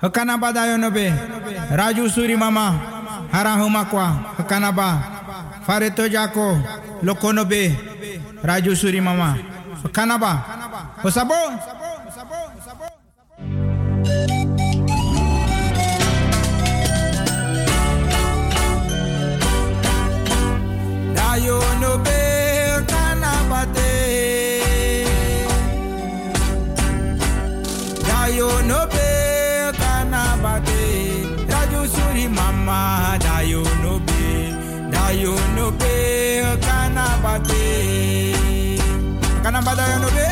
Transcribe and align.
Hakanaba 0.00 0.52
dayonobe. 0.52 1.12
Raju 1.70 2.10
suri 2.10 2.36
mama. 2.36 2.74
Harahumakwa. 3.32 4.06
Hakanaba. 4.38 4.98
Fareto 5.66 6.08
jako. 6.08 6.58
Lokonobe. 7.02 7.76
Raju 8.42 8.76
suri 8.76 9.00
mama. 9.00 9.36
Hakanaba. 9.82 10.32
Hosabo. 11.02 11.34
Kanaba 39.60 39.76
dayonobe. 39.76 40.10
Dayonobe. 40.12 40.29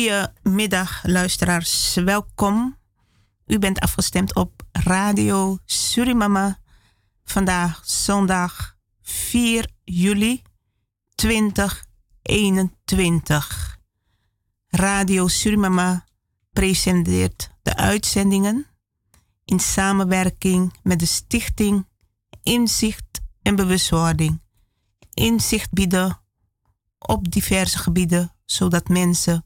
Goedemiddag, 0.00 1.00
luisteraars. 1.02 1.94
Welkom. 1.94 2.78
U 3.46 3.58
bent 3.58 3.80
afgestemd 3.80 4.34
op 4.34 4.62
Radio 4.72 5.58
Surimama. 5.64 6.58
Vandaag 7.24 7.82
zondag 7.84 8.76
4 9.02 9.70
juli 9.84 10.42
2021. 11.14 13.78
Radio 14.68 15.28
Surimama 15.28 16.04
presenteert 16.52 17.50
de 17.62 17.76
uitzendingen 17.76 18.66
in 19.44 19.60
samenwerking 19.60 20.74
met 20.82 20.98
de 20.98 21.06
Stichting 21.06 21.86
Inzicht 22.42 23.20
en 23.42 23.56
Bewustwording. 23.56 24.40
Inzicht 25.14 25.70
bieden 25.70 26.20
op 26.98 27.30
diverse 27.30 27.78
gebieden, 27.78 28.34
zodat 28.44 28.88
mensen 28.88 29.44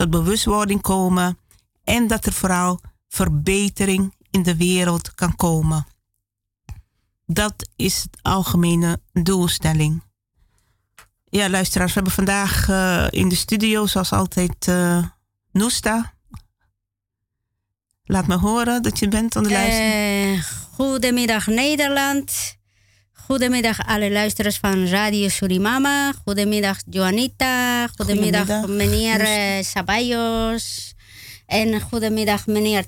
tot 0.00 0.10
bewustwording 0.10 0.80
komen 0.80 1.38
en 1.84 2.06
dat 2.06 2.26
er 2.26 2.32
vooral 2.32 2.80
verbetering 3.08 4.14
in 4.30 4.42
de 4.42 4.56
wereld 4.56 5.14
kan 5.14 5.36
komen. 5.36 5.86
Dat 7.26 7.68
is 7.76 8.02
het 8.02 8.18
algemene 8.22 9.00
doelstelling. 9.12 10.02
Ja, 11.24 11.50
luisteraars, 11.50 11.88
we 11.88 11.94
hebben 11.94 12.12
vandaag 12.12 12.68
eh, 12.68 13.06
in 13.10 13.28
de 13.28 13.34
studio, 13.34 13.86
zoals 13.86 14.12
altijd, 14.12 14.68
eh 14.68 15.04
Noesta. 15.52 16.14
Laat 18.04 18.26
me 18.26 18.36
horen 18.36 18.82
dat 18.82 18.98
je 18.98 19.08
bent 19.08 19.36
aan 19.36 19.42
de. 19.42 19.54
Eh, 19.54 20.44
goedemiddag 20.74 21.46
Nederland. 21.46 22.58
Goedemiddag 23.30 23.86
alle 23.86 24.10
luisteraars 24.10 24.58
van 24.58 24.86
Radio 24.86 25.28
Surimama. 25.28 26.12
Goedemiddag 26.24 26.78
Joanita. 26.90 27.86
Goedemiddag, 27.86 28.46
Goedemiddag, 28.46 28.76
meneer 28.76 29.20
eh, 29.20 29.64
Sabayos. 29.64 30.94
En 31.46 31.80
goedemiddag 31.80 32.46
meneer 32.46 32.84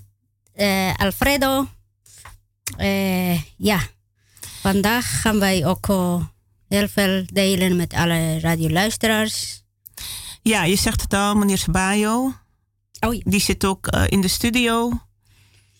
eh, 0.54 0.94
Alfredo. 0.96 1.66
Eh, 2.76 3.42
ja, 3.56 3.80
vandaag 4.60 5.20
gaan 5.20 5.38
wij 5.38 5.66
ook 5.66 5.86
heel 6.68 6.88
veel 6.88 7.24
delen 7.26 7.76
met 7.76 7.92
alle 7.94 8.40
radioluisteraars. 8.40 9.62
Ja, 10.42 10.64
je 10.64 10.76
zegt 10.76 11.00
het 11.00 11.14
al, 11.14 11.34
meneer 11.34 11.58
Sabayo. 11.58 12.34
Oh, 13.00 13.14
ja. 13.14 13.20
Die 13.24 13.40
zit 13.40 13.64
ook 13.64 13.86
in 13.86 14.20
de 14.20 14.28
studio. 14.28 15.00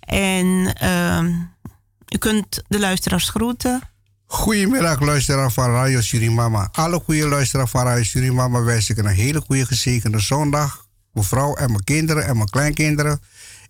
En 0.01 0.75
ehm, 0.75 1.27
u 2.09 2.19
kunt 2.19 2.63
de 2.69 2.79
luisteraars 2.79 3.29
groeten. 3.29 3.91
Goedemiddag 4.33 5.01
luisteraar 5.01 5.53
van 5.53 5.71
Radio 5.71 6.01
Surimama. 6.01 6.69
Alle 6.73 7.01
goede 7.01 7.29
luisteraars 7.29 7.71
van 7.71 7.85
Radio 7.85 8.05
Surimama 8.05 8.63
wens 8.63 8.91
ik 8.91 8.99
een 8.99 9.07
hele 9.07 9.41
goede 9.41 9.67
gezegende 9.67 10.19
zondag. 10.19 10.87
Mevrouw 11.13 11.55
en 11.55 11.71
mijn 11.71 11.85
kinderen 11.85 12.25
en 12.25 12.37
mijn 12.37 12.49
kleinkinderen. 12.49 13.21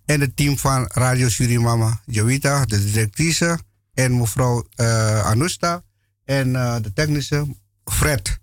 En 0.04 0.20
het 0.20 0.36
team 0.36 0.58
van 0.58 0.90
Radio 0.92 1.28
Surimama. 1.28 2.00
Jovita, 2.04 2.64
de 2.64 2.84
directrice. 2.84 3.58
En 3.94 4.16
mevrouw 4.16 4.66
eh 4.74 5.26
Anusta. 5.26 5.82
En 6.24 6.56
eh, 6.56 6.76
de 6.82 6.92
technische 6.92 7.56
Fred. 7.84 8.38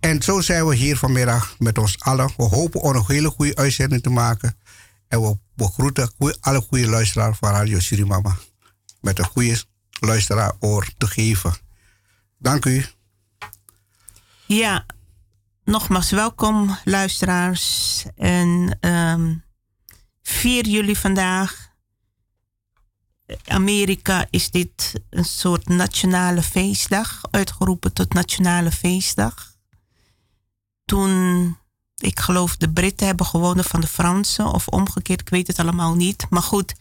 En 0.00 0.22
zo 0.22 0.40
zijn 0.40 0.66
we 0.66 0.74
hier 0.74 0.96
vanmiddag 0.96 1.54
met 1.58 1.78
ons 1.78 2.00
allen. 2.00 2.30
We 2.36 2.42
hopen 2.42 2.80
om 2.80 2.94
een 2.94 3.04
hele 3.06 3.30
goede 3.30 3.56
uitzending 3.56 4.02
te 4.02 4.10
maken. 4.10 4.56
En 5.08 5.20
we, 5.22 5.36
we 5.54 5.64
groeten 5.64 6.10
goeie- 6.18 6.36
alle 6.40 6.60
goede 6.60 6.88
luisteraars 6.88 7.38
van 7.38 7.50
Radio 7.50 7.78
Surimama. 7.78 8.36
Met 9.00 9.18
een 9.18 9.24
goede 9.24 9.68
luisteraar 10.00 10.52
oor 10.60 10.90
te 10.98 11.06
geven. 11.06 11.54
Dank 12.38 12.64
u. 12.64 12.84
Ja, 14.46 14.86
nogmaals 15.64 16.10
welkom 16.10 16.78
luisteraars. 16.84 18.04
En 18.16 18.78
ehm 18.80 19.34
4 20.22 20.66
juli 20.66 20.96
vandaag. 20.96 21.68
Amerika 23.46 24.26
is 24.30 24.50
dit 24.50 24.92
een 25.10 25.24
soort 25.24 25.68
nationale 25.68 26.42
feestdag, 26.42 27.20
uitgeroepen 27.30 27.92
tot 27.92 28.12
nationale 28.12 28.70
feestdag. 28.70 29.54
Toen, 30.84 31.56
ik 31.96 32.20
geloof, 32.20 32.56
de 32.56 32.70
Britten 32.70 33.06
hebben 33.06 33.26
gewonnen 33.26 33.64
van 33.64 33.80
de 33.80 33.86
Fransen, 33.86 34.46
of 34.46 34.68
omgekeerd, 34.68 35.20
ik 35.20 35.28
weet 35.28 35.46
het 35.46 35.58
allemaal 35.58 35.94
niet. 35.94 36.26
Maar 36.30 36.42
goed, 36.42 36.74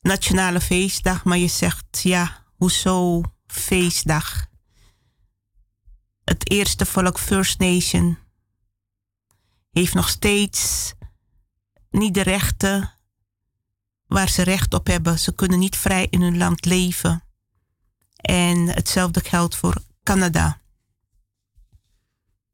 nationale 0.00 0.60
feestdag, 0.60 1.24
maar 1.24 1.38
je 1.38 1.48
zegt, 1.48 1.84
ja, 2.02 2.43
hoezo 2.64 3.22
feestdag? 3.46 4.46
het 6.24 6.50
eerste 6.50 6.86
volk 6.86 7.18
First 7.18 7.58
Nation 7.58 8.18
heeft 9.72 9.94
nog 9.94 10.08
steeds 10.08 10.92
niet 11.90 12.14
de 12.14 12.22
rechten 12.22 12.92
waar 14.06 14.28
ze 14.28 14.42
recht 14.42 14.74
op 14.74 14.86
hebben. 14.86 15.18
Ze 15.18 15.34
kunnen 15.34 15.58
niet 15.58 15.76
vrij 15.76 16.06
in 16.10 16.22
hun 16.22 16.36
land 16.36 16.64
leven. 16.64 17.22
En 18.16 18.68
hetzelfde 18.68 19.20
geldt 19.20 19.56
voor 19.56 19.82
Canada. 20.02 20.60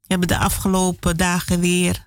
We 0.01 0.07
hebben 0.07 0.27
de 0.27 0.37
afgelopen 0.37 1.17
dagen 1.17 1.59
weer 1.59 2.05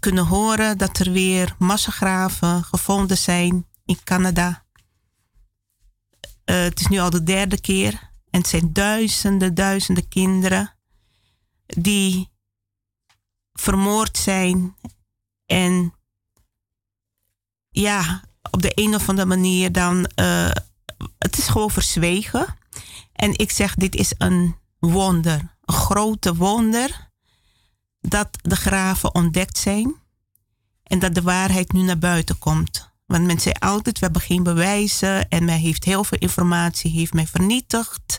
kunnen 0.00 0.26
horen 0.26 0.78
dat 0.78 0.98
er 0.98 1.12
weer 1.12 1.54
massagraven 1.58 2.64
gevonden 2.64 3.18
zijn 3.18 3.66
in 3.84 3.98
Canada. 4.04 4.63
Eh, 6.44 6.62
het 6.62 6.80
is 6.80 6.86
nu 6.86 6.98
al 6.98 7.10
de 7.10 7.22
derde 7.22 7.60
keer. 7.60 7.92
En 8.30 8.40
het 8.40 8.48
zijn 8.48 8.72
duizenden, 8.72 9.54
duizenden 9.54 10.08
kinderen 10.08 10.76
die 11.66 12.30
vermoord 13.52 14.16
zijn. 14.18 14.76
En 15.46 15.94
ja, 17.68 18.22
op 18.50 18.62
de 18.62 18.72
een 18.74 18.94
of 18.94 19.08
andere 19.08 19.28
manier 19.28 19.72
dan. 19.72 20.06
eh, 20.06 20.50
het 21.18 21.38
is 21.38 21.48
gewoon 21.48 21.70
verzwegen. 21.70 22.56
En 23.12 23.38
ik 23.38 23.50
zeg, 23.50 23.74
dit 23.74 23.94
is 23.94 24.14
een 24.18 24.56
wonder. 24.78 25.56
Een 25.64 25.74
grote 25.74 26.34
wonder. 26.34 27.10
Dat 28.00 28.28
de 28.42 28.56
graven 28.56 29.14
ontdekt 29.14 29.58
zijn. 29.58 29.94
En 30.82 30.98
dat 30.98 31.14
de 31.14 31.22
waarheid 31.22 31.72
nu 31.72 31.82
naar 31.82 31.98
buiten 31.98 32.38
komt. 32.38 32.92
Want 33.06 33.24
men 33.24 33.40
zei 33.40 33.54
altijd, 33.58 33.98
we 33.98 34.04
hebben 34.04 34.22
geen 34.22 34.42
bewijzen 34.42 35.28
en 35.28 35.44
men 35.44 35.58
heeft 35.58 35.84
heel 35.84 36.04
veel 36.04 36.18
informatie, 36.18 36.90
heeft 36.90 37.12
mij 37.12 37.26
vernietigd. 37.26 38.18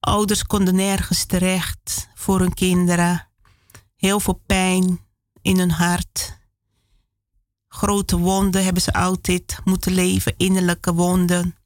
Ouders 0.00 0.42
konden 0.42 0.74
nergens 0.74 1.24
terecht 1.24 2.08
voor 2.14 2.40
hun 2.40 2.54
kinderen. 2.54 3.28
Heel 3.96 4.20
veel 4.20 4.40
pijn 4.46 5.00
in 5.42 5.58
hun 5.58 5.70
hart. 5.70 6.38
Grote 7.68 8.18
wonden 8.18 8.64
hebben 8.64 8.82
ze 8.82 8.92
altijd 8.92 9.58
moeten 9.64 9.92
leven, 9.92 10.34
innerlijke 10.36 10.94
wonden. 10.94 11.56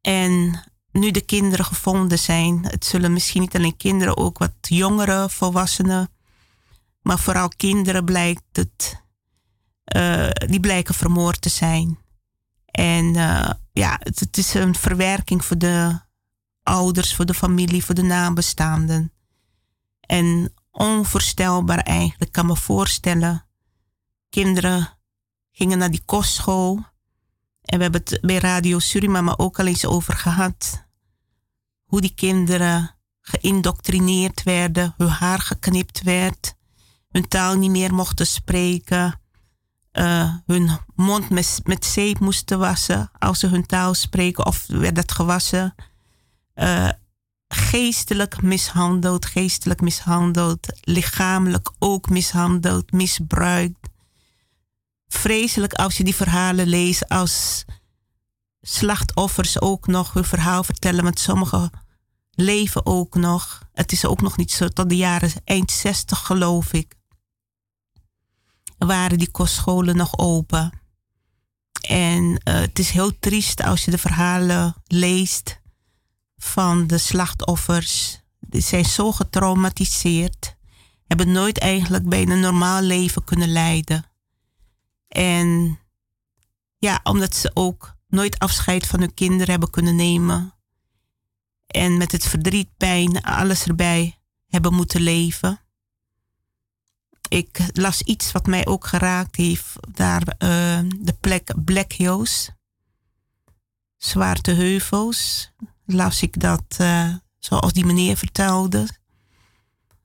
En 0.00 0.62
nu 0.92 1.10
de 1.10 1.20
kinderen 1.20 1.64
gevonden 1.64 2.18
zijn, 2.18 2.64
het 2.64 2.84
zullen 2.84 3.12
misschien 3.12 3.40
niet 3.40 3.56
alleen 3.56 3.76
kinderen, 3.76 4.16
ook 4.16 4.38
wat 4.38 4.52
jongere 4.60 5.28
volwassenen, 5.30 6.10
maar 7.02 7.18
vooral 7.18 7.48
kinderen 7.48 8.04
blijkt 8.04 8.42
het, 8.52 9.04
uh, 9.94 10.30
die 10.46 10.60
blijken 10.60 10.94
vermoord 10.94 11.40
te 11.40 11.48
zijn. 11.48 11.98
En 12.66 13.04
uh, 13.04 13.50
ja, 13.72 13.96
het, 14.02 14.36
is 14.36 14.54
een 14.54 14.74
verwerking 14.74 15.44
voor 15.44 15.58
de 15.58 16.00
ouders, 16.62 17.14
voor 17.14 17.26
de 17.26 17.34
familie, 17.34 17.84
voor 17.84 17.94
de 17.94 18.02
nabestaanden. 18.02 19.12
En 20.00 20.54
onvoorstelbaar 20.70 21.78
eigenlijk, 21.78 22.32
kan 22.32 22.46
me 22.46 22.56
voorstellen. 22.56 23.46
Kinderen 24.28 24.98
gingen 25.50 25.78
naar 25.78 25.90
die 25.90 26.02
kostschool. 26.04 26.74
En 27.62 27.76
we 27.76 27.82
hebben 27.82 28.00
het 28.04 28.20
bij 28.20 28.38
Radio 28.38 28.78
Surimama 28.78 29.34
ook 29.36 29.58
al 29.58 29.66
eens 29.66 29.86
over 29.86 30.14
gehad. 30.14 30.84
Hoe 31.84 32.00
die 32.00 32.14
kinderen 32.14 32.96
geïndoctrineerd 33.20 34.42
werden, 34.42 34.94
hun 34.96 35.08
haar 35.08 35.40
geknipt 35.40 36.02
werd, 36.02 36.54
hun 37.08 37.28
taal 37.28 37.54
niet 37.54 37.70
meer 37.70 37.94
mochten 37.94 38.26
spreken, 38.26 39.20
uh, 39.98 40.34
hun 40.46 40.70
mond 40.94 41.30
met, 41.30 41.60
met 41.64 41.84
zeep 41.84 42.18
moesten 42.18 42.58
wassen 42.58 43.10
als 43.18 43.38
ze 43.38 43.46
hun 43.46 43.66
taal 43.66 43.94
spreken 43.94 44.46
of 44.46 44.66
werd 44.66 44.96
het 44.96 45.12
gewassen. 45.12 45.74
Uh, 46.54 46.88
geestelijk 47.48 48.42
mishandeld, 48.42 49.26
geestelijk 49.26 49.80
mishandeld, 49.80 50.66
lichamelijk 50.80 51.70
ook 51.78 52.08
mishandeld, 52.08 52.92
misbruikt. 52.92 53.88
Vreselijk 55.08 55.72
als 55.72 55.96
je 55.96 56.04
die 56.04 56.14
verhalen 56.14 56.66
leest 56.66 57.08
als 57.08 57.64
slachtoffers 58.60 59.60
ook 59.60 59.86
nog 59.86 60.12
hun 60.12 60.24
verhaal 60.24 60.64
vertellen, 60.64 61.04
want 61.04 61.18
sommigen 61.18 61.70
leven 62.30 62.86
ook 62.86 63.14
nog. 63.14 63.62
Het 63.72 63.92
is 63.92 64.06
ook 64.06 64.20
nog 64.20 64.36
niet 64.36 64.52
zo 64.52 64.68
tot 64.68 64.88
de 64.88 64.96
jaren 64.96 65.32
eind 65.44 65.70
60 65.70 66.18
geloof 66.18 66.72
ik. 66.72 66.95
Waren 68.78 69.18
die 69.18 69.30
kostscholen 69.30 69.96
nog 69.96 70.18
open. 70.18 70.80
En 71.88 72.24
uh, 72.24 72.36
het 72.44 72.78
is 72.78 72.90
heel 72.90 73.18
triest 73.18 73.62
als 73.62 73.84
je 73.84 73.90
de 73.90 73.98
verhalen 73.98 74.74
leest 74.86 75.60
van 76.36 76.86
de 76.86 76.98
slachtoffers. 76.98 78.20
Die 78.40 78.60
zijn 78.60 78.84
zo 78.84 79.12
getraumatiseerd. 79.12 80.56
Hebben 81.06 81.32
nooit 81.32 81.58
eigenlijk 81.58 82.08
bij 82.08 82.22
een 82.22 82.40
normaal 82.40 82.82
leven 82.82 83.24
kunnen 83.24 83.48
leiden. 83.48 84.04
En 85.08 85.78
ja, 86.78 87.00
omdat 87.02 87.34
ze 87.34 87.50
ook 87.54 87.96
nooit 88.08 88.38
afscheid 88.38 88.86
van 88.86 89.00
hun 89.00 89.14
kinderen 89.14 89.50
hebben 89.50 89.70
kunnen 89.70 89.96
nemen. 89.96 90.54
En 91.66 91.96
met 91.96 92.12
het 92.12 92.26
verdriet, 92.26 92.76
pijn, 92.76 93.22
alles 93.22 93.64
erbij 93.64 94.18
hebben 94.48 94.74
moeten 94.74 95.00
leven. 95.00 95.60
Ik 97.28 97.60
las 97.72 98.02
iets 98.02 98.32
wat 98.32 98.46
mij 98.46 98.66
ook 98.66 98.86
geraakt 98.86 99.36
heeft. 99.36 99.72
Daar 99.90 100.20
uh, 100.20 100.90
de 100.98 101.16
plek 101.20 101.64
Black 101.64 101.92
Hills. 101.92 102.50
Zwarte 103.96 104.50
heuvels 104.50 105.50
las 105.84 106.22
ik 106.22 106.40
dat, 106.40 106.76
uh, 106.80 107.14
zoals 107.38 107.72
die 107.72 107.86
meneer 107.86 108.16
vertelde, 108.16 108.88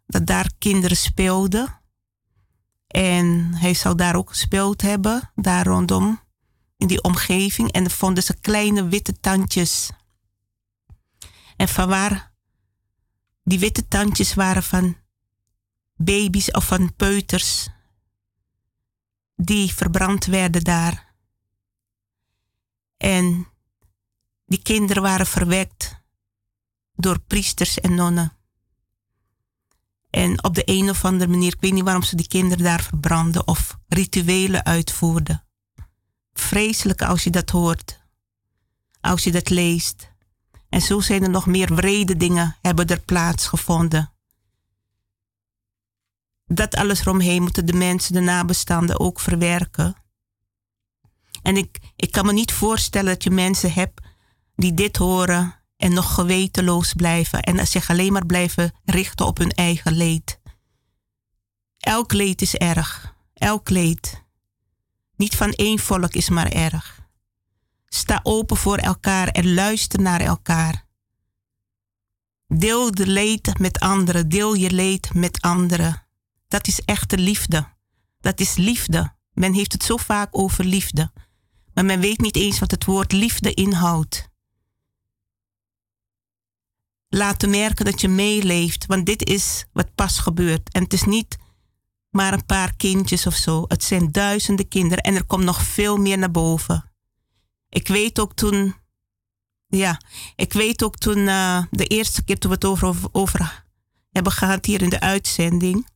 dat 0.08 0.26
daar 0.26 0.52
kinderen 0.58 0.98
speelden. 0.98 1.80
En 2.88 3.54
hij 3.54 3.74
zou 3.74 3.96
daar 3.96 4.16
ook 4.16 4.30
gespeeld 4.30 4.82
hebben, 4.82 5.32
daar 5.36 5.66
rondom, 5.66 6.20
in 6.78 6.88
die 6.88 7.04
omgeving. 7.04 7.72
En 7.72 7.84
dan 7.84 7.92
vonden 7.92 8.24
ze 8.24 8.40
kleine 8.40 8.88
witte 8.88 9.20
tandjes. 9.20 9.90
En 11.56 11.68
van 11.68 11.88
waar 11.88 12.32
die 13.44 13.60
witte 13.60 13.88
tandjes 13.88 14.34
waren 14.34 14.64
van 14.64 14.96
baby's 16.04 16.52
of 16.52 16.66
van 16.66 16.96
peuters 16.96 17.70
die 19.36 19.74
verbrand 19.74 20.26
werden 20.26 20.64
daar. 20.64 21.14
En 22.98 23.48
die 24.46 24.62
kinderen 24.62 25.04
waren 25.04 25.26
verwekt 25.26 26.02
door 26.96 27.20
priesters 27.20 27.80
en 27.80 27.96
nonnen. 27.96 28.34
En 30.10 30.44
op 30.44 30.56
de 30.56 30.64
een 30.66 30.90
of 30.90 31.06
andere 31.06 31.32
manier, 31.32 31.54
ik 31.54 31.62
weet 31.62 31.74
niet 31.74 31.84
waarom 31.84 32.04
ze 32.04 32.16
die 32.16 32.28
kinderen 32.28 32.64
daar 32.64 32.84
verbranden 32.84 33.48
of 33.48 33.78
rituelen 33.88 34.66
uitvoerden. 34.66 35.44
Vreselijk 36.34 37.02
als 37.02 37.24
je 37.24 37.30
dat 37.30 37.50
hoort, 37.50 38.02
als 39.02 39.24
je 39.24 39.32
dat 39.32 39.50
leest. 39.50 40.12
En 40.70 40.82
zo 40.82 41.00
zijn 41.00 41.24
er 41.24 41.30
nog 41.30 41.46
meer 41.46 41.76
wrede 41.76 42.18
dingen 42.18 42.58
hebben 42.62 42.88
er 42.88 43.00
plaatsgevonden. 43.00 44.11
Dat 46.54 46.76
alles 46.76 47.00
eromheen 47.00 47.42
moeten 47.42 47.66
de 47.66 47.74
mensen, 47.74 48.14
de 48.14 48.20
nabestaanden 48.20 49.00
ook 49.00 49.20
verwerken. 49.20 49.96
En 51.42 51.58
ik, 51.58 51.80
ik 51.96 52.12
kan 52.12 52.26
me 52.26 52.34
niet 52.34 52.52
voorstellen 52.52 53.14
dat 53.14 53.24
je 53.24 53.30
mensen 53.30 53.74
hebt 53.74 54.02
die 54.56 54.74
dit 54.74 54.98
horen 54.98 55.56
en 55.78 55.94
nog 55.94 56.14
gewetenloos 56.14 56.94
blijven 56.94 57.42
en 57.42 57.68
zich 57.68 57.90
alleen 57.90 58.14
maar 58.14 58.26
blijven 58.26 58.74
richten 58.86 59.26
op 59.26 59.38
hun 59.38 59.52
eigen 59.52 59.94
leed. 59.94 60.40
Elk 61.78 62.14
leed 62.14 62.42
is 62.42 62.56
erg, 62.56 63.16
elk 63.34 63.70
leed. 63.70 64.24
Niet 65.16 65.36
van 65.36 65.52
één 65.52 65.80
volk 65.80 66.14
is 66.14 66.30
maar 66.30 66.52
erg. 66.52 67.00
Sta 67.88 68.20
open 68.24 68.58
voor 68.58 68.78
elkaar 68.78 69.28
en 69.28 69.54
luister 69.54 70.02
naar 70.02 70.22
elkaar. 70.22 70.86
Deel 72.48 72.92
de 72.92 73.08
leed 73.08 73.60
met 73.60 73.80
anderen, 73.80 74.30
deel 74.30 74.54
je 74.54 74.72
leed 74.72 75.14
met 75.14 75.42
anderen. 75.42 76.01
Dat 76.52 76.68
is 76.68 76.82
echte 76.86 77.18
liefde. 77.18 77.68
Dat 78.20 78.40
is 78.40 78.56
liefde. 78.56 79.16
Men 79.34 79.54
heeft 79.54 79.72
het 79.72 79.84
zo 79.84 79.98
vaak 79.98 80.38
over 80.38 80.66
liefde, 80.66 81.12
maar 81.74 81.86
men 81.86 82.00
weet 82.00 82.20
niet 82.20 82.36
eens 82.36 82.60
wat 82.60 82.72
het 82.72 82.86
woord 82.86 83.12
liefde 83.12 83.54
inhoudt 83.54 84.32
laten 87.14 87.50
merken 87.50 87.86
dat 87.86 88.02
je 88.02 88.08
meeleeft. 88.08 88.86
Want 88.86 89.06
dit 89.06 89.28
is 89.28 89.66
wat 89.74 89.96
pas 89.96 90.20
gebeurt. 90.20 90.74
En 90.74 90.84
het 90.84 90.94
is 90.94 91.04
niet 91.04 91.38
maar 92.10 92.34
een 92.34 92.46
paar 92.46 92.76
kindjes 92.76 93.26
of 93.26 93.36
zo. 93.36 93.66
Het 93.68 93.84
zijn 93.84 94.12
duizenden 94.12 94.68
kinderen 94.68 95.04
en 95.04 95.16
er 95.16 95.26
komt 95.26 95.44
nog 95.44 95.62
veel 95.62 95.98
meer 95.98 96.18
naar 96.18 96.32
boven. 96.32 96.92
Ik 97.70 97.88
weet 97.88 98.20
ook 98.20 98.34
toen, 98.34 98.76
ja, 99.68 100.02
ik 100.36 100.54
weet 100.54 100.84
ook 100.84 100.98
toen 100.98 101.18
uh, 101.18 101.64
de 101.72 101.86
eerste 101.86 102.24
keer 102.24 102.38
toen 102.38 102.50
we 102.50 102.56
het 102.56 102.66
over, 102.66 102.96
over 103.12 103.66
hebben 104.12 104.32
gehad 104.32 104.66
hier 104.66 104.82
in 104.82 104.90
de 104.90 105.00
uitzending, 105.00 105.88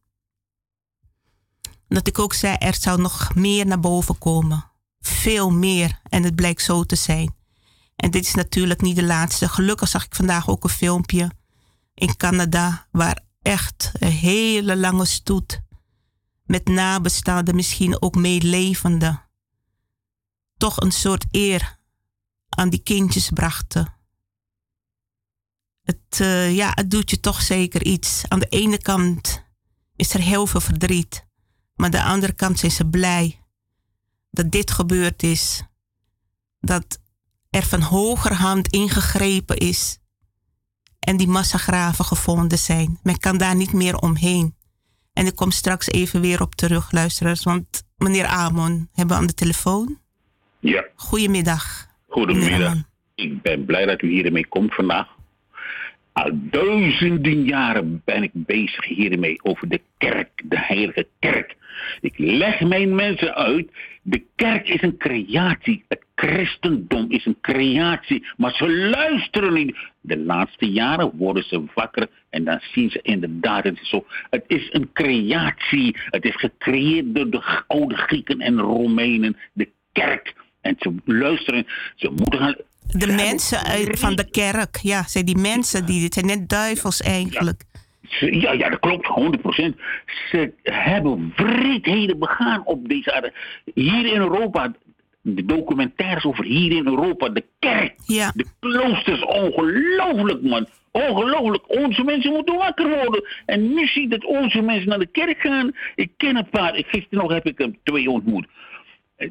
dat 1.87 2.07
ik 2.07 2.19
ook 2.19 2.33
zei, 2.33 2.55
er 2.55 2.75
zou 2.79 3.01
nog 3.01 3.35
meer 3.35 3.65
naar 3.65 3.79
boven 3.79 4.17
komen. 4.17 4.71
Veel 4.99 5.51
meer. 5.51 5.99
En 6.03 6.23
het 6.23 6.35
blijkt 6.35 6.61
zo 6.61 6.83
te 6.83 6.95
zijn. 6.95 7.35
En 7.95 8.11
dit 8.11 8.25
is 8.25 8.33
natuurlijk 8.33 8.81
niet 8.81 8.95
de 8.95 9.03
laatste. 9.03 9.49
Gelukkig 9.49 9.87
zag 9.87 10.05
ik 10.05 10.15
vandaag 10.15 10.49
ook 10.49 10.63
een 10.63 10.69
filmpje 10.69 11.31
in 11.93 12.17
Canada, 12.17 12.87
waar 12.91 13.19
echt 13.41 13.91
een 13.93 14.11
hele 14.11 14.77
lange 14.77 15.05
stoet 15.05 15.61
met 16.43 16.67
nabestaanden, 16.67 17.55
misschien 17.55 18.01
ook 18.01 18.15
meelevenden, 18.15 19.21
toch 20.57 20.81
een 20.81 20.91
soort 20.91 21.25
eer 21.31 21.79
aan 22.49 22.69
die 22.69 22.83
kindjes 22.83 23.29
brachten. 23.29 23.93
Het, 25.83 26.19
uh, 26.19 26.55
ja, 26.55 26.71
het 26.73 26.91
doet 26.91 27.09
je 27.09 27.19
toch 27.19 27.41
zeker 27.41 27.83
iets. 27.83 28.23
Aan 28.27 28.39
de 28.39 28.49
ene 28.49 28.77
kant 28.77 29.43
is 29.95 30.13
er 30.13 30.19
heel 30.19 30.47
veel 30.47 30.61
verdriet, 30.61 31.24
maar 31.75 31.85
aan 31.85 31.91
de 31.91 32.03
andere 32.03 32.33
kant 32.33 32.59
zijn 32.59 32.71
ze 32.71 32.89
blij 32.89 33.39
dat 34.31 34.51
dit 34.51 34.71
gebeurd 34.71 35.23
is. 35.23 35.63
Dat 36.59 36.99
er 37.49 37.63
van 37.63 37.81
hogerhand 37.81 38.67
ingegrepen 38.67 39.57
is 39.57 39.99
en 40.99 41.17
die 41.17 41.27
massagraven 41.27 42.05
gevonden 42.05 42.57
zijn. 42.57 42.99
Men 43.03 43.19
kan 43.19 43.37
daar 43.37 43.55
niet 43.55 43.73
meer 43.73 43.97
omheen. 43.97 44.55
En 45.13 45.25
ik 45.25 45.35
kom 45.35 45.51
straks 45.51 45.87
even 45.87 46.21
weer 46.21 46.41
op 46.41 46.55
terug, 46.55 46.91
luisteraars, 46.91 47.43
want 47.43 47.83
meneer 47.97 48.25
Amon 48.25 48.89
hebben 48.93 49.15
we 49.15 49.21
aan 49.21 49.27
de 49.27 49.33
telefoon. 49.33 49.99
Ja. 50.59 50.85
Goedemiddag. 50.95 51.87
Goedemiddag. 52.07 52.73
Ik 53.15 53.41
ben 53.41 53.65
blij 53.65 53.85
dat 53.85 54.01
u 54.01 54.07
hiermee 54.07 54.47
komt 54.47 54.73
vandaag. 54.73 55.07
Al 56.11 56.31
duizenden 56.33 57.43
jaren 57.43 58.01
ben 58.05 58.23
ik 58.23 58.31
bezig 58.33 58.85
hiermee 58.85 59.43
over 59.43 59.69
de 59.69 59.81
kerk, 59.97 60.41
de 60.43 60.59
heilige 60.59 61.07
kerk. 61.19 61.55
Ik 62.01 62.13
leg 62.17 62.59
mijn 62.59 62.95
mensen 62.95 63.35
uit, 63.35 63.71
de 64.01 64.23
kerk 64.35 64.67
is 64.67 64.81
een 64.81 64.97
creatie. 64.97 65.83
Het 65.87 66.03
christendom 66.15 67.11
is 67.11 67.25
een 67.25 67.37
creatie, 67.41 68.27
maar 68.37 68.53
ze 68.53 68.69
luisteren 68.69 69.53
niet. 69.53 69.77
De 70.01 70.17
laatste 70.17 70.71
jaren 70.71 71.11
worden 71.17 71.43
ze 71.43 71.63
wakker 71.73 72.07
en 72.29 72.43
dan 72.43 72.59
zien 72.73 72.89
ze 72.89 72.99
inderdaad, 73.01 73.63
het 73.63 73.79
is 73.81 73.89
zo. 73.89 74.05
Het 74.29 74.43
is 74.47 74.69
een 74.71 74.89
creatie. 74.93 75.97
Het 76.09 76.25
is 76.25 76.35
gecreëerd 76.35 77.15
door 77.15 77.29
de 77.29 77.63
oude 77.67 77.95
Grieken 77.95 78.39
en 78.39 78.59
Romeinen, 78.59 79.37
de 79.53 79.69
kerk. 79.91 80.33
En 80.61 80.75
ze 80.79 80.95
luisteren, 81.05 81.67
ze 81.95 82.09
moeten 82.09 82.39
gaan 82.39 82.55
de 82.87 83.07
mensen 83.07 83.63
uit, 83.63 83.99
van 83.99 84.15
de 84.15 84.29
kerk, 84.29 84.77
ja, 84.81 85.03
zijn 85.07 85.25
die 85.25 85.37
mensen 85.37 85.85
die, 85.85 86.01
dit 86.01 86.13
zijn 86.13 86.25
net 86.25 86.49
duivels 86.49 87.01
eigenlijk. 87.01 87.63
Ja, 87.71 87.74
ja, 88.29 88.69
dat 88.69 88.79
klopt, 88.79 89.07
100%. 89.07 89.75
Ze 90.29 90.53
hebben 90.63 91.33
wreedheden 91.35 92.19
begaan 92.19 92.65
op 92.65 92.87
deze 92.89 93.13
aarde. 93.13 93.33
Hier 93.73 94.05
in 94.05 94.19
Europa, 94.19 94.73
de 95.21 95.45
documentaires 95.45 96.25
over 96.25 96.43
hier 96.43 96.71
in 96.71 96.87
Europa, 96.87 97.29
de 97.29 97.43
kerk, 97.59 97.93
ja. 98.05 98.31
de 98.35 98.45
kloosters, 98.59 99.25
ongelooflijk 99.25 100.41
man. 100.41 100.67
Ongelooflijk, 100.91 101.63
onze 101.67 102.03
mensen 102.03 102.31
moeten 102.31 102.55
wakker 102.55 102.89
worden. 102.89 103.27
En 103.45 103.73
nu 103.73 103.87
zie 103.87 104.01
je 104.01 104.07
dat 104.07 104.25
onze 104.25 104.61
mensen 104.61 104.89
naar 104.89 104.99
de 104.99 105.05
kerk 105.05 105.39
gaan. 105.39 105.75
Ik 105.95 106.11
ken 106.17 106.35
een 106.35 106.49
paar, 106.49 106.73
gisteren 106.73 107.19
nog 107.19 107.31
heb 107.31 107.45
ik 107.45 107.59
er 107.59 107.71
twee 107.83 108.09
ontmoet. 108.09 108.47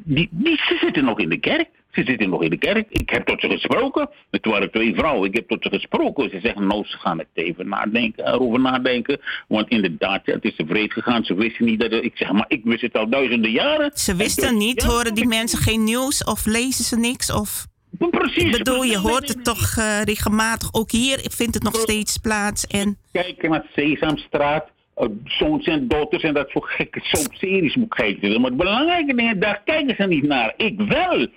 Die, 0.03 0.27
die, 0.31 0.57
ze 0.57 0.77
zitten 0.81 1.05
nog 1.05 1.19
in 1.19 1.29
de 1.29 1.39
kerk. 1.39 1.69
Ze 1.95 2.03
zitten 2.03 2.29
nog 2.29 2.43
in 2.43 2.49
de 2.49 2.57
kerk. 2.57 2.87
Ik 2.89 3.09
heb 3.09 3.25
tot 3.25 3.41
ze 3.41 3.49
gesproken. 3.49 4.09
Het 4.31 4.45
waren 4.45 4.71
twee 4.71 4.95
vrouwen. 4.95 5.29
Ik 5.29 5.35
heb 5.35 5.47
tot 5.47 5.63
ze 5.63 5.69
gesproken. 5.69 6.29
Ze 6.29 6.39
zeggen, 6.39 6.67
nou, 6.67 6.85
ze 6.85 6.97
gaan 6.97 7.17
het 7.17 7.27
even 7.33 7.69
nadenken, 7.69 8.27
erover 8.27 8.59
nadenken. 8.59 9.19
Want 9.47 9.69
inderdaad, 9.69 10.21
het 10.25 10.43
is 10.43 10.55
te 10.55 10.65
vreed 10.65 10.93
gegaan. 10.93 11.23
Ze 11.23 11.33
wisten 11.33 11.65
niet 11.65 11.79
dat... 11.79 11.91
ik 11.91 12.11
zeg, 12.15 12.31
maar 12.31 12.45
ik 12.47 12.61
wist 12.63 12.81
het 12.81 12.97
al 12.97 13.09
duizenden 13.09 13.51
jaren. 13.51 13.91
Ze 13.93 14.15
wisten 14.15 14.57
niet. 14.57 14.83
Horen 14.83 15.13
die 15.13 15.27
mensen 15.27 15.59
geen 15.59 15.83
nieuws? 15.83 16.23
Of 16.23 16.45
lezen 16.45 16.83
ze 16.83 16.97
niks? 16.97 17.31
Of... 17.33 17.65
Precies. 18.09 18.43
Ik 18.43 18.51
bedoel, 18.51 18.83
je 18.83 18.97
hoort 18.97 19.27
het 19.27 19.43
toch 19.43 19.75
uh, 19.77 20.01
regelmatig. 20.01 20.73
Ook 20.73 20.91
hier 20.91 21.19
vindt 21.31 21.53
het 21.53 21.63
nog 21.63 21.75
steeds 21.75 22.17
plaats. 22.17 22.67
En... 22.67 22.97
Kijk 23.11 23.49
naar 23.49 23.65
Sesamstraat. 23.75 24.73
Uh, 24.97 25.07
zoons 25.25 25.65
en 25.65 25.87
dochters 25.87 26.23
en 26.23 26.33
dat 26.33 26.51
voor 26.51 26.67
gekke 26.67 26.99
soapseries 27.03 27.75
moet 27.75 27.95
kijken. 27.95 28.41
Maar 28.41 28.49
het 28.49 28.59
belangrijke 28.59 29.15
dingen, 29.15 29.39
daar 29.39 29.61
kijken 29.65 29.95
ze 29.95 30.03
niet 30.03 30.23
naar. 30.23 30.53
Ik 30.57 30.79
wel. 30.79 31.27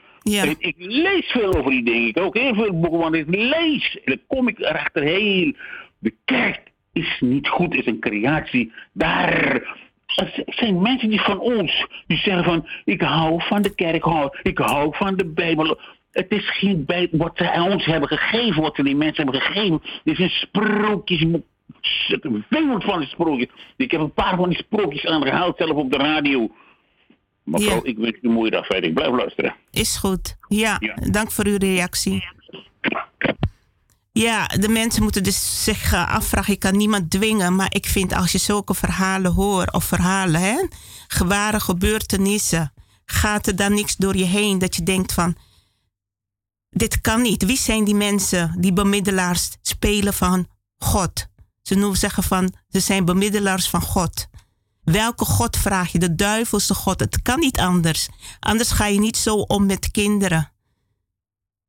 Ik, 0.58 0.74
lees 0.78 1.26
veel 1.26 1.54
over 1.54 1.70
die 1.70 1.84
dingen. 1.84 2.08
Ik 2.08 2.18
ook 2.18 2.38
heel 2.38 2.54
veel 2.54 2.80
boeken, 2.80 2.98
want 2.98 3.14
ik 3.14 3.26
lees. 3.28 3.98
En 4.04 4.12
dan 4.12 4.20
kom 4.26 4.48
ik 4.48 4.58
erachter 4.58 5.02
heel. 5.02 5.52
De 5.98 6.14
kerk 6.24 6.60
is 6.92 7.16
niet 7.20 7.48
goed, 7.48 7.74
is 7.74 7.86
een 7.86 8.00
creatie. 8.00 8.72
Daar. 8.92 9.76
Zijn 10.46 10.82
mensen 10.82 11.08
die 11.08 11.20
van 11.20 11.40
ons, 11.40 11.86
die 12.06 12.18
zeggen 12.18 12.44
van, 12.44 12.68
ik 12.84 13.00
hou 13.00 13.42
van 13.42 13.62
de 13.62 13.74
kerk, 13.74 14.04
ik 14.42 14.58
hou 14.58 14.96
van 14.96 15.16
de 15.16 15.26
Bijbel. 15.26 15.78
Het 16.10 16.30
is 16.30 16.50
geen 16.50 16.84
Bijbel, 16.84 17.18
wat 17.18 17.32
ze 17.34 17.66
ons 17.70 17.84
hebben 17.84 18.08
gegeven, 18.08 18.62
wat 18.62 18.76
ze 18.76 18.82
die 18.82 18.96
mensen 18.96 19.24
hebben 19.24 19.42
gegeven. 19.42 19.80
Het 19.82 20.00
is 20.04 20.18
een 20.18 20.30
sprookjesboek. 20.30 21.44
Veel 22.50 22.80
van 22.80 22.98
die 22.98 23.08
sprookjes. 23.08 23.48
Ik 23.76 23.90
heb 23.90 24.00
een 24.00 24.12
paar 24.12 24.36
van 24.36 24.48
die 24.48 24.58
sprookjes 24.58 25.06
aangehaald, 25.06 25.56
zelf 25.56 25.70
op 25.70 25.92
de 25.92 25.96
radio. 25.96 26.50
Mevrouw, 27.50 27.74
ja. 27.74 27.80
ik 27.82 27.98
wens 27.98 28.16
u 28.22 28.28
een 28.28 28.34
mooie 28.34 28.50
dag 28.50 28.66
verder. 28.66 28.88
Ik 28.88 28.94
blijf 28.94 29.10
luisteren. 29.10 29.54
Is 29.70 29.96
goed. 29.96 30.36
Ja, 30.48 30.76
ja, 30.80 30.94
dank 31.10 31.32
voor 31.32 31.46
uw 31.46 31.56
reactie. 31.56 32.24
Ja, 34.12 34.46
de 34.46 34.68
mensen 34.68 35.02
moeten 35.02 35.22
dus 35.22 35.64
zich 35.64 35.94
afvragen. 35.94 36.52
Ik 36.52 36.60
kan 36.60 36.76
niemand 36.76 37.10
dwingen, 37.10 37.56
maar 37.56 37.74
ik 37.74 37.86
vind 37.86 38.12
als 38.12 38.32
je 38.32 38.38
zulke 38.38 38.74
verhalen 38.74 39.32
hoort, 39.32 39.72
of 39.72 39.84
verhalen, 39.84 40.40
hè, 40.40 40.66
geware 41.08 41.60
gebeurtenissen, 41.60 42.72
gaat 43.04 43.46
er 43.46 43.56
dan 43.56 43.74
niks 43.74 43.96
door 43.96 44.16
je 44.16 44.24
heen 44.24 44.58
dat 44.58 44.76
je 44.76 44.82
denkt 44.82 45.12
van, 45.12 45.36
dit 46.70 47.00
kan 47.00 47.22
niet. 47.22 47.44
Wie 47.44 47.58
zijn 47.58 47.84
die 47.84 47.94
mensen 47.94 48.54
die 48.58 48.72
bemiddelaars 48.72 49.50
spelen 49.62 50.14
van 50.14 50.46
God? 50.78 51.26
Ze 51.62 51.74
noemen 51.74 51.98
zeggen 51.98 52.22
van, 52.22 52.52
ze 52.68 52.80
zijn 52.80 53.04
bemiddelaars 53.04 53.68
van 53.68 53.82
God. 53.82 54.28
Welke 54.92 55.24
God 55.24 55.56
vraag 55.56 55.92
je? 55.92 55.98
De 55.98 56.14
duivelse 56.14 56.74
God. 56.74 57.00
Het 57.00 57.22
kan 57.22 57.38
niet 57.38 57.58
anders. 57.58 58.08
Anders 58.40 58.70
ga 58.70 58.86
je 58.86 58.98
niet 58.98 59.16
zo 59.16 59.34
om 59.34 59.66
met 59.66 59.90
kinderen. 59.90 60.52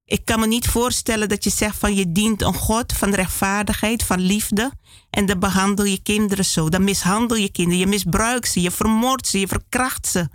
Ik 0.06 0.26
kan 0.26 0.40
me 0.40 0.48
niet 0.48 0.68
voorstellen 0.68 1.30
dat 1.30 1.44
je 1.44 1.50
zegt 1.50 1.78
van 1.78 1.96
je 1.96 2.12
dient 2.12 2.42
een 2.42 2.54
God 2.54 2.94
van 2.94 3.14
rechtvaardigheid, 3.14 4.04
van 4.04 4.20
liefde. 4.20 4.72
En 5.10 5.26
dan 5.26 5.40
behandel 5.40 5.86
je 5.86 6.02
kinderen 6.02 6.46
zo. 6.46 6.70
Dan 6.70 6.84
mishandel 6.84 7.38
je 7.38 7.52
kinderen. 7.52 7.80
Je 7.80 7.88
misbruikt 7.88 8.52
ze, 8.52 8.62
je 8.62 8.72
vermoordt 8.72 9.28
ze, 9.28 9.40
je 9.40 9.48
verkracht 9.48 10.08
ze. 10.08 10.30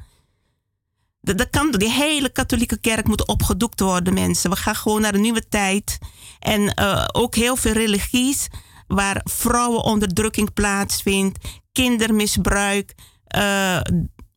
Dat, 1.21 1.39
dat 1.39 1.51
kan. 1.51 1.71
Die 1.71 1.91
hele 1.91 2.29
katholieke 2.29 2.81
kerk 2.81 3.07
moet 3.07 3.27
opgedoekt 3.27 3.81
worden, 3.81 4.15
mensen. 4.15 4.51
We 4.51 4.57
gaan 4.57 4.77
gewoon 4.77 5.01
naar 5.01 5.15
een 5.15 5.21
nieuwe 5.21 5.49
tijd. 5.49 5.99
En 6.39 6.81
uh, 6.81 7.05
ook 7.13 7.35
heel 7.35 7.57
veel 7.57 7.73
religies 7.73 8.49
waar 8.87 9.21
vrouwenonderdrukking 9.25 10.53
plaatsvindt, 10.53 11.39
kindermisbruik, 11.73 12.95
uh, 13.37 13.81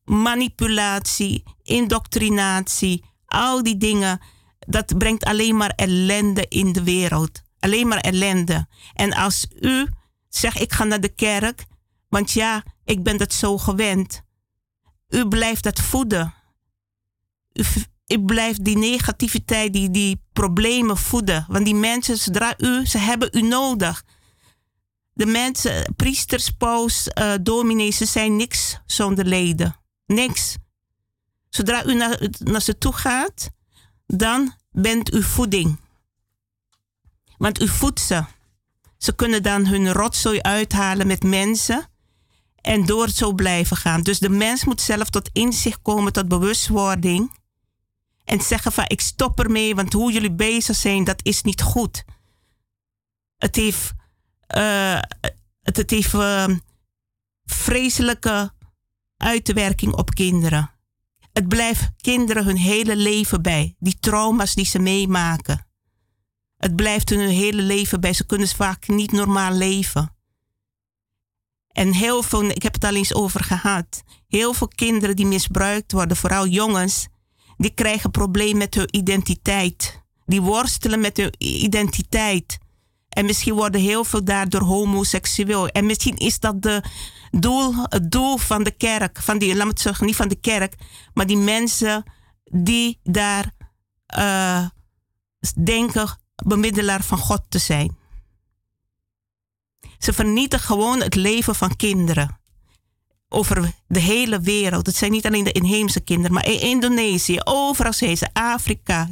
manipulatie, 0.04 1.42
indoctrinatie, 1.62 3.04
al 3.26 3.62
die 3.62 3.76
dingen, 3.76 4.20
dat 4.58 4.98
brengt 4.98 5.24
alleen 5.24 5.56
maar 5.56 5.70
ellende 5.70 6.46
in 6.48 6.72
de 6.72 6.82
wereld. 6.82 7.42
Alleen 7.58 7.88
maar 7.88 7.98
ellende. 7.98 8.66
En 8.94 9.14
als 9.14 9.46
u 9.60 9.86
zegt, 10.28 10.60
ik 10.60 10.72
ga 10.72 10.84
naar 10.84 11.00
de 11.00 11.14
kerk, 11.14 11.64
want 12.08 12.32
ja, 12.32 12.64
ik 12.84 13.02
ben 13.02 13.16
dat 13.16 13.32
zo 13.32 13.58
gewend. 13.58 14.22
U 15.08 15.28
blijft 15.28 15.62
dat 15.62 15.80
voeden. 15.80 16.34
U, 17.52 17.64
u 18.06 18.24
blijft 18.24 18.64
die 18.64 18.78
negativiteit, 18.78 19.72
die, 19.72 19.90
die 19.90 20.22
problemen 20.32 20.96
voeden. 20.96 21.44
Want 21.48 21.64
die 21.64 21.74
mensen, 21.74 22.18
zodra 22.18 22.54
u, 22.58 22.86
ze 22.86 22.98
hebben 22.98 23.28
u 23.32 23.42
nodig 23.42 24.04
de 25.18 25.26
mensen, 25.26 25.94
priesters, 25.96 26.50
paus, 26.50 27.08
uh, 27.14 27.34
dominees, 27.40 27.96
ze 27.96 28.04
zijn 28.04 28.36
niks 28.36 28.80
zonder 28.86 29.24
leden. 29.24 29.76
Niks. 30.06 30.56
Zodra 31.48 31.84
u 31.84 31.94
naar, 31.94 32.28
naar 32.38 32.60
ze 32.60 32.78
toe 32.78 32.92
gaat, 32.92 33.50
dan 34.06 34.54
bent 34.70 35.14
u 35.14 35.22
voeding. 35.22 35.80
Want 37.38 37.62
u 37.62 37.68
voedt 37.68 38.00
ze. 38.00 38.24
Ze 38.98 39.14
kunnen 39.14 39.42
dan 39.42 39.66
hun 39.66 39.92
rotzooi 39.92 40.40
uithalen 40.40 41.06
met 41.06 41.22
mensen 41.22 41.90
en 42.60 42.86
door 42.86 43.08
zo 43.08 43.32
blijven 43.32 43.76
gaan. 43.76 44.02
Dus 44.02 44.18
de 44.18 44.28
mens 44.28 44.64
moet 44.64 44.80
zelf 44.80 45.10
tot 45.10 45.30
inzicht 45.32 45.82
komen, 45.82 46.12
tot 46.12 46.28
bewustwording. 46.28 47.32
En 48.24 48.40
zeggen 48.40 48.72
van 48.72 48.84
ik 48.86 49.00
stop 49.00 49.40
ermee, 49.40 49.74
want 49.74 49.92
hoe 49.92 50.12
jullie 50.12 50.32
bezig 50.32 50.76
zijn, 50.76 51.04
dat 51.04 51.20
is 51.22 51.42
niet 51.42 51.62
goed. 51.62 52.04
Het 53.36 53.56
heeft 53.56 53.96
uh, 54.56 55.00
het, 55.62 55.90
heeft 55.90 56.14
uh, 56.14 56.46
vreselijke 57.44 58.52
uitwerking 59.16 59.92
op 59.92 60.10
kinderen. 60.10 60.70
Het 61.32 61.48
blijft 61.48 61.90
kinderen 61.96 62.44
hun 62.44 62.56
hele 62.56 62.96
leven 62.96 63.42
bij. 63.42 63.74
Die 63.78 63.98
trauma's 64.00 64.54
die 64.54 64.64
ze 64.64 64.78
meemaken. 64.78 65.66
Het 66.56 66.76
blijft 66.76 67.08
hun 67.08 67.28
hele 67.28 67.62
leven 67.62 68.00
bij. 68.00 68.12
Ze 68.12 68.26
kunnen 68.26 68.48
vaak 68.48 68.88
niet 68.88 69.12
normaal 69.12 69.52
leven. 69.52 70.16
En 71.68 71.92
heel 71.92 72.22
veel, 72.22 72.44
ik 72.44 72.62
heb 72.62 72.74
het 72.74 72.84
al 72.84 72.94
eens 72.94 73.14
over 73.14 73.44
gehad. 73.44 74.02
Heel 74.28 74.54
veel 74.54 74.68
kinderen 74.68 75.16
die 75.16 75.26
misbruikt 75.26 75.92
worden, 75.92 76.16
vooral 76.16 76.46
jongens, 76.46 77.06
die 77.56 77.74
krijgen 77.74 78.10
problemen 78.10 78.56
met 78.56 78.74
hun 78.74 78.96
identiteit. 78.96 80.02
Die 80.26 80.42
worstelen 80.42 81.00
met 81.00 81.16
hun 81.16 81.34
identiteit. 81.38 82.58
En 83.08 83.24
misschien 83.24 83.54
worden 83.54 83.80
heel 83.80 84.04
veel 84.04 84.24
daardoor 84.24 84.62
homoseksueel. 84.62 85.68
En 85.68 85.86
misschien 85.86 86.16
is 86.16 86.40
dat 86.40 86.62
de 86.62 86.82
doel, 87.30 87.74
het 87.82 88.10
doel 88.10 88.36
van 88.36 88.62
de 88.62 88.70
kerk. 88.70 89.18
Van 89.22 89.38
die, 89.38 89.54
laat 89.54 89.64
me 89.64 89.70
het 89.70 89.80
zeggen, 89.80 90.06
niet 90.06 90.16
van 90.16 90.28
de 90.28 90.40
kerk. 90.40 90.74
Maar 91.14 91.26
die 91.26 91.36
mensen 91.36 92.02
die 92.44 93.00
daar 93.02 93.50
uh, 94.18 94.66
denken 95.64 96.08
bemiddelaar 96.44 97.02
van 97.02 97.18
God 97.18 97.42
te 97.48 97.58
zijn. 97.58 97.96
Ze 99.98 100.12
vernietigen 100.12 100.66
gewoon 100.66 101.00
het 101.00 101.14
leven 101.14 101.54
van 101.54 101.76
kinderen. 101.76 102.40
Over 103.28 103.72
de 103.86 104.00
hele 104.00 104.40
wereld. 104.40 104.86
Het 104.86 104.96
zijn 104.96 105.10
niet 105.10 105.26
alleen 105.26 105.44
de 105.44 105.52
inheemse 105.52 106.00
kinderen, 106.00 106.32
maar 106.32 106.46
in 106.46 106.60
Indonesië, 106.60 107.40
overal 107.44 107.92
zijn 107.92 108.18
Afrika, 108.32 109.08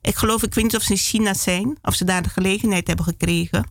ik 0.00 0.16
geloof, 0.16 0.42
ik 0.42 0.54
weet 0.54 0.64
niet 0.64 0.76
of 0.76 0.82
ze 0.82 0.90
in 0.90 0.96
China 0.96 1.34
zijn, 1.34 1.78
of 1.82 1.94
ze 1.94 2.04
daar 2.04 2.22
de 2.22 2.28
gelegenheid 2.28 2.86
hebben 2.86 3.04
gekregen. 3.04 3.70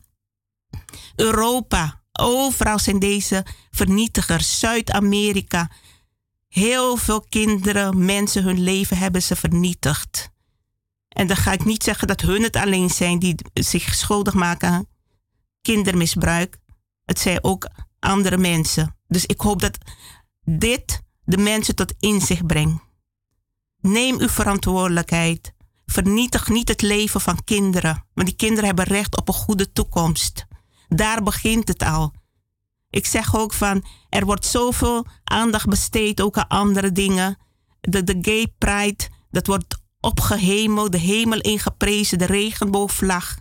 Europa, 1.16 2.02
overal 2.12 2.78
zijn 2.78 2.98
deze 2.98 3.46
vernietigers. 3.70 4.58
Zuid-Amerika. 4.58 5.70
Heel 6.48 6.96
veel 6.96 7.20
kinderen, 7.28 8.04
mensen, 8.04 8.42
hun 8.42 8.60
leven 8.60 8.96
hebben 8.96 9.22
ze 9.22 9.36
vernietigd. 9.36 10.30
En 11.08 11.26
dan 11.26 11.36
ga 11.36 11.52
ik 11.52 11.64
niet 11.64 11.82
zeggen 11.82 12.08
dat 12.08 12.20
hun 12.20 12.42
het 12.42 12.56
alleen 12.56 12.90
zijn 12.90 13.18
die 13.18 13.34
zich 13.52 13.94
schuldig 13.94 14.34
maken 14.34 14.88
kindermisbruik. 15.62 16.58
Het 17.04 17.18
zijn 17.18 17.44
ook 17.44 17.70
andere 17.98 18.36
mensen. 18.36 18.96
Dus 19.08 19.26
ik 19.26 19.40
hoop 19.40 19.60
dat 19.60 19.78
dit 20.44 21.02
de 21.24 21.36
mensen 21.36 21.74
tot 21.74 21.94
inzicht 21.98 22.46
brengt. 22.46 22.82
Neem 23.80 24.20
uw 24.20 24.28
verantwoordelijkheid. 24.28 25.54
Vernietig 25.90 26.48
niet 26.48 26.68
het 26.68 26.82
leven 26.82 27.20
van 27.20 27.44
kinderen, 27.44 28.04
want 28.14 28.28
die 28.28 28.36
kinderen 28.36 28.64
hebben 28.64 28.84
recht 28.84 29.16
op 29.16 29.28
een 29.28 29.34
goede 29.34 29.72
toekomst. 29.72 30.46
Daar 30.88 31.22
begint 31.22 31.68
het 31.68 31.82
al. 31.82 32.12
Ik 32.90 33.06
zeg 33.06 33.36
ook 33.36 33.52
van, 33.52 33.84
er 34.08 34.24
wordt 34.24 34.46
zoveel 34.46 35.06
aandacht 35.24 35.68
besteed 35.68 36.20
ook 36.20 36.36
aan 36.36 36.48
andere 36.48 36.92
dingen. 36.92 37.38
De, 37.80 38.04
de 38.04 38.18
gay 38.22 38.52
pride, 38.58 39.08
dat 39.30 39.46
wordt 39.46 39.78
opgehemeld, 40.00 40.92
de 40.92 40.98
hemel 40.98 41.40
ingeprezen, 41.40 42.18
de 42.18 42.26
regenboogvlag. 42.26 43.36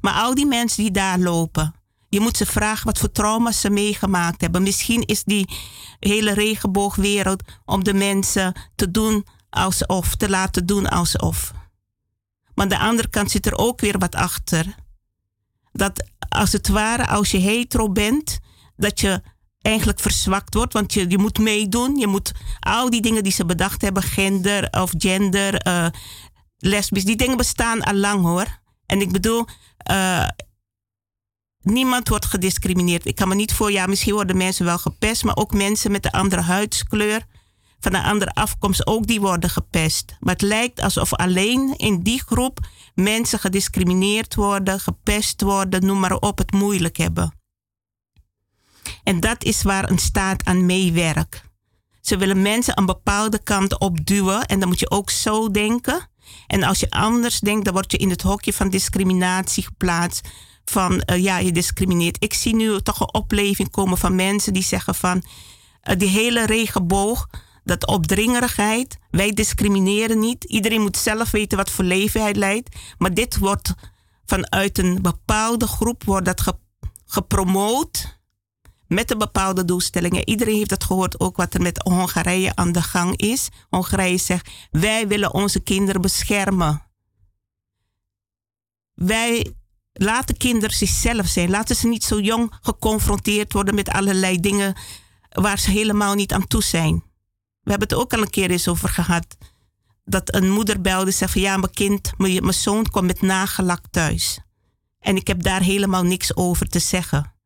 Maar 0.00 0.14
al 0.14 0.34
die 0.34 0.46
mensen 0.46 0.82
die 0.82 0.92
daar 0.92 1.18
lopen, 1.18 1.74
je 2.08 2.20
moet 2.20 2.36
ze 2.36 2.46
vragen 2.46 2.86
wat 2.86 2.98
voor 2.98 3.12
trauma's 3.12 3.60
ze 3.60 3.70
meegemaakt 3.70 4.40
hebben. 4.40 4.62
Misschien 4.62 5.02
is 5.06 5.24
die 5.24 5.48
hele 6.00 6.32
regenboogwereld 6.32 7.42
om 7.64 7.84
de 7.84 7.94
mensen 7.94 8.52
te 8.74 8.90
doen 8.90 9.26
alsof, 9.50 10.16
te 10.16 10.28
laten 10.28 10.66
doen 10.66 10.88
alsof. 10.88 11.52
Maar 12.58 12.66
aan 12.66 12.78
de 12.78 12.86
andere 12.86 13.08
kant 13.08 13.30
zit 13.30 13.46
er 13.46 13.58
ook 13.58 13.80
weer 13.80 13.98
wat 13.98 14.14
achter. 14.14 14.74
Dat 15.72 16.04
als 16.28 16.52
het 16.52 16.68
ware, 16.68 17.06
als 17.06 17.30
je 17.30 17.38
hetero 17.38 17.90
bent, 17.90 18.38
dat 18.76 19.00
je 19.00 19.22
eigenlijk 19.60 20.00
verzwakt 20.00 20.54
wordt. 20.54 20.72
Want 20.72 20.92
je, 20.92 21.10
je 21.10 21.18
moet 21.18 21.38
meedoen. 21.38 21.96
Je 21.96 22.06
moet 22.06 22.32
al 22.60 22.90
die 22.90 23.00
dingen 23.00 23.22
die 23.22 23.32
ze 23.32 23.44
bedacht 23.44 23.82
hebben, 23.82 24.02
gender 24.02 24.68
of 24.70 24.92
gender, 24.96 25.66
uh, 25.66 25.86
lesbisch, 26.58 27.04
die 27.04 27.16
dingen 27.16 27.36
bestaan 27.36 27.82
al 27.82 27.94
lang 27.94 28.22
hoor. 28.22 28.60
En 28.86 29.00
ik 29.00 29.12
bedoel, 29.12 29.46
uh, 29.90 30.28
niemand 31.60 32.08
wordt 32.08 32.26
gediscrimineerd. 32.26 33.06
Ik 33.06 33.14
kan 33.14 33.28
me 33.28 33.34
niet 33.34 33.52
voor, 33.52 33.72
ja, 33.72 33.86
misschien 33.86 34.14
worden 34.14 34.36
mensen 34.36 34.64
wel 34.64 34.78
gepest, 34.78 35.24
maar 35.24 35.36
ook 35.36 35.52
mensen 35.52 35.90
met 35.90 36.04
een 36.04 36.10
andere 36.10 36.42
huidskleur, 36.42 37.24
van 37.80 37.94
een 37.94 38.02
andere 38.02 38.34
afkomst, 38.34 38.86
ook 38.86 39.06
die 39.06 39.20
worden 39.20 39.50
gepest. 39.50 40.16
Maar 40.20 40.32
het 40.32 40.42
lijkt 40.42 40.80
alsof 40.80 41.14
alleen 41.14 41.74
in 41.76 42.02
die 42.02 42.22
groep 42.26 42.58
mensen 42.94 43.38
gediscrimineerd 43.38 44.34
worden, 44.34 44.80
gepest 44.80 45.40
worden, 45.42 45.86
noem 45.86 46.00
maar 46.00 46.16
op, 46.16 46.38
het 46.38 46.52
moeilijk 46.52 46.96
hebben. 46.96 47.32
En 49.02 49.20
dat 49.20 49.44
is 49.44 49.62
waar 49.62 49.90
een 49.90 49.98
staat 49.98 50.44
aan 50.44 50.66
meewerkt. 50.66 51.42
Ze 52.00 52.16
willen 52.16 52.42
mensen 52.42 52.78
een 52.78 52.86
bepaalde 52.86 53.42
kant 53.42 53.78
op 53.78 54.06
duwen 54.06 54.46
en 54.46 54.58
dan 54.58 54.68
moet 54.68 54.80
je 54.80 54.90
ook 54.90 55.10
zo 55.10 55.50
denken. 55.50 56.08
En 56.46 56.62
als 56.62 56.80
je 56.80 56.90
anders 56.90 57.40
denkt, 57.40 57.64
dan 57.64 57.74
word 57.74 57.92
je 57.92 57.98
in 57.98 58.10
het 58.10 58.22
hokje 58.22 58.52
van 58.52 58.68
discriminatie 58.68 59.64
geplaatst. 59.64 60.28
Van 60.64 61.02
uh, 61.10 61.22
ja, 61.22 61.38
je 61.38 61.52
discrimineert. 61.52 62.16
Ik 62.18 62.34
zie 62.34 62.54
nu 62.54 62.80
toch 62.80 63.00
een 63.00 63.14
opleving 63.14 63.70
komen 63.70 63.98
van 63.98 64.14
mensen 64.14 64.52
die 64.52 64.62
zeggen 64.62 64.94
van 64.94 65.22
uh, 65.88 65.96
die 65.96 66.08
hele 66.08 66.46
regenboog, 66.46 67.28
dat 67.68 67.86
opdringerigheid, 67.86 68.98
wij 69.10 69.32
discrimineren 69.32 70.18
niet. 70.18 70.44
Iedereen 70.44 70.80
moet 70.80 70.96
zelf 70.96 71.30
weten 71.30 71.58
wat 71.58 71.70
voor 71.70 71.84
leven 71.84 72.20
hij 72.20 72.34
leidt. 72.34 72.76
Maar 72.98 73.14
dit 73.14 73.38
wordt 73.38 73.74
vanuit 74.24 74.78
een 74.78 75.02
bepaalde 75.02 75.66
groep 75.66 76.04
wordt 76.04 76.26
dat 76.26 76.40
ge, 76.40 76.54
gepromoot 77.06 78.18
met 78.86 79.10
een 79.10 79.18
bepaalde 79.18 79.64
doelstellingen. 79.64 80.28
Iedereen 80.28 80.56
heeft 80.56 80.70
het 80.70 80.84
gehoord, 80.84 81.20
ook 81.20 81.36
wat 81.36 81.54
er 81.54 81.60
met 81.60 81.82
Hongarije 81.82 82.54
aan 82.54 82.72
de 82.72 82.82
gang 82.82 83.16
is. 83.16 83.48
Hongarije 83.68 84.18
zegt, 84.18 84.50
wij 84.70 85.08
willen 85.08 85.34
onze 85.34 85.60
kinderen 85.60 86.00
beschermen. 86.00 86.82
Wij 88.94 89.52
laten 89.92 90.36
kinderen 90.36 90.76
zichzelf 90.76 91.26
zijn. 91.26 91.50
Laten 91.50 91.76
ze 91.76 91.88
niet 91.88 92.04
zo 92.04 92.20
jong 92.20 92.52
geconfronteerd 92.60 93.52
worden 93.52 93.74
met 93.74 93.88
allerlei 93.88 94.40
dingen 94.40 94.74
waar 95.28 95.58
ze 95.58 95.70
helemaal 95.70 96.14
niet 96.14 96.32
aan 96.32 96.46
toe 96.46 96.62
zijn. 96.62 97.07
We 97.68 97.74
hebben 97.74 97.88
het 97.88 98.06
ook 98.06 98.12
al 98.12 98.22
een 98.22 98.30
keer 98.30 98.50
eens 98.50 98.68
over 98.68 98.88
gehad. 98.88 99.36
Dat 100.04 100.34
een 100.34 100.50
moeder 100.50 100.80
belde 100.80 101.06
en 101.06 101.12
zei 101.12 101.30
van 101.30 101.40
ja, 101.40 101.56
mijn 101.56 101.72
kind, 101.72 102.12
mijn 102.16 102.54
zoon 102.54 102.90
komt 102.90 103.06
met 103.06 103.22
nagelak 103.22 103.80
thuis. 103.90 104.40
En 105.00 105.16
ik 105.16 105.26
heb 105.26 105.42
daar 105.42 105.62
helemaal 105.62 106.02
niks 106.02 106.36
over 106.36 106.68
te 106.68 106.78
zeggen 106.78 107.36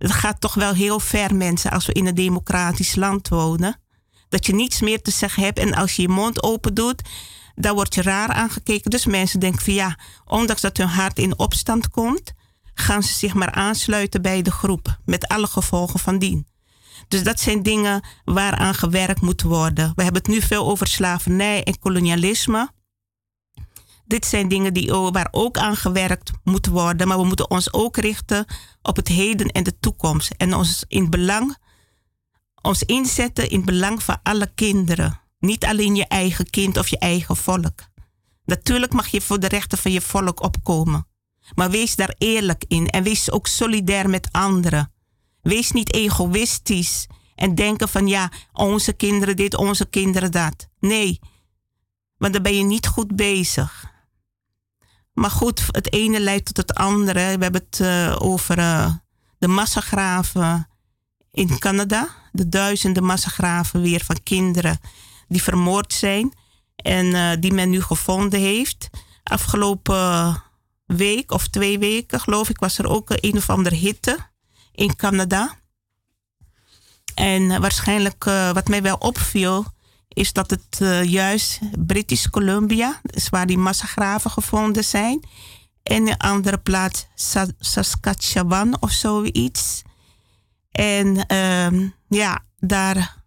het 0.00 0.12
gaat 0.12 0.40
toch 0.40 0.54
wel 0.54 0.72
heel 0.72 1.00
ver, 1.00 1.34
mensen, 1.34 1.70
als 1.70 1.86
we 1.86 1.92
in 1.92 2.06
een 2.06 2.14
democratisch 2.14 2.94
land 2.94 3.28
wonen. 3.28 3.80
Dat 4.28 4.46
je 4.46 4.54
niets 4.54 4.80
meer 4.80 5.02
te 5.02 5.10
zeggen 5.10 5.42
hebt 5.42 5.58
en 5.58 5.74
als 5.74 5.96
je 5.96 6.02
je 6.02 6.08
mond 6.08 6.42
open 6.42 6.74
doet, 6.74 7.02
dan 7.54 7.74
word 7.74 7.94
je 7.94 8.02
raar 8.02 8.28
aangekeken. 8.28 8.90
Dus 8.90 9.06
mensen 9.06 9.40
denken 9.40 9.62
van 9.62 9.74
ja, 9.74 9.98
ondanks 10.24 10.60
dat 10.60 10.76
hun 10.76 10.86
hart 10.86 11.18
in 11.18 11.38
opstand 11.38 11.88
komt, 11.88 12.32
gaan 12.74 13.02
ze 13.02 13.12
zich 13.12 13.34
maar 13.34 13.50
aansluiten 13.50 14.22
bij 14.22 14.42
de 14.42 14.50
groep, 14.50 14.98
met 15.04 15.28
alle 15.28 15.46
gevolgen 15.46 16.00
van 16.00 16.18
dien. 16.18 16.46
Dus 17.08 17.22
dat 17.22 17.40
zijn 17.40 17.62
dingen 17.62 18.04
waaraan 18.24 18.74
gewerkt 18.74 19.20
moet 19.20 19.42
worden. 19.42 19.92
We 19.94 20.02
hebben 20.02 20.22
het 20.22 20.30
nu 20.30 20.40
veel 20.40 20.66
over 20.66 20.86
slavernij 20.86 21.64
en 21.64 21.78
kolonialisme 21.78 22.70
dit 24.10 24.26
zijn 24.26 24.48
dingen 24.48 24.74
die, 24.74 24.92
waar 24.92 25.28
ook 25.30 25.58
aan 25.58 25.76
gewerkt 25.76 26.30
moet 26.44 26.66
worden. 26.66 27.08
Maar 27.08 27.18
we 27.18 27.24
moeten 27.24 27.50
ons 27.50 27.72
ook 27.72 27.96
richten 27.96 28.44
op 28.82 28.96
het 28.96 29.08
heden 29.08 29.48
en 29.48 29.62
de 29.62 29.78
toekomst. 29.78 30.30
En 30.36 30.54
ons 30.54 30.84
in 30.88 31.10
belang, 31.10 31.56
ons 32.62 32.82
inzetten 32.82 33.50
in 33.50 33.64
belang 33.64 34.02
van 34.02 34.18
alle 34.22 34.50
kinderen. 34.54 35.20
Niet 35.38 35.64
alleen 35.64 35.94
je 35.94 36.06
eigen 36.06 36.50
kind 36.50 36.76
of 36.76 36.88
je 36.88 36.98
eigen 36.98 37.36
volk. 37.36 37.80
Natuurlijk 38.44 38.92
mag 38.92 39.08
je 39.08 39.20
voor 39.20 39.40
de 39.40 39.48
rechten 39.48 39.78
van 39.78 39.92
je 39.92 40.00
volk 40.00 40.42
opkomen. 40.42 41.06
Maar 41.54 41.70
wees 41.70 41.96
daar 41.96 42.14
eerlijk 42.18 42.64
in 42.68 42.88
en 42.88 43.02
wees 43.02 43.30
ook 43.30 43.46
solidair 43.46 44.10
met 44.10 44.28
anderen. 44.32 44.92
Wees 45.42 45.70
niet 45.70 45.94
egoïstisch 45.94 47.06
en 47.34 47.54
denken 47.54 47.88
van 47.88 48.06
ja, 48.06 48.30
onze 48.52 48.92
kinderen 48.92 49.36
dit, 49.36 49.56
onze 49.56 49.86
kinderen 49.86 50.32
dat. 50.32 50.68
Nee, 50.80 51.20
want 52.16 52.32
dan 52.32 52.42
ben 52.42 52.56
je 52.56 52.62
niet 52.62 52.86
goed 52.86 53.16
bezig. 53.16 53.88
Maar 55.12 55.30
goed, 55.30 55.62
het 55.66 55.92
ene 55.92 56.20
leidt 56.20 56.44
tot 56.44 56.56
het 56.56 56.74
andere. 56.74 57.36
We 57.36 57.42
hebben 57.42 57.66
het 57.68 57.78
uh, 57.78 58.16
over 58.18 58.58
uh, 58.58 58.94
de 59.38 59.48
massagraven 59.48 60.68
in 61.30 61.58
Canada. 61.58 62.08
De 62.32 62.48
duizenden 62.48 63.04
massagraven 63.04 63.82
weer 63.82 64.04
van 64.04 64.22
kinderen 64.22 64.80
die 65.28 65.42
vermoord 65.42 65.92
zijn. 65.92 66.32
En 66.76 67.06
uh, 67.06 67.30
die 67.40 67.52
men 67.52 67.70
nu 67.70 67.82
gevonden 67.82 68.40
heeft. 68.40 68.90
Afgelopen 69.22 70.42
week 70.86 71.30
of 71.30 71.48
twee 71.48 71.78
weken, 71.78 72.20
geloof 72.20 72.48
ik, 72.48 72.58
was 72.58 72.78
er 72.78 72.88
ook 72.88 73.08
een 73.10 73.36
of 73.36 73.50
andere 73.50 73.74
hitte 73.74 74.29
in 74.72 74.96
Canada. 74.96 75.58
En 77.14 77.60
waarschijnlijk, 77.60 78.24
wat 78.24 78.68
mij 78.68 78.82
wel 78.82 78.96
opviel, 78.96 79.64
is 80.08 80.32
dat 80.32 80.50
het 80.50 80.78
uh, 80.82 81.04
juist 81.04 81.58
British 81.86 82.26
Columbia 82.26 83.00
is 83.02 83.28
waar 83.28 83.46
die 83.46 83.58
massagraven 83.58 84.30
gevonden 84.30 84.84
zijn. 84.84 85.24
En 85.82 86.08
een 86.08 86.16
andere 86.16 86.58
plaats 86.58 87.06
Saskatchewan 87.58 88.80
of 88.80 88.90
zoiets. 88.90 89.82
En 90.70 91.36
um, 91.36 91.94
ja, 92.08 92.44
daar 92.58 93.24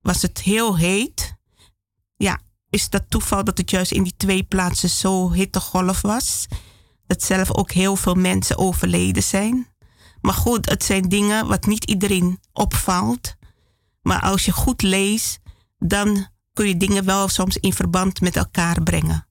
was 0.00 0.22
het 0.22 0.38
heel 0.38 0.76
heet. 0.76 1.34
Ja, 2.16 2.40
is 2.70 2.90
dat 2.90 3.02
toeval 3.08 3.44
dat 3.44 3.58
het 3.58 3.70
juist 3.70 3.92
in 3.92 4.02
die 4.02 4.16
twee 4.16 4.42
plaatsen 4.42 4.88
zo 4.88 5.32
hittegolf 5.32 6.00
was? 6.00 6.46
Dat 7.06 7.22
zelf 7.22 7.52
ook 7.52 7.70
heel 7.70 7.96
veel 7.96 8.14
mensen 8.14 8.58
overleden 8.58 9.22
zijn. 9.22 9.71
Maar 10.22 10.34
goed, 10.34 10.70
het 10.70 10.84
zijn 10.84 11.08
dingen 11.08 11.46
wat 11.46 11.66
niet 11.66 11.84
iedereen 11.84 12.40
opvalt. 12.52 13.34
Maar 14.02 14.20
als 14.20 14.44
je 14.44 14.52
goed 14.52 14.82
leest, 14.82 15.38
dan 15.78 16.28
kun 16.52 16.68
je 16.68 16.76
dingen 16.76 17.04
wel 17.04 17.28
soms 17.28 17.56
in 17.56 17.72
verband 17.72 18.20
met 18.20 18.36
elkaar 18.36 18.82
brengen. 18.82 19.26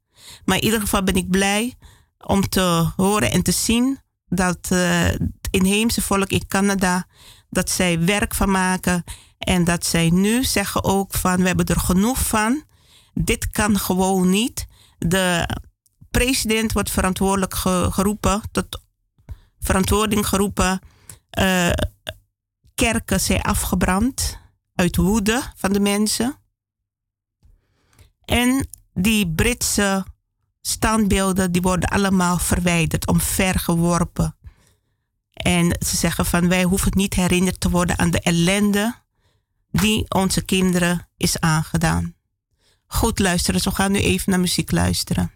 Maar 0.46 0.58
in 0.58 0.64
ieder 0.64 0.80
geval 0.80 1.04
ben 1.04 1.16
ik 1.16 1.30
blij 1.30 1.76
om 2.18 2.50
te 2.50 2.92
horen 2.96 3.32
en 3.32 3.44
te 3.44 3.52
zien 3.52 4.00
dat 4.28 4.70
uh, 4.72 5.04
het 5.04 5.48
inheemse 5.52 6.02
volk 6.02 6.30
in 6.30 6.48
Canada, 6.48 7.08
dat 7.50 7.70
zij 7.70 8.00
werk 8.00 8.36
van 8.36 8.52
maken 8.52 9.04
en 9.38 9.64
dat 9.64 9.86
zij 9.86 10.10
nu 10.10 10.44
zeggen 10.44 10.84
ook 10.84 11.14
van 11.14 11.38
we 11.42 11.48
hebben 11.48 11.66
er 11.66 11.80
genoeg 11.80 12.20
van. 12.20 12.64
Dit 13.14 13.48
kan 13.52 13.80
gewoon 13.80 14.30
niet. 14.30 14.66
De 14.98 15.50
president 16.12 16.72
wordt 16.74 16.92
verantwoordelijk 16.92 17.56
geroepen, 17.90 18.42
tot 18.52 18.81
verantwoording 19.62 20.28
geroepen. 20.28 20.80
Uh, 21.40 21.70
kerken 22.76 23.20
zijn 23.20 23.42
afgebrand 23.42 24.40
uit 24.76 24.96
woede 24.96 25.42
van 25.56 25.74
de 25.74 25.80
mensen. 25.80 26.36
En 28.26 28.68
die 28.94 29.32
Britse 29.32 30.06
standbeelden 30.62 31.52
die 31.52 31.62
worden 31.62 31.90
allemaal 31.90 32.38
verwijderd, 32.38 33.08
omvergeworpen. 33.08 34.36
En 35.34 35.78
ze 35.86 35.98
zeggen 35.98 36.26
van 36.26 36.48
wij 36.48 36.64
hoeven 36.64 36.92
niet 36.96 37.14
herinnerd 37.14 37.60
te 37.60 37.70
worden 37.70 38.00
aan 38.00 38.12
de 38.12 38.20
ellende 38.20 38.96
die 39.72 40.06
onze 40.10 40.42
kinderen 40.42 41.08
is 41.18 41.40
aangedaan. 41.40 42.16
Goed 42.86 43.20
luisteren, 43.20 43.64
we 43.64 43.72
gaan 43.72 43.92
nu 43.92 44.00
even 44.00 44.30
naar 44.30 44.40
muziek 44.40 44.72
luisteren. 44.72 45.32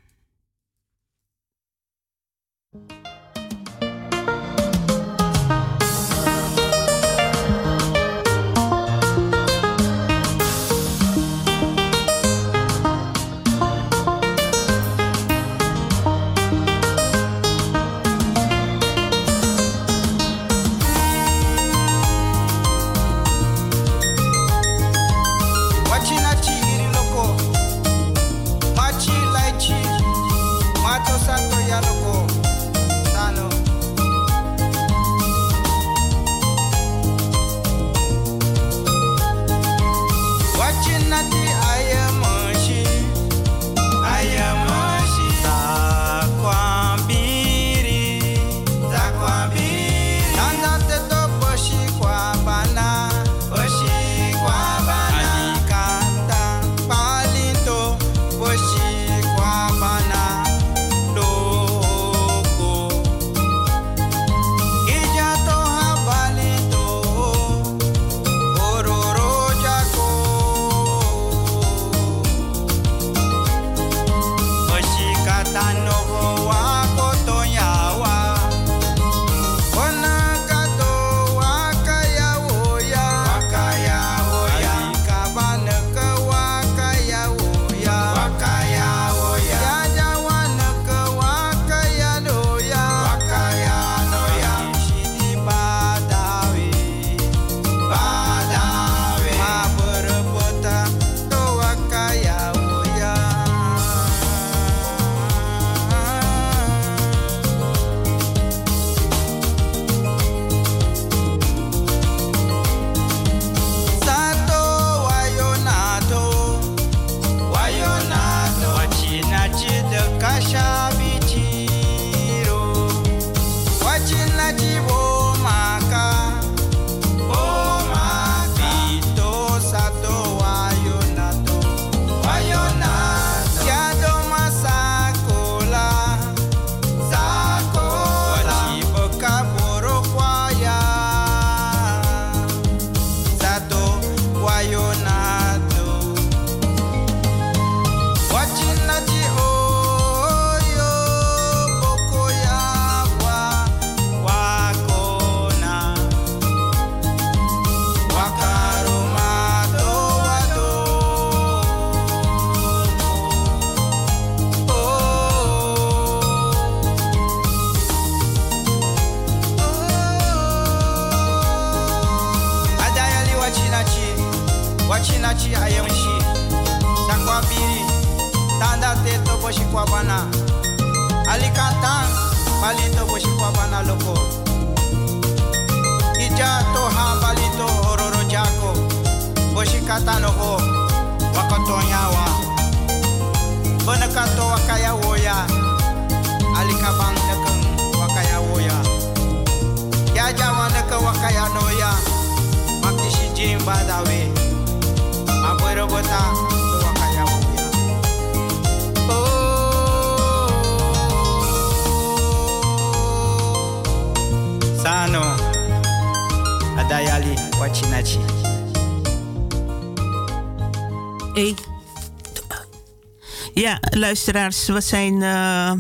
Luisteraars, 224.06 224.68
we 224.68 224.82
zijn. 224.82 225.22
Uh, 225.22 225.72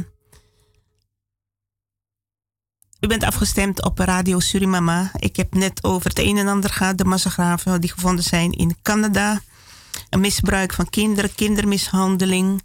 u 2.99 3.07
bent 3.07 3.23
afgestemd 3.23 3.83
op 3.83 3.99
Radio 3.99 4.39
Surimama. 4.39 5.11
Ik 5.15 5.35
heb 5.35 5.53
net 5.53 5.83
over 5.83 6.09
het 6.09 6.19
een 6.19 6.37
en 6.37 6.47
ander 6.47 6.69
gehad. 6.69 6.97
De 6.97 7.05
massagraven 7.05 7.81
die 7.81 7.91
gevonden 7.91 8.23
zijn 8.23 8.51
in 8.51 8.77
Canada. 8.81 9.41
Een 10.09 10.19
misbruik 10.19 10.73
van 10.73 10.89
kinderen, 10.89 11.35
kindermishandeling. 11.35 12.63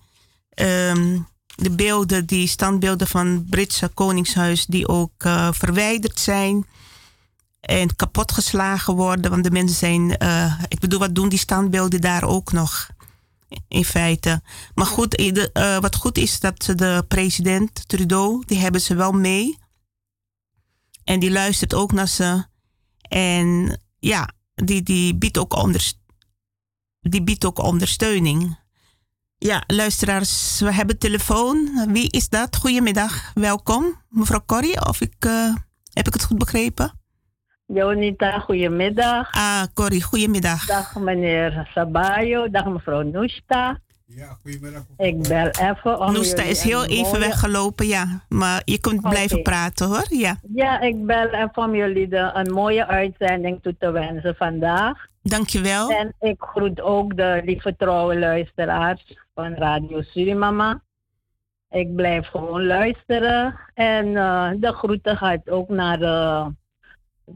Um, 0.55 1.29
de 1.55 1.71
beelden, 1.71 2.27
die 2.27 2.49
standbeelden 2.49 3.07
van 3.07 3.47
Britse 3.51 3.89
Koningshuis, 3.89 4.67
die 4.67 4.89
ook 4.89 5.25
uh, 5.27 5.49
verwijderd 5.53 6.21
zijn 6.21 6.67
en 7.61 7.97
kapotgeslagen 7.97 8.95
worden. 8.95 9.31
Want 9.31 9.45
de 9.45 9.51
mensen 9.51 9.77
zijn, 9.77 10.23
uh, 10.23 10.61
ik 10.69 10.81
bedoel, 10.81 10.99
wat 10.99 11.15
doen 11.15 11.29
die 11.29 11.39
standbeelden 11.39 12.01
daar 12.01 12.25
ook 12.25 12.53
nog? 12.53 12.89
In 13.69 13.85
feite. 13.85 14.43
Maar 14.75 14.87
goed, 14.87 15.21
uh, 15.21 15.79
wat 15.79 15.97
goed 15.97 16.19
is 16.19 16.41
dat 16.41 16.73
de 16.77 17.05
president 17.09 17.89
Trudeau, 17.89 18.43
die 18.47 18.59
hebben 18.59 18.81
ze 18.81 18.95
wel 18.95 19.13
mee. 19.13 19.59
En 21.05 21.21
die 21.21 21.31
luistert 21.31 21.75
ook 21.75 21.93
naar 21.93 22.09
ze. 22.09 22.45
En 23.01 23.81
ja, 23.99 24.31
die, 24.55 24.83
die, 24.83 25.17
biedt, 25.17 25.39
ook 25.39 25.55
onder, 25.55 25.93
die 27.01 27.23
biedt 27.23 27.45
ook 27.45 27.59
ondersteuning. 27.59 28.59
Ja, 29.39 29.65
luisteraars, 29.67 30.61
we 30.61 30.73
hebben 30.73 30.99
telefoon. 30.99 31.87
Wie 31.93 32.11
is 32.11 32.29
dat? 32.29 32.57
Goedemiddag, 32.57 33.31
welkom. 33.35 34.03
Mevrouw 34.09 34.43
Corrie, 34.47 34.87
of 34.87 35.01
ik, 35.01 35.25
uh, 35.25 35.55
heb 35.93 36.07
ik 36.07 36.13
het 36.13 36.25
goed 36.25 36.39
begrepen? 36.39 37.00
Jonita, 37.75 38.39
goedemiddag. 38.39 39.31
Ah, 39.33 39.63
Corrie, 39.75 40.03
goedemiddag. 40.03 40.67
Dag 40.67 40.97
meneer 40.99 41.69
Sabayo, 41.75 42.51
dag 42.51 42.67
mevrouw 42.67 43.03
Nusta. 43.03 43.79
Ja, 44.07 44.37
goedemiddag. 44.43 44.83
Ik 44.97 45.23
bel 45.29 45.49
even 45.49 46.01
om 46.01 46.13
Noesta 46.13 46.43
is 46.43 46.63
heel 46.63 46.85
even 46.85 47.21
weggelopen, 47.21 47.87
ja. 47.87 48.23
Maar 48.29 48.63
je 48.65 48.79
kunt 48.81 49.01
blijven 49.01 49.43
praten 49.43 49.87
hoor, 49.87 50.07
ja. 50.09 50.37
Ja, 50.55 50.81
ik 50.81 51.07
bel 51.07 51.29
even 51.29 51.63
om 51.63 51.75
jullie 51.75 52.09
de, 52.09 52.31
een 52.33 52.53
mooie 52.53 52.87
uitzending 52.87 53.63
toe 53.63 53.77
te 53.79 53.91
wensen 53.91 54.35
vandaag. 54.35 55.07
Dankjewel. 55.23 55.91
En 55.91 56.15
ik 56.21 56.37
groet 56.39 56.81
ook 56.81 57.17
de 57.17 57.43
lieve 57.45 57.77
trouwe 57.77 58.19
luisteraars 58.19 59.17
van 59.35 59.55
Radio 59.55 60.03
Surimama. 60.03 60.81
Ik 61.71 61.95
blijf 61.95 62.27
gewoon 62.27 62.67
luisteren. 62.67 63.59
En 63.75 64.07
uh, 64.07 64.51
de 64.57 64.73
groeten 64.73 65.17
gaat 65.17 65.51
ook 65.51 65.69
naar 65.69 65.99
de 65.99 66.47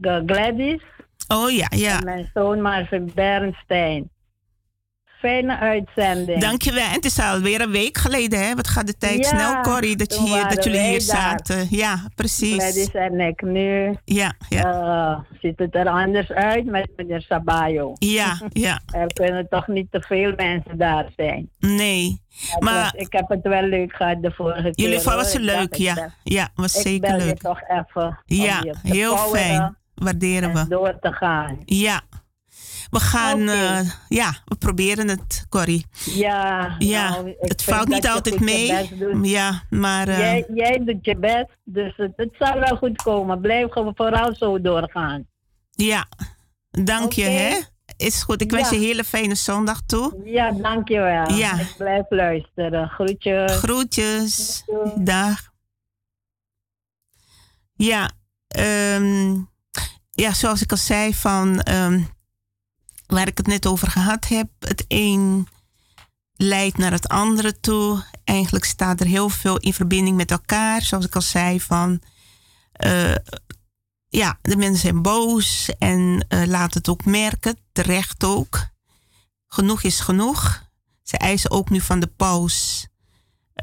Gladys. 0.01 0.81
Oh 1.27 1.51
ja, 1.51 1.67
ja. 1.75 1.97
En 1.97 2.03
mijn 2.03 2.29
zoon 2.33 2.61
Marvin 2.61 3.11
Bernstein. 3.15 4.09
Fijne 5.19 5.57
uitzending. 5.57 6.41
Dankjewel. 6.41 6.83
En 6.83 6.91
het 6.91 7.05
is 7.05 7.19
alweer 7.19 7.61
een 7.61 7.71
week 7.71 7.97
geleden, 7.97 8.39
hè? 8.39 8.55
Wat 8.55 8.67
gaat 8.67 8.87
de 8.87 8.97
tijd 8.97 9.25
snel, 9.25 9.61
Corrie, 9.61 9.95
dat, 9.95 10.15
je 10.15 10.21
hier, 10.21 10.49
dat 10.49 10.63
jullie 10.63 10.79
hier 10.79 11.01
zaten. 11.01 11.67
Ja, 11.69 12.07
precies. 12.15 12.63
Gladys 12.63 12.91
en 12.91 13.19
ik 13.19 13.41
nu. 13.41 13.95
Ja, 14.03 14.33
ja. 14.49 14.73
Uh, 14.73 15.19
ziet 15.41 15.59
het 15.59 15.75
er 15.75 15.87
anders 15.87 16.31
uit 16.31 16.65
met 16.65 16.89
meneer 16.95 17.21
Sabayo. 17.21 17.93
Ja, 17.99 18.41
ja. 18.49 18.81
er 19.01 19.13
kunnen 19.13 19.47
toch 19.49 19.67
niet 19.67 19.91
te 19.91 20.01
veel 20.01 20.33
mensen 20.35 20.77
daar 20.77 21.09
zijn. 21.15 21.49
Nee. 21.59 22.21
maar 22.59 22.93
ik 22.97 23.11
heb 23.11 23.29
het 23.29 23.41
wel 23.41 23.63
leuk 23.63 23.95
gehad 23.95 24.21
de 24.21 24.31
vorige 24.31 24.71
keer. 24.71 24.89
Jullie 24.89 25.03
was 25.03 25.33
het 25.33 25.41
leuk, 25.41 25.75
ja. 25.75 26.13
Ja, 26.23 26.49
was 26.55 26.71
zeker 26.71 27.17
leuk. 27.17 27.31
Ik 27.31 27.41
toch 27.41 27.61
even. 27.67 28.19
Ja, 28.25 28.63
heel 28.81 29.17
fijn 29.17 29.75
waarderen 29.95 30.53
we. 30.53 30.67
door 30.67 30.99
te 31.01 31.13
gaan. 31.13 31.61
Ja. 31.65 32.01
We 32.89 32.99
gaan, 32.99 33.41
okay. 33.41 33.81
uh, 33.81 33.89
ja, 34.07 34.33
we 34.45 34.55
proberen 34.55 35.07
het, 35.07 35.45
Corrie. 35.49 35.85
Ja, 36.05 36.75
ja 36.79 37.09
nou, 37.09 37.35
het 37.39 37.63
valt 37.63 37.87
niet 37.87 38.07
altijd 38.07 38.39
mee. 38.39 38.89
Ja, 39.21 39.63
maar. 39.69 40.07
Uh, 40.07 40.17
jij, 40.17 40.45
jij 40.53 40.83
doet 40.85 41.05
je 41.05 41.17
best, 41.17 41.57
dus 41.63 41.93
het, 41.97 42.13
het 42.15 42.35
zal 42.39 42.59
wel 42.59 42.77
goed 42.77 43.01
komen. 43.01 43.41
Blijf 43.41 43.67
vooral 43.71 44.35
zo 44.35 44.61
doorgaan. 44.61 45.27
Ja, 45.71 46.07
dank 46.71 47.03
okay. 47.03 47.23
je, 47.23 47.29
hè? 47.29 47.59
Is 47.97 48.23
goed. 48.23 48.41
Ik 48.41 48.51
wens 48.51 48.69
je 48.69 48.75
een 48.75 48.81
hele 48.81 49.03
fijne 49.03 49.35
zondag 49.35 49.81
toe. 49.81 50.21
Ja, 50.23 50.51
dankjewel. 50.51 51.31
Ja. 51.31 51.59
Ik 51.59 51.73
blijf 51.77 52.05
luisteren. 52.09 52.89
Groetjes. 52.89 53.51
Groetjes. 53.51 54.63
Dag. 54.95 55.53
Ja, 57.73 58.11
um, 58.97 59.49
ja, 60.15 60.33
zoals 60.33 60.61
ik 60.61 60.71
al 60.71 60.77
zei, 60.77 61.13
van 61.13 61.69
um, 61.69 62.09
waar 63.05 63.27
ik 63.27 63.37
het 63.37 63.47
net 63.47 63.65
over 63.65 63.91
gehad 63.91 64.27
heb, 64.27 64.47
het 64.59 64.85
een 64.87 65.47
leidt 66.35 66.77
naar 66.77 66.91
het 66.91 67.07
andere 67.07 67.59
toe. 67.59 68.03
Eigenlijk 68.23 68.65
staat 68.65 68.99
er 68.99 69.05
heel 69.05 69.29
veel 69.29 69.57
in 69.57 69.73
verbinding 69.73 70.17
met 70.17 70.31
elkaar, 70.31 70.81
zoals 70.81 71.05
ik 71.05 71.15
al 71.15 71.21
zei, 71.21 71.61
van 71.61 72.01
uh, 72.85 73.15
ja, 74.07 74.39
de 74.41 74.55
mensen 74.55 74.81
zijn 74.81 75.01
boos 75.01 75.69
en 75.79 76.25
uh, 76.29 76.45
laten 76.45 76.77
het 76.77 76.89
ook 76.89 77.05
merken, 77.05 77.57
terecht 77.71 78.23
ook. 78.23 78.67
Genoeg 79.47 79.83
is 79.83 79.99
genoeg. 79.99 80.63
Ze 81.03 81.17
eisen 81.17 81.51
ook 81.51 81.69
nu 81.69 81.81
van 81.81 81.99
de 81.99 82.07
paus 82.07 82.87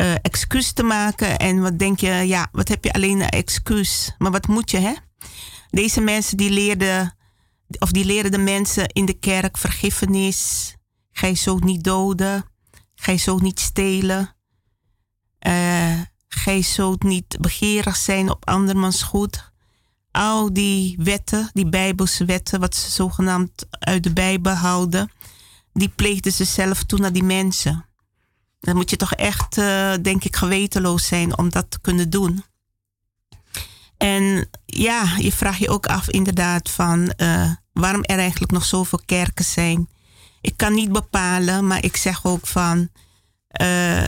uh, 0.01 0.15
excuus 0.23 0.73
te 0.73 0.83
maken. 0.83 1.39
En 1.39 1.61
wat 1.61 1.79
denk 1.79 2.01
je, 2.01 2.09
ja, 2.11 2.49
wat 2.53 2.69
heb 2.69 2.85
je 2.85 2.93
alleen 2.93 3.21
een 3.21 3.29
excuus? 3.29 4.15
Maar 4.19 4.31
wat 4.31 4.47
moet 4.47 4.71
je, 4.71 4.79
hè? 4.79 4.93
Deze 5.73 6.01
mensen 6.01 6.37
die 6.37 6.51
leerden, 6.51 7.17
of 7.79 7.91
die 7.91 8.05
leren 8.05 8.31
de 8.31 8.39
mensen 8.39 8.89
in 8.89 9.05
de 9.05 9.19
kerk 9.19 9.59
vergiffenis. 9.59 10.75
Gij 11.13 11.35
zult 11.35 11.65
niet 11.65 11.85
doden. 11.85 12.45
Gij 12.95 13.19
zult 13.19 13.43
niet 13.43 13.61
stelen. 13.61 14.37
Uh, 15.47 16.01
gij 16.29 16.63
zult 16.63 17.03
niet 17.03 17.37
begeerig 17.41 17.97
zijn 17.97 18.31
op 18.31 18.49
andermans 18.49 19.03
goed. 19.03 19.53
Al 20.11 20.53
die 20.53 20.97
wetten, 20.99 21.51
die 21.53 21.69
bijbelse 21.69 22.25
wetten, 22.25 22.61
wat 22.61 22.77
ze 22.77 22.91
zogenaamd 22.91 23.67
uit 23.71 24.03
de 24.03 24.13
Bijbel 24.13 24.55
houden, 24.55 25.11
die 25.73 25.89
pleegden 25.89 26.33
ze 26.33 26.45
zelf 26.45 26.83
toe 26.85 26.99
naar 26.99 27.13
die 27.13 27.23
mensen. 27.23 27.87
Dan 28.61 28.77
moet 28.77 28.91
je 28.91 28.97
toch 28.97 29.15
echt, 29.15 29.57
uh, 29.57 29.95
denk 30.03 30.25
ik, 30.25 30.37
gewetenloos 30.37 31.07
zijn 31.07 31.39
om 31.39 31.51
dat 31.51 31.71
te 31.71 31.81
kunnen 31.81 32.11
doen. 32.11 32.45
En 34.03 34.49
ja, 34.67 35.17
je 35.19 35.33
vraagt 35.33 35.59
je 35.59 35.69
ook 35.69 35.87
af 35.87 36.09
inderdaad 36.11 36.71
van 36.71 37.13
uh, 37.17 37.51
waarom 37.73 38.03
er 38.03 38.19
eigenlijk 38.19 38.53
nog 38.53 38.65
zoveel 38.65 39.01
kerken 39.07 39.45
zijn. 39.45 39.89
Ik 40.41 40.57
kan 40.57 40.75
niet 40.75 40.93
bepalen, 40.93 41.67
maar 41.67 41.85
ik 41.85 41.97
zeg 41.97 42.25
ook 42.25 42.47
van 42.47 42.89
uh, 43.61 44.07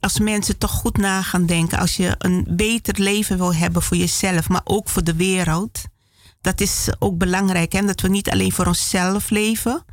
als 0.00 0.18
mensen 0.18 0.58
toch 0.58 0.70
goed 0.70 0.96
na 0.96 1.22
gaan 1.22 1.46
denken, 1.46 1.78
als 1.78 1.96
je 1.96 2.14
een 2.18 2.46
beter 2.50 3.00
leven 3.00 3.36
wil 3.38 3.54
hebben 3.54 3.82
voor 3.82 3.96
jezelf, 3.96 4.48
maar 4.48 4.62
ook 4.64 4.88
voor 4.88 5.04
de 5.04 5.14
wereld, 5.14 5.82
dat 6.40 6.60
is 6.60 6.88
ook 6.98 7.18
belangrijk. 7.18 7.72
Hè? 7.72 7.84
Dat 7.84 8.00
we 8.00 8.08
niet 8.08 8.30
alleen 8.30 8.52
voor 8.52 8.66
onszelf 8.66 9.30
leven, 9.30 9.84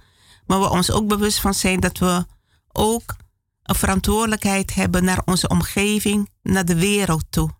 maar 0.46 0.60
we 0.60 0.70
ons 0.70 0.92
ook 0.92 1.08
bewust 1.08 1.40
van 1.40 1.54
zijn 1.54 1.80
dat 1.80 1.98
we 1.98 2.26
ook 2.72 3.16
een 3.64 3.76
verantwoordelijkheid 3.76 4.74
hebben 4.74 5.04
naar 5.04 5.22
onze 5.26 5.48
omgeving, 5.48 6.30
naar 6.42 6.66
de 6.66 6.76
wereld 6.76 7.26
toe. 7.30 7.58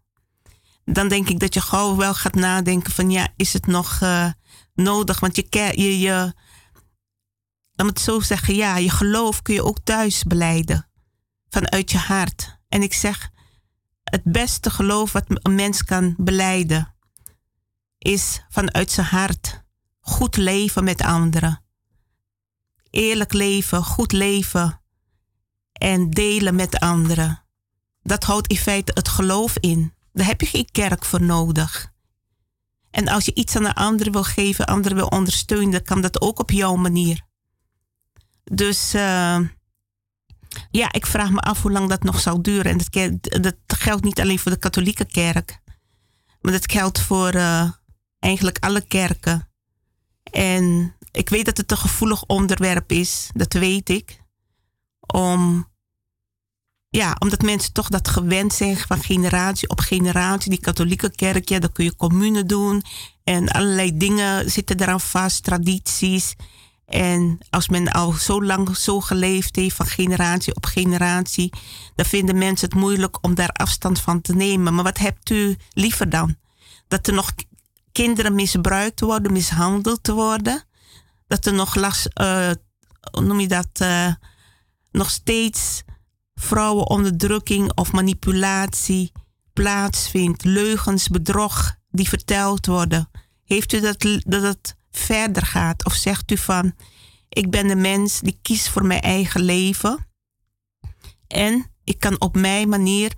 Dan 0.92 1.08
denk 1.08 1.30
ik 1.30 1.40
dat 1.40 1.54
je 1.54 1.62
gauw 1.62 1.96
wel 1.96 2.14
gaat 2.14 2.36
nadenken 2.36 2.92
van 2.92 3.12
ja, 3.12 3.28
is 3.36 3.54
het 3.54 3.68
nog 3.68 4.00
uh, 4.04 4.32
nodig? 4.74 5.20
Want 5.20 5.36
je, 5.36 5.72
je, 5.76 6.00
je, 6.00 6.34
om 7.76 7.88
het 7.88 8.00
zo 8.00 8.20
zeggen, 8.20 8.56
ja, 8.56 8.78
je 8.78 8.90
geloof 8.90 9.42
kun 9.42 9.54
je 9.54 9.64
ook 9.64 9.80
thuis 9.84 10.24
beleiden. 10.24 10.90
Vanuit 11.50 11.92
je 11.92 11.98
hart. 11.98 12.58
En 12.68 12.82
ik 12.82 12.94
zeg, 12.94 13.30
het 14.04 14.24
beste 14.24 14.70
geloof 14.70 15.12
wat 15.12 15.26
een 15.28 15.56
mens 15.56 15.84
kan 15.84 16.14
beleiden, 16.18 16.96
is 17.98 18.46
vanuit 18.50 18.92
zijn 18.92 19.08
hart. 19.08 19.64
Goed 20.00 20.38
leven 20.38 20.84
met 20.84 21.02
anderen. 21.02 21.64
Eerlijk 22.90 23.34
leven, 23.34 23.84
goed 23.84 24.12
leven 24.12 24.82
en 25.72 26.10
delen 26.10 26.56
met 26.56 26.80
anderen. 26.80 27.44
Dat 28.02 28.24
houdt 28.24 28.48
in 28.48 28.58
feite 28.58 28.92
het 28.94 29.08
geloof 29.08 29.58
in. 29.58 29.94
Daar 30.20 30.28
heb 30.28 30.42
je 30.42 30.48
geen 30.48 30.72
kerk 30.72 31.06
voor 31.06 31.22
nodig. 31.22 31.94
En 32.92 33.08
als 33.08 33.26
je 33.26 33.34
iets 33.34 33.56
aan 33.56 33.66
een 33.66 33.74
ander 33.74 34.12
wil 34.12 34.24
geven, 34.24 34.66
anderen 34.66 34.98
wil 34.98 35.08
ondersteunen, 35.08 35.72
dan 35.72 35.82
kan 35.82 36.02
dat 36.02 36.22
ook 36.22 36.40
op 36.40 36.52
jouw 36.52 36.76
manier. 36.76 37.22
Dus 38.44 38.96
uh, 38.96 39.40
ja, 40.72 40.92
ik 40.92 41.06
vraag 41.06 41.30
me 41.30 41.40
af 41.40 41.62
hoe 41.62 41.72
lang 41.72 41.90
dat 41.90 42.04
nog 42.04 42.20
zal 42.20 42.42
duren. 42.42 42.72
En 42.72 43.20
dat, 43.42 43.56
geldt 43.68 44.04
niet 44.04 44.20
alleen 44.20 44.40
voor 44.40 44.52
de 44.52 44.58
katholieke 44.58 45.06
kerk, 45.06 45.60
maar 46.42 46.52
dat 46.52 46.72
geldt 46.72 47.00
voor 47.00 47.36
uh, 47.36 47.72
eigenlijk 48.20 48.58
alle 48.60 48.82
kerken. 48.82 49.50
En 50.24 50.96
ik 51.12 51.30
weet 51.30 51.46
dat 51.46 51.58
het 51.58 51.72
een 51.72 51.78
gevoelig 51.78 52.24
onderwerp 52.26 52.92
is, 52.92 53.30
dat 53.34 53.54
weet 53.54 53.90
ik. 53.90 54.22
Om, 55.00 55.68
ja, 56.90 57.16
omdat 57.20 57.42
mensen 57.42 57.74
toch 57.74 57.90
dat 57.90 58.08
gewend 58.08 58.54
zijn 58.54 58.78
van 58.78 59.04
generatie 59.04 59.70
op 59.70 59.80
generatie. 59.80 60.50
Die 60.50 60.60
katholieke 60.60 61.16
kerk, 61.16 61.50
ja, 61.50 61.60
dan 61.60 61.72
kun 61.72 61.86
je 61.86 61.96
commune 61.96 62.44
doen. 62.44 62.84
En 63.24 63.50
allerlei 63.50 63.98
dingen 63.98 64.52
zitten 64.52 64.82
eraan 64.82 65.02
vast, 65.02 65.44
tradities. 65.44 66.36
En 66.86 67.38
als 67.50 67.70
men 67.70 67.92
al 67.92 68.12
zo 68.12 68.44
lang 68.44 68.78
zo 68.78 69.02
geleefd 69.02 69.56
heeft, 69.56 69.76
van 69.76 69.86
generatie 69.86 70.56
op 70.56 70.66
generatie, 70.66 71.54
dan 71.96 72.06
vinden 72.06 72.38
mensen 72.38 72.70
het 72.70 72.80
moeilijk 72.80 73.18
om 73.22 73.36
daar 73.36 73.52
afstand 73.52 74.00
van 74.00 74.22
te 74.22 74.36
nemen. 74.36 74.74
Maar 74.74 74.84
wat 74.84 74.98
hebt 74.98 75.30
u 75.30 75.56
liever 75.74 76.10
dan? 76.10 76.36
Dat 76.88 77.08
er 77.08 77.14
nog 77.14 77.32
kinderen 77.92 78.36
misbruikt 78.36 79.00
worden, 79.00 79.32
mishandeld 79.32 80.08
worden? 80.08 80.64
Dat 81.28 81.46
er 81.46 81.54
nog 81.54 81.76
last, 81.76 82.10
uh, 82.22 82.52
noem 83.12 83.40
je 83.40 83.48
dat, 83.48 83.70
uh, 83.82 84.14
nog 84.92 85.10
steeds 85.10 85.84
vrouwenonderdrukking 86.40 87.72
of 87.78 87.92
manipulatie 87.92 89.12
plaatsvindt, 89.54 90.44
leugens, 90.44 91.08
bedrog 91.08 91.76
die 91.90 92.10
verteld 92.10 92.66
worden? 92.66 93.10
Heeft 93.46 93.74
u 93.74 93.80
dat, 93.80 94.02
dat 94.26 94.42
het 94.42 94.76
verder 94.92 95.46
gaat? 95.46 95.86
Of 95.86 95.94
zegt 95.94 96.32
u 96.32 96.38
van, 96.38 96.74
ik 97.30 97.50
ben 97.50 97.68
de 97.68 97.76
mens 97.76 98.20
die 98.20 98.40
kiest 98.42 98.70
voor 98.70 98.86
mijn 98.86 99.02
eigen 99.02 99.42
leven 99.42 100.08
en 101.28 101.72
ik 101.84 102.00
kan 102.00 102.22
op 102.22 102.36
mijn 102.36 102.70
manier 102.70 103.14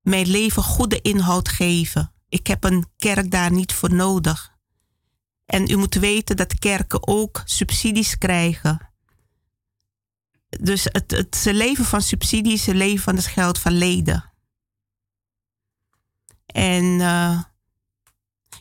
mijn 0.00 0.26
leven 0.26 0.62
goede 0.62 1.00
inhoud 1.00 1.48
geven. 1.48 2.12
Ik 2.28 2.46
heb 2.46 2.64
een 2.64 2.86
kerk 2.96 3.30
daar 3.30 3.52
niet 3.52 3.72
voor 3.72 3.94
nodig. 3.94 4.54
En 5.46 5.70
u 5.70 5.76
moet 5.76 5.94
weten 5.94 6.36
dat 6.36 6.58
kerken 6.58 7.08
ook 7.08 7.42
subsidies 7.44 8.18
krijgen. 8.18 8.85
Dus 10.48 10.84
het, 10.84 11.10
het 11.10 11.44
leven 11.52 11.84
van 11.84 12.00
subsidies 12.00 12.66
het 12.66 12.76
leven 12.76 13.02
van 13.04 13.14
het 13.16 13.26
geld 13.26 13.58
van 13.58 13.72
leden. 13.72 14.32
En 16.46 16.84
uh, 16.84 17.42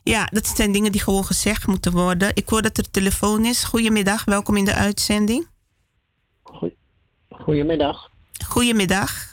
ja, 0.03 0.25
dat 0.25 0.47
zijn 0.47 0.71
dingen 0.71 0.91
die 0.91 1.01
gewoon 1.01 1.25
gezegd 1.25 1.67
moeten 1.67 1.91
worden. 1.91 2.35
Ik 2.35 2.49
hoor 2.49 2.61
dat 2.61 2.77
er 2.77 2.91
telefoon 2.91 3.45
is. 3.45 3.63
Goedemiddag, 3.63 4.25
welkom 4.25 4.57
in 4.57 4.65
de 4.65 4.73
uitzending. 4.73 5.47
Goedemiddag. 7.29 8.09
Goedemiddag. 8.45 9.31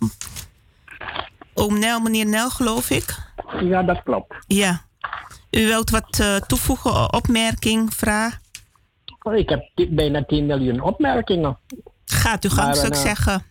Oom 1.54 1.78
Nel, 1.78 2.00
meneer 2.00 2.26
Nel, 2.26 2.50
geloof 2.50 2.90
ik. 2.90 3.32
Ja, 3.60 3.82
dat 3.82 4.02
klopt. 4.02 4.34
Ja. 4.46 4.84
U 5.50 5.66
wilt 5.66 5.90
wat 5.90 6.18
uh, 6.20 6.36
toevoegen, 6.36 7.12
opmerking, 7.12 7.94
vraag? 7.94 8.38
Oh, 9.22 9.34
ik 9.34 9.48
heb 9.48 9.70
bijna 9.90 10.24
10 10.24 10.46
miljoen 10.46 10.80
opmerkingen. 10.80 11.58
Gaat 12.12 12.44
u 12.44 12.48
gang, 12.48 12.76
zou 12.76 12.86
ik 12.86 12.94
uh, 12.94 13.00
zeggen. 13.00 13.44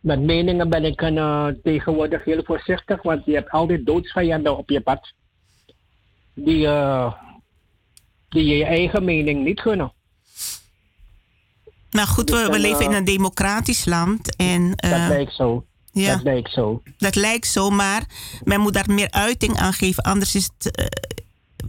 Met 0.00 0.20
meningen 0.20 0.68
ben 0.68 0.84
ik 0.84 1.02
uh, 1.02 1.46
tegenwoordig 1.62 2.24
heel 2.24 2.42
voorzichtig, 2.44 3.02
want 3.02 3.24
je 3.24 3.32
hebt 3.32 3.50
altijd 3.50 3.86
doodsvijanden 3.86 4.56
op 4.56 4.70
je 4.70 4.80
pad 4.80 5.12
die, 6.34 6.66
uh, 6.66 7.12
die 8.28 8.44
je 8.44 8.64
eigen 8.64 9.04
mening 9.04 9.44
niet 9.44 9.60
gunnen. 9.60 9.92
Maar 11.90 12.06
goed, 12.06 12.30
we, 12.30 12.48
we 12.50 12.58
leven 12.58 12.84
in 12.84 12.92
een 12.92 13.04
democratisch 13.04 13.84
land. 13.84 14.36
En, 14.36 14.62
uh, 14.62 14.90
dat 14.90 15.08
lijkt 15.08 15.34
zo. 15.34 15.64
Ja, 15.92 16.14
dat 16.14 16.22
lijkt 16.22 16.52
zo. 16.52 16.82
Dat 16.98 17.14
lijkt 17.14 17.46
zo, 17.46 17.70
maar 17.70 18.06
men 18.44 18.60
moet 18.60 18.74
daar 18.74 18.90
meer 18.90 19.10
uiting 19.10 19.56
aan 19.56 19.72
geven. 19.72 20.02
Anders 20.02 20.34
is 20.34 20.50
het, 20.56 20.78
uh, 20.78 20.86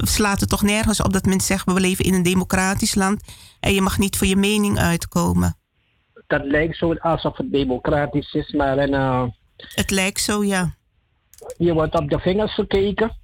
slaat 0.08 0.40
het 0.40 0.50
toch 0.50 0.62
nergens 0.64 1.02
op 1.02 1.14
dat 1.14 1.26
men 1.26 1.42
zegt... 1.42 1.66
we 1.66 1.80
leven 1.80 2.06
in 2.06 2.14
een 2.14 2.24
democratisch 2.24 2.96
land 2.96 3.24
en 3.60 3.74
je 3.74 3.82
mag 3.82 3.98
niet 3.98 4.18
voor 4.18 4.28
je 4.28 4.36
mening 4.36 4.80
uitkomen. 4.80 5.58
Dat 6.28 6.46
lijkt 6.46 6.78
zo 6.78 6.94
alsof 6.94 7.38
het 7.38 7.52
democratisch 7.52 8.34
is, 8.34 8.52
maar... 8.52 8.78
En, 8.78 8.94
uh, 8.94 9.24
het 9.58 9.92
lijkt 9.92 10.22
zo, 10.22 10.44
ja. 10.44 10.76
Je 11.58 11.74
wordt 11.74 11.96
op 11.96 12.10
de 12.10 12.20
vingers 12.20 12.54
gekeken. 12.54 13.18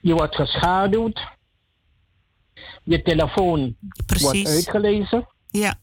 Je 0.00 0.14
wordt 0.14 0.34
geschaduwd. 0.34 1.20
Je 2.82 3.02
telefoon 3.02 3.76
wordt 4.06 4.46
uitgelezen. 4.46 5.28
Ja. 5.50 5.74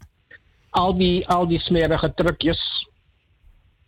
Al 0.70 0.98
die, 0.98 1.28
al 1.28 1.48
die 1.48 1.60
smerige 1.60 2.14
trucjes, 2.14 2.90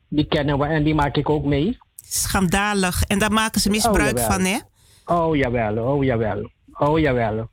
die 0.08 0.26
kennen 0.26 0.60
we 0.60 0.66
en 0.66 0.84
die 0.84 0.96
maak 0.96 1.16
ik 1.16 1.30
ook 1.30 1.46
mee. 1.46 1.78
Schandalig. 1.96 3.04
En 3.04 3.20
daar 3.20 3.32
maken 3.32 3.62
ze 3.62 3.70
misbruik 3.70 4.18
oh, 4.18 4.26
van, 4.26 4.42
hè? 4.42 4.58
Oh 5.06 5.36
jawel, 5.36 5.78
oh 5.78 6.04
jawel. 6.04 6.50
Oh 6.74 7.00
jawel. 7.00 7.50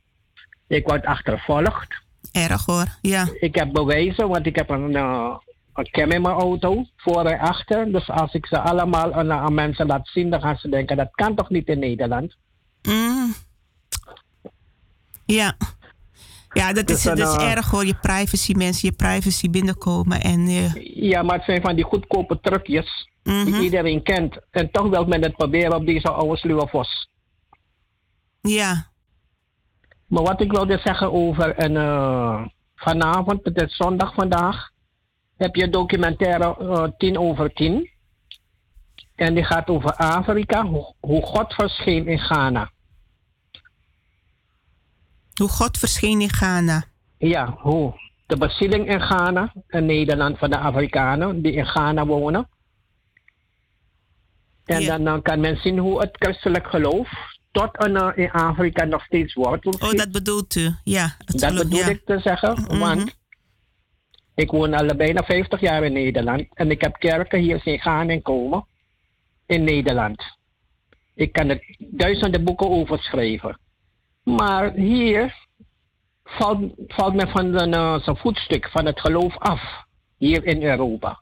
Ik 0.67 0.87
word 0.87 1.05
achtervolgd. 1.05 2.02
Erg 2.31 2.65
hoor, 2.65 2.97
ja. 3.01 3.27
Ik 3.39 3.55
heb 3.55 3.73
bewijzen, 3.73 4.27
want 4.27 4.45
ik 4.45 4.55
heb 4.55 4.69
een, 4.69 4.91
uh, 4.91 5.35
een 5.73 5.89
cam 5.91 6.11
in 6.11 6.21
mijn 6.21 6.35
auto, 6.35 6.85
voor 6.97 7.25
en 7.25 7.39
achter. 7.39 7.91
Dus 7.91 8.09
als 8.09 8.33
ik 8.33 8.45
ze 8.45 8.59
allemaal 8.59 9.13
aan, 9.13 9.31
aan 9.31 9.53
mensen 9.53 9.85
laat 9.87 10.07
zien, 10.07 10.29
dan 10.29 10.41
gaan 10.41 10.57
ze 10.57 10.69
denken, 10.69 10.97
dat 10.97 11.11
kan 11.11 11.35
toch 11.35 11.49
niet 11.49 11.67
in 11.67 11.79
Nederland? 11.79 12.35
Mm. 12.81 13.33
Ja. 15.25 15.55
Ja, 16.49 16.73
dat 16.73 16.89
is, 16.89 17.03
dat 17.03 17.17
is 17.17 17.35
uh, 17.35 17.51
erg 17.51 17.69
hoor. 17.69 17.85
Je 17.85 17.95
privacy, 17.95 18.53
mensen, 18.53 18.89
je 18.89 18.95
privacy 18.95 19.49
binnenkomen. 19.49 20.21
En, 20.21 20.39
uh... 20.39 20.73
Ja, 20.95 21.23
maar 21.23 21.35
het 21.35 21.45
zijn 21.45 21.61
van 21.61 21.75
die 21.75 21.83
goedkope 21.83 22.39
trucjes 22.41 23.09
mm 23.23 23.33
-hmm. 23.33 23.43
die 23.45 23.53
mhm. 23.53 23.63
iedereen 23.63 24.03
kent. 24.03 24.37
En 24.51 24.71
toch 24.71 24.89
wil 24.89 25.05
men 25.05 25.21
het 25.21 25.35
proberen 25.35 25.75
op 25.75 25.85
deze 25.85 26.09
oude 26.09 26.37
sluwe 26.37 26.67
vos. 26.67 27.09
Ja. 28.41 28.91
Maar 30.13 30.23
wat 30.23 30.41
ik 30.41 30.51
wilde 30.51 30.79
zeggen 30.83 31.11
over 31.11 31.55
en, 31.55 31.71
uh, 31.71 32.45
vanavond, 32.75 33.39
het 33.43 33.61
is 33.61 33.75
zondag 33.75 34.13
vandaag, 34.13 34.69
heb 35.37 35.55
je 35.55 35.69
documentaire 35.69 36.93
10 36.97 37.17
over 37.17 37.53
10. 37.53 37.89
En 39.15 39.33
die 39.33 39.43
gaat 39.43 39.69
over 39.69 39.95
Afrika, 39.95 40.65
hoe, 40.65 40.93
hoe 40.99 41.21
God 41.21 41.53
verscheen 41.53 42.07
in 42.07 42.19
Ghana. 42.19 42.71
Hoe 45.33 45.49
God 45.49 45.77
verscheen 45.77 46.21
in 46.21 46.33
Ghana. 46.33 46.83
Ja, 47.17 47.57
hoe 47.59 47.93
de 48.25 48.37
bezieling 48.37 48.87
in 48.87 49.01
Ghana, 49.01 49.53
in 49.67 49.85
Nederland 49.85 50.37
van 50.37 50.49
de 50.49 50.57
Afrikanen 50.57 51.41
die 51.41 51.51
in 51.51 51.65
Ghana 51.65 52.05
wonen. 52.05 52.49
En 54.65 54.81
ja. 54.81 54.87
dan, 54.87 55.03
dan, 55.03 55.21
kan 55.21 55.39
men 55.39 55.57
zien 55.57 55.77
hoe 55.77 55.99
het 55.99 56.11
christelijk 56.11 56.67
geloof 56.67 57.09
tot 57.53 57.69
een, 57.71 58.15
in 58.15 58.31
Afrika 58.31 58.83
nog 58.83 59.03
steeds 59.03 59.33
wordt. 59.33 59.65
Oh, 59.65 59.91
dat 59.91 60.11
bedoelt 60.11 60.55
u, 60.55 60.75
ja. 60.83 61.15
dat 61.25 61.39
geloof, 61.39 61.63
bedoel 61.63 61.79
ja. 61.79 61.87
ik 61.87 62.01
te 62.05 62.19
zeggen, 62.19 62.57
mm 62.59 62.65
-hmm. 62.65 62.79
want 62.79 63.15
ik 64.35 64.51
woon 64.51 64.73
al 64.73 64.95
bijna 64.95 65.23
50 65.23 65.59
jaar 65.59 65.83
in 65.83 65.93
Nederland 65.93 66.45
en 66.53 66.71
ik 66.71 66.81
heb 66.81 66.99
kerken 66.99 67.39
hier 67.39 67.59
zien 67.59 67.79
gaan 67.79 68.09
en 68.09 68.21
komen 68.21 68.65
in 69.45 69.63
Nederland. 69.63 70.23
Ik 71.15 71.31
kan 71.31 71.49
er 71.49 71.75
duizenden 71.77 72.43
boeken 72.43 72.69
over 72.69 72.99
schrijven. 72.99 73.59
Maar 74.23 74.73
hier 74.73 75.35
valt, 76.23 76.71
valt 76.87 77.13
men 77.13 77.29
van 77.29 77.57
zijn 77.57 77.73
uh, 77.73 78.15
voetstuk 78.15 78.69
van 78.69 78.85
het 78.85 78.99
geloof 78.99 79.37
af. 79.37 79.61
Hier 80.17 80.45
in 80.45 80.63
Europa. 80.63 81.21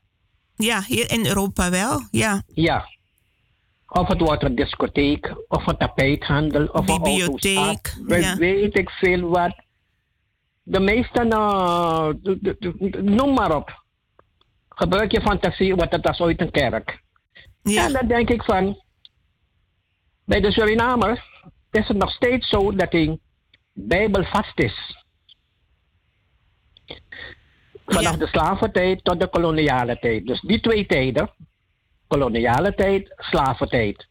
Ja, 0.55 0.83
hier 0.87 1.11
in 1.11 1.25
Europa 1.25 1.69
wel, 1.69 2.07
ja. 2.11 2.41
Ja. 2.53 2.87
Of 3.93 4.07
het 4.07 4.21
wordt 4.21 4.43
een 4.43 4.55
discotheek, 4.55 5.35
of 5.47 5.67
een 5.67 5.77
tapijthandel, 5.77 6.65
of 6.65 6.85
Bibliotheek, 6.85 7.95
een 8.07 8.21
ja. 8.21 8.35
Weet 8.35 8.77
ik 8.77 8.89
veel 8.89 9.29
wat. 9.29 9.55
De 10.63 10.79
meeste, 10.79 11.25
uh, 11.25 12.09
noem 13.01 13.33
maar 13.33 13.55
op. 13.55 13.83
gebruik 14.69 15.11
je 15.11 15.21
fantasie, 15.21 15.75
wat 15.75 15.91
het 15.91 16.07
als 16.07 16.19
ooit 16.19 16.41
een 16.41 16.51
kerk. 16.51 17.01
Ja. 17.63 17.85
En 17.85 17.93
dan 17.93 18.07
denk 18.07 18.29
ik 18.29 18.43
van, 18.43 18.81
bij 20.25 20.41
de 20.41 20.51
Surinamer 20.51 21.23
is 21.71 21.87
het 21.87 21.97
nog 21.97 22.11
steeds 22.11 22.49
zo 22.49 22.75
dat 22.75 22.91
hij 22.91 23.19
bijbelvast 23.73 24.59
is. 24.59 25.05
Vanaf 27.85 28.11
Ja. 28.11 28.17
de 28.17 28.27
slaventijd 28.27 29.03
tot 29.03 29.19
de 29.19 29.29
koloniale 29.29 29.99
tijd. 29.99 30.25
Dus 30.25 30.41
die 30.41 30.59
twee 30.59 30.85
tijden, 30.85 31.33
koloniale 32.11 32.75
tijd, 32.75 33.13
slaventijd, 33.17 34.07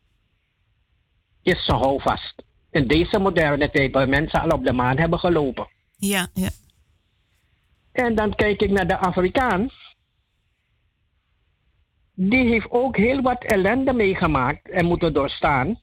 is 1.42 1.64
zo 1.64 1.76
houvast. 1.76 2.42
In 2.70 2.86
deze 2.86 3.18
moderne 3.18 3.70
tijd, 3.70 3.92
waar 3.92 4.08
mensen 4.08 4.40
al 4.40 4.48
op 4.48 4.64
de 4.64 4.72
maan 4.72 4.98
hebben 4.98 5.18
gelopen. 5.18 5.68
Ja, 5.96 6.28
ja. 6.34 6.50
En 7.92 8.14
dan 8.14 8.34
kijk 8.34 8.62
ik 8.62 8.70
naar 8.70 8.86
de 8.86 8.96
Afrikaan. 8.96 9.70
Die 12.14 12.48
heeft 12.48 12.70
ook 12.70 12.96
heel 12.96 13.22
wat 13.22 13.44
ellende 13.44 13.92
meegemaakt 13.92 14.70
en 14.70 14.84
moeten 14.84 15.12
doorstaan. 15.12 15.80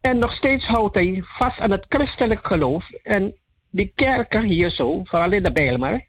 En 0.00 0.18
nog 0.18 0.32
steeds 0.32 0.64
houdt 0.64 0.94
hij 0.94 1.22
vast 1.24 1.58
aan 1.58 1.70
het 1.70 1.86
christelijk 1.88 2.46
geloof. 2.46 2.90
En 2.90 3.34
die 3.70 3.92
kerken 3.94 4.44
hier 4.44 4.70
zo, 4.70 5.04
vooral 5.04 5.32
in 5.32 5.42
de 5.42 5.52
Bijlmer. 5.52 6.06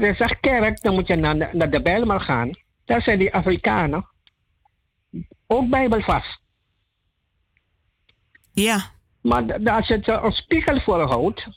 Hij 0.00 0.14
zegt 0.14 0.40
kerk, 0.40 0.82
dan 0.82 0.94
moet 0.94 1.06
je 1.06 1.16
naar 1.16 1.38
de, 1.38 1.48
naar 1.52 1.70
de 1.70 1.82
Bijlmer 1.82 2.20
gaan. 2.20 2.50
Daar 2.84 3.02
zijn 3.02 3.18
die 3.18 3.34
Afrikanen 3.34 4.06
ook 5.46 5.68
bijbelvast. 5.68 6.40
Ja, 8.52 8.90
Maar 9.20 9.70
als 9.70 9.86
je 9.86 9.94
het 9.94 10.08
eh, 10.08 10.20
een 10.22 10.32
spiegel 10.32 10.80
voorhoudt, 10.80 11.48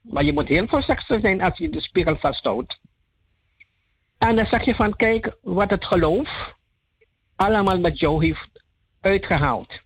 maar 0.00 0.24
je 0.24 0.32
moet 0.32 0.48
heel 0.48 0.66
voorzichtig 0.66 1.20
zijn 1.20 1.40
als 1.40 1.58
je 1.58 1.68
de 1.68 1.80
spiegel 1.80 2.16
vasthoudt. 2.16 2.80
En 4.18 4.36
dan 4.36 4.46
zeg 4.46 4.64
je 4.64 4.74
van, 4.74 4.96
kijk 4.96 5.36
wat 5.42 5.70
het 5.70 5.84
geloof 5.84 6.54
allemaal 7.36 7.80
met 7.80 7.98
jou 7.98 8.24
heeft 8.24 8.64
uitgehaald. 9.00 9.80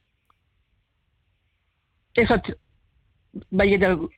Is 2.12 2.28
het, 2.28 2.56
ben 3.48 3.68
je 3.68 3.78
er 3.78 4.08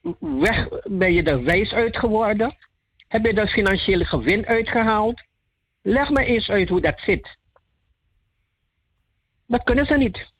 weg, 0.40 0.68
ben 0.84 1.12
je 1.12 1.22
er 1.22 1.42
wijs 1.42 1.72
uit 1.72 1.96
geworden? 1.96 2.56
Heb 3.16 3.24
je 3.24 3.32
er 3.40 3.48
financiële 3.48 4.04
gewin 4.04 4.46
uitgehaald? 4.46 5.22
Leg 5.82 6.10
me 6.10 6.24
eens 6.24 6.48
uit 6.48 6.68
hoe 6.68 6.80
dat 6.80 7.00
zit. 7.00 7.36
Dat 9.46 9.62
kunnen 9.64 9.86
ze 9.86 9.94
niet. 9.96 10.32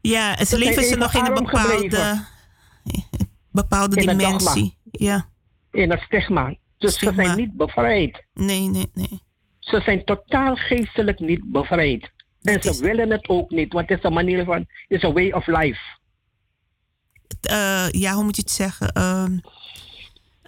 ja 0.00 0.44
zijn 0.44 0.60
leven 0.60 0.82
ze 0.84 0.96
nog 0.96 1.14
in 1.14 1.24
een 1.24 1.34
bepaalde, 1.34 2.24
bepaalde 3.50 4.00
In 4.00 4.06
dimensie. 4.06 4.78
Ja, 4.90 5.28
in 5.70 5.90
het 5.90 6.00
stigma. 6.00 6.54
Dus 6.78 6.94
Stigma. 6.94 7.22
ze 7.22 7.28
zijn 7.28 7.38
niet 7.38 7.56
bevrijd. 7.56 8.24
nee, 8.34 8.68
nee, 8.68 8.90
nee. 8.94 9.20
Ze 9.58 9.80
zijn 9.80 10.04
totaal 10.04 10.54
geestelijk 10.56 11.18
niet 11.20 11.52
bevrijd. 11.52 12.02
En 12.42 12.52
Dat 12.54 12.62
ze 12.62 12.70
is- 12.70 12.80
willen 12.80 13.10
het 13.10 13.28
ook 13.28 13.50
niet, 13.50 13.72
want 13.72 13.88
het 13.88 13.98
is 13.98 14.04
een 14.04 14.12
manier 14.12 14.44
van, 14.44 14.58
het 14.58 14.68
is 14.88 15.02
een 15.02 15.12
way 15.12 15.30
of 15.30 15.46
life. 15.46 15.80
Eh, 17.40 17.88
ja, 17.90 18.14
hoe 18.14 18.24
moet 18.24 18.36
je 18.36 18.42
het 18.42 18.50
zeggen? 18.50 18.88
Ehm, 18.92 19.38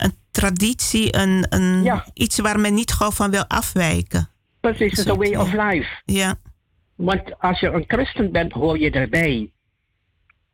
een 0.03 0.13
traditie, 0.31 1.17
een, 1.17 1.47
een, 1.49 1.83
Ja. 1.83 2.07
iets 2.15 2.39
waar 2.39 2.61
men 2.61 2.75
niet 2.75 2.93
gauw 2.93 3.11
van 3.11 3.31
wil 3.31 3.45
afwijken. 3.47 4.29
Precies, 4.61 4.91
het 4.91 4.99
is 4.99 5.05
een 5.05 5.17
way 5.19 5.35
of 5.35 5.53
life. 5.53 6.03
Ja, 6.05 6.35
Want 6.97 7.39
als 7.41 7.61
je 7.61 7.67
een 7.69 7.85
christen 7.87 8.33
bent, 8.33 8.53
hoor 8.53 8.79
je 8.79 8.91
erbij. 8.91 9.51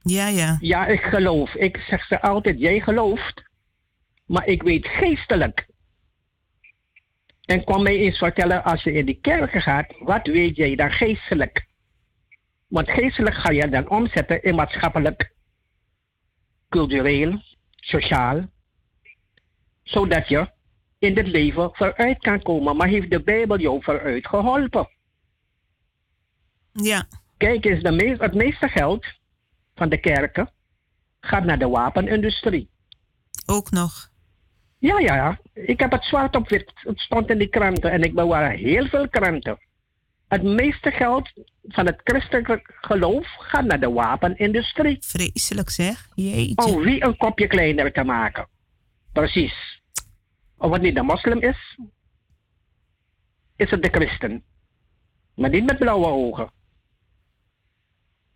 ja, 0.02 0.26
ja. 0.28 0.56
Ja, 0.60 0.86
ik 0.86 1.00
geloof. 1.02 1.54
Ik 1.54 1.76
zeg 1.88 2.04
ze 2.06 2.20
altijd, 2.20 2.58
jij 2.58 2.80
gelooft, 2.80 3.42
maar 4.26 4.46
ik 4.46 4.62
weet 4.62 4.86
geestelijk. 4.86 5.66
En 7.44 7.64
kom 7.64 7.82
mij 7.82 7.96
eens 7.96 8.18
vertellen, 8.18 8.64
als 8.64 8.82
je 8.82 8.92
in 8.92 9.06
die 9.06 9.18
kerken 9.20 9.60
gaat, 9.62 9.94
wat 9.98 10.26
weet 10.26 10.56
jij 10.56 10.74
dan 10.74 10.90
geestelijk? 10.90 11.66
Want 12.68 12.90
geestelijk 12.90 13.34
ga 13.34 13.50
je 13.50 13.68
dan 13.68 13.88
omzetten 13.88 14.42
in 14.42 14.54
maatschappelijk, 14.54 15.32
cultureel, 16.68 17.42
sociaal, 17.76 18.46
zodat 19.84 20.28
je 20.28 20.48
in 20.98 21.16
het 21.16 21.26
leven 21.28 21.70
vooruit 21.72 22.18
kan 22.18 22.42
komen. 22.42 22.76
Maar 22.76 22.88
heeft 22.88 23.10
de 23.10 23.22
Bijbel 23.22 23.58
jou 23.58 23.82
vooruit 23.82 24.26
geholpen? 24.26 24.88
Ja, 26.72 27.06
Kijk 27.36 27.64
eens, 27.64 27.82
de 27.82 27.90
meest, 27.90 28.20
het 28.20 28.34
meeste 28.34 28.68
geld 28.68 29.06
van 29.74 29.88
de 29.88 30.00
kerken 30.00 30.50
gaat 31.20 31.44
naar 31.44 31.58
de 31.58 31.68
wapenindustrie. 31.68 32.70
ook 33.46 33.70
nog. 33.70 34.12
Ja, 34.78 34.98
ja, 34.98 35.14
ja. 35.14 35.40
Ik 35.54 35.80
heb 35.80 35.90
het 35.92 36.04
zwart 36.04 36.36
op 36.36 36.48
wit. 36.48 36.72
Het 36.74 37.00
stond 37.00 37.30
in 37.30 37.38
die 37.38 37.48
kranten 37.48 37.90
en 37.90 38.02
ik 38.02 38.14
bewaar 38.14 38.50
heel 38.50 38.86
veel 38.86 39.08
kranten. 39.08 39.58
Het 40.28 40.42
meeste 40.42 40.90
geld 40.90 41.32
van 41.62 41.86
het 41.86 42.00
christelijk 42.04 42.78
geloof 42.80 43.26
gaat 43.38 43.64
naar 43.64 43.80
de 43.80 43.90
wapenindustrie. 43.90 44.96
Vreselijk 45.00 45.70
zeg. 45.70 46.08
Jeetje. 46.14 46.64
Om 46.64 46.82
wie 46.82 47.04
een 47.04 47.16
kopje 47.16 47.46
kleiner 47.46 47.92
te 47.92 48.04
maken. 48.04 48.48
Precies. 49.14 49.82
Niet 50.80 50.94
de 50.94 51.02
moslim 51.02 51.38
is, 51.38 51.78
is 53.56 53.70
het 53.70 53.82
de 53.82 53.88
christen. 53.88 54.44
Maar 55.34 55.50
niet 55.50 55.64
met 55.64 55.78
blauwe 55.78 56.06
ogen. 56.06 56.50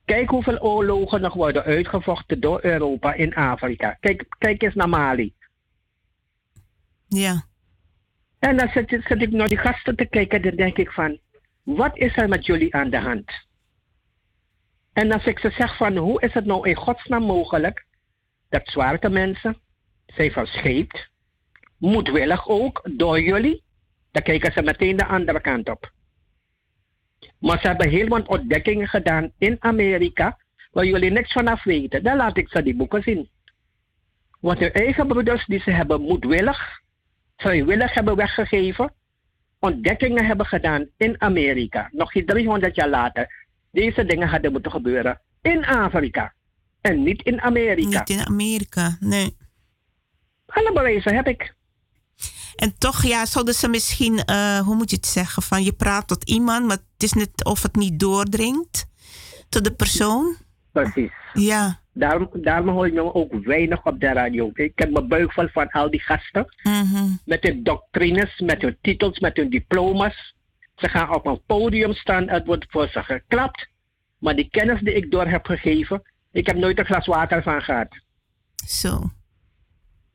Kijk 0.05 0.29
hoeveel 0.29 0.59
oorlogen 0.59 1.21
nog 1.21 1.35
worden 1.35 1.65
uitgevochten 1.65 2.41
door 2.41 2.65
Europa 2.65 3.15
in 3.15 3.35
Afrika. 3.35 3.97
Kijk, 4.01 4.25
kijk 4.39 4.63
eens 4.63 4.75
naar 4.75 4.89
Mali. 4.89 5.35
Ja, 7.09 7.45
En 8.39 8.57
dan 8.57 8.69
zit, 8.69 8.89
zit 8.89 9.23
ik 9.23 9.31
naar 9.31 9.49
die 9.49 9.59
gasten 9.59 9.97
te 9.97 10.07
kijken, 10.07 10.43
dan 10.43 10.57
denk 10.57 10.77
ik 10.77 10.91
van, 10.91 11.19
wat 11.63 11.97
is 11.97 12.17
er 12.17 12.29
met 12.29 12.47
jullie 12.47 12.75
aan 12.75 12.91
de 12.91 12.99
hand? 12.99 13.33
En 14.93 15.13
als 15.13 15.25
ik 15.25 15.39
ze 15.39 15.51
zeg 15.51 15.77
van, 15.77 15.97
hoe 15.97 16.21
is 16.21 16.33
het 16.33 16.45
nou 16.45 16.69
in 16.69 16.77
godsnaam 16.77 17.23
mogelijk 17.23 17.87
dat 18.49 18.67
zwarte 18.67 19.09
mensen 19.09 19.61
zijn 20.15 20.33
verscheept, 20.33 21.09
moedwillig 21.79 22.49
ook, 22.49 22.91
door 22.93 23.21
jullie, 23.21 23.63
dan 24.11 24.23
kijken 24.23 24.53
ze 24.53 24.63
meteen 24.63 24.97
de 24.97 25.07
andere 25.07 25.41
kant 25.41 25.69
op. 25.69 25.93
Maar 27.39 27.61
ze 27.61 27.67
hebben 27.67 27.89
heel 27.89 28.09
wat 28.09 28.29
ontdekkingen 28.29 28.89
gedaan 28.89 29.33
in 29.39 29.57
Amerika, 29.59 30.39
waar 30.71 30.87
jullie 30.87 31.11
niks 31.11 31.33
vanaf 31.33 31.65
weten. 31.65 32.03
Dan 32.03 32.17
laat 32.17 32.37
ik 32.37 32.49
ze 32.49 32.63
die 32.63 32.77
boeken 32.77 33.03
zien. 33.03 33.29
Want 34.41 34.59
hun 34.59 34.73
eigen 34.73 35.07
broeders 35.07 35.47
die 35.47 35.61
ze 35.61 35.71
hebben 35.71 36.01
moedwillig 36.01 36.81
vrijwillig 37.37 37.95
hebben 37.95 38.17
weggegeven, 38.17 38.93
ontdekkingen 39.59 40.27
hebben 40.27 40.47
gedaan 40.47 40.87
in 40.97 41.21
Amerika. 41.21 41.89
Nog 41.93 42.13
geen 42.13 42.27
300 42.27 42.75
jaar 42.75 42.89
later. 42.89 43.47
Deze 43.71 44.05
dingen 44.05 44.29
hadden 44.29 44.53
moeten 44.53 44.71
gebeuren 44.71 45.21
in 45.43 45.65
Afrika 45.65 46.35
en 46.81 47.03
niet 47.03 47.23
in 47.23 47.41
Amerika. 47.41 47.99
niet 47.99 48.09
in 48.11 48.27
Amerika. 48.27 48.97
Nee. 49.01 49.37
Alle 50.49 50.73
bewijzen 50.73 51.15
heb 51.15 51.27
ik. 51.27 51.55
En 52.57 52.79
toch, 52.79 53.03
ja, 53.03 53.27
zouden 53.27 53.55
ze 53.55 53.69
misschien, 53.69 54.19
eh, 54.25 54.59
hoe 54.59 54.75
moet 54.75 54.91
je 54.91 54.97
het 54.97 55.07
zeggen, 55.07 55.43
van 55.43 55.65
je 55.65 55.73
praat 55.73 56.09
tot 56.09 56.29
iemand, 56.29 56.67
maar 56.67 56.77
het 56.77 57.03
is 57.03 57.13
net 57.13 57.45
of 57.45 57.63
het 57.63 57.77
niet 57.77 58.01
doordringt 58.01 58.87
tot 59.49 59.65
de 59.65 59.75
persoon. 59.75 60.37
Precies. 60.73 61.13
Ja. 61.33 61.81
Daarom, 61.93 62.29
daarom 62.33 62.69
hoor 62.69 62.87
je 62.87 62.93
me 62.93 63.15
ook 63.15 63.33
weinig 63.45 63.85
op 63.85 64.01
de 64.01 64.13
radio. 64.13 64.51
Ik 64.55 64.73
heb 64.75 64.91
mijn 64.91 65.09
buik 65.09 65.33
vol 65.33 65.49
van 65.49 65.69
al 65.69 65.91
die 65.91 66.01
gasten. 66.01 66.55
Mhm. 66.63 67.05
Met 67.25 67.43
hun 67.43 67.63
doctrines, 67.63 68.39
met 68.39 68.63
hun 68.63 68.77
titels, 68.81 69.19
met 69.19 69.37
hun 69.37 69.51
diploma's. 69.51 70.35
Ze 70.77 70.89
gaan 70.89 71.15
op 71.15 71.27
een 71.27 71.41
podium 71.47 71.95
staan, 71.95 72.29
het 72.29 72.47
wordt 72.47 72.67
voor 72.69 72.89
ze 72.89 73.03
geklapt. 73.03 73.69
Maar 74.19 74.37
die 74.37 74.49
kennis 74.51 74.81
die 74.81 74.95
ik 74.95 75.11
door 75.11 75.27
heb 75.27 75.47
gegeven, 75.47 76.03
ik 76.33 76.47
heb 76.47 76.57
nooit 76.57 76.79
een 76.79 76.85
glas 76.85 77.07
water 77.07 77.43
van 77.43 77.63
gehad. 77.63 77.89
Zo. 78.67 79.11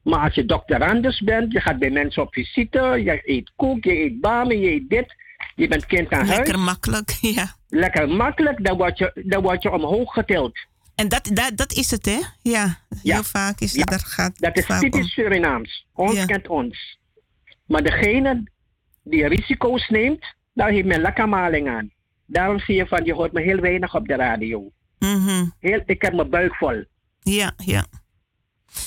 Maar 0.03 0.19
als 0.19 0.33
je 0.35 0.45
doctorandus 0.45 1.21
bent, 1.21 1.51
je 1.51 1.59
gaat 1.59 1.79
bij 1.79 1.89
mensen 1.89 2.21
op 2.21 2.33
visite, 2.33 2.79
je 2.79 3.21
eet 3.23 3.51
koek, 3.55 3.83
je 3.83 4.03
eet 4.03 4.21
bamen, 4.21 4.59
je 4.59 4.71
eet 4.71 4.89
dit. 4.89 5.15
Je 5.55 5.67
bent 5.67 5.85
kind 5.85 6.11
aan 6.11 6.25
huis. 6.25 6.37
Lekker 6.37 6.59
makkelijk, 6.59 7.09
ja. 7.37 7.55
Lekker 7.69 8.09
makkelijk, 8.09 8.63
dan 8.65 8.77
word 8.77 8.97
je, 8.97 9.23
dan 9.25 9.41
word 9.41 9.61
je 9.63 9.71
omhoog 9.71 10.13
getild. 10.13 10.57
En 10.95 11.07
dat, 11.09 11.29
dat, 11.33 11.51
dat 11.57 11.73
is 11.73 11.91
het, 11.91 12.05
hè? 12.05 12.19
Ja. 12.41 12.77
Ja. 13.01 13.13
Heel 13.13 13.23
vaak 13.23 13.59
is 13.59 13.73
Ja. 13.73 13.83
dat, 13.83 14.03
gaat 14.03 14.39
Dat 14.39 14.57
is 14.57 14.65
typisch 14.79 15.13
Surinaams. 15.13 15.85
Ons 15.93 16.13
Ja. 16.15 16.25
kent 16.25 16.47
ons. 16.47 16.99
Maar 17.67 17.83
degene 17.83 18.43
die 19.03 19.27
risico's 19.27 19.89
neemt, 19.89 20.25
daar 20.53 20.69
heeft 20.69 20.85
men 20.87 21.01
lekker 21.01 21.29
maling 21.29 21.69
aan. 21.69 21.91
Daarom 22.25 22.59
zie 22.59 22.75
je 22.75 22.87
van, 22.87 23.05
je 23.05 23.13
hoort 23.13 23.31
me 23.31 23.41
heel 23.41 23.59
weinig 23.59 23.95
op 23.95 24.07
de 24.07 24.15
radio. 24.15 24.71
Mhm. 24.99 25.45
Heel, 25.59 25.81
ik 25.85 26.01
heb 26.01 26.13
mijn 26.13 26.29
buik 26.29 26.55
vol. 26.55 26.83
Ja, 27.19 27.53
ja. 27.57 27.85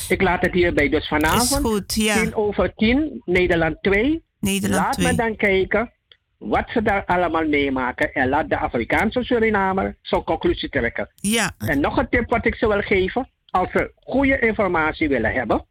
Ik 0.09 0.23
laat 0.23 0.43
het 0.43 0.53
hierbij. 0.53 0.89
Dus 0.89 1.01
Is 1.01 1.09
vanavond, 1.09 1.67
goed, 1.67 1.95
ja. 1.95 2.15
10 2.15 2.35
over 2.35 2.75
10, 2.75 3.23
Nederland 3.25 3.83
2. 3.83 4.25
Nederland 4.41 4.83
laat 4.83 4.93
2. 4.93 5.07
me 5.07 5.15
dan 5.15 5.37
kijken 5.37 5.93
wat 6.39 6.69
ze 6.69 6.83
daar 6.83 7.05
allemaal 7.05 7.49
meemaken. 7.49 8.13
En 8.13 8.29
laat 8.29 8.49
de 8.49 8.59
Afrikaanse 8.59 9.23
Surinamer 9.23 9.97
zo'n 10.03 10.25
conclusie 10.25 10.69
trekken. 10.69 11.11
Ja, 11.15 11.55
En 11.59 11.81
nog 11.81 11.97
een 11.97 12.09
tip 12.09 12.31
wat 12.31 12.47
ik 12.47 12.55
ze 12.55 12.69
wil 12.69 12.81
geven. 12.81 13.31
Als 13.47 13.71
ze 13.71 13.93
goede 13.95 14.39
informatie 14.39 15.09
willen 15.09 15.33
hebben. 15.33 15.67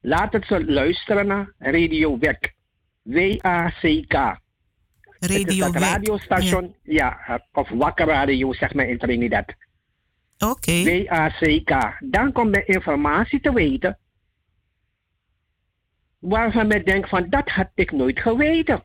Laten 0.00 0.44
ze 0.46 0.64
luisteren 0.64 1.26
naar 1.26 1.52
Radio 1.58 2.18
Wek. 2.18 2.54
W-A-C-K. 3.02 4.12
Radio 5.18 5.66
Het 5.66 5.76
radiostation, 5.76 6.74
ja. 6.82 7.42
of 7.52 7.68
Wakker 7.68 8.06
Radio, 8.06 8.52
zeg 8.52 8.74
maar 8.74 8.88
in 8.88 8.98
Trinidad. 8.98 9.54
Oké. 10.38 10.82
W-A-C-K. 10.82 11.96
Dan 12.00 12.32
komt 12.32 12.54
de 12.54 12.64
informatie 12.64 13.40
te 13.40 13.52
weten. 13.52 13.98
Waarvan 16.18 16.66
men 16.66 16.84
denkt 16.84 17.08
van, 17.08 17.30
dat 17.30 17.48
had 17.48 17.70
ik 17.74 17.92
nooit 17.92 18.20
geweten. 18.20 18.84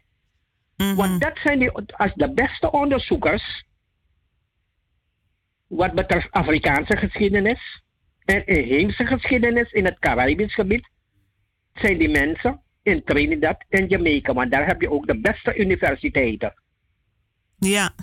Mhm. 0.78 0.96
Want 0.96 1.22
dat 1.22 1.38
zijn 1.44 1.60
die, 1.60 1.72
als 1.72 2.14
de 2.14 2.34
beste 2.34 2.72
onderzoekers 2.72 3.66
wat 5.68 5.94
betreft 5.94 6.32
Afrikaanse 6.32 6.98
geschiedenis 6.98 7.82
en 8.26 8.46
inheemse 8.46 9.06
geschiedenis 9.06 9.72
in 9.72 9.86
het 9.86 10.00
Caribisch 10.00 10.54
gebied, 10.54 10.90
zijn 11.74 11.98
die 11.98 12.10
mensen 12.10 12.62
in 12.84 13.04
Trinidad 13.04 13.66
en 13.70 13.88
Jamaica. 13.88 14.34
Want 14.34 14.52
daar 14.52 14.66
heb 14.66 14.82
je 14.82 14.92
ook 14.92 15.08
de 15.08 15.20
beste 15.20 15.56
universiteiten. 15.56 16.54
Ja. 17.58 17.94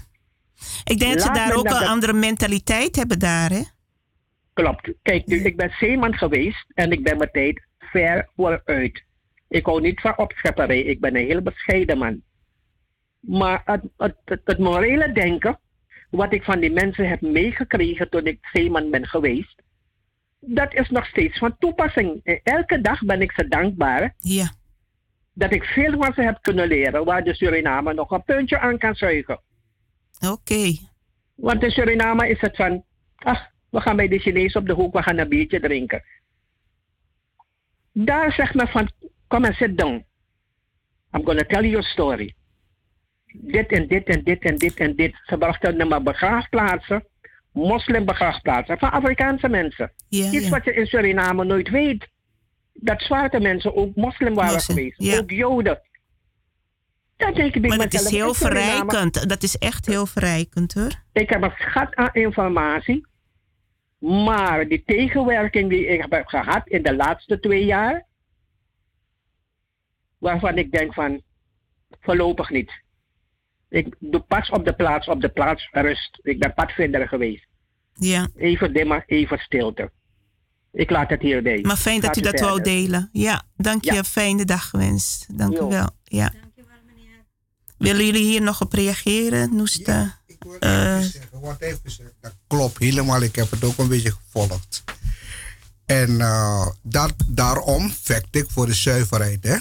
Ik 0.85 0.99
denk 0.99 1.13
dat 1.13 1.23
ze 1.23 1.33
daar 1.33 1.55
ook 1.55 1.69
dat 1.69 1.81
een 1.81 1.87
andere 1.87 2.13
mentaliteit 2.13 2.97
hebben 2.97 3.19
daar, 3.19 3.51
hè? 3.51 3.63
Klopt. 4.53 4.93
Kijk, 5.03 5.27
ik 5.27 5.57
ben 5.57 5.71
zeeman 5.79 6.15
geweest 6.15 6.65
en 6.75 6.93
ik 6.93 7.03
ben 7.03 7.17
mijn 7.17 7.31
tijd 7.33 7.67
ver 7.79 8.29
vooruit. 8.37 9.05
Ik 9.49 9.67
hou 9.67 9.81
niet 9.81 10.01
van 10.01 10.19
opschepperij. 10.19 10.81
Ik 10.81 11.01
ben 11.01 11.17
een 11.17 11.27
heel 11.27 11.43
bescheiden 11.43 11.99
man. 11.99 12.23
Maar 13.21 13.63
het, 13.65 13.83
het, 13.97 14.17
het, 14.25 14.41
het 14.45 14.59
morele 14.59 15.13
denken, 15.13 15.61
wat 16.11 16.33
ik 16.33 16.45
van 16.45 16.61
die 16.61 16.73
mensen 16.73 17.09
heb 17.09 17.21
meegekregen 17.21 18.09
toen 18.09 18.27
ik 18.27 18.39
zeeman 18.53 18.91
ben 18.91 19.07
geweest, 19.07 19.63
dat 20.41 20.75
is 20.75 20.91
nog 20.91 21.07
steeds 21.07 21.39
van 21.39 21.57
toepassing. 21.59 22.41
Elke 22.43 22.81
dag 22.81 23.05
ben 23.05 23.23
ik 23.23 23.33
ze 23.33 23.49
dankbaar 23.49 24.15
Ja. 24.19 24.53
dat 25.33 25.53
ik 25.53 25.65
veel 25.65 25.93
van 25.93 26.13
ze 26.15 26.23
heb 26.23 26.39
kunnen 26.41 26.69
leren, 26.69 27.05
waar 27.05 27.25
de 27.25 27.35
Suriname 27.35 27.95
nog 27.95 28.11
een 28.11 28.25
puntje 28.25 28.59
aan 28.59 28.79
kan 28.79 28.95
zuigen. 28.95 29.41
Oké. 30.27 30.77
Want 31.35 31.63
in 31.63 31.71
Suriname 31.71 32.29
is 32.29 32.41
het 32.41 32.57
van, 32.57 32.85
ach, 33.17 33.47
we 33.71 33.81
gaan 33.81 33.97
bij 33.97 34.09
de 34.09 34.19
Chinees 34.19 34.57
op 34.57 34.67
de 34.67 34.73
hoek, 34.73 34.95
we 34.95 35.03
gaan 35.03 35.19
een 35.19 35.29
biertje 35.29 35.61
drinken. 35.61 36.03
Daar 37.93 38.33
zegt 38.33 38.55
men 38.55 38.69
van, 38.69 38.91
kom 39.27 39.45
en 39.45 39.55
sit 39.55 39.79
down. 39.79 40.07
I'm 41.13 41.25
gonna 41.25 41.45
tell 41.45 41.63
you 41.63 41.77
a 41.79 41.83
story. 41.83 42.35
Dit 43.33 43.73
en 43.73 43.87
dit 43.87 44.07
en 44.07 44.25
dit 44.25 44.43
en 44.43 44.57
dit 44.57 44.75
en 44.75 44.97
dit. 44.97 45.15
Ze 45.25 45.39
brachten 45.39 45.77
naar 45.77 45.87
mijn 45.87 46.03
begraafplaatsen, 46.03 47.05
moslimbegraafplaatsen 47.53 48.79
van 48.79 48.91
Afrikaanse 48.91 49.49
mensen. 49.49 49.93
Ja, 50.09 50.31
Iets 50.31 50.49
wat 50.49 50.65
je 50.65 50.75
in 50.75 50.87
Suriname 50.87 51.45
nooit 51.45 51.69
weet. 51.69 52.09
Dat 52.73 53.01
zwarte 53.03 53.41
mensen 53.41 53.75
ook 53.77 53.95
moslim 53.95 54.35
waren 54.35 54.61
geweest, 54.61 55.19
ook 55.21 55.31
joden. 55.31 55.81
Maar 57.19 57.79
dat 57.79 57.95
is 57.95 58.11
heel 58.11 58.35
verrijkend. 58.35 59.29
Dat 59.29 59.43
is 59.43 59.59
echt 59.59 59.87
heel 59.87 60.07
verrijkend, 60.07 60.75
hoor. 60.75 60.93
ik 61.13 61.29
heb 61.29 61.43
een 61.43 61.53
schat 61.59 61.95
aan 61.95 62.13
informatie. 62.13 63.07
Maar 63.99 64.69
die 64.69 64.83
tegenwerking 64.87 65.71
die 65.71 65.87
ik 65.87 66.07
heb 66.09 66.27
gehad 66.27 66.69
in 66.69 66.83
de 66.83 66.97
laatste 66.97 67.41
twee 67.41 67.65
jaar, 67.65 68.07
waarvan 70.19 70.59
ik 70.59 70.73
denk 70.73 70.95
van 70.95 71.23
voorlopig 72.01 72.51
niet. 72.51 72.71
Ik 73.69 73.95
doe 73.99 74.21
pas 74.21 74.51
op 74.51 74.65
de 74.65 74.73
plaats, 74.73 75.09
op 75.09 75.21
de 75.21 75.29
plaats 75.29 75.69
rust. 75.73 76.19
Ik 76.23 76.39
ben 76.39 76.55
padvinder 76.55 77.09
geweest. 77.09 77.47
Ja. 77.95 78.29
Even 78.37 78.73
dimmer, 78.73 79.03
even 79.07 79.39
stilte. 79.39 79.91
Ik 80.73 80.91
laat 80.91 81.11
het 81.11 81.23
hierbij. 81.23 81.61
Maar 81.63 81.77
fijn 81.77 82.01
dat 82.01 82.17
u 82.17 82.21
dat 82.21 82.41
wou 82.41 82.55
verder. 82.55 82.73
delen. 82.73 83.09
Ja, 83.13 83.43
dank 83.57 83.85
je. 83.85 83.93
Ja. 83.93 84.05
Fijne 84.05 84.45
dag 84.45 84.69
gewenst. 84.69 85.39
Dank 85.39 85.53
Jo. 85.53 85.67
u 85.67 85.71
wel. 85.71 85.91
Ja. 86.05 86.33
Willen 87.79 88.05
jullie 88.07 88.25
hier 88.25 88.43
nog 88.43 88.61
op 88.61 88.73
reageren, 88.73 89.57
Noesta? 89.57 90.19
Ik 90.27 90.37
wil 90.45 90.59
Eh. 90.59 90.97
even 90.99 91.11
zeggen, 91.11 91.41
wat 91.41 91.61
even 91.61 91.91
zeggen. 91.91 92.15
Dat 92.21 92.35
klopt 92.47 92.79
helemaal. 92.79 93.23
Ik 93.23 93.37
heb 93.37 93.51
het 93.51 93.65
ook 93.65 93.79
een 93.79 93.89
beetje 93.89 94.13
gevolgd. 94.25 94.85
En 95.87 96.21
eh, 96.21 96.67
dat, 96.83 97.15
daarom 97.27 97.93
vecht 98.03 98.27
ik 98.31 98.47
voor 98.51 98.67
de 98.67 98.75
zuiverheid. 98.75 99.45
Hè? 99.45 99.57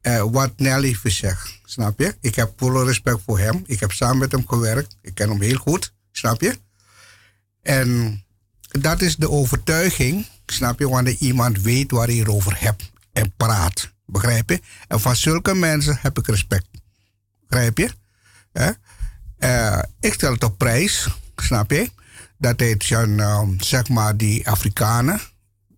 Eh, 0.00 0.24
wat 0.30 0.52
Nelly 0.56 0.88
even 0.88 1.10
zegt, 1.12 1.60
snap 1.64 1.98
je? 1.98 2.16
Ik 2.20 2.34
heb 2.34 2.52
volle 2.56 2.84
respect 2.84 3.18
voor 3.26 3.38
hem. 3.38 3.62
Ik 3.66 3.80
heb 3.80 3.92
samen 3.92 4.18
met 4.18 4.32
hem 4.32 4.48
gewerkt. 4.48 4.96
Ik 5.02 5.14
ken 5.14 5.28
hem 5.28 5.40
heel 5.40 5.56
goed, 5.56 5.92
snap 6.12 6.40
je? 6.40 6.58
En 7.62 8.20
dat 8.80 9.00
is 9.00 9.16
de 9.16 9.30
overtuiging, 9.30 10.26
snap 10.46 10.78
je? 10.78 10.88
Wanneer 10.88 11.16
iemand 11.18 11.60
weet 11.60 11.90
waar 11.90 12.06
hij 12.06 12.16
erover 12.16 12.60
hebt 12.60 12.90
en 13.12 13.32
praat. 13.36 13.90
Begrijp 14.06 14.50
je? 14.50 14.60
En 14.88 15.00
van 15.00 15.16
zulke 15.16 15.54
mensen 15.54 15.98
heb 16.00 16.18
ik 16.18 16.26
respect. 16.26 16.66
Begrijp 17.52 17.78
je? 17.78 17.90
Eh, 19.38 19.78
ik 20.00 20.12
stel 20.12 20.32
het 20.32 20.44
op 20.44 20.58
prijs, 20.58 21.08
snap 21.36 21.70
je? 21.70 21.90
Dat 22.38 22.60
het 22.60 22.84
zijn, 22.84 23.20
ehm, 23.20 23.60
zeg 23.60 23.88
maar, 23.88 24.16
die 24.16 24.48
Afrikanen 24.48 25.20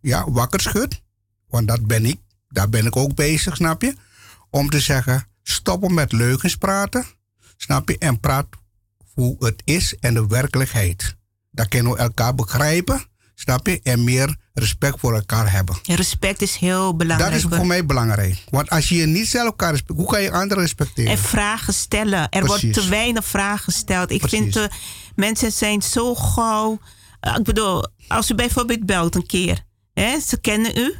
ja, 0.00 0.30
wakker 0.30 0.60
schudt. 0.60 1.02
Want 1.48 1.68
dat 1.68 1.86
ben 1.86 2.04
ik. 2.04 2.20
Daar 2.48 2.68
ben 2.68 2.86
ik 2.86 2.96
ook 2.96 3.14
bezig, 3.14 3.56
snap 3.56 3.82
je? 3.82 3.94
Om 4.50 4.70
te 4.70 4.80
zeggen, 4.80 5.26
stoppen 5.42 5.94
met 5.94 6.12
leugens 6.12 6.56
praten, 6.56 7.04
snap 7.56 7.88
je? 7.88 7.98
En 7.98 8.20
praat 8.20 8.46
hoe 9.12 9.36
het 9.44 9.62
is 9.64 9.96
en 9.98 10.14
de 10.14 10.26
werkelijkheid. 10.26 11.16
Dan 11.50 11.68
kunnen 11.68 11.92
we 11.92 11.98
elkaar 11.98 12.34
begrijpen, 12.34 13.06
snap 13.34 13.66
je? 13.66 13.80
En 13.82 14.04
meer 14.04 14.36
respect 14.54 15.00
voor 15.00 15.14
elkaar 15.14 15.52
hebben. 15.52 15.76
Respect 15.82 16.42
is 16.42 16.56
heel 16.56 16.96
belangrijk. 16.96 17.32
Dat 17.42 17.50
is 17.50 17.56
voor 17.56 17.66
mij 17.66 17.86
belangrijk. 17.86 18.44
Want 18.50 18.70
als 18.70 18.88
je 18.88 19.06
niet 19.06 19.28
zelf 19.28 19.44
elkaar 19.44 19.70
respecteert, 19.70 19.98
hoe 20.06 20.08
kan 20.14 20.22
je 20.22 20.30
anderen 20.32 20.62
respecteren? 20.62 21.10
En 21.10 21.18
vragen 21.18 21.74
stellen. 21.74 22.28
Er 22.28 22.46
wordt 22.46 22.72
te 22.72 22.88
weinig 22.88 23.24
vragen 23.24 23.64
gesteld. 23.64 24.10
Ik 24.10 24.18
Precies. 24.18 24.38
vind, 24.38 24.56
eh, 24.56 24.64
mensen 25.14 25.52
zijn 25.52 25.82
zo 25.82 26.14
gauw. 26.14 26.78
eh, 27.20 27.34
ik 27.36 27.42
bedoel, 27.44 27.86
als 28.08 28.30
u 28.30 28.34
bijvoorbeeld 28.34 28.86
belt 28.86 29.14
een 29.14 29.26
keer. 29.26 29.62
Hè, 29.92 30.20
ze 30.20 30.40
kennen 30.40 30.78
u. 30.78 30.94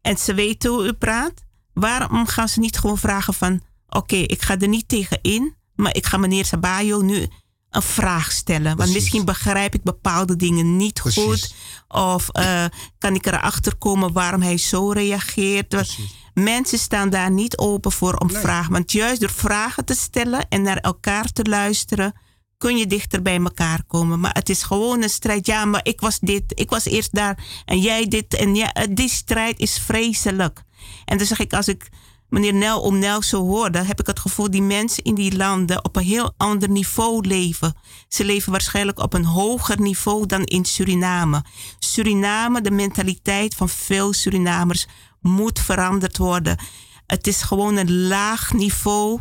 En 0.00 0.16
ze 0.16 0.34
weten 0.34 0.70
hoe 0.70 0.84
u 0.86 0.92
praat. 0.92 1.32
Waarom 1.72 2.26
gaan 2.26 2.48
ze 2.48 2.60
niet 2.60 2.78
gewoon 2.78 2.98
vragen 2.98 3.34
van... 3.34 3.62
Oké, 3.88 4.16
ik 4.16 4.42
ga 4.42 4.58
er 4.58 4.68
niet 4.68 4.88
tegen 4.88 5.18
in. 5.22 5.54
Maar 5.74 5.94
ik 5.96 6.06
ga 6.06 6.16
meneer 6.16 6.44
Sabayo 6.44 7.00
nu 7.02 7.28
een 7.70 7.82
vraag 7.82 8.32
stellen. 8.32 8.62
Want 8.64 8.76
Precies. 8.76 8.94
misschien 8.94 9.24
begrijp 9.24 9.74
ik 9.74 9.82
bepaalde 9.82 10.36
dingen 10.36 10.76
niet 10.76 10.92
Precies. 11.00 11.22
goed. 11.22 11.54
Of 11.88 12.28
eh, 12.28 12.64
kan 12.98 13.14
ik 13.14 13.26
erachter 13.26 13.76
komen 13.76 14.12
waarom 14.12 14.42
hij 14.42 14.56
zo 14.58 14.90
reageert. 14.90 15.96
Mensen 16.34 16.78
staan 16.78 17.10
daar 17.10 17.30
niet 17.30 17.58
open 17.58 17.92
voor 17.92 18.14
om 18.14 18.26
Nee. 18.32 18.40
vragen. 18.42 18.72
Want 18.72 18.92
juist 18.92 19.20
door 19.20 19.30
vragen 19.30 19.84
te 19.84 19.94
stellen 19.94 20.48
en 20.48 20.62
naar 20.62 20.76
elkaar 20.76 21.32
te 21.32 21.44
luisteren, 21.44 22.12
kun 22.58 22.76
je 22.76 22.86
dichter 22.86 23.22
bij 23.22 23.38
elkaar 23.38 23.82
komen. 23.86 24.20
Maar 24.20 24.32
het 24.34 24.48
is 24.48 24.62
gewoon 24.62 25.02
een 25.02 25.10
strijd. 25.10 25.46
Ja, 25.46 25.64
maar 25.64 25.80
ik 25.82 26.00
was 26.00 26.18
dit, 26.18 26.42
ik 26.46 26.70
was 26.70 26.84
eerst 26.84 27.14
daar 27.14 27.38
en 27.64 27.78
jij 27.78 28.08
dit. 28.08 28.34
En 28.34 28.54
ja, 28.54 28.72
eh, 28.72 28.86
die 28.90 29.08
strijd 29.08 29.58
is 29.58 29.78
vreselijk. 29.78 30.62
En 31.04 31.18
dan 31.18 31.26
zeg 31.26 31.38
ik, 31.38 31.52
als 31.52 31.68
ik 31.68 31.88
meneer 32.30 32.54
Nel 32.54 32.80
om 32.80 32.98
Nel 32.98 33.22
zo 33.22 33.46
hoor, 33.46 33.70
dan 33.70 33.84
heb 33.84 34.00
ik 34.00 34.06
het 34.06 34.18
gevoel 34.18 34.50
die 34.50 34.62
mensen 34.62 35.02
in 35.02 35.14
die 35.14 35.36
landen 35.36 35.84
op 35.84 35.96
een 35.96 36.04
heel 36.04 36.34
ander 36.36 36.68
niveau 36.68 37.26
leven. 37.26 37.74
Ze 38.08 38.24
leven 38.24 38.52
waarschijnlijk 38.52 38.98
op 38.98 39.14
een 39.14 39.24
hoger 39.24 39.80
niveau 39.80 40.26
dan 40.26 40.44
in 40.44 40.64
Suriname. 40.64 41.44
Suriname, 41.78 42.60
de 42.60 42.70
mentaliteit 42.70 43.54
van 43.54 43.68
veel 43.68 44.12
Surinamers 44.12 44.86
moet 45.20 45.60
veranderd 45.60 46.18
worden. 46.18 46.58
Het 47.06 47.26
is 47.26 47.42
gewoon 47.42 47.76
een 47.76 48.06
laag 48.06 48.52
niveau 48.52 49.20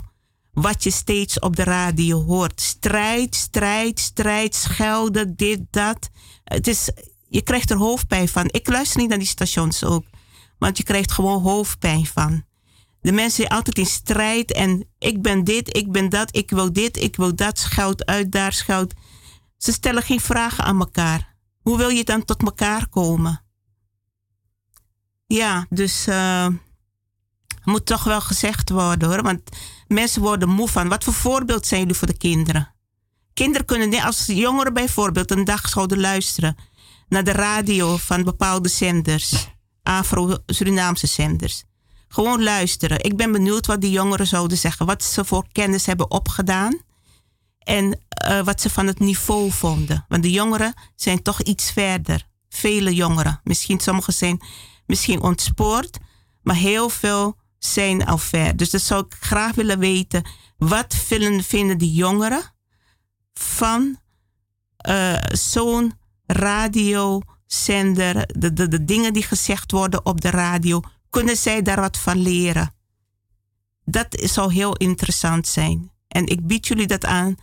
wat 0.54 0.84
je 0.84 0.92
steeds 0.92 1.40
op 1.40 1.56
de 1.56 1.64
radio 1.64 2.24
hoort. 2.24 2.62
Strijd, 2.62 3.36
strijd, 3.36 4.00
strijd, 4.00 4.56
schelden, 4.56 5.36
dit, 5.36 5.60
dat. 5.70 6.10
Het 6.44 6.68
is, 6.68 6.90
je 7.28 7.42
krijgt 7.42 7.72
er 7.72 7.78
hoofdpijn 7.78 8.28
van. 8.28 8.46
Ik 8.52 8.68
luister 8.68 9.00
niet 9.00 9.10
naar 9.10 9.18
die 9.18 9.28
stations 9.28 9.84
ook. 9.84 10.06
Want 10.58 10.78
je 10.78 10.84
krijgt 10.84 11.12
gewoon 11.12 11.42
hoofdpijn 11.42 12.06
van. 12.06 12.44
De 13.02 13.12
mensen 13.12 13.32
zijn 13.32 13.48
altijd 13.48 13.78
in 13.78 13.86
strijd 13.86 14.52
en 14.52 14.88
ik 14.98 15.22
ben 15.22 15.44
dit, 15.44 15.78
ik 15.78 15.92
ben 15.92 16.10
dat, 16.10 16.36
ik 16.36 16.50
wil 16.50 16.74
dit, 16.74 16.98
ik 16.98 17.16
wil 17.16 17.36
dat, 17.36 17.60
schuilt 17.60 18.06
uit, 18.06 18.32
daar 18.32 18.54
schuilt. 18.54 18.94
Ze 19.58 19.72
stellen 19.72 20.04
geen 20.04 20.20
vragen 20.20 20.64
aan 20.64 20.80
elkaar. 20.80 21.36
Hoe 21.62 21.78
wil 21.78 21.90
je 21.90 22.04
dan 22.04 22.26
tot 22.26 22.42
elkaar 22.42 22.88
komen? 22.88 23.44
Ja, 25.26 25.66
dus 25.70 26.08
eh 26.08 26.48
moet 27.70 27.86
toch 27.86 28.04
wel 28.04 28.22
gezegd 28.22 28.70
worden 28.70 29.10
hoor. 29.10 29.24
Want 29.24 29.42
mensen 29.88 30.22
worden 30.22 30.50
moe 30.50 30.68
van. 30.68 30.88
Wat 30.88 31.04
voor 31.04 31.14
voorbeeld 31.14 31.66
zijn 31.68 31.80
jullie 31.80 31.96
voor 31.96 32.08
de 32.08 32.18
kinderen? 32.18 32.74
Kinderen 33.34 33.66
kunnen 33.66 33.90
niet, 33.90 34.02
als 34.02 34.26
jongeren 34.26 34.74
bijvoorbeeld 34.74 35.32
een 35.32 35.44
dag 35.44 35.70
zouden 35.70 36.00
luisteren 36.00 36.56
naar 37.08 37.24
de 37.24 37.32
radio 37.32 37.98
van 37.98 38.24
bepaalde 38.24 38.70
zenders, 38.70 39.48
Afro-Surinaamse 39.84 41.08
zenders. 41.08 41.64
Gewoon 42.10 42.44
luisteren. 42.44 43.04
Ik 43.04 43.18
ben 43.18 43.32
benieuwd 43.32 43.66
wat 43.66 43.82
die 43.82 43.92
jongeren 43.92 44.28
zouden 44.28 44.58
zeggen. 44.58 44.86
Wat 44.86 45.04
ze 45.04 45.26
voor 45.26 45.46
kennis 45.52 45.86
hebben 45.86 46.12
opgedaan. 46.12 46.82
En 47.60 48.00
eh, 48.08 48.42
wat 48.42 48.62
ze 48.62 48.70
van 48.70 48.88
het 48.88 49.00
niveau 49.00 49.52
vonden. 49.52 50.06
Want 50.08 50.24
de 50.24 50.32
jongeren 50.32 50.74
zijn 50.96 51.22
toch 51.22 51.42
iets 51.42 51.72
verder. 51.72 52.28
Vele 52.50 52.96
jongeren. 52.96 53.40
Misschien 53.44 53.80
sommigen 53.80 54.14
zijn 54.14 54.42
misschien 54.90 55.22
ontspoord, 55.22 55.98
maar 56.42 56.56
heel 56.56 56.90
veel 56.90 57.38
zijn 57.58 58.06
al 58.06 58.18
ver. 58.18 58.56
Dus 58.56 58.70
dat 58.70 58.82
zou 58.82 59.06
ik 59.06 59.16
graag 59.20 59.56
willen 59.56 59.80
weten. 59.80 60.24
Wat 60.58 60.96
vinden, 60.96 61.44
vinden 61.44 61.78
die 61.78 61.94
jongeren 61.94 62.42
van 63.34 64.00
uh, 64.90 65.18
zo'n 65.32 65.94
radiozender, 66.26 68.40
de, 68.40 68.54
de, 68.54 68.68
de 68.68 68.86
dingen 68.86 69.14
die 69.14 69.24
gezegd 69.24 69.72
worden 69.72 70.06
op 70.06 70.22
de 70.22 70.30
radio, 70.30 70.82
kunnen 71.10 71.38
zij 71.38 71.62
daar 71.62 71.80
wat 71.80 71.98
van 71.98 72.18
leren? 72.18 72.74
Dat 73.86 74.08
zou 74.10 74.54
heel 74.54 74.76
interessant 74.76 75.48
zijn. 75.48 75.92
En 76.08 76.26
ik 76.26 76.48
bied 76.48 76.68
jullie 76.68 76.88
dat 76.88 77.06
aan. 77.06 77.36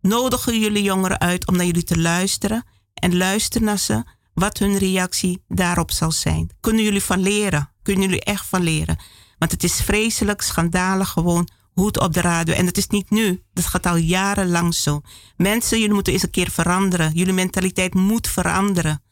Nodigen 0.00 0.60
jullie 0.60 0.82
jongeren 0.82 1.20
uit 1.20 1.46
om 1.46 1.56
naar 1.56 1.66
jullie 1.66 1.84
te 1.84 1.98
luisteren 1.98 2.64
en 2.94 3.16
luister 3.16 3.62
naar 3.62 3.78
ze 3.78 4.04
wat 4.34 4.58
hun 4.58 4.78
reactie 4.78 5.44
daarop 5.48 5.90
zal 5.90 6.12
zijn. 6.12 6.50
Kunnen 6.60 6.84
jullie 6.84 7.02
van 7.02 7.20
leren? 7.20 7.70
Kunnen 7.82 8.04
jullie 8.04 8.24
echt 8.24 8.46
van 8.46 8.62
leren? 8.62 8.98
Want 9.38 9.52
het 9.52 9.64
is 9.64 9.80
vreselijk, 9.80 10.42
schandalig 10.42 11.08
gewoon 11.08 11.48
hoe 11.72 11.86
het 11.86 11.98
op 12.00 12.12
de 12.12 12.20
radio. 12.20 12.54
En 12.54 12.66
het 12.66 12.76
is 12.76 12.86
niet 12.86 13.10
nu, 13.10 13.42
dat 13.52 13.66
gaat 13.66 13.86
al 13.86 13.96
jarenlang 13.96 14.74
zo. 14.74 15.00
Mensen, 15.36 15.78
jullie 15.78 15.94
moeten 15.94 16.12
eens 16.12 16.22
een 16.22 16.30
keer 16.30 16.50
veranderen. 16.50 17.12
Jullie 17.12 17.32
mentaliteit 17.32 17.94
moet 17.94 18.28
veranderen. 18.28 19.02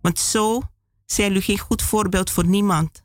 Want 0.00 0.18
zo 0.18 0.62
zijn 1.06 1.28
jullie 1.28 1.42
geen 1.42 1.58
goed 1.58 1.82
voorbeeld 1.82 2.30
voor 2.30 2.46
niemand. 2.46 3.02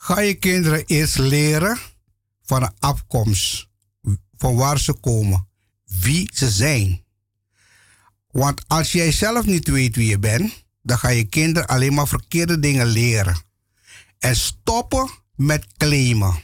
Ga 0.00 0.20
je 0.20 0.34
kinderen 0.34 0.84
eerst 0.86 1.18
leren 1.18 1.78
van 2.42 2.60
de 2.60 2.70
afkomst, 2.78 3.68
van 4.36 4.56
waar 4.56 4.78
ze 4.78 4.92
komen, 4.92 5.48
wie 5.84 6.30
ze 6.34 6.50
zijn. 6.50 7.04
Want 8.30 8.64
als 8.66 8.92
jij 8.92 9.12
zelf 9.12 9.46
niet 9.46 9.68
weet 9.68 9.96
wie 9.96 10.08
je 10.08 10.18
bent, 10.18 10.64
dan 10.82 10.98
ga 10.98 11.08
je 11.08 11.24
kinderen 11.24 11.68
alleen 11.68 11.94
maar 11.94 12.08
verkeerde 12.08 12.58
dingen 12.58 12.86
leren. 12.86 13.36
En 14.18 14.36
stoppen 14.36 15.10
met 15.34 15.66
claimen. 15.76 16.42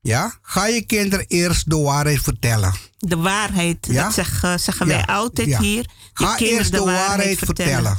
Ja? 0.00 0.38
Ga 0.42 0.66
je 0.66 0.82
kinderen 0.82 1.26
eerst 1.26 1.70
de 1.70 1.76
waarheid 1.76 2.20
vertellen. 2.20 2.74
De 2.98 3.16
waarheid, 3.16 3.86
ja? 3.90 4.02
dat 4.04 4.14
zeggen, 4.14 4.60
zeggen 4.60 4.86
wij 4.86 5.06
altijd 5.06 5.58
hier. 5.58 5.82
Je 5.82 6.24
ga 6.24 6.38
eerst 6.38 6.72
de, 6.72 6.80
waarheid, 6.80 7.38
vertellen. 7.38 7.98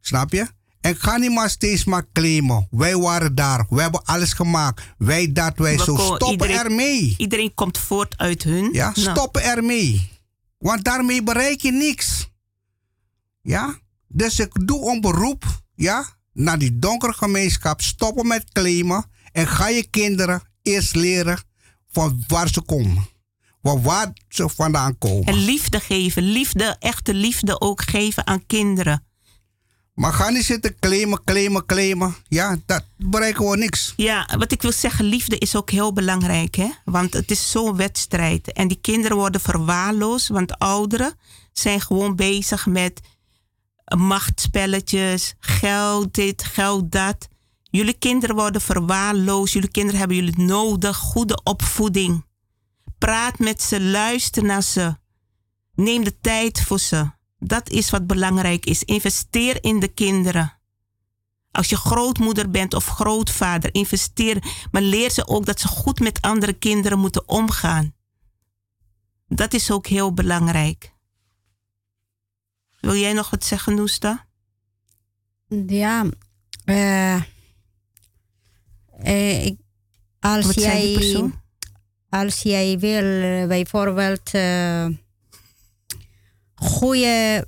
Snap 0.00 0.32
je? 0.32 0.46
En 0.80 0.96
ga 0.96 1.16
niet 1.16 1.34
maar 1.34 1.50
steeds 1.50 1.84
maar 1.84 2.06
claimen. 2.12 2.68
Wij 2.70 2.96
waren 2.96 3.34
daar. 3.34 3.66
We 3.68 3.80
hebben 3.80 4.04
alles 4.04 4.32
gemaakt. 4.32 4.82
Wij 4.98 5.32
dat, 5.32 5.58
wij 5.58 5.78
zo. 5.78 5.96
Stoppen 5.96 6.30
iedereen, 6.30 6.56
ermee. 6.56 7.14
Iedereen 7.18 7.54
komt 7.54 7.78
voort 7.78 8.16
uit 8.18 8.42
hun. 8.42 8.68
Ja, 8.72 8.92
nou. 8.94 9.10
stoppen 9.10 9.42
ermee. 9.42 10.08
Want 10.58 10.84
daarmee 10.84 11.22
bereik 11.22 11.60
je 11.60 11.72
niks. 11.72 12.28
Ja? 13.42 13.78
Dus 14.08 14.38
ik 14.38 14.66
doe 14.66 14.90
een 14.90 15.00
beroep. 15.00 15.44
Ja? 15.74 16.06
Naar 16.32 16.58
die 16.58 16.78
donkere 16.78 17.12
gemeenschap. 17.12 17.80
Stoppen 17.80 18.26
met 18.26 18.52
claimen. 18.52 19.04
En 19.32 19.46
ga 19.46 19.68
je 19.68 19.90
kinderen 19.90 20.42
eerst 20.62 20.94
leren 20.94 21.38
van 21.90 22.24
waar 22.26 22.48
ze 22.48 22.60
komen. 22.60 23.06
Van 23.62 23.82
waar 23.82 24.12
ze 24.28 24.48
vandaan 24.48 24.98
komen. 24.98 25.24
En 25.24 25.34
liefde 25.34 25.80
geven. 25.80 26.22
Liefde, 26.22 26.76
echte 26.78 27.14
liefde 27.14 27.60
ook 27.60 27.82
geven 27.82 28.26
aan 28.26 28.46
kinderen. 28.46 29.04
Maar 29.96 30.12
ga 30.12 30.30
niet 30.30 30.44
zitten 30.44 30.78
claimen, 30.78 31.24
claimen, 31.24 31.66
claimen. 31.66 32.16
Ja, 32.28 32.56
dat 32.66 32.84
bereiken 32.96 33.50
we 33.50 33.56
niks. 33.56 33.92
Ja, 33.96 34.28
wat 34.38 34.52
ik 34.52 34.62
wil 34.62 34.72
zeggen, 34.72 35.04
liefde 35.04 35.38
is 35.38 35.56
ook 35.56 35.70
heel 35.70 35.92
belangrijk. 35.92 36.54
Hè? 36.54 36.70
Want 36.84 37.12
het 37.12 37.30
is 37.30 37.50
zo'n 37.50 37.76
wedstrijd. 37.76 38.52
En 38.52 38.68
die 38.68 38.78
kinderen 38.80 39.16
worden 39.16 39.40
verwaarloosd. 39.40 40.28
Want 40.28 40.58
ouderen 40.58 41.14
zijn 41.52 41.80
gewoon 41.80 42.16
bezig 42.16 42.66
met 42.66 43.00
machtspelletjes, 43.96 45.34
geld 45.38 46.14
dit, 46.14 46.44
geld 46.44 46.92
dat. 46.92 47.28
Jullie 47.62 47.98
kinderen 47.98 48.36
worden 48.36 48.60
verwaarloosd. 48.60 49.52
Jullie 49.52 49.70
kinderen 49.70 49.98
hebben 49.98 50.16
jullie 50.16 50.38
nodig. 50.38 50.96
Goede 50.96 51.40
opvoeding. 51.42 52.24
Praat 52.98 53.38
met 53.38 53.62
ze, 53.62 53.80
luister 53.80 54.44
naar 54.44 54.62
ze. 54.62 54.96
Neem 55.74 56.04
de 56.04 56.20
tijd 56.20 56.62
voor 56.62 56.80
ze. 56.80 57.14
Dat 57.38 57.70
is 57.70 57.90
wat 57.90 58.06
belangrijk 58.06 58.66
is. 58.66 58.82
Investeer 58.82 59.64
in 59.64 59.80
de 59.80 59.88
kinderen. 59.88 60.58
Als 61.50 61.68
je 61.68 61.76
grootmoeder 61.76 62.50
bent 62.50 62.74
of 62.74 62.86
grootvader, 62.86 63.74
investeer. 63.74 64.66
Maar 64.70 64.82
leer 64.82 65.10
ze 65.10 65.26
ook 65.26 65.46
dat 65.46 65.60
ze 65.60 65.68
goed 65.68 66.00
met 66.00 66.20
andere 66.20 66.52
kinderen 66.52 66.98
moeten 66.98 67.28
omgaan. 67.28 67.94
Dat 69.28 69.54
is 69.54 69.70
ook 69.70 69.86
heel 69.86 70.12
belangrijk. 70.14 70.94
Wil 72.80 72.94
jij 72.94 73.12
nog 73.12 73.30
wat 73.30 73.44
zeggen, 73.44 73.74
Noesta? 73.74 74.26
Ja, 75.66 76.04
uh, 76.64 77.22
uh, 79.04 79.50
als, 80.20 80.54
jij, 80.54 81.30
als 82.08 82.42
jij 82.42 82.78
wil 82.78 83.02
uh, 83.02 83.46
bijvoorbeeld 83.46 84.30
goede. 86.56 87.46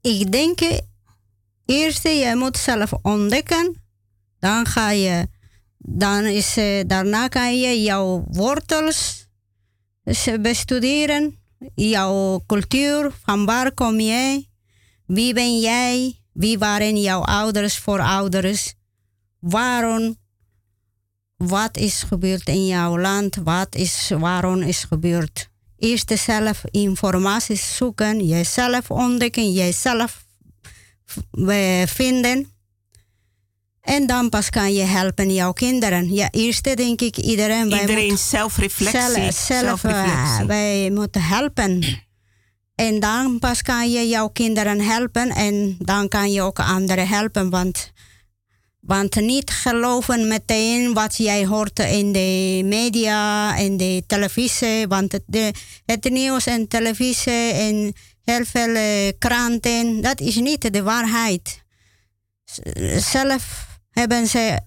Ik 0.00 0.32
denk, 0.32 0.60
eerst 1.64 2.02
je 2.02 2.32
moet 2.36 2.56
zelf 2.56 2.92
ontdekken. 3.02 3.82
Dan 4.38 4.66
ga 4.66 4.90
je, 4.90 5.28
dan 5.78 6.24
is, 6.24 6.54
daarna 6.86 7.28
kan 7.28 7.60
je 7.60 7.82
jouw 7.82 8.24
wortels 8.28 9.26
bestuderen. 10.40 11.38
Jouw 11.74 12.42
cultuur, 12.46 13.10
van 13.24 13.44
waar 13.44 13.72
kom 13.72 14.00
jij? 14.00 14.48
Wie 15.06 15.34
ben 15.34 15.60
jij? 15.60 16.22
Wie 16.32 16.58
waren 16.58 17.00
jouw 17.00 17.20
ouders 17.22 17.78
voor 17.78 18.00
ouders? 18.00 18.74
Waarom? 19.38 20.16
Wat 21.36 21.76
is 21.76 22.02
gebeurd 22.02 22.48
in 22.48 22.66
jouw 22.66 22.98
land? 22.98 23.36
Wat 23.36 23.74
is, 23.74 24.10
waarom 24.18 24.62
is 24.62 24.84
gebeurd? 24.84 25.50
Eerst 25.78 26.18
zelf 26.18 26.62
informatie 26.70 27.56
zoeken, 27.56 28.26
jezelf 28.26 28.90
ontdekken, 28.90 29.52
jezelf 29.52 30.24
vinden. 31.86 32.52
En 33.80 34.06
dan 34.06 34.28
pas 34.28 34.50
kan 34.50 34.72
je 34.72 34.82
helpen 34.82 35.34
jouw 35.34 35.52
kinderen. 35.52 36.12
Ja, 36.12 36.28
eerst 36.30 36.76
denk 36.76 37.00
ik 37.00 37.16
iedereen... 37.16 37.72
Iedereen 37.72 38.18
zelfreflectie. 38.18 39.32
Zelf, 39.32 39.34
zelf 39.34 39.84
uh, 39.84 40.40
wij 40.40 40.90
moeten 40.90 41.22
helpen. 41.22 41.84
En 42.74 43.00
dan 43.00 43.38
pas 43.38 43.62
kan 43.62 43.90
je 43.90 44.08
jouw 44.08 44.28
kinderen 44.28 44.80
helpen. 44.80 45.30
En 45.30 45.76
dan 45.78 46.08
kan 46.08 46.32
je 46.32 46.42
ook 46.42 46.58
anderen 46.58 47.08
helpen. 47.08 47.50
Want 47.50 47.92
want 48.88 49.14
niet 49.14 49.50
geloven 49.50 50.28
meteen 50.28 50.94
wat 50.94 51.16
jij 51.16 51.46
hoort 51.46 51.78
in 51.78 52.12
de 52.12 52.60
media 52.64 53.56
en 53.56 53.76
de 53.76 54.02
televisie. 54.06 54.86
Want 54.86 55.12
het, 55.12 55.22
de, 55.26 55.52
het 55.86 56.10
nieuws 56.10 56.46
en 56.46 56.68
televisie 56.68 57.52
en 57.52 57.92
heel 58.24 58.44
veel 58.44 58.68
uh, 58.68 59.12
kranten, 59.18 60.00
dat 60.00 60.20
is 60.20 60.34
niet 60.34 60.72
de 60.72 60.82
waarheid. 60.82 61.62
Zelf 62.96 63.66
hebben 63.90 64.26
ze 64.26 64.60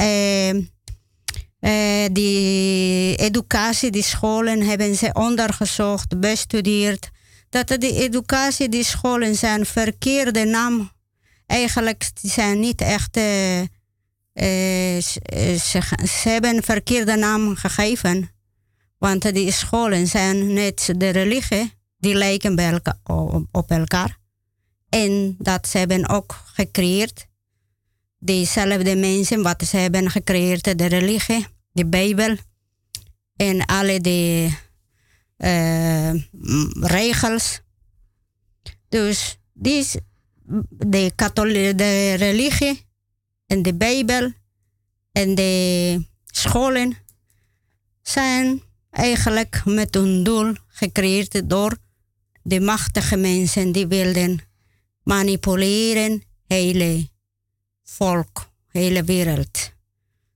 uh, 0.00 0.54
uh, 0.54 2.08
die 2.12 3.16
educatie, 3.16 3.90
die 3.90 4.02
scholen 4.02 4.62
hebben 4.62 4.94
ze 4.96 5.10
ondergezocht, 5.12 6.20
bestudeerd. 6.20 7.10
Dat 7.48 7.68
de 7.68 7.94
educatie, 7.94 8.68
die 8.68 8.84
scholen 8.84 9.34
zijn 9.34 9.66
verkeerde 9.66 10.44
naam 10.44 10.90
eigenlijk 11.48 12.10
zijn 12.22 12.60
niet 12.60 12.80
echt. 12.80 13.16
Uh, 13.16 13.62
ze, 14.34 15.58
ze, 16.06 16.28
hebben 16.28 16.56
een 16.56 16.62
verkeerde 16.62 17.16
naam 17.16 17.56
gegeven. 17.56 18.30
Want 18.98 19.34
die 19.34 19.52
scholen 19.52 20.06
zijn 20.06 20.52
net 20.52 20.92
de 20.96 21.08
religie, 21.08 21.72
die 21.98 22.14
lijken 22.14 22.56
bij 22.56 22.80
op 23.50 23.70
elkaar. 23.70 24.18
En 24.88 25.34
dat 25.38 25.68
ze 25.68 25.78
hebben 25.78 26.08
ook 26.08 26.42
gecreëerd. 26.54 27.26
Diezelfde 28.18 28.96
mensen 28.96 29.42
wat 29.42 29.64
ze 29.66 29.76
hebben 29.76 30.10
gecreëerd, 30.10 30.78
de 30.78 30.86
religie, 30.86 31.46
de 31.72 31.86
Bijbel. 31.86 32.36
En 33.36 33.66
alle 33.66 34.00
uh, 35.38 36.14
regels. 36.80 37.60
Dus 38.88 39.38
die 39.52 39.86
de, 40.68 41.12
katholieke, 41.14 41.74
de 41.74 42.14
religie 42.14 42.86
en 43.46 43.62
de 43.62 43.74
Bijbel 43.74 44.32
en 45.12 45.34
de 45.34 46.04
scholen 46.26 46.96
zijn 48.02 48.62
eigenlijk 48.90 49.62
met 49.64 49.96
een 49.96 50.22
doel 50.22 50.54
gecreëerd 50.66 51.48
door 51.48 51.76
de 52.42 52.60
machtige 52.60 53.16
mensen 53.16 53.72
die 53.72 53.86
wilden 53.86 54.40
manipuleren 55.02 56.22
hele 56.46 57.08
volk, 57.84 58.50
hele 58.68 59.04
wereld. 59.04 59.72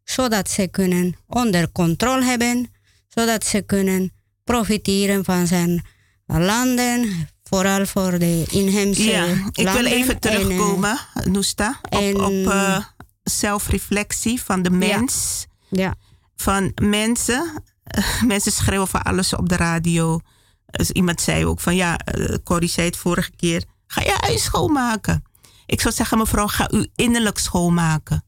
Zodat 0.04 0.50
ze 0.50 0.68
kunnen 0.68 1.16
onder 1.26 1.72
controle 1.72 2.24
hebben, 2.24 2.70
zodat 3.08 3.44
ze 3.44 3.62
kunnen 3.62 4.12
profiteren 4.44 5.24
van 5.24 5.46
zijn 5.46 5.84
landen, 6.26 7.28
Vooral 7.42 7.86
voor 7.86 8.18
de 8.18 8.44
inheemse 8.50 9.02
Ja, 9.02 9.24
ik 9.52 9.68
wil 9.68 9.84
even 9.84 10.06
landen 10.06 10.08
en, 10.08 10.20
terugkomen, 10.20 10.98
Noesta, 11.24 11.80
op, 11.90 12.46
eh, 12.46 12.78
zelfreflectie 13.22 14.42
van 14.42 14.62
de 14.62 14.70
mens. 14.70 15.46
Ja. 15.70 15.94
Van 16.36 16.72
mensen, 16.82 17.62
eh, 17.84 18.22
mensen 18.32 18.52
schreeuwen 18.52 18.88
van 18.88 19.02
alles 19.02 19.34
op 19.34 19.48
de 19.48 19.56
radio. 19.56 20.20
Dus 20.66 20.90
iemand 20.90 21.20
zei 21.20 21.46
ook 21.46 21.60
van 21.60 21.76
ja, 21.76 21.98
eh, 21.98 22.36
Corrie 22.44 22.68
zei 22.68 22.86
het 22.86 22.96
vorige 22.96 23.30
keer, 23.36 23.64
ga 23.86 24.02
je 24.02 24.16
huis 24.20 24.42
schoonmaken. 24.42 25.22
Ik 25.66 25.80
zou 25.80 25.94
zeggen, 25.94 26.18
mevrouw, 26.18 26.46
ga 26.46 26.70
u 26.70 26.86
innerlijk 26.94 27.38
schoonmaken. 27.38 28.24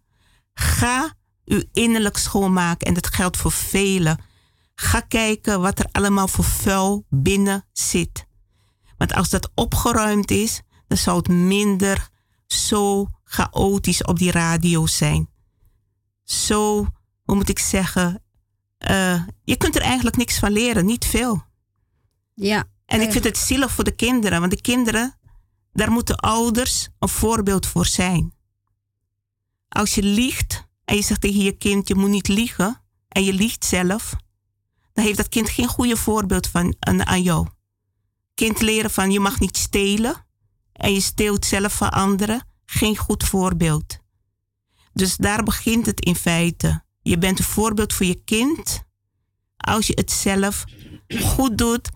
Ga 0.54 1.14
uw 1.44 1.62
innerlijk 1.72 2.16
schoonmaken. 2.16 2.86
En 2.86 2.94
dat 2.94 3.06
geldt 3.06 3.36
voor 3.36 3.52
velen. 3.52 4.18
Ga 4.74 5.00
kijken 5.00 5.60
wat 5.60 5.78
er 5.78 5.86
allemaal 5.92 6.28
voor 6.28 6.44
vuil 6.44 7.04
binnen 7.08 7.64
zit. 7.72 8.26
Want 8.96 9.14
als 9.14 9.30
dat 9.30 9.50
opgeruimd 9.54 10.30
is, 10.30 10.60
dan 10.86 10.98
zou 10.98 11.16
het 11.16 11.28
minder 11.28 12.08
zo 12.46 13.08
chaotisch 13.24 14.04
op 14.04 14.18
die 14.18 14.30
radio 14.30 14.86
zijn. 14.86 15.28
Zo, 16.24 16.86
hoe 17.22 17.34
moet 17.34 17.48
ik 17.48 17.58
zeggen, 17.58 18.22
eh, 18.78 19.22
je 19.44 19.56
kunt 19.56 19.76
er 19.76 19.82
eigenlijk 19.82 20.16
niks 20.16 20.38
van 20.38 20.52
leren, 20.52 20.86
niet 20.86 21.04
veel. 21.04 21.42
Ja. 22.34 22.64
En 22.86 23.00
ik 23.00 23.12
vind 23.12 23.24
het 23.24 23.38
zielig 23.38 23.72
voor 23.72 23.84
de 23.84 23.94
kinderen, 23.94 24.40
want 24.40 24.52
de 24.52 24.60
kinderen, 24.60 25.18
daar 25.72 25.90
moeten 25.90 26.16
ouders 26.16 26.88
een 26.98 27.08
voorbeeld 27.08 27.66
voor 27.66 27.86
zijn. 27.86 28.32
Als 29.68 29.94
je 29.94 30.02
liegt 30.02 30.66
en 30.84 30.96
je 30.96 31.02
zegt 31.02 31.20
tegen 31.20 31.40
je 31.40 31.52
kind, 31.52 31.88
je 31.88 31.94
moet 31.94 32.10
niet 32.10 32.28
liegen, 32.28 32.82
en 33.08 33.24
je 33.24 33.32
liegt 33.32 33.64
zelf, 33.64 34.14
dan 34.92 35.04
heeft 35.04 35.16
dat 35.16 35.28
kind 35.28 35.48
geen 35.48 35.68
goede 35.68 35.96
voorbeeld 35.96 36.46
van, 36.46 36.76
aan, 36.78 37.06
aan 37.06 37.22
jou. 37.22 37.46
Kind 38.34 38.60
leren 38.60 38.90
van 38.90 39.10
je 39.10 39.20
mag 39.20 39.40
niet 39.40 39.56
stelen 39.56 40.26
en 40.72 40.92
je 40.92 41.00
steelt 41.00 41.44
zelf 41.44 41.76
van 41.76 41.90
anderen, 41.90 42.48
geen 42.64 42.96
goed 42.96 43.24
voorbeeld. 43.24 43.98
Dus 44.92 45.16
daar 45.16 45.42
begint 45.42 45.86
het 45.86 46.00
in 46.00 46.16
feite. 46.16 46.84
Je 47.02 47.18
bent 47.18 47.38
een 47.38 47.44
voorbeeld 47.44 47.92
voor 47.92 48.06
je 48.06 48.24
kind 48.24 48.84
als 49.56 49.86
je 49.86 49.92
het 49.94 50.10
zelf 50.10 50.64
goed 51.20 51.58
doet 51.58 51.90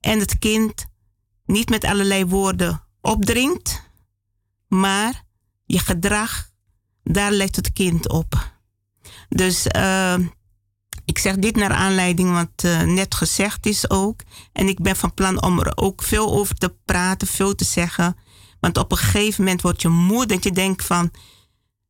en 0.00 0.18
het 0.18 0.38
kind 0.38 0.86
niet 1.44 1.68
met 1.68 1.84
allerlei 1.84 2.26
woorden 2.26 2.82
opdringt, 3.00 3.90
maar 4.68 5.24
je 5.64 5.78
gedrag, 5.78 6.50
daar 7.02 7.32
let 7.32 7.56
het 7.56 7.72
kind 7.72 8.08
op. 8.08 8.52
Dus 9.28 9.66
eh, 9.66 10.18
ik 11.08 11.18
zeg 11.18 11.36
dit 11.36 11.56
naar 11.56 11.72
aanleiding 11.72 12.32
wat 12.32 12.64
eh, 12.64 12.82
net 12.82 13.14
gezegd 13.14 13.66
is 13.66 13.90
ook. 13.90 14.20
En 14.52 14.68
ik 14.68 14.82
ben 14.82 14.96
van 14.96 15.14
plan 15.14 15.42
om 15.42 15.60
er 15.60 15.72
ook 15.74 16.02
veel 16.02 16.32
over 16.32 16.54
te 16.54 16.74
praten, 16.84 17.26
veel 17.26 17.54
te 17.54 17.64
zeggen. 17.64 18.16
Want 18.60 18.78
op 18.78 18.92
een 18.92 18.98
gegeven 18.98 19.44
moment 19.44 19.62
word 19.62 19.82
je 19.82 19.88
moe 19.88 20.26
dat 20.26 20.44
je 20.44 20.52
denkt 20.52 20.84
van... 20.84 21.10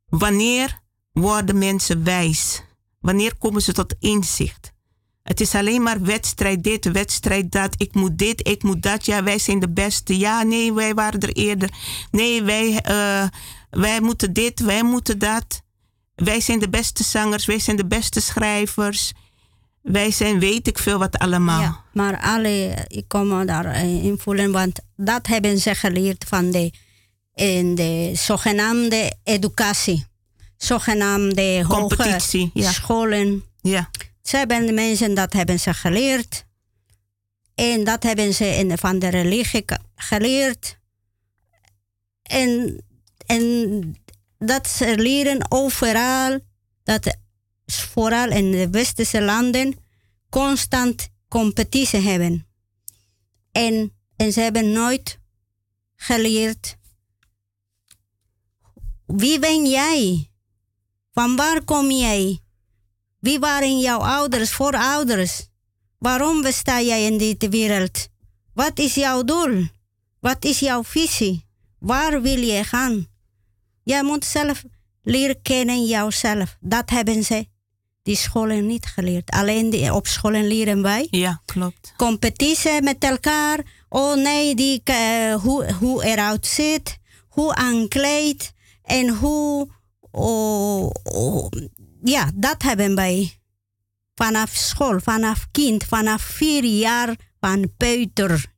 Wanneer 0.07 0.81
worden 1.13 1.59
mensen 1.59 2.05
wijs? 2.05 2.63
Wanneer 3.01 3.37
komen 3.37 3.63
ze 3.63 3.73
tot 3.73 3.95
inzicht? 3.99 4.73
Het 5.23 5.41
is 5.41 5.55
alleen 5.55 5.83
maar 5.83 6.03
wedstrijd 6.03 6.65
dit, 6.65 6.93
wedstrijd 6.93 7.53
dat. 7.53 7.75
Ik 7.77 7.95
moet 7.95 8.19
dit, 8.19 8.49
ik 8.49 8.63
moet 8.63 8.83
dat. 8.83 9.07
Ja, 9.07 9.23
wij 9.23 9.39
zijn 9.39 9.59
de 9.59 9.71
beste. 9.71 10.19
Ja, 10.19 10.43
nee, 10.43 10.73
wij 10.73 10.95
waren 10.95 11.21
er 11.21 11.33
eerder. 11.33 11.71
Nee, 12.11 12.43
wij, 12.43 12.81
eh, 12.81 13.29
wij 13.71 14.01
moeten 14.01 14.33
dit, 14.33 14.61
wij 14.61 14.83
moeten 14.83 15.19
dat. 15.19 15.63
Wij 16.25 16.41
zijn 16.41 16.59
de 16.59 16.69
beste 16.69 17.05
zangers, 17.05 17.47
wij 17.47 17.59
zijn 17.59 17.77
de 17.77 17.87
beste 17.87 18.21
schrijvers. 18.21 19.13
Wij 19.83 20.11
zijn 20.11 20.39
weet 20.39 20.67
ik 20.69 20.79
veel 20.79 20.99
wat 20.99 21.19
allemaal. 21.19 21.61
Ja, 21.61 21.85
maar 21.93 22.21
alle, 22.21 22.85
ik 22.87 23.09
kom 23.09 23.29
me 23.29 23.45
daarin 23.45 24.19
voelen, 24.19 24.53
want 24.53 24.81
dat 24.97 25.27
hebben 25.27 25.59
ze 25.59 25.75
geleerd 25.75 26.25
van 26.29 26.51
de, 26.51 26.73
in 27.35 27.75
de 27.75 28.13
zogenaamde 28.15 29.13
educatie. 29.25 30.07
Zogenaamde 30.57 31.65
Competitie, 31.69 32.41
hoge 32.45 32.61
ja. 32.67 32.73
scholen. 32.73 33.45
Ja. 33.61 33.91
Ze 34.23 34.37
hebben 34.37 34.67
de 34.67 34.73
mensen, 34.73 35.15
dat 35.15 35.33
hebben 35.33 35.61
ze 35.61 35.75
geleerd. 35.75 36.45
En 37.55 37.85
dat 37.85 38.03
hebben 38.03 38.35
ze 38.35 38.45
in, 38.45 38.79
van 38.79 38.99
de 38.99 39.09
religie 39.09 39.45
ge- 39.67 39.79
geleerd. 39.97 40.79
En, 42.23 42.81
en 43.27 43.97
dat 44.39 44.69
ze 44.69 44.99
leren 44.99 45.51
overal, 45.51 46.39
dat 46.85 47.17
vooral 47.67 48.31
in 48.31 48.51
de 48.51 48.71
westerse 48.71 49.23
landen, 49.23 49.77
constant 50.31 51.09
competitie 51.29 52.01
hebben. 52.01 52.47
En, 53.53 53.93
en 54.17 54.33
ze 54.33 54.41
hebben 54.41 54.73
nooit 54.73 55.19
geleerd, 55.97 56.77
wie 59.07 59.39
ben 59.39 59.67
jij? 59.67 60.31
Van 61.13 61.37
waar 61.37 61.65
kom 61.65 61.91
jij? 61.91 62.43
Wie 63.19 63.39
waren 63.39 63.79
jouw 63.79 63.99
ouders, 63.99 64.51
voorouders? 64.51 65.47
Waarom 65.99 66.43
besta 66.43 66.81
jij 66.81 67.05
in 67.05 67.19
deze 67.19 67.49
wereld? 67.49 68.09
Wat 68.55 68.79
is 68.79 68.95
jouw 68.95 69.23
doel? 69.23 69.67
Wat 70.21 70.45
is 70.45 70.59
jouw 70.59 70.85
visie? 70.85 71.47
Waar 71.79 72.23
wil 72.23 72.39
je 72.39 72.65
gaan? 72.65 73.07
Jij 73.89 74.03
moet 74.03 74.25
zelf 74.25 74.65
leren 75.03 75.43
kennen 75.43 75.85
jouzelf. 75.85 76.57
Dat 76.61 76.91
hebben 76.91 77.25
ze 77.25 77.47
die 78.03 78.17
scholen 78.17 78.67
niet 78.67 78.87
geleerd. 78.87 79.31
Alleen 79.31 79.71
die, 79.71 79.95
op 79.95 80.07
scholen 80.07 80.47
leren 80.47 80.83
wij. 80.83 81.07
Ja, 81.11 81.43
klopt. 81.45 81.95
Competitie 81.97 82.83
met 82.83 83.05
elkaar. 83.05 83.61
Oh 83.89 84.15
nee, 84.15 84.55
die, 84.55 84.81
eh, 84.85 85.35
hoe, 85.35 85.73
hoe 85.73 86.05
eruit 86.05 86.47
ziet, 86.47 86.99
hoe 87.29 87.55
aankleedt 87.55 88.53
en 88.83 89.09
hoe. 89.09 89.69
Oh, 90.11 90.91
oh, 91.03 91.51
ja, 92.03 92.31
dat 92.35 92.63
hebben 92.63 92.95
wij 92.95 93.39
vanaf 94.15 94.51
school, 94.51 95.01
vanaf 95.01 95.47
kind, 95.51 95.85
vanaf 95.85 96.23
vier 96.23 96.65
jaar 96.65 97.17
van 97.41 97.73
peuter. 97.77 98.53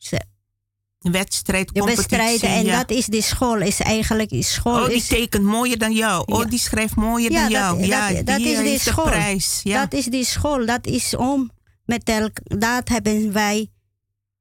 Wedstrijd, 1.00 1.66
De 1.66 1.80
competitie. 1.80 2.16
wedstrijden 2.16 2.58
en 2.58 2.64
ja. 2.64 2.78
dat 2.78 2.90
is 2.96 3.06
de 3.06 3.22
school, 3.22 3.56
is 3.56 3.80
eigenlijk 3.80 4.28
die 4.28 4.42
school. 4.42 4.80
Oh, 4.80 4.86
die 4.86 4.96
is, 4.96 5.06
tekent 5.06 5.44
mooier 5.44 5.78
dan 5.78 5.92
jou. 5.92 6.22
Oh, 6.26 6.48
die 6.48 6.58
schrijft 6.58 6.94
mooier 6.94 7.32
ja, 7.32 7.40
dan 7.40 7.50
jou. 7.50 7.78
dat, 7.78 7.86
ja, 7.86 8.12
dat, 8.12 8.26
dat 8.26 8.36
die 8.36 8.46
is 8.46 8.58
heeft 8.58 8.84
de 8.84 8.90
school. 8.90 9.04
prijs. 9.04 9.60
Dat 9.64 9.92
is 9.92 10.04
die 10.04 10.24
school, 10.24 10.66
dat 10.66 10.86
is 10.86 11.16
om 11.16 11.50
met 11.84 12.02
elk, 12.04 12.38
dat 12.42 12.88
hebben 12.88 13.32
wij 13.32 13.70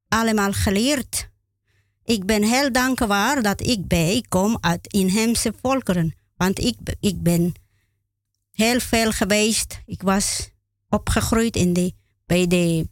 allemaal 0.08 0.52
geleerd. 0.52 1.28
Ik 2.04 2.26
ben 2.26 2.42
heel 2.42 2.72
dankbaar 2.72 3.42
dat 3.42 3.60
ik 3.66 3.86
bij 3.86 4.24
kom 4.28 4.58
uit 4.60 4.86
inheemse 4.92 5.52
volkeren. 5.62 6.14
Want 6.36 6.58
ik, 6.58 6.76
ik 7.00 7.22
ben 7.22 7.52
heel 8.52 8.80
veel 8.80 9.12
geweest. 9.12 9.82
Ik 9.86 10.02
was 10.02 10.50
opgegroeid 10.88 11.56
in 11.56 11.72
de, 11.72 11.92
bij 12.26 12.46
de, 12.46 12.88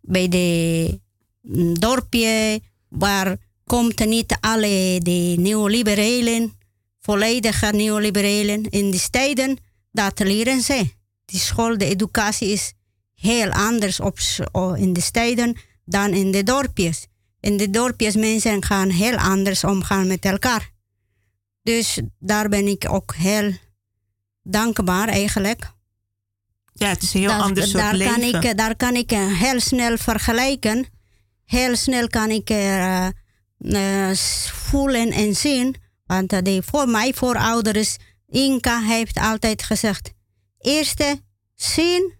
bij 0.00 0.28
de 0.28 1.00
mm, 1.40 1.78
dorpje 1.78 2.60
waar 2.90 3.36
komt 3.66 4.04
niet 4.06 4.36
alle 4.40 5.00
de 5.02 5.34
neoliberalen, 5.38 6.52
volledige 7.00 7.66
neoliberalen 7.66 8.62
in 8.70 8.90
de 8.90 8.98
steden. 8.98 9.58
Dat 9.92 10.18
leren 10.18 10.60
ze. 10.60 10.90
Die 11.24 11.40
school, 11.40 11.78
de 11.78 11.84
educatie 11.84 12.48
is 12.48 12.72
heel 13.14 13.50
anders 13.50 14.00
op, 14.00 14.18
in 14.76 14.92
de 14.92 15.00
steden 15.00 15.56
dan 15.84 16.10
in 16.10 16.30
de 16.30 16.42
dorpjes. 16.42 17.06
In 17.40 17.56
de 17.56 17.70
dorpjes 17.70 18.14
mensen 18.14 18.64
gaan 18.64 18.88
heel 18.90 19.16
anders 19.16 19.64
omgaan 19.64 20.06
met 20.06 20.24
elkaar. 20.24 20.70
Dus 21.62 22.00
daar 22.18 22.48
ben 22.48 22.66
ik 22.66 22.86
ook 22.90 23.14
heel 23.14 23.52
dankbaar 24.42 25.08
eigenlijk. 25.08 25.70
ja, 26.72 26.88
het 26.88 27.02
is 27.02 27.14
een 27.14 27.20
heel 27.20 27.30
Dat- 27.30 27.40
ander 27.40 27.62
soort 27.62 27.82
daar 27.82 27.94
leven. 27.94 28.30
Kan 28.30 28.44
ik, 28.50 28.56
daar 28.56 28.76
kan 28.76 28.94
ik 28.94 29.12
eh, 29.12 29.40
heel 29.40 29.60
snel 29.60 29.96
vergelijken. 29.98 30.86
Heel 31.50 31.76
snel 31.76 32.06
kan 32.08 32.30
ik 32.30 32.50
s- 34.12 34.50
voelen 34.50 35.10
en 35.10 35.34
zien. 35.36 35.74
Want 36.06 36.32
eh, 36.32 36.38
die, 36.42 36.62
voor 36.62 36.88
mij 36.88 37.12
voorouders, 37.14 37.96
Inca 38.28 38.80
heeft 38.80 39.18
altijd 39.18 39.62
gezegd... 39.62 40.12
Eerste 40.58 41.20
zien, 41.54 42.12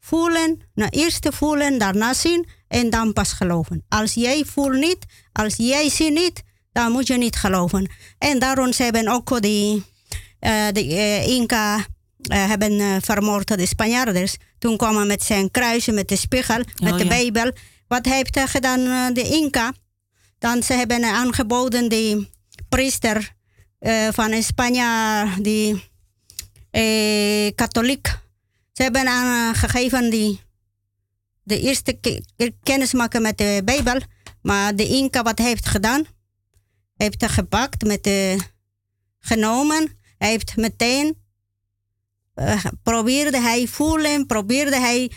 voelen, 0.00 0.60
nou, 0.74 0.90
eerst 0.90 1.28
voelen, 1.30 1.78
daarna 1.78 2.14
zien 2.14 2.46
en 2.68 2.90
dan 2.90 3.12
pas 3.12 3.32
geloven. 3.32 3.84
Als 3.88 4.14
jij 4.14 4.44
voelt 4.44 4.78
niet, 4.78 4.98
als 5.32 5.54
jij 5.56 5.88
ziet 5.90 6.12
niet, 6.12 6.42
dan 6.72 6.92
moet 6.92 7.06
je 7.06 7.16
niet 7.16 7.36
geloven. 7.36 7.90
En 8.18 8.38
daarom 8.38 8.72
ze 8.72 8.82
hebben 8.82 9.08
ook 9.08 9.42
die, 9.42 9.84
de 10.72 11.24
Inca 11.26 11.86
hebben 12.28 13.02
vermoord 13.02 13.48
de 13.58 13.66
Spanjaarders. 13.66 14.36
Toen 14.58 14.76
kwamen 14.76 15.06
met 15.06 15.22
zijn 15.22 15.50
kruisen, 15.50 15.94
met 15.94 16.08
de 16.08 16.16
spiegel, 16.16 16.62
met 16.82 16.98
de 16.98 17.04
ja. 17.04 17.08
Bijbel. 17.08 17.52
Wat 17.92 18.04
heeft 18.06 18.40
gedaan, 18.40 18.86
eh, 18.86 19.14
de 19.14 19.22
Inca? 19.22 19.72
Dan 20.38 20.62
ze 20.62 20.72
hebben 20.72 21.04
aangeboden 21.04 21.88
die 21.88 22.30
priester 22.68 23.34
eh, 23.78 24.08
van 24.12 24.42
Spanje, 24.42 25.26
die 25.40 25.90
eh, 26.70 27.54
katholiek. 27.54 28.06
Ze 28.72 28.82
hebben 28.82 29.06
aangegeven 29.06 30.10
die 30.10 30.40
de 31.42 31.60
eerste 31.60 31.92
ke- 31.92 32.22
kennis 32.62 32.92
maken 32.92 33.22
met 33.22 33.38
de 33.38 33.62
Bijbel. 33.64 34.00
Maar 34.42 34.76
de 34.76 34.86
Inca, 34.86 35.22
wat 35.22 35.38
heeft 35.38 35.66
gedaan? 35.66 36.04
Heeft 36.96 37.24
gepakt, 37.26 37.84
met 37.84 38.04
de, 38.04 38.38
genomen. 39.18 39.98
Heeft 40.18 40.56
meteen, 40.56 41.16
probeerde 42.82 43.40
hij 43.40 43.66
voelen, 43.66 44.26
probeerde 44.26 44.76
hij 44.80 45.10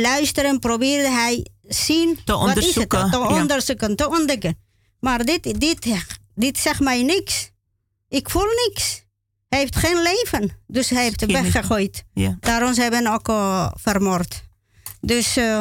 luisteren, 0.00 0.58
probeerde 0.58 1.10
hij 1.10 1.46
zien. 1.62 2.18
Te 2.24 2.36
onderzoeken. 2.36 2.98
Wat 2.98 3.06
is 3.12 3.18
het? 3.18 3.28
Te 3.28 3.34
onderzoeken, 3.40 3.96
te 3.96 4.08
ontdekken. 4.08 4.58
Maar 5.00 5.24
dit, 5.24 5.60
dit, 5.60 6.06
dit 6.34 6.58
zegt 6.58 6.80
mij 6.80 7.02
niks. 7.02 7.50
Ik 8.08 8.30
voel 8.30 8.46
niks. 8.68 9.04
Hij 9.48 9.58
heeft 9.58 9.76
geen 9.76 10.02
leven. 10.02 10.50
Dus 10.66 10.90
hij 10.90 11.02
heeft 11.02 11.26
weggegooid. 11.26 12.04
Ja. 12.14 12.36
Daarom 12.40 12.74
zijn 12.74 12.90
we 12.90 13.10
ook 13.10 13.28
uh, 13.28 13.70
vermoord. 13.74 14.42
Dus, 15.00 15.36
uh, 15.36 15.60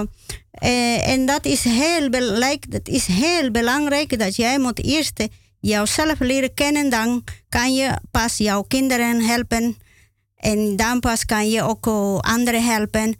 eh, 0.51 1.07
en 1.07 1.25
dat 1.25 1.45
is, 1.45 1.63
heel 1.63 2.09
belangrijk, 2.09 2.71
dat 2.71 2.87
is 2.87 3.05
heel 3.05 3.51
belangrijk 3.51 4.19
dat 4.19 4.35
jij 4.35 4.59
moet 4.59 4.83
eerst 4.83 5.27
jouzelf 5.59 6.19
leren 6.19 6.53
kennen. 6.53 6.89
Dan 6.89 7.23
kan 7.49 7.73
je 7.73 7.97
pas 8.11 8.37
jouw 8.37 8.61
kinderen 8.61 9.21
helpen. 9.21 9.77
En 10.35 10.75
dan 10.75 10.99
pas 10.99 11.25
kan 11.25 11.49
je 11.49 11.63
ook 11.63 11.87
anderen 12.21 12.63
helpen. 12.63 13.15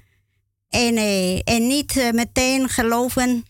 En, 0.71 0.97
eh, 0.97 1.39
en 1.43 1.67
niet 1.67 2.11
meteen 2.13 2.69
geloven 2.69 3.43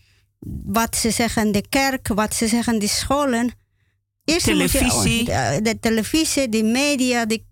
wat 0.64 0.96
ze 0.96 1.10
zeggen 1.10 1.52
de 1.52 1.68
kerk, 1.68 2.08
wat 2.08 2.34
ze 2.34 2.46
zeggen 2.46 2.78
de 2.78 2.88
scholen. 2.88 3.50
Eerst 4.24 4.44
televisie. 4.44 5.18
Je, 5.18 5.24
de, 5.24 5.60
de, 5.62 5.78
televisie, 5.80 6.48
de 6.48 6.62
media, 6.62 7.26
de 7.26 7.44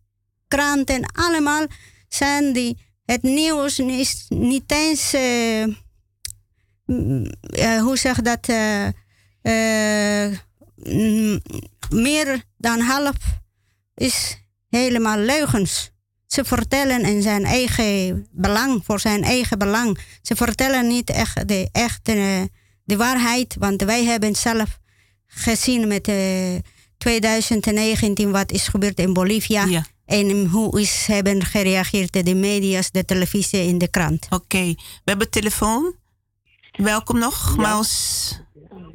kranten, 0.49 1.13
allemaal 1.13 1.67
zijn 2.09 2.53
die. 2.53 2.89
Het 3.05 3.23
nieuws 3.23 3.79
is 3.79 4.25
niet 4.29 4.73
eens. 4.73 5.15
Uh, 5.15 5.67
uh, 6.87 7.83
hoe 7.83 7.97
zeg 7.97 8.21
dat? 8.21 8.49
Uh, 8.49 8.89
meer 11.91 12.45
dan 12.57 12.81
half 12.81 13.17
is 13.95 14.45
helemaal 14.69 15.19
leugens. 15.19 15.91
Ze 16.33 16.45
vertellen 16.45 17.05
in 17.05 17.23
zijn 17.23 17.45
eigen 17.45 18.27
belang, 18.31 18.85
voor 18.85 19.01
zijn 19.01 19.23
eigen 19.23 19.59
belang. 19.59 19.99
Ze 20.23 20.37
vertellen 20.37 20.87
niet 20.87 21.11
echt 21.11 21.49
de 21.49 21.69
echte 21.73 22.49
de 22.85 22.97
waarheid, 22.97 23.57
want 23.59 23.83
wij 23.83 24.05
hebben 24.05 24.35
zelf 24.35 24.79
gezien 25.27 25.89
met 25.89 26.09
uh, 26.09 26.17
2019 26.99 28.31
wat 28.31 28.51
is 28.51 28.69
gebeurd 28.69 28.99
in 28.99 29.13
Bolivia. 29.13 29.65
Ja. 29.65 29.85
En 30.07 30.47
hoe 30.47 30.81
is, 30.81 31.07
hebben 31.07 31.45
gereageerd 31.45 32.27
de 32.27 32.35
media's, 32.35 32.91
de 32.91 33.05
televisie 33.05 33.69
en 33.69 33.79
de 33.79 33.91
krant. 33.91 34.25
Oké, 34.25 34.35
okay. 34.35 34.75
we 34.77 35.11
hebben 35.11 35.31
telefoon. 35.31 35.95
Welkom 36.73 37.19
nog, 37.19 37.55
ja. 37.57 37.63
Maus. 37.63 38.41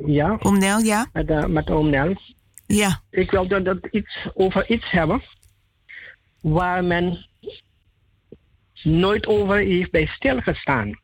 Ja. 0.05 0.38
Oom 0.39 0.57
Nel, 0.57 0.79
ja. 0.79 1.07
Met, 1.13 1.29
uh, 1.29 1.45
met 1.45 1.69
oom 1.69 1.89
Nel. 1.89 2.15
Ja. 2.65 3.01
Ik 3.09 3.31
wilde 3.31 3.61
dat 3.61 3.88
iets 3.91 4.27
over 4.33 4.69
iets 4.69 4.91
hebben 4.91 5.21
waar 6.45 6.83
men 6.83 7.27
nooit 8.83 9.27
over 9.27 9.57
heeft 9.57 9.91
bij 9.91 10.05
stilgestaan. 10.05 10.99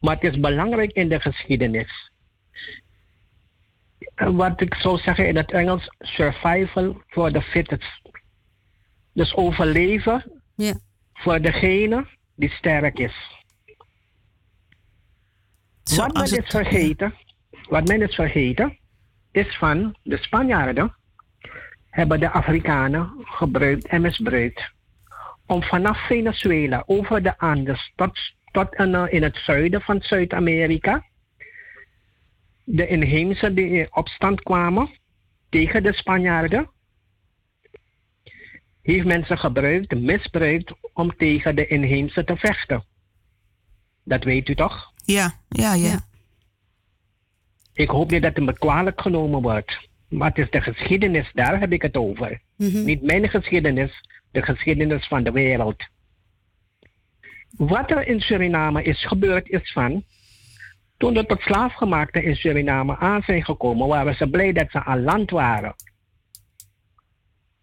Maar 0.00 0.14
het 0.14 0.32
is 0.32 0.40
belangrijk 0.40 0.92
in 0.92 1.08
de 1.08 1.20
geschiedenis. 1.20 2.10
Wat 4.14 4.60
ik 4.60 4.74
zou 4.74 4.98
zeggen 4.98 5.28
in 5.28 5.36
het 5.36 5.52
Engels, 5.52 5.90
survival 5.98 7.02
for 7.06 7.32
the 7.32 7.42
fittest. 7.42 8.00
Dus 9.12 9.34
overleven 9.34 10.42
ja. 10.54 10.74
voor 11.12 11.40
degene 11.40 12.06
die 12.34 12.50
sterk 12.50 12.98
is. 12.98 13.44
Zo, 15.82 15.96
wat 15.96 16.12
men 16.12 16.22
het... 16.22 16.32
is 16.32 16.50
vergeten, 16.50 17.14
wat 17.68 17.88
men 17.88 18.02
is 18.02 18.14
vergeten, 18.14 18.78
is 19.30 19.56
van 19.56 19.96
de 20.02 20.16
Spanjaarden 20.16 20.96
hebben 21.96 22.20
de 22.20 22.30
Afrikanen 22.30 23.10
gebruikt 23.24 23.86
en 23.86 24.00
misbruikt 24.00 24.70
om 25.46 25.62
vanaf 25.62 26.06
Venezuela 26.06 26.82
over 26.86 27.22
de 27.22 27.38
Andes 27.38 27.92
tot 27.94 28.18
tot 28.50 28.74
in, 28.74 28.88
uh, 28.88 29.04
in 29.08 29.22
het 29.22 29.36
zuiden 29.36 29.80
van 29.80 30.02
Zuid-Amerika. 30.02 31.04
De 32.64 32.86
inheemse 32.86 33.54
die 33.54 33.70
in 33.70 33.88
opstand 33.90 34.42
kwamen 34.42 34.90
tegen 35.48 35.82
de 35.82 35.92
Spanjaarden, 35.92 36.70
heeft 38.82 39.06
mensen 39.06 39.38
gebruikt, 39.38 40.00
misbruikt 40.00 40.72
om 40.92 41.16
tegen 41.16 41.56
de 41.56 41.66
inheemse 41.66 42.24
te 42.24 42.36
vechten. 42.36 42.84
Dat 44.04 44.24
weet 44.24 44.48
u 44.48 44.54
toch? 44.54 44.92
Ja, 45.04 45.32
ja, 45.48 45.74
ja. 45.74 46.00
Ik 47.72 47.88
hoop 47.88 48.10
niet 48.10 48.22
dat 48.22 48.34
het 48.34 48.44
me 48.44 48.52
kwalijk 48.52 49.00
genomen 49.00 49.42
wordt. 49.42 49.88
Maar 50.16 50.28
het 50.28 50.38
is 50.38 50.50
de 50.50 50.60
geschiedenis, 50.60 51.30
daar 51.32 51.60
heb 51.60 51.72
ik 51.72 51.82
het 51.82 51.96
over. 51.96 52.40
Mm 52.56 52.70
-hmm. 52.70 52.84
Niet 52.84 53.02
mijn 53.02 53.28
geschiedenis, 53.28 54.00
de 54.30 54.42
geschiedenis 54.42 55.06
van 55.06 55.24
de 55.24 55.30
wereld. 55.30 55.84
Wat 57.56 57.90
er 57.90 58.06
in 58.06 58.20
Suriname 58.20 58.82
is 58.82 59.06
gebeurd 59.06 59.48
is 59.48 59.72
van... 59.72 60.04
Toen 60.96 61.14
de 61.14 61.26
tot 61.26 61.40
slaafgemaakten 61.40 62.22
in 62.22 62.36
Suriname 62.36 62.96
aan 62.96 63.22
zijn 63.22 63.44
gekomen... 63.44 63.88
waren 63.88 64.14
ze 64.14 64.30
blij 64.30 64.52
dat 64.52 64.70
ze 64.70 64.84
aan 64.84 65.02
land 65.02 65.30
waren. 65.30 65.74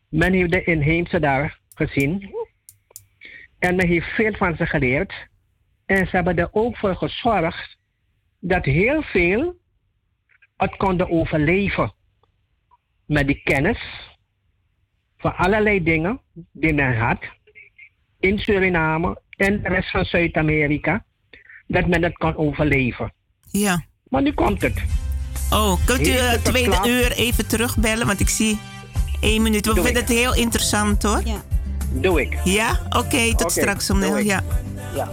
Men 0.10 0.34
heeft 0.34 0.52
de 0.52 0.64
inheemse 0.64 1.20
daar 1.20 1.60
gezien. 1.76 2.36
En 3.60 3.76
men 3.76 3.88
heeft 3.88 4.08
veel 4.08 4.34
van 4.34 4.56
ze 4.56 4.66
geleerd. 4.66 5.14
En 5.86 6.08
ze 6.08 6.16
hebben 6.16 6.38
er 6.38 6.50
ook 6.52 6.78
voor 6.78 6.96
gezorgd... 6.96 7.78
dat 8.40 8.66
heel 8.66 9.02
veel 9.02 9.56
het 10.58 10.76
konden 10.76 11.10
overleven. 11.10 11.94
Met 13.06 13.28
die 13.28 13.42
kennis... 13.44 13.80
van 15.18 15.36
allerlei 15.36 15.84
dingen 15.84 16.20
die 16.52 16.74
men 16.74 16.98
had... 16.98 17.20
in 18.20 18.40
Suriname 18.40 19.22
en 19.38 19.62
de 19.62 19.70
rest 19.70 19.92
van 19.92 20.06
Zuid-Amerika, 20.06 21.06
dat 21.68 21.88
men 21.88 22.04
het 22.04 22.18
kan 22.18 22.36
overleven. 22.36 23.14
Ja. 23.52 23.84
Maar 24.10 24.22
nu 24.22 24.34
komt 24.34 24.62
het. 24.62 24.84
Oh, 25.50 25.86
kunt 25.86 26.08
u 26.08 26.12
uh, 26.12 26.32
tweede 26.32 26.80
uur 26.88 27.12
even 27.12 27.48
terugbellen? 27.48 28.08
Want 28.08 28.20
ik 28.20 28.30
zie 28.30 28.60
één 29.22 29.42
minuut. 29.42 29.66
We 29.66 29.74
Doe 29.74 29.84
vinden 29.84 30.02
ik. 30.02 30.08
het 30.08 30.18
heel 30.18 30.36
interessant 30.36 31.04
hoor. 31.04 31.22
Ja. 31.26 31.44
Doe 31.92 32.22
ik. 32.22 32.38
Ja? 32.44 32.80
Oké, 32.86 32.98
okay, 32.98 33.30
tot 33.30 33.42
okay, 33.42 33.64
straks 33.64 33.90
om 33.90 34.00
doe 34.00 34.26
Ja. 34.26 34.44
ja. 34.96 35.10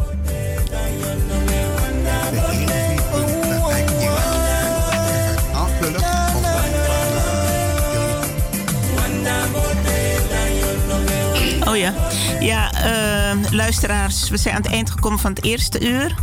Oh 11.71 11.77
ja. 11.77 11.95
Ja, 12.41 12.71
uh, 12.75 13.51
luisteraars, 13.51 14.31
we 14.31 14.37
zijn 14.37 14.55
aan 14.55 14.62
het 14.62 14.71
eind 14.71 14.91
gekomen 14.91 15.18
van 15.18 15.31
het 15.31 15.45
eerste 15.45 15.89
uur. 15.89 16.14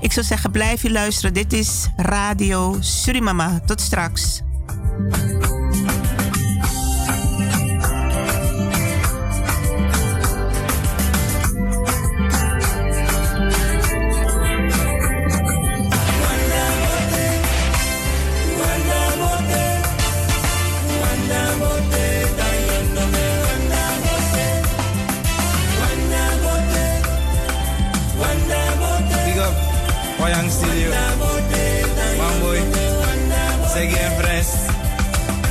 Ik 0.00 0.12
zou 0.12 0.26
zeggen, 0.26 0.50
blijf 0.50 0.82
je 0.82 0.90
luisteren. 0.90 1.34
Dit 1.34 1.52
is 1.52 1.88
Radio 1.96 2.76
Surimama. 2.80 3.60
Tot 3.66 3.80
straks. 3.80 4.42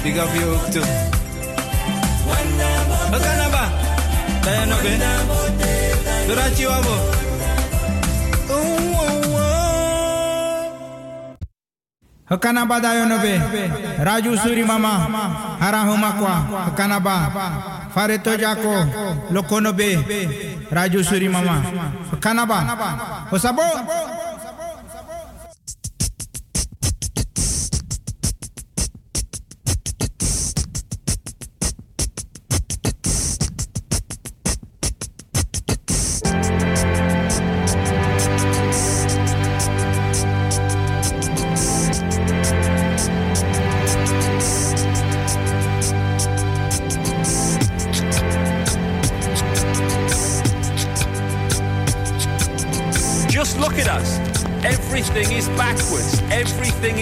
Big 0.05 0.21
up 0.21 0.29
you 0.37 0.53
ook 0.53 0.65
toe. 0.69 0.85
Wat 3.11 3.21
kan 3.25 3.37
dat 3.37 3.51
ba? 3.51 3.65
Ben 4.43 4.59
je 4.59 4.65
nog 4.65 4.81
in? 4.81 5.01
Doordat 6.27 6.57
je 6.57 6.67
wabo. 6.67 6.95
Hakanaba 12.25 12.79
dayo. 12.79 13.03
Raju 13.97 14.37
suri 14.37 14.63
mama. 14.63 14.93
Harahuma 15.59 16.11
kwa. 16.11 16.35
Hakanaba. 16.65 17.31
Fareto 17.89 18.33
jako. 18.37 18.85
Lokonobe. 19.29 20.05
Raju 20.69 21.03
suri 21.03 21.29
mama. 21.29 21.61
Hakanaba. 22.11 22.77
Osabo. 23.31 23.63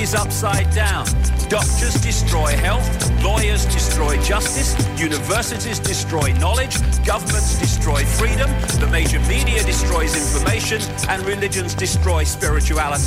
Is 0.04 0.14
upside 0.14 0.70
down. 0.76 1.06
Doctors 1.48 1.96
destroy 2.02 2.58
health. 2.58 2.86
Lawyers 3.24 3.66
destroy 3.66 4.22
justice. 4.22 4.76
Universities 5.00 5.80
destroy 5.80 6.34
knowledge. 6.34 6.76
Governments 7.06 7.58
destroy 7.58 8.04
freedom. 8.04 8.50
The 8.82 8.90
major 8.92 9.20
media 9.22 9.64
destroys 9.64 10.14
information. 10.14 10.82
And 11.08 11.26
religions 11.26 11.74
destroy 11.74 12.26
spirituality. 12.26 13.04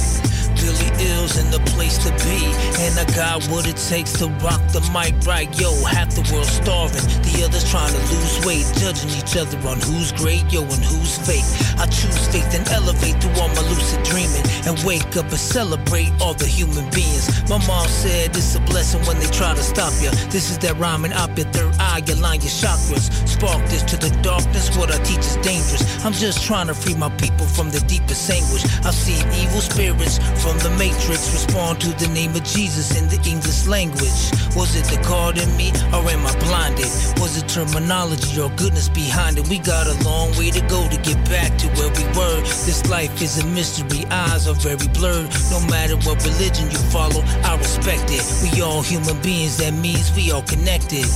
Billy 0.56 0.88
Ills 1.10 1.36
in 1.38 1.50
the 1.50 1.60
place 1.72 1.98
to 1.98 2.10
be. 2.24 2.40
And 2.80 2.98
I 2.98 3.04
got 3.14 3.44
what 3.48 3.68
it 3.68 3.76
takes 3.76 4.12
to 4.20 4.28
rock 4.40 4.62
the 4.72 4.80
mic 4.92 5.14
right. 5.26 5.48
Yo, 5.60 5.72
half 5.84 6.14
the 6.14 6.24
world 6.32 6.46
starving, 6.46 7.04
the 7.36 7.44
others 7.44 7.68
trying 7.68 7.92
to 7.92 8.00
lose 8.08 8.46
weight, 8.46 8.64
judging 8.80 9.10
each 9.12 9.36
other 9.36 9.56
on 9.68 9.76
who's 9.80 10.12
great, 10.12 10.44
yo, 10.48 10.62
and 10.62 10.84
who's 10.84 11.20
fake. 11.20 11.44
I 11.76 11.84
choose 11.86 12.16
faith 12.32 12.48
and 12.56 12.66
elevate 12.68 13.20
through 13.20 13.36
all 13.40 13.48
my 13.52 13.64
lucid 13.68 14.02
dreaming 14.04 14.44
and 14.64 14.76
wake 14.84 15.16
up 15.16 15.28
and 15.28 15.38
celebrate 15.38 16.10
all 16.20 16.34
the 16.34 16.46
human 16.46 16.88
beings. 16.90 17.28
My 17.48 17.60
mom 17.66 17.86
said 17.88 18.32
it's 18.32 18.54
a 18.56 18.60
blessing 18.60 19.04
when 19.04 19.20
they 19.20 19.28
try 19.28 19.54
to 19.54 19.62
stop 19.62 19.92
you. 20.00 20.10
This 20.32 20.50
is 20.50 20.58
that 20.64 20.76
rhyming 20.78 21.12
up 21.12 21.36
your 21.36 21.46
third 21.52 21.74
eye, 21.78 22.02
your 22.06 22.16
line, 22.16 22.40
your 22.40 22.54
chakras. 22.56 23.12
Spark 23.28 23.60
this 23.68 23.82
to 23.84 23.96
the 23.96 24.10
darkness, 24.22 24.74
what 24.76 24.90
I 24.90 24.98
teach 25.04 25.20
is 25.20 25.36
dangerous. 25.44 25.84
I'm 26.04 26.12
just 26.12 26.44
trying 26.44 26.68
to 26.68 26.74
free 26.74 26.94
my 26.94 27.10
people 27.20 27.46
from 27.46 27.70
the 27.70 27.80
deepest 27.80 28.30
anguish. 28.30 28.64
I've 28.84 28.94
seen 28.94 29.20
evil 29.36 29.60
spirits 29.60 30.18
from 30.40 30.56
the 30.64 30.72
matrix 30.78 31.28
respond 31.32 31.80
to 31.82 31.90
the 32.00 32.08
name 32.14 32.34
of 32.34 32.44
Jesus 32.44 32.96
in 32.96 33.08
the 33.08 33.20
English 33.28 33.66
language. 33.66 34.32
Was 34.56 34.72
it 34.74 34.88
the 34.88 35.00
God 35.04 35.36
in 35.36 35.50
me 35.56 35.68
or 35.92 36.00
am 36.08 36.24
I 36.26 36.32
blinded? 36.46 36.88
Was 37.20 37.25
it 37.34 37.48
terminology 37.48 38.38
or 38.40 38.50
goodness 38.50 38.88
behind 38.88 39.38
it? 39.38 39.48
We 39.48 39.58
got 39.58 39.88
a 39.88 39.96
long 40.06 40.30
way 40.38 40.50
to 40.52 40.60
go 40.68 40.86
to 40.86 40.96
get 41.02 41.18
back 41.26 41.58
to 41.58 41.66
where 41.74 41.90
we 41.90 42.04
were. 42.14 42.40
This 42.62 42.86
life 42.88 43.20
is 43.20 43.42
a 43.42 43.46
mystery, 43.46 44.06
eyes 44.10 44.46
are 44.46 44.54
very 44.54 44.86
blurred. 44.94 45.26
No 45.50 45.58
matter 45.66 45.96
what 46.06 46.22
religion 46.22 46.70
you 46.70 46.78
follow, 46.94 47.22
I 47.42 47.56
respect 47.58 48.14
it. 48.14 48.22
We 48.42 48.62
all 48.62 48.82
human 48.82 49.20
beings, 49.22 49.56
that 49.56 49.74
means 49.74 50.14
we 50.14 50.30
all 50.30 50.42
connected. 50.42 51.06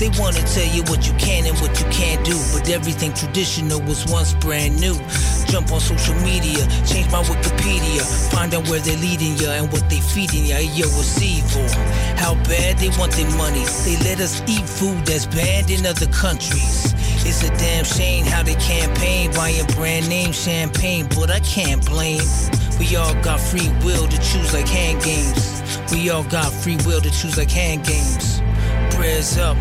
They 0.00 0.10
wanna 0.18 0.42
tell 0.48 0.66
you 0.74 0.82
what 0.90 1.06
you 1.06 1.14
can 1.22 1.46
and 1.46 1.56
what 1.60 1.78
you 1.78 1.86
can't 1.90 2.24
do, 2.24 2.36
but 2.52 2.68
everything 2.68 3.12
traditional 3.12 3.80
was 3.82 4.06
once 4.10 4.34
brand 4.34 4.80
new. 4.80 4.98
Jump 5.46 5.70
on 5.72 5.80
social 5.80 6.14
media, 6.22 6.66
change 6.86 7.10
my 7.12 7.22
Wikipedia, 7.22 8.02
find 8.32 8.54
out 8.54 8.66
where 8.68 8.80
they're 8.80 8.96
leading 8.96 9.36
ya 9.36 9.50
and 9.50 9.70
what 9.70 9.88
they 9.90 10.00
feeding 10.00 10.46
ya. 10.46 10.58
Yo, 10.58 10.86
it's 10.98 11.20
evil. 11.20 11.68
How 12.16 12.34
bad 12.48 12.78
they 12.78 12.88
want 12.98 13.12
their 13.12 13.30
money. 13.36 13.64
They 13.84 13.96
let 14.08 14.20
us 14.20 14.42
eat 14.46 14.66
food 14.66 15.04
that's 15.04 15.26
banned 15.60 15.70
in 15.70 15.86
other 15.86 16.06
countries. 16.06 16.94
It's 17.26 17.42
a 17.42 17.48
damn 17.58 17.84
shame 17.84 18.24
how 18.24 18.42
they 18.42 18.54
campaign 18.54 19.32
buying 19.32 19.66
brand 19.74 20.08
name 20.08 20.32
champagne, 20.32 21.06
but 21.14 21.30
I 21.30 21.40
can't 21.40 21.84
blame. 21.86 22.22
We 22.78 22.96
all 22.96 23.14
got 23.22 23.40
free 23.40 23.68
will 23.84 24.08
to 24.08 24.18
choose 24.18 24.52
like 24.54 24.68
hand 24.68 25.02
games. 25.02 25.62
We 25.92 26.10
all 26.10 26.24
got 26.24 26.52
free 26.52 26.76
will 26.86 27.00
to 27.00 27.10
choose 27.10 27.36
like 27.36 27.50
hand 27.50 27.84
games. 27.84 28.40
Prayers 28.94 29.38
up, 29.38 29.56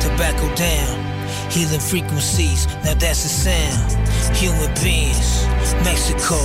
tobacco 0.00 0.54
down. 0.54 1.10
Healing 1.50 1.80
frequencies, 1.80 2.66
now 2.84 2.94
that's 2.94 3.22
the 3.22 3.28
sound. 3.28 4.36
Human 4.36 4.72
beings, 4.82 5.44
Mexico, 5.84 6.38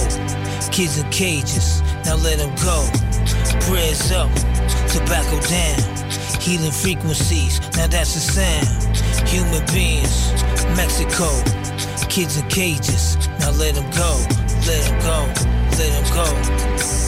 kids 0.72 0.98
in 0.98 1.10
cages, 1.12 1.82
now 2.06 2.16
let 2.16 2.40
them 2.40 2.54
go. 2.64 2.90
Prayers 3.68 4.12
up, 4.12 4.32
tobacco 4.90 5.40
down. 5.48 5.97
Healing 6.40 6.72
frequencies, 6.72 7.60
now 7.76 7.88
that's 7.88 8.14
the 8.14 8.20
sound. 8.20 8.98
Human 9.28 9.66
beings, 9.74 10.32
Mexico, 10.76 11.30
kids 12.10 12.38
in 12.38 12.48
cages, 12.50 13.18
now 13.40 13.52
let 13.52 13.76
them 13.76 13.90
go, 13.92 14.18
let 14.66 14.84
them 14.84 15.00
go, 15.02 15.18
let 15.78 15.90
them 15.92 16.14
go. 16.14 17.07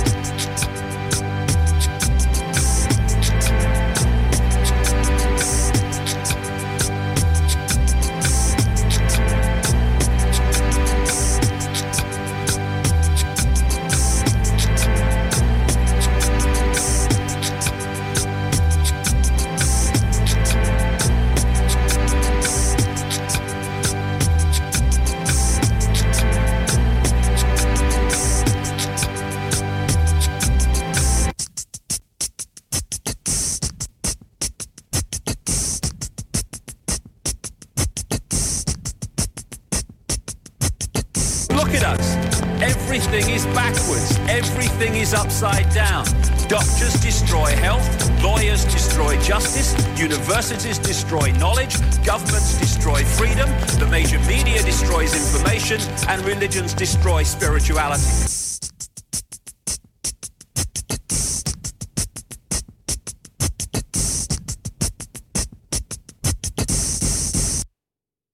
Universities 50.40 50.88
destroy 50.88 51.32
knowledge. 51.32 51.78
Governments 52.06 52.60
destroy 52.60 53.06
freedom. 53.06 53.50
The 53.78 53.86
major 53.86 54.20
media 54.20 54.64
destroys 54.64 55.14
information. 55.14 55.80
And 56.08 56.26
religions 56.26 56.74
destroy 56.74 57.24
spirituality. 57.24 58.04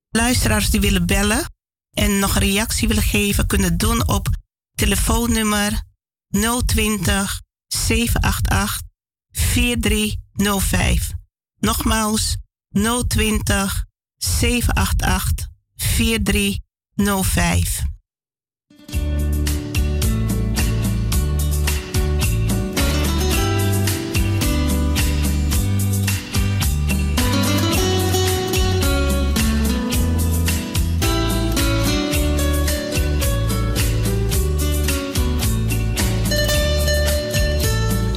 Luisteraars 0.09 0.69
die 0.69 0.79
willen 0.79 1.05
bellen 1.05 1.45
en 1.93 2.19
nog 2.19 2.35
een 2.35 2.41
reactie 2.41 2.87
willen 2.87 3.03
geven, 3.03 3.47
kunnen 3.47 3.77
doen 3.77 4.07
op 4.07 4.27
telefoonnummer 4.75 5.81
020 6.65 7.41
788 7.67 8.81
4305. 9.31 11.23
Nogmaals 11.66 12.38
020 12.72 13.86
788 14.18 15.49
4305. 15.76 17.94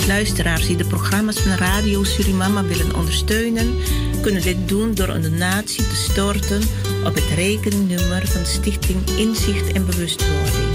Luisteraars 0.09 0.67
die 0.67 0.77
de 0.77 0.85
programma's 0.85 1.39
van 1.39 1.53
Radio 1.53 2.05
Surimama 2.05 2.65
willen 2.65 2.95
ondersteunen, 2.95 3.75
kunnen 4.21 4.43
dit 4.43 4.69
doen 4.69 4.95
door 4.95 5.09
een 5.09 5.23
donatie 5.23 5.89
te 5.89 5.95
storten 5.95 6.63
op 7.05 7.15
het 7.15 7.29
rekeningnummer 7.35 8.27
van 8.27 8.47
Stichting 8.47 8.99
Inzicht 9.17 9.73
en 9.73 9.87
Bewustwording. 9.87 10.69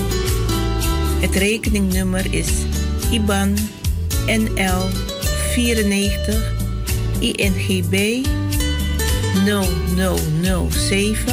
Het 1.20 1.36
rekeningnummer 1.36 2.34
is 2.34 2.50
IBAN 3.12 3.54
NL 4.26 4.90
94 5.52 6.54
INGB 7.20 8.26
0007 10.70 11.26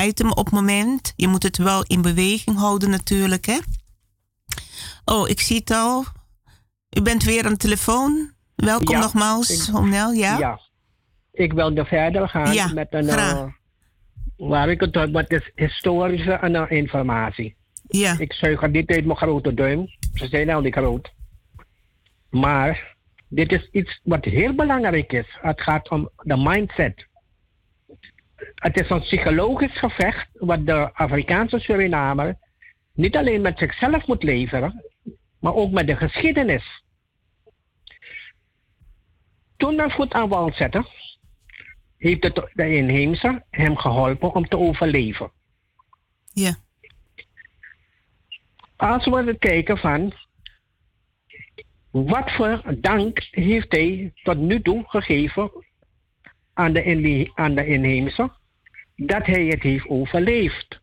item 0.03 0.31
op 0.31 0.45
het 0.45 0.55
moment. 0.55 1.13
Je 1.17 1.29
moet 1.29 1.43
het 1.43 1.57
wel 1.57 1.83
in 1.83 2.03
beweging 2.03 2.59
houden 2.59 2.91
natuurlijk. 2.91 3.47
Hè? 3.47 3.59
Oh, 5.05 5.29
ik 5.29 5.41
zie 5.41 5.57
het 5.57 5.71
al. 5.71 6.05
U 6.95 7.03
bent 7.03 7.25
weer 7.25 7.45
aan 7.45 7.53
de 7.53 7.59
telefoon. 7.59 8.33
Welkom 8.55 8.99
nogmaals, 8.99 9.71
Omnel. 9.73 10.13
Ja? 10.13 10.39
ja, 10.39 10.61
ik 11.33 11.53
wilde 11.53 11.85
verder 11.85 12.29
gaan 12.29 12.55
ja, 12.55 12.73
met 12.73 12.87
een... 12.91 13.05
Uh, 13.05 13.45
waar 14.37 14.69
ik 14.69 14.81
het 14.81 15.13
met 15.13 15.31
is 15.31 15.51
historische 15.55 16.41
uh, 16.43 16.65
informatie. 16.69 17.57
Ja. 17.89 18.19
Ik 18.19 18.33
zuig 18.33 18.63
er 18.63 18.71
niet 18.71 18.91
uit 18.91 19.05
mijn 19.05 19.17
grote 19.17 19.55
duim. 19.55 19.87
Ze 20.15 20.29
zijn 20.29 20.51
al 20.51 20.61
niet 20.61 20.75
groot. 20.75 21.13
Maar 22.31 22.97
dit 23.29 23.53
is 23.53 23.69
iets 23.73 24.01
wat 24.03 24.25
heel 24.25 24.55
belangrijk 24.55 25.13
is. 25.13 25.27
Het 25.41 25.61
gaat 25.61 25.91
om 25.91 26.11
de 26.17 26.37
mindset. 26.37 27.07
Het 28.55 28.81
is 28.81 28.91
een 28.91 29.01
psychologisch 29.01 29.79
gevecht 29.79 30.29
wat 30.33 30.67
de 30.67 30.93
Afrikaanse 30.93 31.59
Surinamer 31.59 32.37
niet 32.93 33.17
alleen 33.17 33.41
met 33.41 33.59
zichzelf 33.59 34.07
moet 34.07 34.23
leveren, 34.23 34.85
maar 35.41 35.55
ook 35.55 35.71
met 35.71 35.87
de 35.87 35.97
geschiedenis. 35.97 36.84
Toen 39.65 39.77
men 39.77 39.91
voet 39.91 40.12
aan 40.12 40.29
wal 40.29 40.53
zette, 40.53 40.87
heeft 41.97 42.23
de, 42.23 42.51
de 42.53 42.77
inheemse 42.77 43.45
hem 43.51 43.77
geholpen 43.77 44.35
om 44.35 44.49
te 44.49 44.59
overleven. 44.59 45.33
Ja. 46.33 46.57
Als 48.77 49.07
we 49.07 49.37
kijken 49.39 49.79
van 49.79 50.12
wat 51.91 52.31
voor 52.31 52.62
dank 52.81 53.29
heeft 53.31 53.73
hij 53.73 54.12
tot 54.23 54.39
nu 54.39 54.62
toe 54.62 54.85
gegeven 54.87 55.51
aan 56.53 56.73
de, 56.73 57.31
aan 57.35 57.55
de 57.55 57.67
inheemse 57.67 58.33
dat 58.97 59.27
hij 59.27 59.47
het 59.47 59.62
heeft 59.62 59.89
overleefd? 59.89 60.81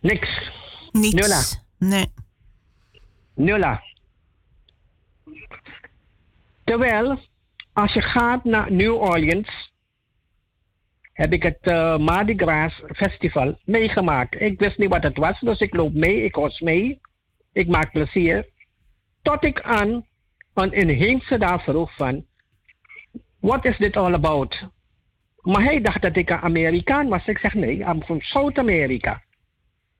Niks. 0.00 0.50
Niets. 0.92 1.14
Nulla. 1.14 1.42
Nee. 1.78 2.06
Nulla. 3.34 3.82
Terwijl, 6.64 7.18
als 7.72 7.92
je 7.92 8.02
gaat 8.02 8.44
naar 8.44 8.72
New 8.72 8.94
Orleans, 8.94 9.72
heb 11.12 11.32
ik 11.32 11.42
het 11.42 11.58
uh, 11.62 11.98
Mardi 11.98 12.34
Gras 12.36 12.82
Festival 12.86 13.58
meegemaakt. 13.64 14.40
Ik 14.40 14.58
wist 14.58 14.78
niet 14.78 14.88
wat 14.88 15.02
het 15.02 15.16
was, 15.16 15.40
dus 15.40 15.60
ik 15.60 15.74
loop 15.74 15.92
mee, 15.92 16.24
ik 16.24 16.34
was 16.34 16.60
mee. 16.60 17.00
Ik 17.52 17.68
maak 17.68 17.92
plezier. 17.92 18.48
Tot 19.22 19.44
ik 19.44 19.62
aan 19.62 20.06
een 20.54 20.72
inheemse 20.72 21.38
daar 21.38 21.60
vroeg 21.60 21.94
van, 21.94 22.24
what 23.40 23.64
is 23.64 23.76
dit 23.76 23.96
all 23.96 24.14
about? 24.14 24.68
Maar 25.40 25.62
hij 25.62 25.80
dacht 25.80 26.02
dat 26.02 26.16
ik 26.16 26.30
een 26.30 26.38
Amerikaan 26.38 27.08
was. 27.08 27.26
Ik 27.26 27.38
zeg 27.38 27.54
nee, 27.54 27.78
I'm 27.78 28.02
from 28.02 28.20
South-Amerika. 28.20 29.22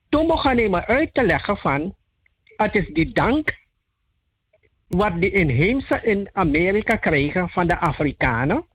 Toen 0.09 0.27
begon 0.27 0.57
hij 0.57 0.69
me 0.69 0.85
uit 0.85 1.13
te 1.13 1.23
leggen 1.23 1.57
van, 1.57 1.95
het 2.55 2.75
is 2.75 2.87
die 2.93 3.13
dank 3.13 3.53
wat 4.95 5.21
de 5.21 5.31
inheemse 5.31 5.99
in 6.03 6.29
Amerika 6.33 6.95
kregen 6.95 7.49
van 7.49 7.67
de 7.67 7.79
Afrikanen. 7.79 8.65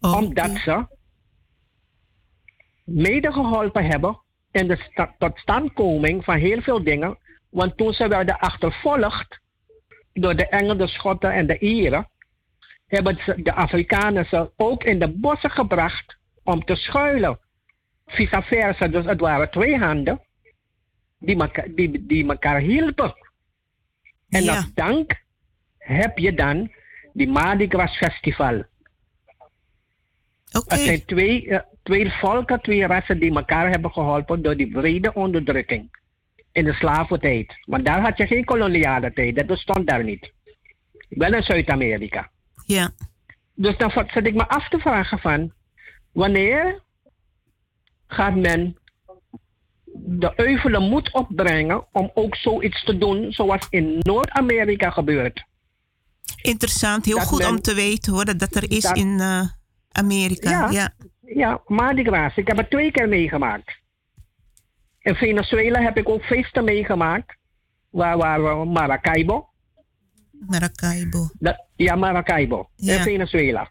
Omdat 0.00 0.50
ze 0.56 0.86
mede 2.84 3.32
geholpen 3.32 3.84
hebben 3.84 4.20
in 4.50 4.68
de 4.68 5.12
totstandkoming 5.18 6.24
van 6.24 6.36
heel 6.36 6.60
veel 6.60 6.82
dingen. 6.82 7.18
Want 7.50 7.76
toen 7.76 7.92
ze 7.92 8.08
werden 8.08 8.38
achtervolgd 8.38 9.40
door 10.12 10.36
de 10.36 10.48
Engelsen, 10.48 10.78
de 10.78 10.86
Schotten 10.86 11.32
en 11.32 11.46
de 11.46 11.58
Ieren, 11.58 12.08
hebben 12.86 13.18
ze 13.24 13.42
de 13.42 13.54
Afrikanen 13.54 14.24
ze 14.24 14.50
ook 14.56 14.84
in 14.84 14.98
de 14.98 15.08
bossen 15.08 15.50
gebracht 15.50 16.16
om 16.44 16.64
te 16.64 16.76
schuilen. 16.76 17.38
Vice 18.06 18.42
versa, 18.42 18.88
dus 18.88 19.04
het 19.04 19.20
waren 19.20 19.50
twee 19.50 19.78
handen 19.78 20.20
die 21.18 21.50
die, 21.74 22.06
die 22.06 22.28
elkaar 22.28 22.60
hielpen. 22.60 23.14
En 24.28 24.42
ja. 24.42 24.56
als 24.56 24.74
dank 24.74 25.22
heb 25.78 26.18
je 26.18 26.34
dan 26.34 26.72
die 27.12 27.28
Mardi 27.28 27.68
Gras 27.68 27.96
Festival. 27.96 28.64
Okay. 30.52 30.78
Het 30.78 30.86
zijn 30.86 31.04
twee, 31.04 31.46
uh, 31.46 31.58
twee 31.82 32.10
volken, 32.10 32.60
twee 32.60 32.86
rassen 32.86 33.18
die 33.18 33.34
elkaar 33.34 33.70
hebben 33.70 33.92
geholpen 33.92 34.42
door 34.42 34.56
die 34.56 34.72
vrede 34.72 35.14
onderdrukking 35.14 35.96
in 36.52 36.64
de 36.64 36.72
slaventijd. 36.72 37.54
Want 37.64 37.84
daar 37.84 38.00
had 38.00 38.18
je 38.18 38.26
geen 38.26 38.44
koloniale 38.44 39.12
tijd, 39.12 39.36
dat 39.36 39.46
bestond 39.46 39.86
daar 39.86 40.04
niet. 40.04 40.32
Wel 41.08 41.34
in 41.34 41.42
Zuid-Amerika. 41.42 42.30
Ja. 42.66 42.90
Dus 43.54 43.76
dan 43.76 43.90
zit 43.90 44.26
ik 44.26 44.34
me 44.34 44.48
af 44.48 44.68
te 44.68 44.78
vragen 44.78 45.18
van, 45.18 45.52
wanneer 46.12 46.82
gaat 48.06 48.34
men 48.34 48.77
de 50.10 50.32
euvele 50.36 50.78
moed 50.78 51.12
opbrengen 51.12 51.86
om 51.92 52.10
ook 52.14 52.36
zoiets 52.36 52.84
te 52.84 52.98
doen 52.98 53.32
zoals 53.32 53.66
in 53.70 53.96
Noord-Amerika 53.98 54.90
gebeurt. 54.90 55.44
Interessant, 56.42 57.04
heel 57.04 57.18
goed 57.18 57.46
om 57.46 57.60
te 57.60 57.74
weten 57.74 58.12
hoor, 58.12 58.24
dat 58.24 58.54
er 58.54 58.70
is 58.70 58.84
in 58.92 59.08
uh, 59.08 59.40
Amerika. 59.92 60.50
Ja, 60.50 60.70
ja. 60.70 60.90
ja 61.20 61.60
Mardi 61.66 62.04
Gras. 62.04 62.36
Ik 62.36 62.46
heb 62.46 62.56
het 62.56 62.70
twee 62.70 62.90
keer 62.90 63.08
meegemaakt. 63.08 63.76
In 64.98 65.14
Venezuela 65.14 65.80
heb 65.80 65.96
ik 65.96 66.08
ook 66.08 66.22
feesten 66.22 66.64
meegemaakt. 66.64 67.36
Waar 67.90 68.16
waren 68.16 68.60
we? 68.60 68.64
Maracaibo. 68.66 69.48
Maracaibo. 70.46 71.28
Dat, 71.38 71.66
ja, 71.76 71.94
Maracaibo. 71.94 72.68
Ja. 72.76 72.94
In 72.94 73.02
Venezuela. 73.02 73.70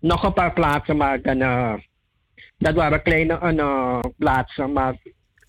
Nog 0.00 0.22
een 0.22 0.32
paar 0.32 0.52
plaatsen, 0.52 0.96
maar 0.96 1.22
dan, 1.22 1.40
uh, 1.40 1.74
dat 2.58 2.74
waren 2.74 3.02
kleine 3.02 3.52
uh, 3.54 4.00
plaatsen. 4.16 4.72
Maar 4.72 4.96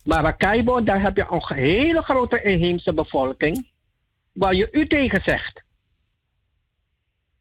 Maracaibo, 0.10 0.84
daar 0.84 1.01
heb 1.01 1.16
je 1.16 1.26
een 1.30 1.55
hele 1.55 2.01
grote 2.01 2.41
inheemse 2.41 2.93
bevolking. 2.93 3.72
Waar 4.34 4.53
je 4.53 4.68
u 4.72 4.88
tegen 4.88 5.22
zegt. 5.24 5.64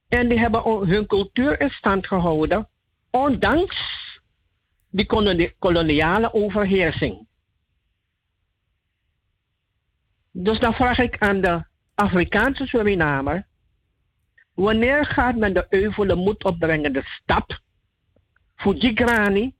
En 0.09 0.29
die 0.29 0.39
hebben 0.39 0.89
hun 0.89 1.07
cultuur 1.07 1.61
in 1.61 1.71
stand 1.71 2.07
gehouden. 2.07 2.69
Ondanks 3.11 3.77
die 4.91 5.07
koloniale 5.59 6.33
overheersing. 6.33 7.27
Dus 10.31 10.59
dan 10.59 10.75
vraag 10.75 10.99
ik 10.99 11.19
aan 11.19 11.41
de 11.41 11.65
Afrikaanse 11.95 12.67
Surinamer. 12.67 13.47
Wanneer 14.55 15.07
gaat 15.07 15.37
men 15.37 15.55
de 15.55 15.67
euvele 15.69 16.15
moed 16.15 16.45
opbrengen, 16.45 16.93
de 16.93 17.03
stap 17.05 17.61
voor 18.57 18.75
Gigrani 18.75 19.55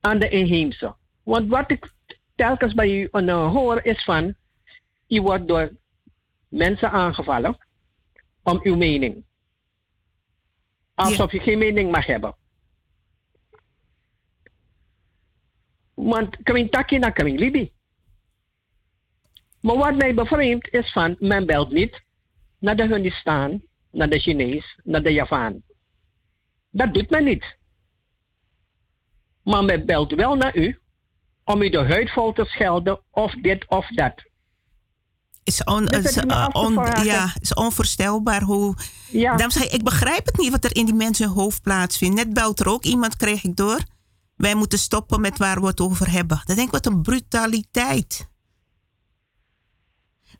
aan 0.00 0.18
de 0.18 0.28
inheemse? 0.28 0.98
Want 1.22 1.48
wat 1.48 1.70
ik 1.70 1.92
telkens 2.34 2.74
bij 2.74 3.00
u 3.00 3.08
uh, 3.12 3.52
hoor 3.52 3.84
is 3.84 4.04
van, 4.04 4.34
u 5.08 5.20
wordt 5.22 5.48
door 5.48 5.76
mensen 6.48 6.90
aangevallen 6.90 7.58
om 8.42 8.60
uw 8.62 8.76
mening. 8.76 9.24
Alsof 10.94 11.32
je 11.32 11.40
geen 11.40 11.58
mening 11.58 11.90
mag 11.90 12.06
hebben. 12.06 12.36
Want 15.94 16.42
Kwintaki 16.42 16.98
na 16.98 17.12
Libi. 17.14 17.72
Maar 19.60 19.76
wat 19.76 19.96
mij 19.96 20.14
bevreemdt 20.14 20.68
is 20.68 20.92
van, 20.92 21.16
men 21.18 21.46
belt 21.46 21.70
niet 21.70 22.02
naar 22.58 22.76
de 22.76 22.86
Hindustan, 22.86 23.62
naar 23.90 24.08
de 24.08 24.18
Chinees, 24.18 24.78
naar 24.84 25.02
de 25.02 25.12
Javaan. 25.12 25.62
Dat 26.70 26.94
doet 26.94 27.10
men 27.10 27.24
niet. 27.24 27.58
Maar 29.42 29.64
men 29.64 29.86
belt 29.86 30.12
wel 30.12 30.36
naar 30.36 30.56
u 30.56 30.79
om 31.52 31.62
u 31.62 31.68
de 31.68 31.84
huid 31.84 32.10
vol 32.10 32.32
te 32.32 32.44
schelden 32.44 33.00
of 33.10 33.32
dit 33.32 33.68
of 33.68 33.86
dat. 33.86 34.28
Is, 35.44 35.64
on, 35.64 35.88
is, 35.88 36.16
uh, 36.16 36.48
on, 36.52 36.74
ja, 37.02 37.32
is 37.40 37.54
onvoorstelbaar 37.54 38.42
hoe. 38.42 38.74
Ja. 39.10 39.30
Daarom 39.30 39.50
zeg 39.50 39.64
ik, 39.64 39.72
ik 39.72 39.84
begrijp 39.84 40.26
het 40.26 40.38
niet 40.38 40.50
wat 40.50 40.64
er 40.64 40.76
in 40.76 40.84
die 40.84 40.94
mensen 40.94 41.28
hoofd 41.28 41.62
plaatsvindt. 41.62 42.16
Net 42.16 42.32
belt 42.32 42.60
er 42.60 42.68
ook 42.68 42.84
iemand, 42.84 43.16
kreeg 43.16 43.44
ik 43.44 43.56
door. 43.56 43.78
Wij 44.36 44.54
moeten 44.54 44.78
stoppen 44.78 45.20
met 45.20 45.38
waar 45.38 45.60
we 45.60 45.66
het 45.66 45.80
over 45.80 46.10
hebben. 46.10 46.42
Dan 46.44 46.56
denk 46.56 46.66
ik, 46.66 46.74
wat 46.74 46.86
een 46.86 47.02
brutaliteit. 47.02 48.28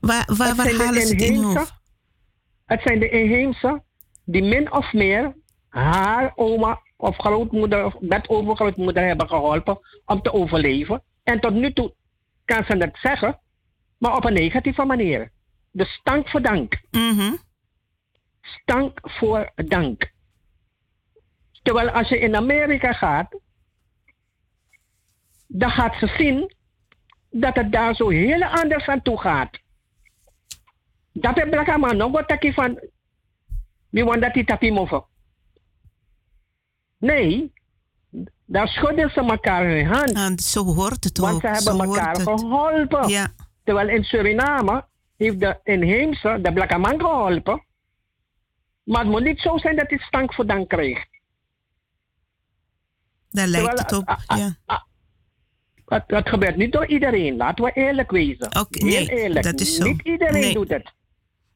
Waar, 0.01 0.25
waar, 0.37 0.55
waar 0.55 0.73
halen 0.73 1.07
ze 1.07 1.15
het 1.15 1.23
in 1.23 1.43
hoofd? 1.43 1.73
Het 2.67 2.81
zijn 2.83 2.99
de 2.99 3.09
inheemse 3.09 3.83
die 4.25 4.43
min 4.43 4.73
of 4.73 4.93
meer 4.93 5.35
haar 5.69 6.33
oma 6.35 6.81
of 7.01 7.17
grootmoeder 7.17 7.85
of 7.85 8.01
met 8.01 8.29
overgrootmoeder 8.29 9.07
hebben 9.07 9.29
geholpen 9.29 9.79
om 10.05 10.23
te 10.23 10.33
overleven. 10.33 11.03
En 11.23 11.41
tot 11.41 11.55
nu 11.55 11.73
toe 11.73 11.95
kan 12.45 12.65
ze 12.65 12.77
dat 12.77 12.99
zeggen, 13.03 13.41
maar 13.99 14.17
op 14.17 14.25
een 14.25 14.33
negatieve 14.33 14.85
manier. 14.85 15.31
Dus 15.73 15.93
stank 15.93 16.29
voor 16.29 16.43
dank. 16.43 16.81
Mm 16.91 17.39
Stank 18.41 18.99
voor 19.03 19.53
dank. 19.55 20.13
Terwijl 21.63 21.91
als 21.91 22.09
je 22.09 22.19
in 22.19 22.37
Amerika 22.37 22.93
gaat, 22.93 23.39
dan 25.47 25.71
gaat 25.71 25.95
ze 25.95 26.07
zien 26.07 26.55
dat 27.31 27.57
het 27.57 27.73
daar 27.73 27.95
zo 27.95 28.09
heel 28.09 28.45
anders 28.45 28.87
aan 28.87 29.03
toe 29.03 29.21
gaat. 29.21 29.59
Dat 31.13 31.37
heb 31.37 31.55
ik 31.55 31.77
maar 31.77 31.97
nog 31.97 32.11
wat 32.11 32.37
van. 32.39 32.81
Wie 33.91 34.05
want 34.05 34.23
dat 34.23 34.35
die 34.35 34.45
tapi 34.45 34.73
mogen. 34.73 35.05
Nee, 37.01 37.53
daar 38.45 38.69
schudden 38.69 39.11
ze 39.11 39.21
elkaar 39.21 39.65
hun 39.67 39.87
hand. 39.87 40.13
En 40.13 40.39
zo 40.39 40.65
hoort 40.65 41.05
het 41.05 41.19
Want 41.19 41.35
ook. 41.35 41.41
ze 41.41 41.47
hebben 41.47 41.63
zo 41.77 41.83
elkaar 41.95 42.21
geholpen. 42.21 43.09
Ja. 43.09 43.29
Terwijl 43.65 43.89
in 43.89 44.05
Suriname 44.05 44.85
heeft 45.17 45.41
de 45.41 45.59
inheemse 45.65 46.39
de 46.43 46.53
blakke 46.53 46.79
man 46.79 47.01
geholpen. 47.01 47.65
Maar 48.83 49.01
het 49.01 49.11
moet 49.11 49.23
niet 49.25 49.41
zo 49.41 49.59
zijn 49.59 49.77
dat 49.77 49.89
hij 49.89 49.99
stank 49.99 50.35
voor 50.35 50.47
dan 50.47 50.67
krijgt. 50.67 51.09
Daar 53.31 53.47
lijkt 53.47 53.67
Terwijl, 53.77 53.89
het 53.89 53.93
op. 53.93 54.09
ah, 54.09 54.19
ah, 54.27 54.39
ja. 54.39 54.87
Het, 55.87 56.05
het 56.07 56.29
gebeurt 56.29 56.57
niet 56.57 56.73
door 56.73 56.87
iedereen. 56.87 57.37
Laten 57.37 57.65
we 57.65 57.73
eerlijk 57.73 58.11
wezen. 58.11 58.47
Oké, 58.61 58.85
nee, 58.85 59.09
eerlijk. 59.09 59.45
dat 59.45 59.61
is 59.61 59.77
zo. 59.77 59.85
Niet 59.85 60.03
iedereen 60.03 60.41
Nee. 60.41 60.55
doet 60.55 60.69
het. 60.69 60.93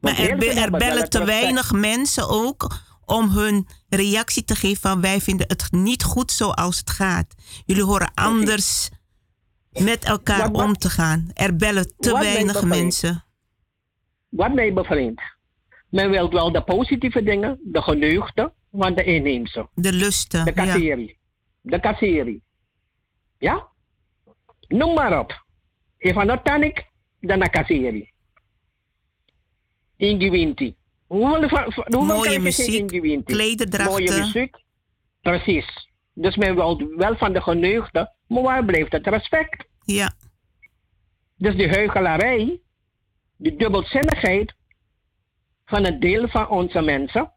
Maar 0.01 0.14
Want 0.16 0.28
er, 0.28 0.36
be- 0.36 0.51
er 0.61 0.70
bellen 0.70 1.11
te 1.11 1.24
weinig 1.24 1.72
mensen 1.72 2.28
ook 2.28 2.78
om 3.07 3.30
hun 3.30 3.66
reactie 3.88 4.44
te 4.44 4.55
geven 4.55 4.80
van 4.80 5.00
wij 5.00 5.20
vinden 5.20 5.46
het 5.48 5.72
niet 5.72 6.02
goed 6.02 6.30
zoals 6.30 6.78
het 6.78 6.90
gaat. 6.90 7.34
Jullie 7.66 7.82
horen 7.84 8.12
anders 8.14 8.90
met 9.72 10.05
elkaar 10.05 10.38
Wat- 10.38 10.50
wat- 10.50 10.66
om 10.66 10.74
te 10.74 10.90
gaan. 10.90 11.30
Er 11.32 11.57
bellen 11.57 11.92
te 11.98 12.12
weinig 12.12 12.64
mensen. 12.64 13.24
Wat 14.28 14.55
mij 14.55 14.72
bevreemdt. 14.72 15.22
Men 15.90 16.11
wil 16.11 16.30
wel 16.30 16.52
de 16.52 16.62
positieve 16.62 17.22
dingen, 17.22 17.61
de 17.64 17.82
geneugde 17.82 18.52
van 18.72 18.94
de 18.94 19.05
inheemse. 19.05 19.68
De 19.74 19.92
lusten. 19.92 20.44
De 20.44 20.52
ja. 20.55 20.64
kasserie. 20.64 21.18
De 21.60 21.81
kasserie. 21.81 22.43
Ja? 23.39 23.68
Noem 24.68 24.94
maar 24.94 25.18
op. 25.18 25.44
Even 25.98 26.28
een 26.31 26.43
tonic, 26.43 26.86
dan 27.20 27.43
een 27.43 27.51
kasserie. 27.51 28.12
Ingiwinti. 29.97 30.74
Hoeveel, 31.06 31.39
hoeveel 31.39 32.05
Mooie 32.05 32.39
muziek, 32.39 33.24
klederdrachten. 33.24 33.93
Mooie 33.93 34.20
muziek. 34.20 34.56
Precies. 35.20 35.89
Dus 36.12 36.36
men 36.36 36.55
wil 36.55 36.97
wel 36.97 37.16
van 37.16 37.32
de 37.32 37.43
geneugde, 37.43 38.12
maar 38.26 38.43
waar 38.43 38.64
blijft 38.64 38.93
het 38.93 39.06
respect? 39.06 39.66
Ja. 39.85 40.12
Dus 41.36 41.56
die 41.56 41.68
heugelarij, 41.68 42.60
die 43.36 43.56
dubbelzinnigheid 43.56 44.55
van 45.64 45.85
een 45.85 46.01
deel 46.01 46.28
van 46.28 46.48
onze 46.48 46.81
mensen, 46.81 47.32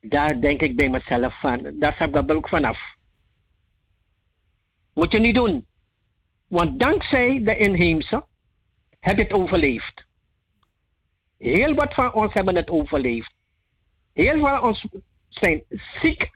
daar 0.00 0.40
denk 0.40 0.60
ik 0.60 0.76
bij 0.76 0.88
mezelf 0.88 1.40
van, 1.40 1.78
daar 1.78 1.98
heb 1.98 2.16
ik 2.16 2.30
ook 2.30 2.48
vanaf. 2.48 2.78
Moet 4.94 5.12
je 5.12 5.18
niet 5.18 5.34
doen. 5.34 5.66
Want 6.48 6.80
dankzij 6.80 7.42
de 7.44 7.56
inheemse 7.56 8.24
heb 9.00 9.16
je 9.16 9.22
het 9.22 9.32
overleefd. 9.32 10.04
Heel 11.42 11.74
wat 11.74 11.94
van 11.94 12.12
ons 12.12 12.32
hebben 12.32 12.56
het 12.56 12.70
overleefd. 12.70 13.32
Heel 14.12 14.38
wat 14.38 14.50
van 14.50 14.68
ons 14.68 14.86
zijn 15.28 15.64
ziek 16.00 16.30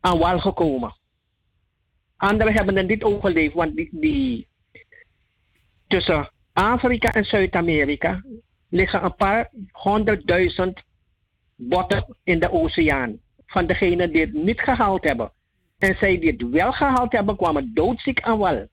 aan 0.00 0.18
wal 0.18 0.38
gekomen. 0.38 0.96
Anderen 2.16 2.52
hebben 2.52 2.76
het 2.76 2.88
niet 2.88 3.02
overleefd, 3.02 3.54
want 3.54 3.76
die, 3.76 3.88
die 3.92 4.48
tussen 5.86 6.30
Afrika 6.52 7.12
en 7.12 7.24
Zuid-Amerika 7.24 8.22
liggen 8.68 9.04
een 9.04 9.14
paar 9.14 9.50
honderdduizend 9.70 10.82
botten 11.54 12.16
in 12.24 12.40
de 12.40 12.50
oceaan. 12.50 13.20
Van 13.46 13.66
degenen 13.66 14.12
die 14.12 14.20
het 14.20 14.32
niet 14.32 14.60
gehaald 14.60 15.04
hebben. 15.04 15.32
En 15.78 15.96
zij 15.96 16.18
die 16.18 16.30
het 16.30 16.50
wel 16.50 16.72
gehaald 16.72 17.12
hebben, 17.12 17.36
kwamen 17.36 17.74
doodziek 17.74 18.20
aan 18.20 18.38
wal. 18.38 18.68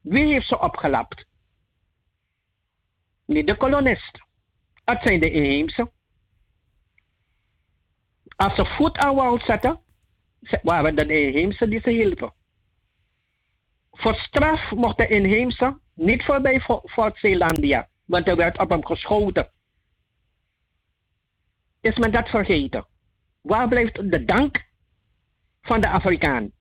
Wie 0.00 0.26
heeft 0.26 0.46
ze 0.46 0.60
opgelapt? 0.60 1.28
Niet 3.30 3.46
de 3.46 3.56
kolonist. 3.56 4.18
Het 4.84 5.02
zijn 5.02 5.20
de 5.20 5.30
inheemse. 5.30 5.92
Als 8.36 8.54
ze 8.54 8.64
voet 8.64 8.98
aan 8.98 9.14
wal 9.14 9.40
zetten, 9.40 9.80
ze- 10.40 10.60
waren 10.62 10.96
de 10.96 11.06
inheemse 11.06 11.68
die 11.68 11.80
ze 11.80 11.90
hielpen. 11.90 12.34
Voor 13.90 14.14
straf 14.14 14.70
mocht 14.70 14.96
de 14.96 15.08
inheemse 15.08 15.80
niet 15.94 16.24
voorbij 16.24 16.60
Fort 16.84 17.18
Zeelandia, 17.18 17.88
want 18.04 18.28
er 18.28 18.36
werd 18.36 18.58
op 18.58 18.68
hem 18.70 18.84
geschoten. 18.86 19.52
Is 21.80 21.96
men 21.96 22.12
dat 22.12 22.28
vergeten? 22.28 22.86
Waar 23.40 23.68
blijft 23.68 24.10
de 24.10 24.24
dank 24.24 24.64
van 25.60 25.80
de 25.80 25.88
Afrikaan? 25.88 26.52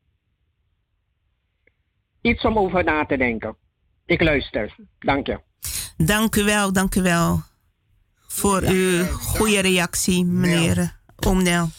Iets 2.21 2.45
om 2.45 2.57
over 2.57 2.83
na 2.83 3.05
te 3.05 3.17
denken. 3.17 3.57
Ik 4.05 4.21
luister. 4.21 4.75
Dank 4.99 5.27
je. 5.27 5.47
Dank 6.05 6.35
u 6.35 6.43
wel, 6.43 6.73
dank 6.73 6.95
u 6.95 7.01
wel. 7.01 7.41
Voor 8.27 8.61
uw 8.61 9.05
goede 9.11 9.59
reactie, 9.59 10.25
meneer 10.25 10.99
Omnel. 11.27 11.69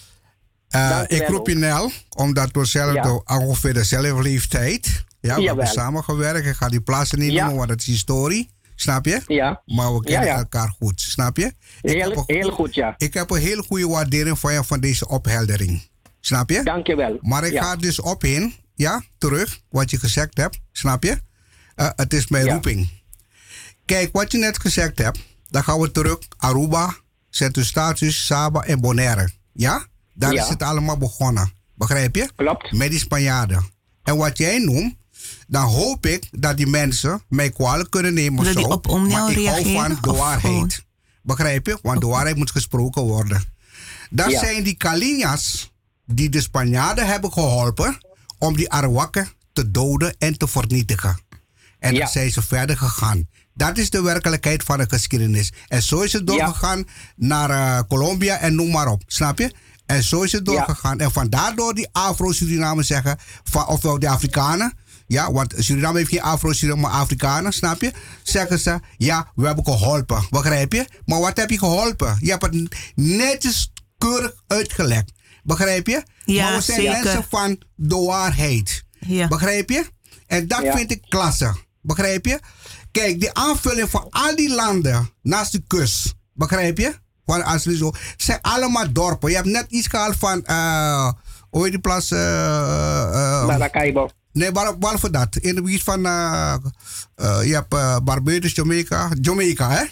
Eh, 0.68 0.88
Dank 0.88 1.10
u 1.10 1.14
ik 1.14 1.28
roep 1.28 1.48
je 1.48 1.54
Nel, 1.54 1.90
omdat 2.08 2.48
we 2.52 2.64
zelf 2.64 2.94
Ja. 2.94 3.02
de- 3.02 3.22
ongeveer 3.24 3.74
dezelfde 3.74 4.22
leeftijd. 4.22 4.86
Ja, 4.86 5.34
we 5.34 5.40
Jawel. 5.40 5.44
hebben 5.46 5.66
samengewerkt. 5.66 6.46
Ik 6.46 6.54
ga 6.54 6.68
die 6.68 6.80
plaatsen 6.80 7.18
niet 7.18 7.32
Ja. 7.32 7.38
noemen, 7.40 7.58
want 7.58 7.70
het 7.70 7.80
is 7.80 7.86
historie. 7.86 8.50
Snap 8.74 9.04
je? 9.06 9.20
Ja. 9.26 9.62
Maar 9.66 9.94
we 9.94 10.00
kennen 10.02 10.26
Ja, 10.26 10.32
ja. 10.32 10.38
elkaar 10.38 10.74
goed. 10.78 11.00
Snap 11.00 11.36
je? 11.36 11.46
Ik 11.82 11.90
Heel, 11.92 12.12
een 12.16 12.24
heel 12.26 12.50
goed, 12.50 12.74
ja. 12.74 12.94
Ik 12.96 13.14
heb 13.14 13.30
een 13.30 13.40
hele 13.40 13.62
goede 13.62 13.86
waardering 13.88 14.38
van 14.38 14.52
je 14.52 14.64
van 14.64 14.80
deze 14.80 15.08
opheldering. 15.08 15.88
Snap 16.20 16.50
je? 16.50 16.62
Dank 16.62 16.86
je 16.86 16.96
wel. 16.96 17.18
Maar 17.20 17.44
ik 17.44 17.52
Ja. 17.52 17.62
ga 17.62 17.76
dus 17.76 18.00
op 18.00 18.24
in, 18.24 18.54
ja, 18.74 19.02
terug, 19.18 19.60
wat 19.70 19.90
je 19.90 19.98
gezegd 19.98 20.36
hebt. 20.36 20.58
Snap 20.72 21.02
je? 21.02 21.20
Eh, 21.74 21.88
het 21.96 22.12
is 22.14 22.28
mijn 22.28 22.44
Ja. 22.44 22.52
roeping. 22.52 22.90
Kijk, 23.90 24.12
wat 24.12 24.32
je 24.32 24.38
net 24.38 24.60
gezegd 24.60 24.98
hebt, 24.98 25.18
dan 25.48 25.64
gaan 25.64 25.80
we 25.80 25.90
terug. 25.90 26.18
Aruba, 26.36 26.96
Sint-Eustatius, 27.30 28.26
Saba 28.26 28.60
en 28.62 28.80
Bonaire. 28.80 29.30
Ja? 29.52 29.86
Daar 30.14 30.32
Ja. 30.32 30.42
is 30.42 30.48
het 30.48 30.62
allemaal 30.62 30.96
begonnen. 30.96 31.52
Begrijp 31.74 32.16
je? 32.16 32.30
Klopt. 32.36 32.72
Met 32.72 32.90
die 32.90 32.98
Spanjaarden. 32.98 33.64
En 34.02 34.16
wat 34.16 34.38
jij 34.38 34.58
noemt, 34.58 34.94
dan 35.48 35.62
hoop 35.64 36.06
ik 36.06 36.28
dat 36.30 36.56
die 36.56 36.66
mensen 36.66 37.22
mij 37.28 37.50
kwalijk 37.50 37.90
kunnen 37.90 38.14
nemen. 38.14 38.44
Wil 38.44 38.52
Zo, 38.52 38.58
die 38.58 38.68
op 38.68 38.86
maar 38.86 39.30
ik 39.30 39.46
hou 39.48 39.62
van 39.72 39.98
de 40.02 40.10
of 40.10 40.16
waarheid. 40.18 40.40
gewoon? 40.40 40.70
Begrijp 41.22 41.66
je? 41.66 41.78
Want 41.82 42.00
de 42.00 42.06
waarheid 42.06 42.36
moet 42.36 42.50
gesproken 42.50 43.02
worden. 43.02 43.44
Dat 44.10 44.30
Ja. 44.30 44.38
zijn 44.38 44.62
die 44.62 44.76
Kalinas 44.76 45.72
die 46.06 46.28
de 46.28 46.40
Spanjaarden 46.40 47.06
hebben 47.06 47.32
geholpen 47.32 47.98
om 48.38 48.56
die 48.56 48.70
Arawakken 48.70 49.28
te 49.52 49.70
doden 49.70 50.14
en 50.18 50.38
te 50.38 50.48
vernietigen. 50.48 51.18
En 51.78 51.92
Ja. 51.92 51.98
dan 51.98 52.08
zijn 52.08 52.30
ze 52.30 52.42
verder 52.42 52.76
gegaan. 52.76 53.28
Dat 53.66 53.78
is 53.78 53.90
de 53.90 54.02
werkelijkheid 54.02 54.62
van 54.62 54.78
de 54.78 54.84
geschiedenis. 54.88 55.52
En 55.68 55.82
zo 55.82 56.00
is 56.00 56.12
het 56.12 56.26
doorgegaan 56.26 56.84
naar 57.16 57.50
eh, 57.50 57.80
Colombia 57.88 58.38
en 58.38 58.54
noem 58.54 58.70
maar 58.70 58.86
op. 58.86 59.02
Snap 59.06 59.38
je? 59.38 59.54
En 59.86 60.02
zo 60.02 60.22
is 60.22 60.32
het 60.32 60.46
Ja. 60.46 60.52
doorgegaan. 60.52 60.98
En 60.98 61.12
vandaar 61.12 61.54
door 61.54 61.74
die 61.74 61.88
Afro-Surinamers 61.92 62.86
zeggen, 62.86 63.18
van, 63.44 63.66
ofwel 63.66 63.98
de 63.98 64.08
Afrikanen. 64.08 64.72
Ja, 65.06 65.32
want 65.32 65.54
Suriname 65.58 65.98
heeft 65.98 66.10
geen 66.10 66.22
Afro-Suriname, 66.22 66.80
maar 66.82 66.90
Afrikanen, 67.00 67.52
snap 67.52 67.80
je? 67.80 67.92
Zeggen 68.22 68.58
ze, 68.58 68.80
ja, 68.96 69.30
we 69.34 69.46
hebben 69.46 69.64
geholpen. 69.64 70.26
Begrijp 70.30 70.72
je? 70.72 70.86
Maar 71.04 71.20
wat 71.20 71.36
heb 71.36 71.50
je 71.50 71.58
geholpen? 71.58 72.16
Je 72.20 72.30
hebt 72.30 72.42
het 72.42 72.74
netjes 72.94 73.72
keurig 73.98 74.32
uitgelegd. 74.46 75.12
Begrijp 75.42 75.86
je? 75.86 76.02
Ja, 76.24 76.44
maar 76.48 76.56
we 76.58 76.62
zijn 76.62 76.80
zeker. 76.80 77.02
mensen 77.02 77.24
van 77.28 77.62
de 77.74 77.96
waarheid. 77.96 78.84
Ja. 78.98 79.28
Begrijp 79.28 79.70
je? 79.70 79.84
En 80.26 80.48
dat 80.48 80.62
Ja. 80.62 80.76
vind 80.76 80.90
ik 80.90 81.02
klasse. 81.08 81.54
Begrijp 81.82 82.26
je? 82.26 82.40
Kijk, 82.92 83.20
die 83.20 83.32
aanvulling 83.32 83.90
van 83.90 84.06
al 84.10 84.36
die 84.36 84.54
landen 84.54 85.10
naast 85.22 85.52
de 85.52 85.62
kust. 85.66 86.14
Begrijp 86.32 86.78
je? 86.78 86.94
Van 87.26 87.42
Aslizo. 87.44 87.92
Zijn 88.16 88.38
allemaal 88.42 88.92
dorpen. 88.92 89.30
Je 89.30 89.36
hebt 89.36 89.48
net 89.48 89.66
iets 89.70 89.86
gehaald 89.86 90.16
van. 90.18 90.44
eh 90.44 91.12
hoe 91.50 91.62
heet 91.62 91.70
die 91.72 91.80
plaats? 91.80 92.10
eh, 92.10 93.40
eh, 93.40 93.46
Maracaibo. 93.46 94.10
nee, 94.32 94.52
behalve 94.52 95.10
dat. 95.10 95.36
In 95.36 95.54
de 95.54 95.62
buurt 95.62 95.82
van. 95.82 96.02
je 96.02 97.50
hebt 97.52 97.68
Barbados, 98.04 98.52
Jamaica. 98.54 99.08
Jamaica, 99.20 99.70
hè? 99.70 99.84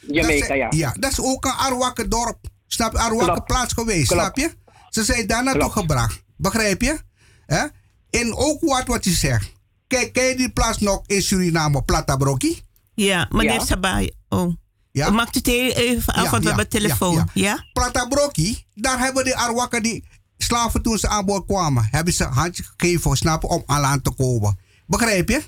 Jamaica, 0.00 0.54
ja. 0.54 0.66
Ja, 0.70 0.94
dat 1.00 1.10
is 1.10 1.20
ook 1.20 1.44
een 1.44 1.52
Arwakke 1.52 2.08
dorp. 2.08 2.38
Snap 2.66 2.92
je? 2.92 2.98
Arwakke 2.98 3.42
plaats 3.42 3.72
geweest, 3.72 4.10
snap 4.10 4.36
je? 4.36 4.54
Ze 4.88 5.04
zijn 5.04 5.26
daar 5.26 5.44
naartoe 5.44 5.70
gebracht. 5.70 6.22
Begrijp 6.36 6.82
je? 6.82 6.98
Hè? 7.46 7.64
En 8.10 8.34
ook 8.36 8.60
wat 8.60 8.86
wat 8.86 9.04
je 9.04 9.10
zegt. 9.10 9.52
Kijk, 9.88 10.16
je 10.16 10.34
die 10.36 10.50
plaats 10.50 10.78
nog 10.78 11.02
in 11.06 11.22
Suriname, 11.22 11.82
Platabroki? 11.82 12.62
Ja, 12.94 13.28
meneer 13.30 13.52
Ja. 13.52 13.64
Sabai. 13.64 14.10
Oh. 14.28 14.54
Ja? 14.92 15.10
Maakt 15.10 15.34
u 15.36 15.38
het 15.38 15.76
even 15.76 16.14
af, 16.14 16.24
Ja, 16.24 16.30
want 16.30 16.42
we 16.42 16.48
ja, 16.50 16.54
hebben 16.56 16.68
telefoon. 16.68 17.14
ja, 17.14 17.26
Ja? 17.34 17.42
ja. 17.44 17.64
Platabroki, 17.72 18.64
daar 18.74 18.98
hebben 18.98 19.24
de 19.24 19.36
Arwakken 19.36 19.82
die 19.82 20.04
slaven 20.38 20.82
toen 20.82 20.98
ze 20.98 21.08
aan 21.08 21.24
boord 21.26 21.46
kwamen, 21.46 21.88
hebben 21.90 22.12
ze 22.12 22.24
een 22.24 22.32
handje 22.32 22.62
gegeven, 22.76 23.16
snap 23.16 23.42
je, 23.42 23.48
om 23.48 23.62
aan 23.66 23.80
land 23.80 24.04
te 24.04 24.10
komen. 24.10 24.58
Begrijp 24.86 25.28
je? 25.28 25.42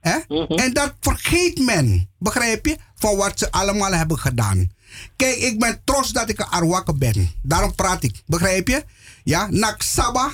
Hè? 0.00 0.18
En 0.56 0.72
dat 0.72 0.94
vergeet 1.00 1.58
men, 1.64 2.10
begrijp 2.18 2.66
je, 2.66 2.76
van 2.94 3.16
wat 3.16 3.38
ze 3.38 3.50
allemaal 3.50 3.92
hebben 3.92 4.18
gedaan. 4.18 4.70
Kijk, 5.16 5.36
ik 5.36 5.58
ben 5.58 5.80
trots 5.84 6.12
dat 6.12 6.28
ik 6.28 6.38
een 6.38 6.46
Arwakke 6.48 6.94
ben. 6.94 7.30
Daarom 7.42 7.74
praat 7.74 8.02
ik, 8.02 8.22
begrijp 8.26 8.68
je? 8.68 8.84
Ja, 9.24 9.46
Naksaba, 9.50 10.30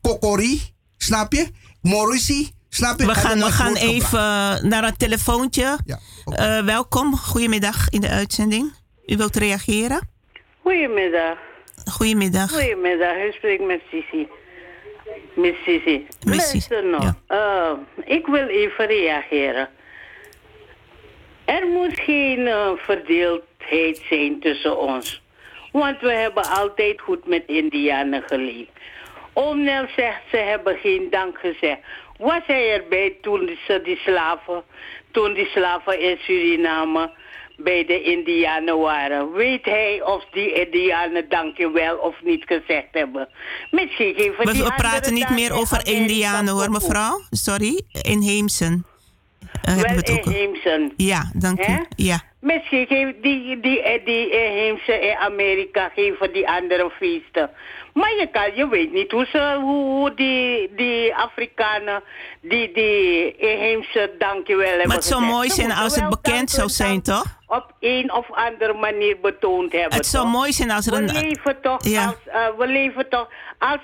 Kokori, 0.00 0.62
snap 0.96 1.32
je? 1.32 1.50
Morisi, 1.80 2.50
We 2.78 3.14
gaan, 3.14 3.38
we 3.38 3.50
gaan 3.50 3.74
even 3.74 4.18
naar 4.68 4.84
een 4.84 4.96
telefoontje. 4.96 5.78
Ja, 5.86 5.98
Eh, 6.24 6.64
welkom, 6.64 7.16
goedemiddag 7.16 7.88
in 7.88 8.00
de 8.00 8.08
uitzending. 8.08 8.72
U 9.06 9.16
wilt 9.16 9.36
reageren? 9.36 10.08
Goedemiddag. 10.62 11.38
Goedemiddag. 11.90 12.50
Goedemiddag, 12.50 13.16
u 13.16 13.32
spreekt 13.32 13.62
met 13.66 13.80
Sisi. 13.90 14.28
Miss 15.34 15.62
Sisi. 15.64 16.06
Luister 16.20 16.84
nou, 16.84 17.12
eh, 17.26 17.72
ik 18.04 18.26
wil 18.26 18.46
even 18.46 18.86
reageren. 18.86 19.68
Er 21.44 21.66
moet 21.66 22.00
geen 22.00 22.46
eh, 22.46 22.70
verdeeldheid 22.76 24.02
zijn 24.08 24.40
tussen 24.40 24.78
ons. 24.78 25.22
Want 25.72 26.00
we 26.00 26.12
hebben 26.12 26.44
altijd 26.50 27.00
goed 27.00 27.26
met 27.26 27.42
Indianen 27.46 28.22
geleefd. 28.26 28.70
Oom 29.32 29.62
Nel 29.62 29.86
zegt, 29.96 30.20
ze 30.30 30.36
hebben 30.36 30.76
geen 30.78 31.06
dank 31.10 31.38
gezegd. 31.38 31.78
Was 32.22 32.42
hij 32.46 32.72
erbij 32.72 33.16
toen 33.20 33.58
ze 33.66 33.80
die 33.84 33.96
slaven, 33.96 34.62
toen 35.10 35.34
die 35.34 35.46
slaven 35.46 36.00
in 36.00 36.16
Suriname 36.20 37.10
bij 37.56 37.84
de 37.84 38.02
Indianen 38.02 38.78
waren? 38.78 39.32
Weet 39.32 39.64
hij 39.64 40.02
of 40.04 40.24
die 40.32 40.52
Indianen 40.52 41.28
dankjewel 41.28 41.96
of 41.96 42.14
niet 42.22 42.44
gezegd 42.46 42.88
hebben? 42.92 43.28
Misschien 43.70 44.14
geven 44.14 44.46
We, 44.46 44.52
die 44.52 44.62
we 44.62 44.72
praten 44.76 45.14
niet 45.14 45.30
meer 45.30 45.52
over 45.52 45.86
Indianen 45.86 46.54
hoor, 46.54 46.70
mevrouw. 46.70 47.20
Sorry, 47.30 47.82
inheemsen. 48.02 48.86
Eh, 49.62 49.74
hebben 49.76 49.82
we 49.82 49.88
Wel 49.88 49.96
het 49.96 50.10
ook. 50.10 50.24
inheemsen. 50.24 50.92
Ja, 50.96 51.30
dank 51.34 51.64
Hè? 51.64 51.74
u. 51.74 51.84
Ja. 51.96 52.22
Misschien 52.40 52.86
geven 52.86 53.20
die, 53.20 53.60
die, 53.60 53.82
eh, 53.82 54.04
die 54.04 54.30
inheemse 54.30 54.92
in 55.00 55.16
Amerika 55.16 55.90
geven 55.94 56.32
die 56.32 56.48
andere 56.48 56.90
feesten. 56.90 57.50
Maar 57.92 58.10
je, 58.18 58.28
kan, 58.32 58.54
je 58.54 58.68
weet 58.68 58.92
niet 58.92 59.10
hoe, 59.10 59.26
ze, 59.32 59.56
hoe, 59.60 59.84
hoe 59.84 60.14
die, 60.14 60.70
die 60.76 61.14
Afrikanen 61.14 62.02
die, 62.40 62.72
die 62.72 63.36
inheemse 63.36 64.10
dankjewel 64.18 64.68
hebben 64.68 64.86
Maar 64.86 64.96
het 64.96 65.04
zou 65.04 65.22
mooi 65.22 65.50
zijn 65.50 65.72
als 65.72 65.94
het 65.96 66.08
bekend 66.08 66.50
zou 66.50 66.68
zijn, 66.68 67.02
toch? 67.02 67.24
Op 67.46 67.72
een 67.80 68.12
of 68.12 68.30
andere 68.30 68.72
manier 68.74 69.16
betoond 69.22 69.72
hebben. 69.72 69.96
Het 69.96 70.06
zou 70.06 70.24
toch? 70.24 70.32
mooi 70.32 70.52
zijn 70.52 70.70
als 70.70 70.86
er 70.86 70.92
we 70.92 70.98
een- 70.98 71.12
Leven 71.28 71.60
toch 71.62 71.84
Ja. 71.86 72.04
als, 72.06 72.14
eh, 72.26 72.46
we 72.58 72.66
leven 72.66 73.08
toch 73.08 73.28
als, 73.58 73.80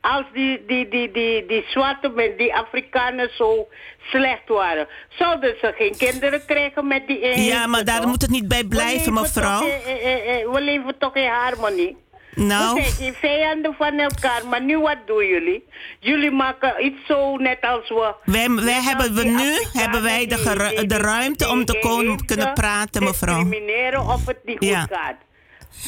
als 0.00 0.24
die, 0.32 0.64
die, 0.66 0.88
die, 0.88 1.10
die, 1.10 1.46
die 1.46 1.64
zwarte 1.68 2.08
mensen, 2.08 2.36
die 2.38 2.54
Afrikanen 2.54 3.30
zo 3.34 3.68
slecht 4.02 4.48
waren. 4.48 4.88
Zouden 5.08 5.54
ze 5.60 5.72
geen 5.76 5.96
kinderen 5.96 6.44
krijgen 6.46 6.86
met 6.86 7.06
die 7.06 7.20
inheemse, 7.20 7.42
Ja, 7.44 7.66
maar 7.66 7.84
daar 7.84 8.00
toch? 8.00 8.10
moet 8.10 8.22
het 8.22 8.30
niet 8.30 8.48
bij 8.48 8.60
We 8.62 8.68
blijven, 8.68 9.12
mevrouw. 9.12 9.60
toch 9.60 9.68
eh, 9.68 10.04
eh, 10.12 10.40
eh, 10.40 10.50
we 10.52 10.60
leven 10.60 10.98
toch 10.98 11.14
in 11.14 11.28
harmonie. 11.28 11.96
Nou. 12.36 12.74
We 12.74 12.80
zijn 12.82 12.92
geen 12.94 13.14
vijanden 13.14 13.74
van 13.78 13.98
elkaar, 13.98 14.46
maar 14.46 14.62
nu 14.62 14.78
wat 14.78 14.96
doen 15.06 15.26
jullie? 15.26 15.64
Jullie 16.00 16.30
maken 16.30 16.84
iets 16.84 17.06
zo 17.06 17.36
net 17.36 17.58
als 17.60 17.88
we... 17.88 18.14
Wij, 18.24 18.50
wij 18.50 18.82
hebben 18.82 19.14
we 19.14 19.24
nu 19.24 19.32
Afrikanen 19.34 19.70
hebben 19.82 20.02
wij 20.02 20.26
de, 20.26 20.34
die- 20.34 20.86
de 20.86 20.86
die- 20.86 20.98
ruimte 20.98 21.48
om 21.48 21.64
te 21.64 21.78
kunnen 22.26 22.52
praten, 22.52 23.02
mevrouw. 23.04 23.42
discrimineren 23.42 24.00
of 24.00 24.26
het 24.26 24.38
niet 24.44 24.58
goed 24.58 24.68
Ja. 24.68 24.86
gaat. 24.90 25.16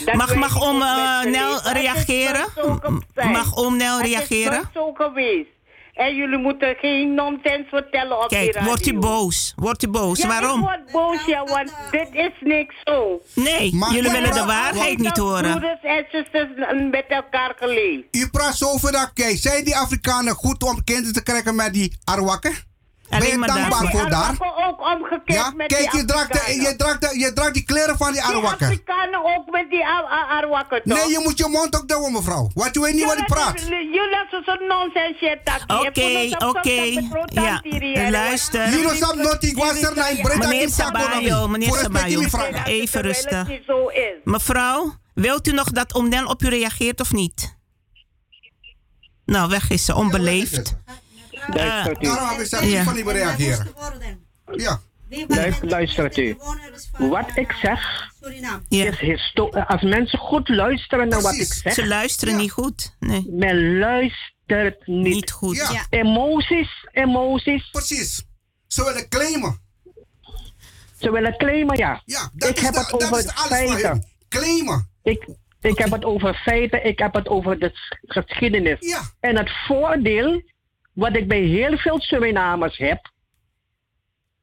Dat 0.05 0.15
Mag, 0.15 0.35
mag 0.35 0.61
eh, 0.83 1.21
ze 1.21 1.29
Nel 1.29 1.55
is 1.55 1.73
reageren? 1.73 2.45
Mag 3.15 3.57
oom 3.57 3.77
Nel 3.77 3.99
is 4.01 4.07
reageren? 4.07 4.53
nooit 4.53 4.67
zo 4.75 4.93
geweest. 5.05 5.49
En 5.99 6.15
jullie 6.15 6.39
moeten 6.39 6.77
geen 6.81 7.15
nonsens 7.15 7.69
vertellen 7.69 8.23
op 8.23 8.29
die 8.29 8.39
Kijk, 8.39 8.53
radio. 8.55 8.69
wordt 8.69 8.87
u 8.87 8.99
boos? 8.99 9.53
Wordt 9.57 9.83
u 9.83 9.89
boos? 9.89 10.19
Ja, 10.19 10.29
Waarom? 10.29 10.61
ik 10.61 10.65
word 10.67 10.93
boos, 10.93 11.25
ja, 11.27 11.45
want 11.45 11.73
dit 11.91 12.09
is 12.13 12.33
niks 12.41 12.75
zo. 12.85 13.21
Nee, 13.35 13.71
jullie 13.91 14.11
willen 14.11 14.33
de 14.33 14.45
waarheid 14.45 14.99
niet 14.99 15.17
horen. 15.17 15.51
broeders 15.51 15.83
en 15.83 16.07
zusters 16.11 16.49
met 16.91 17.05
elkaar 17.09 17.55
geleefd. 17.59 18.05
U 18.11 18.29
praat 18.29 18.57
zo 18.57 18.65
over 18.69 18.93
dat, 18.93 19.11
kijk, 19.15 19.37
zijn 19.37 19.65
die 19.65 19.77
Afrikanen 19.77 20.35
goed 20.35 20.63
om 20.63 20.85
kinderen 20.85 21.13
te 21.13 21.23
krijgen 21.23 21.55
met 21.55 21.73
die 21.73 21.99
Arwakken? 22.05 22.53
Ben 23.09 23.19
je 23.19 23.25
Alleen 23.25 23.39
maar 23.39 23.49
dankbaar 23.49 23.81
daar. 23.83 23.91
voor 23.91 24.09
daar? 24.11 24.19
Arawakken 24.21 24.65
ook 24.67 24.81
omgekeerd 24.81 25.39
Ja, 25.39 25.53
met 25.57 25.67
kijk, 25.67 25.91
die 25.91 26.01
je 26.01 26.07
draagt, 26.07 26.33
de, 26.33 26.61
je, 26.61 26.77
draagt 26.77 27.01
de, 27.01 27.19
je 27.19 27.33
draagt 27.33 27.55
die 27.55 27.65
kleren 27.65 27.97
van 27.97 28.13
die 28.13 28.23
Die 28.23 28.35
Arwakken. 28.35 28.67
Afrikanen 28.67 29.25
ook 29.37 29.51
met 29.51 29.71
die 29.71 29.85
Ar- 29.85 30.05
Ar- 30.05 30.29
Arwakken, 30.43 30.83
toch? 30.85 30.99
Nee, 30.99 31.11
je 31.11 31.21
moet 31.23 31.39
je 31.39 31.49
mond 31.49 31.77
ook 31.77 31.89
doen, 31.89 32.13
mevrouw. 32.13 32.51
Want 32.55 32.75
je 32.75 32.81
weet 32.81 32.95
niet 32.95 33.05
wat 33.05 33.19
je 33.19 33.25
praat. 33.25 33.61
Jullie 33.61 34.11
laten 34.11 34.43
zo'n 34.45 34.67
nonsens 34.69 35.19
shit 35.19 35.39
Oké, 35.67 36.47
oké. 36.47 37.07
Ja, 37.43 38.11
luister. 38.11 38.67
Ik 39.41 39.57
was 39.57 39.81
er 39.83 39.95
naar 39.97 40.11
in 40.11 40.23
Breda. 40.23 40.49
Meneer. 40.49 40.69
Sabayo, 40.69 41.49
meneer 41.49 41.75
Sabayo. 41.75 42.21
die. 42.21 42.65
Even 42.65 43.03
is. 43.05 43.27
Mevrouw, 44.25 44.95
wilt 45.15 45.47
u 45.49 45.53
nog 45.53 45.71
dat 45.71 45.95
oom 45.95 46.09
Nel 46.09 46.27
op 46.27 46.43
u 46.43 46.49
reageert 46.49 47.01
of 47.01 47.13
niet? 47.13 47.57
Nou, 49.25 49.49
weg 49.49 49.71
is 49.71 49.85
ze, 49.85 49.95
onbeleefd. 49.95 50.77
Daarom 51.53 52.41
van 52.85 52.97
reageren. 53.13 53.67
Ja. 54.53 54.81
Luister- 55.29 55.69
Luistert 55.69 56.17
u. 56.17 56.37
Wat 56.99 57.31
ik 57.37 57.53
zeg 57.53 58.11
Ja. 58.29 58.61
is 59.01 59.33
Als 59.67 59.83
mensen 59.83 60.19
goed 60.19 60.49
luisteren 60.49 61.09
naar 61.09 61.21
wat 61.21 61.35
ik 61.35 61.53
zeg. 61.53 61.73
Ze 61.73 61.87
luisteren 61.87 62.37
niet 62.37 62.51
goed. 62.53 62.97
Nee. 62.99 63.27
Men 63.31 63.79
luistert 63.79 64.87
niet. 64.87 65.15
Niet 65.15 65.31
goed. 65.31 65.87
Emoties, 65.91 66.87
emoties. 66.93 67.71
Precies. 67.71 68.25
Ze 68.67 68.85
willen 68.85 69.09
claimen. 69.09 69.59
Ze 71.01 71.11
willen 71.11 71.37
claimen, 71.37 71.77
ja. 71.77 72.03
Ja, 72.05 72.31
dat 72.35 72.49
ik 72.49 72.57
is 72.57 72.63
heb 72.63 72.73
de- 72.73 72.79
het 72.79 72.91
dat 72.91 73.03
over 73.05 73.19
is 73.19 73.25
alles 73.35 73.39
voor 73.39 73.49
feiten. 73.79 74.05
Claimen. 74.29 74.89
Ik, 75.03 75.29
ik 75.61 75.79
heb 75.79 75.91
het 75.91 76.05
over 76.05 76.35
feiten, 76.35 76.85
ik 76.87 76.99
heb 76.99 77.15
het 77.15 77.29
over 77.29 77.59
de 77.59 77.71
sch- 77.75 77.93
geschiedenis. 78.13 78.77
Ja. 78.81 79.01
En 79.21 79.37
het 79.37 79.51
voordeel, 79.67 80.43
wat 80.99 81.17
ik 81.17 81.29
bij 81.29 81.41
heel 81.41 81.77
veel 81.79 82.01
Surinamers 82.01 82.77
heb, 82.79 83.11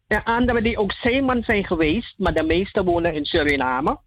en 0.08 0.24
anderen 0.24 0.64
die 0.64 0.78
ook 0.78 0.92
zeeman 0.92 1.44
zijn 1.44 1.66
geweest, 1.66 2.14
maar 2.18 2.34
de 2.34 2.44
meeste 2.44 2.84
wonen 2.84 3.14
in 3.14 3.26
Suriname, 3.26 4.00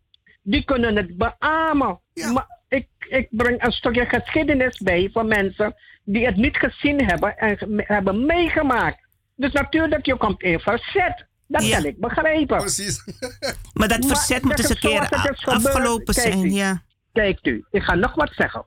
die 0.43 0.65
kunnen 0.65 0.97
het 0.97 1.16
beamen. 1.16 2.01
Maar 2.33 2.47
ik, 2.69 2.87
ik 3.09 3.29
breng 3.31 3.65
een 3.65 3.73
stukje 3.73 4.07
geschiedenis 4.07 4.79
bij 4.79 5.11
voor 5.12 5.25
mensen 5.27 5.75
die 6.05 6.27
het 6.27 6.37
niet 6.37 6.57
gezien 6.57 7.05
hebben 7.05 7.37
en 7.39 7.59
hebben 7.87 8.27
meegemaakt. 8.27 9.07
Dus 9.37 9.53
natuurlijk, 9.53 10.07
je 10.07 10.16
komt 10.16 10.43
in 10.43 10.61
verzet. 10.61 11.27
Dat 11.47 11.66
Ja. 11.66 11.77
kan 11.77 11.85
ik 11.85 12.01
begrijpen. 12.01 12.59
Precies. 12.59 13.05
Maar 13.79 13.89
dat 13.89 14.07
verzet 14.07 14.43
moet 14.43 14.59
eens 14.59 14.69
een 14.70 14.79
keer 14.79 15.09
afgelopen 15.45 16.15
zijn. 16.15 16.45
u. 16.45 16.51
Ja. 16.51 16.83
Kijkt 17.12 17.47
u, 17.47 17.65
ik 17.70 17.83
ga 17.83 17.95
nog 17.95 18.15
wat 18.15 18.33
zeggen. 18.35 18.65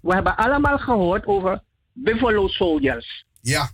We 0.00 0.14
hebben 0.14 0.36
allemaal 0.36 0.78
gehoord 0.78 1.26
over 1.26 1.62
Buffalo 2.02 2.48
Soldiers. 2.48 3.26
Ja, 3.40 3.70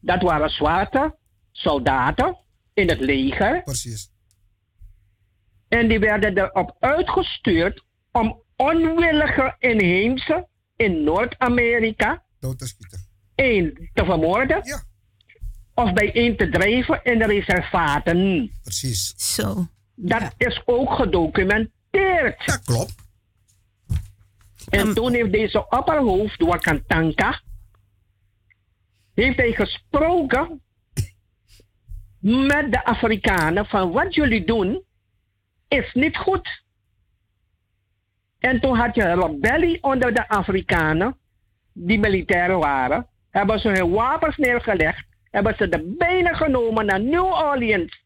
Dat 0.00 0.22
waren 0.22 0.50
zwarte 0.50 1.16
soldaten 1.52 2.36
in 2.74 2.88
het 2.88 3.00
leger. 3.00 3.62
precies. 3.62 4.10
En 5.68 5.88
die 5.88 5.98
werden 5.98 6.38
erop 6.38 6.76
uitgestuurd 6.78 7.84
om 8.12 8.42
onwillige 8.56 9.54
inheemse 9.58 10.48
in 10.76 11.04
Noord-Amerika 11.04 12.22
Dood 12.40 12.58
te 12.58 12.66
schieten. 12.66 13.06
één 13.34 13.90
te 13.94 14.04
vermoorden. 14.04 14.60
Ja. 14.64 14.82
Of 15.74 15.92
bijeen 15.92 16.36
te 16.36 16.48
drijven 16.48 17.00
in 17.04 17.18
de 17.18 17.26
reservaten. 17.26 18.50
Precies. 18.62 19.14
Zo. 19.34 19.66
Dat 19.94 20.34
is 20.36 20.62
ook 20.64 20.90
gedocumenteerd. 20.92 22.46
Dat 22.46 22.62
klopt. 22.64 22.94
En 24.68 24.94
toen 24.94 25.12
heeft 25.12 25.32
deze 25.32 25.68
opperhoofd, 25.68 26.42
Wakantanka, 26.42 27.40
heeft 29.16 29.36
hij 29.36 29.52
gesproken 29.52 30.60
met 32.20 32.72
de 32.72 32.84
Afrikanen 32.84 33.66
van 33.66 33.92
wat 33.92 34.14
jullie 34.14 34.44
doen 34.44 34.82
is 35.68 35.92
niet 35.92 36.16
goed. 36.16 36.64
En 38.38 38.60
toen 38.60 38.76
had 38.76 38.94
je 38.94 39.02
een 39.02 39.20
rebellie 39.20 39.82
onder 39.82 40.14
de 40.14 40.28
Afrikanen, 40.28 41.16
die 41.72 41.98
militairen 41.98 42.58
waren, 42.58 43.06
hebben 43.30 43.58
ze 43.58 43.68
hun 43.68 43.90
wapens 43.90 44.36
neergelegd, 44.36 45.06
hebben 45.30 45.54
ze 45.56 45.68
de 45.68 45.94
benen 45.98 46.36
genomen 46.36 46.86
naar 46.86 47.00
New 47.00 47.24
Orleans 47.24 48.04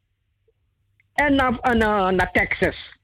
en 1.15 1.35
naar, 1.35 1.59
eh, 1.59 2.09
naar 2.09 2.31
Texas. 2.33 2.99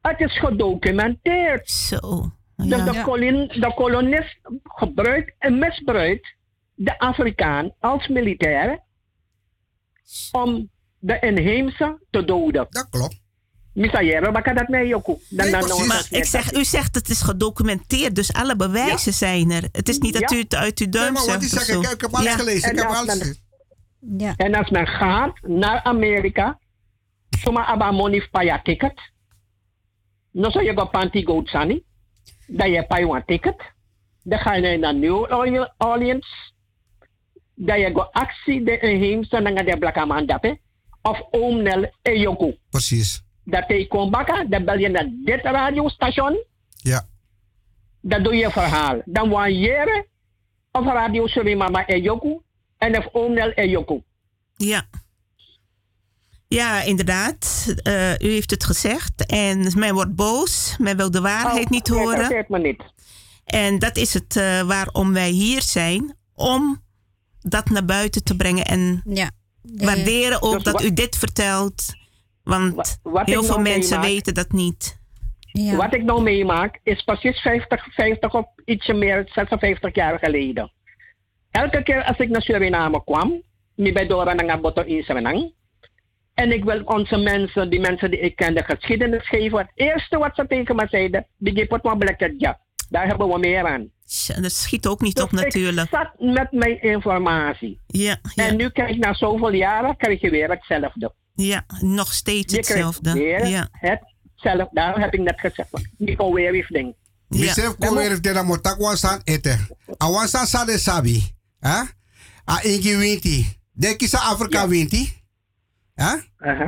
Het 0.00 0.20
is 0.20 0.38
gedocumenteerd. 0.38 1.70
Zo. 1.70 2.32
Dus 2.56 2.84
de, 2.84 3.60
de 3.60 3.72
kolonist 3.74 4.38
gebruikt 4.62 5.34
en 5.38 5.58
misbruikt 5.58 6.34
de 6.74 6.98
Afrikaan 6.98 7.74
als 7.80 8.08
militair 8.08 8.82
om 10.32 10.70
de 10.98 11.18
inheemse 11.20 11.98
te 12.10 12.24
doden. 12.24 12.66
Dat 12.70 12.88
klopt. 12.90 13.22
Misayero, 13.72 14.32
wat 14.32 14.42
kan 14.42 14.54
dat? 14.54 14.66
Dan- 14.68 15.50
dan- 15.50 15.68
dan- 15.68 15.86
Maar 15.86 16.06
ik 16.10 16.24
zeg, 16.24 16.52
u 16.52 16.64
zegt 16.64 16.94
het 16.94 17.08
is 17.08 17.22
gedocumenteerd, 17.22 18.14
dus 18.14 18.32
alle 18.32 18.56
bewijzen 18.56 19.12
zijn 19.12 19.50
er. 19.50 19.68
Het 19.72 19.88
is 19.88 19.98
niet 19.98 20.12
dat 20.20 20.30
Ja. 20.30 20.36
u 20.36 20.40
het 20.40 20.54
uit 20.54 20.78
uw 20.78 20.88
duim 20.88 21.12
Nee, 21.12 21.22
maar 21.26 21.34
wat 21.34 21.42
zegt. 21.44 21.68
ik, 21.68 21.90
ik 21.90 22.00
heb 22.00 22.14
alles 22.14 22.26
Ja. 22.30 22.36
gelezen. 22.36 22.70
Ik 22.70 22.76
En 22.76 22.82
heb 22.82 22.86
als 22.88 22.96
alles 22.98 23.18
men-. 23.18 24.18
Ja. 24.18 24.34
En 24.36 24.54
als 24.54 24.70
men 24.70 24.86
gaat 24.86 25.38
naar 25.42 25.82
Amerika, 25.82 26.58
soma 27.30 27.64
aba 27.66 27.90
money 27.90 28.28
paya 28.30 28.62
ticket. 28.62 29.00
No 30.30 30.50
so 30.50 30.60
je 30.60 30.72
go 30.76 30.84
panty 30.86 31.24
goat 31.24 31.48
sani. 31.48 31.84
Dan 32.46 32.70
je 32.70 32.86
pay 32.86 33.04
one 33.04 33.22
ticket. 33.26 33.62
Dan 34.22 34.38
ga 34.38 34.54
je 34.54 34.78
naar 34.78 34.94
New 34.94 35.32
Orleans. 35.78 36.52
Dat 37.54 37.78
je 37.78 37.90
go 37.94 38.00
actie 38.00 38.64
de 38.64 38.78
heemse 38.80 39.40
na 39.40 39.62
de 39.62 39.78
blaka 39.78 40.04
man 40.04 40.26
dape 40.26 40.58
of 41.02 41.22
oom 41.30 41.62
Nel 41.62 41.90
e 42.02 42.10
Yoko. 42.18 42.54
Precies. 42.70 43.22
Dat 43.44 43.64
hij 43.66 43.86
komt 43.86 44.10
bakken, 44.10 44.50
dan 44.50 44.64
bel 44.64 44.78
je 44.78 44.88
naar 44.88 45.08
dit 45.24 45.40
radiostation. 45.42 46.44
Ja. 46.76 47.06
Dat 48.00 48.24
doe 48.24 48.34
je 48.34 48.50
verhaal. 48.50 49.02
Dan 49.04 49.28
wanneer 49.28 50.06
of 50.72 50.84
radio 50.84 51.26
Surimama 51.26 51.84
e 51.86 52.00
Yoko 52.00 52.42
en 52.78 52.98
of 52.98 53.08
oom 53.12 53.32
Nel 53.32 53.52
e 53.54 53.68
Yoko. 53.68 54.02
Ja. 54.56 54.86
Ja, 56.48 56.82
inderdaad. 56.82 57.74
Eh, 57.82 58.12
u 58.12 58.28
heeft 58.30 58.50
het 58.50 58.64
gezegd. 58.64 59.26
En 59.26 59.78
men 59.78 59.94
wordt 59.94 60.14
boos. 60.14 60.76
Men 60.78 60.96
wil 60.96 61.10
de 61.10 61.20
waarheid 61.20 61.64
Oh, 61.64 61.70
niet 61.70 61.86
dat 61.86 61.96
horen. 61.96 62.10
interesseert 62.12 62.48
me 62.48 62.58
niet. 62.58 62.82
En 63.44 63.78
dat 63.78 63.96
is 63.96 64.14
het 64.14 64.36
eh, 64.36 64.60
waarom 64.62 65.12
wij 65.12 65.30
hier 65.30 65.62
zijn. 65.62 66.16
Om 66.34 66.82
dat 67.50 67.68
naar 67.70 67.84
buiten 67.84 68.24
te 68.24 68.36
brengen. 68.36 68.64
En 68.64 69.02
ja. 69.04 69.30
waarderen 69.62 70.42
ook 70.42 70.52
Dus 70.54 70.62
dat 70.62 70.72
wat- 70.72 70.84
u 70.84 70.92
dit 70.92 71.16
vertelt. 71.18 71.84
Want 72.42 72.74
wat 73.02 73.26
heel 73.26 73.40
ik 73.40 73.46
veel 73.46 73.60
nou 73.60 73.68
mensen 73.68 73.90
meemaak- 74.00 74.14
weten 74.14 74.34
dat 74.34 74.52
niet. 74.52 75.02
Wat 75.76 75.94
ik 75.94 76.02
nou 76.02 76.22
meemaak 76.22 76.80
is 76.82 77.02
precies 77.02 77.40
50, 77.40 77.86
50 77.94 78.34
of 78.34 78.46
ietsje 78.64 78.92
meer, 78.92 79.28
56 79.32 79.94
jaar 79.94 80.18
geleden. 80.18 80.72
Elke 81.50 81.82
keer 81.82 82.04
als 82.04 82.16
ik 82.18 82.28
naar 82.28 82.42
Suriname 82.42 83.04
kwam, 83.04 83.42
mi 83.74 83.92
bij 83.92 84.06
Dora 84.06 84.32
naar 84.32 84.60
Boto 84.60 84.82
in 84.82 85.02
Suriname. 85.02 85.52
En 86.34 86.52
ik 86.52 86.64
wil 86.64 86.82
onze 86.84 87.16
mensen, 87.16 87.70
die 87.70 87.80
mensen 87.80 88.10
die 88.10 88.20
ik 88.20 88.36
ken, 88.36 88.54
de 88.54 88.64
geschiedenis 88.64 89.28
geven. 89.28 89.58
Het 89.58 89.70
eerste 89.74 90.18
wat 90.18 90.34
ze 90.34 90.46
tegen 90.46 90.76
me 90.76 90.86
zeiden, 90.90 91.26
die 91.36 91.54
geeft 91.54 91.70
wat 91.70 91.98
blacket 91.98 92.34
ja. 92.38 92.60
Daar 92.88 93.06
hebben 93.06 93.28
we 93.28 93.38
meer 93.38 93.66
aan. 93.66 93.90
Dat 94.40 94.52
schiet 94.52 94.86
ook 94.86 95.00
niet 95.00 95.20
op 95.20 95.32
natuurlijk. 95.32 95.90
Ik 95.92 95.98
zat 95.98 96.34
met 96.34 96.52
mijn 96.52 96.82
informatie. 96.82 97.80
Ja, 97.86 98.18
ja, 98.34 98.46
En 98.46 98.56
nu 98.56 98.68
krijg 98.70 98.90
ik 98.90 98.98
na 98.98 99.14
zoveel 99.14 99.52
jaren, 99.52 99.96
krijg 99.96 100.20
je 100.20 100.30
weer 100.30 100.50
hetzelfde. 100.50 101.14
ja, 101.34 101.64
nog 101.80 102.12
steeds 102.12 102.54
Je 102.54 102.60
krijgt 102.60 102.68
hetzelfde. 102.68 103.12
weer 103.12 103.46
Ja. 103.46 103.68
hetzelfde. 103.72 104.68
Daarom 104.72 105.00
heb 105.02 105.14
ik 105.14 105.20
net 105.20 105.40
gezegd, 105.40 105.68
niet 105.98 106.18
alweer 106.18 106.54
iets 106.54 106.68
ding. 106.68 106.94
Misef 107.28 107.74
ko 107.78 107.94
weer 107.94 108.20
de 108.20 108.42
mo 108.44 108.60
tak 108.60 108.78
wan 108.78 108.96
san 108.96 109.20
ete. 109.24 109.56
A 110.02 110.10
wan 110.10 110.28
san 110.28 110.46
sa 110.46 110.64
de 110.64 110.78
sabi. 110.78 111.32
Hè? 111.60 111.78
A 112.50 112.62
ingi 112.62 112.96
winti. 112.96 113.46
De 113.72 113.96
kisa 113.96 114.18
Afrika 114.18 114.68
winti. 114.68 115.12
Hè? 115.94 116.16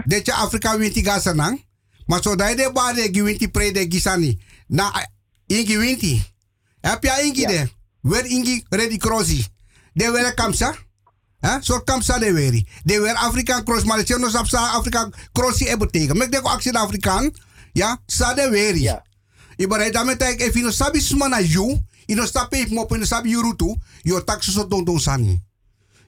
De 0.05 0.21
je 0.25 0.33
Afrika 0.33 0.79
winti 0.79 1.05
ga 1.05 1.19
sanang. 1.21 1.65
Maar 2.07 2.23
zo 2.23 2.35
dat 2.37 2.49
je 2.51 2.57
de 2.57 2.71
ba 2.73 2.93
de 2.93 3.09
gi 3.13 3.23
winti 3.23 3.49
pre 3.51 3.73
de 3.73 3.87
gisani. 3.89 4.41
Na 4.67 5.09
ingi 5.47 5.79
winti. 5.79 6.23
Heb 6.91 7.03
je 7.03 7.23
ingi 7.25 7.47
de? 7.47 7.71
Wer 8.01 8.27
ingi 8.27 8.65
ready 8.69 8.97
crossi. 8.97 9.47
De 9.93 10.11
wele 10.11 10.35
kamsa. 10.35 10.75
Hè? 11.39 11.57
Zo 11.61 11.81
kamsa 11.81 12.19
de 12.19 12.33
weri. 12.33 12.69
De 12.85 13.01
wer 13.01 13.15
Afrikaan 13.15 13.65
cross. 13.65 13.85
Maar 13.85 14.05
de 14.05 14.19
no 14.19 14.29
sap 14.29 14.47
sa 14.47 14.59
Afrikaan 14.59 15.13
crossi 15.33 15.69
e 15.69 15.77
betekent. 15.77 16.19
Mek 16.19 16.33
de 16.33 16.43
actie 16.43 16.79
Afrikaan. 16.79 17.33
Ja? 17.73 18.01
Sa 18.07 18.35
de 18.35 18.51
weri. 18.51 19.05
Ibarai 19.57 19.91
dame 19.91 20.17
tek 20.17 20.41
if 20.41 20.55
ino 20.55 20.71
sabi 20.71 21.01
suma 21.01 21.29
na 21.29 21.41
you, 21.41 21.81
ino 22.07 22.27
sabi 22.27 22.67
mo 22.71 22.87
ino 22.93 23.05
sabi 23.05 23.31
yuru 23.31 23.57
tu, 23.57 23.77
yo 24.03 24.21
taxo 24.25 24.51
so 24.51 24.67
don 24.69 24.85
don 24.85 25.01
sani. 25.01 25.41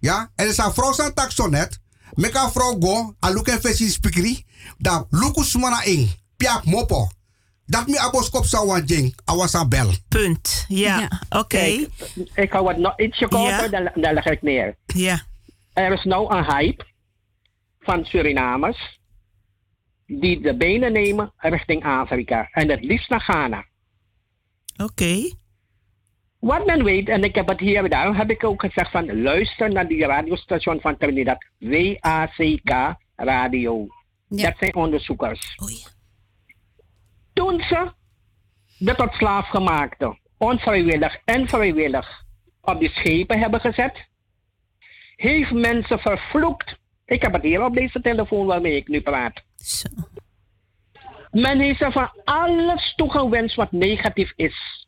Ja, 0.00 0.30
en 0.34 0.48
is 0.48 0.58
een 0.58 0.72
vrouw 0.72 0.92
zijn 0.92 1.14
taxo 1.14 1.46
net, 1.46 1.78
meka 2.14 2.50
vrouw 2.50 2.76
go, 2.80 3.14
a 3.24 3.32
look 3.32 3.48
en 3.48 3.60
fesi 3.60 3.90
spikri, 3.90 4.44
da 4.78 5.06
luku 5.10 5.44
suma 5.44 5.68
na 5.68 5.82
ing, 5.84 6.10
piak 6.36 6.64
mopo. 6.64 7.08
Dat 7.68 7.86
mi 7.86 7.96
abos 8.00 8.30
kop 8.32 8.44
sa 8.48 8.64
wan 8.64 8.84
jing, 8.88 9.12
awas 9.24 9.54
aan 9.54 9.68
bel. 9.68 9.92
Punt. 10.08 10.64
Ja, 10.68 11.08
oké. 11.28 11.86
Ik 12.34 12.52
hou 12.52 12.68
het 12.68 12.76
nog 12.76 13.00
ietsje 13.00 13.28
korter, 13.28 13.70
dan, 13.70 13.90
dan 13.94 14.14
leg 14.14 14.24
ik 14.24 14.42
neer. 14.42 14.76
Ja. 14.86 15.20
Er 15.72 15.92
is 15.92 16.04
nou 16.04 16.36
een 16.36 16.44
hype 16.44 16.84
van 17.80 18.04
Surinamers 18.04 19.00
die 20.06 20.40
de 20.40 20.56
benen 20.56 20.92
nemen 20.92 21.32
richting 21.36 21.84
Afrika 21.84 22.48
en 22.50 22.70
het 22.70 22.84
liefst 22.84 23.08
naar 23.08 23.20
Ghana. 23.20 23.64
Oké. 24.76 25.32
Wat 26.38 26.66
men 26.66 26.84
weet, 26.84 27.08
en 27.08 27.24
ik 27.24 27.34
heb 27.34 27.48
het 27.48 27.60
hier, 27.60 27.88
daarom 27.88 28.14
heb 28.14 28.30
ik 28.30 28.44
ook 28.44 28.60
gezegd 28.60 28.90
van 28.90 29.22
luister 29.22 29.72
naar 29.72 29.88
die 29.88 30.06
radiostation 30.06 30.80
van 30.80 30.96
Trinidad, 30.96 31.44
WACK 31.58 32.96
Radio. 33.16 33.86
Dat 34.28 34.54
zijn 34.58 34.74
onderzoekers. 34.74 35.54
Toen 37.38 37.60
ze 37.60 37.92
de 38.78 38.94
tot 38.94 39.12
slaafgemaakte, 39.14 40.18
onvrijwillig 40.38 41.18
en 41.24 41.48
vrijwillig, 41.48 42.22
op 42.60 42.80
die 42.80 42.90
schepen 42.90 43.38
hebben 43.38 43.60
gezet, 43.60 44.08
heeft 45.16 45.52
mensen 45.52 45.98
vervloekt. 45.98 46.76
Ik 47.04 47.22
heb 47.22 47.32
het 47.32 47.42
hier 47.42 47.64
op 47.64 47.74
deze 47.74 48.00
telefoon 48.00 48.46
waarmee 48.46 48.76
ik 48.76 48.88
nu 48.88 49.00
praat. 49.00 49.42
Men 51.30 51.60
heeft 51.60 51.78
ze 51.78 51.92
van 51.92 52.10
alles 52.24 52.94
toegewenst 52.94 53.56
wat 53.56 53.72
negatief 53.72 54.32
is. 54.36 54.86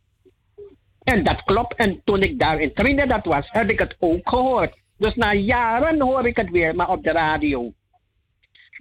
En 1.03 1.25
dat 1.25 1.43
klopt. 1.43 1.75
En 1.75 2.01
toen 2.05 2.23
ik 2.23 2.39
daar 2.39 2.61
in 2.61 2.75
Trinidad 2.75 3.25
was, 3.25 3.49
heb 3.51 3.71
ik 3.71 3.79
het 3.79 3.97
ook 3.99 4.29
gehoord. 4.29 4.77
Dus 4.99 5.15
na 5.15 5.33
jaren 5.35 6.01
hoor 6.01 6.27
ik 6.27 6.37
het 6.37 6.51
weer, 6.51 6.75
maar 6.75 6.89
op 6.89 7.03
de 7.03 7.13
radio. 7.13 7.73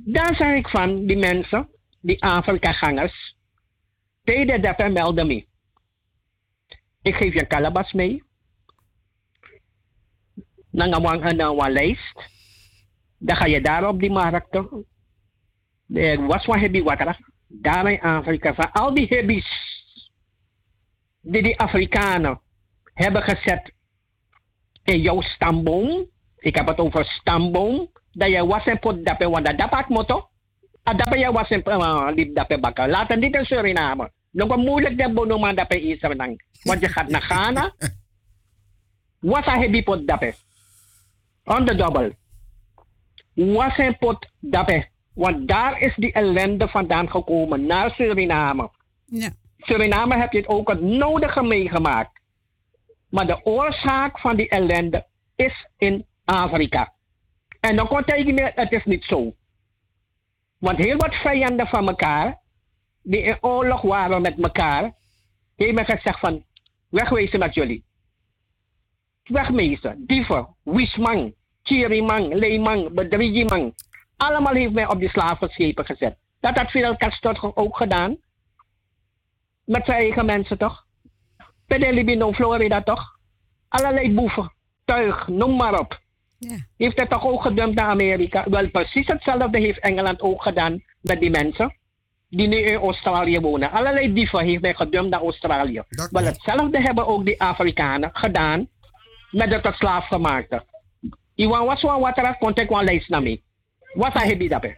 Dan 0.06 0.36
zeg 0.36 0.56
ik 0.56 0.68
van 0.70 1.06
die 1.06 1.18
mensen, 1.18 1.70
die 2.02 2.24
Afrika-gangers, 2.24 3.38
Tede 4.24 4.60
dat 4.60 4.92
melden 4.92 5.28
me. 5.28 5.48
Ik 7.02 7.16
geef 7.16 7.34
je 7.34 7.46
kalabas 7.46 7.94
mee. 7.94 8.24
Dan 10.72 11.06
een, 11.06 11.42
een, 11.42 11.72
lijst. 11.72 12.30
Dan 13.18 13.36
ga 13.36 13.46
je 13.46 13.62
daar 13.62 13.88
op 13.88 14.00
die 14.00 14.12
markten. 14.12 14.86
Er 15.94 16.26
was 16.26 16.46
wat 16.46 16.60
hebi 16.60 16.84
water. 16.84 17.20
Daar 17.48 17.92
in 17.92 18.02
Afrika. 18.02 18.54
Van 18.54 18.72
al 18.72 18.94
die 18.94 19.08
hebbies. 19.08 19.48
Die 21.22 21.44
die 21.44 21.60
Afrikanen 21.60 22.42
hebben 22.94 23.22
gezet 23.22 23.74
in 24.84 25.02
jouw 25.02 25.22
stamboom. 25.22 26.10
Ik 26.38 26.56
heb 26.56 26.68
het 26.68 26.80
over 26.80 27.06
stamboom. 27.06 27.92
Dat 28.12 28.30
je 28.30 28.46
was 28.46 28.66
en 28.66 28.80
pot 28.80 29.06
dape. 29.06 29.30
Want 29.30 29.46
dat 29.46 29.58
dapat 29.58 29.90
moto. 29.90 30.30
Ah, 30.90 30.98
dape 30.98 31.18
je 31.18 31.32
was 31.32 31.50
en 31.50 31.64
uh, 31.66 32.08
liep 32.16 32.36
dape 32.36 32.60
bakken. 32.60 32.90
Laten 32.90 33.20
niet 33.20 33.36
in 33.36 33.46
Suriname. 33.46 34.12
Nog 34.32 34.50
een 34.50 34.60
moeilijk 34.60 34.98
de 34.98 35.14
bonoman 35.14 35.56
dape 35.56 35.82
is 35.82 36.04
er 36.04 36.18
dan. 36.18 36.42
Want 36.64 36.82
je 36.82 36.88
gaat 36.88 37.10
naar 37.10 37.22
Ghana. 37.22 37.74
Was 39.20 39.48
a 39.48 39.60
hebi 39.60 39.84
pot 39.84 40.08
dape. 40.08 40.34
On 41.44 41.66
the 41.66 41.76
double. 41.76 42.16
Was 43.34 43.78
en 43.78 43.98
pot 43.98 44.28
dape. 44.40 44.88
Want 45.14 45.48
daar 45.48 45.82
is 45.82 45.96
die 45.96 46.12
ellende 46.12 46.68
vandaan 46.68 47.10
gekomen. 47.10 47.66
Naar 47.66 47.92
Suriname. 47.92 48.70
Ja. 49.06 49.30
Suriname 49.58 50.18
heb 50.18 50.32
je 50.32 50.38
het 50.38 50.48
ook 50.48 50.70
het 50.70 50.82
nodige 50.82 51.44
meegemaakt. 51.44 52.22
Maar 53.10 53.28
de 53.28 53.46
oorzaak 53.46 54.20
van 54.20 54.36
die 54.36 54.50
ellende 54.50 55.06
is 55.36 55.68
in 55.78 56.06
Afrika. 56.26 56.94
En 57.60 57.76
dan 57.76 57.88
kon 57.88 58.04
tegen 58.04 58.34
me, 58.34 58.52
het 58.56 58.72
is 58.72 58.86
niet 58.86 59.04
zo. 59.04 59.34
Want 60.60 60.78
heel 60.78 60.98
wat 60.98 61.16
vijanden 61.16 61.68
van 61.68 61.88
elkaar, 61.88 62.40
die 63.02 63.22
in 63.22 63.38
oorlog 63.44 63.82
waren 63.82 64.22
met 64.22 64.42
elkaar, 64.42 64.94
heeft 65.56 65.74
men 65.74 65.86
gezegd 65.86 66.20
van, 66.20 66.44
wegwezen 66.90 67.40
met 67.40 67.54
jullie. 67.54 67.86
Wegwezen, 69.24 70.04
dieven, 70.06 70.56
wismang, 70.64 71.36
chirimang, 71.64 72.34
leemang, 72.34 72.94
bedriegimang. 72.94 73.74
Allemaal 74.18 74.54
heeft 74.54 74.74
men 74.74 74.90
op 74.90 75.00
die 75.00 75.10
slavenschepen 75.10 75.86
gezet. 75.86 76.18
Dat 76.40 76.58
had 76.58 76.70
Fidel 76.70 76.98
Castro 76.98 77.52
ook 77.56 77.78
gedaan. 77.78 78.18
Met 79.66 79.86
zijn 79.86 79.98
eigen 79.98 80.26
mensen 80.26 80.58
toch? 80.58 80.86
Bij 81.68 81.78
de 81.78 81.94
Libino, 81.94 82.34
Florida 82.34 82.84
toch? 82.84 83.18
Allerlei 83.68 84.14
boeven, 84.14 84.54
tuig, 84.86 85.28
noem 85.28 85.56
maar 85.56 85.80
op. 85.80 86.00
Heeft 86.78 86.98
hij 86.98 87.08
toch 87.08 87.26
ook 87.26 87.42
gedumpt 87.42 87.76
naar 87.76 87.90
Amerika? 87.90 88.46
Wel, 88.50 88.70
precies 88.70 89.08
hetzelfde 89.08 89.60
heeft 89.60 89.80
Engeland 89.80 90.22
ook 90.22 90.44
gedaan 90.44 90.84
met 91.02 91.20
die 91.20 91.30
mensen 91.30 91.78
die 92.30 92.48
nu 92.48 92.58
in 92.58 92.76
Australië 92.76 93.40
wonen. 93.40 93.72
Allerlei 93.72 94.14
dieven 94.14 94.46
heeft 94.46 94.62
hij 94.62 94.74
gedumpt 94.74 95.10
naar 95.10 95.22
Australië. 95.22 95.84
Wel, 96.12 96.24
hetzelfde 96.24 96.82
hebben 96.82 97.08
ook 97.08 97.26
die 97.26 97.42
Afrikanen 97.42 98.10
gedaan 98.14 98.68
met 99.32 99.50
de 99.50 99.62
tot 99.62 99.76
slaafgemaakte. 99.76 100.66
Iwan 101.36 101.66
was 101.66 101.82
wat 101.82 102.00
wat 102.00 102.18
er 102.18 102.38
kon 102.38 102.56
ik 102.56 102.70
wel 102.70 102.84
lijst 102.84 103.10
naar 103.10 103.22
mij. 103.22 103.44
Wat 103.94 104.14
heb 104.14 104.42
je 104.42 104.50
daarbij? 104.50 104.78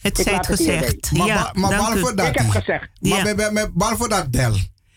Het 0.00 0.16
zijt 0.16 0.46
gezegd. 0.46 1.12
Maar, 1.12 1.26
ja, 1.26 1.50
maar 1.54 1.70
behalve 1.70 2.12
u. 2.12 2.14
dat. 2.14 2.28
Ik 2.28 2.38
heb 2.38 2.48
gezegd. 2.48 2.88
Maar 3.00 3.70
behalve 3.74 4.08
dat 4.08 4.32
del. 4.32 4.54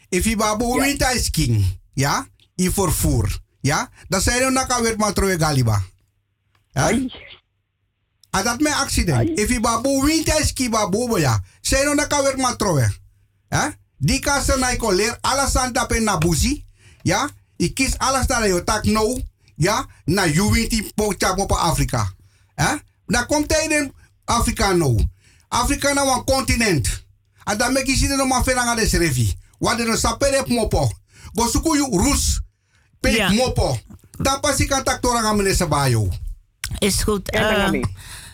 If 0.09 0.25
je 0.25 0.35
babu 0.35 0.65
winter 0.65 1.15
is 1.15 1.29
king. 1.29 1.79
Ja? 1.93 2.27
I 2.55 2.69
vervoer. 2.69 3.39
Ja? 3.67 3.89
Dan 4.07 4.21
zijn 4.21 4.41
er 4.41 4.51
nog 4.51 4.79
weer 5.19 5.39
galiba. 5.39 5.83
Ja? 6.71 6.89
En 6.89 8.43
dat 8.43 8.59
mijn 8.59 8.75
accident. 8.75 9.39
If 9.39 9.49
je 9.49 9.59
babu 9.59 10.01
winter 10.01 10.39
is 10.39 10.53
king 10.53 10.71
babu 10.71 11.19
ja. 11.19 11.43
Zijn 11.61 11.87
er 11.87 11.95
nog 11.95 12.21
weer 12.21 12.55
terug. 12.55 12.99
Ja? 13.49 13.75
Die 13.97 14.19
kasten 14.19 14.59
na 14.59 14.69
ik 14.69 14.91
leer 14.91 15.17
alles 15.21 15.57
aan 15.57 15.73
tapen 15.73 16.03
na 16.03 16.17
buzi. 16.17 16.65
Ja? 17.01 17.29
Ik 17.57 17.73
kies 17.73 17.97
alles 17.97 18.25
naar 18.25 18.47
je 18.47 18.63
tak 18.63 18.83
no. 18.83 19.17
Ja, 19.55 19.85
na 20.05 20.27
Juwiti 20.27 20.91
Pochak 20.95 21.37
op 21.37 21.51
Afrika. 21.51 22.13
Hè? 22.55 22.75
Dan 23.05 23.25
komt 23.25 23.51
hij 23.51 23.65
in 23.65 23.93
Afrika 24.25 24.71
nou. 24.71 25.07
Afrika 25.47 25.93
nou 25.93 26.17
een 26.17 26.23
continent. 26.23 27.05
En 27.43 27.57
dan 27.57 27.73
mek 27.73 27.87
je 27.87 27.95
zien 27.95 28.17
nog 28.17 28.27
maar 28.27 28.43
veel 28.43 28.57
aan 28.57 28.75
deze 28.75 28.97
revi. 28.97 29.35
Want 29.59 29.79
er 29.79 29.85
is 29.87 29.91
een 29.91 29.97
sapere 29.97 30.43
mopo. 30.47 30.91
Go 31.33 31.47
suku 31.47 31.77
yu 31.77 32.01
rus. 32.01 32.39
Pe 32.99 33.11
Ja. 33.11 33.29
mopo. 33.31 33.77
Dan 34.11 34.39
pas 34.39 34.59
ik 34.59 34.71
aan 34.71 34.83
taktora 34.83 35.21
gaan 35.21 35.35
meneer 35.37 35.55
Sabayo. 35.55 36.07
Is 36.79 37.03
goed. 37.03 37.29
We. 37.31 37.83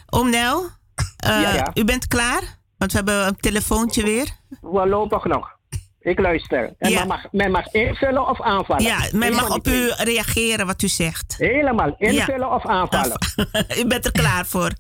Oom 0.09 0.29
Nel, 0.29 0.69
Ja, 1.17 1.39
ja. 1.53 1.71
u 1.73 1.83
bent 1.85 2.07
klaar? 2.07 2.41
Want 2.77 2.91
we 2.91 2.97
hebben 2.97 3.27
een 3.27 3.35
telefoontje 3.37 4.03
weer. 4.03 4.27
Voorlopig 4.61 5.23
nog. 5.25 5.51
Ik 5.99 6.19
luister. 6.19 6.73
En 6.77 6.89
Ja. 6.89 6.99
men, 6.99 7.07
mag, 7.07 7.31
men 7.31 7.51
mag 7.51 7.71
invullen 7.71 8.27
of 8.29 8.41
aanvallen. 8.41 8.83
Ja, 8.83 9.07
men 9.11 9.33
mag 9.33 9.49
op 9.55 9.67
u 9.67 9.91
reageren 9.97 10.65
wat 10.65 10.81
u 10.81 10.87
zegt. 10.87 11.35
Helemaal. 11.37 11.95
Invullen 11.97 12.51
of 12.51 12.65
aanvallen. 12.65 13.17
u 13.79 13.85
bent 13.87 14.05
er 14.05 14.11
klaar 14.11 14.45
voor. 14.45 14.71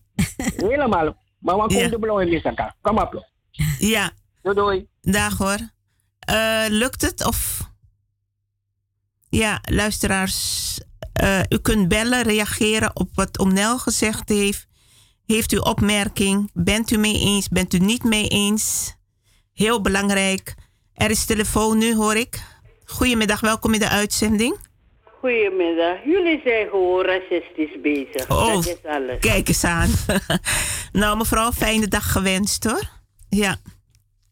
Helemaal. 0.55 1.15
Maar 1.39 1.55
wat 1.55 1.71
Ja. 1.71 1.79
komt 1.79 1.91
de 1.91 1.99
bloei 1.99 2.31
in? 2.35 2.55
Kom 2.81 2.97
op. 2.97 3.27
Ja. 3.79 4.11
Doei 4.41 4.55
doei. 4.55 4.87
Dag 5.01 5.37
hoor. 5.37 5.57
Eh, 6.19 6.63
lukt 6.67 7.01
het 7.01 7.25
of... 7.25 7.62
Ja, 9.33 9.59
luisteraars. 9.71 10.79
eh, 11.13 11.39
u 11.49 11.57
kunt 11.57 11.87
bellen, 11.87 12.23
reageren 12.23 12.91
op 12.95 13.09
wat 13.13 13.39
Omnel 13.39 13.77
gezegd 13.77 14.29
heeft. 14.29 14.67
Heeft 15.25 15.51
u 15.51 15.57
opmerking? 15.57 16.49
Bent 16.53 16.91
u 16.91 16.97
mee 16.97 17.19
eens? 17.19 17.47
Bent 17.49 17.73
u 17.73 17.77
niet 17.77 18.03
mee 18.03 18.27
eens? 18.27 18.95
Heel 19.53 19.81
belangrijk. 19.81 20.53
Er 20.93 21.09
is 21.09 21.25
telefoon 21.25 21.77
nu, 21.77 21.95
hoor 21.95 22.15
ik. 22.15 22.41
Goedemiddag, 22.85 23.39
welkom 23.39 23.73
in 23.73 23.79
de 23.79 23.89
uitzending. 23.89 24.57
Goedemiddag. 25.19 26.03
Jullie 26.05 26.41
zijn 26.43 26.69
gewoon 26.69 27.05
racistisch 27.05 27.81
bezig. 27.81 28.29
Oh, 28.29 28.53
dat 28.53 28.67
is 28.67 28.85
alles. 28.85 29.19
kijk 29.19 29.47
eens 29.47 29.63
aan. 29.63 29.89
nou, 31.01 31.17
mevrouw, 31.17 31.51
fijne 31.51 31.87
dag 31.87 32.11
gewenst 32.11 32.63
hoor. 32.63 32.89
Ja. 33.29 33.55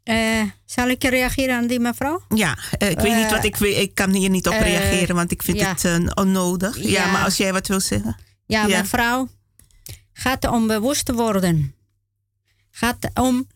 Eh, 0.04 0.42
zal 0.66 0.88
ik 0.90 1.04
reageren 1.04 1.56
aan 1.56 1.68
die 1.68 1.80
mevrouw? 1.80 2.22
Ja, 2.36 2.58
eh, 2.78 2.90
ik 2.90 3.00
weet 3.00 3.16
niet 3.16 3.26
Eh, 3.26 3.32
wat 3.32 3.44
ik 3.44 3.56
wil. 3.56 3.80
Ik 3.80 3.96
kan 3.96 4.14
hier 4.14 4.30
niet 4.30 4.48
op 4.48 4.54
reageren, 4.54 5.16
want 5.16 5.32
ik 5.32 5.44
vind 5.44 5.60
ja. 5.60 5.76
het 5.78 6.16
onnodig. 6.16 6.78
Ja. 6.78 6.90
Ja. 6.90 7.12
maar 7.12 7.24
als 7.24 7.38
jij 7.38 7.54
wat 7.54 7.68
wil 7.68 7.80
zeggen. 7.80 8.16
Ja, 8.46 8.66
Ja. 8.66 8.78
mevrouw. 8.78 9.28
Gaat 10.14 10.48
om 10.48 10.68
bewust 10.68 11.12
worden. 11.12 11.76
Gaat 12.72 13.10
om 13.14 13.48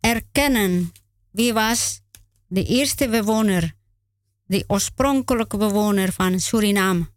erkennen 0.00 0.92
wie 1.30 1.52
was 1.52 2.00
de 2.46 2.64
eerste 2.64 3.08
bewoner, 3.08 3.72
de 4.44 4.64
oorspronkelijke 4.66 5.56
bewoner 5.56 6.12
van 6.12 6.40
Suriname. 6.40 7.08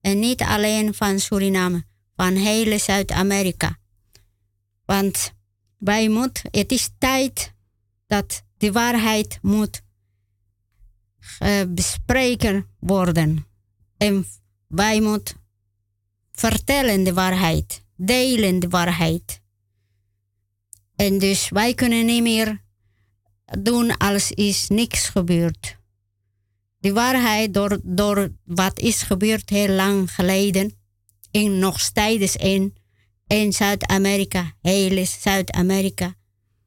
En 0.00 0.18
niet 0.18 0.42
alleen 0.42 0.94
van 0.94 1.18
Suriname, 1.18 1.84
van 2.16 2.34
hele 2.34 2.78
Zuid-Amerika. 2.78 3.76
Want 4.84 5.32
wij 5.78 6.08
moeten, 6.08 6.48
het 6.50 6.72
is 6.72 6.88
tijd 6.98 7.52
dat 8.08 8.42
de 8.56 8.72
waarheid 8.72 9.38
moet 9.42 9.82
bespreken 11.68 12.66
worden. 12.78 13.46
En 13.96 14.26
wij 14.66 15.00
moeten 15.00 15.36
vertellen 16.32 17.04
de 17.04 17.12
waarheid, 17.12 17.84
delen 17.96 18.58
de 18.58 18.68
waarheid. 18.68 19.40
En 20.96 21.18
dus 21.18 21.48
wij 21.48 21.74
kunnen 21.74 22.06
niet 22.06 22.22
meer 22.22 22.62
doen 23.60 23.96
als 23.96 24.30
is 24.30 24.68
niks 24.68 25.08
gebeurd. 25.08 25.76
De 26.78 26.92
waarheid 26.92 27.54
door, 27.54 27.80
door 27.82 28.32
wat 28.44 28.78
is 28.78 29.02
gebeurd 29.02 29.50
heel 29.50 29.74
lang 29.74 30.14
geleden, 30.14 30.76
in 31.30 31.58
nog 31.58 31.80
steeds 31.80 32.36
in, 32.36 32.76
in 33.26 33.52
Zuid-Amerika, 33.52 34.52
hele 34.60 35.04
Zuid-Amerika, 35.04 36.14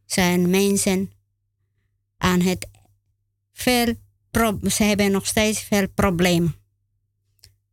zijn 0.05 0.49
mensen 0.49 1.11
aan 2.21 2.39
het 2.39 2.67
veel, 3.53 3.95
ze 4.69 4.83
hebben 4.83 5.11
nog 5.11 5.25
steeds 5.25 5.61
veel 5.61 5.87
problemen. 5.87 6.55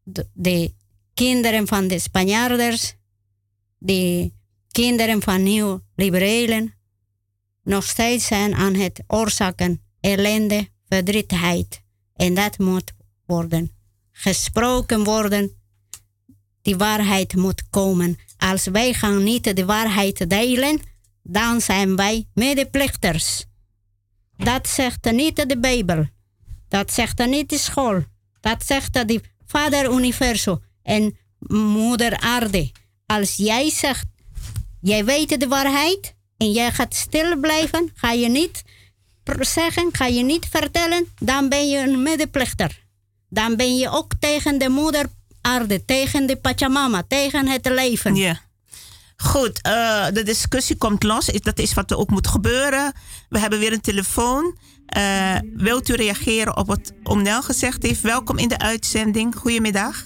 De, 0.03 0.27
de 0.33 0.75
kinderen 1.15 1.66
van 1.66 1.89
de 1.89 1.99
Spanjaarders, 1.99 2.95
de 3.79 4.33
kinderen 4.70 5.23
van 5.23 5.43
nieuw 5.43 5.81
liberalen, 5.95 6.75
nog 7.62 7.85
steeds 7.85 8.27
zijn 8.27 8.55
aan 8.55 8.75
het 8.75 9.03
oorzaken 9.07 9.83
ellende, 10.01 10.69
verdrietigheid. 10.89 11.83
En 12.16 12.35
dat 12.35 12.59
moet 12.59 12.93
worden 13.27 13.73
gesproken 14.12 15.05
worden. 15.05 15.53
Die 16.62 16.77
waarheid 16.77 17.35
moet 17.37 17.69
komen. 17.70 18.19
Als 18.37 18.65
wij 18.66 18.93
gaan 18.93 19.23
niet 19.23 19.57
de 19.57 19.65
waarheid 19.65 20.31
delen, 20.31 20.81
dan 21.23 21.61
zijn 21.61 21.97
wij 21.97 22.27
medeplichters. 22.35 23.48
Dat 24.39 24.69
zegt 24.69 25.12
niet 25.12 25.48
de 25.48 25.59
Bijbel. 25.59 26.06
Dat 26.69 26.93
zegt 26.93 27.27
niet 27.27 27.48
de 27.48 27.59
school. 27.59 28.05
Dat 28.40 28.65
zegt 28.66 29.09
de 29.09 29.20
Vader 29.47 29.93
Universum 29.93 30.60
en 30.82 31.16
Moeder 31.48 32.19
Aarde. 32.20 32.70
Als 33.06 33.36
jij 33.36 33.70
zegt, 33.70 34.06
jij 34.81 35.05
weet 35.05 35.40
de 35.40 35.48
waarheid 35.48 36.15
en 36.36 36.52
jij 36.52 36.73
gaat 36.73 36.94
stil 36.94 37.36
blijven, 37.40 37.90
ga 37.94 38.12
je 38.12 38.28
niet 38.28 38.62
zeggen, 39.40 39.89
ga 39.93 40.06
je 40.06 40.23
niet 40.23 40.47
vertellen, 40.51 41.06
dan 41.19 41.48
ben 41.48 41.69
je 41.69 41.78
een 41.78 42.02
medeplichter. 42.02 42.86
Dan 43.28 43.56
ben 43.56 43.77
je 43.77 43.90
ook 43.90 44.12
tegen 44.20 44.59
de 44.59 44.69
Moeder 44.69 45.06
Aarde, 45.40 45.85
tegen 45.85 46.27
de 46.27 46.36
Pachamama, 46.36 47.02
tegen 47.09 47.48
het 47.48 47.66
leven. 47.66 48.15
Ja. 48.15 48.40
Goed, 49.23 49.62
eh, 49.62 50.07
de 50.12 50.23
discussie 50.23 50.77
komt 50.77 51.03
los. 51.03 51.27
Dat 51.27 51.59
is 51.59 51.74
wat 51.74 51.90
er 51.90 51.97
ook 51.97 52.11
moet 52.11 52.27
gebeuren. 52.27 52.93
We 53.28 53.39
hebben 53.39 53.59
weer 53.59 53.73
een 53.73 53.81
telefoon. 53.81 54.57
Eh, 54.86 55.36
wilt 55.55 55.89
u 55.89 55.95
reageren 55.95 56.57
op 56.57 56.66
wat 56.66 56.93
Omnel 57.03 57.43
gezegd 57.43 57.82
heeft? 57.82 58.01
Welkom 58.01 58.39
in 58.39 58.49
de 58.49 58.59
uitzending. 58.59 59.35
Goedemiddag. 59.35 60.03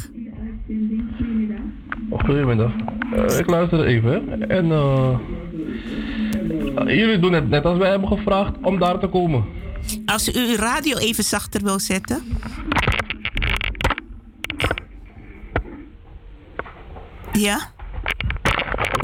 Goedemiddag. 2.10 2.72
Eh, 3.12 3.39
ik 3.39 3.47
luister 3.47 3.84
even. 3.84 4.48
En 4.48 4.66
jullie 6.97 7.18
doen 7.18 7.32
het 7.32 7.48
net 7.48 7.64
als 7.64 7.78
wij 7.78 7.90
hebben 7.90 8.09
gevraagd 8.09 8.52
om 8.62 8.78
daar 8.78 8.98
te 8.98 9.06
komen. 9.06 9.44
Als 10.06 10.28
u 10.28 10.48
uw 10.48 10.56
radio 10.56 10.97
even 10.97 11.24
zachter 11.24 11.62
wil 11.62 11.78
zetten. 11.78 12.22
Ja? 17.32 17.72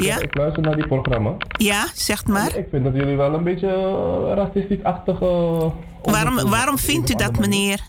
Ja? 0.07 0.21
Ik 0.21 0.35
luister 0.37 0.63
naar 0.63 0.77
die 0.77 0.87
programma. 0.87 1.37
Ja, 1.49 1.87
zeg 1.95 2.27
maar. 2.27 2.57
Ik 2.57 2.67
vind 2.71 2.85
dat 2.85 2.95
jullie 2.95 3.17
wel 3.17 3.35
een 3.35 3.45
beetje 3.45 3.67
uh, 3.67 4.35
racistisch-achtig... 4.35 5.21
eh, 5.21 5.67
Waarom, 6.03 6.51
waarom 6.51 6.79
vindt 6.79 7.11
u 7.11 7.15
dat, 7.15 7.39
meneer? 7.39 7.81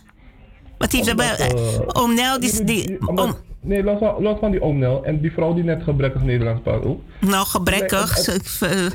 Wat 0.78 0.92
heeft 0.92 1.06
daarbij... 1.06 1.36
eh, 1.38 1.54
Oom 1.88 2.14
Nel, 2.14 2.40
die... 2.40 2.64
die 2.64 3.08
Omdat- 3.08 3.42
Nee, 3.62 3.84
los 3.84 4.00
van, 4.00 4.16
los 4.24 4.40
van 4.40 4.52
die 4.52 4.62
omnel 4.62 5.04
en 5.06 5.22
die 5.22 5.32
vrouw 5.32 5.54
die 5.54 5.64
net 5.64 5.84
gebrekkig 5.84 6.22
Nederlands 6.22 6.62
praat 6.64 6.84
ook. 6.86 7.00
nou, 7.20 7.46
gebrekkig. 7.46 8.28
Nee, 8.60 8.70
eh, 8.70 8.86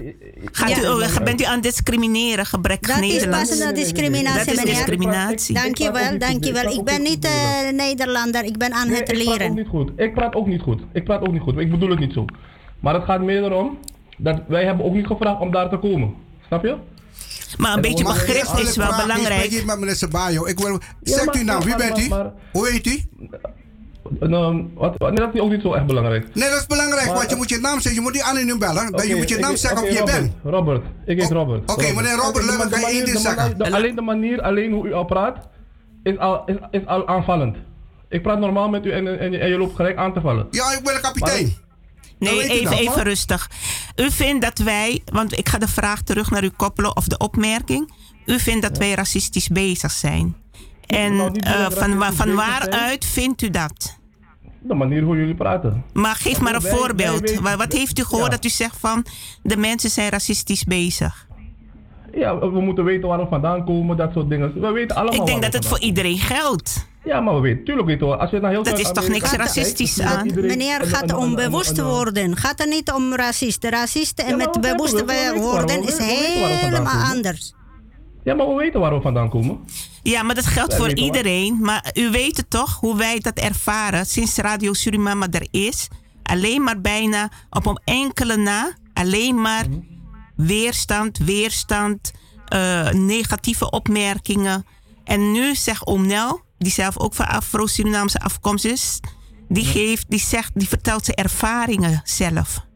gaat 0.53 0.69
Ja. 0.71 0.83
u, 0.83 0.87
oh, 0.87 1.17
bent 1.25 1.41
u 1.41 1.45
aan 1.45 1.55
het 1.55 1.63
discrimineren, 1.63 2.47
gebrekkig 2.47 2.95
Dat 2.95 3.05
is 3.05 3.13
Nederlands? 3.13 3.49
passende 3.51 3.73
discriminatie, 3.73 4.55
Dat 4.55 4.65
is 4.65 4.71
discriminatie. 4.75 5.55
Dankjewel, 5.55 6.19
dankjewel. 6.19 6.73
Ik 6.73 6.85
ben 6.85 7.03
niet 7.03 7.25
eh, 7.25 7.73
Nederlander, 7.73 8.45
ik 8.45 8.59
ben 8.59 8.73
aan 8.73 8.89
Nee, 8.89 8.97
het 8.99 9.09
ik 9.13 9.15
praat 9.17 9.29
ook 9.33 9.39
leren. 9.39 9.55
niet 9.55 9.69
goed. 9.69 9.91
Ik 9.97 10.15
praat 10.15 10.35
ook 10.35 10.47
niet 10.47 10.61
goed. 10.63 10.81
Ik 10.93 11.05
praat 11.05 11.21
ook 11.21 11.33
niet 11.33 11.43
goed. 11.43 11.57
Ik 11.59 11.71
bedoel 11.71 11.91
het 11.91 11.99
niet 11.99 12.13
zo. 12.13 12.25
Maar 12.85 12.95
het 12.95 13.05
gaat 13.05 13.21
meer 13.21 13.43
erom 13.45 13.79
dat 14.19 14.41
wij 14.49 14.65
hebben 14.65 14.85
ook 14.87 14.95
niet 14.95 15.07
gevraagd 15.07 15.41
om 15.41 15.51
daar 15.51 15.69
te 15.69 15.77
komen. 15.77 16.15
Snap 16.47 16.65
je? 16.65 16.77
Maar 17.59 17.75
een 17.75 17.81
beetje 17.81 17.99
ik 17.99 18.05
begrip 18.05 18.43
is 18.43 18.77
wel? 18.77 18.89
Ik 18.89 18.97
belangrijk. 18.97 19.33
spreek 19.35 19.51
hier 19.51 19.67
met 19.67 19.79
meneer 19.79 19.95
Sabayo. 19.95 20.47
Ik 20.47 20.59
wil... 20.59 20.73
Ja, 20.73 20.79
Zegt 21.03 21.25
maar- 21.27 21.37
u 21.41 21.45
nou, 21.45 21.65
wie 21.65 21.77
bent 21.77 21.99
u? 21.99 22.09
Hoe 22.53 22.69
heet 22.71 22.87
u? 22.87 23.01
Ehm, 24.21 24.63
wat, 24.75 24.95
wat- 24.99 25.09
nee, 25.13 25.19
dat 25.27 25.35
is 25.35 25.41
ook 25.41 25.51
niet 25.51 25.63
zo 25.63 25.73
echt 25.73 25.87
belangrijk. 25.87 26.35
Nee, 26.35 26.49
dat 26.51 26.59
is 26.59 26.67
belangrijk, 26.67 27.07
Maar- 27.07 27.15
want 27.17 27.31
je 27.31 27.37
moet 27.37 27.49
je 27.49 27.59
naam 27.59 27.75
zeggen. 27.81 27.95
Je 27.95 28.01
moet 28.01 28.13
niet 28.13 28.23
anoniem 28.23 28.59
bellen. 28.59 28.93
Dan 28.93 29.09
je 29.09 29.17
moet 29.17 29.29
je 29.29 29.35
ik- 29.35 29.41
naam 29.41 29.57
zeggen 29.57 29.79
oké, 29.79 29.87
of 29.89 29.93
je 29.93 29.99
Robert, 29.99 30.21
bent. 30.21 30.33
Robert, 30.55 30.85
ik 31.07 31.21
heet 31.21 31.31
Robert. 31.31 31.71
Oké, 31.71 31.93
meneer 31.95 32.17
Robert, 32.17 32.47
de 32.47 32.69
kan 32.71 32.81
je 32.81 32.87
één 32.87 33.05
ding 33.05 33.19
zeggen? 33.19 33.59
de- 33.59 33.73
Alleen 33.73 33.95
de 33.95 34.01
manier, 34.03 34.43
alleen 34.43 34.73
hoe 34.73 34.87
u 34.89 34.93
al 34.93 35.05
praat, 35.05 35.37
is 36.03 36.19
al, 36.19 36.43
is, 36.47 36.57
is 36.71 36.87
al 36.87 37.09
aanvallend. 37.09 37.57
Ik 38.09 38.23
praat 38.23 38.39
normaal 38.39 38.69
met 38.69 38.85
u 38.87 38.91
en, 38.93 39.19
en, 39.21 39.41
en 39.41 39.49
je 39.49 39.59
loopt 39.59 39.77
gelijk 39.77 39.97
aan 39.97 40.13
te 40.13 40.21
vallen. 40.21 40.47
Ja, 40.51 40.73
ik 40.73 40.81
ben 40.85 40.95
de 40.95 41.01
kapitein. 41.01 41.55
Nee, 42.19 42.49
even, 42.51 42.65
dat, 42.71 42.79
even 42.79 43.03
rustig. 43.03 43.51
U 43.97 44.11
vindt 44.11 44.43
dat 44.43 44.59
wij, 44.59 45.03
want 45.05 45.39
ik 45.39 45.49
ga 45.49 45.59
de 45.59 45.69
vraag 45.69 46.03
terug 46.03 46.31
naar 46.31 46.45
u 46.45 46.49
koppelen 46.49 46.97
of 46.97 47.07
de 47.09 47.17
opmerking. 47.19 47.93
U 48.27 48.39
vindt 48.41 48.63
dat 48.63 48.79
wij 48.79 48.95
racistisch 48.95 49.49
bezig 49.49 49.91
zijn. 49.93 50.37
En 50.87 51.35
eh, 51.37 51.71
van, 51.71 51.99
wa- 51.99 52.13
van 52.13 52.35
waaruit 52.35 53.05
vindt 53.05 53.43
u 53.43 53.51
dat? 53.51 53.99
De 54.63 54.75
manier 54.75 55.03
hoe 55.03 55.17
jullie 55.17 55.35
praten. 55.35 55.85
Maar 55.93 56.15
geef 56.15 56.41
maar 56.41 56.55
een 56.55 56.61
Wij- 56.63 56.73
voorbeeld. 56.73 57.35
Wat 57.57 57.73
heeft 57.73 57.99
u 57.99 58.05
gehoord 58.05 58.25
Ja. 58.25 58.31
dat 58.31 58.45
u 58.45 58.49
zegt 58.49 58.77
van 58.81 59.05
de 59.43 59.57
mensen 59.57 59.91
zijn 59.91 60.11
racistisch 60.11 60.65
bezig? 60.65 61.27
Ja, 62.15 62.39
we 62.39 62.61
moeten 62.61 62.85
weten 62.85 63.09
waar 63.09 63.19
we 63.19 63.27
vandaan 63.27 63.65
komen, 63.65 63.97
dat 63.97 64.13
soort 64.13 64.29
dingen. 64.29 64.61
We 64.61 64.71
weten 64.71 64.97
allemaal 64.97 65.21
Ik 65.21 65.27
denk 65.27 65.43
dat 65.43 65.53
het 65.53 65.67
voor 65.67 65.81
iedereen 65.81 66.19
geldt. 66.19 66.87
Ja, 67.05 67.21
maar 67.21 67.35
we 67.35 67.41
weten, 67.41 67.65
tuurlijk 67.65 67.87
weten 67.87 68.09
we. 68.09 68.17
Als 68.17 68.31
je 68.31 68.41
naar 68.41 68.51
heel 68.51 68.63
Dat 68.63 68.79
is 68.79 68.93
toch 68.93 69.09
niks 69.09 69.33
racistisch 69.33 70.01
aan? 70.01 70.31
Meneer, 70.35 70.81
gaat 70.83 71.15
om 71.15 71.35
bewust 71.35 71.81
worden. 71.81 72.37
Gaat 72.37 72.61
er 72.61 72.69
niet 72.69 72.93
om 72.93 73.15
racisten. 73.15 73.71
Racisten 73.71 74.25
en 74.25 74.37
met 74.37 74.61
bewust 74.61 75.05
worden 75.35 75.83
is 75.83 75.99
helemaal 75.99 77.13
anders. 77.13 77.55
Ja, 78.25 78.35
maar 78.35 78.49
we 78.49 78.55
weten 78.55 78.81
waar 78.81 78.95
we 78.95 79.01
vandaan 79.01 79.31
komen. 79.31 79.59
Ja, 80.03 80.23
maar 80.23 80.35
dat 80.35 80.47
geldt 80.47 80.75
voor 80.77 80.93
iedereen. 80.93 81.59
Maar 81.61 81.91
u 81.95 82.11
weet 82.11 82.37
het 82.37 82.51
toch, 82.51 82.81
hoe 82.81 82.97
wij 82.97 83.21
dat 83.21 83.39
ervaren 83.39 84.07
sinds 84.07 84.37
Radio 84.37 84.73
Surimama 84.73 85.27
er 85.31 85.47
is. 85.51 85.89
Alleen 86.23 86.63
maar 86.63 86.81
bijna 86.81 87.31
op 87.51 87.67
een 87.67 87.81
enkele 87.85 88.37
na, 88.37 88.73
alleen 88.93 89.41
maar 89.41 89.67
weerstand, 90.37 91.19
weerstand, 91.19 92.13
uh, 92.55 92.91
negatieve 92.91 93.71
opmerkingen. 93.71 94.67
En 95.05 95.33
nu 95.33 95.55
zegt 95.55 95.87
oom 95.87 96.07
Nel, 96.07 96.41
die 96.65 96.73
zelf 96.73 96.99
ook 96.99 97.15
van 97.15 97.27
Afro-Surinaamse 97.27 98.19
afkomst 98.19 98.65
is, 98.65 99.01
die, 99.49 99.65
geeft, 99.65 100.05
die, 100.09 100.21
zegt, 100.21 100.51
die 100.55 100.69
vertelt 100.69 101.05
zijn 101.05 101.17
ervaringen 101.17 102.01
zelf. 102.05 102.67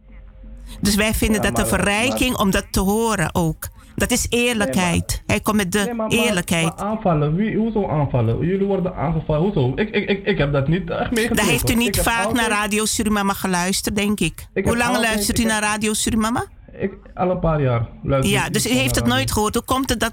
Dus 0.81 0.95
wij 0.95 1.15
vinden 1.15 1.43
dat 1.43 1.59
een 1.59 1.67
verrijking 1.67 2.37
om 2.37 2.51
dat 2.51 2.67
te 2.71 2.81
horen 2.81 3.35
ook. 3.35 3.69
Dat 3.95 4.11
is 4.11 4.27
eerlijkheid. 4.29 5.23
Hij 5.27 5.41
komt 5.41 5.57
met 5.57 5.73
de 5.73 6.07
eerlijkheid. 6.09 6.77
Maar, 6.77 6.87
aanvallen, 6.87 7.35
Wie, 7.35 7.57
hoezo 7.57 7.89
aanvallen? 7.89 8.47
Jullie 8.47 8.67
worden 8.67 8.95
aangevallen, 8.97 9.43
hoezo? 9.43 9.73
Ik, 9.75 9.91
ik, 9.91 10.09
ik, 10.09 10.27
ik 10.27 10.39
heb 10.39 10.53
dat 10.53 10.69
niet 10.69 10.91
echt 10.91 10.99
meegekregen. 10.99 11.37
Daar 11.37 11.47
heeft 11.47 11.71
u 11.71 11.75
niet 11.75 11.99
vaak 12.01 12.33
naar 12.33 12.49
Radio 12.49 12.85
Surimama 12.85 13.33
geluisterd, 13.33 13.97
denk 13.97 14.21
ik. 14.21 14.47
Hoe 14.55 14.77
lang 14.77 14.97
luistert 14.97 15.39
u 15.39 15.45
naar 15.45 15.63
Radio 15.63 15.93
Surimama? 15.93 16.45
Ik, 16.79 16.93
al 17.15 17.31
een 17.31 17.41
paar 17.41 17.63
jaar. 17.63 17.89
Ja, 18.21 18.49
dus 18.49 18.67
u 18.67 18.71
heeft 18.71 18.95
het 18.95 19.07
nooit 19.07 19.33
gehoord. 19.33 19.55
Hoe 19.55 19.65
komt 19.65 19.89
het 19.89 20.01
dat 20.01 20.13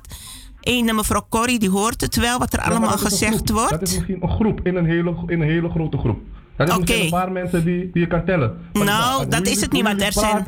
ene 0.65 0.93
mevrouw 0.93 1.25
Corrie, 1.29 1.59
die 1.59 1.69
hoort 1.69 2.01
het 2.01 2.15
wel, 2.15 2.39
wat 2.39 2.53
er 2.53 2.61
allemaal 2.61 2.97
gezegd 2.97 3.49
wordt? 3.49 3.69
Dat 3.69 3.81
is 3.81 3.93
misschien 3.93 4.17
een 4.21 4.29
groep, 4.29 4.59
in 4.63 4.75
een 4.75 4.85
hele, 4.85 5.15
in 5.27 5.41
een 5.41 5.47
hele 5.47 5.69
grote 5.69 5.97
groep. 5.97 6.19
Dat 6.55 6.69
is 6.69 6.77
misschien 6.77 7.03
een 7.03 7.09
paar 7.09 7.31
mensen 7.31 7.65
die, 7.65 7.89
die 7.91 8.01
je 8.01 8.07
kan 8.07 8.25
tellen. 8.25 8.57
nou, 8.73 9.27
dat 9.27 9.47
is 9.47 9.61
het 9.61 9.71
niet, 9.71 9.83
want 9.83 10.01
er 10.01 10.13
zijn 10.13 10.43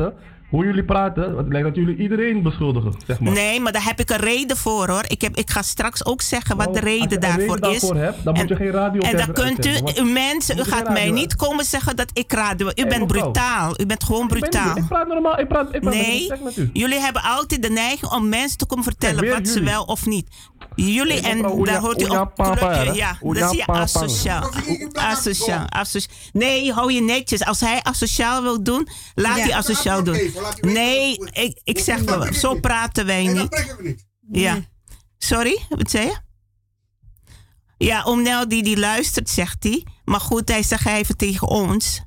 hoe 0.49 0.65
jullie 0.65 0.83
praten, 0.83 1.37
het 1.37 1.47
lijkt 1.47 1.67
dat 1.67 1.75
jullie 1.75 1.97
iedereen 1.97 2.41
beschuldigen, 2.41 2.93
zeg 3.07 3.19
maar. 3.19 3.33
Nee, 3.33 3.59
maar 3.59 3.71
daar 3.71 3.83
heb 3.83 3.99
ik 3.99 4.09
een 4.09 4.17
reden 4.17 4.57
voor 4.57 4.89
hoor. 4.89 5.03
Ik, 5.07 5.21
heb, 5.21 5.35
ik 5.35 5.49
ga 5.49 5.61
straks 5.61 6.05
ook 6.05 6.21
zeggen 6.21 6.57
wat 6.57 6.73
de 6.73 6.79
reden 6.79 7.01
als 7.01 7.13
je 7.13 7.19
daarvoor 7.19 7.55
reden 7.55 7.71
is. 7.71 7.81
Daarvoor 7.81 8.01
hebt, 8.01 8.23
dan 8.23 8.33
en, 8.33 8.39
moet 8.39 8.49
je 8.49 8.55
geen 8.55 8.71
radio 8.71 9.01
En 9.01 9.17
dan 9.17 9.33
kunt 9.33 9.65
u, 9.65 10.01
u 10.01 10.03
mensen, 10.03 10.57
u 10.57 10.63
gaat 10.63 10.89
mij 10.89 11.11
niet 11.11 11.35
komen 11.35 11.65
zeggen 11.65 11.95
dat 11.95 12.09
ik 12.13 12.31
radio. 12.31 12.69
U 12.75 12.87
bent 12.87 13.07
brutaal. 13.07 13.81
U 13.81 13.85
bent 13.85 14.03
gewoon 14.03 14.27
brutaal. 14.27 14.77
Ik, 14.77 14.87
praat 14.87 15.07
normaal, 15.07 15.39
ik 15.39 15.47
praat, 15.47 15.75
ik 15.75 15.81
praat 15.81 15.93
nee, 15.93 16.31
met 16.43 16.57
u. 16.57 16.69
jullie 16.73 16.99
hebben 16.99 17.21
altijd 17.21 17.61
de 17.61 17.69
neiging 17.69 18.11
om 18.11 18.29
mensen 18.29 18.57
te 18.57 18.65
komen 18.65 18.83
vertellen 18.83 19.29
wat 19.29 19.47
ze 19.47 19.63
wel 19.63 19.83
of 19.83 20.05
niet. 20.05 20.27
Jullie 20.75 21.21
en 21.21 21.41
daar 21.41 21.79
hoort 21.79 22.01
u 22.01 22.11
ook 22.11 22.35
clubje. 22.35 22.93
Ja, 22.93 23.17
dat 23.21 23.49
zie 23.49 23.57
je 23.57 23.65
asociaal. 23.65 24.51
Asociaal, 24.93 25.69
asociaal. 25.69 26.15
Nee, 26.33 26.73
hou 26.73 26.93
je 26.93 27.01
netjes. 27.01 27.45
Als 27.45 27.59
hij 27.59 27.83
asociaal 27.83 28.41
wil 28.41 28.63
doen, 28.63 28.87
laat 29.15 29.39
hij 29.39 29.53
asociaal 29.53 30.03
doen. 30.03 30.31
Nee, 30.61 31.17
ik, 31.31 31.61
ik 31.63 31.79
zeg 31.79 32.01
wel, 32.01 32.33
zo 32.33 32.59
praten 32.59 33.05
wij 33.05 33.27
niet. 33.27 33.65
Ja. 34.31 34.59
Sorry, 35.17 35.65
wat 35.69 35.89
zei 35.89 36.05
je? 36.05 36.15
Ja, 37.77 38.03
om 38.03 38.21
Nel 38.21 38.47
die, 38.47 38.63
die 38.63 38.77
luistert, 38.77 39.29
zegt 39.29 39.63
hij. 39.63 39.85
Maar 40.03 40.19
goed, 40.19 40.49
hij 40.49 40.63
zegt 40.63 40.85
even 40.85 41.17
tegen 41.17 41.47
ons. 41.47 42.01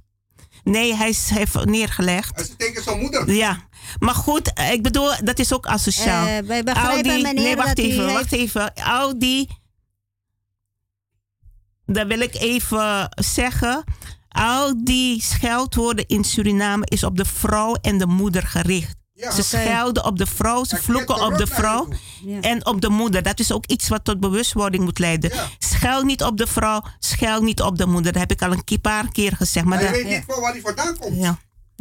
Nee, 0.64 0.94
hij 0.94 1.14
heeft 1.24 1.64
neergelegd. 1.64 2.34
Hij 2.34 2.44
is 2.44 2.54
tegen 2.56 2.82
zijn 2.82 2.98
moeder. 2.98 3.32
Ja. 3.32 3.68
Maar 3.98 4.14
goed, 4.14 4.52
ik 4.72 4.82
bedoel, 4.82 5.10
dat 5.24 5.38
is 5.38 5.52
ook 5.52 5.66
asociaal. 5.66 6.26
Uh, 6.26 6.38
wij 6.38 6.62
begrijpen, 6.62 7.02
die, 7.02 7.22
meneer, 7.22 7.34
nee, 7.42 7.56
wacht 7.56 7.76
dat 7.76 7.78
even, 7.78 8.02
heeft... 8.02 8.14
wacht 8.14 8.32
even. 8.32 8.74
Al 8.74 9.18
die... 9.18 9.58
Dat 11.86 12.06
wil 12.06 12.20
ik 12.20 12.34
even 12.34 13.08
zeggen. 13.16 13.84
Al 14.28 14.84
die 14.84 15.22
scheldwoorden 15.22 16.06
in 16.06 16.24
Suriname 16.24 16.86
is 16.86 17.04
op 17.04 17.16
de 17.16 17.24
vrouw 17.24 17.74
en 17.74 17.98
de 17.98 18.06
moeder 18.06 18.42
gericht. 18.42 18.98
Ja, 19.12 19.30
ze 19.30 19.42
okay. 19.42 19.66
schelden 19.66 20.04
op 20.04 20.18
de 20.18 20.26
vrouw, 20.26 20.64
ze 20.64 20.76
vloeken 20.76 21.24
op 21.24 21.36
de 21.36 21.46
vrouw 21.46 21.88
ja. 22.24 22.40
en 22.40 22.66
op 22.66 22.80
de 22.80 22.88
moeder. 22.88 23.22
Dat 23.22 23.38
is 23.38 23.52
ook 23.52 23.66
iets 23.66 23.88
wat 23.88 24.04
tot 24.04 24.20
bewustwording 24.20 24.84
moet 24.84 24.98
leiden. 24.98 25.34
Ja. 25.34 25.48
Schel 25.58 26.02
niet 26.02 26.22
op 26.22 26.36
de 26.36 26.46
vrouw, 26.46 26.82
schel 26.98 27.42
niet 27.42 27.60
op 27.60 27.78
de 27.78 27.86
moeder. 27.86 28.12
Dat 28.12 28.20
heb 28.20 28.30
ik 28.30 28.42
al 28.42 28.52
een 28.52 28.80
paar 28.80 29.12
keer 29.12 29.36
gezegd. 29.36 29.66
Maar, 29.66 29.82
maar 29.82 29.96
je 29.96 30.04
weet 30.04 30.12
niet 30.12 30.24
van 30.26 30.40
waar 30.40 30.52
die 30.52 30.62
vandaan 30.62 30.96
komt. 30.98 31.16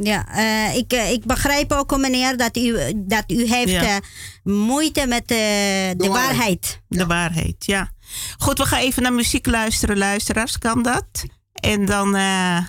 Ja. 0.02 0.26
Uh, 0.36 0.76
ik, 0.76 0.94
uh, 0.94 1.12
ik 1.12 1.26
begrijp 1.26 1.72
ook, 1.72 1.98
meneer, 1.98 2.38
dat 2.38 2.58
u, 2.58 2.78
dat 2.96 3.24
u 3.28 3.48
heeft 3.48 3.72
ja. 3.72 3.84
uh, 3.84 3.98
moeite 4.44 5.08
met 5.08 5.28
de, 5.28 5.94
de 5.98 6.08
waarheid. 6.08 6.18
waarheid. 6.18 6.82
De 6.88 7.06
waarheid, 7.06 7.66
ja. 7.66 7.92
Goed, 8.38 8.58
we 8.58 8.66
gaan 8.66 8.80
even 8.80 9.04
naar 9.04 9.14
muziek 9.14 9.46
luisteren, 9.46 9.98
luisteraars. 9.98 10.58
Kan 10.58 10.84
dat? 10.84 11.24
En 11.54 11.86
dan, 11.86 12.10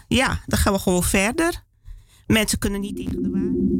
ja, 0.09 0.40
dan 0.47 0.59
gaan 0.59 0.73
we 0.73 0.78
gewoon 0.78 1.02
verder. 1.02 1.65
Mensen 2.27 2.59
kunnen 2.59 2.81
niet 2.81 2.97
tegen 2.97 3.23
de 3.23 3.31
waarheid. 3.31 3.80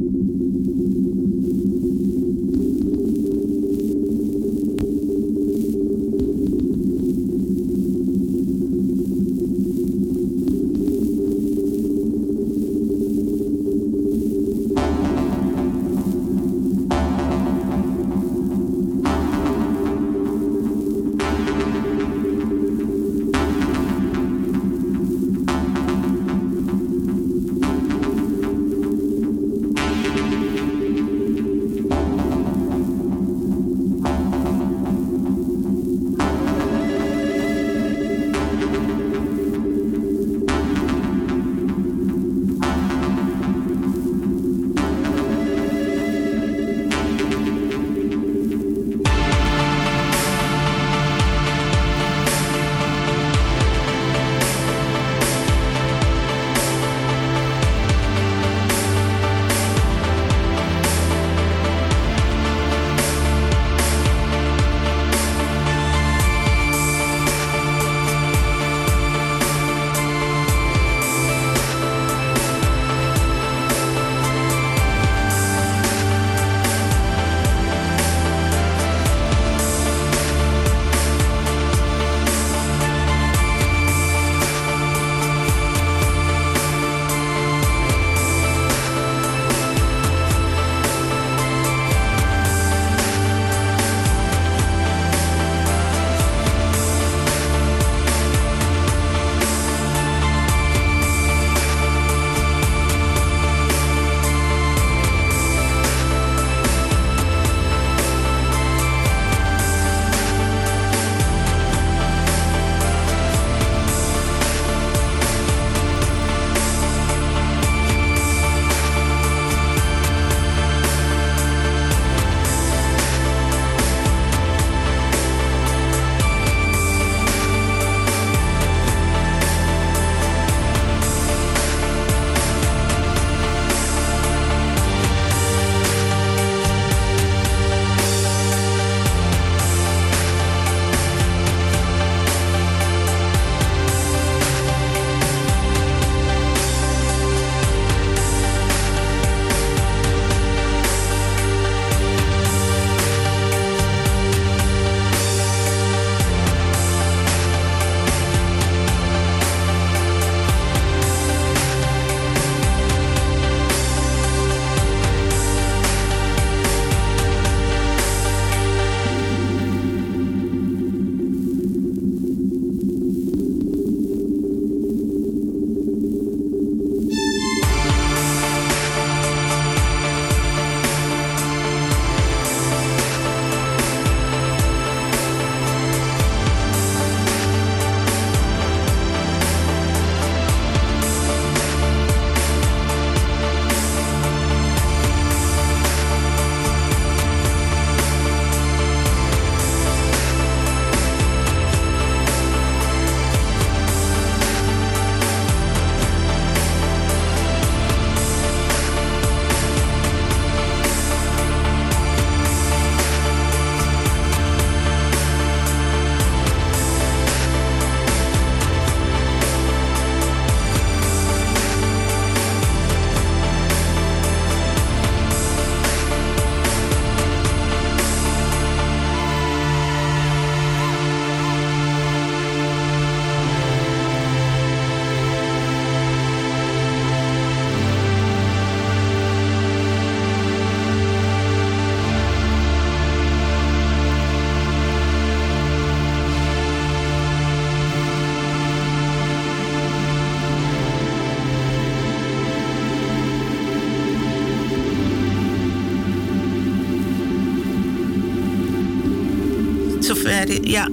Sverre. 260.41 260.69
Ja. 260.69 260.89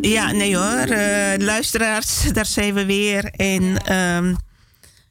Ja, 0.00 0.32
nee 0.32 0.56
hoor. 0.56 0.88
Uh, 0.88 1.46
luisteraars, 1.46 2.22
daar 2.32 2.46
zijn 2.46 2.74
we 2.74 2.84
weer. 2.84 3.24
En 3.24 3.96
um, 3.96 4.36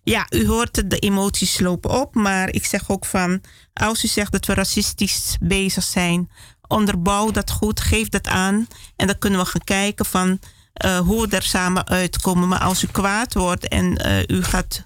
ja, 0.03 0.25
u 0.29 0.47
hoort 0.47 0.89
de 0.89 0.99
emoties 0.99 1.59
lopen 1.59 1.89
op. 1.89 2.15
Maar 2.15 2.53
ik 2.53 2.65
zeg 2.65 2.89
ook 2.89 3.05
van, 3.05 3.41
als 3.73 4.03
u 4.03 4.07
zegt 4.07 4.31
dat 4.31 4.45
we 4.45 4.53
racistisch 4.53 5.37
bezig 5.41 5.83
zijn, 5.83 6.29
onderbouw 6.67 7.31
dat 7.31 7.51
goed, 7.51 7.79
geef 7.79 8.09
dat 8.09 8.27
aan. 8.27 8.67
En 8.95 9.07
dan 9.07 9.17
kunnen 9.17 9.39
we 9.39 9.45
gaan 9.45 9.63
kijken 9.63 10.05
van 10.05 10.39
uh, 10.85 10.97
hoe 10.97 11.27
we 11.27 11.35
er 11.35 11.43
samen 11.43 11.87
uitkomen. 11.87 12.47
Maar 12.47 12.59
als 12.59 12.83
u 12.83 12.87
kwaad 12.87 13.33
wordt 13.33 13.67
en 13.67 14.01
u 14.27 14.43
gaat 14.43 14.83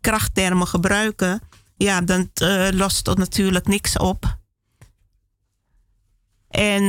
krachttermen 0.00 0.66
gebruiken, 0.66 1.40
ja, 1.76 2.00
dan 2.00 2.30
lost 2.70 3.06
het 3.06 3.18
natuurlijk 3.18 3.66
niks 3.66 3.96
op. 3.96 4.40
En 6.52 6.82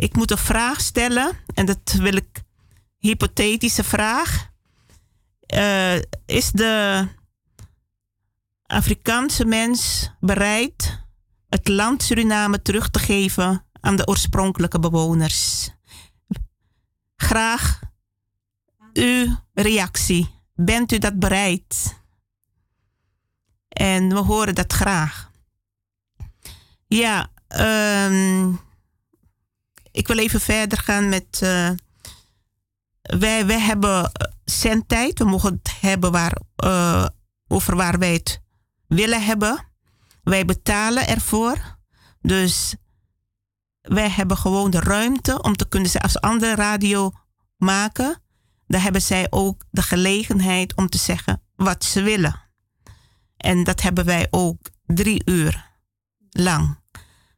ik 0.00 0.16
moet 0.16 0.30
een 0.30 0.38
vraag 0.38 0.80
stellen, 0.80 1.36
en 1.54 1.66
dat 1.66 1.92
wil 1.92 2.16
ik 2.16 2.42
hypothetische 2.98 3.84
vraag. 3.84 4.50
is 6.26 6.50
de 6.50 7.06
Afrikaanse 8.66 9.44
mens 9.44 10.10
bereid 10.20 11.04
het 11.48 11.68
land 11.68 12.02
Suriname 12.02 12.62
terug 12.62 12.90
te 12.90 12.98
geven 12.98 13.64
aan 13.80 13.96
de 13.96 14.06
oorspronkelijke 14.06 14.80
bewoners. 14.80 15.70
Graag 17.16 17.80
uw 18.92 19.36
reactie. 19.54 20.34
Bent 20.54 20.92
u 20.92 20.98
dat 20.98 21.18
bereid? 21.18 22.00
En 23.68 24.08
we 24.08 24.18
horen 24.18 24.54
dat 24.54 24.72
graag. 24.72 25.30
Ja, 26.86 27.30
um, 28.08 28.60
ik 29.96 30.06
wil 30.06 30.18
even 30.18 30.40
verder 30.40 30.78
gaan 30.78 31.08
met. 31.08 31.40
Uh, 31.42 31.70
wij, 33.02 33.46
wij 33.46 33.60
hebben 33.60 34.12
zendtijd. 34.44 35.18
We 35.18 35.24
mogen 35.24 35.52
het 35.52 35.74
hebben 35.80 36.12
waar, 36.12 36.40
uh, 36.64 37.06
over 37.48 37.76
waar 37.76 37.98
wij 37.98 38.12
het 38.12 38.40
willen 38.86 39.24
hebben. 39.24 39.64
Wij 40.22 40.44
betalen 40.44 41.08
ervoor. 41.08 41.78
Dus 42.20 42.74
wij 43.80 44.08
hebben 44.08 44.36
gewoon 44.36 44.70
de 44.70 44.80
ruimte 44.80 45.42
om 45.42 45.56
te 45.56 45.68
kunnen 45.68 46.00
als 46.00 46.20
andere 46.20 46.54
radio 46.54 47.12
maken. 47.56 48.22
Dan 48.66 48.80
hebben 48.80 49.02
zij 49.02 49.26
ook 49.30 49.64
de 49.70 49.82
gelegenheid 49.82 50.74
om 50.74 50.88
te 50.88 50.98
zeggen 50.98 51.42
wat 51.54 51.84
ze 51.84 52.02
willen. 52.02 52.40
En 53.36 53.64
dat 53.64 53.82
hebben 53.82 54.04
wij 54.04 54.26
ook 54.30 54.70
drie 54.86 55.22
uur 55.24 55.70
lang. 56.30 56.78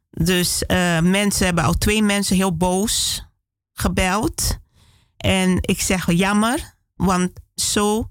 Dus 0.09 0.63
uh, 0.67 0.99
mensen 0.99 1.45
hebben 1.45 1.63
al 1.63 1.73
twee 1.73 2.03
mensen 2.03 2.35
heel 2.35 2.57
boos 2.57 3.25
gebeld. 3.73 4.57
En 5.17 5.57
ik 5.61 5.81
zeg 5.81 6.11
jammer, 6.11 6.75
want 6.95 7.31
zo 7.55 8.09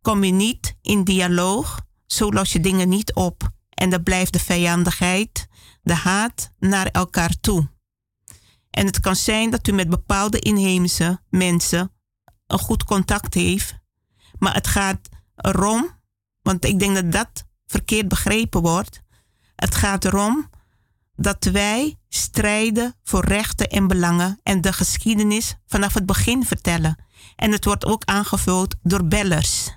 kom 0.00 0.24
je 0.24 0.32
niet 0.32 0.76
in 0.82 1.04
dialoog. 1.04 1.80
Zo 2.06 2.32
los 2.32 2.52
je 2.52 2.60
dingen 2.60 2.88
niet 2.88 3.14
op. 3.14 3.48
En 3.70 3.90
dan 3.90 4.02
blijft 4.02 4.32
de 4.32 4.38
vijandigheid, 4.38 5.46
de 5.82 5.94
haat 5.94 6.50
naar 6.58 6.86
elkaar 6.86 7.40
toe. 7.40 7.68
En 8.70 8.86
het 8.86 9.00
kan 9.00 9.16
zijn 9.16 9.50
dat 9.50 9.66
u 9.66 9.72
met 9.72 9.88
bepaalde 9.88 10.38
inheemse 10.38 11.20
mensen 11.28 11.92
een 12.46 12.58
goed 12.58 12.84
contact 12.84 13.34
heeft. 13.34 13.78
Maar 14.38 14.54
het 14.54 14.66
gaat 14.66 15.08
erom, 15.36 15.90
want 16.42 16.64
ik 16.64 16.78
denk 16.78 16.94
dat 16.94 17.12
dat 17.12 17.44
verkeerd 17.66 18.08
begrepen 18.08 18.60
wordt. 18.60 19.02
Het 19.54 19.74
gaat 19.74 20.04
erom 20.04 20.50
dat 21.16 21.44
wij 21.44 21.98
strijden 22.08 22.94
voor 23.02 23.24
rechten 23.24 23.68
en 23.68 23.86
belangen 23.86 24.40
en 24.42 24.60
de 24.60 24.72
geschiedenis 24.72 25.54
vanaf 25.66 25.94
het 25.94 26.06
begin 26.06 26.44
vertellen. 26.44 27.04
En 27.36 27.52
het 27.52 27.64
wordt 27.64 27.84
ook 27.84 28.04
aangevuld 28.04 28.74
door 28.82 29.04
bellers. 29.04 29.70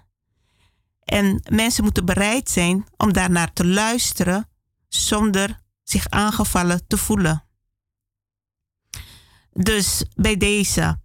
En 1.04 1.42
mensen 1.50 1.84
moeten 1.84 2.06
bereid 2.06 2.50
zijn 2.50 2.86
om 2.98 3.14
daarnaar 3.14 3.54
te 3.54 3.66
luisteren 3.66 4.50
zonder 4.88 5.62
zich 5.84 6.10
aangevallen 6.10 6.88
te 6.88 6.98
voelen. 6.98 7.44
Dus 9.54 10.04
bij 10.16 10.38
deze. 10.38 11.00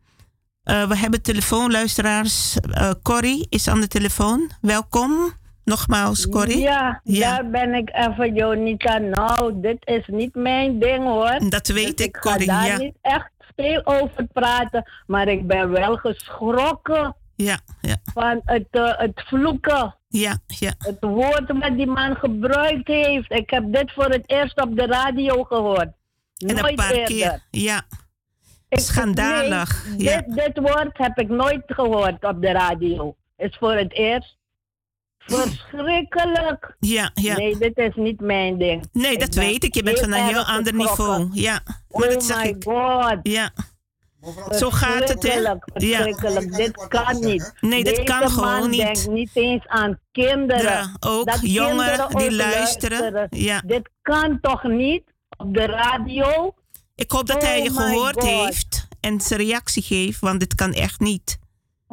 Uh, 0.64 0.88
we 0.88 0.96
hebben 0.96 1.22
telefoonluisteraars. 1.22 2.56
Uh, 2.56 2.90
Corrie 3.02 3.46
is 3.48 3.68
aan 3.68 3.80
de 3.80 3.88
telefoon. 3.88 4.50
Welkom. 4.60 5.32
Nogmaals, 5.64 6.28
Corrie. 6.28 6.58
Ja, 6.58 7.00
ja, 7.04 7.34
daar 7.34 7.50
ben 7.50 7.74
ik 7.74 7.90
even, 7.92 8.34
Jonica. 8.34 8.98
Nou, 8.98 9.60
dit 9.60 9.76
is 9.84 10.06
niet 10.06 10.34
mijn 10.34 10.78
ding 10.78 11.04
hoor. 11.04 11.38
Dat 11.48 11.66
weet 11.66 11.96
dus 11.96 12.06
ik, 12.06 12.18
Corrie. 12.20 12.42
Ik 12.42 12.50
ga 12.50 12.60
daar 12.60 12.66
ja. 12.66 12.76
niet 12.76 12.96
echt 13.00 13.30
veel 13.56 13.86
over 13.86 14.26
praten. 14.32 14.90
Maar 15.06 15.28
ik 15.28 15.46
ben 15.46 15.70
wel 15.70 15.96
geschrokken 15.96 17.14
ja, 17.36 17.58
ja. 17.80 17.96
Van 18.12 18.40
het, 18.44 18.66
uh, 18.70 18.98
het 18.98 19.22
vloeken. 19.26 19.96
Ja, 20.08 20.38
ja. 20.46 20.72
Het 20.78 20.96
woord 21.00 21.52
wat 21.58 21.76
die 21.76 21.86
man 21.86 22.16
gebruikt 22.16 22.86
heeft. 22.86 23.32
Ik 23.32 23.50
heb 23.50 23.72
dit 23.72 23.92
voor 23.92 24.08
het 24.08 24.22
eerst 24.26 24.60
op 24.60 24.76
de 24.76 24.86
radio 24.86 25.44
gehoord. 25.44 25.88
En 26.36 26.54
nooit 26.54 26.68
een 26.68 26.74
paar 26.74 26.90
eerder. 26.90 27.06
keer. 27.06 27.42
Ja. 27.50 27.82
Ik, 28.68 28.78
Schandalig. 28.78 29.86
Nee, 29.88 30.02
ja. 30.02 30.20
dit, 30.20 30.36
dit 30.36 30.58
woord 30.58 30.98
heb 30.98 31.18
ik 31.18 31.28
nooit 31.28 31.62
gehoord 31.66 32.24
op 32.24 32.42
de 32.42 32.52
radio. 32.52 33.16
Is 33.36 33.56
voor 33.58 33.74
het 33.74 33.92
eerst. 33.92 34.36
Verschrikkelijk. 35.26 36.76
Ja, 36.80 37.10
ja. 37.14 37.36
Nee, 37.36 37.56
dit 37.58 37.78
is 37.78 37.94
niet 37.94 38.20
mijn 38.20 38.58
ding. 38.58 38.88
Nee, 38.92 39.18
dat 39.18 39.34
weet 39.34 39.64
ik. 39.64 39.74
Je 39.74 39.82
bent 39.82 39.98
van 39.98 40.12
een 40.12 40.24
heel 40.24 40.44
ander 40.44 40.74
niveau. 40.74 41.28
Ja. 41.32 41.60
Maar 41.90 42.16
oh 42.16 42.36
my 42.36 42.48
ik. 42.48 42.64
god. 42.64 43.18
Ja. 43.22 43.50
Zo 44.50 44.70
gaat 44.70 45.08
het, 45.08 45.22
hè? 45.22 45.38
Ja. 45.74 46.04
Dit 46.56 46.88
kan 46.88 47.20
niet. 47.20 47.52
Nee, 47.60 47.84
dat 47.84 48.02
kan 48.02 48.30
gewoon 48.30 48.70
niet. 48.70 48.80
denkt 48.80 49.08
niet 49.08 49.30
eens 49.32 49.66
aan 49.66 49.98
kinderen. 50.12 50.62
Ja, 50.62 50.96
ook 51.00 51.26
dat 51.26 51.40
jongeren 51.42 52.16
die 52.16 52.32
luisteren. 52.32 53.26
Ja. 53.30 53.62
Dit 53.66 53.90
kan 54.02 54.38
toch 54.40 54.62
niet 54.62 55.02
op 55.36 55.54
de 55.54 55.66
radio? 55.66 56.54
Ik 56.94 57.10
hoop 57.10 57.26
dat 57.26 57.42
hij 57.42 57.62
je 57.62 57.70
oh 57.70 57.76
gehoord 57.76 58.22
heeft 58.22 58.88
en 59.00 59.20
zijn 59.20 59.40
reactie 59.40 59.82
geeft, 59.82 60.20
want 60.20 60.40
dit 60.40 60.54
kan 60.54 60.72
echt 60.72 61.00
niet. 61.00 61.38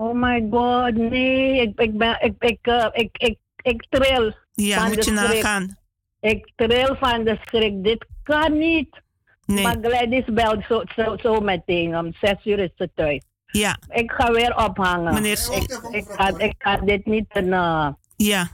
Oh 0.02 0.14
my 0.15 0.48
god, 0.52 0.94
nee. 0.95 1.61
Ik, 1.61 1.80
ik, 1.80 1.98
ben, 1.98 2.18
ik, 2.22 2.34
ik, 2.40 2.68
uh, 2.68 2.88
ik, 2.91 3.18
ik, 3.18 3.38
ik 3.61 3.86
tril. 3.90 4.34
Ja, 4.52 4.88
moet 4.88 5.06
je 5.06 5.11
nagaan. 5.11 5.78
Ik 6.19 6.52
tril 6.56 6.95
van 6.95 7.23
de 7.23 7.38
schrik. 7.45 7.84
Dit 7.84 8.06
kan 8.23 8.57
niet. 8.57 9.02
Nee. 9.45 9.64
Maar 9.64 9.78
Gladys 9.82 10.26
belt 10.26 10.64
zo, 10.68 10.84
zo, 10.95 11.18
zo 11.18 11.40
meteen. 11.40 11.98
Om 11.98 12.14
zes 12.22 12.45
uur 12.45 12.60
is 12.60 12.72
ze 12.76 12.90
thuis. 12.95 13.23
Ja. 13.45 13.78
Ik 13.90 14.11
ga 14.11 14.32
weer 14.32 14.56
ophangen. 14.57 15.14
Meneer, 15.14 15.49
ik, 15.52 15.80
ik, 15.91 16.06
ga, 16.07 16.38
ik 16.38 16.56
ga 16.57 16.78
dit 16.78 17.06
niet 17.06 17.26
een, 17.30 17.48
uh, 17.48 17.88
ja. 18.26 18.49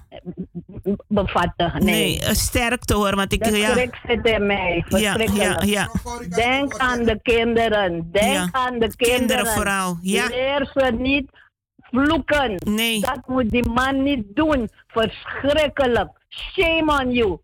bevatten. 1.07 1.72
Nee, 1.84 2.19
nee 2.19 2.35
sterkte 2.35 2.94
hoor. 2.94 3.15
Want 3.15 3.34
ik, 3.34 3.44
de 3.44 3.57
ja. 3.57 3.72
schrik 3.72 3.95
zit 4.07 4.26
in 4.26 4.45
mij. 4.45 4.85
Ja, 4.88 5.18
ja, 5.34 5.61
ja. 5.61 5.91
Denk 6.30 6.77
aan 6.77 7.03
de 7.03 7.19
kinderen. 7.22 8.11
Denk 8.11 8.34
ja. 8.34 8.49
aan 8.52 8.80
de 8.80 8.95
kinderen. 8.95 9.18
Kinderen 9.18 9.48
vooral. 9.48 9.98
Ja. 10.02 10.27
Leer 10.27 10.72
ze 10.73 10.91
niet 10.98 11.31
vloeken. 11.77 12.56
Nee. 12.65 12.99
Dat 12.99 13.27
moet 13.27 13.49
die 13.49 13.69
man 13.69 14.03
niet 14.03 14.23
doen. 14.35 14.69
Verschrikkelijk. 14.88 16.10
Shame 16.30 17.03
on 17.03 17.11
you. 17.11 17.39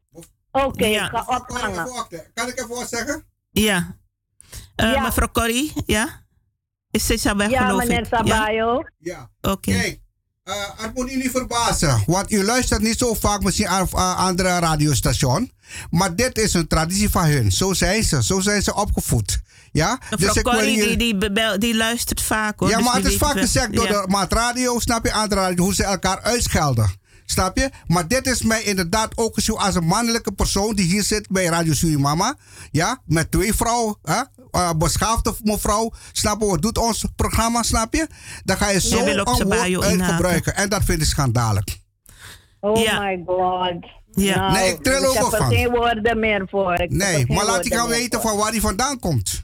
Oké, 0.52 0.66
okay, 0.66 0.92
ja. 0.92 1.06
ik 1.06 1.18
ga 1.18 1.38
ophangen. 1.38 1.88
Kan 2.34 2.48
ik 2.48 2.60
even 2.60 2.76
wat 2.76 2.90
zeggen? 2.90 3.26
Ja. 3.52 3.96
Uh, 4.76 4.94
ja. 4.94 5.02
Mevrouw 5.02 5.32
Corrie, 5.32 5.74
ja? 5.86 6.22
Is 6.92 7.06
ze 7.06 7.36
weg, 7.36 7.50
ja, 7.50 7.66
geloof 7.66 7.86
meneer? 7.88 8.06
Sabayo. 8.06 8.84
Ja. 8.98 9.30
Oké. 9.42 9.70
Okay. 9.70 10.03
Uh, 10.50 10.54
het 10.76 10.94
moet 10.94 11.12
u 11.12 11.16
niet 11.16 11.32
verbazen. 11.32 12.04
Want 12.06 12.32
u 12.32 12.44
luistert 12.44 12.82
niet 12.82 12.98
zo 12.98 13.14
vaak 13.14 13.44
misschien 13.44 13.68
aan 13.68 13.88
uh, 13.94 14.18
andere 14.18 14.60
radiostation. 14.60 15.52
Maar 15.90 16.16
dit 16.16 16.38
is 16.38 16.54
een 16.54 16.68
traditie 16.68 17.10
van 17.10 17.26
hun. 17.26 17.52
Zo 17.52 17.74
zijn 17.74 18.04
ze. 18.04 18.24
Zo 18.24 18.40
zijn 18.40 18.62
ze 18.62 18.76
opgevoed. 18.76 19.40
Ja? 19.72 20.00
Mevrouw 20.10 20.34
dus 20.34 20.44
Corrie, 20.44 20.98
die, 20.98 20.98
die, 20.98 21.32
die, 21.32 21.58
die, 21.58 21.76
luistert 21.76 22.22
vaak 22.22 22.60
hoor. 22.60 22.70
Ja, 22.70 22.78
dus 22.78 22.86
maar 22.86 22.96
het 22.96 23.06
is 23.06 23.18
vaak 23.18 23.40
gezegd 23.40 23.74
door 23.74 23.88
ja. 23.88 24.02
de 24.02 24.08
maat 24.08 24.34
radio, 24.34 24.80
snap 24.80 25.06
je, 25.06 25.12
aan 25.12 25.30
de 25.30 25.36
radio, 25.36 25.64
hoe 25.64 25.74
ze 25.74 25.84
elkaar 25.84 26.22
uitschelden. 26.22 26.92
Snap 27.26 27.58
je? 27.58 27.70
Maar 27.88 28.08
dit 28.08 28.28
is 28.28 28.42
mij 28.42 28.64
inderdaad 28.64 29.18
ook 29.18 29.34
gezien 29.34 29.56
als 29.56 29.76
een 29.76 29.86
mannelijke 29.86 30.32
persoon 30.32 30.76
die 30.76 30.86
hier 30.86 31.04
zit 31.04 31.28
bij 31.30 31.46
Radio 31.46 31.74
Surimama. 31.74 32.36
Ja, 32.72 33.02
met 33.06 33.32
twee 33.32 33.54
vrouwen. 33.54 33.98
Hè? 34.04 34.22
Uh, 34.56 34.70
beschaafde 34.78 35.34
mevrouw. 35.44 35.92
Snap 36.12 36.42
je? 36.42 36.48
Wat 36.48 36.62
doet 36.62 36.78
ons 36.78 37.06
programma? 37.16 37.64
Snap 37.64 37.94
je? 37.94 38.08
Dan 38.44 38.58
ga 38.58 38.70
je 38.70 38.80
zo 38.80 39.06
een 39.06 39.24
woord 39.24 39.84
uitgebruiken. 39.84 40.56
En 40.56 40.70
dat 40.70 40.84
vind 40.84 41.02
ik 41.02 41.08
schandalig. 41.08 41.64
Oh 42.60 42.82
ja. 42.82 43.00
my 43.00 43.24
god. 43.26 43.86
Ja. 44.12 44.36
Nou, 44.36 44.54
nee, 44.54 44.72
ik 44.72 44.84
tril 44.84 45.06
ook 45.06 45.14
Ik 45.14 45.20
heb 45.20 45.32
er 45.32 45.38
van. 45.38 45.50
geen 45.50 45.70
woorden 45.70 46.20
meer 46.20 46.48
voor. 46.50 46.74
Ik 46.82 46.92
nee, 46.92 47.26
maar 47.28 47.46
laat 47.46 47.66
ik 47.66 47.74
gaan 47.74 47.88
weten 47.88 48.22
van 48.22 48.38
waar 48.38 48.52
hij 48.52 48.60
vandaan 48.60 49.00
komt. 49.00 49.44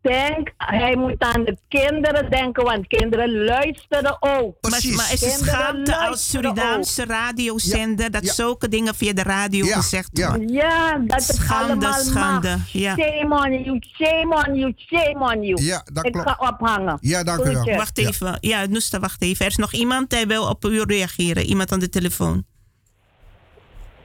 Denk, 0.00 0.52
hij 0.56 0.96
moet 0.96 1.14
aan 1.18 1.44
de 1.44 1.56
kinderen 1.68 2.30
denken, 2.30 2.64
want 2.64 2.86
kinderen 2.86 3.44
luisteren 3.44 4.16
ook. 4.20 4.56
Maar, 4.60 4.70
maar 4.70 5.12
is 5.12 5.20
het 5.20 5.30
schaamte 5.32 5.96
als 5.96 6.30
Surinaamse 6.30 7.04
radiozender 7.04 8.10
dat 8.10 8.26
zulke 8.26 8.68
dingen 8.68 8.94
via 8.94 9.12
de 9.12 9.22
radio 9.22 9.64
Ja, 9.64 9.76
gezegd 9.76 10.10
worden? 10.12 10.48
Ja, 10.48 10.98
dat 10.98 11.26
het 11.26 11.36
schande, 11.36 11.86
allemaal 11.86 11.92
schande. 12.00 12.48
mag. 12.48 12.68
Ja. 12.72 12.94
Shame 12.96 13.34
on 13.34 13.62
you, 13.62 13.78
shame 13.80 14.46
on 14.46 14.54
you, 14.54 14.72
shame 14.76 15.18
on 15.36 15.42
you. 15.42 15.62
Ja, 15.64 15.82
dat 15.92 16.04
Ik 16.06 16.12
klopt. 16.12 16.28
ga 16.30 16.48
ophangen. 16.50 16.98
Ja, 17.00 17.22
dank 17.22 17.44
u 17.44 17.50
wel. 17.50 17.64
Wacht 17.76 17.98
even. 17.98 18.36
Ja, 18.40 18.66
Noesta, 18.66 18.98
wacht 19.00 19.22
even. 19.22 19.44
Er 19.44 19.50
is 19.50 19.56
nog 19.56 19.72
iemand 19.72 20.10
die 20.10 20.26
wil 20.26 20.48
op 20.48 20.64
u 20.64 20.82
reageren. 20.82 21.42
Iemand 21.44 21.72
aan 21.72 21.78
de 21.80 21.88
telefoon. 21.88 22.44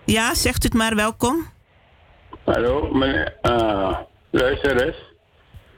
Ja, 0.06 0.34
zegt 0.36 0.64
u 0.64 0.68
het 0.68 0.78
maar. 0.78 0.96
Welkom. 0.96 1.46
Hallo, 2.46 2.92
meneer, 2.94 3.38
uh, 3.42 3.98
luister 4.32 4.86
eens. 4.86 5.07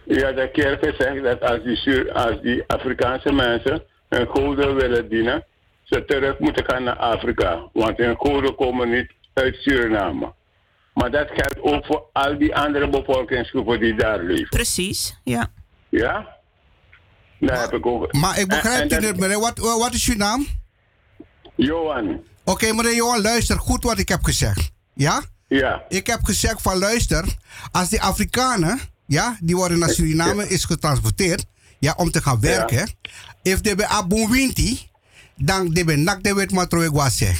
U 0.09 0.23
had 0.23 0.37
een 0.37 0.51
keer 0.51 0.77
gezegd 0.81 1.23
dat 1.23 1.41
als 1.41 1.63
die, 1.63 2.11
als 2.13 2.41
die 2.41 2.63
Afrikaanse 2.67 3.31
mensen 3.31 3.83
hun 4.09 4.27
goden 4.27 4.75
willen 4.75 5.09
dienen, 5.09 5.45
ze 5.83 6.05
terug 6.05 6.39
moeten 6.39 6.65
gaan 6.65 6.83
naar 6.83 6.95
Afrika. 6.97 7.69
Want 7.73 7.97
hun 7.97 8.15
goden 8.17 8.55
komen 8.55 8.89
niet 8.89 9.11
uit 9.33 9.55
Suriname. 9.55 10.33
Maar 10.93 11.11
dat 11.11 11.27
geldt 11.27 11.59
ook 11.61 11.85
voor 11.85 12.03
al 12.13 12.37
die 12.37 12.55
andere 12.55 12.89
bevolkingsgroepen 12.89 13.79
die 13.79 13.95
daar 13.95 14.23
leven. 14.23 14.49
Precies, 14.49 15.19
ja. 15.23 15.47
Ja? 15.89 16.37
Daar 17.39 17.61
heb 17.61 17.73
ik 17.73 17.85
ook. 17.85 18.13
Maar 18.13 18.39
ik 18.39 18.47
begrijp 18.47 18.75
En- 18.75 18.89
en 18.97 19.01
niet, 19.01 19.09
dat- 19.09 19.17
meneer. 19.19 19.39
Wat, 19.39 19.57
wat 19.59 19.93
is 19.93 20.07
uw 20.07 20.15
naam? 20.15 20.47
Johan. 21.55 22.23
Oké, 22.45 22.73
meneer 22.73 22.95
Johan, 22.95 23.21
luister 23.21 23.59
goed 23.59 23.83
wat 23.83 23.99
ik 23.99 24.09
heb 24.09 24.23
gezegd. 24.23 24.71
Ja? 24.93 25.21
Ja. 25.47 25.83
Ik 25.89 26.07
heb 26.07 26.19
gezegd 26.23 26.61
van 26.61 26.77
luister, 26.77 27.25
als 27.71 27.89
die 27.89 28.01
Afrikanen, 28.01 28.79
ja, 29.09 29.37
die 29.41 29.55
worden 29.55 29.79
naar 29.79 29.89
Suriname 29.89 30.47
is 30.47 30.63
getransporteerd, 30.63 31.45
ja, 31.79 31.93
om 31.97 32.11
te 32.11 32.21
gaan 32.21 32.39
werken. 32.39 32.89
If 33.41 33.61
de 33.61 33.75
bij 33.75 33.85
Abunwinti, 33.87 34.89
dan 35.35 35.69
de 35.69 35.83
nak 35.83 36.23
de 36.23 36.33
wet 36.33 36.51
matroe 36.51 36.87
gwase. 36.87 37.33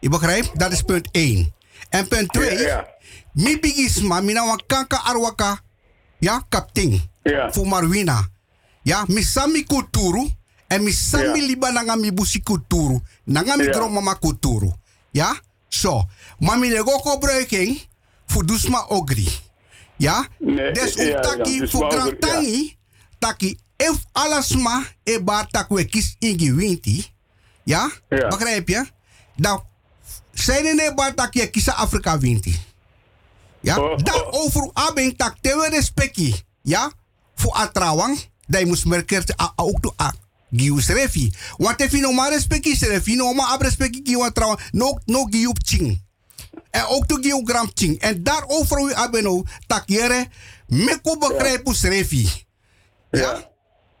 Je 0.00 0.08
begrijpt? 0.08 0.58
Dat 0.58 0.72
is 0.72 0.82
punt 0.82 1.08
1. 1.10 1.54
En 1.88 2.08
punt 2.08 2.32
2, 2.32 2.82
mi 3.32 3.58
bigisma, 3.60 4.20
mina 4.20 4.46
wan 4.46 4.62
kanka 4.66 4.96
arwaka, 4.96 5.60
ja, 6.18 6.44
kapting. 6.48 7.08
Voor 7.50 7.66
Marwina. 7.66 8.28
Ja, 8.82 9.04
mi 9.06 9.22
sami 9.22 9.64
kulturu, 9.64 10.28
en 10.66 10.82
mi 10.82 10.92
sami 10.92 11.46
liba 11.46 11.70
nanga 11.70 11.96
mi 11.96 12.12
busi 12.12 12.42
kulturu, 12.42 13.00
nanga 13.24 13.56
mi 13.56 13.64
Ja. 13.64 13.88
mama 13.88 14.14
kulturu. 14.14 14.72
Ja? 15.10 15.40
Zo. 15.68 16.04
Maar 16.38 16.58
mi 16.58 16.68
de 16.68 16.76
goko 16.78 17.10
gebruiking, 17.10 17.80
voor 18.26 18.46
dusma 18.46 18.84
ogri. 18.88 19.28
Ja? 20.00 20.26
Nee, 20.38 20.72
dus 20.72 20.94
ja, 20.94 21.02
ook 21.02 21.08
ja, 21.08 21.20
taki, 21.20 21.58
dus 21.58 21.70
voor 21.70 21.90
grand 21.92 22.10
ja. 22.10 22.16
tangi, 22.18 22.76
taki, 23.18 23.58
if 23.76 24.04
alasma, 24.12 24.84
e 25.04 25.20
bar 25.22 25.46
takwe 25.46 25.84
kis 25.84 26.16
ingi 26.18 26.54
winti. 26.54 27.06
Ja? 27.62 27.90
Begrijp 28.08 28.68
je? 28.68 28.86
Dan, 29.36 29.64
zijn 30.32 30.78
er 30.78 30.94
bar 30.94 31.14
tak 31.14 31.34
je 31.34 31.46
kisa 31.46 31.72
Afrika 31.72 32.18
winti. 32.18 32.60
Ja? 33.60 33.74
Dan 33.96 34.24
over 34.30 34.70
abeng 34.72 35.16
tak 35.16 35.36
tewe 35.40 35.68
respecti. 35.68 36.34
Ja? 36.62 36.92
Voor 37.34 37.52
atrawang, 37.52 38.18
dat 38.46 38.60
je 38.60 38.66
moest 38.66 38.84
merken, 38.84 39.24
ook 39.56 39.80
to 39.80 39.92
a. 40.00 40.14
Gius 40.52 40.88
refi. 40.88 41.32
Want 41.56 41.80
if 41.80 41.92
je 41.92 42.00
no 42.00 42.12
maar 42.12 42.30
respecti 42.30 42.86
refi, 42.86 43.16
no 43.16 43.32
maar 43.32 43.46
ab 43.46 43.62
respecti 43.62 44.00
giu 44.04 44.22
atrawang, 44.22 44.60
no, 44.72 44.98
no 45.04 45.24
giu 45.30 45.52
ching. 45.64 46.02
En 46.70 46.84
ook 46.86 47.06
to 47.06 47.16
giu 47.20 47.40
gram 47.44 47.70
ching. 47.74 48.00
En 48.00 48.22
daarover 48.22 48.80
u 48.80 48.94
abeno, 48.94 49.42
tak 49.66 49.82
jere, 49.86 50.26
meko 50.66 51.18
begrijp 51.18 51.68
us 51.68 51.82
refi. 51.82 52.44
Ja? 53.10 53.48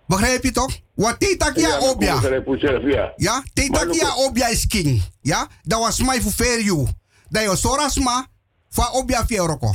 Begrijp 0.06 0.42
je 0.44 0.50
toch? 0.50 0.78
Want 0.94 1.20
die 1.20 1.36
tak 1.36 1.56
ja 1.56 1.68
Ja, 1.68 1.78
obja. 1.78 2.20
ja. 2.22 3.12
Ja, 3.16 3.42
te 3.52 3.66
Maar 3.70 3.80
tak 3.86 3.94
ja 3.94 4.06
look- 4.06 4.16
obja 4.16 4.46
is 4.46 4.66
king. 4.66 5.02
Ja, 5.22 5.48
dat 5.62 5.80
was 5.80 5.98
mij 6.02 6.20
voor 6.20 6.32
fair 6.32 6.62
you. 6.62 6.86
Dat 7.28 7.42
je 7.42 7.56
sorasma 7.56 8.26
van 8.70 8.90
obja 8.92 9.26
fieroko. 9.26 9.74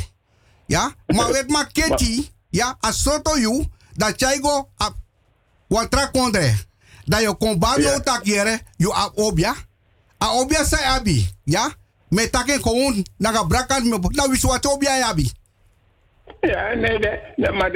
Ja, 0.68 0.94
maar 1.08 1.32
weet 1.32 1.50
maar 1.50 1.72
keti, 1.78 2.30
ja, 2.50 2.78
als 2.80 3.02
soto 3.02 3.38
you, 3.38 3.66
dat 3.94 4.20
jij 4.20 4.40
go 4.42 4.70
a 4.84 4.94
watra 5.68 6.06
kondre. 6.06 6.54
Dat 7.06 7.22
je 7.22 7.36
kon 7.36 7.60
bano 7.60 8.00
tak 8.00 8.26
jere, 8.26 8.60
you 8.78 8.94
a 8.94 9.10
obja. 9.14 9.56
A 10.24 10.34
obja 10.34 10.64
sai 10.66 10.84
abi, 10.84 11.30
ja. 11.44 11.74
Met 12.10 12.32
taken 12.32 12.62
gewoon 12.62 13.06
naga 13.18 13.44
brakan 13.44 13.90
me, 13.90 13.98
nou 14.02 14.30
wist 14.30 14.44
wat 14.44 14.66
obja 14.66 14.98
ya 14.98 15.08
abi. 15.08 15.32
Ja, 16.42 16.74
nee, 16.74 17.00
nee, 17.00 17.20
nee, 17.36 17.52
maar 17.52 17.72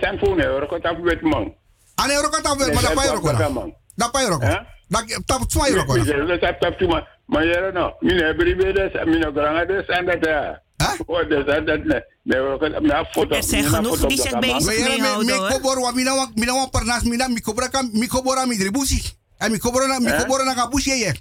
zijn 0.00 0.18
voor 0.18 0.38
euro, 0.38 0.78
dat 0.78 0.92
is 0.92 1.02
wet 1.02 1.22
man. 1.22 1.54
Ane 1.94 2.12
euro 2.12 2.28
kan 2.28 2.42
tafel, 2.42 2.66
Nee, 2.66 2.74
maar 2.74 2.82
dat 2.82 2.94
dat 2.94 2.94
pa 2.94 3.02
is 3.02 3.08
euro 3.08 3.20
wat 3.22 3.36
kan. 3.36 3.52
man. 3.52 3.74
Dat 3.94 4.10
pa 4.10 4.20
euro 4.22 4.38
kan. 4.38 4.66
Dat 4.88 5.22
tap 5.26 5.40
Nee, 5.54 5.84
kan. 5.84 6.04
nee, 6.26 6.38
dat 6.38 6.56
heb 6.58 6.80
ik 6.80 6.88
maar, 7.26 7.44
jere 7.46 7.72
no, 7.72 7.96
mine 8.00 8.34
bribe 8.36 8.72
des, 8.72 8.92
mine 9.04 9.30
granga 9.34 9.64
des 9.64 9.86
en 9.86 10.04
dat 10.04 10.24
ja. 10.24 10.62
Oh, 11.06 11.28
dus 11.28 11.44
dat 11.46 11.66
dat 11.66 11.84
nee, 11.84 12.02
nee, 12.22 12.40
we 12.40 12.78
me 12.80 13.06
foto. 13.10 13.34
Er 13.34 13.42
zijn 13.42 13.64
genoeg 13.64 14.06
die 14.06 14.20
zich 14.20 14.38
bezig 14.38 14.88
meehouden, 14.88 15.36
hoor. 15.36 15.48
Mikobor 15.50 15.80
wa 15.80 15.90
mina 15.90 16.14
wa 16.14 16.30
mina 16.34 16.52
wa 16.52 16.66
parnas 16.66 17.02
mina 17.02 17.28
mikobra 17.28 17.68
kan 17.68 17.90
mikobora 17.92 18.46
mi 18.46 18.56
dribusi. 18.56 19.02
En 19.38 19.50
mikobora 19.50 19.86
na 19.86 19.98
mikobora 19.98 20.44
na 20.44 20.54
kabushi 20.54 20.90
ye. 20.90 21.12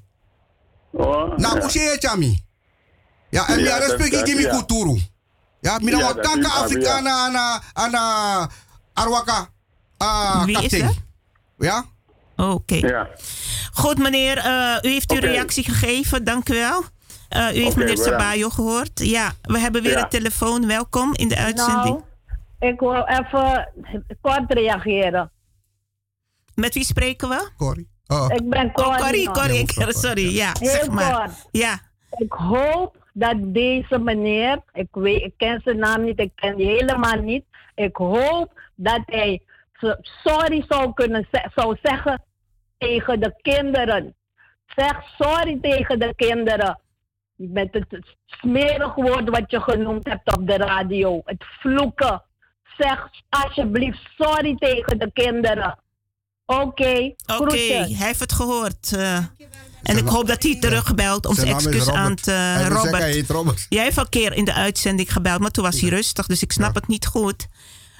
Oh. 0.91 1.37
Na 1.37 1.55
bushi 1.59 1.79
ye 1.79 1.97
chami. 1.99 2.45
Ja, 3.29 3.47
en 3.47 3.55
mi 3.55 3.63
Ja, 3.63 3.79
dat- 3.79 3.87
respect 3.89 4.11
dat- 4.11 4.23
ki 4.23 4.35
mi 4.35 4.41
ja. 4.41 4.49
kulturu. 4.49 4.99
Ja, 5.59 5.79
mina 5.79 5.97
Ja, 5.97 6.05
wa 6.07 6.13
dat 6.13 6.25
kanka 6.25 6.47
is- 6.47 6.53
ah, 6.53 6.61
Afrikana 6.63 7.25
ana 7.25 7.61
ana 7.73 8.49
arwaka. 8.93 9.49
Ah, 9.97 10.45
dat? 10.47 10.71
Ja? 11.57 11.85
Oké. 12.35 12.75
Ja. 12.75 13.07
Goed, 13.73 13.97
meneer. 13.97 14.37
eh, 14.37 14.77
u 14.81 14.89
heeft 14.89 15.11
uw 15.11 15.17
Oké. 15.17 15.25
reactie 15.27 15.63
gegeven. 15.63 16.23
Dank 16.23 16.49
u 16.49 16.53
wel. 16.53 16.83
Eh, 17.29 17.39
u 17.55 17.59
heeft 17.59 17.67
Oké, 17.75 17.77
meneer. 17.79 17.97
Sabayo 17.97 18.49
gehoord. 18.49 18.99
Ja, 18.99 19.33
we 19.41 19.59
hebben 19.59 19.81
weer 19.81 19.91
Ja. 19.91 20.03
een 20.03 20.09
telefoon. 20.09 20.67
Welkom 20.67 21.13
in 21.15 21.27
de 21.27 21.37
uitzending. 21.37 21.83
Nou, 21.83 22.03
ik 22.73 22.79
wil 22.79 23.05
even 23.07 23.69
kort 24.21 24.53
reageren. 24.53 25.31
Met 26.55 26.73
wie 26.73 26.83
spreken 26.83 27.29
we? 27.29 27.49
Corrie. 27.57 27.89
Ik 28.07 28.49
ben 28.49 28.71
Corrie. 28.71 28.93
Oh, 28.93 28.97
Corrie. 28.97 29.31
Corrie. 29.31 29.59
ik- 29.59 29.85
Sorry, 29.89 30.35
ja. 30.35 30.51
Heel 30.59 30.69
zeg 30.69 30.89
maar. 30.89 31.13
kort. 31.13 31.47
Ja. 31.51 31.79
Ik 32.17 32.31
hoop 32.31 32.95
dat 33.13 33.35
deze 33.39 33.99
meneer, 33.99 34.59
ik, 34.73 34.87
weet, 34.91 35.21
ik 35.21 35.33
ken 35.37 35.61
zijn 35.63 35.77
naam 35.79 36.03
niet, 36.03 36.19
ik 36.19 36.31
ken 36.35 36.55
die 36.55 36.67
helemaal 36.67 37.19
niet. 37.19 37.43
Ik 37.75 37.95
hoop 37.95 38.61
dat 38.75 39.01
hij 39.05 39.41
sorry 40.01 40.65
zou 40.67 40.93
kunnen 40.93 41.27
zou 41.55 41.77
zeggen 41.81 42.23
tegen 42.77 43.19
de 43.19 43.33
kinderen. 43.41 44.15
Zeg 44.75 45.01
sorry 45.17 45.57
tegen 45.61 45.99
de 45.99 46.13
kinderen. 46.15 46.79
Met 47.35 47.67
het 47.71 48.15
smerig 48.25 48.95
woord 48.95 49.29
wat 49.29 49.51
je 49.51 49.61
genoemd 49.61 50.07
hebt 50.07 50.37
op 50.37 50.47
de 50.47 50.57
radio. 50.57 51.21
Het 51.25 51.43
vloeken. 51.59 52.23
Zeg 52.77 53.09
alsjeblieft 53.29 54.09
sorry 54.17 54.55
tegen 54.55 54.99
de 54.99 55.11
kinderen. 55.13 55.79
Oké, 56.49 57.13
Oké, 57.37 57.57
hij 57.57 57.87
heeft 58.07 58.19
het 58.19 58.33
gehoord. 58.33 58.93
eh. 58.93 59.15
en 59.83 59.97
ik 59.97 60.07
hoop 60.07 60.27
dat 60.27 60.43
hij 60.43 60.59
teruggebeld 60.59 61.25
om 61.25 61.35
Zijn 61.35 61.47
excuus 61.47 61.89
aan 61.89 62.15
te 62.15 62.67
Robert. 62.67 62.97
hij 62.97 63.11
heet 63.11 63.29
Robert. 63.29 63.65
Jij 63.69 63.83
heeft 63.83 63.97
al 63.97 64.03
een 64.03 64.09
keer 64.09 64.33
in 64.33 64.45
de 64.45 64.53
uitzending 64.53 65.13
gebeld, 65.13 65.39
maar 65.39 65.51
toen 65.51 65.63
was 65.63 65.79
hij 65.81 65.89
rustig, 65.89 66.25
dus 66.27 66.41
ik 66.41 66.51
snap 66.51 66.75
het 66.75 66.87
niet 66.87 67.05
goed. 67.05 67.47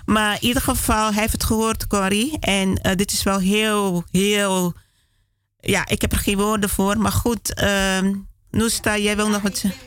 Maar 0.05 0.33
in 0.33 0.47
ieder 0.47 0.61
geval, 0.61 1.11
hij 1.11 1.21
heeft 1.21 1.31
het 1.33 1.43
gehoord, 1.43 1.87
Corrie. 1.87 2.39
En 2.39 2.75
eh, 2.81 2.95
dit 2.95 3.11
is 3.11 3.23
wel 3.23 3.39
heel, 3.39 4.03
heel. 4.11 4.73
Ja, 5.59 5.87
ik 5.87 6.01
heb 6.01 6.11
er 6.11 6.17
geen 6.19 6.37
woorden 6.37 6.69
voor. 6.69 6.97
Maar 6.97 7.11
goed, 7.11 7.53
ehm 7.53 8.13
Noesta, 8.51 8.97
jij 8.97 9.15
wil 9.15 9.29
nog 9.29 9.41
wat 9.41 9.57
zeggen? 9.57 9.81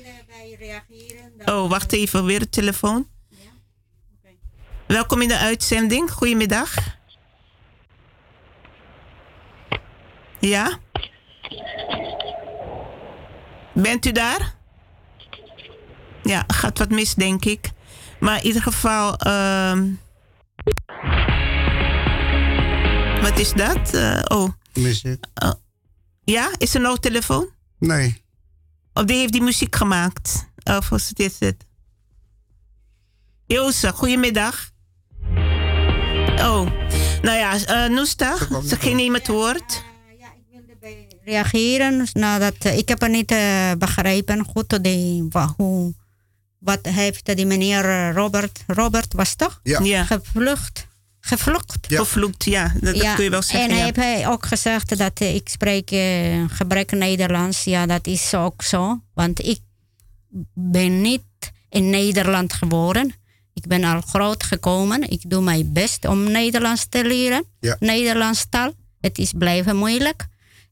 Oh, 1.45 1.71
wacht 1.71 1.93
even, 1.93 2.25
weer 2.25 2.39
de 2.39 2.49
telefoon. 2.49 3.07
Welkom 4.87 5.23
in 5.23 5.29
de 5.29 5.39
uitzending. 5.39 6.11
Goedemiddag. 6.11 6.75
Ja? 10.41 10.79
Bent 13.75 14.07
u 14.07 14.13
daar? 14.13 14.55
Ja, 16.23 16.45
gaat 16.47 16.79
wat 16.79 16.91
mis, 16.91 17.15
denk 17.15 17.45
ik. 17.45 17.71
Maar 18.21 18.39
in 18.39 18.47
ieder 18.47 18.63
geval. 18.63 19.17
ehm 19.17 19.89
wat 23.21 23.39
is 23.39 23.53
dat? 23.53 23.95
Eh, 23.95 24.21
oh. 24.25 24.49
Muziek. 24.75 25.25
Oh. 25.35 25.53
Ja, 26.25 26.51
is 26.59 26.75
er 26.75 26.81
nou 26.81 26.99
telefoon? 26.99 27.49
Nee. 27.79 28.23
Of 28.93 29.05
die 29.05 29.17
heeft 29.17 29.33
die 29.33 29.43
muziek 29.43 29.77
gemaakt? 29.77 30.49
Of 30.65 30.89
was 30.89 31.09
het 31.09 31.17
dit? 31.17 31.37
het? 31.39 31.67
Ilse, 33.47 33.93
goedemiddag. 33.93 34.71
Oh, 36.39 36.67
nou 37.23 37.37
ja, 37.39 37.65
eh 37.67 37.91
Noesta, 37.91 38.37
ze 38.67 38.77
ging 38.77 38.97
niet 38.97 39.11
met 39.11 39.27
het 39.27 39.37
woord. 39.37 39.85
Reageren 41.25 42.07
nadat 42.13 42.55
eh, 42.59 42.79
ik 42.79 42.89
heb 42.89 43.01
het 43.01 43.11
niet 43.11 43.31
eh, 43.31 43.71
begrepen 43.79 44.45
goed 44.45 44.85
de, 44.85 45.27
wa- 45.31 45.55
hoe 45.57 45.95
wat 46.59 46.87
heeft 46.87 47.37
die 47.37 47.47
meneer 47.47 47.85
eh, 47.85 48.13
Robert, 48.15 48.65
Robert 48.67 49.13
was 49.13 49.35
toch? 49.35 49.61
Ja. 49.63 49.81
Ja. 49.83 50.05
Gevlucht. 50.05 50.87
Gevlucht. 51.21 51.77
Gevloekt, 51.89 52.45
ja. 52.45 52.73
Dat, 52.81 52.97
dat 52.97 53.15
kun 53.15 53.25
je 53.25 53.31
wel 53.31 53.43
zeggen. 53.43 53.71
En 53.71 53.77
ja. 53.77 53.83
heeft 53.85 53.97
hij 53.97 54.29
ook 54.29 54.47
gezegd 54.47 54.99
dat 54.99 55.21
ik 55.21 55.49
spreek 55.49 55.91
eh, 55.91 56.45
gebrek 56.49 56.91
Nederlands. 56.93 57.65
Ja, 57.65 57.87
dat 57.87 58.07
is 58.07 58.35
ook 58.35 58.63
zo. 58.63 59.01
Want 59.15 59.45
ik 59.45 59.61
ben 60.55 61.01
niet 61.01 61.23
in 61.69 61.91
Nederland 61.91 62.53
geboren. 62.53 63.13
Ik 63.55 63.67
ben 63.67 63.85
al 63.85 64.01
groot 64.01 64.43
gekomen. 64.43 65.11
Ik 65.11 65.31
doe 65.31 65.43
mijn 65.43 65.73
best 65.73 66.07
om 66.07 66.31
Nederlands 66.31 66.87
te 66.89 67.05
leren. 67.05 67.45
Ja. 67.61 67.77
Nederlands 67.81 68.47
taal. 68.51 68.73
Het 69.01 69.19
is 69.19 69.33
blijven 69.39 69.77
moeilijk. 69.77 70.27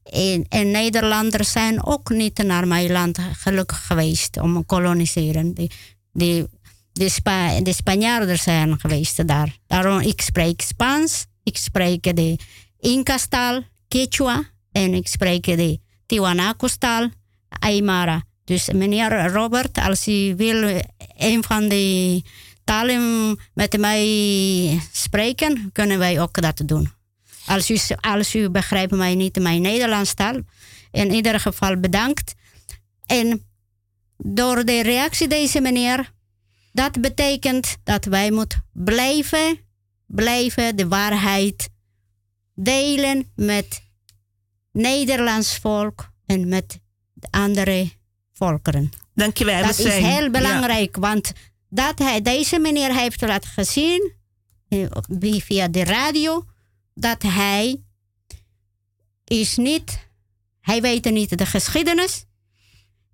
En, 0.09 0.45
en 0.49 0.71
Nederlanders 0.71 1.51
zijn 1.51 1.85
ook 1.85 2.09
niet 2.09 2.37
naar 2.37 2.67
mijn 2.67 2.91
land 2.91 3.17
gelukkig 3.37 3.85
geweest 3.87 4.39
om 4.39 4.57
te 4.57 4.63
koloniseren. 4.65 5.53
Die, 5.53 5.71
die, 6.13 6.45
de, 6.91 7.59
de 7.63 7.73
Spanjaarden 7.73 8.37
zijn 8.37 8.79
geweest 8.79 9.27
daar. 9.27 9.57
Daarom 9.67 9.99
ik 9.99 10.21
spreek 10.21 10.61
Spaans, 10.61 11.25
ik 11.43 11.57
spreek 11.57 12.15
de 12.15 12.37
Inca-taal, 12.79 13.61
Quechua 13.87 14.43
en 14.71 14.93
ik 14.93 15.07
spreek 15.07 15.43
de 15.43 15.79
Tiwanaku-taal, 16.05 17.09
Aymara. 17.59 18.23
Dus 18.43 18.69
meneer 18.69 19.31
Robert, 19.31 19.77
als 19.77 20.07
u 20.07 20.35
wil 20.35 20.81
een 21.17 21.43
van 21.43 21.67
die 21.67 22.25
talen 22.63 23.37
met 23.53 23.77
mij 23.77 24.79
spreken, 24.91 25.69
kunnen 25.73 25.99
wij 25.99 26.21
ook 26.21 26.41
dat 26.41 26.61
doen. 26.65 26.98
Als 27.49 27.69
u, 27.69 27.77
als 28.01 28.35
u 28.35 28.49
begrijpt 28.49 28.95
mij 28.95 29.15
niet 29.15 29.39
mijn 29.39 29.61
Nederlands 29.61 30.13
taal, 30.13 30.39
in 30.91 31.11
ieder 31.11 31.39
geval 31.39 31.79
bedankt. 31.79 32.33
En 33.05 33.43
door 34.17 34.65
de 34.65 34.81
reactie 34.81 35.27
deze 35.27 35.61
meneer, 35.61 36.11
dat 36.71 37.01
betekent 37.01 37.77
dat 37.83 38.05
wij 38.05 38.31
moeten 38.31 38.65
blijven, 38.73 39.59
blijven 40.05 40.75
de 40.75 40.87
waarheid 40.87 41.69
delen 42.53 43.31
met 43.35 43.81
Nederlands 44.71 45.57
volk 45.57 46.11
en 46.25 46.47
met 46.47 46.79
andere 47.29 47.91
volkeren. 48.33 48.89
Dankjewel. 49.13 49.61
Dat 49.63 49.79
is 49.79 49.93
heel 49.93 50.29
belangrijk, 50.29 50.97
want 50.97 51.31
dat 51.69 51.99
hij, 51.99 52.21
deze 52.21 52.59
meneer 52.59 52.95
heeft 52.95 53.21
laten 53.21 53.49
gezien 53.49 54.13
eh, 54.67 55.39
via 55.39 55.67
de 55.67 55.83
radio 55.83 56.45
dat 56.99 57.21
hij 57.21 57.81
is 59.23 59.55
niet, 59.57 60.09
hij 60.61 60.81
weet 60.81 61.11
niet 61.11 61.37
de 61.37 61.45
geschiedenis 61.45 62.25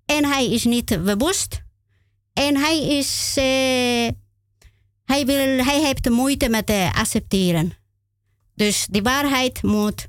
en 0.06 0.24
hij 0.24 0.50
is 0.50 0.64
niet 0.64 1.02
bewust 1.04 1.62
en 2.32 2.56
hij 2.56 2.98
is, 2.98 3.34
eh, 3.36 4.08
hij, 5.04 5.26
wil, 5.26 5.64
hij 5.64 5.80
heeft 5.80 6.04
de 6.04 6.10
moeite 6.10 6.48
met 6.48 6.68
eh, 6.70 6.92
accepteren. 6.94 7.72
Dus 8.54 8.86
de 8.90 9.02
waarheid 9.02 9.62
moet 9.62 10.06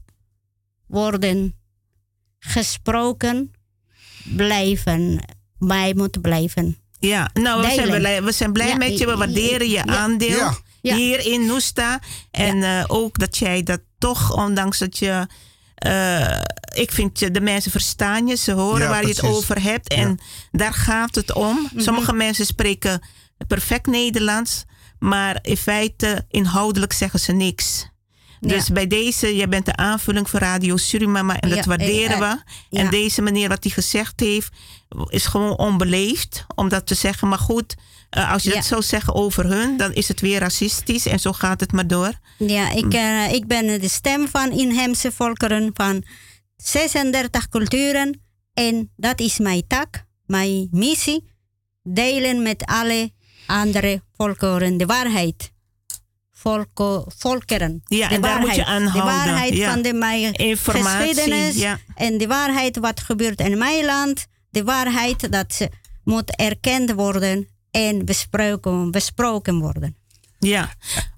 worden 0.87 1.55
gesproken, 2.39 3.51
blijven, 4.35 5.25
wij 5.57 5.93
moeten 5.93 6.21
blijven. 6.21 6.77
Ja, 6.99 7.29
nou, 7.33 7.61
we 7.61 7.73
zijn, 7.73 7.99
blij, 7.99 8.23
we 8.23 8.31
zijn 8.31 8.53
blij 8.53 8.67
Ja, 8.67 8.75
met 8.75 8.97
je. 8.97 9.05
We 9.05 9.15
waarderen 9.15 9.69
je 9.69 9.75
ja. 9.75 9.85
aandeel 9.85 10.37
Ja. 10.37 10.57
Ja. 10.81 10.95
hier 10.95 11.25
in 11.25 11.45
Noesta. 11.45 11.99
En 12.31 12.63
eh, 12.63 12.83
ook 12.87 13.19
dat 13.19 13.37
jij 13.37 13.63
dat 13.63 13.81
toch, 13.97 14.35
ondanks 14.35 14.77
dat 14.77 14.97
je... 14.97 15.27
eh, 15.75 16.41
ik 16.73 16.91
vind 16.91 17.19
je, 17.19 17.31
de 17.31 17.41
mensen 17.41 17.71
verstaan 17.71 18.27
je, 18.27 18.35
ze 18.35 18.51
horen 18.51 18.81
Ja, 18.81 18.87
waar 18.89 19.01
je 19.01 19.07
het 19.07 19.23
over 19.23 19.61
hebt. 19.61 19.87
En 19.89 20.19
daar 20.51 20.73
gaat 20.73 21.15
het 21.15 21.33
om. 21.33 21.69
Sommige 21.75 22.13
mensen 22.13 22.45
spreken 22.45 23.01
perfect 23.47 23.85
Nederlands. 23.87 24.63
Maar 24.99 25.39
in 25.41 25.57
feite, 25.57 26.25
inhoudelijk 26.29 26.93
zeggen 26.93 27.19
ze 27.19 27.31
niks. 27.31 27.87
Dus 28.39 28.69
bij 28.69 28.87
deze, 28.87 29.35
jij 29.35 29.47
bent 29.49 29.65
de 29.65 29.75
aanvulling 29.75 30.29
voor 30.29 30.39
Radio 30.39 30.77
Surimama 30.77 31.39
en 31.39 31.49
dat 31.49 31.57
Ja, 31.57 31.63
waarderen 31.63 32.11
eh, 32.11 32.19
we. 32.19 32.41
ja. 32.69 32.81
En 32.83 32.89
deze 32.89 33.21
meneer, 33.21 33.49
wat 33.49 33.63
hij 33.63 33.71
gezegd 33.71 34.19
heeft, 34.19 34.51
is 35.07 35.25
gewoon 35.25 35.57
onbeleefd 35.57 36.45
om 36.55 36.69
dat 36.69 36.85
te 36.87 36.95
zeggen. 36.95 37.27
Maar 37.27 37.39
goed, 37.39 37.75
eh, 38.09 38.31
als 38.31 38.43
je 38.43 38.49
dat 38.49 38.65
zou 38.65 38.81
zeggen 38.81 39.13
over 39.13 39.45
hun, 39.45 39.77
dan 39.77 39.93
is 39.93 40.07
het 40.07 40.21
weer 40.21 40.39
racistisch 40.39 41.05
en 41.05 41.19
zo 41.19 41.33
gaat 41.33 41.59
het 41.59 41.71
maar 41.71 41.87
door. 41.87 42.11
Ja, 42.37 42.71
ik, 42.71 42.93
eh, 42.93 43.33
ik 43.33 43.47
ben 43.47 43.81
de 43.81 43.89
stem 43.89 44.27
van 44.27 44.51
inheemse 44.51 45.11
volkeren 45.11 45.69
van 45.73 46.03
36 46.55 47.49
culturen. 47.49 48.21
En 48.53 48.91
dat 48.95 49.19
is 49.19 49.37
mijn 49.37 49.67
tak, 49.67 50.05
mijn 50.25 50.67
missie. 50.71 51.35
Delen 51.83 52.41
met 52.41 52.65
alle 52.65 53.11
andere 53.45 54.01
volkeren 54.15 54.77
de 54.77 54.85
waarheid. 54.85 55.51
Volko, 56.39 57.05
volkeren. 57.17 57.81
Ja, 57.85 58.07
de 58.07 58.15
en 58.15 58.21
daar 58.21 58.39
moet 58.39 58.55
je 58.55 58.65
aan 58.65 58.83
De 58.83 58.89
houden, 58.89 59.15
waarheid 59.15 59.53
ja. 59.53 59.71
van 59.71 59.81
de 59.81 59.93
mijn 59.93 60.33
Informatie, 60.33 61.07
geschiedenis. 61.07 61.55
ja. 61.55 61.79
En 61.95 62.17
de 62.17 62.27
waarheid 62.27 62.77
wat 62.77 62.99
gebeurt 62.99 63.39
in 63.39 63.57
mijn 63.57 63.85
land. 63.85 64.27
De 64.49 64.63
waarheid 64.63 65.31
dat 65.31 65.53
ze 65.53 65.69
moet 66.03 66.35
erkend 66.35 66.91
worden 66.91 67.47
en 67.71 68.05
besproken, 68.05 68.91
besproken 68.91 69.59
worden. 69.59 69.95
Ja, 70.39 70.69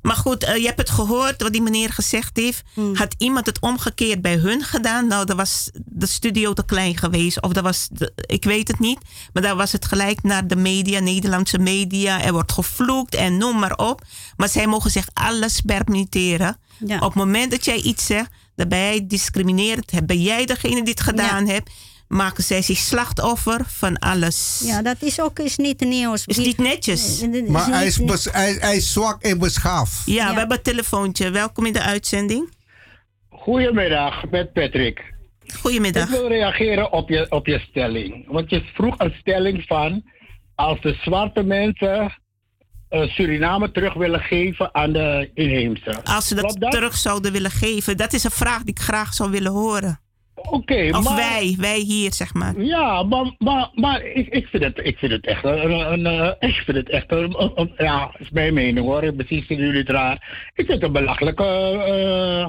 maar 0.02 0.16
goed, 0.16 0.44
eh, 0.44 0.56
je 0.56 0.66
hebt 0.66 0.78
het 0.80 0.90
gehoord 0.90 1.42
wat 1.42 1.52
die 1.52 1.62
meneer 1.62 1.90
gezegd 1.90 2.38
heeft. 2.38 2.62
Hmm. 2.74 2.96
Had 2.96 3.16
iemand 3.18 3.46
het 3.46 3.60
omgekeerd 3.60 4.22
bij 4.22 4.36
hun 4.36 4.64
gedaan? 4.64 5.08
Nou, 5.08 5.26
dan 5.26 5.38
was 5.38 5.70
de 5.86 6.06
studio 6.06 6.54
te 6.54 6.66
klein 6.66 6.98
geweest. 6.98 7.42
Of 7.42 7.52
dat 7.54 7.64
was, 7.64 7.88
de- 7.92 8.14
ik 8.16 8.44
weet 8.44 8.68
het 8.68 8.80
niet. 8.80 9.00
Maar 9.34 9.44
daar 9.44 9.56
was 9.56 9.72
het 9.72 9.86
gelijk 9.86 10.24
naar 10.24 10.48
de 10.48 10.56
media, 10.56 11.00
Nederlandse 11.00 11.58
media. 11.60 12.22
Er 12.24 12.32
wordt 12.32 12.52
gevloekt 12.52 13.16
en 13.16 13.38
noem 13.38 13.60
maar 13.60 13.76
op. 13.78 14.02
Maar 14.38 14.50
zij 14.50 14.68
mogen 14.68 14.92
zich 14.92 15.08
alles 15.14 15.62
permitteren. 15.62 16.58
Ja. 16.86 16.96
Op 16.96 17.02
het 17.02 17.14
moment 17.14 17.52
dat 17.52 17.66
jij 17.66 17.78
iets 17.82 18.06
zegt, 18.06 18.30
dan 18.56 18.68
jij 18.70 19.08
discriminerend. 19.08 20.06
Ben 20.06 20.22
jij 20.22 20.46
degene 20.46 20.76
die 20.84 20.94
het 20.94 21.02
gedaan 21.02 21.48
hebt? 21.48 21.70
Maken 22.10 22.44
zij 22.44 22.62
zich 22.62 22.78
slachtoffer 22.78 23.62
van 23.68 23.98
alles. 23.98 24.62
Ja, 24.66 24.82
dat 24.82 24.96
is 25.00 25.22
ook 25.22 25.40
is 25.40 25.58
niet 25.58 25.80
nieuws. 25.80 26.26
Is 26.26 26.38
niet 26.38 26.58
netjes. 26.58 27.26
Maar 27.48 27.68
hij 27.68 27.86
is, 27.86 28.04
bes- 28.04 28.32
hij, 28.32 28.58
hij 28.60 28.76
is 28.76 28.94
zwak 28.94 29.22
en 29.22 29.40
beschaafd. 29.40 30.02
Ja, 30.06 30.32
we 30.32 30.40
hebben 30.40 30.58
een 30.58 30.64
telefoontje. 30.64 31.30
Welkom 31.30 31.66
in 31.66 31.74
de 31.74 31.82
uitzending. 31.82 32.54
Goedemiddag, 33.30 34.30
met 34.30 34.54
Patrick. 34.54 35.14
Goedemiddag. 35.60 36.04
Ik 36.04 36.10
wil 36.10 36.28
reageren 36.28 36.92
op 36.92 37.10
je, 37.10 37.26
op 37.30 37.48
je 37.48 37.60
stelling. 37.60 38.26
Want 38.28 38.50
je 38.50 38.62
vroeg 38.74 38.96
een 38.98 39.16
stelling 39.20 39.64
van... 39.68 40.04
als 40.56 40.82
de 40.82 40.98
zwarte 41.02 41.44
mensen 41.44 42.18
eh, 42.90 43.02
Suriname 43.08 43.72
terug 43.72 43.94
willen 43.94 44.20
geven 44.20 44.76
aan 44.76 44.94
de 44.94 45.32
inheemse. 45.34 46.04
Als 46.04 46.28
ze 46.28 46.36
dat? 46.36 46.72
terug 46.72 46.98
zouden 46.98 47.32
willen 47.32 47.52
geven. 47.52 47.98
Dat 47.98 48.14
is 48.14 48.24
een 48.24 48.32
vraag 48.32 48.60
die 48.60 48.70
ik 48.70 48.80
graag 48.80 49.14
zou 49.14 49.32
willen 49.32 49.52
horen. 49.52 50.00
Oké, 50.42 50.90
Of 50.92 51.04
maar... 51.04 51.16
wij, 51.16 51.56
wij 51.60 51.80
hier, 51.80 52.14
zeg 52.14 52.34
maar. 52.34 52.62
Ja, 52.62 53.04
maar, 53.04 53.32
maar, 53.38 53.70
maar 53.74 54.04
ik, 54.06 54.28
ik, 54.28 54.48
vind 54.48 54.64
het, 54.64 54.80
ik 54.84 54.98
vind 54.98 55.12
het 55.12 55.26
echt 55.26 55.44
een, 55.44 55.72
een, 55.72 56.06
een- 56.06 56.36
ik 56.40 56.54
vind 56.56 56.78
het 56.78 56.90
echt 56.90 57.12
een, 57.12 57.36
een- 57.56 57.74
ja, 57.78 58.12
is 58.18 58.30
mijn 58.30 58.54
mening 58.54 58.86
hoor. 58.86 59.14
Misschien 59.16 59.44
vinden 59.44 59.66
jullie 59.66 59.82
het 59.82 59.90
raar. 59.90 60.14
Ik 60.54 60.66
vind 60.66 60.68
het 60.68 60.84
een 60.84 60.92
belachelijke, 60.92 61.44
eh, 61.44 62.48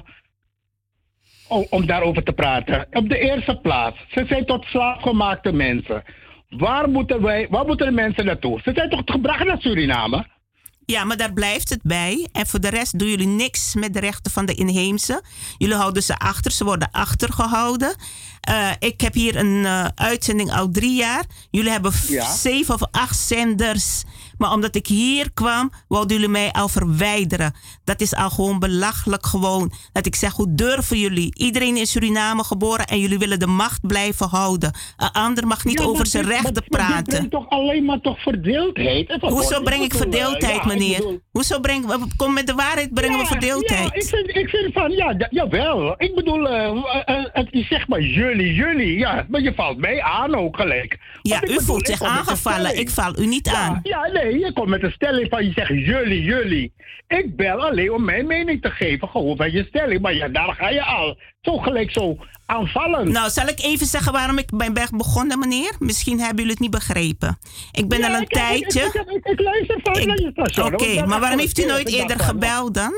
om, 1.49 1.67
om 1.71 1.87
daarover 1.87 2.23
te 2.23 2.33
praten. 2.33 2.87
Op 2.93 3.09
de 3.09 3.19
eerste 3.19 3.59
plaats, 3.63 3.99
ze 4.09 4.25
zijn 4.29 4.45
tot 4.47 4.65
slaafgemaakte 4.65 5.53
mensen. 5.53 6.03
Waar 6.49 6.89
moeten 6.89 7.23
wij, 7.23 7.47
waar 7.51 7.67
moeten 7.67 7.87
de 7.87 7.93
mensen 7.93 8.25
naartoe? 8.25 8.61
Ze 8.65 8.73
zijn 8.75 8.89
toch 8.91 9.03
gebracht 9.05 9.45
naar 9.45 9.61
Suriname? 9.61 10.27
Ja, 10.91 11.05
maar 11.05 11.17
daar 11.17 11.33
blijft 11.33 11.69
het 11.69 11.83
bij. 11.83 12.29
En 12.33 12.47
voor 12.47 12.61
de 12.61 12.69
rest 12.69 12.99
doen 12.99 13.09
jullie 13.09 13.27
niks 13.27 13.75
met 13.75 13.93
de 13.95 14.01
rechten 14.01 14.33
van 14.33 14.47
de 14.47 14.55
inheemse. 14.55 15.23
Jullie 15.59 15.75
houden 15.77 16.03
ze 16.03 16.17
achter, 16.19 16.53
ze 16.53 16.65
worden 16.65 16.89
achtergehouden. 16.91 17.95
Eh, 18.41 18.71
ik 18.79 19.01
heb 19.01 19.15
hier 19.15 19.37
een 19.37 19.65
eh, 19.67 19.85
uitzending 19.95 20.53
al 20.53 20.71
drie 20.71 20.95
jaar. 20.97 21.25
Jullie 21.51 21.71
hebben 21.71 21.93
Ja. 22.09 22.35
zeven 22.37 22.75
of 22.75 22.81
acht 22.91 23.19
zenders. 23.19 24.03
Maar 24.41 24.53
omdat 24.53 24.75
ik 24.77 24.87
hier 24.87 25.33
kwam, 25.35 25.71
wilden 25.89 26.17
jullie 26.17 26.29
mij 26.29 26.51
al 26.53 26.69
verwijderen. 26.69 27.55
Dat 27.85 28.01
is 28.01 28.15
al 28.15 28.31
gewoon 28.31 28.59
belachelijk 28.59 29.27
gewoon. 29.27 29.73
Dat 29.93 30.07
ik 30.07 30.15
zeg, 30.15 30.33
hoe 30.33 30.55
durven 30.55 30.99
jullie? 30.99 31.35
Iedereen 31.37 31.75
is 31.75 31.79
in 31.81 31.87
Suriname 31.87 32.45
geboren 32.45 32.87
en 32.87 32.99
jullie 32.99 33.19
willen 33.19 33.39
de 33.39 33.47
macht 33.47 33.87
blijven 33.87 34.29
houden. 34.29 34.73
Een 34.97 35.11
ander 35.13 35.47
mag 35.47 35.65
niet 35.65 35.79
Ja, 35.79 35.85
over 35.85 36.07
zijn 36.07 36.25
dit- 36.25 36.33
rechten 36.33 36.53
maar- 36.69 36.81
maar 36.81 36.89
praten. 36.89 37.05
brengt 37.05 37.31
toch 37.31 37.49
alleen 37.49 37.85
maar 37.85 38.01
toch 38.01 38.21
verdeeldheid? 38.23 39.11
Even 39.11 39.29
Hoezo 39.29 39.61
breng 39.63 39.83
ik 39.83 39.93
eh, 39.93 39.99
verdeeldheid, 39.99 40.55
ja, 40.55 40.61
ik 40.61 40.65
meneer? 40.65 40.97
bedoel- 40.97 41.21
Hoezo 41.31 41.61
breng 41.61 42.07
kom 42.17 42.33
met 42.33 42.47
de 42.47 42.55
waarheid 42.55 42.95
brengen 42.95 43.19
we 43.19 43.27
verdeeldheid? 43.27 43.89
Ja, 43.89 43.95
ik 43.95 44.05
vind, 44.05 44.29
ik 44.37 44.49
vind 44.49 44.73
van, 44.73 44.91
ja, 44.91 45.15
ja, 45.19 45.27
jawel. 45.31 45.95
Ik 45.99 46.15
bedoel, 46.15 46.49
eh, 46.49 46.65
eh, 46.67 47.19
eh, 47.19 47.25
het 47.33 47.49
is 47.51 47.69
zeg 47.69 47.89
maar 47.89 48.01
jullie, 48.01 48.55
jullie. 48.55 48.99
Ja, 48.99 49.27
maar 49.29 49.41
je 49.41 49.55
valt 49.55 49.79
mij 49.79 50.03
aan 50.03 50.35
ook 50.35 50.57
gelijk. 50.57 50.99
Ja, 51.23 51.37
u 51.37 51.47
bedoel, 51.47 51.61
voelt 51.61 51.87
zich 51.87 52.03
aangevallen. 52.03 52.79
Ik 52.79 52.91
val 52.91 53.19
u 53.19 53.27
niet 53.27 53.49
aan. 53.49 53.81
Ja, 53.83 54.07
nee, 54.13 54.30
Nee, 54.31 54.39
je 54.39 54.53
komt 54.53 54.69
met 54.69 54.83
een 54.83 54.93
stelling 54.93 55.29
van 55.29 55.45
je 55.45 55.53
zegt 55.53 55.69
jullie, 55.69 56.23
jullie. 56.23 56.73
Ik 57.09 57.37
bel 57.37 57.65
alleen 57.65 57.93
om 57.93 58.05
mijn 58.05 58.27
mening 58.27 58.63
te 58.63 58.71
geven, 58.71 59.09
gewoon 59.09 59.37
bij 59.37 59.51
je 59.51 59.65
stelling. 59.69 60.01
Maar 60.01 60.15
ja, 60.15 60.29
daar 60.29 60.55
ga 60.55 60.69
je 60.69 60.85
al. 60.85 61.19
Zo 61.41 61.57
gelijk 61.57 61.91
zo 61.91 62.17
aanvallen. 62.47 63.13
Nou, 63.13 63.31
zal 63.31 63.47
ik 63.47 63.61
even 63.61 63.87
zeggen 63.87 64.13
waarom 64.13 64.39
ik 64.39 64.51
ben 64.57 64.75
begonnen, 64.91 65.39
meneer? 65.39 65.73
Misschien 65.79 66.19
hebben 66.19 66.37
jullie 66.37 66.51
het 66.51 66.61
niet 66.61 66.71
begrepen. 66.71 67.39
Ik 67.73 67.89
ben 67.89 68.05
al 68.05 68.15
een 68.15 68.27
tijdje. 68.27 68.81
Ik, 68.81 68.95
ik, 68.95 69.25
ik, 69.25 69.41
luister 69.41 69.81
van 69.83 69.93
het 69.93 70.73
Oké, 70.73 71.07
maar 71.07 71.21
waarom 71.21 71.39
heeft 71.39 71.59
u 71.59 71.65
nooit 71.65 71.89
eerder 71.89 72.19
gebeld 72.19 72.75
dan? 72.75 72.93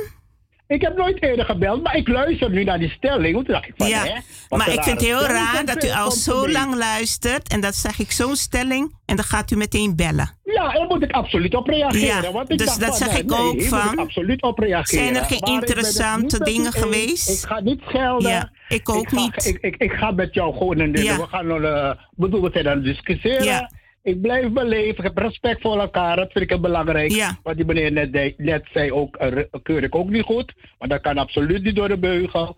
Ik 0.73 0.81
heb 0.81 0.97
nooit 0.97 1.23
eerder 1.23 1.44
gebeld, 1.44 1.82
maar 1.82 1.97
ik 1.97 2.09
luister 2.09 2.51
nu 2.51 2.65
naar 2.65 2.78
die 2.78 2.90
stelling. 2.90 3.35
Toen 3.35 3.44
dacht 3.44 3.69
ik 3.69 3.74
van, 3.77 3.89
ja, 3.89 4.05
hè, 4.05 4.19
maar 4.57 4.69
ik 4.69 4.82
vind 4.82 5.01
het 5.01 5.09
heel 5.09 5.23
raar 5.23 5.65
dat 5.65 5.85
u 5.85 5.90
al 5.90 6.11
zo 6.11 6.49
lang 6.49 6.74
luistert 6.74 7.49
en 7.49 7.61
dat 7.61 7.74
zeg 7.74 7.99
ik 7.99 8.11
zo'n 8.11 8.36
stelling 8.36 8.94
en 9.07 9.16
dan 9.16 9.24
gaat 9.24 9.51
u 9.51 9.57
meteen 9.57 9.97
bellen. 9.97 10.31
Ja, 10.44 10.73
daar 10.73 10.86
moet 10.86 11.03
ik 11.03 11.12
absoluut 11.12 11.55
op 11.55 11.66
reageren. 11.66 12.23
Ja, 12.23 12.32
want 12.32 12.51
ik 12.51 12.59
dus 12.59 12.77
dat 12.77 12.89
van, 12.89 12.97
zeg 12.97 13.12
nee, 13.12 13.23
ik 13.23 13.32
ook 13.32 13.55
nee, 13.55 13.69
van. 13.69 13.93
Ik 13.93 13.99
absoluut 13.99 14.43
op 14.43 14.59
reageren. 14.59 15.05
Zijn 15.05 15.16
er 15.16 15.24
geen 15.24 15.55
interessante 15.55 16.44
dingen 16.44 16.73
geweest? 16.73 17.28
Ik 17.44 17.49
ga 17.49 17.61
niet 17.61 17.81
schelden. 17.86 18.31
Ja, 18.31 18.51
ik 18.69 18.89
ook 18.89 19.09
ga, 19.09 19.16
niet. 19.16 19.47
Ik, 19.47 19.59
ik, 19.61 19.77
ik 19.77 19.93
ga 19.93 20.11
met 20.11 20.35
jou 20.35 20.57
gewoon. 20.57 20.93
Ja. 20.93 21.16
We 21.16 21.27
gaan 21.27 21.65
uh, 21.65 21.90
bedoel, 22.11 22.43
we 22.43 22.51
zijn 22.53 22.69
aan 22.69 22.77
het 22.77 22.85
discussiëren. 22.85 23.44
Ja. 23.44 23.70
Ik 24.03 24.20
blijf 24.20 24.51
beleven. 24.53 24.97
Ik 24.97 25.03
heb 25.03 25.19
respect 25.19 25.61
voor 25.61 25.79
elkaar. 25.81 26.16
Dat 26.16 26.33
vind 26.33 26.45
ik 26.45 26.51
heel 26.51 26.61
belangrijk. 26.61 27.11
Ja. 27.11 27.39
Wat 27.43 27.57
die 27.57 27.65
meneer 27.65 27.93
net, 27.93 28.39
net 28.39 28.62
zei, 28.73 28.93
ook, 28.93 29.16
uh, 29.23 29.43
keur 29.62 29.83
ik 29.83 29.95
ook 29.95 30.09
niet 30.11 30.24
goed. 30.24 30.53
Maar 30.79 30.89
dat 30.89 31.01
kan 31.01 31.19
absoluut 31.19 31.62
niet 31.62 31.77
door 31.77 31.89
de 31.89 31.99
beugel. 31.99 32.57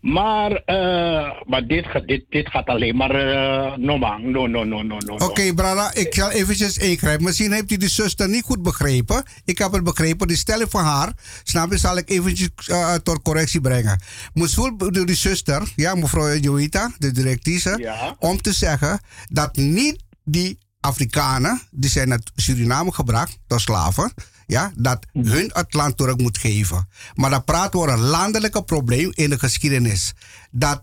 Maar, 0.00 0.52
eh, 0.52 1.30
maar 1.46 1.66
dit, 1.66 1.86
gaat- 1.86 2.06
dit, 2.06 2.24
dit 2.28 2.48
gaat 2.48 2.66
alleen 2.66 2.96
maar 2.96 3.14
uh, 3.14 3.76
normaal. 3.76 4.18
No, 4.18 4.46
no, 4.46 4.64
no, 4.64 4.82
no, 4.82 4.96
no. 4.98 5.14
Oké, 5.14 5.54
Brada, 5.54 5.94
ik 5.94 6.14
zal 6.14 6.30
eventjes 6.30 6.78
ingrijpen. 6.78 7.24
Misschien 7.24 7.52
heeft 7.52 7.70
u 7.72 7.76
die 7.76 7.88
zuster 7.88 8.28
niet 8.28 8.42
goed 8.44 8.62
begrepen. 8.62 9.22
Ik 9.44 9.58
heb 9.58 9.72
het 9.72 9.84
begrepen. 9.84 10.26
Die 10.28 10.36
stelling 10.36 10.70
van 10.70 10.84
haar, 10.84 11.12
snap 11.42 11.70
je, 11.70 11.78
zal 11.78 11.96
ik 11.96 12.10
eventjes 12.10 12.48
eh, 12.66 12.94
tot 12.94 13.22
correctie 13.22 13.60
brengen. 13.60 14.00
Moesul 14.34 14.76
bedoelt 14.76 15.06
die 15.06 15.16
zuster, 15.16 15.72
ja, 15.76 15.94
mevrouw 15.94 16.36
Joita, 16.36 16.90
de 16.98 17.12
directrice, 17.12 17.78
Ja. 17.80 18.16
om 18.18 18.40
te 18.42 18.52
zeggen 18.52 19.00
dat 19.32 19.56
niet 19.56 20.02
die 20.24 20.58
Afrikanen, 20.80 21.60
die 21.70 21.90
zijn 21.90 22.08
naar 22.08 22.20
Suriname 22.36 22.92
gebracht, 22.92 23.38
tot 23.46 23.60
slaven, 23.60 24.12
ja, 24.46 24.72
dat 24.76 25.06
hun 25.12 25.50
het 25.54 25.74
land 25.74 25.96
terug 25.96 26.16
moet 26.16 26.38
geven. 26.38 26.88
Maar 27.14 27.30
dan 27.30 27.44
praten 27.44 27.70
we 27.70 27.78
over 27.86 27.92
een 27.92 28.04
landelijke 28.08 28.64
probleem 28.64 29.10
in 29.14 29.30
de 29.30 29.38
geschiedenis. 29.38 30.12
Dat 30.50 30.80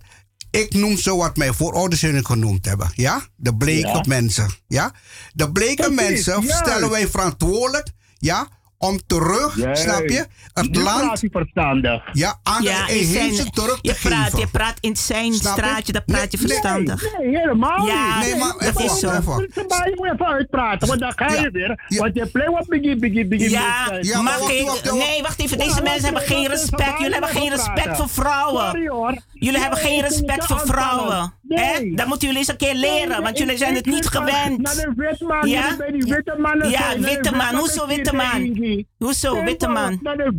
ik 0.52 0.74
noem 0.74 0.98
zo 0.98 1.18
wat 1.18 1.38
mijn 1.38 1.54
voorouders 1.54 2.02
hun 2.02 2.26
genoemd 2.26 2.66
hebben. 2.66 2.92
Ja? 2.96 3.22
De 3.36 3.56
bleke 3.56 3.88
Ja. 3.88 4.04
mensen. 4.08 4.50
Ja? 4.68 4.92
De 5.34 5.52
bleke 5.52 5.90
mensen 5.90 6.44
stellen 6.44 6.90
wij 6.90 7.08
verantwoordelijk. 7.08 7.88
Ja? 8.18 8.48
Om 8.86 9.00
terug, 9.08 9.58
Juist. 9.58 9.82
snap 9.82 10.08
je? 10.10 10.26
Het 10.54 10.72
Nu 10.72 10.84
land 10.84 11.02
praat 11.02 11.24
verstandig. 11.32 12.04
ja, 12.12 12.40
aan 12.44 12.64
Ja, 12.64 12.86
de 12.86 13.04
zijn- 13.06 13.52
terug 13.52 13.82
te 13.82 13.90
je 13.90 13.96
praat, 14.04 14.24
geven. 14.24 14.40
je 14.40 14.48
praat 14.48 14.78
in 14.80 14.96
zijn 14.96 15.34
Snap 15.34 15.56
je? 15.58 15.62
straatje, 15.64 15.92
dan 15.94 16.02
praat 16.06 16.32
je 16.32 16.38
Nee, 16.38 16.48
verstandig. 16.48 17.02
Nee, 17.20 17.38
helemaal 17.38 17.86
Ja, 17.88 18.20
niet. 18.20 18.28
nee, 18.28 18.36
maar 18.40 18.54
dat 18.58 18.62
even 18.68 18.84
is 18.86 19.00
zo. 19.00 19.08
even. 19.10 19.50
Maar 19.68 19.90
je 19.90 19.94
moet 19.96 20.12
even 20.14 20.26
uitpraten, 20.28 20.88
want 20.88 21.00
dan 21.00 21.14
ga 21.16 21.28
je 21.34 21.42
Ja. 21.42 21.50
weer. 21.52 21.84
Ja. 21.88 22.00
Want 22.02 22.16
je 22.16 22.26
play 22.28 22.50
wat 22.50 22.68
biggie, 22.68 22.96
biggie, 22.96 23.28
biggie. 23.28 23.50
Ja. 23.50 23.98
Ja, 24.02 24.22
maar 24.22 24.40
wacht, 24.40 24.62
wacht, 24.64 24.90
wacht. 24.90 24.98
Nee, 25.08 25.22
wacht 25.22 25.40
even. 25.40 25.58
Deze 25.58 25.82
mensen 25.82 26.04
hebben 26.04 26.22
geen 26.22 26.48
respect. 26.48 26.98
Jullie 26.98 27.12
hebben 27.14 27.30
geen 27.30 27.50
respect 27.50 27.98
voor 27.98 28.10
vrouwen. 28.10 28.66
Sorry 28.66 28.88
hoor. 28.88 29.16
Jullie 29.46 29.60
hebben 29.60 29.80
geen 29.80 30.02
respect 30.02 30.46
voor 30.46 30.60
vrouwen. 30.60 31.34
Nee. 31.42 31.60
Hè? 31.60 31.92
Dat 31.96 32.08
moeten 32.08 32.28
jullie 32.28 32.38
eens 32.42 32.50
een 32.50 32.58
keer 32.58 32.76
leren, 32.76 33.24
want 33.24 33.38
jullie 33.38 33.58
zijn 33.58 33.76
het 33.76 33.86
niet 33.86 34.08
gewend. 34.08 34.66
De 34.66 35.50
Ja? 35.50 35.76
bij 35.78 35.92
die 35.92 36.04
witte 36.04 36.36
mannen 36.38 36.70
Ja, 36.70 36.94
de 36.94 37.00
witte 37.00 37.32
man. 37.32 37.56
Hoezo 37.56 37.88
witte 37.88 38.12
de 38.12 38.16
man? 38.16 38.86
Hoezo 38.98 39.44
witte 39.44 39.68
man? 39.68 40.00
De 40.02 40.32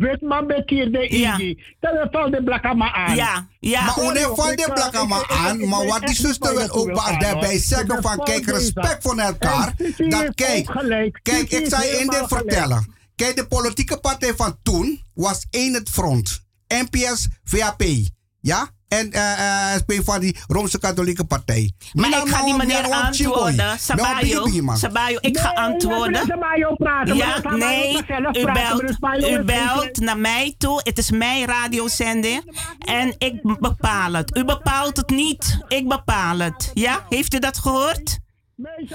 de 0.91 1.07
Ja. 1.09 1.37
Ingi. 1.37 1.63
Dat 1.79 2.07
valt 2.11 2.31
de 2.31 2.43
blakama 2.43 2.93
aan. 2.93 3.15
Ja, 3.15 3.47
ja. 3.59 3.85
Maar 3.85 3.93
hoor, 3.93 4.35
valt 4.35 4.57
die 4.57 4.65
eh, 4.65 4.73
blakama 4.73 5.27
aan? 5.27 5.67
Maar 5.67 5.85
wat 5.85 6.01
die 6.01 6.15
zuster 6.15 6.55
wil 6.55 6.69
ook 6.69 7.19
daarbij 7.19 7.59
zeggen 7.59 8.01
van 8.01 8.23
kijk, 8.23 8.45
respect 8.45 9.03
voor 9.03 9.17
elkaar. 9.17 9.73
Dat 9.97 10.35
kijk, 10.35 11.19
kijk, 11.23 11.51
ik 11.51 11.65
zal 11.69 11.81
je 11.81 11.97
één 11.97 12.07
ding 12.07 12.27
vertellen. 12.27 12.95
Kijk, 13.15 13.35
de 13.35 13.47
politieke 13.47 13.99
partij 13.99 14.33
van 14.35 14.57
toen 14.63 15.01
was 15.13 15.45
één 15.49 15.73
het 15.73 15.89
front. 15.89 16.45
NPS, 16.67 17.27
VAP. 17.43 17.83
Ja? 18.41 18.75
En 18.87 19.11
SP 19.81 19.91
van 20.03 20.19
die 20.19 20.37
Roomse-Katholieke 20.47 21.25
Partij. 21.25 21.71
Maar 21.93 22.09
Mina 22.09 22.21
ik 22.21 22.27
ga 22.27 22.43
die 22.43 22.53
nou, 22.53 22.57
meneer 22.57 22.89
nou, 22.89 23.13
chiboy. 23.13 23.33
antwoorden. 23.33 23.79
Sabayo. 23.79 24.75
Sabayo, 24.75 25.17
ik 25.21 25.37
ga 25.37 25.49
antwoorden. 25.49 26.25
Sabayo 26.25 26.75
praten, 26.75 27.15
Ja, 27.15 27.41
nee, 27.55 27.97
u 28.31 28.51
belt, 28.51 28.83
u 29.31 29.43
belt 29.43 29.99
naar 29.99 30.17
mij 30.17 30.55
toe. 30.57 30.79
Het 30.83 30.97
is 30.97 31.11
mijn 31.11 31.45
radiozender 31.45 32.43
en 32.79 33.15
ik 33.17 33.57
bepaal 33.59 34.13
het. 34.13 34.37
U 34.37 34.45
bepaalt 34.45 34.97
het 34.97 35.09
niet, 35.09 35.59
ik 35.67 35.87
bepaal 35.87 36.37
het. 36.37 36.71
Ja, 36.73 37.05
heeft 37.09 37.33
u 37.33 37.39
dat 37.39 37.57
gehoord? 37.57 38.17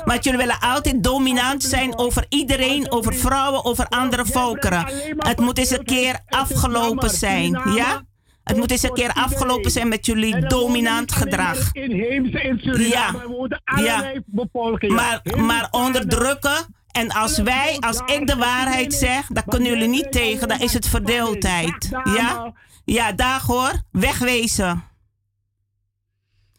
Want 0.04 0.24
jullie 0.24 0.38
willen 0.38 0.58
altijd 0.60 1.04
dominant 1.04 1.62
zijn 1.62 1.98
over 1.98 2.26
iedereen, 2.28 2.92
over 2.92 3.14
vrouwen, 3.14 3.64
over 3.64 3.86
andere 3.88 4.26
volkeren. 4.26 4.86
Het 5.18 5.38
moet 5.40 5.58
eens 5.58 5.70
een 5.70 5.84
keer 5.84 6.20
afgelopen 6.28 7.10
zijn, 7.10 7.60
ja? 7.74 8.02
Het 8.44 8.56
moet 8.56 8.70
eens 8.70 8.82
een 8.82 8.92
keer 8.92 9.12
afgelopen 9.12 9.70
zijn 9.70 9.88
met 9.88 10.06
jullie 10.06 10.46
dominant 10.46 11.12
gedrag. 11.12 11.72
maar 11.72 11.82
Inheemse 11.82 12.42
in 12.42 12.58
Suriname, 12.58 13.48
Ja. 13.82 14.12
bevolkingen. 14.26 14.94
Maar, 14.96 15.20
maar 15.36 15.68
onderdrukken. 15.70 16.80
En 16.90 17.10
als 17.10 17.38
wij, 17.38 17.76
als 17.80 17.98
ik 18.06 18.26
de 18.26 18.36
waarheid 18.36 18.94
zeg, 18.94 19.26
dan 19.26 19.44
kunnen 19.48 19.68
jullie 19.68 19.88
niet 19.88 20.12
tegen. 20.12 20.48
Dan 20.48 20.60
is 20.60 20.72
het 20.72 20.88
verdeeldheid. 20.88 21.88
Ja? 22.04 22.52
Ja, 22.84 23.12
dag 23.12 23.46
hoor. 23.46 23.72
Wegwezen. 23.92 24.84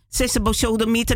Ze 0.10 0.24
is 0.24 0.36
een 0.36 0.44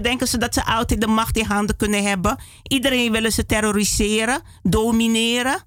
Denken 0.04 0.28
ze 0.28 0.38
dat 0.38 0.54
ze 0.54 0.66
altijd 0.66 1.02
de 1.02 1.08
macht 1.08 1.38
in 1.38 1.46
handen 1.46 1.76
kunnen 1.76 2.04
hebben? 2.04 2.40
Iedereen 2.64 3.12
willen 3.12 3.32
ze 3.32 3.46
terroriseren, 3.46 4.42
domineren. 4.62 5.64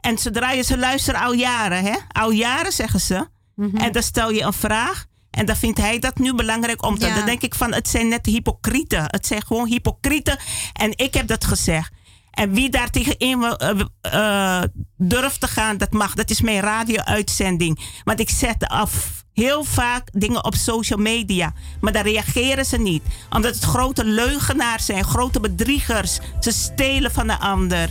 En 0.00 0.18
ze 0.18 0.30
draaien, 0.30 0.64
ze 0.64 0.78
luisteren 0.78 1.20
al 1.20 1.32
jaren, 1.32 1.84
hè? 1.84 1.96
Al 2.08 2.30
jaren 2.30 2.72
zeggen 2.72 3.00
ze. 3.00 3.26
En 3.56 3.92
dan 3.92 4.02
stel 4.02 4.30
je 4.30 4.42
een 4.42 4.52
vraag. 4.52 5.06
En 5.30 5.46
dan 5.46 5.56
vindt 5.56 5.78
hij 5.78 5.98
dat 5.98 6.18
nu 6.18 6.34
belangrijk 6.34 6.84
om 6.84 6.98
te. 6.98 7.06
Ja. 7.06 7.14
Dan 7.14 7.26
denk 7.26 7.42
ik 7.42 7.54
van, 7.54 7.74
het 7.74 7.88
zijn 7.88 8.08
net 8.08 8.26
hypocrieten. 8.26 9.04
Het 9.06 9.26
zijn 9.26 9.42
gewoon 9.46 9.66
hypocrieten. 9.66 10.38
En 10.72 10.92
ik 10.96 11.14
heb 11.14 11.26
dat 11.26 11.44
gezegd. 11.44 11.92
En 12.30 12.52
wie 12.52 12.70
daar 12.70 12.90
tegenin 12.90 13.38
wil, 13.38 13.56
eh, 13.56 13.80
eh, 14.00 14.62
durft 14.96 15.40
te 15.40 15.46
gaan, 15.46 15.76
dat 15.76 15.92
mag. 15.92 16.14
Dat 16.14 16.30
is 16.30 16.40
mijn 16.40 16.60
radio-uitzending. 16.60 17.80
Want 18.04 18.20
ik 18.20 18.30
zet 18.30 18.66
af 18.66 19.24
heel 19.32 19.64
vaak 19.64 20.08
dingen 20.12 20.44
op 20.44 20.54
social 20.54 20.98
media. 20.98 21.52
Maar 21.80 21.92
daar 21.92 22.04
reageren 22.04 22.64
ze 22.64 22.78
niet. 22.78 23.02
Omdat 23.30 23.54
het 23.54 23.64
grote 23.64 24.04
leugenaars 24.04 24.86
zijn, 24.86 25.04
grote 25.04 25.40
bedriegers. 25.40 26.18
Ze 26.40 26.52
stelen 26.52 27.12
van 27.12 27.26
de 27.26 27.38
ander. 27.38 27.90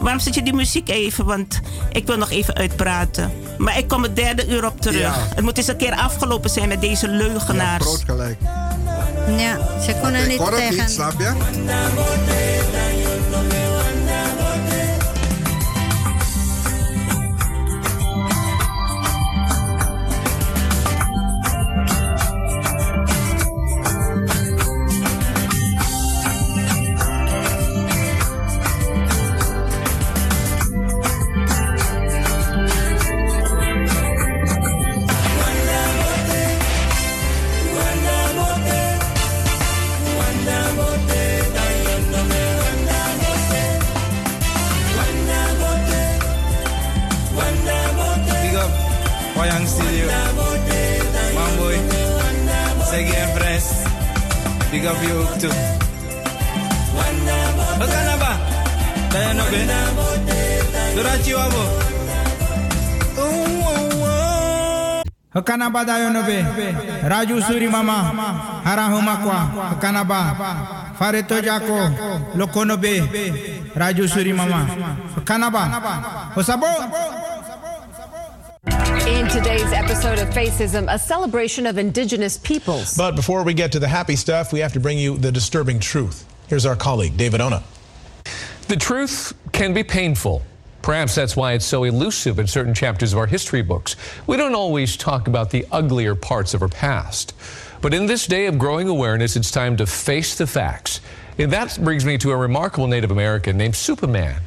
Waarom 0.00 0.20
zet 0.20 0.34
je 0.34 0.42
die 0.42 0.54
muziek 0.54 0.88
even? 0.88 1.24
Want 1.24 1.60
ik 1.92 2.06
wil 2.06 2.16
nog 2.16 2.30
even 2.30 2.54
uitpraten. 2.54 3.32
Maar 3.58 3.78
ik 3.78 3.88
kom 3.88 4.02
het 4.02 4.16
derde 4.16 4.48
uur 4.48 4.66
op 4.66 4.80
terug. 4.80 5.00
Ja. 5.00 5.14
Het 5.34 5.44
moet 5.44 5.56
eens 5.58 5.66
een 5.68 5.76
keer 5.76 5.94
afgelopen 5.94 6.50
zijn 6.50 6.68
met 6.68 6.80
deze 6.80 7.08
leugenaars. 7.08 7.84
Groot 7.84 8.02
gelijk. 8.06 8.38
Ja, 9.36 9.58
ze 9.82 9.94
kunnen 10.02 10.28
niet 10.28 10.38
hoor 10.38 10.52
het 10.52 10.60
niet, 10.60 10.70
tegen. 10.70 10.90
snap 10.90 11.14
je? 11.18 11.32
Dat 59.10 59.20
je 59.22 59.32
nog 59.34 59.50
bent? 59.50 59.70
Doordat 60.94 61.26
je 61.26 61.34
wabo. 61.34 61.62
Hakanaba 65.28 65.84
dayo 65.84 66.10
no 66.10 66.22
be. 66.22 66.44
Raju 67.02 67.40
suri 67.40 67.68
mama. 67.68 68.12
Hara 68.64 68.86
huma 68.88 69.16
kwa. 69.16 69.38
Hakanaba. 69.68 70.36
Fareto 70.98 71.40
jako. 71.40 71.90
Lokono 72.34 72.76
be. 72.76 73.02
Radio 73.74 74.08
Surimama. 74.08 74.66
Kanaba. 75.24 75.62
Osabo. 76.36 76.66
In 79.06 79.26
today's 79.28 79.72
episode 79.72 80.18
of 80.18 80.32
Facism, 80.34 80.88
a 80.88 80.98
celebration 80.98 81.66
of 81.66 81.78
indigenous 81.78 82.36
peoples. 82.36 82.96
But 82.96 83.16
before 83.16 83.42
we 83.42 83.54
get 83.54 83.72
to 83.72 83.78
the 83.78 83.88
happy 83.88 84.16
stuff, 84.16 84.52
we 84.52 84.60
have 84.60 84.72
to 84.74 84.80
bring 84.80 84.98
you 84.98 85.16
the 85.16 85.32
disturbing 85.32 85.80
truth. 85.80 86.26
Here's 86.48 86.66
our 86.66 86.76
colleague, 86.76 87.16
David 87.16 87.40
Ona. 87.40 87.62
The 88.68 88.76
truth 88.76 89.32
can 89.52 89.72
be 89.72 89.82
painful. 89.82 90.42
Perhaps 90.82 91.14
that's 91.14 91.36
why 91.36 91.52
it's 91.52 91.64
so 91.64 91.84
elusive 91.84 92.38
in 92.38 92.46
certain 92.46 92.74
chapters 92.74 93.12
of 93.12 93.18
our 93.18 93.26
history 93.26 93.62
books. 93.62 93.96
We 94.26 94.36
don't 94.36 94.54
always 94.54 94.96
talk 94.96 95.28
about 95.28 95.50
the 95.50 95.66
uglier 95.72 96.14
parts 96.14 96.54
of 96.54 96.62
our 96.62 96.68
past. 96.68 97.34
But 97.80 97.94
in 97.94 98.06
this 98.06 98.26
day 98.26 98.46
of 98.46 98.58
growing 98.58 98.88
awareness, 98.88 99.36
it's 99.36 99.50
time 99.50 99.76
to 99.78 99.86
face 99.86 100.34
the 100.36 100.46
facts. 100.46 101.00
And 101.38 101.52
that 101.52 101.78
brings 101.82 102.04
me 102.04 102.18
to 102.18 102.32
a 102.32 102.36
remarkable 102.36 102.86
Native 102.86 103.10
American 103.10 103.56
named 103.56 103.76
Superman. 103.76 104.40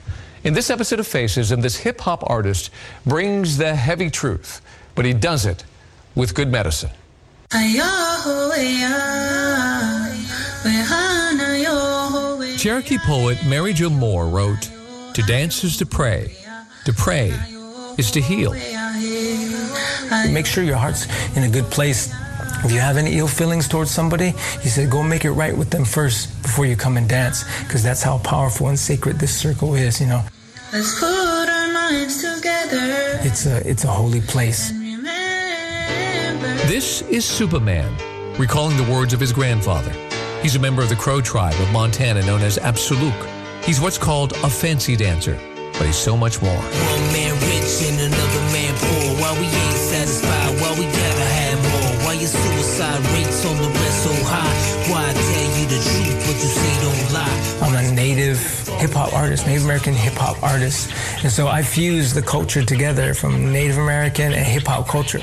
In 0.44 0.56
this 0.56 0.72
episode 0.72 1.00
of 1.00 1.06
Facism, 1.06 1.62
this 1.62 1.78
hip 1.78 2.02
hop 2.02 2.28
artist 2.28 2.72
brings 3.06 3.58
the 3.58 3.76
heavy 3.76 4.10
truth, 4.10 4.60
but 4.96 5.06
he 5.06 5.14
does 5.14 5.46
it 5.46 5.64
with 6.16 6.34
good 6.34 6.52
medicine. 6.52 6.90
Cherokee 12.58 12.98
poet 12.98 13.38
Mary 13.46 13.74
Jo 13.74 13.92
Moore 13.92 14.26
wrote, 14.26 14.72
To 15.14 15.22
dance 15.28 15.64
is 15.64 15.78
to 15.78 15.86
pray, 15.86 16.36
to 16.86 16.94
pray 16.94 17.30
is 18.00 18.10
to 18.10 18.22
heal. 18.22 18.54
Make 20.32 20.48
sure 20.48 20.64
your 20.64 20.78
heart's 20.78 21.06
in 21.38 21.44
a 21.44 21.50
good 21.50 21.66
place. 21.66 22.12
If 22.64 22.72
you 22.72 22.80
have 22.80 22.98
any 22.98 23.18
ill 23.18 23.28
feelings 23.28 23.68
towards 23.68 23.90
somebody, 23.90 24.34
he 24.62 24.70
said, 24.70 24.92
go 24.92 25.02
make 25.02 25.26
it 25.26 25.32
right 25.32 25.58
with 25.58 25.72
them 25.72 25.84
first 25.84 26.42
before 26.44 26.68
you 26.68 26.76
come 26.76 26.96
and 26.96 27.10
dance, 27.10 27.44
because 27.64 27.82
that's 27.82 28.04
how 28.04 28.20
powerful 28.20 28.68
and 28.68 28.78
sacred 28.78 29.18
this 29.18 29.36
circle 29.36 29.74
is, 29.74 30.00
you 30.00 30.08
know. 30.08 30.24
Let's 30.72 31.00
put 31.00 31.10
our 31.10 31.74
minds 31.74 32.22
together. 32.22 33.20
It's 33.24 33.48
a, 33.48 33.68
it's 33.68 33.84
a 33.84 33.88
holy 33.88 34.22
place. 34.22 34.72
This 36.68 37.02
is 37.10 37.26
Superman, 37.26 37.92
recalling 38.38 38.78
the 38.78 38.90
words 38.92 39.14
of 39.14 39.20
his 39.20 39.34
grandfather. 39.34 39.92
He's 40.42 40.56
a 40.56 40.60
member 40.60 40.84
of 40.84 40.90
the 40.90 40.96
Crow 40.96 41.20
tribe 41.20 41.60
of 41.60 41.72
Montana 41.72 42.24
known 42.26 42.42
as 42.42 42.58
Absoluk. 42.60 43.66
He's 43.66 43.82
what's 43.82 43.98
called 43.98 44.34
a 44.44 44.50
fancy 44.50 44.96
dancer, 44.96 45.38
but 45.74 45.88
he's 45.88 45.98
so 45.98 46.16
much 46.16 46.42
more. 46.42 46.56
One 46.56 47.12
man 47.12 47.34
rich 47.42 47.84
and 47.90 48.00
another 48.00 48.42
man 48.54 48.74
poor. 48.78 49.22
Why 49.22 49.40
we 49.40 49.48
ain't 49.48 49.78
satisfied? 49.78 50.31
Hip 58.92 58.98
hop 58.98 59.14
artist, 59.14 59.48
Native 59.48 59.64
American 59.64 59.94
hip 59.94 60.16
hop 60.16 60.44
artist. 60.44 60.92
And 61.24 61.32
so 61.32 61.48
I 61.48 61.62
fuse 61.62 62.14
the 62.14 62.22
culture 62.22 62.62
together 62.62 63.14
from 63.14 63.50
Native 63.50 63.78
American 63.78 64.34
and 64.34 64.46
hip 64.46 64.64
hop 64.68 64.86
culture. 64.86 65.22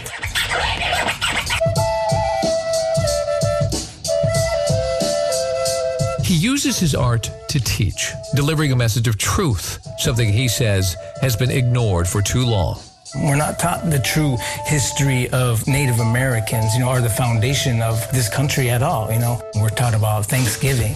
He 6.24 6.34
uses 6.34 6.78
his 6.78 6.94
art 6.94 7.30
to 7.48 7.60
teach, 7.60 8.12
delivering 8.34 8.72
a 8.72 8.76
message 8.76 9.06
of 9.06 9.18
truth, 9.18 9.78
something 9.98 10.32
he 10.32 10.48
says 10.48 10.96
has 11.20 11.36
been 11.36 11.50
ignored 11.50 12.08
for 12.08 12.22
too 12.22 12.46
long. 12.46 12.80
We're 13.16 13.36
not 13.36 13.58
taught 13.58 13.90
the 13.90 13.98
true 13.98 14.38
history 14.64 15.28
of 15.30 15.66
Native 15.66 16.00
Americans, 16.00 16.72
you 16.74 16.80
know, 16.80 16.88
or 16.88 17.02
the 17.02 17.10
foundation 17.10 17.82
of 17.82 17.96
this 18.12 18.30
country 18.30 18.70
at 18.70 18.82
all, 18.82 19.12
you 19.12 19.18
know. 19.18 19.42
We're 19.56 19.68
taught 19.68 19.94
about 19.94 20.24
Thanksgiving. 20.24 20.94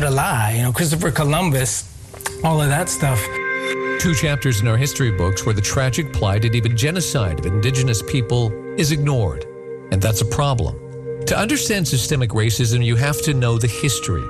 What 0.00 0.08
a 0.08 0.14
lie, 0.14 0.54
you 0.56 0.62
know, 0.62 0.72
Christopher 0.72 1.10
Columbus, 1.10 1.84
all 2.42 2.62
of 2.62 2.70
that 2.70 2.88
stuff. 2.88 3.22
Two 4.00 4.14
chapters 4.14 4.62
in 4.62 4.66
our 4.66 4.78
history 4.78 5.10
books 5.10 5.44
where 5.44 5.54
the 5.54 5.60
tragic 5.60 6.10
plight 6.10 6.46
and 6.46 6.54
even 6.54 6.74
genocide 6.74 7.38
of 7.38 7.44
indigenous 7.44 8.00
people 8.00 8.50
is 8.78 8.92
ignored. 8.92 9.44
And 9.92 10.00
that's 10.00 10.22
a 10.22 10.24
problem. 10.24 10.74
To 11.26 11.36
understand 11.36 11.86
systemic 11.86 12.30
racism, 12.30 12.82
you 12.82 12.96
have 12.96 13.20
to 13.24 13.34
know 13.34 13.58
the 13.58 13.66
history. 13.66 14.22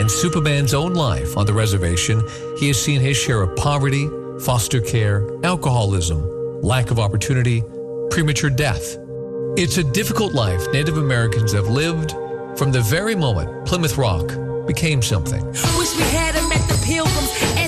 In 0.00 0.08
Superman's 0.08 0.72
own 0.72 0.94
life 0.94 1.36
on 1.36 1.44
the 1.44 1.52
reservation, 1.52 2.26
he 2.56 2.68
has 2.68 2.82
seen 2.82 3.02
his 3.02 3.18
share 3.18 3.42
of 3.42 3.54
poverty, 3.56 4.08
foster 4.42 4.80
care, 4.80 5.28
alcoholism, 5.44 6.62
lack 6.62 6.90
of 6.90 6.98
opportunity, 6.98 7.62
premature 8.08 8.48
death. 8.48 8.96
It's 9.58 9.76
a 9.76 9.84
difficult 9.84 10.32
life 10.32 10.66
Native 10.72 10.96
Americans 10.96 11.52
have 11.52 11.68
lived 11.68 12.12
from 12.56 12.72
the 12.72 12.80
very 12.80 13.14
moment 13.14 13.66
Plymouth 13.66 13.98
Rock 13.98 14.30
became 14.74 15.02
something. 15.02 15.44
Wish 15.78 15.96
we 15.96 16.04
had 16.14 16.36
them 16.36 16.52
at 16.52 16.62
the 16.68 16.78
pilgrims 16.86 17.59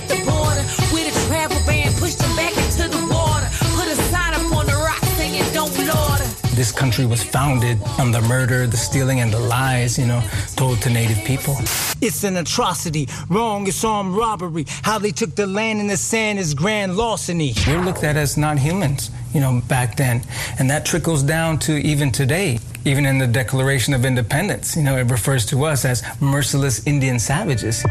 This 6.63 6.71
country 6.71 7.07
was 7.07 7.25
founded 7.25 7.83
on 7.99 8.13
the 8.13 8.21
murder, 8.21 8.69
the 8.69 8.77
stealing, 8.77 9.19
and 9.19 9.33
the 9.33 9.41
lies, 9.41 9.99
you 9.99 10.07
know, 10.07 10.23
told 10.55 10.81
to 10.83 10.91
Native 10.91 11.25
people. 11.25 11.57
It's 12.01 12.23
an 12.23 12.37
atrocity. 12.37 13.09
Wrong 13.29 13.67
is 13.67 13.85
armed 13.85 14.15
robbery. 14.15 14.67
How 14.83 15.01
they 15.01 15.11
took 15.11 15.35
the 15.35 15.45
land 15.45 15.81
and 15.81 15.91
the 15.91 15.97
sand 15.97 16.39
is 16.39 16.55
grand 16.55 16.97
larceny. 16.97 17.53
We 17.67 17.75
were 17.75 17.85
looked 17.85 18.05
at 18.05 18.17
as 18.17 18.37
not 18.37 18.61
humans, 18.61 19.11
you 19.35 19.41
know, 19.41 19.61
back 19.67 19.97
then. 19.97 20.23
And 20.61 20.71
that 20.71 20.85
trickles 20.85 21.25
down 21.25 21.59
to 21.67 21.73
even 21.73 22.13
today. 22.13 22.61
Even 22.85 23.07
in 23.07 23.19
the 23.19 23.27
Declaration 23.27 23.93
of 23.93 24.05
Independence, 24.05 24.77
you 24.77 24.85
know, 24.85 24.97
it 24.97 25.11
refers 25.11 25.45
to 25.47 25.65
us 25.65 25.85
as 25.85 26.05
merciless 26.21 26.87
Indian 26.87 27.19
savages. 27.19 27.83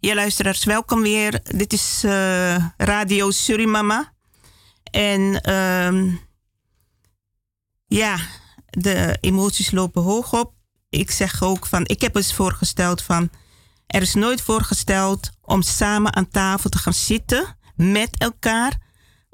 Ja, 0.00 0.14
luisteraars, 0.14 0.64
welkom 0.64 1.02
weer. 1.02 1.40
Dit 1.56 1.72
is 1.72 2.02
uh, 2.04 2.56
Radio 2.76 3.30
Surimama. 3.30 4.12
En 4.90 5.52
um, 5.52 6.20
ja, 7.90 8.18
de 8.70 9.16
emoties 9.20 9.70
lopen 9.70 10.02
hoog 10.02 10.32
op. 10.32 10.52
Ik 10.88 11.10
zeg 11.10 11.42
ook 11.42 11.66
van, 11.66 11.86
ik 11.86 12.00
heb 12.00 12.16
eens 12.16 12.34
voorgesteld 12.34 13.02
van, 13.02 13.30
er 13.86 14.02
is 14.02 14.14
nooit 14.14 14.40
voorgesteld 14.40 15.30
om 15.42 15.62
samen 15.62 16.14
aan 16.14 16.28
tafel 16.28 16.70
te 16.70 16.78
gaan 16.78 16.94
zitten 16.94 17.56
met 17.76 18.18
elkaar 18.18 18.78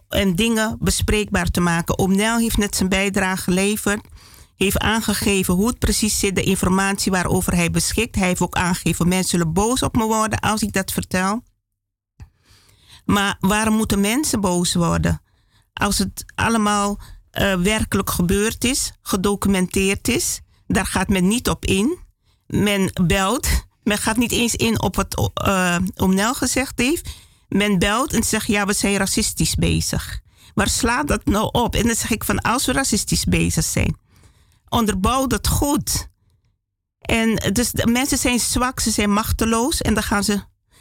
en 0.09 0.37
dingen 0.37 0.77
bespreekbaar 0.81 1.51
te 1.51 1.61
maken. 1.61 1.99
Oom 1.99 2.17
Nel 2.17 2.39
heeft 2.39 2.57
net 2.57 2.77
zijn 2.77 2.89
bijdrage 2.89 3.43
geleverd. 3.43 4.07
Heeft 4.57 4.79
aangegeven 4.79 5.55
hoe 5.55 5.67
het 5.67 5.79
precies 5.79 6.19
zit, 6.19 6.35
de 6.35 6.43
informatie 6.43 7.13
waarover 7.13 7.55
hij 7.55 7.71
beschikt. 7.71 8.15
Hij 8.15 8.27
heeft 8.27 8.41
ook 8.41 8.55
aangegeven, 8.55 9.09
mensen 9.09 9.31
zullen 9.31 9.53
boos 9.53 9.83
op 9.83 9.97
me 9.97 10.05
worden 10.05 10.41
als 10.41 10.63
ik 10.63 10.73
dat 10.73 10.93
vertel. 10.93 11.43
Maar 13.05 13.37
waarom 13.41 13.75
moeten 13.75 14.01
mensen 14.01 14.41
boos 14.41 14.75
worden? 14.75 15.23
Als 15.73 15.99
het 15.99 16.25
allemaal 16.35 16.99
uh, 17.39 17.55
werkelijk 17.55 18.11
gebeurd 18.11 18.65
is, 18.65 18.93
gedocumenteerd 19.03 20.09
is, 20.09 20.41
daar 20.67 20.87
gaat 20.87 21.09
men 21.09 21.29
niet 21.29 21.49
op 21.49 21.65
in. 21.65 21.99
Men 22.47 22.91
belt, 23.07 23.49
men 23.83 23.99
gaat 23.99 24.17
niet 24.17 24.33
eens 24.33 24.55
in 24.55 24.83
op 24.83 24.97
wat 24.97 25.31
uh, 25.47 25.77
Omnel 25.97 26.35
gezegd 26.35 26.79
heeft. 26.79 27.09
Men 27.49 27.79
belt 27.79 28.13
en 28.13 28.23
zegt, 28.23 28.47
ja, 28.47 28.67
we 28.67 28.73
zijn 28.73 28.97
racistisch 28.97 29.55
bezig. 29.55 30.21
Waar 30.55 30.69
slaat 30.69 31.09
dat 31.09 31.25
nou 31.25 31.49
op? 31.53 31.75
En 31.75 31.87
dan 31.87 31.95
zeg 31.95 32.11
ik 32.11 32.25
van, 32.25 32.41
als 32.41 32.67
we 32.67 32.73
racistisch 32.73 33.25
bezig 33.25 33.65
zijn, 33.65 33.97
onderbouw 34.69 35.27
dat 35.27 35.49
goed. 35.49 36.09
En 37.01 37.53
dus 37.53 37.71
de 37.71 37.87
mensen 37.87 38.19
zijn 38.19 38.41
zwak, 38.41 38.81
ze 38.81 38.91
zijn 38.91 39.13
machteloos 39.13 39.81
en 39.81 39.95
dan 39.95 40.03
gaan 40.03 40.25
ze, 40.25 40.41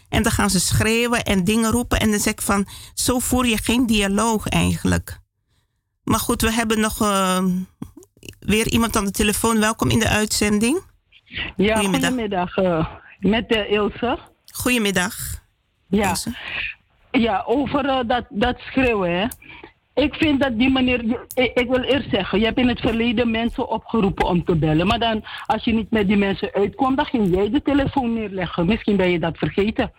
en 0.09 0.23
dan 0.23 0.31
gaan 0.31 0.49
ze 0.49 0.59
schreeuwen 0.59 1.23
en 1.23 1.43
dingen 1.43 1.71
roepen. 1.71 1.99
En 1.99 2.11
dan 2.11 2.19
zeg 2.19 2.33
ik 2.33 2.41
van, 2.41 2.67
zo 2.93 3.19
voer 3.19 3.45
je 3.45 3.57
geen 3.57 3.85
dialoog 3.85 4.47
eigenlijk. 4.47 5.19
Maar 6.05 6.19
goed, 6.19 6.41
we 6.41 6.51
hebben 6.51 6.79
nog 6.79 7.01
uh, 7.01 7.45
weer 8.39 8.67
iemand 8.67 8.95
aan 8.95 9.05
de 9.05 9.11
telefoon. 9.11 9.59
Welkom 9.59 9.89
in 9.89 9.99
de 9.99 10.09
uitzending. 10.09 10.81
Ja, 11.55 11.75
goedemiddag. 11.75 12.09
goedemiddag 12.09 12.57
uh, 12.57 12.87
met 13.19 13.49
de 13.49 13.67
Ilse. 13.67 14.17
Goedemiddag. 14.53 15.15
Ja, 15.87 16.09
Ilse. 16.09 16.35
ja 17.11 17.43
over 17.45 17.85
uh, 17.85 17.99
dat, 18.07 18.25
dat 18.29 18.59
schreeuwen. 18.59 19.11
Hè. 19.11 19.25
Ik 19.93 20.13
vind 20.13 20.41
dat 20.41 20.57
die 20.57 20.69
manier. 20.69 21.03
Ik, 21.33 21.53
ik, 21.53 21.69
wil 21.69 21.81
eerst 21.81 22.09
zeggen, 22.09 22.39
je 22.39 22.45
hebt 22.45 22.57
in 22.57 22.67
het 22.67 22.79
verleden 22.79 23.31
mensen 23.31 23.67
opgeroepen 23.69 24.25
om 24.25 24.43
te 24.43 24.55
bellen. 24.55 24.87
Maar 24.87 24.99
dan, 24.99 25.23
als 25.45 25.63
je 25.63 25.73
niet 25.73 25.91
met 25.91 26.07
die 26.07 26.17
mensen 26.17 26.53
uitkwam, 26.53 26.95
dan 26.95 27.05
ging 27.05 27.35
jij 27.35 27.49
de 27.49 27.61
telefoon 27.61 28.13
neerleggen. 28.13 28.65
Misschien 28.65 28.95
ben 28.95 29.11
je 29.11 29.19
dat 29.19 29.37
vergeten. 29.37 29.91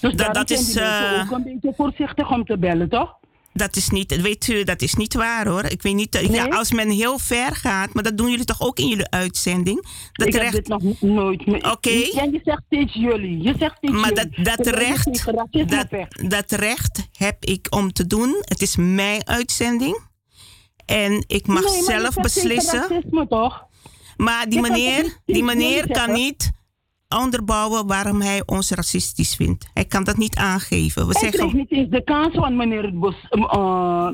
Dus 0.00 0.14
dat, 0.14 0.34
dat 0.34 0.50
is. 0.50 0.78
Ook 0.78 1.30
een 1.30 1.42
beetje 1.42 1.72
voorzichtig 1.76 2.30
om 2.30 2.44
te 2.44 2.58
bellen, 2.58 2.88
toch? 2.88 3.18
Dat 3.60 3.76
is 3.76 3.88
niet, 3.90 4.20
weet 4.20 4.48
u, 4.48 4.64
dat 4.64 4.82
is 4.82 4.94
niet 4.94 5.14
waar 5.14 5.48
hoor. 5.48 5.64
Ik 5.64 5.82
weet 5.82 5.94
niet, 5.94 6.12
nee? 6.12 6.30
ja, 6.30 6.44
als 6.46 6.72
men 6.72 6.90
heel 6.90 7.18
ver 7.18 7.56
gaat, 7.56 7.94
maar 7.94 8.02
dat 8.02 8.16
doen 8.16 8.30
jullie 8.30 8.44
toch 8.44 8.60
ook 8.60 8.78
in 8.78 8.88
jullie 8.88 9.08
uitzending? 9.08 9.86
Dat 10.12 10.26
ik 10.26 10.34
recht... 10.34 10.44
heb 10.44 10.64
dit 10.64 10.68
nog 10.68 11.00
nooit. 11.00 11.40
Oké. 11.46 11.68
Okay. 11.68 12.10
Ja, 12.12 12.22
je 12.24 12.40
zegt 12.44 12.62
steeds 12.66 12.94
jullie. 12.94 13.42
Je 13.42 13.54
zegt 13.58 13.76
steeds 13.76 13.92
maar 13.92 14.12
jullie. 14.14 14.42
dat, 14.42 14.56
dat 14.56 14.74
recht, 14.74 15.24
dat, 15.68 15.88
dat 16.28 16.50
recht 16.50 17.08
heb 17.12 17.44
ik 17.44 17.66
om 17.70 17.92
te 17.92 18.06
doen. 18.06 18.36
Het 18.40 18.62
is 18.62 18.76
mijn 18.76 19.26
uitzending. 19.26 20.00
En 20.86 21.24
ik 21.26 21.46
mag 21.46 21.62
nee, 21.62 21.82
zelf 21.82 22.14
beslissen. 22.14 22.88
Racisme, 22.88 23.26
toch? 23.28 23.64
Maar 24.16 24.48
die 24.48 24.60
meneer, 24.60 25.20
die 25.24 25.44
meneer 25.44 25.90
kan 25.90 26.12
niet 26.12 26.50
onderbouwen 27.18 27.86
waarom 27.86 28.20
hij 28.20 28.42
ons 28.46 28.70
racistisch 28.70 29.34
vindt. 29.34 29.66
Hij 29.74 29.84
kan 29.84 30.04
dat 30.04 30.16
niet 30.16 30.36
aangeven. 30.36 31.06
We 31.06 31.12
Hij 31.12 31.20
zeggen, 31.20 31.48
kreeg 31.48 31.52
niet 31.52 31.72
eens 31.72 31.90
de 31.90 32.04
kans 32.04 32.34
van 32.34 32.56
meneer 32.56 32.82
het 32.82 32.98
Bos. 32.98 33.14
uh, 33.30 34.08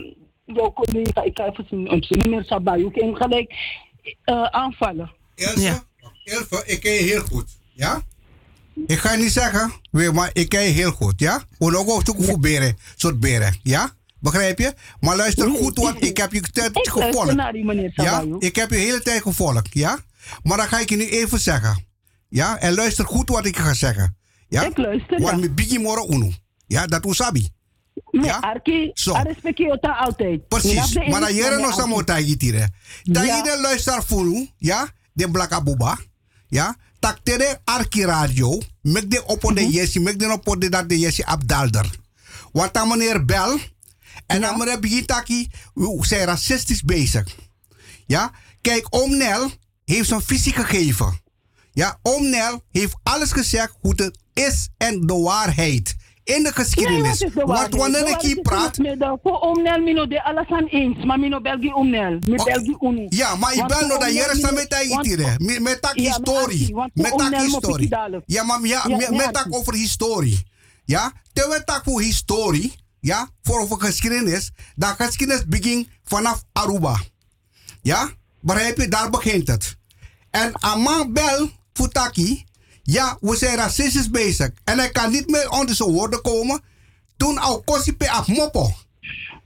jouw 0.44 0.73
collega, 0.73 1.23
ik 1.23 1.36
ga 1.39 1.47
even 1.47 1.66
zien, 1.70 2.18
meneer 2.23 2.44
Sabayu, 2.44 2.86
ik 2.86 2.94
hem 2.94 3.14
gelijk 3.14 3.55
uh, 4.24 4.43
aanvallen. 4.43 5.12
Ilse, 5.35 5.82
Ilse, 6.24 6.62
ik 6.66 6.81
ken 6.81 6.93
je 6.93 7.02
heel 7.02 7.23
goed. 7.23 7.59
Ja? 7.73 8.02
Ik 8.86 8.98
ga 8.98 9.12
je 9.12 9.23
niet 9.23 9.32
zeggen, 9.32 9.73
maar 10.12 10.31
ik 10.32 10.48
ken 10.48 10.62
je 10.62 10.70
heel 10.70 10.90
goed. 10.90 11.20
Ja? 11.20 11.43
We 11.59 11.78
ook 11.78 11.89
ook 11.89 12.24
voor 12.24 12.39
beren, 12.40 12.78
soort 12.97 13.20
beren. 13.20 13.56
Ja? 13.62 13.90
Begrijp 14.18 14.59
je? 14.59 14.74
Maar 15.01 15.16
luister 15.16 15.51
goed, 15.51 15.78
want 15.78 16.05
ik 16.05 16.16
heb 16.16 16.32
je 16.32 16.40
tijd 16.40 16.68
Ik 16.68 16.74
luister 16.74 17.02
gevolgd. 17.02 17.35
naar 17.35 17.52
die 17.52 17.64
meneer 17.64 17.93
Ja? 17.94 18.24
Ik 18.39 18.56
heb 18.56 18.70
je 18.70 18.77
de 18.77 18.82
hele 18.82 19.02
tijd 19.02 19.23
gevolgd. 19.23 19.68
Ja? 19.70 19.98
Maar 20.43 20.56
dan 20.56 20.66
ga 20.66 20.78
ik 20.81 20.89
je 20.90 20.97
nu 20.97 21.09
even 21.09 21.39
zeggen. 21.39 21.85
Ja? 22.28 22.58
En 22.58 22.74
luister 22.74 23.04
goed 23.06 23.28
wat 23.28 23.46
ik 23.46 23.58
ga 23.58 23.74
zeggen. 23.74 24.16
Ja? 24.48 24.62
Ik 24.62 24.76
luister, 24.76 25.20
Want 25.20 25.42
ja. 25.42 25.48
Biggie 25.48 25.78
Moro 25.78 26.08
Uno. 26.10 26.30
Ja, 26.66 26.86
dat 26.86 27.04
usabi. 27.06 27.48
Nee, 28.10 28.30
Arki, 28.30 28.90
Zo. 28.94 29.14
I 29.16 29.22
respect 29.22 29.58
je 29.58 29.78
ta 29.80 29.92
altijd. 29.92 30.48
Precies. 30.48 30.94
Maar 30.94 31.20
dan 31.20 31.34
jere 31.34 31.58
no 31.60 31.70
samo 31.70 32.04
tagi 32.04 32.36
tire. 32.36 32.68
Tagi 33.12 33.26
Ja. 33.26 33.42
de 33.42 33.58
luister 33.60 34.02
funu, 34.02 34.48
ja, 34.58 34.88
de 35.12 35.30
blaka 35.30 35.62
buba, 35.62 35.98
ja. 36.48 36.76
Tak 36.98 37.18
tere 37.22 37.60
arki 37.64 38.04
radio, 38.04 38.60
mek 38.82 39.10
de 39.10 39.24
opo 39.26 39.52
de 39.52 39.68
yesi, 39.70 40.00
mek 40.00 40.18
de 40.18 40.32
opo 40.32 40.58
de 40.58 40.68
dat 40.68 40.88
de 40.88 40.98
yesi 40.98 41.22
abdalder. 41.22 41.90
Want 42.52 42.74
dan 42.74 42.88
meneer 42.88 43.24
Bel, 43.24 43.58
en 44.26 44.40
dan 44.40 44.58
meneer 44.58 44.80
begint 44.80 45.06
taki, 45.06 45.50
u 45.74 45.98
zijn 46.00 46.24
racistisch 46.24 46.82
bezig. 46.82 47.36
Ja, 48.06 48.30
kijk, 48.60 48.86
oom 48.90 49.16
Nel 49.16 49.50
heeft 49.84 50.08
zijn 50.08 50.22
visie 50.22 50.52
gegeven. 50.52 51.20
Ja, 51.76 51.98
oom 52.02 52.28
Nel 52.30 52.62
heeft 52.70 52.96
alles 53.02 53.32
gezegd 53.32 53.74
hoe 53.80 53.92
het 53.96 54.18
is 54.32 54.68
en 54.76 55.00
de 55.00 55.14
waarheid. 55.14 55.96
In 56.24 56.42
de 56.42 56.52
geschiedenis. 56.52 57.24
Want 57.34 57.74
wanneer 57.74 58.08
ik 58.08 58.20
hier 58.20 58.40
praat, 58.40 58.76
Voor 59.22 59.38
omnel 59.38 59.80
mino 59.80 60.06
de 60.06 60.24
alles 60.24 60.48
aan 60.48 60.66
eens, 60.66 61.04
maar 61.04 61.18
mino 61.18 61.40
belgi 61.40 61.72
omnel. 61.72 62.10
Mi 62.10 62.36
belgi 62.44 62.76
unu. 62.80 63.06
Ja, 63.08 63.36
maar 63.36 63.52
ik 63.54 63.66
ben 63.66 63.88
nog 63.88 63.98
dat 63.98 64.08
omnel 64.08 64.12
mino- 64.12 64.34
sta 64.38 64.50
met 64.50 64.70
dat 64.70 64.82
itire. 64.82 65.34
Met 65.38 65.60
met 65.60 65.82
maar 65.82 65.94
historie. 65.94 66.74
Met 66.94 67.12
omnel 67.12 67.30
mo 67.30 67.44
historie. 67.44 67.88
Ja, 68.26 68.42
maar 68.42 68.60
ja, 68.62 68.88
met- 68.88 69.10
met 69.10 69.32
tak 69.32 69.46
over 69.50 69.74
historie. 69.74 70.46
Ja, 70.84 71.12
terwijl 71.32 71.64
tak 71.64 71.84
voor 71.84 72.00
historie, 72.00 72.72
ja, 73.00 73.28
voor 73.42 73.60
over 73.60 73.80
geschiedenis, 73.80 74.50
dat 74.74 74.94
geschiedenis 74.98 75.44
begint 75.46 75.88
vanaf 76.04 76.42
Aruba. 76.52 77.00
Ja, 77.82 78.08
begrijp 78.40 78.76
je? 78.76 78.88
Daar 78.88 79.10
begint 79.10 79.48
het. 79.48 79.76
En 80.30 80.52
Aman 80.62 81.12
Bel 81.12 81.50
Futaki, 81.76 82.44
ja, 82.82 83.16
we 83.20 83.36
zijn 83.36 83.56
racistisch 83.56 84.10
bezig. 84.10 84.50
En 84.64 84.78
hij 84.78 84.90
kan 84.90 85.10
niet 85.10 85.30
meer 85.30 85.50
onder 85.50 85.74
zijn 85.74 85.90
woorden 85.92 86.22
komen. 86.22 86.60
Toen 87.16 87.38
al 87.38 87.62
Kosipe 87.64 88.10
af 88.10 88.26
Mopo. 88.28 88.70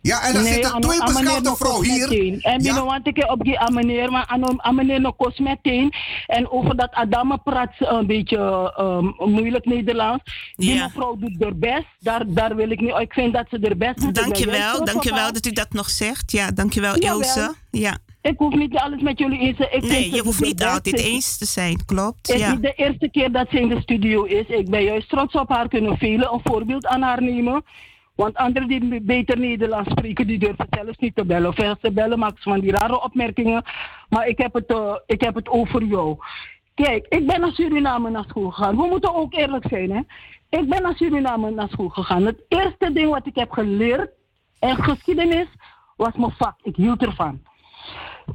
Ja, 0.03 0.23
en 0.23 0.33
dan 0.33 0.43
Nee, 0.43 0.53
zit 0.53 0.65
er 0.65 0.71
ano- 0.71 0.89
twee 0.89 1.05
beschaafde 1.05 1.57
vrouw 1.57 1.77
kost 1.77 1.91
hier. 1.91 2.43
En 2.43 2.63
binnen 2.63 2.85
want 2.85 3.07
ik 3.07 3.25
op 3.31 3.43
die 3.45 3.59
meneer, 3.71 4.11
maar 4.11 4.27
aan, 4.59 4.75
meneer 4.75 5.01
no 5.01 5.13
kost 5.13 5.39
meteen. 5.39 5.93
En 6.27 6.51
over 6.51 6.77
dat 6.77 6.91
Adama 6.93 7.37
praat 7.37 7.73
ze 7.79 7.87
een 7.87 8.07
beetje 8.07 8.39
um, 8.81 9.31
moeilijk 9.33 9.65
Nederlands. 9.65 10.23
Die 10.57 10.75
Ja. 10.75 10.85
mevrouw 10.87 11.17
doet 11.17 11.37
haar 11.43 11.57
best. 11.57 11.87
Daar, 11.99 12.25
daar 12.27 12.57
wil 12.57 12.71
ik 12.71 12.81
niet. 12.81 12.95
Ik 12.99 13.13
vind 13.13 13.33
dat 13.33 13.47
ze 13.51 13.59
er 13.59 13.77
best 13.77 14.01
doet. 14.01 14.15
Dankjewel, 14.15 14.85
dankjewel 14.85 15.19
haar. 15.19 15.33
dat 15.33 15.47
u 15.47 15.51
dat 15.51 15.73
nog 15.73 15.91
zegt. 15.91 16.33
Ja, 16.33 16.51
dankjewel. 16.51 16.95
Ilse. 16.95 17.55
Ja. 17.71 17.99
Ik 18.23 18.35
hoef 18.39 18.55
niet 18.55 18.77
alles 18.77 19.01
met 19.01 19.19
jullie 19.19 19.39
eens. 19.39 19.57
te- 19.57 19.79
Nee, 19.81 20.15
je 20.15 20.23
hoeft 20.23 20.41
niet 20.41 20.65
altijd 20.65 20.99
eens 20.99 21.39
te 21.39 21.45
zijn, 21.45 21.85
klopt. 21.85 22.27
Het 22.27 22.37
is 22.37 22.41
Ja. 22.43 22.53
niet 22.53 22.63
de 22.63 22.73
eerste 22.73 23.09
keer 23.11 23.33
dat 23.33 23.47
ze 23.51 23.61
in 23.61 23.69
de 23.69 23.81
studio 23.81 24.23
is. 24.25 24.47
Ik 24.47 24.71
ben 24.71 24.83
juist 24.83 25.09
trots 25.09 25.35
op 25.35 25.49
haar. 25.49 25.69
Kunnen 25.69 25.97
velen 25.99 26.33
een 26.33 26.41
voorbeeld 26.45 26.87
aan 26.87 27.03
haar 27.03 27.23
nemen. 27.23 27.65
Want 28.15 28.37
anderen 28.37 28.69
die 28.69 29.01
beter 29.03 29.39
Nederlands 29.39 29.91
spreken, 29.91 30.27
die 30.27 30.39
durven 30.39 30.67
zelfs 30.71 30.99
niet 30.99 31.15
te 31.15 31.25
bellen. 31.25 31.49
Of 31.49 31.59
als 31.63 31.79
ze 31.83 31.93
bellen, 31.93 32.19
maken 32.19 32.43
ze 32.43 32.49
van 32.51 32.61
die 32.61 32.71
rare 32.71 33.03
opmerkingen. 33.03 33.65
Maar 34.09 34.27
ik 34.29 34.39
heb 34.39 34.53
het, 34.55 34.67
eh, 34.67 34.95
ik 35.07 35.21
heb 35.21 35.35
het 35.35 35.49
over 35.49 35.85
jou. 35.85 36.17
Kijk, 36.75 37.07
ik 37.09 37.27
ben 37.27 37.41
naar 37.41 37.53
Suriname 37.53 38.11
naar 38.11 38.25
school 38.29 38.51
gegaan. 38.51 38.77
We 38.77 38.87
moeten 38.87 39.15
ook 39.15 39.35
eerlijk 39.35 39.65
zijn, 39.69 39.91
hè. 39.91 40.01
Ik 40.59 40.69
ben 40.69 40.83
naar 40.83 40.97
Suriname 40.97 41.51
naar 41.51 41.69
school 41.69 41.89
gegaan. 41.89 42.27
Het 42.27 42.41
eerste 42.49 42.93
ding 42.93 43.11
wat 43.11 43.27
ik 43.27 43.35
heb 43.35 43.51
geleerd 43.51 44.11
in 44.61 44.77
geschiedenis 44.85 45.47
was 45.97 46.13
mijn 46.17 46.35
vak. 46.39 46.55
Ik 46.63 46.77
hield 46.77 47.03
ervan. 47.03 47.41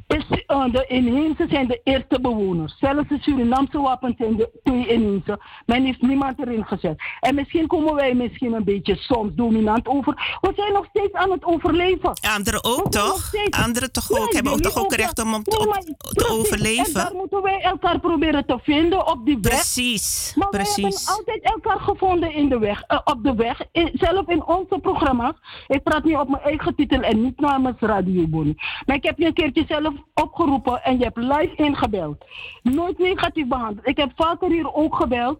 Is, 0.06 0.24
eh, 0.46 0.64
de 0.72 0.84
inheemse 0.88 1.46
zijn 1.50 1.66
de 1.66 1.80
eerste 1.84 2.20
bewoners. 2.20 2.76
Zelfs 2.78 3.08
de 3.08 3.18
Surinaamse 3.20 3.80
wapens 3.80 4.16
zijn 4.16 4.36
de 4.36 4.50
twee 4.64 4.86
inheemse. 4.88 5.38
Men 5.66 5.84
heeft 5.84 6.02
niemand 6.02 6.38
erin 6.40 6.64
gezet. 6.66 7.02
En 7.20 7.34
misschien 7.34 7.66
komen 7.66 7.94
wij 7.94 8.14
misschien 8.14 8.52
een 8.52 8.64
beetje 8.64 8.96
soms 8.96 9.30
dominant 9.34 9.86
over. 9.88 10.38
We 10.40 10.52
zijn 10.56 10.72
nog 10.72 10.86
steeds 10.88 11.12
aan 11.12 11.30
het 11.30 11.44
overleven. 11.44 12.12
Anderen 12.34 12.64
ook 12.64 12.90
toch? 12.92 13.30
Anderen 13.50 13.92
toch 13.92 14.10
ook? 14.12 14.32
hebben 14.32 14.52
ook 14.52 14.60
toch 14.60 14.76
ook 14.78 14.94
recht 14.94 15.22
om 15.22 15.34
op- 15.34 15.44
te 15.44 16.24
En 16.26 16.30
overleven? 16.30 16.94
daar 16.94 17.14
moeten 17.14 17.42
wij 17.42 17.60
elkaar 17.60 18.00
proberen 18.00 18.46
te 18.46 18.58
vinden 18.62 19.06
op 19.06 19.24
die 19.26 19.38
weg. 19.40 19.52
Precies, 19.52 20.32
Maar 20.36 20.48
precies. 20.48 20.76
hebben 21.06 21.16
altijd 21.16 21.42
elkaar 21.42 21.80
gevonden 21.80 22.32
in 22.32 22.48
de 22.48 22.58
weg, 22.58 22.82
eh, 22.82 22.98
op 23.04 23.18
de 23.22 23.34
weg. 23.34 23.60
In- 23.72 23.90
zelf 23.94 24.28
in 24.28 24.44
onze 24.46 24.78
programma's. 24.82 25.34
Ik 25.66 25.82
praat 25.82 26.04
niet 26.04 26.16
op 26.16 26.28
mijn 26.28 26.42
eigen 26.42 26.74
titel 26.74 27.00
en 27.00 27.22
niet 27.22 27.40
namens 27.40 27.76
Radio 27.80 28.26
Bonnie. 28.26 28.54
Maar 28.86 28.96
ik 28.96 29.04
heb 29.04 29.18
je 29.18 29.26
een 29.26 29.34
keertje 29.34 29.64
zelf 29.68 29.85
opgeroepen 30.14 30.82
en 30.82 30.98
je 30.98 31.04
hebt 31.04 31.16
live 31.16 31.54
ingebeld. 31.56 32.24
Nooit 32.62 32.98
negatief 32.98 33.46
behandeld. 33.46 33.88
Ik 33.88 33.96
heb 33.96 34.10
vaker 34.14 34.50
hier 34.50 34.74
ook 34.74 34.94
gebeld 34.94 35.38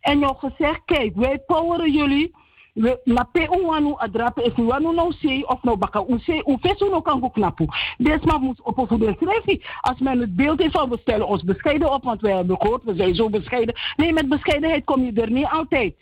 en 0.00 0.18
jou 0.18 0.36
gezegd, 0.36 0.80
kijk, 0.84 1.12
wij 1.14 1.38
poweren 1.38 1.92
jullie. 1.92 2.34
We, 2.72 3.00
na 3.04 3.28
pe 3.32 3.46
wanu 3.66 3.94
adrape 3.96 4.42
if 4.42 4.56
wanu 4.56 4.92
no 4.94 5.10
sei 5.10 5.42
of 5.42 5.62
no 5.62 5.76
baka 5.76 6.04
un 6.08 6.20
sei 6.20 6.42
un 6.44 6.58
fesu 6.60 6.88
no 6.90 7.00
kan 7.00 7.30
knapu. 7.30 7.66
Desma 7.98 8.38
moet 8.38 8.60
op 8.62 8.78
een 8.78 9.16
schrijven. 9.20 9.60
Als 9.80 9.98
men 9.98 10.20
het 10.20 10.36
beeld 10.36 10.60
is 10.60 10.70
van 10.70 10.90
we 10.90 10.98
stellen 10.98 11.26
ons 11.26 11.42
bescheiden 11.42 11.92
op, 11.92 12.04
want 12.04 12.20
wij 12.20 12.36
hebben 12.36 12.56
gehoord, 12.60 12.84
we 12.84 12.94
zijn 12.94 13.14
zo 13.14 13.30
bescheiden. 13.30 13.74
Nee, 13.96 14.12
met 14.12 14.28
bescheidenheid 14.28 14.84
kom 14.84 15.04
je 15.04 15.12
er 15.12 15.30
niet 15.30 15.46
altijd. 15.46 15.94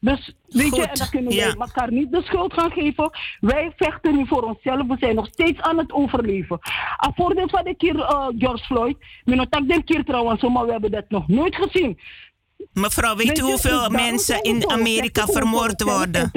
Dus 0.00 0.34
weet 0.48 0.76
je, 0.76 0.86
en 0.86 0.98
dan 0.98 1.08
kunnen 1.10 1.32
ja. 1.32 1.46
wij 1.46 1.54
elkaar 1.54 1.92
niet 1.92 2.10
de 2.12 2.22
schuld 2.22 2.52
gaan 2.52 2.70
geven. 2.70 3.10
Wij 3.40 3.72
vechten 3.76 4.16
nu 4.16 4.26
voor 4.26 4.42
onszelf. 4.42 4.86
We 4.86 4.96
zijn 5.00 5.14
nog 5.14 5.26
steeds 5.26 5.60
aan 5.60 5.78
het 5.78 5.92
overleven. 5.92 6.58
A 7.06 7.12
voordeel 7.14 7.48
van 7.48 7.64
de 7.64 7.74
keer 7.76 8.00
eh, 8.00 8.26
George 8.38 8.64
Floyd. 8.64 8.96
Mijn 9.24 9.48
tak 9.48 9.68
den 9.68 9.84
keer 9.84 10.04
trouwens, 10.04 10.42
maar 10.42 10.66
we 10.66 10.72
hebben 10.72 10.90
dat 10.90 11.04
nog 11.08 11.28
nooit 11.28 11.54
gezien. 11.54 11.98
Mevrouw, 12.72 13.16
weet 13.16 13.26
u 13.26 13.30
Weet 13.30 13.40
hoeveel 13.40 13.88
mensen 13.88 14.42
in. 14.42 14.70
Amerika 14.70 15.26
vermoord 15.26 15.82
worden? 15.82 16.30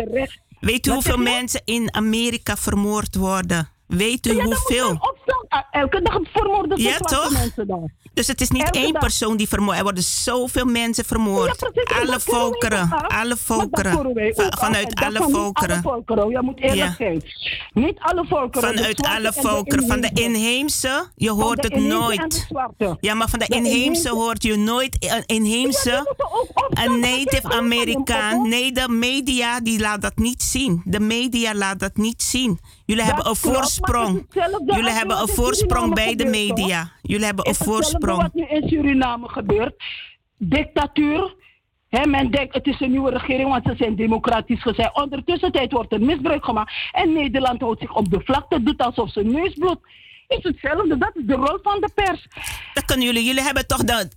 Weet 0.59 0.87
u 0.87 0.91
hoeveel 0.91 1.17
mensen 1.17 1.61
in 1.65 1.93
Amerika 1.93 2.55
vermoord 2.55 3.15
worden? 3.15 3.69
Weet 3.87 4.27
u 4.27 4.41
hoeveel? 4.41 5.10
Ah, 5.51 5.61
Elke 5.71 6.01
dag 6.01 6.19
vermoorden 6.33 6.77
ze 6.77 6.83
Ja, 6.87 6.97
toch? 6.97 7.31
mensen 7.31 7.67
daar. 7.67 7.93
Dus 8.13 8.27
het 8.27 8.41
is 8.41 8.49
niet 8.49 8.61
Elke 8.63 8.77
één 8.79 8.91
dag. 8.93 9.01
persoon 9.01 9.37
die 9.37 9.47
vermoord. 9.47 9.77
Er 9.77 9.83
worden 9.83 10.03
zoveel 10.03 10.65
mensen 10.65 11.05
vermoord. 11.05 11.69
Ja, 11.73 11.99
alle 11.99 12.19
volkeren. 12.19 12.89
Alle 13.07 13.37
volkeren. 13.37 13.93
vanuit 14.59 14.95
alle 14.95 15.19
volkeren. 15.31 15.71
Alle 15.71 15.81
volkeren. 15.81 16.29
Je 16.29 16.39
moet 16.41 16.59
eerlijk 16.59 16.79
Ja. 16.79 16.93
zijn. 16.97 17.23
Niet 17.73 17.99
alle 17.99 18.25
volkeren. 18.27 18.75
Vanuit 18.75 19.01
alle 19.07 19.33
volkeren. 19.33 19.87
Van 19.87 20.01
de 20.01 20.09
inheemse. 20.13 21.09
je 21.15 21.29
hoort 21.31 21.63
het 21.63 21.75
nooit. 21.75 22.47
Ja, 22.99 23.13
maar 23.13 23.29
van 23.29 23.39
de 23.39 23.45
De 23.47 23.55
inheemse 23.55 23.77
inheemse- 23.79 24.09
hoort 24.09 24.43
je 24.43 24.57
nooit 24.57 24.97
een 24.99 25.23
inheemse, 25.25 26.15
een 26.69 26.99
native 26.99 27.49
Amerikaan. 27.53 28.49
Nee, 28.49 28.71
de 28.71 28.89
media 28.89 29.59
die 29.59 29.79
laat 29.79 30.01
dat 30.01 30.17
niet 30.17 30.41
zien. 30.43 30.81
De 30.85 30.99
media 30.99 31.55
laat 31.55 31.79
dat 31.79 31.95
niet 31.97 32.21
zien. 32.23 32.59
Jullie 32.91 33.05
hebben 33.05 33.27
een 33.27 33.35
voorsprong. 33.35 34.25
Jullie 34.65 34.91
hebben 34.91 35.17
een 35.17 35.27
voorsprong 35.27 35.93
bij 35.93 36.15
de 36.15 36.25
media. 36.25 36.91
Jullie 37.01 37.25
hebben 37.25 37.47
een 37.47 37.55
voorsprong. 37.55 38.21
wat 38.21 38.33
nu 38.33 38.45
in 38.45 38.69
Suriname 38.69 39.29
gebeurt. 39.29 39.83
Dictatuur. 40.37 41.35
Hè, 41.89 42.05
men 42.05 42.31
denkt 42.31 42.53
het 42.53 42.67
is 42.67 42.79
een 42.79 42.91
nieuwe 42.91 43.11
regering, 43.11 43.49
want 43.49 43.65
ze 43.65 43.75
zijn 43.75 43.95
democratisch 43.95 44.61
gezegd. 44.61 44.95
Ondertussen 44.95 45.51
tijd 45.51 45.71
wordt 45.71 45.93
er 45.93 46.01
misbruik 46.01 46.45
gemaakt. 46.45 46.73
En 46.91 47.13
Nederland 47.13 47.61
houdt 47.61 47.79
zich 47.79 47.95
op 47.95 48.09
de 48.09 48.21
vlakte, 48.23 48.63
doet 48.63 48.81
alsof 48.81 49.11
ze 49.11 49.23
neus 49.23 49.53
bloedt. 49.53 49.81
Is 50.27 50.43
hetzelfde, 50.43 50.97
dat 50.97 51.11
is 51.13 51.25
de 51.25 51.35
rol 51.35 51.59
van 51.61 51.81
de 51.81 51.89
pers. 51.95 52.27
Dat 52.73 52.85
kunnen 52.85 53.05
jullie. 53.05 53.23
Jullie 53.23 53.43
hebben 53.43 53.67
toch 53.67 53.83
de, 53.83 54.07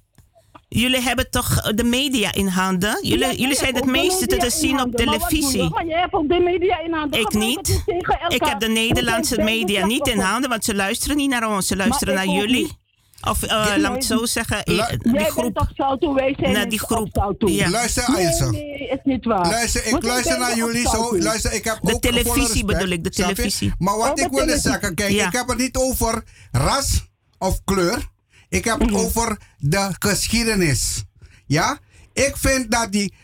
jullie 0.69 1.01
hebben 1.01 1.31
toch 1.31 1.62
de 1.74 1.85
media 1.85 2.32
in 2.32 2.47
handen. 2.47 2.99
Ja, 3.03 3.09
Jullie, 3.16 3.39
jullie 3.41 3.57
zijn 3.57 3.74
het 3.74 3.85
meeste 3.86 4.27
te 4.27 4.51
zien 4.51 4.81
op. 4.81 4.93
Maar 4.93 5.01
je? 5.01 5.07
televisie. 5.19 5.69
Maar 5.70 5.86
jij 5.86 6.01
hebt 6.01 6.12
ook 6.15 6.28
de 6.28 6.41
media 6.41 6.81
in 6.81 6.93
handen. 6.93 7.20
Ik 7.20 7.32
niet. 7.32 7.82
Ik 8.28 8.45
heb 8.45 8.61
de 8.61 8.69
Nederlandse 8.69 9.41
media 9.43 9.86
niet 9.86 10.07
in 10.09 10.19
handen, 10.20 10.51
want 10.51 10.65
ze 10.65 10.74
luisteren 10.74 11.16
niet 11.16 11.31
naar 11.31 11.49
ons. 11.55 11.66
Ze 11.66 11.77
luisteren 11.77 12.15
naar 12.15 12.24
ik 12.24 12.31
jullie. 12.31 12.82
Of 13.28 13.43
eh, 13.43 13.51
laat 13.77 13.78
me 13.78 13.89
het 13.97 14.05
zo 14.05 14.24
zeggen, 14.27 14.62
eh, 14.65 14.77
Jij 14.77 14.99
die 15.03 15.24
groep. 15.24 15.59
op 15.61 15.69
Salto, 15.74 16.15
wij 16.15 16.35
zijn 16.39 16.53
Naar 16.53 16.61
niet 16.61 16.70
die 16.70 16.78
groep. 16.78 17.35
Ja. 17.39 17.70
Luister, 17.70 18.11
Nee, 18.11 18.27
Ailsa. 18.27 18.51
nee, 18.51 18.89
is 18.89 18.99
niet 19.05 19.24
waar. 19.24 19.47
Luister, 19.47 19.86
ik 19.86 20.03
luister 20.03 20.39
naar 20.39 20.57
jullie 20.57 20.89
zo. 20.89 21.19
Luister, 21.19 21.53
ik 21.53 21.65
heb 21.65 21.78
De 21.82 21.95
ook 21.95 22.01
televisie 22.03 22.65
bedoel 22.65 22.89
ik, 22.89 23.05
de 23.05 23.11
televisie. 23.11 23.73
Maar 23.78 23.97
wat 23.97 24.07
Oh, 24.07 24.11
ik 24.12 24.16
wilde 24.16 24.36
televisie. 24.36 24.70
zeggen, 24.70 24.95
kijk, 24.95 25.11
Ja. 25.11 25.27
ik 25.27 25.32
heb 25.32 25.49
het 25.49 25.59
niet 25.59 25.77
over 25.77 26.24
ras 26.53 27.05
of 27.39 27.61
kleur. 27.65 28.12
Ik 28.55 28.64
heb 28.64 28.81
het 28.81 28.90
Mhm. 28.90 28.98
over 28.98 29.39
de 29.59 29.90
geschiedenis. 29.98 31.05
Ja? 31.47 31.78
Ik 32.12 32.36
vind 32.36 32.70
dat 32.70 32.93
die 32.93 33.14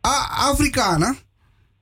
Afrikanen 0.00 1.18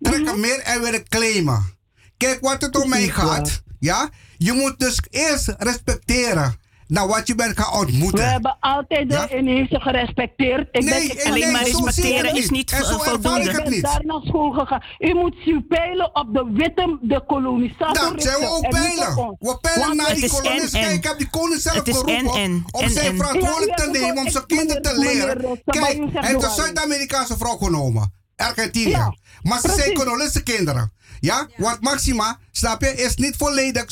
trekken 0.00 0.40
meer 0.40 0.58
en 0.58 0.80
willen 0.80 1.08
claimen. 1.08 1.74
Kijk 2.16 2.40
wat 2.40 2.62
het 2.62 2.76
om 2.76 2.88
mij 2.88 3.08
gaat. 3.08 3.62
Ja? 3.78 4.08
Je 4.36 4.52
moet 4.52 4.78
dus 4.78 4.98
eerst 5.10 5.54
respecteren 5.58 6.56
naar 6.88 7.06
wat 7.06 7.26
je 7.26 7.34
bent 7.34 7.58
gaan 7.60 7.80
ontmoeten. 7.80 8.18
We 8.18 8.24
hebben 8.24 8.56
altijd 8.60 9.10
de 9.10 9.26
Inheemse 9.30 9.80
gerespecteerd. 9.80 10.68
Ik 10.72 10.82
Nee, 10.84 11.06
ben, 11.08 11.18
ik- 11.18 11.24
Alleen 11.26 11.40
nee, 11.40 11.52
maar 11.52 11.62
respecteren 11.62 12.34
is 12.36 12.50
niet. 12.50 12.70
En 12.72 12.84
zo 12.84 12.98
voldoende. 12.98 13.40
ik 13.50 13.56
ben 13.62 13.70
niet. 13.70 13.82
daar 13.82 14.00
naar 14.04 14.20
school 14.24 14.50
gegaan. 14.50 14.82
U 14.98 15.14
moet 15.14 15.34
u 15.46 15.60
peilen 15.68 16.14
op 16.14 16.28
de 16.34 16.50
witte, 16.52 16.98
de 17.00 17.22
kolonisator. 17.26 18.12
Dat 18.12 18.22
zijn 18.22 18.38
we 18.40 18.46
ook 18.46 18.68
peilen. 18.68 19.36
We 19.38 19.58
peilen 19.60 19.96
naar 19.96 20.14
die 20.14 20.24
is 20.24 20.30
kolonisten. 20.32 20.80
en- 20.80 20.84
en. 20.84 20.90
Kijk, 20.90 21.04
ik 21.04 21.04
heb 21.04 21.18
die 21.18 21.30
koning 21.30 21.60
zelf 21.60 21.76
geroepen 21.84 22.14
en- 22.14 22.26
en. 22.42 22.64
om 22.70 22.88
zijn 22.88 23.16
verantwoordelijk 23.16 23.78
Ja, 23.78 23.84
te 23.84 23.98
ja, 23.98 24.06
nemen, 24.06 24.24
om 24.24 24.30
zijn 24.30 24.46
kinderen 24.46 24.82
te 24.82 24.98
leren. 24.98 25.60
Kijk, 25.64 25.84
hij 25.84 26.10
heeft 26.12 26.42
een. 26.44 26.50
Zuid-Amerikaanse 26.50 27.36
vrouw 27.38 27.56
genomen. 27.56 28.12
Argentinië. 28.36 28.88
Ja, 28.90 29.14
maar 29.42 29.60
ze 29.60 29.70
zijn 29.76 29.92
kolonisten 29.94 30.42
kinderen. 30.42 30.92
Ja? 31.26 31.46
Want 31.56 31.80
Maxima, 31.80 32.38
snap 32.50 32.80
je, 32.82 32.94
is 32.94 33.14
niet 33.16 33.36
volledig 33.36 33.84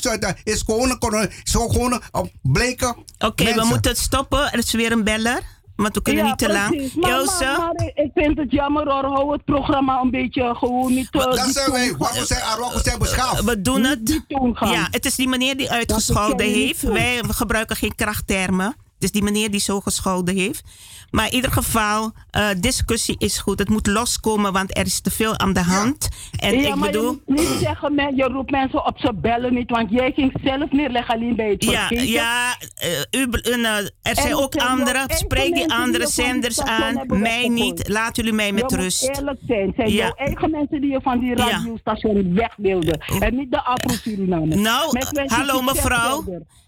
is 0.44 0.62
gewoon 0.66 0.90
een 0.90 1.31
is 1.44 1.52
gewoon 1.52 1.93
een 1.93 2.01
uh, 2.15 2.20
bleke 2.43 2.97
Oké, 3.19 3.55
we 3.55 3.65
moeten 3.65 3.90
het 3.90 4.01
stoppen. 4.01 4.52
Er 4.52 4.59
is 4.59 4.73
weer 4.73 4.93
een 4.93 5.05
beller. 5.05 5.40
Want 5.77 5.94
we 5.94 6.02
kunnen 6.02 6.23
Ja, 6.24 6.28
niet 6.31 6.39
te 6.39 6.52
lang. 6.52 6.69
precies. 6.69 6.94
Ilse? 6.94 7.44
maar, 7.44 7.59
maar 7.59 7.90
ik 7.94 8.11
vind 8.15 8.39
het 8.39 8.51
jammer 8.51 8.90
hoor. 8.90 9.05
Hou 9.05 9.32
het 9.32 9.44
programma 9.44 10.01
een 10.01 10.11
beetje 10.11 10.55
gewoon 10.55 10.94
niet... 10.94 11.09
eh, 11.11 11.20
Dat 11.20 11.48
zijn 11.52 11.70
wij. 11.70 11.94
Wat 11.98 12.19
we 12.19 12.27
zijn, 12.27 12.43
Arokko 12.43 12.78
zijn 12.82 12.98
beschaafd. 12.98 13.44
We 13.44 13.61
doen 13.61 13.85
het. 13.85 14.20
Ja, 14.61 14.89
het 14.90 15.05
is 15.05 15.15
die 15.15 15.28
meneer 15.28 15.56
die 15.56 15.70
uitgescholden 15.70 16.47
heeft. 16.47 16.78
zo. 16.81 16.93
Wij 16.93 17.23
gebruiken 17.28 17.77
geen 17.77 17.94
krachttermen. 17.94 18.77
Is 19.05 19.10
die 19.10 19.22
meneer 19.22 19.51
die 19.51 19.60
zo 19.60 19.81
gescholden 19.81 20.36
heeft. 20.36 20.62
Maar 21.10 21.26
in 21.26 21.35
ieder 21.35 21.52
geval, 21.52 22.12
eh, 22.31 22.48
discussie 22.60 23.14
is 23.18 23.39
goed. 23.39 23.59
Het 23.59 23.68
moet 23.68 23.86
loskomen, 23.86 24.52
want 24.52 24.78
er 24.78 24.86
is 24.86 25.01
te 25.01 25.10
veel 25.10 25.39
aan 25.39 25.52
de 25.52 25.62
hand. 25.62 26.09
En 26.36 26.60
ja, 26.60 26.68
ik 26.68 26.74
maar 26.74 26.90
bedoel... 26.90 27.10
je 27.10 27.20
moet 27.26 27.48
niet 27.48 27.59
zeggen, 27.60 27.94
man, 27.94 28.16
je 28.16 28.24
roept 28.24 28.51
mensen 28.51 28.86
op, 28.86 28.98
ze 28.98 29.14
bellen 29.14 29.55
niet. 29.55 29.70
Want 29.70 29.90
jij 29.90 30.12
ging 30.12 30.32
zelf 30.44 30.70
neerleggen 30.72 31.14
alleen 31.14 31.36
bij 31.36 31.48
het 31.51 31.64
Ja, 31.64 31.86
ja 31.90 32.56
eh, 32.74 33.20
u, 33.20 33.28
eh, 33.31 33.76
er 34.02 34.14
zijn 34.14 34.26
En 34.26 34.36
ook 34.36 34.55
anderen. 34.56 35.16
Spreek 35.16 35.55
die 35.55 35.72
andere 35.72 36.05
die 36.05 36.12
zenders 36.12 36.60
aan. 36.60 37.02
Mij 37.06 37.48
niet. 37.48 37.89
Laten 37.89 38.14
jullie 38.14 38.32
mij 38.32 38.52
met 38.52 38.70
je 38.70 38.76
rust. 38.76 39.02
eerlijk 39.02 39.39
zijn. 39.47 39.66
Het 39.66 39.74
zijn 39.76 39.89
Ja. 39.90 39.94
jouw 39.94 40.14
eigen 40.14 40.51
mensen 40.51 40.81
die 40.81 40.90
je 40.90 41.01
van 41.02 41.18
die 41.18 41.36
Ja. 41.36 41.51
radiostation 41.51 42.35
weg 42.35 42.55
wilden. 42.56 42.98
En 43.20 43.36
niet 43.36 43.51
de 43.51 43.64
Afro-Surinamers. 43.64 44.60
Nou, 44.60 44.98
hallo 45.26 45.62
mevrouw. 45.62 46.24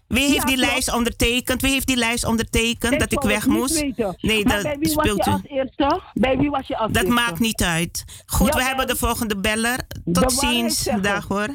Wie 0.07 0.21
heeft 0.23 0.35
Ja, 0.35 0.43
die 0.43 0.55
klopt. 0.55 0.71
lijst 0.71 0.93
ondertekend? 0.93 1.61
Wie 1.61 1.71
heeft 1.71 1.87
die 1.87 1.95
lijst 1.97 2.25
ondertekend 2.25 2.99
dat 2.99 3.11
ik 3.11 3.21
weg 3.21 3.45
moest? 3.47 3.79
weten. 3.81 4.17
Nee, 4.21 4.45
maar 4.45 4.53
dat 4.53 4.63
bij 4.63 4.77
wie 4.79 4.93
was 4.95 5.05
speelt 5.05 5.25
je 5.25 5.29
u. 5.31 5.33
als 5.33 5.41
eerste? 5.47 6.01
Bij 6.13 6.37
wie 6.37 6.49
was 6.49 6.67
je 6.67 6.77
als 6.77 6.91
Dat 6.91 7.03
eerste? 7.03 7.19
maakt 7.21 7.39
niet 7.39 7.63
uit. 7.63 8.03
Goed, 8.25 8.53
we 8.53 8.63
hebben 8.63 8.87
de 8.87 8.95
volgende 8.95 9.37
beller. 9.37 9.79
Tot 10.11 10.31
ziens. 10.31 10.89
Dag 11.01 11.27
hoor. 11.27 11.47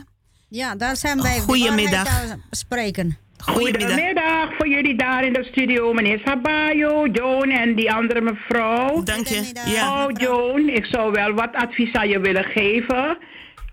Ja, 0.48 0.74
daar 0.74 0.96
zijn 0.96 1.22
wij. 1.22 1.34
de 1.34 1.40
Goedemiddag. 1.40 2.08
Spreken. 2.50 3.16
Goedemiddag 3.44 4.54
voor 4.56 4.68
jullie 4.68 4.96
daar 4.96 5.24
in 5.24 5.32
de 5.32 5.44
studio, 5.50 5.92
meneer 5.92 6.20
Sabayo, 6.24 7.06
Joan 7.06 7.50
en 7.50 7.74
die 7.74 7.92
andere 7.92 8.20
mevrouw. 8.20 9.02
Dank 9.02 9.26
je. 9.26 9.52
Ja. 9.66 10.04
Oh, 10.04 10.10
Joan, 10.20 10.68
ik 10.68 10.84
zou 10.84 11.12
wel 11.12 11.32
wat 11.32 11.54
advies 11.54 11.92
aan 11.92 12.08
je 12.08 12.20
willen 12.20 12.44
geven. 12.44 13.18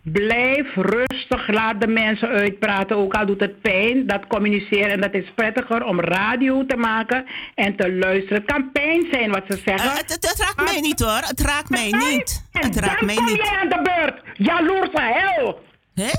Blijf 0.03 0.76
rustig, 0.76 1.47
laat 1.47 1.81
de 1.81 1.88
mensen 1.88 2.27
uitpraten, 2.27 2.95
ook 2.97 3.13
al 3.13 3.26
doet 3.26 3.39
het 3.39 3.61
pijn. 3.61 4.07
Dat 4.07 4.27
communiceren 4.27 4.89
en 4.91 5.01
dat 5.01 5.13
is 5.13 5.31
prettiger 5.35 5.84
om 5.84 5.99
radio 5.99 6.65
te 6.65 6.76
maken 6.76 7.26
en 7.55 7.76
te 7.76 7.93
luisteren. 7.93 8.38
Het 8.38 8.51
kan 8.51 8.71
pijn 8.71 9.07
zijn 9.11 9.31
wat 9.31 9.43
ze 9.47 9.61
zeggen. 9.65 9.89
Eh, 9.91 9.97
het, 9.97 10.11
het, 10.13 10.27
het 10.30 10.39
raakt 10.39 10.63
mij 10.71 10.80
niet 10.80 10.99
hoor. 10.99 11.21
Het 11.21 11.41
raakt 11.41 11.69
mij 11.69 11.89
niet. 11.91 12.43
Het 12.51 12.76
raakt 12.76 13.01
mij 13.05 13.15
niet. 13.15 13.35
jij 13.35 13.57
aan 13.61 13.69
de 13.69 13.81
beurt, 13.84 14.21
jaloerse 14.47 15.01
hel. 15.01 15.63
Hè? 15.93 16.09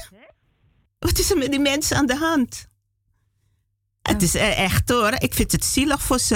Wat 0.99 1.19
is 1.19 1.31
er 1.31 1.39
met 1.39 1.51
die 1.51 1.61
mensen 1.61 1.97
aan 1.97 2.07
de 2.07 2.17
hand? 2.17 2.69
Het 4.03 4.23
is 4.23 4.35
eh, 4.35 4.59
echt 4.65 4.89
hoor. 4.89 5.13
Ik 5.19 5.35
vind 5.35 5.53
het 5.53 5.65
zielig 5.65 6.03
voor 6.03 6.19
ze. 6.19 6.35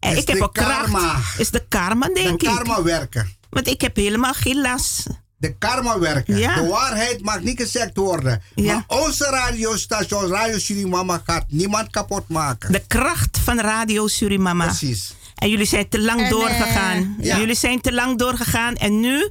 En 0.00 0.12
Is 0.12 0.20
ik 0.22 0.28
heb 0.28 0.36
de 0.36 0.42
ook 0.44 0.54
kracht. 0.54 0.90
karma. 0.90 1.16
Is 1.38 1.50
de 1.50 1.66
karma, 1.68 2.06
denk 2.06 2.40
De 2.40 2.46
ik. 2.46 2.54
karma 2.54 2.82
werken. 2.82 3.36
Want 3.50 3.68
ik 3.68 3.80
heb 3.80 3.96
helemaal 3.96 4.32
geen 4.32 4.60
last. 4.60 5.06
De 5.42 5.54
karma 5.58 5.98
werken. 5.98 6.36
Ja. 6.38 6.54
De 6.54 6.66
waarheid 6.68 7.22
mag 7.22 7.40
niet 7.40 7.60
gezegd 7.60 7.96
worden. 7.96 8.42
Ja. 8.54 8.74
Maar 8.74 8.98
onze 9.00 9.24
radiostation, 9.24 10.26
Radio 10.28 10.58
Surimama, 10.58 11.22
gaat 11.24 11.44
niemand 11.48 11.90
kapot 11.90 12.28
maken. 12.28 12.72
De 12.72 12.82
kracht 12.86 13.38
van 13.38 13.60
Radio 13.60 14.06
Surimama. 14.06 14.64
Precies. 14.66 15.14
En 15.34 15.50
jullie 15.50 15.66
zijn 15.66 15.88
te 15.88 16.00
lang 16.00 16.20
En, 16.20 16.30
doorgegaan. 16.30 17.16
eh, 17.18 17.24
ja. 17.26 17.38
Jullie 17.38 17.54
zijn 17.54 17.80
te 17.80 17.92
lang 17.92 18.18
doorgegaan. 18.18 18.74
En 18.74 19.00
nu 19.00 19.30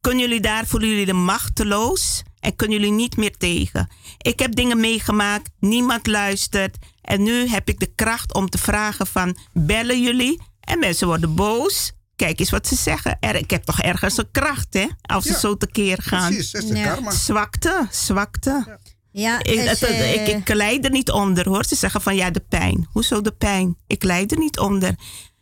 kunnen 0.00 0.20
jullie 0.20 0.40
daar, 0.40 0.66
voelen 0.66 0.88
jullie 0.88 1.06
de 1.06 1.12
machteloos. 1.12 2.22
En 2.40 2.56
kunnen 2.56 2.78
jullie 2.78 2.92
niet 2.92 3.16
meer 3.16 3.36
tegen. 3.36 3.88
Ik 4.18 4.38
heb 4.38 4.54
dingen 4.54 4.80
meegemaakt. 4.80 5.50
Niemand 5.58 6.06
luistert. 6.06 6.76
En 7.02 7.22
nu 7.22 7.48
heb 7.48 7.68
ik 7.68 7.78
de 7.80 7.92
kracht 7.94 8.34
om 8.34 8.48
te 8.50 8.58
vragen 8.58 9.06
van... 9.06 9.36
Bellen 9.52 10.02
jullie? 10.02 10.40
En 10.60 10.78
mensen 10.78 11.06
worden 11.06 11.34
boos. 11.34 11.92
Kijk 12.16 12.38
eens 12.40 12.50
wat 12.50 12.66
ze 12.66 12.74
zeggen. 12.74 13.16
Er, 13.20 13.34
ik 13.34 13.50
heb 13.50 13.64
toch 13.64 13.80
ergens 13.80 14.16
een 14.16 14.30
kracht, 14.30 14.74
hè? 14.74 14.86
Als 15.02 15.24
ze 15.24 15.32
Ja, 15.32 15.38
zo 15.38 15.56
tekeer 15.56 15.98
gaan. 16.02 16.28
precies, 16.32 16.50
dat 16.50 16.62
is 16.62 16.68
de 16.68 16.76
Ja. 16.76 16.84
karma. 16.92 17.10
Zwakte, 17.10 17.86
zwakte. 17.90 18.78
Ja, 19.10 19.42
Ik, 19.42 19.58
het- 19.60 19.82
eh, 19.82 20.14
ik, 20.14 20.28
ik 20.28 20.48
lijd 20.54 20.84
er 20.84 20.90
niet 20.90 21.10
onder 21.10 21.48
hoor. 21.48 21.64
Ze 21.64 21.74
zeggen 21.74 22.00
van 22.00 22.16
ja, 22.16 22.30
de 22.30 22.40
pijn. 22.48 22.86
Hoezo 22.92 23.20
de 23.20 23.32
pijn? 23.32 23.76
Ik 23.86 24.02
lijd 24.02 24.32
er 24.32 24.38
niet 24.38 24.58
onder. 24.58 24.94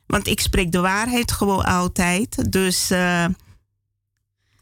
Want 0.07 0.27
ik 0.27 0.41
spreek 0.41 0.73
de 0.73 0.81
waarheid 0.81 1.33
gewoon 1.33 1.65
altijd. 1.65 2.53
Dus 2.53 2.91
eh, 2.91 3.25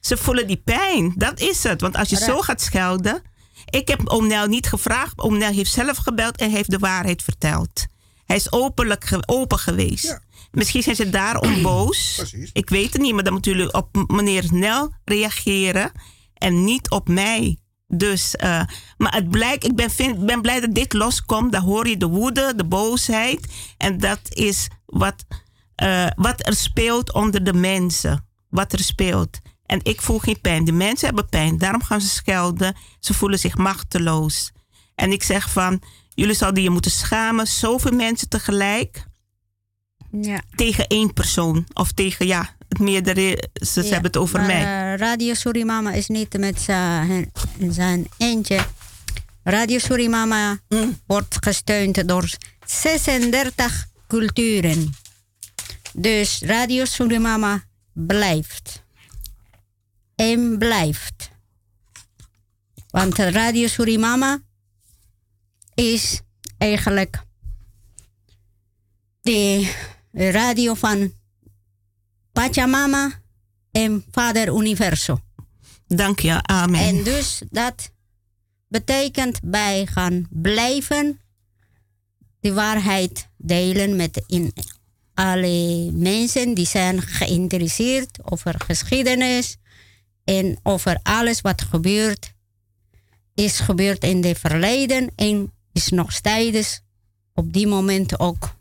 ze 0.01 0.17
voelen 0.17 0.47
die 0.47 0.63
pijn. 0.65 1.13
Dat 1.17 1.41
is 1.41 1.63
het. 1.63 1.81
Want 1.81 1.97
als 1.97 2.09
je 2.09 2.17
zo 2.17 2.41
gaat 2.41 2.61
schelden. 2.61 3.23
Ik 3.71 3.89
heb 3.89 4.09
oom 4.09 4.27
Nel 4.27 4.47
niet 4.47 4.67
gevraagd. 4.67 5.19
Oom 5.19 5.39
Nel 5.39 5.53
heeft 5.53 5.73
zelf 5.73 5.97
gebeld 5.97 6.37
en 6.37 6.51
heeft 6.51 6.71
de 6.71 6.79
waarheid 6.79 7.23
verteld. 7.23 7.87
Hij 8.25 8.37
is 8.37 8.53
openlijk 8.53 9.05
ge- 9.05 9.23
open 9.27 9.59
geweest. 9.59 10.21
Misschien 10.51 10.83
zijn 10.83 10.97
ze 10.97 11.11
daarom 11.11 11.63
boos. 11.73 12.23
Ik 12.53 12.71
weet 12.71 12.93
het 12.93 13.03
niet, 13.03 13.15
maar 13.15 13.25
dan 13.25 13.33
moeten 13.33 13.53
jullie 13.53 13.73
op 13.73 14.05
meneer 14.07 14.47
Nel 14.51 14.93
reageren 15.05 15.93
en 16.35 16.65
niet 16.65 16.91
op 16.91 17.09
mij. 17.09 17.59
Dus, 17.87 18.37
eh, 18.37 18.63
maar 18.97 19.15
het 19.15 19.31
blijkt, 19.31 19.65
ik 19.65 19.75
ben, 19.75 19.91
vind, 19.91 20.27
ben 20.27 20.41
blij 20.41 20.61
dat 20.61 20.75
dit 20.75 20.93
loskomt. 20.93 21.53
Dan 21.53 21.63
hoor 21.63 21.89
je 21.89 21.97
de 21.97 22.07
woede, 22.07 22.53
de 22.57 22.65
boosheid. 22.65 23.53
En 23.77 23.99
dat 23.99 24.21
is 24.29 24.69
wat, 24.87 25.25
eh, 25.75 26.07
wat 26.15 26.47
er 26.47 26.57
speelt 26.57 27.13
onder 27.13 27.45
de 27.45 27.53
mensen. 27.53 28.29
Wat 28.49 28.73
er 28.73 28.79
speelt. 28.79 29.39
En 29.67 29.81
ik 29.83 30.03
voel 30.03 30.19
geen 30.19 30.41
pijn. 30.41 30.65
De 30.65 30.73
mensen 30.73 31.07
hebben 31.07 31.29
pijn. 31.29 31.59
Daarom 31.59 31.83
gaan 31.83 32.01
ze 32.01 32.09
schelden. 32.09 32.77
Ze 33.01 33.15
voelen 33.15 33.39
zich 33.39 33.57
machteloos. 33.57 34.53
En 34.95 35.13
ik 35.13 35.23
zeg 35.23 35.51
van, 35.51 35.83
jullie 36.15 36.35
zouden 36.35 36.63
je 36.63 36.71
moeten 36.71 36.91
schamen. 36.91 37.47
Zoveel 37.47 37.93
mensen 37.93 38.29
tegelijk 38.29 39.05
ja. 40.11 40.43
tegen 40.55 40.87
één 40.87 41.13
persoon. 41.13 41.67
Of 41.73 41.93
tegen, 41.93 42.27
ja, 42.27 42.55
het 42.69 42.79
meerdere. 42.79 43.49
Ze, 43.53 43.83
Ja, 43.83 43.87
hebben 43.89 44.07
het 44.11 44.17
over 44.17 44.39
maar, 44.39 44.47
mij. 44.47 44.93
eh, 44.93 44.99
Radio 44.99 45.35
Surimama 45.35 45.93
is 45.93 46.07
niet 46.09 46.39
met 46.39 46.61
zijn 46.61 47.33
zijn 47.69 48.07
eentje. 48.19 48.67
Radio 49.45 49.79
Surimama 49.79 50.59
Mm. 50.69 50.99
wordt 51.07 51.37
gesteund 51.41 52.09
door 52.09 52.31
36 52.67 53.87
culturen. 54.07 54.93
Dus 55.93 56.41
Radio 56.43 56.85
Surimama 56.85 57.65
blijft. 57.93 58.83
En 60.15 60.59
blijft. 60.59 61.31
Want 62.91 63.19
Radio 63.19 63.67
Surimama 63.67 64.39
is 65.75 66.21
eigenlijk 66.59 67.23
de 69.23 69.71
radio 70.13 70.75
van 70.75 71.13
Pachamama 72.33 73.11
en 73.71 74.05
Vader 74.11 74.49
Universo. 74.49 75.19
Dank 75.87 76.21
je, 76.21 76.43
amen. 76.43 76.81
En 76.81 77.03
dus 77.05 77.43
dat 77.51 77.91
betekent 78.69 79.39
wij 79.43 79.87
gaan 79.87 80.27
blijven 80.31 81.21
de 82.41 82.53
waarheid 82.53 83.29
delen 83.37 83.97
met 83.97 84.23
in 84.27 84.53
alle 85.15 85.91
mensen 85.93 86.55
die 86.55 86.67
zijn 86.67 87.03
geïnteresseerd 87.03 88.19
over 88.31 88.55
geschiedenis 88.61 89.57
en 90.25 90.59
over 90.63 91.01
alles 91.03 91.41
wat 91.41 91.63
gebeurt, 91.63 92.35
is 93.35 93.59
gebeurd 93.59 94.05
in 94.05 94.25
het 94.25 94.39
verleden 94.39 95.13
en 95.17 95.53
is 95.73 95.89
nog 95.89 96.13
steeds 96.13 96.81
op 97.35 97.53
die 97.53 97.67
moment 97.67 98.19
ook 98.19 98.59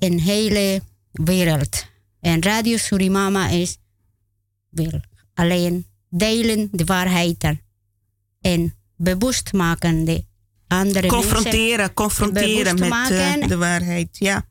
in 0.00 0.16
de 0.16 0.22
hele 0.22 0.82
wereld. 1.12 1.84
En 2.20 2.42
Radio 2.42 2.76
Surimama 2.76 3.48
is 3.48 3.76
wil 4.68 5.00
alleen 5.34 5.86
delen 6.08 6.68
de 6.72 6.84
waarheid 6.84 7.54
en 8.40 8.74
bewust 8.96 9.52
maken 9.52 10.04
de 10.04 10.24
andere 10.68 11.06
confronteren, 11.06 11.76
mensen. 11.76 11.94
confronteren 11.94 12.78
met 12.78 12.88
maken 12.88 13.40
eh, 13.40 13.48
de 13.48 13.56
waarheid. 13.56 14.08
Ja. 14.18 14.46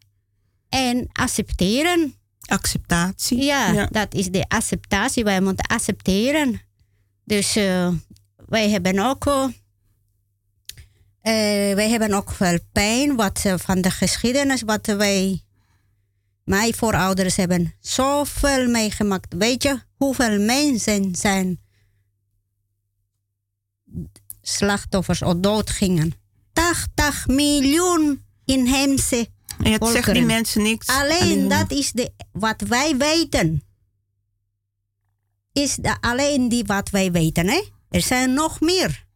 en 0.69 1.07
accepteren. 1.11 2.13
Acceptatie. 2.45 3.43
Ja, 3.43 3.87
dat 3.91 4.13
is 4.13 4.27
de 4.29 4.45
acceptatie. 4.47 5.23
Wij 5.23 5.41
moeten 5.41 5.65
accepteren. 5.65 6.61
Dus 7.25 7.55
eh, 7.55 7.93
wij 8.47 8.69
hebben 8.69 8.99
ook. 8.99 9.25
eh, 9.25 9.47
eh, 11.21 11.33
wij 11.75 11.89
hebben 11.89 12.13
ook 12.13 12.31
veel 12.31 12.59
pijn 12.71 13.15
wat, 13.15 13.41
eh, 13.45 13.53
van 13.57 13.81
de 13.81 13.91
geschiedenis, 13.91 14.61
wat 14.61 14.85
wij. 14.85 15.43
Mijn 16.43 16.73
voorouders 16.73 17.35
hebben 17.35 17.75
zoveel 17.79 18.67
meegemaakt. 18.67 19.33
Weet 19.37 19.63
je 19.63 19.79
hoeveel 19.95 20.39
mensen 20.39 21.15
zijn 21.15 21.59
slachtoffers 24.41 25.21
of 25.21 25.33
dood 25.35 25.69
gingen? 25.69 26.13
80 26.53 27.27
miljoen 27.27 28.25
inheemse 28.45 29.27
En 29.63 29.71
het 29.71 29.87
zegt 29.87 30.13
die 30.13 30.25
mensen 30.25 30.61
niks. 30.61 30.87
Alleen 30.87 31.21
Alleen- 31.21 31.47
dat 31.47 31.71
is 31.71 31.91
de, 31.91 32.11
wat 32.31 32.61
wij 32.61 32.97
weten. 32.97 33.63
Is 35.53 35.75
de, 35.75 35.97
alleen 36.01 36.49
die 36.49 36.63
wat 36.65 36.89
wij 36.89 37.11
weten. 37.11 37.47
Hè? 37.47 37.63
Er 37.89 38.01
zijn 38.01 38.33
nog 38.33 38.59
meer. 38.59 39.07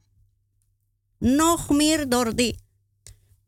Nog 1.23 1.69
meer 1.69 2.09
door 2.09 2.35
die 2.35 2.55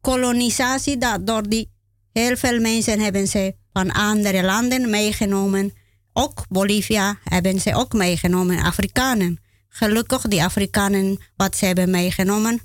kolonisatie. 0.01 0.97
Dat 0.97 1.27
door 1.27 1.49
die 1.49 1.71
heel 2.11 2.37
veel 2.37 2.59
mensen 2.59 2.99
hebben 2.99 3.27
ze 3.27 3.55
van 3.73 3.91
andere 3.91 4.43
landen 4.43 4.89
meegenomen. 4.89 5.73
Ook 6.13 6.45
Bolivia 6.49 7.17
hebben 7.23 7.59
ze 7.59 7.75
ook 7.75 7.93
meegenomen. 7.93 8.59
Afrikanen. 8.59 9.39
Gelukkig 9.69 10.21
die 10.21 10.43
Afrikanen 10.43 11.17
wat 11.35 11.55
ze 11.57 11.65
hebben 11.65 11.89
meegenomen. 11.89 12.59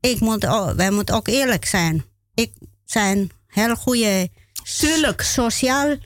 Ik 0.00 0.20
moet, 0.20 0.44
wij 0.76 0.90
moeten 0.90 1.14
ook 1.14 1.28
eerlijk 1.28 1.64
zijn. 1.64 2.04
Ik 2.34 2.52
zijn 2.84 3.30
heel 3.46 3.76
goede 3.76 4.28
Tuurlijk. 4.78 5.22
sociaal 5.22 5.96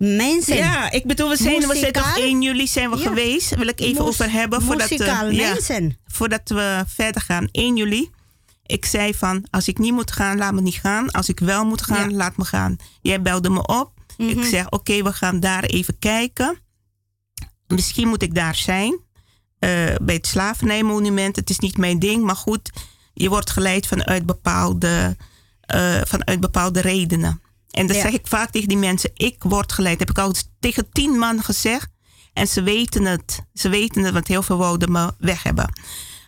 mensen. 0.00 0.56
Ja, 0.56 0.90
ik 0.90 1.04
bedoel, 1.06 1.28
we 1.28 1.36
zijn, 1.36 1.54
we 1.68 1.76
zijn 1.76 1.92
toch 1.92 2.04
Muzikaal? 2.04 2.22
1 2.24 2.42
juli 2.42 2.66
zijn 2.66 2.90
we 2.90 2.96
Ja. 2.96 3.02
geweest. 3.08 3.54
Wil 3.54 3.66
ik 3.68 3.80
even 3.80 4.04
Mus- 4.04 4.08
over 4.08 4.30
hebben. 4.30 4.62
Voordat, 4.62 4.90
muzikaal 4.90 5.30
ja, 5.30 5.56
voordat 6.06 6.48
we 6.48 6.84
verder 6.86 7.22
gaan. 7.22 7.48
1 7.52 7.76
juli. 7.76 8.10
Ik 8.66 8.84
zei 8.84 9.14
van, 9.14 9.44
als 9.50 9.68
ik 9.68 9.78
niet 9.78 9.92
moet 9.92 10.12
gaan, 10.12 10.36
laat 10.38 10.52
me 10.52 10.60
niet 10.60 10.74
gaan. 10.74 11.10
Als 11.10 11.28
ik 11.28 11.40
wel 11.40 11.64
moet 11.64 11.82
gaan, 11.82 12.14
laat 12.14 12.36
me 12.36 12.44
gaan. 12.44 12.76
Jij 13.02 13.22
belde 13.22 13.50
me 13.50 13.66
op. 13.66 13.92
Ik 14.16 14.36
Mhm. 14.36 14.44
zeg, 14.48 14.70
oké, 14.70 15.02
we 15.02 15.12
gaan 15.12 15.40
daar 15.40 15.64
even 15.64 15.98
kijken. 15.98 16.58
Misschien 17.66 18.08
moet 18.08 18.22
ik 18.22 18.34
daar 18.34 18.54
zijn. 18.54 18.98
eh, 19.58 19.70
bij 20.02 20.14
het 20.14 20.26
slavernijmonument. 20.26 21.36
Het 21.36 21.50
is 21.50 21.58
niet 21.58 21.76
mijn 21.76 21.98
ding, 21.98 22.22
maar 22.24 22.36
goed. 22.36 22.70
Je 23.14 23.28
wordt 23.28 23.50
geleid 23.50 23.86
vanuit 23.86 24.26
bepaalde, 24.26 25.16
eh, 25.60 26.00
vanuit 26.04 26.40
bepaalde 26.40 26.80
redenen. 26.80 27.40
En 27.70 27.86
dan 27.86 27.96
Ja. 27.96 28.02
zeg 28.02 28.12
ik 28.12 28.26
vaak 28.26 28.50
tegen 28.50 28.68
die 28.68 28.76
mensen, 28.76 29.10
ik 29.14 29.36
word 29.42 29.72
geleid. 29.72 29.98
Heb 29.98 30.10
ik 30.10 30.18
al 30.18 30.34
tegen 30.60 30.90
tien 30.92 31.18
man 31.18 31.42
gezegd. 31.42 31.88
En 32.32 32.48
ze 32.48 32.62
weten 32.62 33.04
het. 33.04 33.40
Ze 33.54 33.68
weten 33.68 34.02
het, 34.04 34.12
want 34.12 34.26
heel 34.28 34.42
veel 34.42 34.56
wouden 34.56 34.92
me 34.92 35.12
weg 35.18 35.42
hebben. 35.42 35.72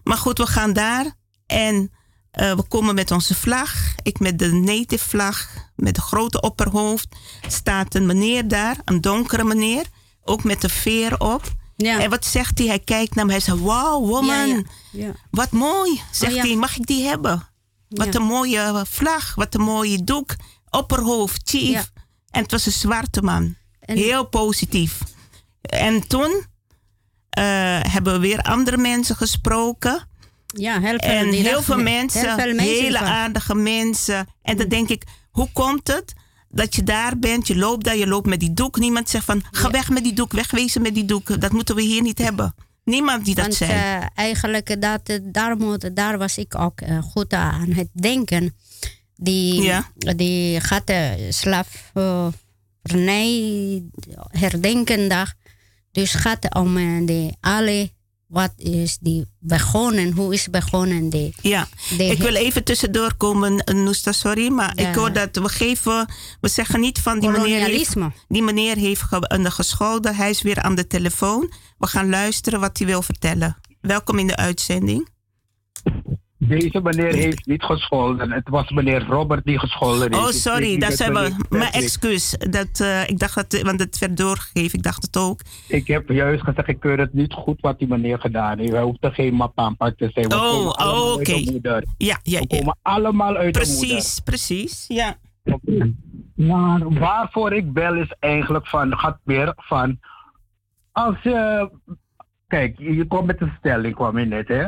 Maar 0.05 0.17
goed, 0.17 0.39
we 0.39 0.47
gaan 0.47 0.73
daar. 0.73 1.15
En 1.47 1.91
eh, 2.31 2.53
we 2.55 2.63
komen 2.63 2.95
met 2.95 3.11
onze 3.11 3.35
vlag. 3.35 3.75
Ik 4.03 4.19
met 4.19 4.39
de 4.39 4.53
native 4.53 5.09
vlag. 5.09 5.49
Met 5.77 5.95
de 5.95 6.01
grote 6.01 6.41
opperhoofd. 6.41 7.09
Staat 7.49 7.95
een 7.95 8.07
meneer 8.07 8.49
daar. 8.49 8.77
Een 8.85 9.01
donkere 9.01 9.45
meneer. 9.45 9.85
Ook 10.25 10.45
met 10.45 10.61
de 10.61 10.69
veer 10.69 11.21
op. 11.21 11.43
En 11.77 12.11
wat 12.11 12.25
zegt 12.25 12.59
hij? 12.59 12.67
Hij 12.67 12.79
kijkt 12.79 13.15
naar 13.15 13.25
me. 13.27 13.31
Hij 13.33 13.41
zegt, 13.41 13.59
wow, 13.59 14.09
woman. 14.09 14.49
Ja, 14.49 14.55
ja. 14.55 14.63
Ja. 14.93 15.13
Wat 15.31 15.51
mooi. 15.51 16.01
Zegt 16.13 16.33
Oh, 16.33 16.39
ja. 16.39 16.45
hij, 16.47 16.57
mag 16.57 16.77
ik 16.77 16.87
die 16.87 17.05
hebben? 17.07 17.49
Wat 17.89 18.13
Ja. 18.13 18.21
een 18.21 18.27
mooie 18.27 18.85
vlag. 18.89 19.35
Wat 19.35 19.55
een 19.55 19.61
mooie 19.61 20.05
doek. 20.05 20.35
Opperhoofd, 20.77 21.41
chief. 21.49 21.71
Ja. 21.71 21.85
En 22.31 22.43
het 22.43 22.51
was 22.51 22.67
een 22.67 22.73
zwarte 22.73 23.23
man. 23.23 23.55
Heel 23.81 24.25
positief. 24.29 24.99
En 25.63 26.07
toen 26.09 26.45
eh, 27.31 27.43
hebben 27.83 28.13
we 28.13 28.19
weer 28.19 28.39
andere 28.39 28.77
mensen 28.77 29.17
gesproken. 29.17 30.09
Ja, 30.47 30.81
heel 30.81 30.99
veel. 30.99 31.11
En 31.11 31.27
heel 31.33 31.63
veel 31.63 31.75
heel 31.75 31.85
mensen, 31.85 32.21
veel 32.21 32.55
mensen 32.55 32.83
hele 32.85 32.99
aardige 32.99 33.55
mensen. 33.55 34.27
En 34.43 34.57
dan 34.57 34.69
denk 34.69 34.89
ik, 34.89 35.05
hoe 35.31 35.49
komt 35.53 35.89
het 35.89 36.13
dat 36.49 36.75
je 36.75 36.83
daar 36.83 37.19
bent, 37.19 37.47
je 37.47 37.57
loopt 37.57 37.85
daar, 37.85 37.97
je 37.97 38.07
loopt 38.07 38.27
met 38.27 38.41
die 38.41 38.53
doek. 38.53 38.79
Niemand 38.79 39.09
zegt 39.09 39.25
van, 39.25 39.43
ga 39.51 39.71
weg 39.71 39.89
met 39.91 40.03
die 40.03 40.13
doek, 40.13 40.33
wegwezen 40.33 40.83
met 40.83 40.95
die 40.95 41.05
doek. 41.05 41.41
Dat 41.41 41.53
moeten 41.53 41.75
we 41.75 41.83
hier 41.83 42.03
niet 42.03 42.19
hebben. 42.19 42.55
Niemand 42.85 43.25
die 43.25 43.35
dat 43.35 43.45
Want 43.45 43.57
zei. 43.57 43.71
eh, 43.73 44.07
eigenlijk, 44.15 44.81
dat, 44.81 45.01
eh, 45.09 45.19
daar, 45.23 45.57
moet, 45.57 45.97
daar 45.97 46.19
was 46.19 46.39
ik 46.39 46.55
ook 46.59 46.81
goed 47.11 47.33
aan 47.33 47.71
het 47.73 47.89
denken. 47.93 48.55
Die, 49.23 49.63
Ja. 49.63 49.91
die 50.17 50.61
gaat 50.61 50.87
de 50.87 51.27
slavernij 52.83 53.83
herdenkendag. 54.29 55.33
Dus 55.93 56.15
gaat 56.15 56.55
om 56.55 56.77
eh, 56.77 57.07
de 57.07 57.35
alle, 57.41 57.91
wat 58.27 58.53
is 58.57 58.99
die 59.01 59.27
begonnen, 59.39 60.13
hoe 60.13 60.35
is 60.35 60.49
begonnen 60.51 61.09
die. 61.09 61.35
Ja, 61.43 61.69
de- 61.97 62.05
ik 62.05 62.19
wil 62.19 62.35
even 62.35 62.65
tussendoor 62.65 63.15
komen, 63.15 63.59
eh, 63.65 63.75
Noesta, 63.75 64.13
sorry. 64.13 64.49
Maar 64.53 64.73
Ja. 64.81 64.89
ik 64.89 64.95
hoor 64.95 65.13
dat 65.13 65.37
we 65.37 65.49
geven, 65.49 66.09
we 66.41 66.49
zeggen 66.49 66.81
niet 66.81 66.99
van 66.99 67.19
die 67.21 67.31
meneer 67.31 67.65
heeft, 67.67 67.97
die 68.29 68.43
meneer 68.43 68.77
heeft 68.77 69.03
een 69.11 69.53
gescholden. 69.53 70.15
Hij 70.17 70.31
is 70.31 70.43
weer 70.43 70.63
aan 70.63 70.75
de 70.75 70.87
telefoon. 70.87 71.53
We 71.79 71.87
gaan 71.87 72.09
luisteren 72.09 72.61
wat 72.61 72.79
hij 72.79 72.87
wil 72.87 73.03
vertellen. 73.03 73.57
Welkom 73.81 74.19
in 74.19 74.27
de 74.27 74.37
uitzending. 74.37 75.09
Deze 76.49 76.81
meneer 76.83 77.15
heeft 77.15 77.47
niet 77.47 77.63
gescholden. 77.63 78.33
Het 78.33 78.49
was 78.49 78.71
meneer 78.71 79.07
Robert 79.07 79.45
die 79.45 79.59
gescholden 79.59 80.13
heeft. 80.13 80.27
Oh, 80.27 80.31
sorry, 80.31 80.79
dat 80.79 80.93
zijn 80.93 81.13
we. 81.13 81.37
Mijn 81.49 81.73
excuus. 81.73 82.37
Dat, 82.51 82.81
eh, 82.81 83.09
ik 83.09 83.19
dacht 83.19 83.35
dat, 83.35 83.63
want 83.63 83.81
het 83.81 83.99
werd 83.99 84.17
doorgegeven. 84.17 84.79
Ik 84.79 84.85
dacht 84.85 85.03
het 85.03 85.17
ook. 85.17 85.41
Ik 85.69 85.87
heb 85.87 86.09
juist 86.09 86.43
gezegd, 86.43 86.69
ik 86.69 86.81
keur 86.81 86.99
het 86.99 87.13
niet 87.13 87.33
goed 87.33 87.61
wat 87.61 87.79
die 87.79 87.89
meneer 87.89 88.19
gedaan 88.19 88.59
heeft. 88.59 88.73
Hij 88.73 88.83
hoeft 88.83 89.05
er 89.05 89.13
geen 89.13 89.35
mapampa 89.35 89.93
te 89.97 90.11
zijn. 90.15 90.29
We 90.29 90.35
Oh, 90.35 90.67
oh, 90.67 91.13
oké. 91.13 91.33
Ja, 91.97 92.19
ja, 92.23 92.41
We 92.41 92.47
komen 92.47 92.77
allemaal 92.83 93.37
uit 93.37 93.55
de 93.55 93.61
moeder. 93.61 93.87
Precies, 93.87 94.21
precies. 94.21 94.85
Ja. 94.89 95.17
Maar 96.35 96.93
waarvoor 96.99 97.53
ik 97.53 97.73
bel 97.73 97.95
is 97.95 98.15
eigenlijk 98.19 98.67
van, 98.67 98.99
gaat 98.99 99.19
weer 99.25 99.53
van, 99.57 99.99
als 100.93 101.17
je, 101.23 101.71
kijk, 102.49 102.79
je 102.79 102.95
je 102.95 103.07
komt 103.07 103.27
met 103.27 103.41
een 103.41 103.53
stelling, 103.59 103.95
kwam 103.95 104.19
je 104.19 104.25
net, 104.25 104.49
hè. 104.49 104.67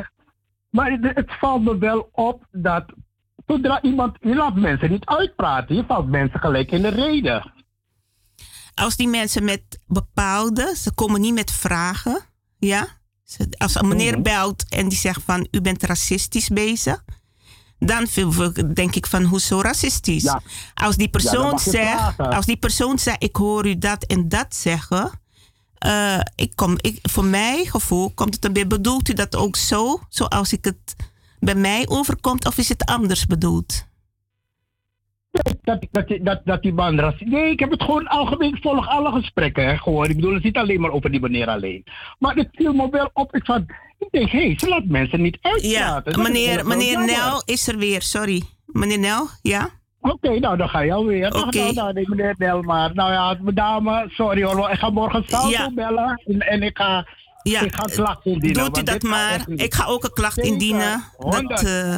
Maar 0.75 0.91
het, 1.01 1.31
valt 1.39 1.63
me 1.63 1.77
wel 1.77 2.09
op 2.11 2.47
dat, 2.51 2.85
zodra 3.47 3.81
iemand, 3.81 4.17
je 4.19 4.35
laat 4.35 4.55
mensen 4.55 4.91
niet 4.91 5.05
uitpraten, 5.05 5.75
je 5.75 5.83
valt 5.87 6.07
mensen 6.07 6.39
gelijk 6.39 6.71
in 6.71 6.81
de 6.81 6.87
reden. 6.87 7.53
Als 8.73 8.95
die 8.95 9.07
mensen 9.07 9.43
met 9.43 9.79
bepaalde, 9.87 10.73
ze 10.77 10.93
komen 10.93 11.21
niet 11.21 11.33
met 11.33 11.51
vragen. 11.51 12.19
Ja. 12.57 12.87
Als 13.57 13.75
een 13.75 13.87
meneer 13.87 14.21
belt 14.21 14.69
en 14.69 14.89
die 14.89 14.97
zegt 14.97 15.21
van, 15.23 15.47
u 15.51 15.61
bent 15.61 15.83
racistisch 15.83 16.49
bezig. 16.49 17.03
Dan 17.79 18.07
denk 18.73 18.95
ik 18.95 19.05
van, 19.05 19.23
hoezo 19.23 19.61
racistisch? 19.61 20.35
Als 20.73 20.95
die 20.95 21.09
persoon 21.09 21.59
zegt, 21.59 21.91
vragen. 21.91 22.29
als 22.29 22.45
die 22.45 22.57
persoon 22.57 22.99
zegt, 22.99 23.23
ik 23.23 23.35
hoor 23.35 23.67
u 23.67 23.77
dat 23.77 24.03
en 24.03 24.29
dat 24.29 24.55
zeggen. 24.55 25.11
Eh, 25.85 26.19
ik 26.35 26.51
kom, 26.55 26.75
ik, 26.81 26.99
voor 27.01 27.25
mijn 27.25 27.65
gevoel 27.65 28.11
komt 28.13 28.37
het 28.39 28.51
weer, 28.53 28.67
bedoelt 28.67 29.09
u 29.09 29.13
dat 29.13 29.35
ook 29.35 29.55
zo? 29.55 29.99
Zoals 30.09 30.53
ik 30.53 30.65
het 30.65 30.95
bij 31.39 31.55
mij 31.55 31.85
overkomt 31.87 32.45
of 32.45 32.57
is 32.57 32.69
het 32.69 32.85
anders 32.85 33.25
bedoeld? 33.25 33.87
Dat, 35.63 35.85
dat, 35.91 36.17
dat, 36.21 36.41
dat 36.45 36.61
die 36.61 36.73
man 36.73 37.13
Nee, 37.19 37.51
ik 37.51 37.59
heb 37.59 37.71
het 37.71 37.83
gewoon 37.83 38.07
algemeen, 38.07 38.55
ik 38.55 38.61
volg 38.61 38.87
alle 38.87 39.11
gesprekken, 39.11 39.65
hè, 39.65 39.77
gewoon. 39.77 40.09
Ik 40.09 40.15
bedoel, 40.15 40.33
het 40.33 40.39
is 40.39 40.45
niet 40.45 40.57
alleen 40.57 40.81
maar 40.81 40.91
over 40.91 41.11
die 41.11 41.19
meneer 41.19 41.47
alleen. 41.47 41.83
Maar 42.19 42.35
het 42.35 42.49
viel 42.51 42.73
me 42.73 42.89
wel 42.89 43.09
op, 43.13 43.35
ik, 43.35 43.45
van, 43.45 43.65
ik 43.99 44.07
denk, 44.11 44.31
hé, 44.31 44.45
hey, 44.45 44.55
ze 44.59 44.67
laat 44.67 44.85
mensen 44.85 45.21
niet 45.21 45.37
Ja, 45.41 45.49
uitpraten. 45.49 46.03
Dat 46.13 46.17
is 46.17 46.31
meneer, 46.31 46.67
meneer. 46.67 47.05
Nel 47.05 47.41
is 47.45 47.67
er 47.67 47.77
weer, 47.77 48.01
sorry. 48.01 48.43
Meneer 48.65 48.99
Nel, 48.99 49.27
ja? 49.41 49.69
Oké, 50.11 50.39
nou 50.39 50.57
dan 50.57 50.69
ga 50.69 50.79
je 50.79 50.93
alweer. 50.93 51.27
Oké. 51.27 51.37
Okay. 51.37 51.61
Nou, 51.61 51.73
nou, 51.73 51.93
nee, 51.93 52.09
meneer 52.09 52.35
Del, 52.37 52.61
maar 52.61 52.93
nou 52.93 53.11
ja, 53.11 53.37
dame, 53.53 54.05
sorry 54.09 54.43
hoor, 54.43 54.69
ik 54.69 54.77
ga 54.79 54.89
morgen 54.89 55.23
Salto 55.27 55.49
Ja. 55.49 55.71
bellen 55.73 56.21
en, 56.25 56.39
en 56.39 56.63
ik 56.63 56.77
ga, 56.77 57.07
Ja, 57.43 57.61
ik 57.61 57.75
ga 57.75 57.83
klacht 57.83 58.25
indienen. 58.25 58.63
Doet 58.63 58.77
u 58.77 58.83
dat 58.83 59.01
maar. 59.01 59.45
Ik 59.55 59.73
ga 59.73 59.85
ook 59.85 60.03
een 60.03 60.13
klacht 60.13 60.37
indienen. 60.37 61.03
Dat, 61.17 61.63
eh, 61.63 61.97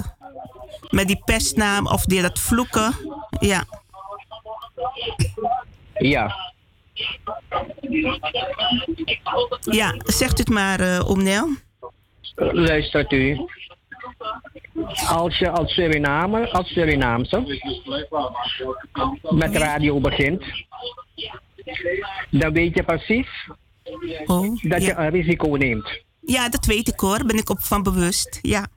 met 0.90 1.08
die 1.08 1.22
pestnaam 1.26 1.88
of 1.88 2.06
die 2.06 2.22
dat 2.22 2.40
vloeken. 2.40 2.96
Ja. 3.40 3.64
Ja. 5.94 6.36
Ja, 9.62 9.96
zegt 10.06 10.40
u 10.40 10.42
het 10.42 10.50
maar, 10.50 10.80
eh 10.80 11.10
Oom 11.10 11.24
Nel. 11.24 11.48
Luistert 12.36 13.12
u. 13.12 13.40
Als 15.08 15.38
je 15.38 15.50
als 15.50 15.74
Surinamer, 15.74 16.50
als 16.52 16.68
Surinaamse, 16.74 17.60
met 19.30 19.56
radio 19.56 20.00
begint, 20.00 20.44
dan 22.30 22.54
weet 22.54 22.76
je 22.76 22.84
precies 22.84 23.28
dat 24.62 24.84
je 24.84 24.94
een 24.96 25.10
risico 25.10 25.48
neemt. 25.56 26.02
Ja, 26.20 26.50
dat 26.50 26.66
weet 26.66 26.88
ik 26.88 27.00
hoor. 27.00 27.26
Ben 27.26 27.38
ik 27.38 27.50
op 27.50 27.60
van 27.62 27.84
bewust. 27.84 28.40
Ja. 28.42 28.68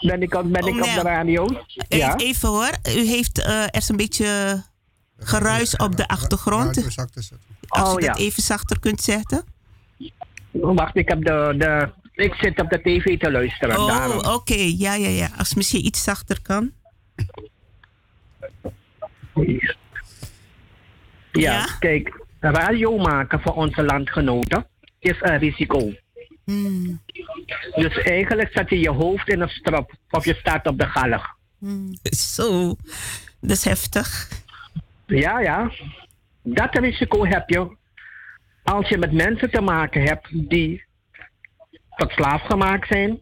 Ben 0.00 0.22
ik, 0.22 0.30
ben 0.44 0.66
ik 0.66 0.74
op 0.76 0.94
de 0.94 1.00
radio? 1.02 1.46
E- 1.88 1.96
Ja. 1.96 2.16
Even 2.16 2.48
hoor. 2.48 2.70
U 2.88 3.06
heeft, 3.06 3.38
eh, 3.44 3.62
er 3.62 3.74
is 3.74 3.88
een 3.88 3.96
beetje 3.96 4.62
geruis 5.18 5.76
op 5.76 5.96
de 5.96 6.08
achtergrond. 6.08 6.76
Als 7.68 7.88
Oh, 7.88 8.00
je 8.00 8.06
dat 8.06 8.18
ja. 8.18 8.24
even 8.24 8.42
zachter 8.42 8.80
kunt 8.80 9.00
zetten. 9.00 9.44
Wacht, 10.50 10.96
ik 10.96 11.08
heb 11.08 11.24
de, 11.24 11.54
de... 11.58 11.88
Ik 12.16 12.34
zit 12.34 12.60
op 12.60 12.70
de 12.70 12.80
tv 12.82 13.18
te 13.18 13.30
luisteren. 13.30 13.78
Oh, 13.78 14.34
oké. 14.34 14.72
Ja, 14.76 14.94
ja, 14.94 15.08
ja. 15.08 15.28
Als 15.38 15.48
het 15.48 15.56
misschien 15.56 15.84
iets 15.84 16.02
zachter 16.02 16.42
kan. 16.42 16.72
Ja, 21.32 21.64
kijk, 21.78 22.20
radio 22.40 22.96
maken 22.98 23.40
voor 23.40 23.54
onze 23.54 23.82
landgenoten 23.82 24.66
is 24.98 25.16
een 25.20 25.38
risico. 25.38 25.92
Hmm. 26.44 27.00
Dus 27.74 27.98
eigenlijk 27.98 28.50
zet 28.52 28.70
je 28.70 28.78
je 28.78 28.90
hoofd 28.90 29.28
in 29.28 29.40
een 29.40 29.48
strop 29.48 29.92
of 30.10 30.24
je 30.24 30.34
staat 30.34 30.66
op 30.66 30.78
de 30.78 30.86
galg. 30.86 31.36
Hmm. 31.58 31.98
Zo, 32.10 32.76
dat 33.40 33.56
is 33.56 33.64
heftig. 33.64 34.28
Ja, 35.06 35.40
ja. 35.40 35.70
Dat 36.42 36.78
risico 36.78 37.26
heb 37.26 37.48
je 37.48 37.76
als 38.62 38.88
je 38.88 38.98
met 38.98 39.12
mensen 39.12 39.50
te 39.50 39.60
maken 39.60 40.02
hebt 40.02 40.28
die 40.48 40.85
tot 41.96 42.10
slaaf 42.10 42.42
gemaakt 42.42 42.88
zijn 42.88 43.20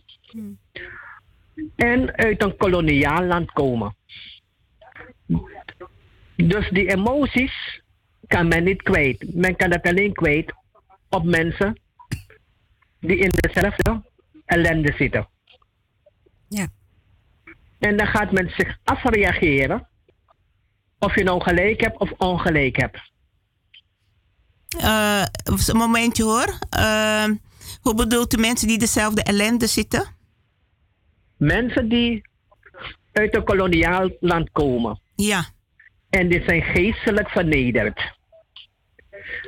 en 1.77 2.17
uit 2.17 2.43
een 2.43 2.57
koloniaal 2.57 3.25
land 3.25 3.53
komen. 3.53 3.97
Dus 6.37 6.71
die 6.71 6.91
emoties 6.91 7.83
kan 8.27 8.49
men 8.49 8.65
niet 8.65 8.83
kwijt. 8.83 9.35
Men 9.35 9.57
kan 9.57 9.71
dat 9.71 9.83
alleen 9.83 10.13
kwijt 10.13 10.55
op 11.09 11.25
mensen 11.25 11.81
die 13.01 13.17
in 13.17 13.31
dezelfde 13.35 14.03
ellende 14.45 14.93
zitten. 14.97 15.29
Ja. 16.49 16.67
En 17.79 17.97
dan 17.97 18.07
gaat 18.07 18.33
men 18.33 18.51
zich 18.57 18.79
afreageren 18.85 19.89
of 20.99 21.15
je 21.15 21.23
nou 21.23 21.43
gelijk 21.43 21.81
hebt 21.81 21.99
of 21.99 22.11
ongelijk 22.11 22.77
hebt. 22.77 23.13
Eh, 24.79 25.25
een 25.45 25.77
momentje 25.77 26.23
hoor. 26.23 26.59
Eh, 26.71 27.29
hoe 27.85 27.94
bedoelt 27.94 28.35
u 28.35 28.40
mensen 28.40 28.69
die 28.69 28.78
dezelfde 28.78 29.23
ellende 29.23 29.66
zitten? 29.66 30.06
Mensen 31.36 31.89
die 31.89 32.23
uit 33.12 33.36
een 33.36 33.44
koloniaal 33.44 34.11
land 34.20 34.51
komen. 34.52 35.01
Ja. 35.15 35.47
En 36.11 36.28
die 36.28 36.43
zijn 36.47 36.62
geestelijk 36.62 37.28
vernederd. 37.28 38.01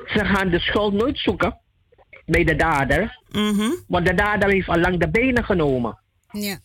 Ze 0.06 0.24
gaan 0.24 0.50
de 0.50 0.58
schuld 0.58 0.92
nooit 0.92 1.18
zoeken 1.18 1.58
bij 2.26 2.44
de 2.44 2.56
dader. 2.56 3.20
Want 3.86 4.06
de 4.06 4.14
dader 4.14 4.48
heeft 4.48 4.68
al 4.68 4.78
lang 4.78 5.00
de 5.00 5.08
benen 5.10 5.44
genomen. 5.44 5.98
Ja. 6.30 6.58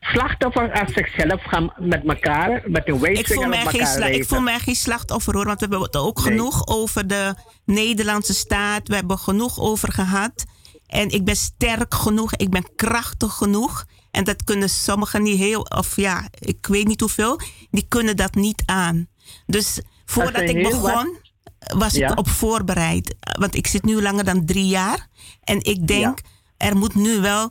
Slachtoffers 0.00 0.70
aan 0.70 0.88
zichzelf 0.88 1.42
gaan 1.42 1.72
met 1.78 2.04
elkaar, 2.06 2.62
met 2.66 2.86
hun 2.86 3.00
wijsvinger 3.00 3.52
geen 3.52 3.80
elkaar 3.80 4.10
ik 4.10 4.24
voel 4.24 4.40
mij 4.40 4.58
geen 4.58 4.74
slachtoffer 4.74 5.34
hoor, 5.34 5.44
want 5.44 5.60
we 5.60 5.66
hebben 5.66 5.86
het 5.86 5.96
ook 5.96 6.20
genoeg 6.20 6.66
over 6.66 7.06
de 7.06 7.34
Nederlandse 7.64 8.34
staat. 8.34 8.88
We 8.88 8.94
hebben 8.94 9.18
genoeg 9.18 9.60
over 9.60 9.92
gehad. 9.92 10.44
En 10.90 11.08
ik 11.08 11.24
ben 11.24 11.36
sterk 11.36 11.94
genoeg, 11.94 12.34
ik 12.34 12.50
ben 12.50 12.74
krachtig 12.76 13.32
genoeg. 13.32 13.84
En 14.10 14.24
dat 14.24 14.44
kunnen 14.44 14.70
sommigen 14.70 15.22
niet 15.22 15.38
heel, 15.38 15.60
of 15.60 15.96
ja, 15.96 16.28
ik 16.38 16.66
weet 16.66 16.86
niet 16.86 17.00
hoeveel, 17.00 17.40
die 17.70 17.84
kunnen 17.88 18.16
dat 18.16 18.34
niet 18.34 18.62
aan. 18.66 19.08
Dus 19.46 19.80
voordat 20.04 20.42
ik 20.48 20.62
wat- 20.62 20.72
begon, 20.82 21.16
was 21.58 21.94
Ja. 21.94 22.10
ik 22.10 22.18
op 22.18 22.28
voorbereid. 22.28 23.14
Want 23.38 23.54
ik 23.54 23.66
zit 23.66 23.84
nu 23.84 24.02
langer 24.02 24.24
dan 24.24 24.44
drie 24.46 24.66
jaar. 24.66 25.08
En 25.44 25.64
ik 25.64 25.86
denk, 25.86 26.18
er 26.56 26.76
moet 26.76 26.94
nu 26.94 27.20
wel 27.20 27.50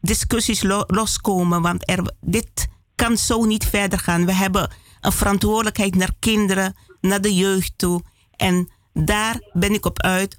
discussies 0.00 0.62
lo- 0.62 0.84
loskomen. 0.86 1.62
Want 1.62 1.90
er, 1.90 2.12
dit 2.20 2.68
kan 2.94 3.16
zo 3.18 3.44
niet 3.44 3.64
verder 3.66 3.98
gaan. 3.98 4.26
We 4.26 4.32
hebben 4.34 4.70
een 5.00 5.12
verantwoordelijkheid 5.12 5.94
naar 5.94 6.12
kinderen, 6.18 6.76
naar 7.00 7.20
de 7.20 7.34
jeugd 7.34 7.72
toe. 7.76 8.02
En 8.36 8.70
daar 8.92 9.40
ben 9.52 9.72
ik 9.74 9.86
op 9.86 10.02
uit 10.02 10.36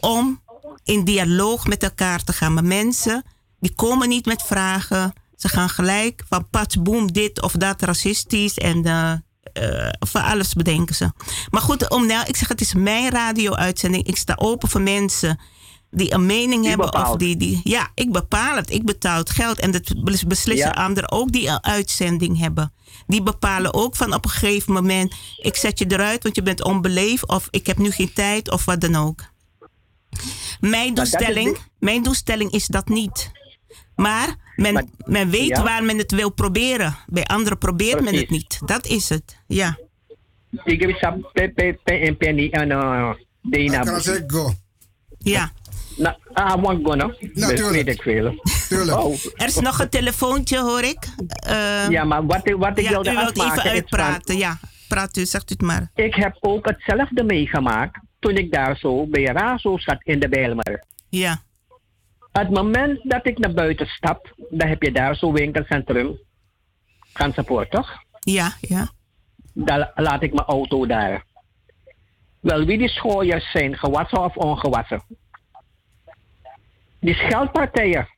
om 0.00 0.41
in 0.84 1.04
dialoog 1.04 1.66
met 1.66 1.82
elkaar 1.82 2.24
te 2.24 2.32
gaan. 2.32 2.54
Maar 2.54 2.64
mensen, 2.64 3.24
die 3.60 3.74
komen 3.74 4.08
niet 4.08 4.26
met 4.26 4.42
vragen. 4.42 5.12
Ze 5.36 5.48
gaan 5.48 5.68
gelijk 5.68 6.24
van 6.28 6.48
pats, 6.50 6.82
boem, 6.82 7.12
dit 7.12 7.42
of 7.42 7.52
dat, 7.52 7.82
racistisch. 7.82 8.58
En 8.58 8.84
eh, 9.52 9.88
van 9.98 10.22
alles 10.24 10.54
bedenken 10.54 10.94
ze. 10.94 11.12
Maar 11.50 11.62
goed, 11.62 11.90
om 11.90 12.06
nou, 12.06 12.26
ik 12.26 12.36
zeg, 12.36 12.48
het 12.48 12.60
is 12.60 12.74
mijn 12.74 13.10
radio-uitzending. 13.10 14.06
Ik 14.06 14.16
sta 14.16 14.34
open 14.36 14.68
voor 14.68 14.80
mensen 14.80 15.40
die 15.90 16.12
een 16.14 16.26
mening 16.26 16.66
hebben. 16.66 16.94
Of 16.94 17.16
die, 17.16 17.36
die, 17.36 17.60
ja, 17.64 17.90
ik 17.94 18.12
bepaal 18.12 18.56
het. 18.56 18.70
Ik 18.70 18.84
betaal 18.84 19.18
het 19.18 19.30
geld. 19.30 19.58
En 19.58 19.70
dat 19.70 20.04
bes- 20.04 20.26
beslissen 20.26 20.70
Ja. 20.74 20.84
anderen 20.84 21.10
ook 21.10 21.32
die 21.32 21.48
een 21.48 21.64
uitzending 21.64 22.38
hebben. 22.38 22.72
Die 23.06 23.22
bepalen 23.22 23.74
ook 23.74 23.96
van 23.96 24.14
op 24.14 24.24
een 24.24 24.30
gegeven 24.30 24.72
moment... 24.72 25.14
ik 25.36 25.56
zet 25.56 25.78
je 25.78 25.84
eruit, 25.88 26.22
want 26.22 26.34
je 26.34 26.42
bent 26.42 26.62
onbeleefd... 26.62 27.28
of 27.28 27.48
ik 27.50 27.66
heb 27.66 27.78
nu 27.78 27.90
geen 27.90 28.12
tijd, 28.12 28.50
of 28.50 28.64
wat 28.64 28.80
dan 28.80 28.96
ook. 28.96 29.20
Mijn 30.60 30.88
is 30.88 30.94
doelstelling, 30.94 31.54
de- 31.54 31.60
mijn 31.78 32.02
doelstelling 32.02 32.50
is 32.50 32.66
dat 32.66 32.88
niet. 32.88 33.30
Maar 33.96 34.34
men, 34.56 34.90
men 35.04 35.30
weet 35.30 35.48
ja. 35.48 35.62
waar 35.62 35.84
men 35.84 35.98
het 35.98 36.12
wil 36.12 36.30
proberen. 36.30 36.96
Bij 37.06 37.24
anderen 37.24 37.58
probeert 37.58 38.00
men 38.00 38.14
het 38.14 38.30
niet. 38.30 38.58
Dat 38.64 38.86
is 38.86 39.08
het. 39.08 39.36
Ja. 39.46 39.78
Ik 40.64 40.80
heb 40.80 40.90
ze 40.96 41.28
pe- 41.32 41.52
pe- 41.54 41.78
pe- 41.84 41.92
en 41.98 42.16
penny 42.16 42.50
uh, 42.52 43.10
ik 44.16 44.24
go. 44.26 44.52
Ja. 45.18 45.52
Nou, 45.96 46.16
ah, 46.32 46.62
want 46.62 46.84
go. 46.86 46.96
Dat 46.96 47.70
weet 47.70 47.88
ik 47.88 48.02
veel. 48.02 48.26
Oh. 48.70 49.14
Er 49.36 49.46
is 49.46 49.58
nog 49.58 49.78
een 49.80 49.88
telefoontje, 49.88 50.60
hoor 50.60 50.82
ik. 50.82 51.06
Eh, 51.26 51.88
Ja, 51.88 52.04
maar 52.04 52.26
wat, 52.26 52.48
ik- 52.48 52.56
wat 52.56 52.78
ik 52.78 52.84
ja, 52.84 52.90
wilde 52.90 53.10
u 53.10 53.14
wilt 53.16 53.38
afmaken 53.38 53.58
even 53.62 53.70
is 53.70 53.76
uitpraten. 53.76 54.36
Ja, 54.36 54.58
praat 54.88 55.16
u, 55.16 55.24
zegt 55.26 55.50
u 55.50 55.52
het 55.52 55.62
maar. 55.62 55.90
Ik 55.94 56.14
heb 56.14 56.36
ook 56.40 56.66
hetzelfde 56.68 57.24
meegemaakt 57.24 57.98
toen 58.22 58.36
ik 58.36 58.52
daar 58.52 58.76
zo 58.76 59.06
bij 59.06 59.24
Razo 59.24 59.78
zat 59.78 60.02
in 60.02 60.20
de 60.20 60.28
Bijlmer. 60.28 60.84
Ja. 61.08 61.42
Het 62.32 62.50
moment 62.50 63.00
dat 63.02 63.26
ik 63.26 63.38
naar 63.38 63.52
buiten 63.52 63.86
stap, 63.86 64.34
dan 64.50 64.68
heb 64.68 64.82
je 64.82 64.92
daar 64.92 65.16
zo'n 65.16 65.32
winkelcentrum. 65.32 66.18
Gansenpoort, 67.12 67.70
toch? 67.70 68.02
Ja, 68.20 68.52
ja. 68.60 68.90
Dan 69.54 69.90
laat 69.94 70.22
ik 70.22 70.32
mijn 70.32 70.46
auto 70.46 70.86
daar. 70.86 71.24
Wel, 72.40 72.64
wie 72.64 72.78
die 72.78 72.88
schooiers 72.88 73.50
zijn, 73.50 73.78
gewassen 73.78 74.24
of 74.24 74.36
ongewassen. 74.36 75.02
Die 77.00 77.14
scheldpartijen 77.14 78.08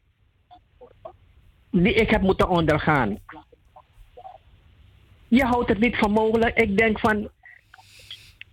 die 1.71 1.95
ik 1.95 2.11
heb 2.11 2.23
moeten 2.23 2.49
ondergaan. 2.49 3.19
Je 5.29 5.45
houdt 5.45 5.69
het 5.69 5.79
niet 5.79 5.97
voor 5.97 6.11
mogelijk. 6.11 6.57
Ik 6.57 6.79
denk 6.79 7.01
van, 7.01 7.31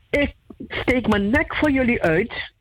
ik 0.09 0.35
steek 0.67 1.07
mijn 1.07 1.29
nek 1.29 1.55
voor 1.55 1.71
jullie 1.71 2.01
uit 2.01 2.53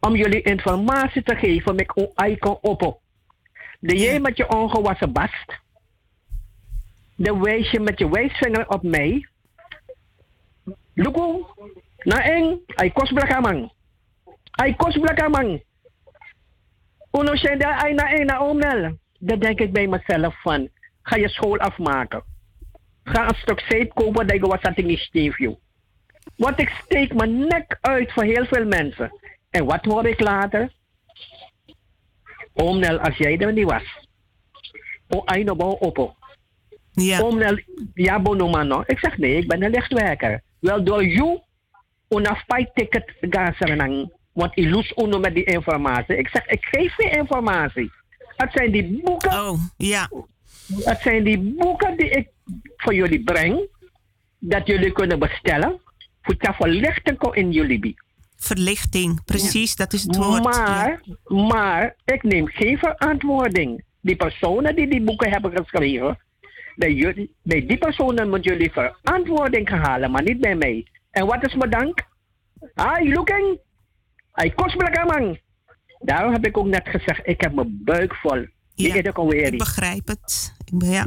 om 0.00 0.16
jullie 0.16 0.42
informatie 0.42 1.22
te 1.22 1.36
geven 1.36 1.74
met 1.74 2.10
ik 2.26 2.40
kan 2.40 2.58
op. 2.60 3.00
De 3.80 3.96
jij 3.96 4.20
met 4.20 4.36
je 4.36 4.48
ongewassen 4.48 5.12
bast. 5.12 5.60
De 7.16 7.38
wijs 7.38 7.70
je 7.70 7.80
met 7.80 7.98
je 7.98 8.10
wijsvinger 8.10 8.68
op 8.68 8.82
mij. 8.82 9.28
Luko, 10.94 11.54
na 11.98 12.22
eng, 12.22 12.60
ay 12.74 12.90
kos 12.90 13.12
blakamang. 13.12 13.72
Ay 14.50 14.74
kos 14.74 14.98
blakamang. 14.98 15.62
Uno 17.12 17.34
siya 17.34 17.56
da 17.56 17.82
ay 17.82 17.92
na 17.92 18.12
eng 18.12 18.26
na 18.26 18.40
omnel. 18.40 18.98
Dan 19.18 19.38
denk 19.38 19.60
ik 19.60 19.72
bij 19.72 19.86
mezelf 19.86 20.40
van, 20.40 20.68
ga 21.02 21.16
je 21.16 21.28
school 21.28 21.58
afmaken. 21.58 22.22
Ga 23.04 23.28
een 23.28 23.34
stuk 23.34 23.60
zeep 23.68 23.94
kopen 23.94 24.26
dat 24.26 24.36
je 24.36 24.46
wat 24.46 24.62
dat 24.62 24.76
niet 24.76 24.98
steef 24.98 25.38
je. 25.38 25.56
Want 26.36 26.60
ik 26.60 26.68
steek 26.84 27.14
mijn 27.14 27.38
nek 27.38 27.78
uit 27.80 28.12
voor 28.12 28.22
heel 28.22 28.44
veel 28.44 28.64
mensen. 28.64 29.12
En 29.50 29.64
wat 29.64 29.84
hoor 29.84 30.06
ik 30.06 30.20
later? 30.20 30.72
Omnel, 32.52 32.98
als 32.98 33.16
jij 33.16 33.38
er 33.38 33.52
niet 33.52 33.70
was. 33.70 34.06
O, 35.08 35.22
ay 35.24 35.42
no 35.42 35.56
bo 35.56 35.70
opo. 35.70 36.14
Ja. 36.92 37.22
Omnel, 37.22 37.58
ja 37.94 38.20
bonomano. 38.20 38.82
Ik 38.86 38.98
zeg 38.98 39.18
nee, 39.18 39.36
ik 39.36 39.48
ben 39.48 39.62
een 39.62 39.70
lichtwerker. 39.70 40.42
Wel 40.60 40.84
door 40.84 41.04
jou, 41.04 41.40
fight 42.46 42.74
ticket 42.74 43.12
gaan 43.20 44.10
Want 44.32 44.52
ik 44.54 44.70
loes 44.70 44.92
uno 44.96 45.18
met 45.18 45.34
die 45.34 45.44
informatie. 45.44 46.16
Ik 46.16 46.28
zeg, 46.28 46.46
ik 46.46 46.64
geef 46.64 46.96
je 46.96 47.10
informatie. 47.10 47.90
Het 48.36 48.52
zijn 48.52 48.72
die 48.72 49.00
boeken. 49.04 49.30
Oh, 49.30 49.60
ja. 49.76 50.10
Het 50.74 51.00
zijn 51.00 51.24
die 51.24 51.38
boeken 51.38 51.96
die 51.96 52.10
ik 52.10 52.28
voor 52.76 52.94
jullie 52.94 53.22
breng. 53.22 53.68
Dat 54.38 54.66
jullie 54.66 54.92
kunnen 54.92 55.18
bestellen. 55.18 55.80
Voor 56.26 56.36
te 56.36 56.52
verlichten 56.52 57.16
in 57.32 57.52
jullie. 57.52 57.94
Verlichting, 58.36 59.24
precies, 59.24 59.76
dat 59.76 59.92
is 59.92 60.02
het 60.02 60.16
woord. 60.16 60.42
Maar, 60.42 61.00
maar 61.24 61.96
ik 62.04 62.22
neem 62.22 62.46
geen 62.46 62.78
verantwoording. 62.78 63.84
Die 64.00 64.16
personen 64.16 64.76
die 64.76 64.88
die 64.88 65.02
boeken 65.02 65.30
hebben 65.30 65.52
geschreven, 65.56 66.18
bij, 66.76 66.92
jullie, 66.92 67.34
bij 67.42 67.66
die 67.66 67.78
personen 67.78 68.28
moeten 68.28 68.52
jullie 68.52 68.72
verantwoording 68.72 69.68
gaan 69.68 69.78
halen, 69.78 70.10
maar 70.10 70.22
niet 70.22 70.40
bij 70.40 70.54
mij. 70.54 70.86
En 71.10 71.26
wat 71.26 71.46
is 71.46 71.54
mijn 71.54 71.70
dank? 71.70 72.02
Ah, 72.74 73.08
looking? 73.08 73.58
Hij 74.32 74.50
kost 74.50 74.76
me 74.76 75.04
man. 75.06 75.38
Daarom 75.98 76.32
heb 76.32 76.46
ik 76.46 76.58
ook 76.58 76.66
net 76.66 76.88
gezegd, 76.88 77.20
ik 77.22 77.40
heb 77.40 77.54
mijn 77.54 77.80
buik 77.84 78.14
vol. 78.14 78.46
Ja, 78.74 78.94
ik. 78.94 79.52
Ik 79.52 79.58
begrijp 79.58 80.06
het. 80.06 80.54
Ik 80.64 80.78
ben, 80.78 80.90
ja. 80.90 81.04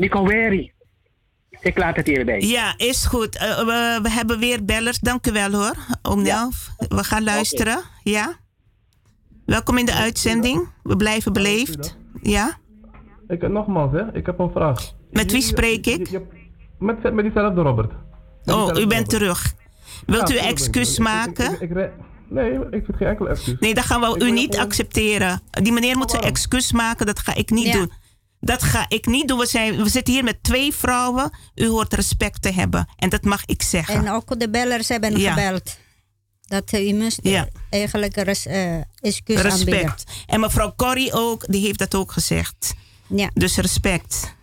Ik 1.61 1.77
laat 1.77 1.95
het 1.95 2.07
hierbij. 2.07 2.39
Ja, 2.41 2.73
is 2.77 3.05
goed. 3.05 3.35
Eh, 3.37 3.57
we, 3.57 3.99
we 4.01 4.09
hebben 4.11 4.39
weer 4.39 4.65
bellers. 4.65 4.99
Dank 4.99 5.27
u 5.27 5.31
wel 5.31 5.51
hoor, 5.51 5.75
oom 6.01 6.21
Nelf. 6.21 6.69
We 6.77 7.03
gaan 7.03 7.23
luisteren. 7.23 7.79
Ja? 8.03 8.37
Welkom 9.45 9.77
in 9.77 9.85
de 9.85 9.93
uitzending. 9.93 10.69
We 10.83 10.95
blijven 10.95 11.33
beleefd. 11.33 11.97
Ja? 12.21 12.57
Ik, 13.27 13.47
nogmaals, 13.49 13.91
hè, 13.91 14.13
ik 14.15 14.25
heb 14.25 14.39
een 14.39 14.51
vraag. 14.51 14.93
Met 15.11 15.31
wie 15.31 15.41
spreek 15.41 15.85
ik? 15.85 16.07
Je- 16.09 16.11
je- 16.11 16.47
met, 16.79 17.13
met 17.13 17.23
diezelfde 17.25 17.61
Robert. 17.61 17.89
Met 17.91 17.97
Oh, 17.99 18.45
diezelfde 18.55 18.81
u 18.81 18.87
bent 18.87 18.91
Robert. 18.91 19.09
terug. 19.09 19.53
Wilt 20.05 20.29
Ja, 20.29 20.35
u 20.35 20.37
excuus 20.37 20.89
Ik- 20.91 20.97
ik- 20.97 21.03
maken? 21.03 21.61
ik- 21.61 21.91
nee, 22.29 22.51
ik 22.71 22.85
vind 22.85 22.97
geen 22.97 23.07
enkel 23.07 23.29
excuus. 23.29 23.59
Nee, 23.59 23.73
dat 23.73 23.83
gaan 23.83 24.01
we 24.01 24.25
u 24.25 24.31
niet 24.31 24.49
gewoon- 24.53 24.65
accepteren. 24.65 25.41
Die 25.49 25.71
meneer 25.73 25.97
moet 25.97 26.11
zijn 26.11 26.23
excuus 26.23 26.71
maken. 26.71 27.05
Dat 27.05 27.19
ga 27.19 27.35
ik 27.35 27.49
niet 27.49 27.65
Ja. 27.65 27.73
doen. 27.73 27.91
Dat 28.39 28.63
ga 28.63 28.85
ik 28.87 29.05
niet 29.05 29.27
doen. 29.27 29.37
We, 29.39 29.45
zijn, 29.45 29.83
we 29.83 29.89
zitten 29.89 30.13
hier 30.13 30.23
met 30.23 30.43
twee 30.43 30.73
vrouwen. 30.73 31.31
U 31.55 31.67
hoort 31.67 31.93
respect 31.93 32.41
te 32.41 32.51
hebben. 32.51 32.87
En 32.95 33.09
dat 33.09 33.23
mag 33.23 33.45
ik 33.45 33.61
zeggen. 33.61 33.95
En 33.95 34.09
ook 34.11 34.39
de 34.39 34.49
bellers 34.49 34.87
hebben 34.87 35.17
Ja. 35.17 35.33
gebeld. 35.33 35.77
Dat 36.45 36.69
eh, 36.71 36.87
u 36.87 36.93
moest 36.93 37.19
Ja. 37.23 37.47
eigenlijk 37.69 38.15
res, 38.15 38.45
eh 38.45 38.75
excuus 38.99 39.37
aanbieden. 39.43 39.73
respect. 39.73 40.03
En 40.25 40.39
mevrouw 40.39 40.73
Corrie 40.75 41.13
ook, 41.13 41.45
die 41.47 41.65
heeft 41.65 41.79
dat 41.79 41.95
ook 41.95 42.11
gezegd. 42.11 42.73
Ja. 43.07 43.29
Dus 43.33 43.57
respect. 43.57 44.35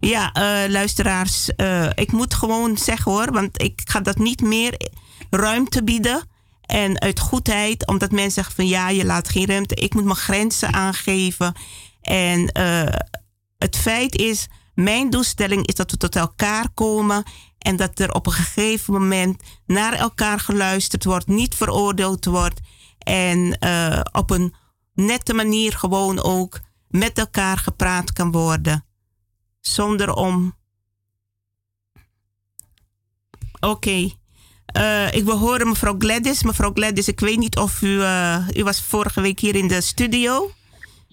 Ja, 0.00 0.32
eh, 0.32 0.70
luisteraars, 0.70 1.54
eh, 1.54 1.90
ik 1.94 2.12
moet 2.12 2.34
gewoon 2.34 2.76
zeggen 2.78 3.12
hoor, 3.12 3.32
want 3.32 3.62
ik 3.62 3.80
ga 3.84 4.00
dat 4.00 4.18
niet 4.18 4.40
meer 4.40 4.90
ruimte 5.30 5.84
bieden. 5.84 6.28
En 6.70 7.00
uit 7.00 7.20
goedheid, 7.20 7.86
omdat 7.86 8.10
mensen 8.10 8.32
zeggen 8.32 8.54
van 8.54 8.66
ja, 8.66 8.88
je 8.88 9.04
laat 9.04 9.28
geen 9.28 9.46
ruimte. 9.46 9.74
Ik 9.74 9.94
moet 9.94 10.04
mijn 10.04 10.16
grenzen 10.16 10.72
aangeven. 10.72 11.54
En 12.00 12.48
eh, 12.48 12.94
het 13.58 13.76
feit 13.76 14.16
is, 14.16 14.48
mijn 14.74 15.10
doelstelling 15.10 15.66
is 15.66 15.74
dat 15.74 15.90
we 15.90 15.96
tot 15.96 16.16
elkaar 16.16 16.70
komen. 16.74 17.22
En 17.58 17.76
dat 17.76 17.98
er 17.98 18.12
op 18.12 18.26
een 18.26 18.32
gegeven 18.32 18.92
moment 18.92 19.42
naar 19.66 19.92
elkaar 19.92 20.40
geluisterd 20.40 21.04
wordt, 21.04 21.26
niet 21.26 21.54
veroordeeld 21.54 22.24
wordt. 22.24 22.60
En 22.98 23.58
eh, 23.58 24.00
op 24.12 24.30
een 24.30 24.54
nette 24.94 25.34
manier 25.34 25.72
gewoon 25.72 26.22
ook 26.22 26.60
met 26.88 27.18
elkaar 27.18 27.58
gepraat 27.58 28.12
kan 28.12 28.30
worden. 28.30 28.84
Zonder 29.60 30.14
om. 30.14 30.56
Oké. 33.60 34.18
Eh, 34.72 35.12
ik 35.14 35.24
wil 35.24 35.38
horen 35.38 35.68
mevrouw 35.68 35.94
Gladys. 35.98 36.42
Mevrouw 36.42 36.70
Gladys, 36.74 37.08
ik 37.08 37.20
weet 37.20 37.38
niet 37.38 37.56
of 37.58 37.82
u... 37.82 38.02
eh, 38.02 38.36
u 38.56 38.64
was 38.64 38.82
vorige 38.82 39.20
week 39.20 39.40
hier 39.40 39.56
in 39.56 39.68
de 39.68 39.80
studio. 39.80 40.50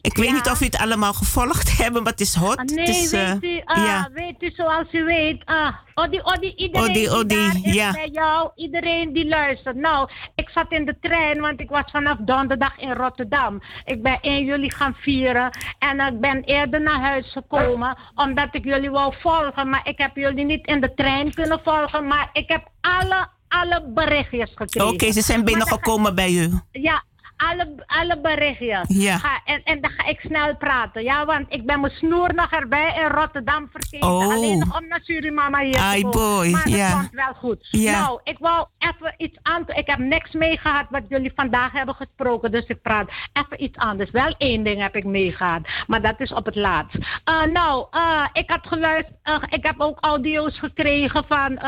Ik 0.01 0.17
weet 0.17 0.31
niet 0.31 0.49
of 0.49 0.61
u 0.61 0.65
het 0.65 0.77
allemaal 0.77 1.13
gevolgd 1.13 1.77
hebben, 1.83 2.03
maar 2.03 2.11
het 2.11 2.21
is 2.21 2.35
hot. 2.35 2.57
Ah, 2.57 2.65
Het 2.65 2.75
nee, 2.75 2.87
is, 2.87 3.11
eh, 3.11 3.31
weet 3.31 3.43
u, 3.43 3.61
ah, 3.65 3.77
ja. 3.77 4.09
weet 4.13 4.35
u 4.43 4.51
zoals 4.55 4.85
u 4.91 5.03
weet, 5.03 5.41
ah, 5.45 5.73
Odi, 5.93 6.19
Odi, 6.23 6.53
iedereen 6.55 6.89
Odi, 6.89 6.93
die 6.93 7.09
Odi, 7.09 7.35
daar 7.35 7.55
is 7.63 7.73
ja. 7.73 7.91
bij 7.91 8.09
jou, 8.11 8.51
iedereen 8.55 9.13
die 9.13 9.27
luistert. 9.27 9.75
Nou, 9.75 10.09
ik 10.35 10.49
zat 10.49 10.71
in 10.71 10.85
de 10.85 10.95
trein, 11.01 11.39
want 11.39 11.59
ik 11.59 11.69
was 11.69 11.91
vanaf 11.91 12.17
donderdag 12.19 12.77
in 12.77 12.91
Rotterdam. 12.93 13.61
Ik 13.85 14.01
ben 14.01 14.19
1 14.21 14.45
juli 14.45 14.71
gaan 14.71 14.95
vieren 14.99 15.49
en 15.79 15.99
ik 15.99 16.19
ben 16.19 16.43
eerder 16.43 16.81
naar 16.81 16.99
huis 17.01 17.31
gekomen, 17.31 17.97
omdat 18.15 18.47
ik 18.51 18.63
jullie 18.63 18.89
wou 18.91 19.13
volgen. 19.19 19.69
Maar 19.69 19.87
ik 19.87 19.97
heb 19.97 20.15
jullie 20.15 20.45
niet 20.45 20.65
in 20.67 20.81
de 20.81 20.93
trein 20.93 21.33
kunnen 21.33 21.59
volgen, 21.63 22.07
maar 22.07 22.29
ik 22.33 22.47
heb 22.47 22.67
alle, 22.81 23.27
alle 23.47 23.83
berichtjes 23.87 24.51
gekregen. 24.55 24.89
Oké, 24.93 25.11
ze 25.11 25.21
zijn 25.21 25.43
binnengekomen 25.43 26.15
bij 26.15 26.31
u. 26.31 26.59
ja, 26.71 27.03
alle, 27.37 27.83
alle 27.85 28.19
berichtjes. 28.21 28.85
Ja. 28.87 29.17
Ga, 29.17 29.41
en, 29.45 29.61
en 29.63 29.81
dan 29.81 29.91
ga 29.91 30.05
ik 30.07 30.19
snel 30.19 30.55
praten. 30.57 31.03
Ja, 31.03 31.25
want 31.25 31.45
ik 31.49 31.65
ben 31.65 31.79
mijn 31.79 31.93
snoer 31.93 32.33
nog 32.33 32.51
erbij 32.51 32.93
in 32.99 33.07
Rotterdam 33.07 33.69
vergeten. 33.71 34.09
Oh. 34.09 34.33
Alleen 34.33 34.57
nog 34.59 34.79
om 34.79 34.87
naar 34.87 34.99
Suriname 35.03 35.65
hier 35.65 35.77
Ai, 35.77 36.01
te 36.01 36.07
boy, 36.07 36.49
Maar 36.49 36.69
ja. 36.69 36.89
dat 36.89 36.99
komt 36.99 37.11
wel 37.11 37.33
goed. 37.33 37.67
Ja. 37.71 37.99
Nou, 37.99 38.19
ik 38.23 38.37
wou 38.39 38.67
even 38.77 39.13
iets 39.17 39.37
anders. 39.41 39.77
Ik 39.79 39.87
heb 39.87 39.99
niks 39.99 40.31
meegehad 40.31 40.85
wat 40.89 41.03
jullie 41.09 41.31
vandaag 41.35 41.71
hebben 41.71 41.95
gesproken. 41.95 42.51
Dus 42.51 42.65
ik 42.65 42.81
praat 42.81 43.09
even 43.33 43.63
iets 43.63 43.77
anders. 43.77 44.11
Wel 44.11 44.35
één 44.37 44.63
ding 44.63 44.81
heb 44.81 44.95
ik 44.95 45.03
meegehad. 45.05 45.61
Maar 45.87 46.01
dat 46.01 46.19
is 46.19 46.33
op 46.33 46.45
het 46.45 46.55
laatst. 46.55 46.95
Eh, 47.23 47.43
nou, 47.43 47.87
eh, 47.91 48.25
ik 48.33 48.49
had 48.49 48.67
geluisterd. 48.67 49.15
eh, 49.23 49.35
ik 49.49 49.65
heb 49.65 49.75
ook 49.81 49.97
audio's 50.01 50.59
gekregen 50.59 51.25
van 51.27 51.59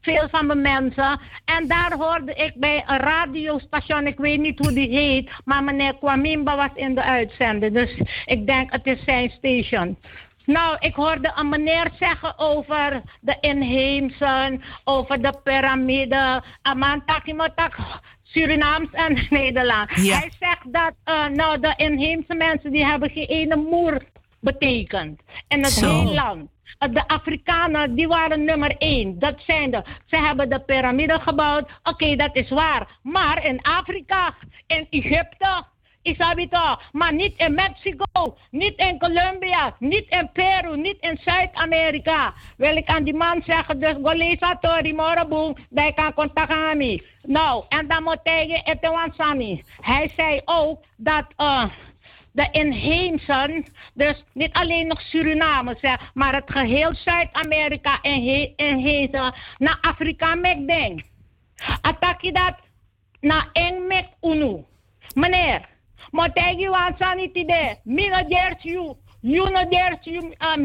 veel 0.00 0.28
van 0.30 0.46
mijn 0.46 0.60
mensen. 0.60 1.20
En 1.44 1.68
daar 1.68 1.92
hoorde 1.98 2.34
ik 2.34 2.52
bij 2.56 2.84
een 2.86 2.98
radiostation. 2.98 4.06
Ik 4.06 4.18
weet 4.18 4.40
niet 4.40 4.58
hoe 4.58 4.72
die 4.72 4.88
heet. 4.88 5.00
Maar 5.44 5.64
meneer 5.64 5.94
Kwamimba 5.94 6.56
was 6.56 6.70
in 6.74 6.94
de 6.94 7.02
uitzending. 7.02 7.74
Dus 7.74 8.00
ik 8.24 8.46
denk 8.46 8.72
het 8.72 8.86
is 8.86 9.04
zijn 9.04 9.30
station. 9.30 9.96
Nou, 10.44 10.76
ik 10.80 10.94
hoorde 10.94 11.32
een 11.34 11.48
meneer 11.48 11.90
zeggen 11.98 12.38
over 12.38 13.02
de 13.20 13.36
inheemsen, 13.40 14.62
over 14.84 15.22
de 15.22 15.34
piramide, 15.44 16.42
Amantakimotak, 16.62 17.76
Surinaams 18.22 18.88
en 18.92 19.26
Nederland. 19.30 19.90
Ja. 19.94 20.18
Hij 20.18 20.30
zegt 20.38 20.72
dat 20.72 20.92
eh, 21.04 21.26
nou, 21.26 21.60
de 21.60 21.74
inheemse 21.76 22.34
mensen 22.34 22.72
die 22.72 22.86
hebben 22.86 23.10
geen 23.10 23.26
ene 23.26 23.56
moer 23.56 24.02
betekend 24.40 25.20
in 25.48 25.58
het 25.58 25.70
Zo. 25.70 25.98
hele 25.98 26.14
land. 26.14 26.50
Eh, 26.78 26.88
De 26.92 27.08
Afrikanen 27.08 27.94
die 27.94 28.08
waren 28.08 28.44
nummer 28.44 28.76
één. 28.78 29.18
Dat 29.18 29.34
zijn 29.46 29.70
de. 29.70 29.82
Ze 30.06 30.16
hebben 30.16 30.48
de 30.48 30.60
piramide 30.60 31.20
gebouwd. 31.20 31.70
Oké, 31.82 32.16
dat 32.16 32.36
is 32.36 32.48
waar. 32.48 32.98
Maar 33.02 33.44
in 33.44 33.62
Afrika, 33.62 34.34
in 34.66 34.86
Egypte, 34.90 35.64
Isabi 36.02 36.48
toch? 36.48 36.82
Maar 36.92 37.14
niet 37.14 37.34
in 37.36 37.54
Mexico, 37.54 38.36
niet 38.50 38.76
in 38.76 38.98
Colombia, 38.98 39.76
niet 39.78 40.06
in 40.08 40.30
Peru, 40.32 40.76
niet 40.76 40.96
in 41.00 41.18
Zuid-Amerika. 41.24 42.34
Wil 42.56 42.76
ik 42.76 42.88
aan 42.88 43.04
die 43.04 43.14
man 43.14 43.42
zeggen, 43.46 43.80
dus 43.80 43.94
Golesa 44.02 44.56
Tori 44.60 44.94
Moroboom, 44.94 45.56
hij 45.74 45.92
kan 45.92 46.14
contact 46.14 46.50
aan 46.50 46.76
me. 46.76 47.06
Nou, 47.22 47.64
en 47.68 47.88
dan 47.88 48.02
moet 48.02 48.20
hij 48.22 48.62
Etewan 48.64 49.12
Sami. 49.16 49.62
Hij 49.80 50.12
zei 50.16 50.40
ook 50.44 50.84
dat 50.96 51.24
eh, 51.36 51.64
de 52.32 52.48
inheemsen, 52.50 53.64
dus 53.94 54.24
niet 54.32 54.52
alleen 54.52 54.86
nog 54.86 55.00
Suriname, 55.00 55.98
maar 56.14 56.34
het 56.34 56.50
geheel 56.50 56.94
Zuid-Amerika 56.94 57.98
inhe- 58.02 58.52
inheemse 58.56 59.34
naar 59.58 59.78
Afrika 59.80 60.34
mekding. 60.34 61.04
Ataki 61.80 62.32
dat 62.32 62.54
na 63.20 63.48
eng 63.52 63.86
mek 63.86 64.06
unu. 64.20 64.64
Meneer, 65.14 65.68
motegi 66.10 66.68
wan 66.68 66.94
sanitide, 66.98 67.76
mino 67.84 68.28
ders 68.28 68.62
you, 68.62 68.96
you 69.20 69.50
no 69.50 69.68
you, 70.02 70.34
uh, 70.40 70.56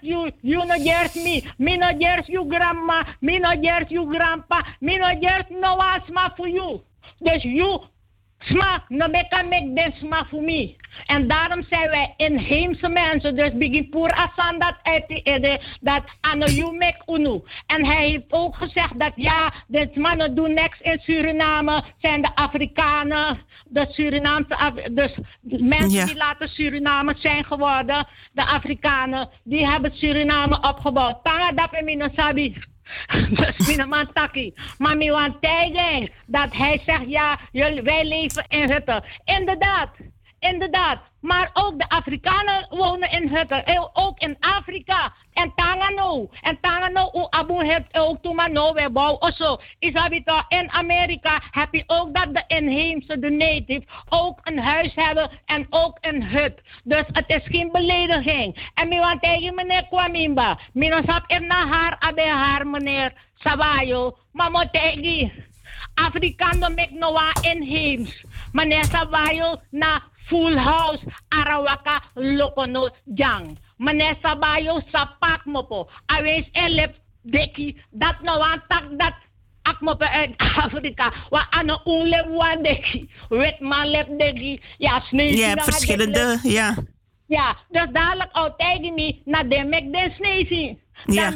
you, 0.00 0.30
you 0.40 0.64
no 0.66 0.76
me, 1.14 1.44
mino 1.58 1.98
ders 1.98 2.26
you 2.26 2.48
grandma, 2.48 3.04
mino 3.20 3.60
ders 3.60 3.88
you 3.88 4.14
grandpa, 4.14 4.64
mino 4.80 5.18
ders 5.20 5.44
no 5.48 5.74
one 5.74 6.02
sma 6.06 6.32
for 6.36 6.48
you. 6.48 6.80
Dus 7.18 7.42
you 7.42 7.80
Sma, 8.44 8.84
no 8.88 9.08
meka 9.08 9.42
mek 9.42 9.74
den 9.76 9.92
sma 10.00 10.26
voor 10.30 10.42
me. 10.42 10.76
En 11.06 11.28
daarom 11.28 11.62
zijn 11.68 11.90
wij 11.90 12.14
inheemse 12.16 12.88
mensen. 12.88 13.36
Dus 13.36 13.52
begin 13.52 13.88
poer 13.88 14.10
asan 14.10 14.58
dat 14.58 14.74
dat 15.80 16.02
ano 16.20 16.46
you 16.46 16.76
mek 16.76 17.02
unu. 17.06 17.42
En 17.66 17.84
hij 17.86 18.08
heeft 18.08 18.24
ook 18.32 18.56
gezegd 18.56 18.98
dat 18.98 19.12
ja, 19.16 19.52
de 19.66 19.90
mannen 19.94 20.34
doen 20.34 20.54
niks 20.54 20.80
in 20.80 20.98
Suriname. 21.00 21.82
Zijn 21.98 22.22
de 22.22 22.34
Afrikanen, 22.34 23.38
de 23.64 23.86
Surinaamse, 23.90 24.56
Af- 24.56 24.82
dus 24.90 25.18
mensen 25.42 25.90
Ja. 25.90 26.04
die 26.04 26.16
later 26.16 26.48
Suriname 26.48 27.14
zijn 27.18 27.44
geworden. 27.44 28.06
De 28.32 28.46
Afrikanen, 28.46 29.28
die 29.44 29.66
hebben 29.66 29.92
Suriname 29.94 30.58
opgebouwd. 30.62 31.24
Tanga 31.24 32.10
sabi. 32.14 32.56
Dus 33.56 33.76
mijn 33.76 33.88
man 33.88 34.12
Taki. 34.12 34.54
Maar 34.78 34.96
mijn 34.96 35.10
man 35.10 35.40
Tijging, 35.40 36.12
dat 36.26 36.52
hij 36.52 36.82
zegt, 36.86 37.04
ja, 37.06 37.38
wij 37.82 38.04
leven 38.04 38.44
in 38.48 38.70
hutten. 38.70 39.04
Inderdaad, 39.24 39.90
inderdaad. 40.44 40.98
Maar 41.20 41.50
ook 41.52 41.78
de 41.78 41.88
Afrikanen 41.88 42.66
wonen 42.70 43.10
in 43.10 43.28
hutten. 43.28 43.64
Eh, 43.64 43.84
Ook 43.92 44.18
in 44.18 44.36
Afrika. 44.40 45.12
En 45.32 45.52
Tangano. 45.54 46.30
En 46.40 46.58
Tangano, 46.60 47.26
abu 47.30 47.66
het 47.66 47.86
ook 47.92 48.22
nou 48.22 48.74
weer 48.74 48.92
bouw. 48.92 49.16
Oso, 49.18 49.56
Isabita, 49.78 50.44
in 50.48 50.70
Amerika 50.70 51.42
heb 51.50 51.74
je 51.74 51.84
ook 51.86 52.14
dat 52.14 52.34
de 52.34 52.44
inheemse, 52.46 53.18
de 53.18 53.30
native, 53.30 53.84
ook 54.08 54.38
een 54.42 54.58
huis 54.58 54.94
hebben 54.94 55.30
en 55.44 55.66
ook 55.70 55.98
een 56.00 56.24
hut. 56.24 56.60
Dus 56.84 57.04
het 57.12 57.24
is 57.26 57.42
geen 57.44 57.72
belediging. 57.72 58.70
En 58.74 58.88
mi 58.88 58.98
want 58.98 59.22
tegen 59.22 59.54
meneer 59.54 59.86
Kwamimba. 59.86 60.58
Minasap 60.72 61.24
er 61.26 61.42
na 61.42 61.66
haar, 61.66 61.96
abe 61.98 62.28
haar 62.28 62.66
meneer 62.66 63.12
Sabayo. 63.34 64.16
Maar 64.32 64.50
mo 64.50 64.62
tegen. 64.70 65.32
Afrikano 65.94 66.68
mek 66.68 66.90
noa 66.90 67.32
inheems. 67.42 68.24
Meneer 68.52 68.84
Sabayo 68.84 69.60
na 69.70 70.02
full 70.28 70.56
house 70.58 71.00
Arawaka 71.32 72.00
Lokono 72.16 72.88
Jang. 73.14 73.58
Meneer 73.80 74.16
Sabayo 74.22 74.80
sa 74.92 75.16
pak 75.20 75.44
mo 75.46 75.62
po. 75.62 75.88
Awens 76.06 76.46
elep 76.52 76.94
deki 77.24 77.76
dat 77.90 78.20
no 78.22 78.38
wan 78.38 78.62
tak 78.68 78.84
dat 78.98 79.14
ak 79.64 79.80
mo 79.80 79.94
pa 79.96 80.06
uit 80.20 80.34
Afrika. 80.38 81.12
Wa 81.30 81.46
ano 81.50 81.80
ule 81.86 82.24
wan 82.30 82.62
deki. 82.62 83.08
Wet 83.30 83.60
man 83.60 83.88
lep 83.88 84.08
deki. 84.18 84.60
Ja, 84.78 85.00
snee. 85.00 85.36
Je 85.36 85.44
hebt 85.44 85.64
verschillende, 85.64 86.38
ja. 86.42 86.74
Ja, 87.26 87.56
dus 87.70 87.86
dadelijk 87.92 88.32
altijd 88.32 88.80
niet 88.80 89.26
naar 89.26 89.48
de 89.48 89.64
mek 89.64 89.92
de 89.92 90.12
snezi. 90.16 90.78
Ja. 91.06 91.30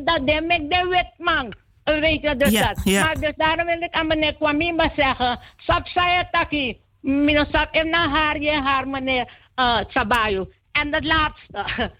Dat 0.00 0.26
de 0.26 0.40
mek 0.46 0.70
de 0.70 0.86
wetman. 0.88 1.52
Eh, 1.84 2.00
Weet 2.00 2.22
je 2.22 2.36
dus 2.36 2.50
Ja, 2.50 2.66
dat. 2.68 2.80
ja. 2.84 3.04
Maar 3.04 3.20
dus 3.20 3.32
daarom 3.36 3.66
wil 3.66 3.82
ik 3.82 3.92
aan 3.92 4.06
meneer 4.06 4.34
Kwamimba 4.34 4.90
zeggen. 4.96 5.40
Sap 5.56 5.86
saya 5.86 6.28
taki. 6.30 6.80
Mino 7.26 7.44
sap 7.52 7.74
em 7.74 7.88
na 7.88 8.08
haar 8.08 8.40
je 8.40 8.50
haar 8.50 8.88
meneer 8.88 9.28
uh, 9.56 9.80
Sabayo. 9.88 10.48
En 10.72 10.90
dat 10.90 11.04
laatste. 11.04 11.92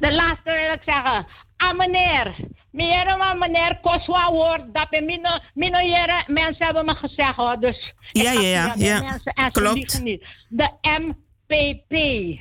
de 0.00 0.12
laatste 0.12 0.52
wil 0.52 0.72
ik 0.72 0.82
zeggen. 0.84 1.26
Aan 1.56 1.76
meneer. 1.76 2.34
Meneer, 2.70 3.16
maar 3.16 3.38
meneer, 3.38 3.78
Koswa 3.82 4.30
woord. 4.30 4.62
Dat 4.74 4.86
we 4.90 5.00
mino, 5.00 5.38
mino 5.54 5.78
jere, 5.80 6.24
mensen 6.26 6.64
hebben 6.64 6.84
me 6.84 6.94
gezegd 6.94 7.36
hoor. 7.36 7.60
Dus 7.60 7.92
Ja, 8.12 8.32
ja, 8.32 8.40
ja, 8.40 8.72
ja. 8.76 9.00
Mensen, 9.00 9.32
en 9.32 9.52
Klopt. 9.52 10.02
niet. 10.02 10.24
De 10.48 10.70
MPP. 10.82 11.92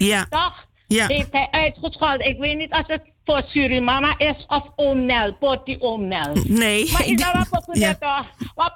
Ja. 0.02 0.26
Toch? 0.30 0.66
Ja. 0.88 1.08
Heeft 1.08 1.32
hij 1.32 1.48
uitgescholden. 1.52 2.28
Ik 2.28 2.38
weet 2.38 2.58
niet 2.58 2.72
als 2.72 2.88
het 2.88 3.02
voor 3.28 3.44
Surimama 3.48 4.16
is 4.18 4.46
of 4.48 4.64
Oom 4.76 5.06
Nel. 5.06 5.36
Poti 5.36 5.76
Oom 5.80 6.08
Nel. 6.08 6.36
Nee. 6.48 6.92
Maar 6.92 7.06
is 7.12 7.16
dat 7.22 7.50
wat 7.50 7.68
ik 7.68 7.74
dit 7.74 8.02
toch? 8.02 8.26
Wat 8.56 8.72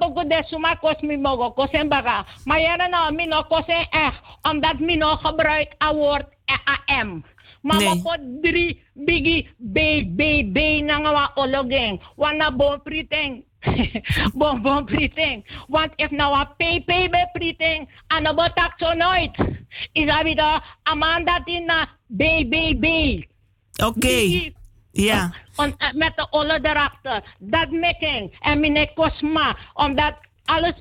ik 0.71 0.77
kost 0.79 1.01
mi 1.01 1.17
mogo 1.17 1.51
kosen 1.51 1.87
baga. 1.87 2.25
Maar 2.43 2.59
ja 2.59 2.75
nou 2.75 3.13
mi 3.13 3.25
no 3.25 3.43
kosen 3.43 3.89
echt. 3.89 4.21
Omdat 4.41 4.79
mi 4.79 4.95
no 4.95 5.15
gebruik 5.15 5.75
a 5.83 5.93
woord 5.93 6.25
AM. 6.45 7.23
Maar 7.61 7.77
Nee. 7.77 8.01
wat 8.03 8.19
drie 8.41 8.83
biggie 8.93 9.49
B 9.57 9.77
B 10.15 10.21
B 10.53 10.81
nanga 10.83 11.11
wa 11.11 11.31
ologeng. 11.35 12.01
Wana 12.15 12.51
bon 12.51 12.81
priting. 12.83 13.43
bon 14.39 14.61
bon 14.61 14.85
priting. 14.85 15.45
Want 15.67 15.91
if 15.95 16.09
nou 16.09 16.33
a 16.33 16.45
PP 16.45 16.85
be 16.85 17.29
priting. 17.31 17.89
Ano 18.07 18.33
botak 18.33 18.73
zo 18.77 18.93
nooit. 18.93 19.37
Is 19.91 20.05
dat 20.05 20.21
weer 20.23 20.61
Amanda 20.83 21.41
tina 21.43 21.89
B 22.07 22.23
B 22.49 22.79
B. 22.79 22.85
Oké. 23.85 24.51
Ja. 24.91 25.33
On, 25.55 25.73
eh, 25.77 25.91
met 25.91 26.11
de 26.15 26.27
olle 26.29 26.59
erachter. 26.61 27.23
Dat 27.39 27.69
making. 27.69 28.37
En 28.39 28.59
meneer 28.59 28.93
Cosma. 28.93 29.57
Omdat 29.73 30.13
alles 30.45 30.73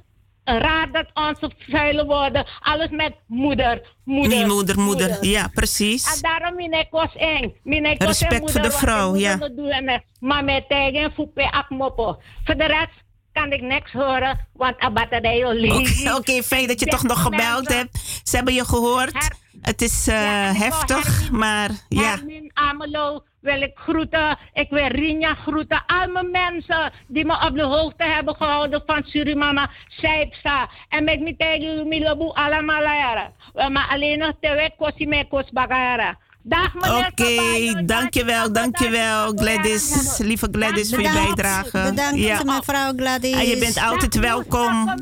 raar 0.44 0.92
dat 0.92 1.06
onze 1.14 1.50
vuile 1.58 2.06
worden. 2.06 2.46
Alles 2.60 2.88
met 2.90 3.12
moeder. 3.26 3.96
Moeder. 4.04 4.38
Nee, 4.38 4.46
moeder, 4.46 4.80
moeder. 4.80 5.24
Ja, 5.24 5.42
En 5.42 5.50
precies. 5.50 6.20
daarom 6.20 6.54
meneer 6.54 6.88
Kos 6.88 7.14
eng. 7.16 7.54
Meneer 7.62 7.96
Kos 7.96 8.06
Respect 8.06 8.32
en 8.32 8.38
voor 8.38 8.50
moeder 8.52 8.70
de 8.70 8.76
vrouw, 8.78 9.12
de 9.12 9.18
ja. 9.18 9.36
moeder 9.36 9.68
en, 9.68 10.04
Maar 10.20 10.44
met 10.44 10.68
tegen 10.68 11.12
voepen 11.12 11.50
akmopo. 11.50 12.20
Voor 12.44 12.56
de 12.56 12.66
rest 12.66 13.04
kan 13.32 13.52
ik 13.52 13.60
niks 13.60 13.92
horen. 13.92 14.48
Want 14.52 14.82
a 14.82 14.90
batterij 14.90 15.44
Oké, 15.44 16.14
oké, 16.18 16.42
fijn 16.42 16.66
dat 16.66 16.80
je 16.80 16.86
toch 16.86 17.02
nog 17.02 17.22
gebeld 17.22 17.68
hebt. 17.68 17.98
Ze 18.24 18.36
hebben 18.36 18.54
je 18.54 18.64
gehoord. 18.64 19.28
Het 19.60 19.82
is 19.82 20.06
eh, 20.08 20.60
heftig, 20.60 21.30
maar 21.30 21.70
ja. 21.88 22.02
Hermin 22.02 22.50
Amelo 22.54 23.22
wil 23.40 23.62
ik 23.62 23.72
groeten. 23.74 24.38
Ik 24.52 24.70
wil 24.70 24.86
Rinja 24.86 25.34
groeten. 25.34 25.82
Al 25.86 26.08
mijn 26.08 26.30
mensen 26.30 26.92
die 27.06 27.24
me 27.24 27.46
op 27.46 27.54
de 27.54 27.62
hoogte 27.62 28.04
hebben 28.04 28.36
gehouden 28.36 28.82
van 28.86 29.02
Surimama, 29.04 29.70
Saipsa. 29.88 30.68
En 30.88 31.04
met 31.04 31.20
me 31.20 31.36
tegen 31.36 31.88
Milobu 31.88 32.30
allemaal 32.32 32.82
jaren. 32.82 33.32
Maar 33.54 33.88
alleen 33.90 34.18
nog 34.18 34.32
te 34.40 34.54
wet 34.54 34.74
kosi 34.76 35.06
me 35.06 35.28
kos 35.28 35.50
bagara. 35.50 36.18
Dag 36.42 36.74
meneer 36.74 37.06
Oké, 37.06 37.82
dankjewel, 37.84 38.52
dankjewel 38.52 39.32
Gladys. 39.36 40.18
Lieve 40.18 40.48
Gladys 40.52 40.88
voor 40.90 41.00
je 41.00 41.08
Bedankt. 41.08 41.34
bijdrage. 41.34 41.90
Bedankt, 41.90 42.18
ja. 42.20 42.42
mevrouw 42.44 42.92
Gladys. 42.96 43.34
En 43.34 43.46
je 43.46 43.58
bent 43.58 43.78
altijd 43.78 44.14
welkom. 44.18 44.94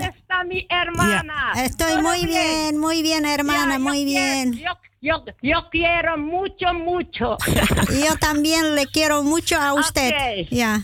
Hermana. 0.67 1.53
Estoy 1.55 2.01
muy 2.03 2.27
bien, 2.27 2.79
muy 2.79 3.03
bien, 3.03 3.25
hermana, 3.25 3.79
muy 3.79 4.05
bien. 4.05 4.61
Yo, 5.01 5.23
yo, 5.41 5.69
quiero 5.71 6.17
mucho, 6.17 6.73
mucho. 6.75 7.37
Yo 8.05 8.17
también 8.19 8.75
le 8.75 8.87
quiero 8.91 9.23
mucho 9.23 9.57
a 9.57 9.73
usted. 9.75 10.13
Oké. 10.13 10.47
Ja. 10.51 10.81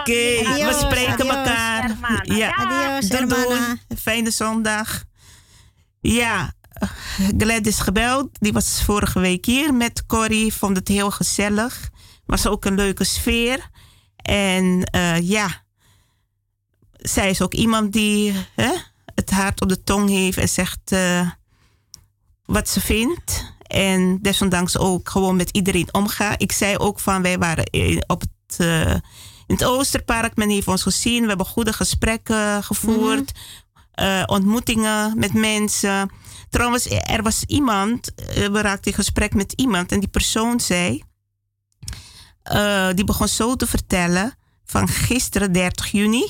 Oké, 0.00 0.42
we 0.44 0.72
spreken 0.80 1.30
adiós. 1.30 1.36
elkaar. 1.36 1.90
Ja. 2.24 2.50
Adiós, 2.50 3.08
Doei, 3.08 3.26
doei. 3.26 3.40
hermana. 3.40 3.76
Fijne 3.96 4.30
zondag. 4.30 5.02
Ja, 6.00 6.52
Gladys 7.38 7.78
gebeld. 7.78 8.28
Die 8.32 8.52
was 8.52 8.82
vorige 8.82 9.20
week 9.20 9.44
hier 9.46 9.74
met 9.74 10.06
Corrie. 10.06 10.54
Vond 10.54 10.76
het 10.76 10.88
heel 10.88 11.10
gezellig. 11.10 11.90
Was 12.26 12.46
ook 12.46 12.64
een 12.64 12.74
leuke 12.74 13.04
sfeer. 13.04 13.68
En 14.16 14.84
eh, 14.84 15.20
ja, 15.28 15.62
zij 16.92 17.30
is 17.30 17.42
ook 17.42 17.54
iemand 17.54 17.92
die 17.92 18.32
hè, 18.54 18.72
het 19.14 19.30
hart 19.30 19.60
op 19.60 19.68
de 19.68 19.82
tong 19.82 20.08
heeft 20.08 20.38
en 20.38 20.48
zegt 20.48 20.80
eh, 20.84 21.30
wat 22.44 22.68
ze 22.68 22.80
vindt. 22.80 23.52
En 23.66 24.18
desondanks 24.22 24.78
ook 24.78 25.08
gewoon 25.10 25.36
met 25.36 25.50
iedereen 25.50 25.88
omgaan. 25.94 26.34
Ik 26.36 26.52
zei 26.52 26.76
ook 26.76 27.00
van, 27.00 27.22
wij 27.22 27.38
waren 27.38 27.64
in- 27.64 28.04
op 28.06 28.20
het, 28.20 28.58
eh, 28.60 28.90
in 29.46 29.54
het 29.54 29.64
Oosterpark. 29.64 30.36
Men 30.36 30.50
heeft 30.50 30.68
ons 30.68 30.82
gezien. 30.82 31.22
We 31.22 31.28
hebben 31.28 31.46
goede 31.46 31.72
gesprekken 31.72 32.62
gevoerd. 32.64 33.32
eh, 33.94 34.22
ontmoetingen 34.26 35.18
met 35.18 35.32
mensen. 35.32 36.10
Trouwens, 36.54 36.86
er 36.88 37.22
was 37.22 37.44
iemand, 37.46 38.14
eh, 38.14 38.46
we 38.46 38.60
raakten 38.60 38.90
in 38.90 38.96
gesprek 38.96 39.34
met 39.34 39.52
iemand. 39.52 39.92
En 39.92 40.00
die 40.00 40.08
persoon 40.08 40.60
zei, 40.60 41.02
eh, 42.42 42.88
die 42.94 43.04
begon 43.04 43.28
zo 43.28 43.56
te 43.56 43.66
vertellen. 43.66 44.34
Van 44.64 44.88
gisteren, 44.88 45.52
30 45.52 45.90
juni, 45.90 46.26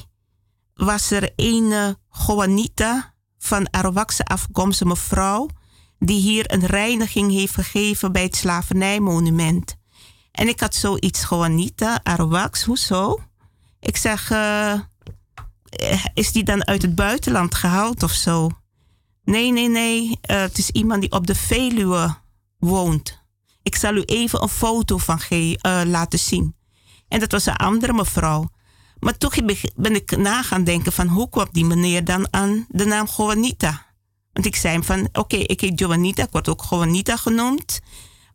was 0.74 1.10
er 1.10 1.32
een 1.36 1.96
Juanita 2.26 3.14
van 3.38 3.68
Arawakse 3.70 4.24
afkomst, 4.24 4.80
een 4.80 4.88
mevrouw, 4.88 5.48
die 5.98 6.20
hier 6.20 6.52
een 6.52 6.66
reiniging 6.66 7.32
heeft 7.32 7.54
gegeven 7.54 8.12
bij 8.12 8.22
het 8.22 8.36
slavernijmonument. 8.36 9.76
En 10.32 10.48
ik 10.48 10.60
had 10.60 10.74
zoiets, 10.74 11.26
Juanita, 11.30 12.00
Arawaks, 12.02 12.62
hoezo? 12.62 13.20
Ik 13.80 13.96
zeg, 13.96 14.30
eh, 14.30 14.80
is 16.14 16.32
die 16.32 16.44
dan 16.44 16.66
uit 16.66 16.82
het 16.82 16.94
buitenland 16.94 17.54
gehaald 17.54 18.02
of 18.02 18.12
zo? 18.12 18.50
Nee, 19.24 19.52
nee, 19.52 19.68
nee, 19.68 20.18
eh, 20.20 20.40
het 20.40 20.58
is 20.58 20.70
iemand 20.70 21.00
die 21.00 21.10
op 21.12 21.26
de 21.26 21.34
Veluwe 21.34 22.16
woont. 22.58 23.22
Ik 23.62 23.76
zal 23.76 23.94
u 23.94 24.02
even 24.02 24.42
een 24.42 24.48
foto 24.48 24.98
van 24.98 25.20
ge- 25.20 25.58
eh, 25.60 25.80
laten 25.84 26.18
zien. 26.18 26.56
En 27.08 27.20
dat 27.20 27.32
was 27.32 27.46
een 27.46 27.56
andere 27.56 27.92
mevrouw. 27.92 28.48
Maar 28.98 29.14
ik- 29.46 29.72
ben 29.76 29.94
ik 29.94 30.16
na 30.16 30.42
gaan 30.42 30.64
denken 30.64 30.92
van 30.92 31.06
hoe 31.08 31.28
kwam 31.28 31.48
die 31.52 31.64
meneer 31.64 32.04
dan 32.04 32.26
aan 32.30 32.66
de 32.68 32.84
naam 32.84 33.06
Juanita? 33.16 33.86
Want 34.32 34.46
ik 34.46 34.56
zei 34.56 34.72
hem 34.72 34.84
van 34.84 35.08
oké, 35.12 35.36
ik 35.36 35.60
heet 35.60 35.78
Juanita, 35.78 36.22
ik 36.22 36.32
word 36.32 36.48
ook 36.48 36.64
Juanita 36.70 37.16
genoemd. 37.16 37.80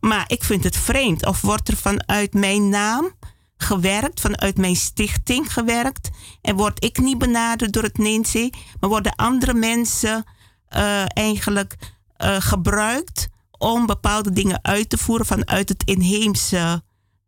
Maar 0.00 0.24
ik 0.26 0.44
vind 0.44 0.64
het 0.64 0.76
vreemd. 0.76 1.26
Of 1.26 1.40
wordt 1.40 1.68
er 1.68 1.76
vanuit 1.76 2.34
mijn 2.34 2.68
naam 2.68 3.12
gewerkt, 3.56 4.20
vanuit 4.20 4.56
mijn 4.56 4.76
stichting 4.76 5.52
gewerkt. 5.52 6.10
En 6.42 6.56
word 6.56 6.84
ik 6.84 6.98
niet 6.98 7.18
benaderd 7.18 7.72
door 7.72 7.82
het 7.82 7.98
NINSE, 7.98 8.52
maar 8.80 8.90
worden 8.90 9.14
andere 9.16 9.54
mensen 9.54 10.24
eh, 10.70 11.04
eigenlijk 11.08 11.76
eh, 12.16 12.36
gebruikt 12.38 13.28
om 13.50 13.86
bepaalde 13.86 14.32
dingen 14.32 14.58
uit 14.62 14.88
te 14.88 14.98
voeren 14.98 15.26
vanuit 15.26 15.68
het 15.68 15.82
inheemse, 15.84 16.82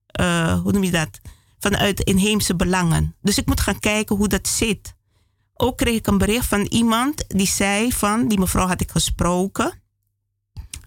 eh, 0.06 0.60
hoe 0.60 0.72
noem 0.72 0.84
je 0.84 0.90
dat? 0.90 1.20
Vanuit 1.58 2.00
inheemse 2.00 2.56
belangen. 2.56 3.16
Dus 3.20 3.38
ik 3.38 3.46
moet 3.46 3.60
gaan 3.60 3.78
kijken 3.78 4.16
hoe 4.16 4.28
dat 4.28 4.48
zit. 4.48 4.94
Ook 5.54 5.78
kreeg 5.78 5.96
ik 5.96 6.06
een 6.06 6.18
bericht 6.18 6.46
van 6.46 6.60
iemand 6.60 7.24
die 7.28 7.46
zei 7.46 7.92
van, 7.92 8.28
die 8.28 8.38
mevrouw 8.38 8.66
had 8.66 8.80
ik 8.80 8.90
gesproken, 8.90 9.82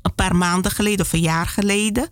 een 0.02 0.16
paar 0.16 0.36
maanden 0.36 0.72
geleden 0.72 1.06
of 1.06 1.14
een 1.14 1.20
jaar 1.20 1.48
geleden. 1.48 2.08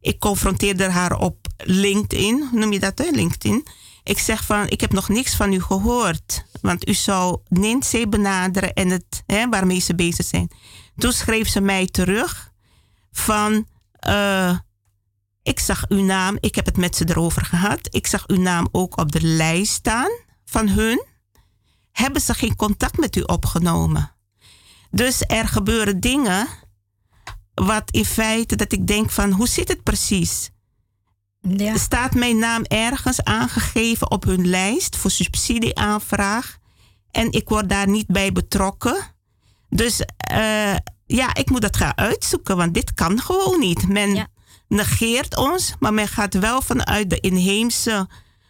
Ik 0.00 0.18
confronteerde 0.18 0.90
haar 0.90 1.18
op 1.18 1.46
LinkedIn, 1.56 2.48
hoe 2.50 2.58
noem 2.58 2.72
je 2.72 2.80
dat 2.80 2.98
hè? 2.98 3.08
LinkedIn. 3.10 3.66
Ik 4.04 4.18
zeg 4.18 4.44
van, 4.44 4.68
ik 4.68 4.80
heb 4.80 4.92
nog 4.92 5.08
niks 5.08 5.34
van 5.36 5.52
u 5.52 5.60
gehoord. 5.60 6.44
Want 6.60 6.88
u 6.88 6.94
zou 6.94 7.40
Ninzee 7.48 8.08
benaderen 8.08 8.72
en 8.72 8.88
het, 8.88 9.22
hè, 9.26 9.48
waarmee 9.48 9.80
ze 9.80 9.94
bezig 9.94 10.26
zijn. 10.26 10.50
Toen 10.96 11.12
schreef 11.12 11.48
ze 11.48 11.60
mij 11.60 11.86
terug 11.86 12.52
van, 13.12 13.68
eh, 13.92 14.58
ik 15.42 15.60
zag 15.60 15.88
uw 15.88 16.02
naam, 16.02 16.36
ik 16.40 16.54
heb 16.54 16.66
het 16.66 16.76
met 16.76 16.96
ze 16.96 17.08
erover 17.08 17.44
gehad. 17.44 17.88
Ik 17.90 18.06
zag 18.06 18.26
uw 18.26 18.40
naam 18.40 18.68
ook 18.72 19.00
op 19.00 19.12
de 19.12 19.22
lijst 19.22 19.72
staan 19.72 20.10
van 20.44 20.68
hun. 20.68 21.04
Hebben 21.92 22.20
ze 22.20 22.34
geen 22.34 22.56
contact 22.56 22.98
met 22.98 23.16
u 23.16 23.20
opgenomen? 23.20 24.12
Dus 24.90 25.22
er 25.26 25.48
gebeuren 25.48 26.00
dingen 26.00 26.48
wat 27.54 27.90
in 27.90 28.04
feite 28.04 28.56
dat 28.56 28.72
ik 28.72 28.86
denk 28.86 29.10
van, 29.10 29.32
hoe 29.32 29.48
zit 29.48 29.68
het 29.68 29.82
precies? 29.82 30.50
Staat 31.74 32.14
mijn 32.14 32.38
naam 32.38 32.62
ergens 32.62 33.24
aangegeven 33.24 34.10
op 34.10 34.24
hun 34.24 34.48
lijst 34.48 34.96
voor 34.96 35.10
subsidieaanvraag 35.10 36.58
en 37.10 37.32
ik 37.32 37.48
word 37.48 37.68
daar 37.68 37.88
niet 37.88 38.06
bij 38.06 38.32
betrokken? 38.32 38.96
Dus 39.68 40.00
eh, 40.16 40.76
ja, 41.06 41.34
ik 41.34 41.50
moet 41.50 41.60
dat 41.60 41.76
gaan 41.76 41.96
uitzoeken, 41.96 42.56
want 42.56 42.74
dit 42.74 42.94
kan 42.94 43.20
gewoon 43.20 43.60
niet. 43.60 43.88
Men 43.88 44.30
negeert 44.68 45.36
ons, 45.36 45.74
maar 45.78 45.94
men 45.94 46.08
gaat 46.08 46.34
wel 46.34 46.62
vanuit 46.62 47.10
de 47.10 47.20
inheemse 47.20 48.08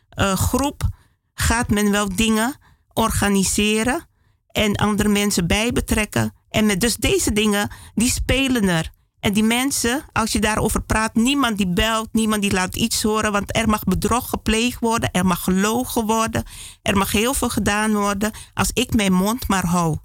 eh, 0.09 0.33
groep, 0.33 0.89
gaat 1.35 1.71
men 1.71 1.91
wel 1.91 2.15
dingen 2.15 2.57
organiseren 2.93 4.09
en 4.51 4.77
andere 4.77 5.09
mensen 5.09 5.47
bij 5.47 5.73
betrekken. 5.73 6.35
En 6.49 6.67
met 6.67 6.81
dus 6.81 6.97
deze 6.97 7.33
dingen, 7.33 7.71
die 7.95 8.11
spelen 8.11 8.69
er. 8.69 8.91
En 9.25 9.33
die 9.33 9.43
mensen, 9.43 10.05
als 10.12 10.33
je 10.33 10.41
daarover 10.41 10.83
praat, 10.83 11.15
niemand 11.15 11.57
die 11.57 11.69
belt, 11.69 12.09
niemand 12.12 12.43
die 12.43 12.53
laat 12.53 12.77
iets 12.77 13.03
horen, 13.03 13.33
want 13.33 13.57
er 13.57 13.69
mag 13.69 13.85
bedrog 13.85 14.28
gepleegd 14.28 14.81
worden, 14.81 15.11
er 15.11 15.27
mag 15.27 15.44
gelogen 15.44 16.07
worden, 16.07 16.44
er 16.83 16.97
mag 16.97 17.12
heel 17.12 17.35
veel 17.35 17.49
gedaan 17.49 17.94
worden 17.94 18.33
als 18.55 18.70
ik 18.73 18.94
mijn 18.94 19.12
mond 19.12 19.49
maar 19.49 19.67
hou. 19.67 19.97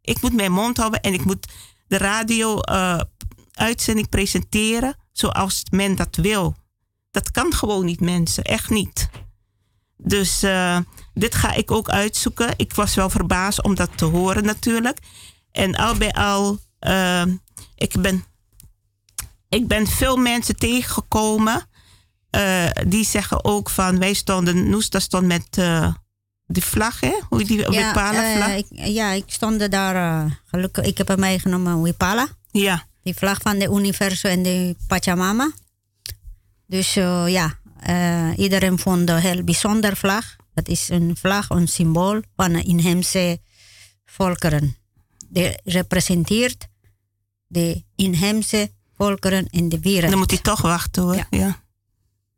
Ik 0.00 0.20
moet 0.20 0.32
mijn 0.32 0.52
mond 0.52 0.76
houden 0.76 1.00
en 1.00 1.12
ik 1.12 1.24
moet 1.24 1.46
de 1.86 1.96
radio-uitzending 1.96 4.08
presenteren 4.08 4.96
zoals 5.12 5.62
men 5.70 5.96
dat 5.96 6.16
wil. 6.16 6.54
Dat 7.10 7.30
kan 7.30 7.54
gewoon 7.54 7.84
niet, 7.84 8.00
mensen, 8.00 8.44
echt 8.44 8.70
niet. 8.70 9.08
Dus 9.96 10.44
uh, 10.44 10.78
dit 11.14 11.34
ga 11.34 11.52
ik 11.52 11.70
ook 11.70 11.88
uitzoeken. 11.88 12.54
Ik 12.56 12.74
was 12.74 12.94
wel 12.94 13.10
verbaasd 13.10 13.62
om 13.62 13.74
dat 13.74 13.98
te 13.98 14.04
horen 14.04 14.44
natuurlijk. 14.44 14.98
En 15.52 15.74
al 15.74 15.96
bij 15.96 16.12
al, 16.12 16.58
uh, 16.80 17.22
ik, 17.74 18.00
ben, 18.00 18.24
ik 19.56 19.68
ben 19.68 19.86
veel 19.86 20.16
mensen 20.16 20.56
tegengekomen. 20.56 21.68
Uh, 22.30 22.66
die 22.86 23.04
zeggen 23.04 23.44
ook 23.44 23.70
van, 23.70 23.98
wij 23.98 24.14
stonden, 24.14 24.68
Noesta 24.68 24.98
stond 24.98 25.26
met 25.26 25.46
de 26.46 26.60
vlag, 26.62 27.00
hè? 27.00 27.14
Hoe 27.28 27.44
die 27.44 27.58
ja, 27.58 27.68
Wipala-vlag. 27.70 28.56
ik, 28.56 28.66
ja, 28.70 29.12
ik 29.12 29.24
stond 29.26 29.70
daar, 29.70 30.40
gelukkig, 30.44 30.84
ik 30.84 30.98
heb 30.98 31.08
hem 31.08 31.20
meegenomen, 31.20 31.82
Wipala. 31.82 32.28
Ja. 32.50 32.86
Die 33.02 33.14
vlag 33.14 33.40
van 33.40 33.58
de 33.58 33.68
universum 33.68 34.30
en 34.30 34.42
de 34.42 34.76
Pachamama. 34.86 35.52
Dus 36.66 36.94
ja, 37.26 37.58
uh, 37.88 38.38
iedereen 38.38 38.78
vond 38.78 39.08
een 39.08 39.18
heel 39.18 39.42
bijzonder 39.44 39.96
vlag. 39.96 40.36
Dat 40.54 40.68
is 40.68 40.88
een 40.88 41.16
vlag, 41.16 41.48
een 41.50 41.68
symbool 41.68 42.20
van 42.36 42.52
de 42.52 42.62
inheemse 42.62 43.40
volkeren. 44.04 44.76
Die 45.28 45.60
representeert 45.64 46.68
de 47.46 47.84
inheemse 47.96 48.70
volkeren 48.96 49.46
in 49.50 49.68
de 49.68 49.80
wereld. 49.80 50.10
Dan 50.10 50.18
moet 50.18 50.30
hij 50.30 50.40
toch 50.40 50.62
wachten 50.62 51.02
hoor. 51.02 51.14
Ja, 51.14 51.26
ja. 51.30 51.60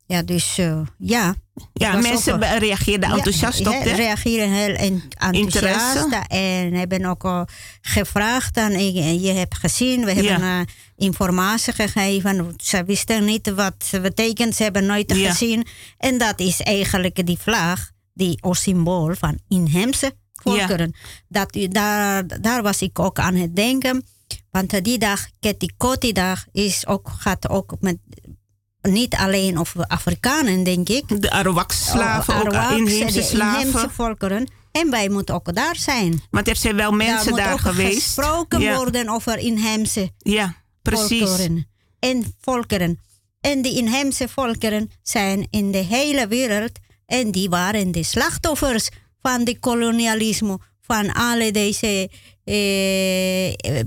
ja 0.05 0.21
dus 0.21 0.57
uh, 0.57 0.81
ja. 0.97 1.35
Ja, 1.73 1.97
mensen 1.97 2.59
reageerden 2.59 3.11
enthousiast 3.11 3.59
ja, 3.59 3.69
op. 3.69 3.83
Hè? 3.83 3.91
reageren 3.91 4.51
heel 4.51 4.75
enthousiast. 5.17 6.07
En 6.27 6.73
hebben 6.73 7.05
ook 7.05 7.23
uh, 7.23 7.41
gevraagd. 7.81 8.57
En 8.57 8.93
je 9.21 9.31
hebt 9.31 9.57
gezien, 9.57 10.05
we 10.05 10.13
hebben 10.13 10.41
uh, 10.41 10.59
informatie 10.95 11.73
gegeven. 11.73 12.53
Ze 12.57 12.83
wisten 12.83 13.25
niet 13.25 13.53
wat 13.53 13.73
het 13.91 14.01
betekent. 14.01 14.55
Ze 14.55 14.63
hebben 14.63 14.85
nooit 14.85 15.13
gezien. 15.13 15.65
En 15.97 16.17
dat 16.17 16.39
is 16.39 16.61
eigenlijk 16.61 17.25
die 17.25 17.37
vlag, 17.39 17.89
die 18.13 18.37
als 18.41 18.61
symbool 18.61 19.15
van 19.15 19.39
inheemse 19.47 20.13
volkeren. 20.33 20.95
Dat, 21.27 21.57
daar, 21.69 22.41
daar 22.41 22.61
was 22.61 22.81
ik 22.81 22.99
ook 22.99 23.19
aan 23.19 23.35
het 23.35 23.55
denken. 23.55 24.03
Want 24.51 24.83
die 24.83 24.97
dag, 24.97 25.27
Ketikoti 25.39 26.11
dag, 26.11 26.45
is 26.51 26.87
ook, 26.87 27.09
gaat 27.17 27.49
ook 27.49 27.75
met 27.79 27.97
niet 28.81 29.15
alleen 29.15 29.59
over 29.59 29.85
Afrikanen, 29.87 30.63
denk 30.63 30.89
ik. 30.89 31.21
De 31.21 31.31
Arawak-slaven, 31.31 32.35
ook 32.35 32.77
inheemse 32.77 33.21
slaven. 33.21 33.67
inheemse 33.67 33.89
volkeren. 33.89 34.51
En 34.71 34.89
wij 34.89 35.09
moeten 35.09 35.35
ook 35.35 35.55
daar 35.55 35.75
zijn. 35.75 36.21
Want 36.31 36.47
er 36.47 36.55
zijn 36.55 36.75
wel 36.75 36.91
mensen 36.91 37.35
daar, 37.35 37.45
daar 37.45 37.59
geweest. 37.59 38.03
gesproken 38.03 38.59
ja. 38.59 38.75
worden 38.75 39.09
over 39.09 39.37
inheemse 39.37 40.11
ja, 40.17 40.55
precies. 40.81 41.27
volkeren. 41.27 41.67
En 41.99 42.35
volkeren. 42.41 42.99
En 43.41 43.61
die 43.61 43.77
inheemse 43.77 44.27
volkeren 44.27 44.91
zijn 45.01 45.47
in 45.49 45.71
de 45.71 45.77
hele 45.77 46.27
wereld. 46.27 46.71
En 47.05 47.31
die 47.31 47.49
waren 47.49 47.91
de 47.91 48.03
slachtoffers 48.03 48.89
van 49.21 49.43
de 49.43 49.59
kolonialisme. 49.59 50.59
Van 50.81 51.13
alle 51.13 51.51
deze 51.51 52.09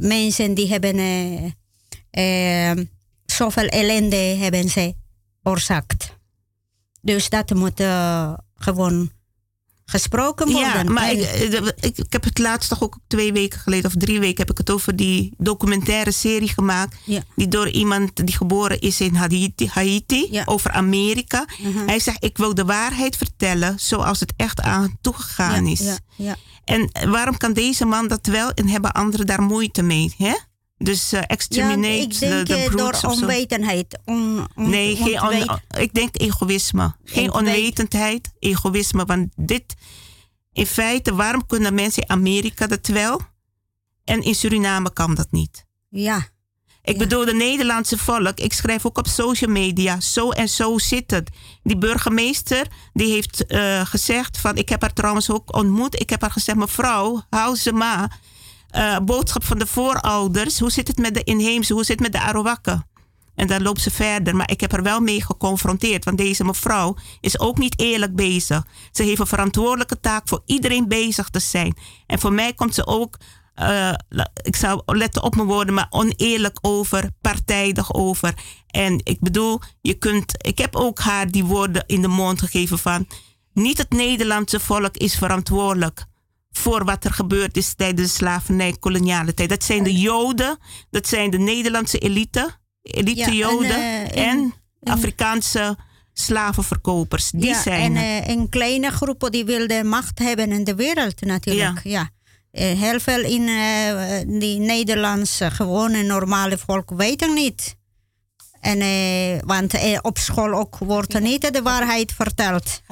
mensen 0.01 0.55
die 0.55 0.69
hebben... 0.69 0.99
Eh, 0.99 2.71
eh, 2.71 2.79
zoveel 3.25 3.67
ellende 3.67 4.17
hebben 4.17 4.69
ze 4.69 4.95
veroorzaakt. 5.43 6.17
Dus 7.01 7.29
dat 7.29 7.55
moet 7.55 7.83
gewoon 8.55 9.11
gesproken 9.93 10.47
worden. 10.47 10.85
Ja, 10.87 10.93
maar 10.93 11.13
ik, 11.13 11.21
ik, 11.81 11.99
ik, 11.99 12.13
heb 12.13 12.25
het 12.25 12.39
laatst 12.39 12.69
toch 12.69 12.83
ook 12.83 12.99
twee 13.07 13.33
weken 13.33 13.61
geleden 13.61 13.87
of 13.87 13.93
drie 13.97 14.21
weken 14.21 14.39
heb 14.39 14.51
ik 14.51 14.59
het 14.59 14.71
over 14.71 14.97
die 14.97 15.35
documentaire 15.39 16.11
serie 16.11 16.49
gemaakt. 16.49 16.97
Ja. 17.05 17.23
Die 17.37 17.49
door 17.49 17.69
iemand 17.69 18.27
die 18.27 18.37
geboren 18.37 18.81
is 18.81 19.01
in 19.01 19.15
Haiti, 19.15 19.69
Haiti 19.69 20.29
ja. 20.31 20.43
over 20.47 20.71
Amerika. 20.71 21.47
Uh 21.61 21.75
-huh. 21.75 21.87
Hij 21.87 22.01
zegt, 22.01 22.25
ik 22.25 22.37
wil 22.37 22.55
de 22.55 22.65
waarheid 22.65 23.17
vertellen 23.17 23.75
zoals 23.81 24.21
het 24.21 24.33
echt 24.37 24.61
aan 24.61 24.97
toegegaan 25.01 25.67
ja, 25.67 25.73
is. 25.73 25.81
Ja, 25.81 25.99
ja. 26.17 26.37
En 26.65 27.11
waarom 27.11 27.37
kan 27.37 27.53
deze 27.53 27.85
man 27.85 28.09
dat 28.09 28.27
wel 28.27 28.51
en 28.51 28.69
hebben 28.69 28.93
anderen 28.93 29.27
daar 29.27 29.43
moeite 29.43 29.83
mee? 29.83 30.15
Hè? 30.19 30.35
Dus 30.83 31.13
uh, 31.13 31.21
exterminate 31.27 31.89
ja, 31.89 32.03
ik 32.03 32.19
denk 32.19 32.47
de, 32.47 32.71
de 32.71 32.77
door 32.77 33.01
onwetendheid. 33.03 33.99
On, 34.05 34.47
on, 34.55 34.71
nee, 34.71 34.97
geen 34.97 35.23
on, 35.23 35.61
ik 35.79 35.95
denk 35.95 36.21
egoïsme. 36.21 36.95
Geen 37.05 37.33
onwetendheid, 37.33 38.33
egoïsme. 38.39 39.05
Want 39.05 39.33
dit, 39.37 39.75
in 40.53 40.67
feite, 40.67 41.15
waarom 41.15 41.47
kunnen 41.47 41.75
mensen 41.75 42.03
in 42.03 42.11
Amerika 42.11 42.67
dat 42.67 42.87
wel? 42.87 43.21
En 44.05 44.23
in 44.23 44.35
Suriname 44.35 44.93
kan 44.93 45.15
dat 45.15 45.29
niet. 45.31 45.67
Ja. 45.89 46.31
Ik 46.83 46.93
ja. 46.93 46.99
bedoel, 46.99 47.25
de 47.25 47.35
Nederlandse 47.35 47.99
volk, 47.99 48.39
ik 48.39 48.53
schrijf 48.53 48.87
ook 48.87 48.99
op 48.99 49.07
social 49.07 49.51
media, 49.51 50.01
zo 50.01 50.31
en 50.31 50.49
zo 50.49 50.79
zit 50.79 51.11
het. 51.11 51.31
Die 51.63 51.79
burgemeester, 51.79 52.67
die 52.93 53.13
heeft 53.13 53.45
uh, 53.49 53.87
gezegd 53.87 54.39
van, 54.39 54.57
ik 54.57 54.69
heb 54.69 54.81
haar 54.81 54.93
trouwens 54.93 55.31
ook 55.31 55.57
ontmoet. 55.57 56.01
Ik 56.01 56.11
heb 56.11 56.21
haar 56.21 56.31
gezegd, 56.31 56.59
mevrouw, 56.59 57.23
hou 57.31 57.57
ze 57.57 57.73
maar 57.73 58.19
uh, 58.73 58.99
boodschap 58.99 59.45
van 59.45 59.59
de 59.59 59.67
voorouders. 59.67 60.59
Hoe 60.59 60.71
zit 60.71 60.89
het 60.89 60.99
met 60.99 61.15
de 61.15 61.25
inheemse? 61.25 61.73
Hoe 61.73 61.85
zit 61.85 61.99
het 61.99 62.13
met 62.13 62.21
de 62.21 62.27
Arawakken? 62.29 62.87
En 63.35 63.47
dan 63.47 63.63
loopt 63.63 63.81
ze 63.81 63.91
verder. 63.91 64.37
Maar 64.37 64.51
ik 64.51 64.61
heb 64.61 64.73
er 64.73 64.83
wel 64.83 65.01
mee 65.01 65.23
geconfronteerd. 65.23 66.05
Want 66.05 66.19
deze 66.19 66.45
mevrouw 66.45 66.97
is 67.21 67.39
ook 67.39 67.59
niet 67.59 67.81
eerlijk 67.81 68.15
bezig. 68.15 68.67
Ze 68.93 69.03
heeft 69.03 69.21
een 69.21 69.27
verantwoordelijke 69.27 70.01
taak 70.01 70.29
voor 70.29 70.43
iedereen 70.47 70.89
bezig 70.89 71.29
te 71.29 71.39
zijn. 71.39 71.77
En 72.07 72.19
voor 72.19 72.33
mij 72.33 72.53
komt 72.53 72.75
ze 72.75 72.87
ook, 72.87 73.17
uh, 73.57 73.93
ik 74.43 74.57
zou 74.57 74.83
letten 74.87 75.23
op 75.23 75.35
mijn 75.35 75.49
woorden, 75.49 75.75
maar 75.75 75.87
oneerlijk 75.91 76.59
over, 76.61 77.11
partijdig 77.21 77.95
over. 77.95 78.35
En 78.67 79.01
ik 79.05 79.21
bedoel, 79.21 79.61
je 79.81 79.95
kunt, 79.95 80.47
ik 80.47 80.59
heb 80.59 80.77
ook 80.77 80.99
haar 80.99 81.31
die 81.31 81.45
woorden 81.45 81.85
in 81.87 82.03
de 82.03 82.09
mond 82.09 82.41
gegeven 82.41 82.79
van, 82.79 83.07
niet 83.55 83.79
het 83.79 83.91
Nederlandse 83.91 84.61
volk 84.61 84.97
is 84.97 85.15
verantwoordelijk 85.15 86.05
voor 86.53 86.85
wat 86.85 87.05
er 87.05 87.13
gebeurd 87.13 87.57
is 87.57 87.75
tijdens 87.75 88.09
de 88.09 88.19
slavernij, 88.19 88.77
koloniale 88.81 89.35
tijd. 89.35 89.49
Dat 89.49 89.65
zijn 89.65 89.83
de 89.83 89.95
Joden, 89.95 90.59
dat 90.91 91.07
zijn 91.09 91.31
de 91.31 91.39
Nederlandse 91.39 91.99
elite, 91.99 92.51
elite 92.83 93.31
ja, 93.31 93.49
Joden 93.49 93.71
en, 93.71 94.17
uh, 94.17 94.27
en, 94.27 94.55
en 94.81 94.93
Afrikaanse 94.93 95.77
slavenverkopers. 96.13 97.31
Die 97.31 97.45
ja, 97.45 97.63
zijn 97.63 97.97
en 97.97 98.31
een 98.31 98.49
kleine 98.49 98.91
groep 98.91 99.29
die 99.31 99.45
wilde 99.45 99.85
macht 99.85 100.19
hebben 100.19 100.53
in 100.53 100.65
de 100.65 100.75
wereld 100.75 101.21
natuurlijk. 101.21 101.81
Ja. 101.85 101.91
ja. 101.91 102.11
Uh, 102.53 102.81
heel 102.81 103.01
veel 103.01 103.21
in 103.25 103.47
die 104.39 104.59
Nederlandse 104.59 105.51
gewone 105.51 106.03
normale 106.03 106.59
volk 106.59 106.91
weten 106.91 107.35
niet. 107.35 107.77
En, 108.63 108.81
uh, 108.81 109.41
want 109.45 109.75
uh, 109.75 109.99
op 110.03 110.19
school 110.19 110.53
ook 110.53 110.79
wordt 110.79 111.21
niet 111.21 111.53
de 111.53 111.63
waarheid 111.63 112.13
verteld. 112.13 112.83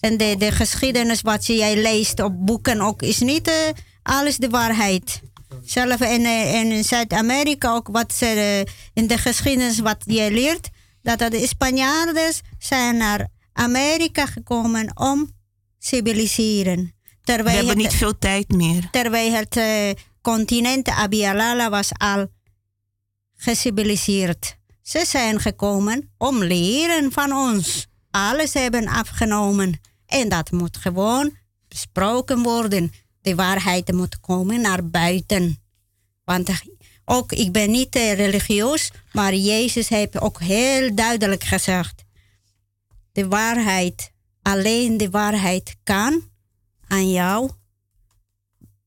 En 0.00 0.16
de, 0.16 0.34
de 0.38 0.52
geschiedenis 0.52 1.20
wat 1.20 1.46
jij 1.46 1.82
leest 1.82 2.22
op 2.22 2.46
boeken 2.46 2.80
ook 2.80 3.02
is 3.02 3.18
niet 3.18 3.48
uh, 3.48 3.54
alles 4.02 4.36
de 4.36 4.48
waarheid. 4.48 5.20
Zelf 5.64 6.00
in, 6.00 6.26
in 6.26 6.84
Zuid-Amerika 6.84 7.72
ook 7.74 7.88
wat 7.88 8.14
ze 8.14 8.66
in 8.94 9.06
de 9.06 9.18
geschiedenis 9.18 9.78
wat 9.78 10.02
je 10.06 10.30
leert, 10.30 10.68
dat 11.02 11.18
de 11.18 11.46
Spanjaarden 11.46 12.32
zijn 12.58 12.96
naar 12.96 13.28
Amerika 13.52 14.26
gekomen 14.26 14.90
om 14.94 15.30
civiliseren. 15.78 16.94
Terwijl 17.22 17.44
We 17.44 17.66
hebben 17.66 17.84
het, 17.84 17.92
niet 17.92 17.98
veel 18.00 18.18
tijd 18.18 18.48
meer. 18.48 18.88
Terwijl 18.90 19.32
het 19.32 19.60
continent 20.22 20.88
Abialala 20.88 21.70
was 21.70 21.90
al 21.92 22.26
geciviliseerd. 23.36 24.57
Ze 24.88 25.04
zijn 25.06 25.40
gekomen 25.40 26.10
om 26.18 26.42
leren 26.44 27.12
van 27.12 27.32
ons. 27.32 27.86
Alles 28.10 28.54
hebben 28.54 28.86
afgenomen. 28.86 29.80
En 30.06 30.28
dat 30.28 30.50
moet 30.50 30.76
gewoon 30.76 31.36
besproken 31.68 32.42
worden. 32.42 32.92
De 33.20 33.34
waarheid 33.34 33.92
moet 33.92 34.20
komen 34.20 34.60
naar 34.60 34.88
buiten. 34.88 35.62
Want 36.24 36.50
ook, 37.04 37.32
ik 37.32 37.52
ben 37.52 37.70
niet 37.70 37.94
religieus, 37.94 38.90
maar 39.12 39.34
Jezus 39.34 39.88
heeft 39.88 40.20
ook 40.20 40.40
heel 40.40 40.94
duidelijk 40.94 41.44
gezegd: 41.44 42.04
de 43.12 43.28
waarheid, 43.28 44.12
alleen 44.42 44.96
de 44.96 45.10
waarheid 45.10 45.76
kan 45.82 46.22
aan 46.86 47.10
jou 47.10 47.50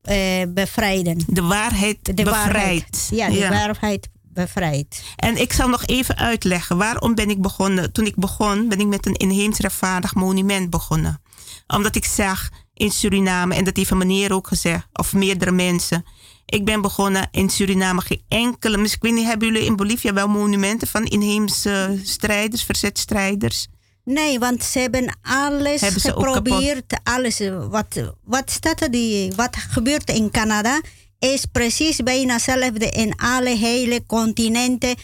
eh, 0.01 0.43
bevrijden. 0.49 1.23
De 1.27 1.41
waarheid 1.41 2.05
de 2.05 2.13
bevrijdt. 2.13 2.45
Waarheid, 2.45 3.07
ja, 3.11 3.29
de 3.29 3.37
ja. 3.37 3.49
waarheid 3.49 4.09
bevrijd. 4.33 5.03
En 5.15 5.41
ik 5.41 5.53
zal 5.53 5.69
nog 5.69 5.85
even 5.85 6.17
uitleggen 6.17 6.77
waarom 6.77 7.15
ben 7.15 7.29
ik 7.29 7.41
begonnen. 7.41 7.91
Toen 7.91 8.05
ik 8.05 8.15
begon, 8.15 8.69
ben 8.69 8.79
ik 8.79 8.87
met 8.87 9.05
een 9.05 9.15
inheems 9.15 9.57
rechtvaardig 9.57 10.15
monument 10.15 10.69
begonnen. 10.69 11.21
Omdat 11.67 11.95
ik 11.95 12.05
zag 12.05 12.49
in 12.73 12.91
Suriname, 12.91 13.55
en 13.55 13.63
dat 13.63 13.77
heeft 13.77 13.89
een 13.89 13.97
meneer 13.97 14.33
ook 14.33 14.47
gezegd, 14.47 14.87
of 14.93 15.13
meerdere 15.13 15.51
mensen. 15.51 16.05
Ik 16.45 16.65
ben 16.65 16.81
begonnen 16.81 17.27
in 17.31 17.49
Suriname 17.49 18.01
geen 18.01 18.23
enkele. 18.27 18.77
Misschien 18.77 19.09
ik 19.09 19.15
weet 19.15 19.19
niet, 19.19 19.29
hebben 19.29 19.47
jullie 19.47 19.65
in 19.65 19.75
Bolivia 19.75 20.13
wel 20.13 20.27
monumenten 20.27 20.87
van 20.87 21.05
inheemse 21.05 21.99
strijders, 22.03 22.63
verzetstrijders? 22.63 23.67
Nee, 24.03 24.39
want 24.39 24.63
ze 24.63 24.79
hebben 24.79 25.17
alles 25.21 25.81
Hebben 25.81 26.01
ze 26.01 26.07
geprobeerd. 26.11 26.99
Alles 27.03 27.39
wat, 27.69 28.13
wat 28.23 28.51
staat 28.51 28.81
er 28.81 28.91
die, 28.91 29.33
wat 29.35 29.55
gebeurt 29.55 30.09
in 30.09 30.31
Canada 30.31 30.81
is 31.29 31.45
precies 31.51 31.97
bijna 31.97 32.33
hetzelfde 32.33 32.89
in 32.89 33.15
alle 33.15 33.55
hele 33.57 34.05
continenten 34.05 34.95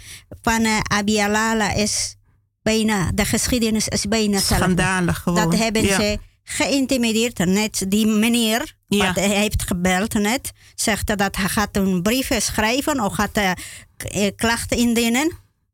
van 0.42 0.62
uh, 0.62 0.80
Abialala 0.80 1.74
is 1.74 2.16
bijna 2.62 3.12
de 3.14 3.26
geschiedenis 3.26 3.88
is 3.88 4.06
bijna 4.06 4.36
hetzelfde. 4.36 4.64
Schandalig 4.66 5.18
gewoon. 5.18 5.50
Dat 5.50 5.60
hebben 5.60 5.84
Ja. 5.84 5.96
ze 6.00 6.18
geïntimideerd. 6.44 7.38
Net 7.38 7.86
die 7.88 8.06
meneer, 8.08 8.76
Ja. 8.88 9.06
wat 9.06 9.16
hij 9.16 9.30
heeft 9.30 9.64
gebeld 9.64 10.14
net, 10.14 10.52
zegt 10.76 11.08
dat 11.18 11.36
hij 11.36 11.50
gaat 11.50 11.76
een 11.78 12.02
brief 12.02 12.30
schrijven 12.38 13.00
of 13.00 13.14
gaat 13.14 13.38
eh, 13.38 13.52
eh, 13.98 14.32
klachten 14.36 14.78
indienen. 14.78 15.32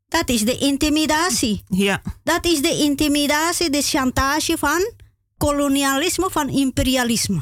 Dat 0.08 0.28
is 0.28 0.40
de 0.44 0.58
intimidatie. 0.58 1.62
Ja. 1.68 2.02
Dat 2.22 2.44
is 2.46 2.62
de 2.62 2.76
intimidatie, 2.78 3.70
de 3.70 3.82
chantage 3.82 4.58
van 4.58 4.92
kolonialisme, 5.36 6.28
van 6.30 6.48
imperialisme. 6.48 7.40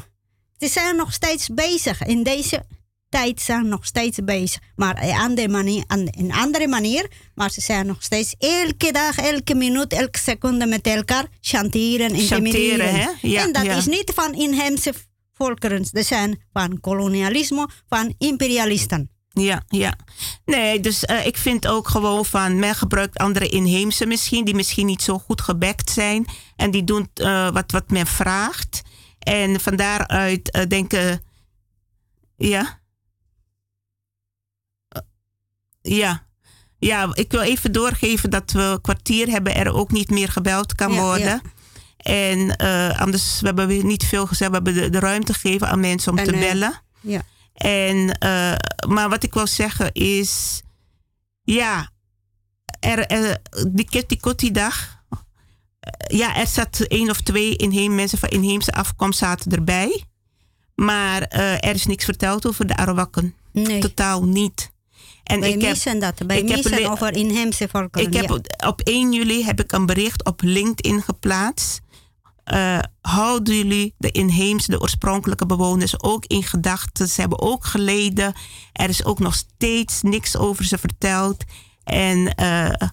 Ze 0.59 0.69
zijn 0.69 0.97
nog 0.97 1.13
steeds 1.13 1.49
bezig. 1.49 2.03
In 2.03 2.23
deze 2.23 2.65
tijd 3.12 3.41
zijn 3.41 3.68
nog 3.68 3.86
steeds 3.86 4.18
bezig. 4.24 4.60
Maar 4.76 5.02
een 5.02 5.15
andere 5.15 5.49
manier, 5.49 5.84
een 5.86 6.32
andere 6.32 6.68
manier. 6.68 7.10
Maar 7.34 7.50
ze 7.50 7.60
zijn 7.60 7.86
nog 7.86 8.02
steeds 8.02 8.34
elke 8.39 8.92
dag, 8.92 9.18
elke 9.18 9.55
minuut, 9.55 9.92
elke 9.92 10.18
seconde 10.18 10.66
met 10.66 10.86
elkaar 10.86 11.26
chanteren, 11.41 12.15
hè? 12.15 13.08
Ja, 13.20 13.42
en 13.42 13.52
dat 13.52 13.65
ja. 13.65 13.76
is 13.76 13.86
niet 13.86 14.12
van 14.15 14.34
inheemse 14.34 14.92
volkeren. 15.32 15.84
Dat 15.91 16.07
zijn 16.07 16.42
van 16.52 16.81
kolonialisme, 16.81 17.68
van 17.89 18.15
imperialisten. 18.18 19.10
Ja, 19.28 19.62
ja. 19.68 19.94
Nee, 20.44 20.81
dus 20.81 21.05
eh, 21.05 21.26
ik 21.26 21.36
vind 21.36 21.66
ook 21.66 21.89
gewoon 21.89 22.24
van, 22.24 22.58
men 22.58 22.74
gebruikt 22.74 23.18
andere 23.18 23.49
inheemse 23.49 24.07
misschien, 24.07 24.44
die 24.44 24.55
misschien 24.55 24.86
niet 24.86 25.02
zo 25.02 25.18
goed 25.18 25.41
gebekt 25.41 25.91
zijn. 25.91 26.26
En 26.57 26.70
die 26.70 26.84
doen 26.84 27.08
eh, 27.15 27.50
wat, 27.50 27.73
wat 27.73 27.91
men 27.91 28.07
vraagt. 28.07 28.82
En 29.18 29.60
van 29.60 29.76
daaruit 29.76 30.50
eh, 30.50 30.66
denken, 30.66 31.23
ja. 32.36 32.81
Eh, 34.89 35.02
ja. 35.83 36.27
Ja, 36.78 37.11
ik 37.12 37.31
wil 37.31 37.41
even 37.41 37.73
doorgeven 37.73 38.31
dat 38.31 38.52
we 38.52 38.61
een 38.61 38.81
kwartier 38.81 39.28
hebben 39.28 39.55
er 39.55 39.73
ook 39.73 39.91
niet 39.91 40.11
meer 40.11 40.28
gebeld 40.28 40.75
kan 40.75 40.93
Ja, 40.93 41.01
worden. 41.01 41.25
ja. 41.27 41.41
En 41.97 42.57
eh, 42.57 43.01
anders, 43.01 43.41
we 43.41 43.47
hebben 43.47 43.67
weer 43.67 43.85
niet 43.85 44.05
veel 44.05 44.27
gezegd, 44.27 44.51
we 44.51 44.57
hebben 44.57 44.75
de, 44.75 44.91
de 44.91 44.99
ruimte 44.99 45.35
gegeven 45.35 45.69
aan 45.69 45.81
mensen 45.81 46.12
om 46.12 46.19
En, 46.19 46.25
te 46.25 46.33
eh, 46.33 46.41
bellen. 46.41 46.83
Ja. 47.01 47.23
En, 47.55 48.19
eh, 48.19 48.52
maar 48.89 49.09
wat 49.09 49.23
ik 49.23 49.35
wil 49.35 49.47
zeggen 49.47 49.93
is, 49.93 50.62
ja, 51.43 51.91
er, 52.81 53.07
er, 53.07 53.39
die 53.73 53.85
Kitty 53.89 54.17
Kotti 54.17 54.51
dag, 54.51 55.02
eh, 55.11 56.19
ja, 56.19 56.36
er 56.36 56.47
zat 56.47 56.81
één 56.81 57.11
of 57.11 57.20
twee 57.20 57.57
inheem, 57.57 57.94
mensen 57.94 58.19
van 58.19 58.28
inheemse 58.28 58.73
afkomst 58.73 59.19
zaten 59.19 59.52
erbij. 59.52 60.05
Maar 60.75 61.23
eh, 61.23 61.52
er 61.52 61.75
is 61.75 61.86
niks 61.86 62.05
verteld 62.05 62.47
over 62.47 62.67
de 62.67 62.77
Arawakken. 62.77 63.35
Nee. 63.52 63.78
Totaal 63.81 64.25
niet. 64.25 64.72
En 65.33 65.41
Wij 65.41 65.52
ik 65.52 65.62
heb, 65.62 66.01
dat. 66.01 66.27
Wij 66.27 66.39
ik 66.39 66.49
heb 66.49 66.91
over 66.91 67.17
inheemse 67.17 67.69
volkeren. 67.69 68.07
ik 68.07 68.15
heb 68.15 68.28
ja. 68.28 68.35
op, 68.35 68.67
op 68.67 68.81
1 68.81 69.12
juli 69.12 69.44
heb 69.44 69.61
ik 69.61 69.73
een 69.73 69.86
bericht 69.86 70.25
op 70.25 70.41
LinkedIn 70.43 71.02
geplaatst. 71.02 71.81
Eh, 72.44 72.78
houden 73.01 73.55
jullie 73.55 73.94
de 73.99 74.11
inheemse, 74.11 74.70
de 74.70 74.81
oorspronkelijke 74.81 75.47
bewoners 75.47 76.02
ook 76.02 76.27
in 76.27 76.43
gedachten? 76.43 77.09
Ze 77.09 77.20
hebben 77.20 77.41
ook 77.41 77.65
geleden. 77.65 78.35
Er 78.73 78.89
is 78.89 79.05
ook 79.05 79.19
nog 79.19 79.35
steeds 79.35 80.02
niks 80.02 80.36
over 80.36 80.65
ze 80.65 80.78
verteld. 80.78 81.44
En 81.85 82.35
eh, 82.35 82.89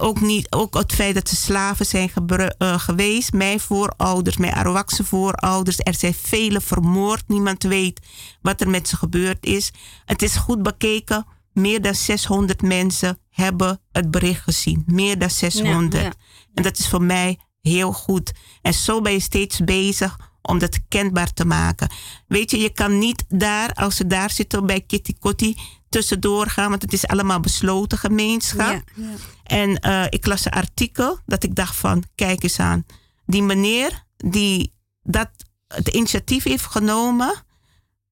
ook, 0.00 0.20
niet, 0.20 0.52
ook 0.52 0.74
het 0.74 0.92
feit 0.92 1.14
dat 1.14 1.28
ze 1.28 1.36
slaven 1.36 1.86
zijn 1.86 2.10
eh, 2.16 2.78
geweest. 2.78 3.32
Mijn 3.32 3.60
voorouders, 3.60 4.36
mijn 4.36 4.52
Arawakse 4.52 5.04
voorouders. 5.04 5.78
Er 5.78 5.94
zijn 5.94 6.14
vele 6.14 6.60
vermoord. 6.60 7.22
Niemand 7.26 7.62
weet 7.62 8.00
wat 8.42 8.60
er 8.60 8.68
met 8.68 8.88
ze 8.88 8.96
gebeurd 8.96 9.46
is. 9.46 9.70
Het 10.04 10.22
is 10.22 10.36
goed 10.36 10.62
bekeken. 10.62 11.26
Meer 11.52 11.82
dan 11.82 11.94
600 11.94 12.62
mensen 12.62 13.18
hebben 13.30 13.80
het 13.92 14.10
bericht 14.10 14.42
gezien. 14.42 14.82
Meer 14.86 15.18
dan 15.18 15.30
600. 15.30 15.92
Ja, 15.92 16.00
ja. 16.00 16.12
En 16.54 16.62
dat 16.62 16.78
is 16.78 16.88
voor 16.88 17.02
mij 17.02 17.38
heel 17.60 17.92
goed. 17.92 18.32
En 18.62 18.74
zo 18.74 19.00
ben 19.00 19.12
je 19.12 19.20
steeds 19.20 19.64
bezig 19.64 20.16
om 20.42 20.58
dat 20.58 20.78
kenbaar 20.88 21.32
te 21.32 21.44
maken. 21.44 21.90
Weet 22.26 22.50
je, 22.50 22.58
je 22.58 22.70
kan 22.70 22.98
niet 22.98 23.24
daar, 23.28 23.72
als 23.74 23.96
ze 23.96 24.06
daar 24.06 24.30
zitten 24.30 24.66
bij 24.66 24.80
Kitty 24.80 25.14
Kotti, 25.18 25.56
tussendoor 25.88 26.46
gaan, 26.46 26.68
want 26.68 26.82
het 26.82 26.92
is 26.92 27.06
allemaal 27.06 27.40
besloten 27.40 27.98
gemeenschap. 27.98 28.82
Ja, 28.94 29.04
ja. 29.04 29.14
En 29.42 29.78
eh, 29.78 30.04
ik 30.08 30.26
las 30.26 30.44
een 30.44 30.52
artikel 30.52 31.18
dat 31.26 31.42
ik 31.42 31.54
dacht 31.54 31.76
van, 31.76 32.04
kijk 32.14 32.42
eens 32.42 32.60
aan. 32.60 32.86
Die 33.26 33.42
meneer 33.42 34.04
die 34.16 34.72
dat 35.02 35.30
het 35.68 35.88
initiatief 35.88 36.44
heeft 36.44 36.64
genomen, 36.66 37.44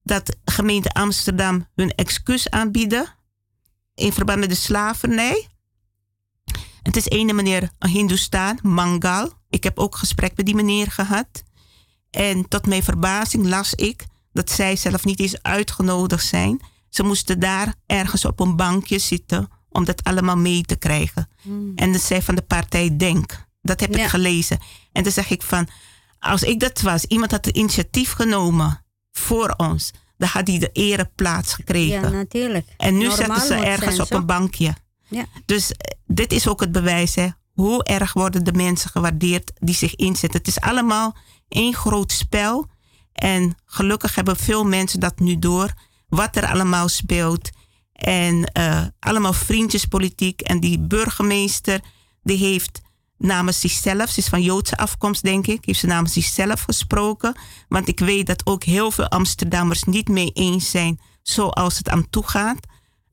dat 0.03 0.35
gemeente 0.45 0.91
Amsterdam 0.91 1.67
hun 1.75 1.95
excuus 1.95 2.49
aanbieden 2.49 3.15
in 3.95 4.13
verband 4.13 4.39
met 4.39 4.49
de 4.49 4.55
slavernij. 4.55 5.47
Het 6.81 6.95
is 6.95 7.05
ene 7.05 7.33
meneer, 7.33 7.69
een 7.79 7.89
Hindoestaan, 7.89 8.59
Mangal. 8.61 9.31
Ik 9.49 9.63
heb 9.63 9.79
ook 9.79 9.95
gesprek 9.95 10.37
met 10.37 10.45
die 10.45 10.55
meneer 10.55 10.91
gehad. 10.91 11.43
En 12.09 12.47
tot 12.47 12.67
mijn 12.67 12.83
verbazing 12.83 13.47
las 13.47 13.73
ik 13.73 14.05
dat 14.33 14.51
zij 14.51 14.75
zelf 14.75 15.05
niet 15.05 15.19
eens 15.19 15.41
uitgenodigd 15.43 16.25
zijn. 16.25 16.61
Ze 16.97 17.03
moesten 17.03 17.39
daar 17.39 17.73
ergens 17.85 18.25
op 18.25 18.39
een 18.39 18.55
bankje 18.55 18.99
zitten 18.99 19.49
om 19.69 19.85
dat 19.85 20.03
allemaal 20.03 20.37
mee 20.37 20.61
te 20.61 20.75
krijgen. 20.75 21.29
En 21.75 21.91
dat 21.91 22.01
zij 22.01 22.21
van 22.21 22.35
de 22.35 22.41
partij 22.41 22.97
Denk. 22.97 23.45
Dat 23.61 23.79
heb 23.79 23.95
ik 23.95 24.07
gelezen. 24.07 24.59
En 24.91 25.03
dan 25.03 25.11
zeg 25.11 25.29
ik 25.29 25.41
van, 25.41 25.67
als 26.19 26.43
ik 26.43 26.59
dat 26.59 26.81
was, 26.81 27.05
iemand 27.05 27.31
had 27.31 27.45
het 27.45 27.57
initiatief 27.57 28.11
genomen 28.11 28.85
voor 29.11 29.53
ons, 29.57 29.91
dan 30.17 30.29
had 30.29 30.47
hij 30.47 30.59
de 30.59 30.69
ereplaats 30.73 31.53
gekregen. 31.53 32.01
Ja, 32.01 32.09
natuurlijk. 32.09 32.67
En 32.77 32.97
nu 32.97 33.07
Normaal 33.07 33.17
zetten 33.17 33.47
ze 33.47 33.65
ergens 33.65 33.95
zijn, 33.95 34.07
op 34.07 34.13
een 34.13 34.25
bankje. 34.25 34.75
Ja. 35.07 35.25
Dus 35.45 35.71
eh, 35.71 35.97
dit 36.05 36.31
is 36.31 36.47
ook 36.47 36.59
het 36.59 36.71
bewijs, 36.71 37.15
hè. 37.15 37.27
Hoe 37.53 37.83
erg 37.83 38.13
worden 38.13 38.43
de 38.43 38.53
mensen 38.53 38.89
gewaardeerd 38.89 39.51
die 39.59 39.75
zich 39.75 39.95
inzetten? 39.95 40.39
Het 40.39 40.47
is 40.47 40.59
allemaal 40.59 41.15
één 41.47 41.73
groot 41.73 42.11
spel. 42.11 42.67
En 43.13 43.55
gelukkig 43.65 44.15
hebben 44.15 44.35
veel 44.37 44.63
mensen 44.63 44.99
dat 44.99 45.19
nu 45.19 45.39
door. 45.39 45.73
Wat 46.07 46.35
er 46.35 46.47
allemaal 46.47 46.87
speelt. 46.87 47.49
En 47.93 48.43
eh, 48.45 48.85
allemaal 48.99 49.33
vriendjespolitiek. 49.33 50.41
En 50.41 50.59
die 50.59 50.79
burgemeester, 50.79 51.81
die 52.23 52.37
heeft 52.37 52.81
namens 53.17 53.59
zichzelf, 53.59 54.09
ze 54.09 54.19
is 54.19 54.27
van 54.27 54.41
Joodse 54.41 54.77
afkomst 54.77 55.23
denk 55.23 55.47
ik, 55.47 55.65
heeft 55.65 55.79
ze 55.79 55.87
namens 55.87 56.13
zichzelf 56.13 56.61
gesproken. 56.61 57.35
Want 57.67 57.87
ik 57.87 57.99
weet 57.99 58.27
dat 58.27 58.45
ook 58.45 58.63
heel 58.63 58.91
veel 58.91 59.07
Amsterdammers 59.07 59.83
niet 59.83 60.07
mee 60.07 60.31
eens 60.33 60.69
zijn 60.69 60.99
zoals 61.23 61.77
het 61.77 61.89
aan 61.89 62.09
toe 62.09 62.27
gaat. 62.27 62.59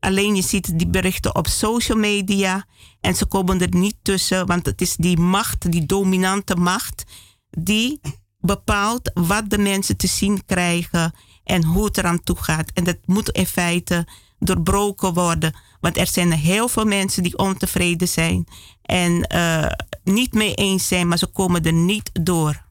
Alleen 0.01 0.37
je 0.37 0.43
ziet 0.43 0.79
die 0.79 0.89
berichten 0.89 1.35
op 1.35 1.47
social 1.47 1.99
media 1.99 2.67
en 3.01 3.15
ze 3.15 3.27
komen 3.27 3.61
er 3.61 3.75
niet 3.75 3.97
tussen, 4.03 4.47
want 4.47 4.67
het 4.67 4.81
is 4.81 4.97
die 4.97 5.19
macht, 5.19 5.73
die 5.73 5.87
dominante 5.87 6.57
macht, 6.57 7.05
die 7.51 8.01
bepaalt 8.39 9.11
wat 9.15 9.51
de 9.51 9.59
mensen 9.59 9.97
te 9.97 10.07
zien 10.07 10.45
krijgen 10.47 11.15
en 11.45 11.65
hoe 11.65 11.85
het 11.85 11.99
eraan 11.99 12.23
toe 12.23 12.37
gaat. 12.37 12.71
En 12.75 12.85
dat 12.85 12.97
moet 13.05 13.31
in 13.31 13.47
feite 13.47 14.07
doorbroken 14.39 15.15
worden, 15.15 15.55
want 15.81 15.97
er 15.97 16.07
zijn 16.07 16.33
heel 16.33 16.69
veel 16.69 16.85
mensen 16.85 17.23
die 17.23 17.39
ontevreden 17.39 18.09
zijn 18.09 18.47
en 18.83 19.23
eh, 19.23 19.73
niet 20.05 20.33
mee 20.33 20.55
eens 20.55 20.89
zijn, 20.89 21.09
maar 21.09 21.19
ze 21.19 21.27
komen 21.27 21.65
er 21.65 21.73
niet 21.73 22.11
door. 22.13 22.65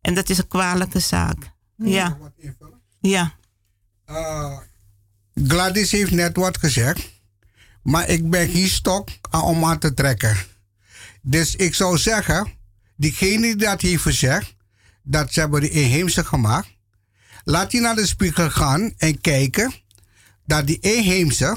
En 0.00 0.14
dat 0.14 0.28
is 0.28 0.38
een 0.38 0.48
kwalijke 0.48 0.98
zaak. 1.00 1.52
Ja. 1.76 2.18
Ja. 3.00 3.34
Eh, 4.04 4.58
Gladys 5.34 5.90
heeft 5.90 6.10
net 6.10 6.36
wat 6.36 6.58
gezegd. 6.58 7.12
Maar 7.82 8.08
ik 8.08 8.30
ben 8.30 8.48
hier 8.48 8.68
stok 8.68 9.08
om 9.30 9.64
aan 9.64 9.78
te 9.78 9.94
trekken. 9.94 10.36
Dus 11.22 11.56
ik 11.56 11.74
zou 11.74 11.98
zeggen, 11.98 12.52
diegene 12.96 13.40
die 13.40 13.56
dat 13.56 13.80
heeft 13.80 14.02
gezegd, 14.02 14.54
dat 15.02 15.32
ze 15.32 15.40
hebben 15.40 15.60
de 15.60 15.70
inheemse 15.70 16.24
gemaakt. 16.24 16.73
Laat 17.44 17.70
die 17.70 17.80
naar 17.80 17.94
de 17.94 18.06
spiegel 18.06 18.50
gaan 18.50 18.92
en 18.96 19.20
kijken 19.20 19.72
dat 20.46 20.66
die 20.66 20.78
inheemse, 20.80 21.56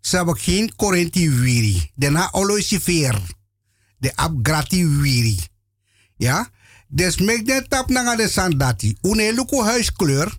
ze 0.00 0.16
hebben 0.16 0.38
geen 0.38 0.76
Corinthi 0.76 1.30
wiri. 1.30 1.90
Daarna 1.94 2.28
oloisiveer. 2.32 3.20
De 3.98 4.16
abgrati 4.16 4.86
wiri. 4.86 5.38
Ja? 6.16 6.48
Dus 6.88 7.16
mek 7.16 7.46
den 7.46 7.68
tap 7.68 7.88
na 7.88 8.16
de 8.16 8.28
sandati. 8.28 8.96
Une 9.02 9.32
luku 9.32 9.62
huiskleur. 9.62 10.38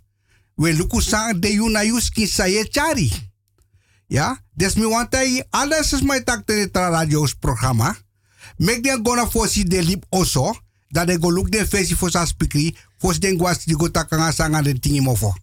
We 0.56 0.74
luku 0.74 1.01
sang 1.01 1.40
de 1.40 1.98
skin 2.00 2.27
saye 2.27 2.67
chari. 2.69 3.11
Ja? 4.08 4.43
Dus 4.53 4.76
mi 4.76 4.85
wantai 4.85 5.43
alles 5.50 5.93
is 5.93 6.01
my 6.01 6.24
tak 6.24 6.48
de 6.48 6.69
radio's 6.72 7.34
programma. 7.34 7.95
Mek 8.58 8.84
den 8.84 9.00
gona 9.03 9.27
fosi 9.27 9.64
de 9.64 9.84
lip 9.84 10.06
oso. 10.09 10.56
Dat 10.88 11.08
de 11.08 11.17
go 11.19 11.32
look 11.32 11.51
de 11.51 11.67
fesi 11.67 11.95
for 11.95 12.09
sa 12.09 12.26
spikri. 12.26 12.76
Fos 12.98 13.19
den 13.19 13.38
gwas 13.38 13.66
di 13.66 13.76
sanga 14.34 14.61
de 14.61 14.80
tingi 14.80 15.01
mofo. 15.01 15.34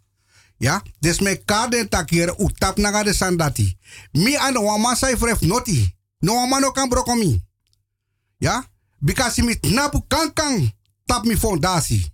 Ja, 0.58 0.82
dus 0.98 1.20
me 1.20 1.36
kade 1.44 1.88
takir 1.88 2.34
utap 2.38 2.78
naga 2.78 3.02
de 3.02 3.12
sandati. 3.12 3.76
Mi 4.12 4.36
an 4.36 4.56
wama 4.56 4.94
sai 4.94 5.16
fref 5.16 5.40
noti. 5.40 5.94
No 6.18 6.34
wama 6.34 6.60
no 6.60 6.70
kan 6.70 6.88
brokomi. 6.88 7.42
Ja, 8.38 8.64
because 8.98 9.42
mi 9.42 9.60
tnapu 9.60 10.02
kankang 10.06 10.72
tap 11.04 11.24
mi 11.24 11.36
fondasi. 11.36 12.12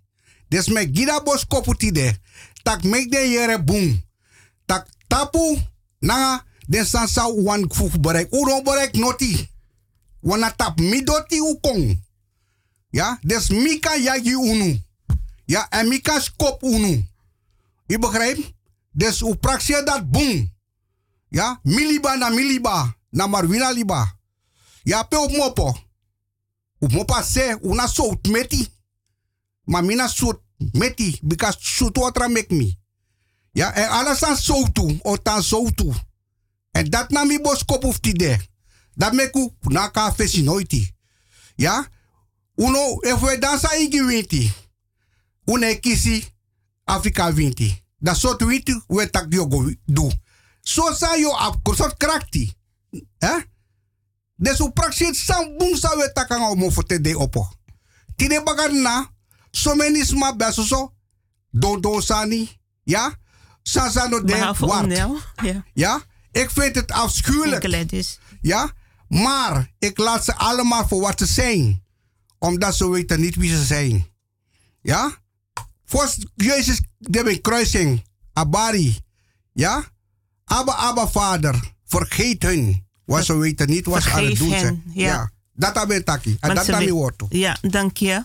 Dus 0.49 0.69
me 0.69 0.91
gida 0.93 1.21
bos 1.21 1.47
koputi 1.47 1.93
de. 1.93 2.19
Tak 2.63 2.83
mek 2.85 3.11
de 3.11 3.19
yere 3.19 3.65
boom. 3.65 4.03
Tak 4.67 4.89
tapu 5.07 5.59
naga 5.99 6.45
den 6.67 6.87
san 6.87 7.09
sa 7.09 7.29
wan 7.29 7.65
fufu 7.69 7.99
bereik. 8.01 8.33
Uno 8.33 8.63
bereik 8.63 8.95
noti. 8.95 9.49
Wana 10.21 10.51
tap 10.57 10.79
mi 10.79 11.03
doti 11.05 11.41
ukong. 11.41 12.03
Ja, 12.91 13.19
dus 13.23 13.49
mika 13.49 13.97
yagi 13.97 14.35
unu. 14.35 14.83
Ja, 15.51 15.69
en 15.69 15.89
mika 15.89 16.21
skop 16.21 16.63
unu. 16.63 17.09
Je 17.87 17.99
begrijpt? 17.99 18.53
Dus 18.91 19.21
u 19.21 19.37
dat 19.85 20.11
boom. 20.11 20.53
Ja, 21.29 21.61
miliba 21.63 22.15
na 22.15 22.29
miliba. 22.29 22.97
Na 23.11 23.27
marwina 23.27 23.71
liba. 23.71 24.19
Ja, 24.83 25.03
pe 25.03 25.19
op 25.19 25.31
mopo. 25.31 25.77
Op 26.79 26.93
mopa 26.93 27.23
se, 27.23 27.59
una 27.63 27.87
sout 27.87 28.29
meti. 28.29 28.69
Maar 29.65 29.85
mina 29.85 30.11
meti. 30.73 31.19
Because 31.23 31.57
sout 31.61 31.97
watra 31.97 32.29
make 32.29 32.55
me. 32.55 32.77
Ja, 33.53 33.75
en 33.75 33.89
alles 33.89 34.23
aan 34.23 34.37
soutu. 34.37 34.99
O 35.03 35.17
tan 35.17 35.43
soutu. 35.43 35.93
En 36.71 36.91
dat 36.91 37.11
na 37.11 37.25
mi 37.25 37.41
bos 37.41 37.65
kop 37.65 38.03
de. 38.03 38.39
Dat 38.95 39.13
mek 39.13 39.35
u 39.35 39.51
na 39.61 39.89
ka 39.89 40.13
fesi 40.13 40.43
noiti. 40.43 40.95
Ja, 41.57 41.89
uno, 42.55 43.01
if 43.01 43.21
we 43.21 43.39
dansa 43.39 43.73
ingi 43.73 44.03
winti. 44.03 44.53
Une 45.51 45.81
kisi 45.81 46.25
Afrika 46.85 47.33
winti. 47.33 47.83
Dat 47.99 48.17
soort 48.17 48.43
winti 48.43 48.83
we 48.87 49.11
tak 49.11 49.31
diogo 49.31 49.75
do. 49.85 50.11
So 50.61 50.95
sa 50.95 51.17
yo 51.17 51.31
ap 51.31 51.57
soort 51.75 51.97
krakti. 51.97 52.53
Hè? 53.19 53.39
Dus 54.37 54.59
u 54.59 54.71
praktisch 54.71 55.25
sam 55.25 55.57
boom 55.57 55.77
sa 55.77 55.97
we 55.97 56.11
takanga 56.13 56.55
mo 56.55 56.71
fote 56.71 57.01
de 57.01 57.19
opo. 57.19 57.49
Tide 58.17 58.43
bagar 58.45 58.73
na, 58.73 59.11
beso 60.37 60.63
so, 60.63 60.93
don 61.51 61.81
don 61.81 62.03
sani, 62.03 62.49
ja? 62.85 63.19
Sasa 63.63 64.09
no 64.09 64.25
de 64.25 64.55
wart. 64.59 64.97
Ja. 65.43 65.65
Ja? 65.75 66.03
Ik 66.33 66.51
vind 66.51 66.75
het 66.75 66.93
afschuwelijk. 66.93 67.63
Ja? 68.41 68.73
Maar 69.09 69.73
ik 69.79 69.99
laat 69.99 70.25
ze 70.25 70.35
allemaal 70.35 70.89
voor 70.89 71.01
wat 71.01 71.19
ze 71.19 71.27
zijn. 71.27 71.85
Omdat 72.39 72.77
ze 72.77 72.91
weten 72.91 73.21
niet 73.21 73.37
wie 73.37 73.57
ze 73.57 73.65
zijn. 73.65 74.07
Ja? 74.83 75.19
Voor 75.91 76.09
Jezus, 76.35 76.81
de 76.99 77.39
kruising. 77.43 78.05
Abari. 78.33 78.99
Ja? 79.53 79.85
Abba, 80.45 80.73
Abba, 80.73 81.09
Vader. 81.09 81.73
Vergeet 81.87 82.43
hun. 82.43 82.87
Wat 83.05 83.25
ze 83.25 83.37
weten 83.37 83.69
niet 83.69 83.87
wat 83.87 84.03
ze 84.03 84.11
aan 84.11 84.25
het 84.25 84.39
doen 84.39 84.49
zijn. 84.59 84.83
ja. 84.95 85.31
Dat 85.53 85.79
heb 85.79 85.91
ik 85.91 86.05
taki. 86.05 86.37
En 86.41 86.55
dat 86.55 86.67
heb 86.67 86.81
ik 86.81 86.91
woord. 86.91 87.23
Ja, 87.29 87.57
dank 87.61 87.97
je. 87.97 88.25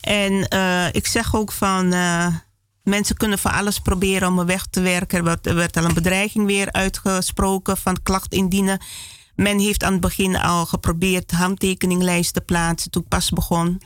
En 0.00 0.48
eh, 0.48 0.86
ik 0.92 1.06
zeg 1.06 1.34
ook 1.34 1.52
van. 1.52 1.92
eh, 1.92 2.34
mensen 2.82 3.16
kunnen 3.16 3.38
van 3.38 3.52
alles 3.52 3.78
proberen 3.78 4.28
om 4.28 4.38
er 4.38 4.46
weg 4.46 4.66
te 4.66 4.80
werken. 4.80 5.18
Er 5.18 5.24
werd, 5.24 5.46
er 5.46 5.54
werd 5.54 5.76
al 5.76 5.84
een 5.84 5.94
bedreiging 5.94 6.46
weer 6.46 6.72
uitgesproken 6.72 7.76
van 7.76 8.02
klacht 8.02 8.32
indienen. 8.32 8.80
Men 9.34 9.58
heeft 9.58 9.82
aan 9.82 9.92
het 9.92 10.00
begin 10.00 10.36
al 10.36 10.66
geprobeerd 10.66 11.30
handtekeninglijst 11.30 12.34
te 12.34 12.40
plaatsen 12.40 12.90
toen 12.90 13.02
ik 13.02 13.08
pas 13.08 13.30
begon. 13.30 13.80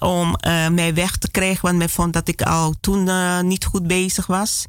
Om 0.00 0.34
eh, 0.34 0.68
mij 0.68 0.94
weg 0.94 1.16
te 1.16 1.30
krijgen, 1.30 1.62
want 1.62 1.78
men 1.78 1.90
vond 1.90 2.12
dat 2.12 2.28
ik 2.28 2.42
al 2.42 2.74
toen 2.80 3.08
eh, 3.08 3.40
niet 3.40 3.64
goed 3.64 3.86
bezig 3.86 4.26
was. 4.26 4.66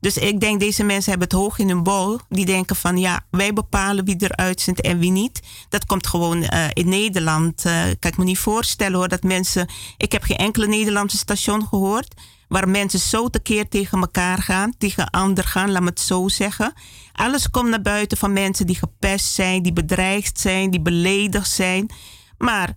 Dus 0.00 0.16
ik 0.16 0.40
denk, 0.40 0.60
deze 0.60 0.84
mensen 0.84 1.10
hebben 1.10 1.28
het 1.28 1.38
hoog 1.38 1.58
in 1.58 1.68
hun 1.68 1.82
bol. 1.82 2.18
Die 2.28 2.46
denken 2.46 2.76
van 2.76 2.96
ja, 2.98 3.24
wij 3.30 3.52
bepalen 3.52 4.04
wie 4.04 4.16
eruit 4.18 4.60
zit 4.60 4.80
en 4.80 4.98
wie 4.98 5.10
niet. 5.10 5.42
Dat 5.68 5.86
komt 5.86 6.06
gewoon 6.06 6.42
eh, 6.42 6.64
in 6.72 6.88
Nederland. 6.88 7.64
eh, 7.64 7.82
kan 7.98 8.10
ik 8.10 8.16
me 8.16 8.24
niet 8.24 8.38
voorstellen 8.38 8.98
hoor, 8.98 9.08
dat 9.08 9.22
mensen. 9.22 9.68
Ik 9.96 10.12
heb 10.12 10.22
geen 10.22 10.36
enkele 10.36 10.66
Nederlandse 10.66 11.16
station 11.16 11.66
gehoord. 11.66 12.14
Waar 12.48 12.68
mensen 12.68 12.98
zo 12.98 13.28
tekeer 13.28 13.68
tegen 13.68 14.00
elkaar 14.00 14.38
gaan, 14.42 14.74
tegen 14.78 15.10
ander 15.10 15.44
gaan, 15.44 15.70
laat 15.72 15.82
me 15.82 15.88
het 15.88 16.00
zo 16.00 16.28
zeggen. 16.28 16.72
Alles 17.12 17.50
komt 17.50 17.68
naar 17.68 17.82
buiten 17.82 18.18
van 18.18 18.32
mensen 18.32 18.66
die 18.66 18.76
gepest 18.76 19.26
zijn, 19.26 19.62
die 19.62 19.72
bedreigd 19.72 20.40
zijn, 20.40 20.70
die 20.70 20.80
beledigd 20.80 21.50
zijn. 21.50 21.90
Maar 22.38 22.74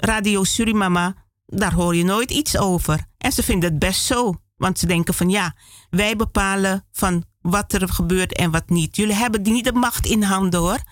Radio 0.00 0.44
Surimama, 0.44 1.14
daar 1.46 1.74
hoor 1.74 1.96
je 1.96 2.04
nooit 2.04 2.30
iets 2.30 2.56
over. 2.58 3.06
En 3.18 3.32
ze 3.32 3.42
vinden 3.42 3.70
het 3.70 3.78
best 3.78 4.02
zo. 4.04 4.34
Want 4.56 4.78
ze 4.78 4.86
denken 4.86 5.14
van 5.14 5.30
ja, 5.30 5.56
wij 5.90 6.16
bepalen 6.16 6.84
van 6.92 7.24
wat 7.40 7.72
er 7.72 7.88
gebeurt 7.88 8.34
en 8.34 8.50
wat 8.50 8.68
niet. 8.68 8.96
Jullie 8.96 9.14
hebben 9.14 9.42
niet 9.42 9.64
de 9.64 9.72
macht 9.72 10.06
in 10.06 10.22
handen 10.22 10.60
hoor. 10.60 10.82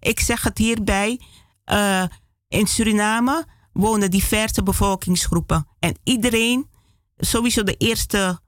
Ik 0.00 0.20
zeg 0.20 0.42
het 0.42 0.58
hierbij. 0.58 1.20
eh, 1.64 2.04
in 2.48 2.66
Suriname 2.66 3.46
wonen 3.72 4.10
diverse 4.10 4.62
bevolkingsgroepen. 4.62 5.66
En 5.78 5.96
iedereen, 6.04 6.70
sowieso 7.16 7.62
de 7.62 7.76
eerste 7.76 8.40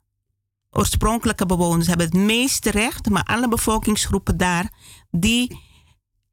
oorspronkelijke 0.71 1.47
bewoners, 1.47 1.87
hebben 1.87 2.07
het 2.07 2.15
meeste 2.15 2.71
recht. 2.71 3.09
Maar 3.09 3.23
alle 3.25 3.49
bevolkingsgroepen 3.49 4.37
daar, 4.37 4.73
die 5.11 5.61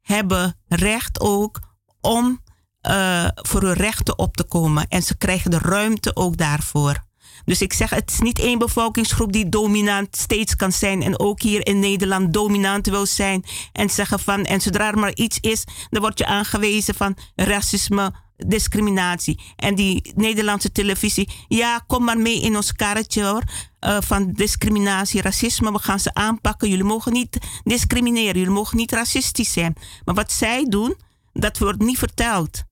hebben 0.00 0.60
recht 0.68 1.20
ook 1.20 1.60
om 2.00 2.40
eh, 2.82 3.26
voor 3.34 3.62
hun 3.62 3.72
rechten 3.72 4.18
op 4.18 4.36
te 4.36 4.44
komen. 4.44 4.86
En 4.88 5.02
ze 5.02 5.16
krijgen 5.16 5.50
de 5.50 5.58
ruimte 5.58 6.16
ook 6.16 6.36
daarvoor. 6.36 7.04
Dus 7.44 7.62
ik 7.62 7.72
zeg, 7.72 7.90
het 7.90 8.10
is 8.10 8.18
niet 8.20 8.38
één 8.38 8.58
bevolkingsgroep 8.58 9.32
die 9.32 9.48
dominant 9.48 10.16
steeds 10.16 10.56
kan 10.56 10.72
zijn. 10.72 11.02
En 11.02 11.18
ook 11.18 11.42
hier 11.42 11.66
in 11.66 11.78
Nederland 11.78 12.32
dominant 12.32 12.86
wil 12.86 13.06
zijn. 13.06 13.44
En 13.72 13.90
zeggen 13.90 14.20
van, 14.20 14.44
en 14.44 14.60
zodra 14.60 14.88
er 14.88 14.98
maar 14.98 15.14
iets 15.14 15.38
is, 15.40 15.64
dan 15.90 16.00
word 16.00 16.18
je 16.18 16.26
aangewezen 16.26 16.94
van 16.94 17.16
racisme, 17.34 18.12
discriminatie. 18.36 19.40
En 19.56 19.74
die 19.74 20.12
Nederlandse 20.14 20.72
televisie, 20.72 21.28
ja, 21.48 21.84
kom 21.86 22.04
maar 22.04 22.18
mee 22.18 22.40
in 22.40 22.56
ons 22.56 22.72
karretje 22.72 23.24
hoor. 23.24 23.42
eh, 23.78 23.96
van 24.00 24.32
discriminatie, 24.32 25.22
racisme, 25.22 25.72
we 25.72 25.78
gaan 25.78 26.00
ze 26.00 26.14
aanpakken. 26.14 26.68
Jullie 26.68 26.84
mogen 26.84 27.12
niet 27.12 27.38
discrimineren, 27.64 28.38
jullie 28.38 28.54
mogen 28.54 28.76
niet 28.76 28.92
racistisch 28.92 29.52
zijn. 29.52 29.74
Maar 30.04 30.14
wat 30.14 30.32
zij 30.32 30.66
doen, 30.68 30.96
dat 31.32 31.58
wordt 31.58 31.82
niet 31.82 31.98
verteld. 31.98 32.62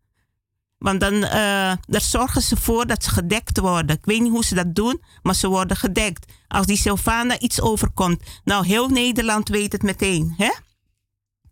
Want 0.80 1.00
dan 1.00 1.24
eh, 1.24 1.72
daar 1.86 2.00
zorgen 2.00 2.42
ze 2.42 2.56
voor 2.56 2.86
dat 2.86 3.04
ze 3.04 3.10
gedekt 3.10 3.58
worden. 3.58 3.96
Ik 3.96 4.04
weet 4.04 4.20
niet 4.20 4.32
hoe 4.32 4.44
ze 4.44 4.54
dat 4.54 4.74
doen, 4.74 5.02
maar 5.22 5.34
ze 5.34 5.48
worden 5.48 5.76
gedekt. 5.76 6.32
Als 6.48 6.66
die 6.66 6.76
Sylvana 6.76 7.38
iets 7.38 7.60
overkomt. 7.60 8.22
Nou, 8.44 8.66
heel 8.66 8.88
Nederland 8.88 9.48
weet 9.48 9.72
het 9.72 9.82
meteen. 9.82 10.34
Hè? 10.36 10.50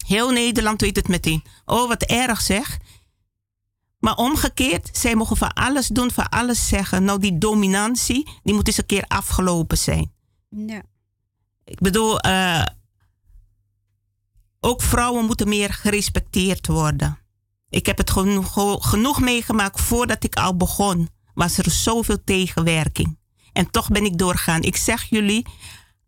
Heel 0.06 0.30
Nederland 0.30 0.80
weet 0.80 0.96
het 0.96 1.08
meteen. 1.08 1.42
Oh, 1.64 1.88
wat 1.88 2.02
erg 2.02 2.40
zeg. 2.40 2.78
Maar 3.98 4.14
omgekeerd, 4.16 4.88
zij 4.92 5.14
mogen 5.14 5.36
van 5.36 5.52
alles 5.52 5.86
doen, 5.86 6.10
van 6.10 6.28
alles 6.28 6.68
zeggen. 6.68 7.04
Nou, 7.04 7.20
die 7.20 7.38
dominantie, 7.38 8.28
die 8.42 8.54
moet 8.54 8.66
eens 8.66 8.78
een 8.78 8.86
keer 8.86 9.04
afgelopen 9.06 9.78
zijn. 9.78 10.12
Ja. 10.48 10.82
Ik 11.64 11.78
bedoel, 11.80 12.20
eh, 12.20 12.66
ook 14.60 14.82
vrouwen 14.82 15.24
moeten 15.24 15.48
meer 15.48 15.72
gerespecteerd 15.72 16.66
worden. 16.66 17.18
Ik 17.70 17.86
heb 17.86 17.98
het 17.98 18.10
genoeg, 18.10 18.54
genoeg 18.88 19.20
meegemaakt 19.20 19.80
voordat 19.80 20.24
ik 20.24 20.34
al 20.34 20.56
begon. 20.56 21.08
Was 21.34 21.58
er 21.58 21.70
zoveel 21.70 22.24
tegenwerking. 22.24 23.18
En 23.52 23.70
toch 23.70 23.88
ben 23.88 24.04
ik 24.04 24.18
doorgaan. 24.18 24.62
Ik 24.62 24.76
zeg 24.76 25.02
jullie, 25.02 25.46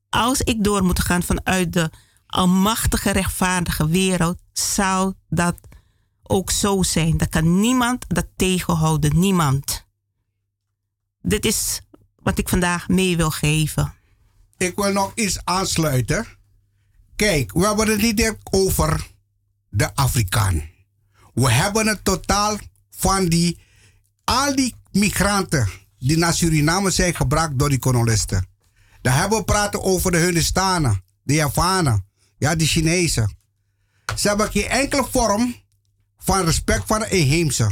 als 0.08 0.40
ik 0.40 0.64
door 0.64 0.84
moet 0.84 1.00
gaan 1.00 1.22
vanuit 1.22 1.72
de 1.72 1.90
almachtige, 2.26 3.10
rechtvaardige 3.10 3.88
wereld, 3.88 4.38
zou 4.52 5.14
dat 5.28 5.56
ook 6.22 6.50
zo 6.50 6.82
zijn. 6.82 7.16
Dan 7.16 7.28
kan 7.28 7.60
niemand 7.60 8.04
dat 8.08 8.26
tegenhouden. 8.36 9.18
Niemand. 9.18 9.86
Dit 11.22 11.44
is 11.44 11.80
wat 12.16 12.38
ik 12.38 12.48
vandaag 12.48 12.88
mee 12.88 13.16
wil 13.16 13.30
geven. 13.30 13.94
Ik 14.56 14.76
wil 14.76 14.92
nog 14.92 15.12
iets 15.14 15.44
aansluiten. 15.44 16.26
Kijk, 17.16 17.52
we 17.52 17.66
hebben 17.66 17.88
het 17.88 18.02
niet 18.02 18.36
over 18.50 19.06
de 19.68 19.94
Afrikaan. 19.94 20.68
We 21.40 21.50
hebben 21.50 21.86
het 21.86 22.04
totaal 22.04 22.58
van 22.90 23.26
die, 23.26 23.60
al 24.24 24.54
die 24.56 24.74
migranten 24.90 25.68
die 25.98 26.16
naar 26.16 26.34
Suriname 26.34 26.90
zijn 26.90 27.14
gebracht 27.14 27.58
door 27.58 27.68
die 27.68 27.78
kolonisten. 27.78 28.46
Dan 29.02 29.12
hebben 29.12 29.38
we 29.38 29.44
praten 29.44 29.82
over 29.82 30.10
de 30.10 30.16
Hunnistanen, 30.16 31.04
de 31.22 31.34
Javanen, 31.34 32.06
ja, 32.38 32.54
de 32.54 32.66
Chinezen. 32.66 33.36
Ze 34.16 34.28
hebben 34.28 34.50
geen 34.50 34.68
enkele 34.68 35.06
vorm 35.10 35.54
van 36.18 36.44
respect 36.44 36.86
voor 36.86 36.98
de 36.98 37.08
inheemse. 37.08 37.70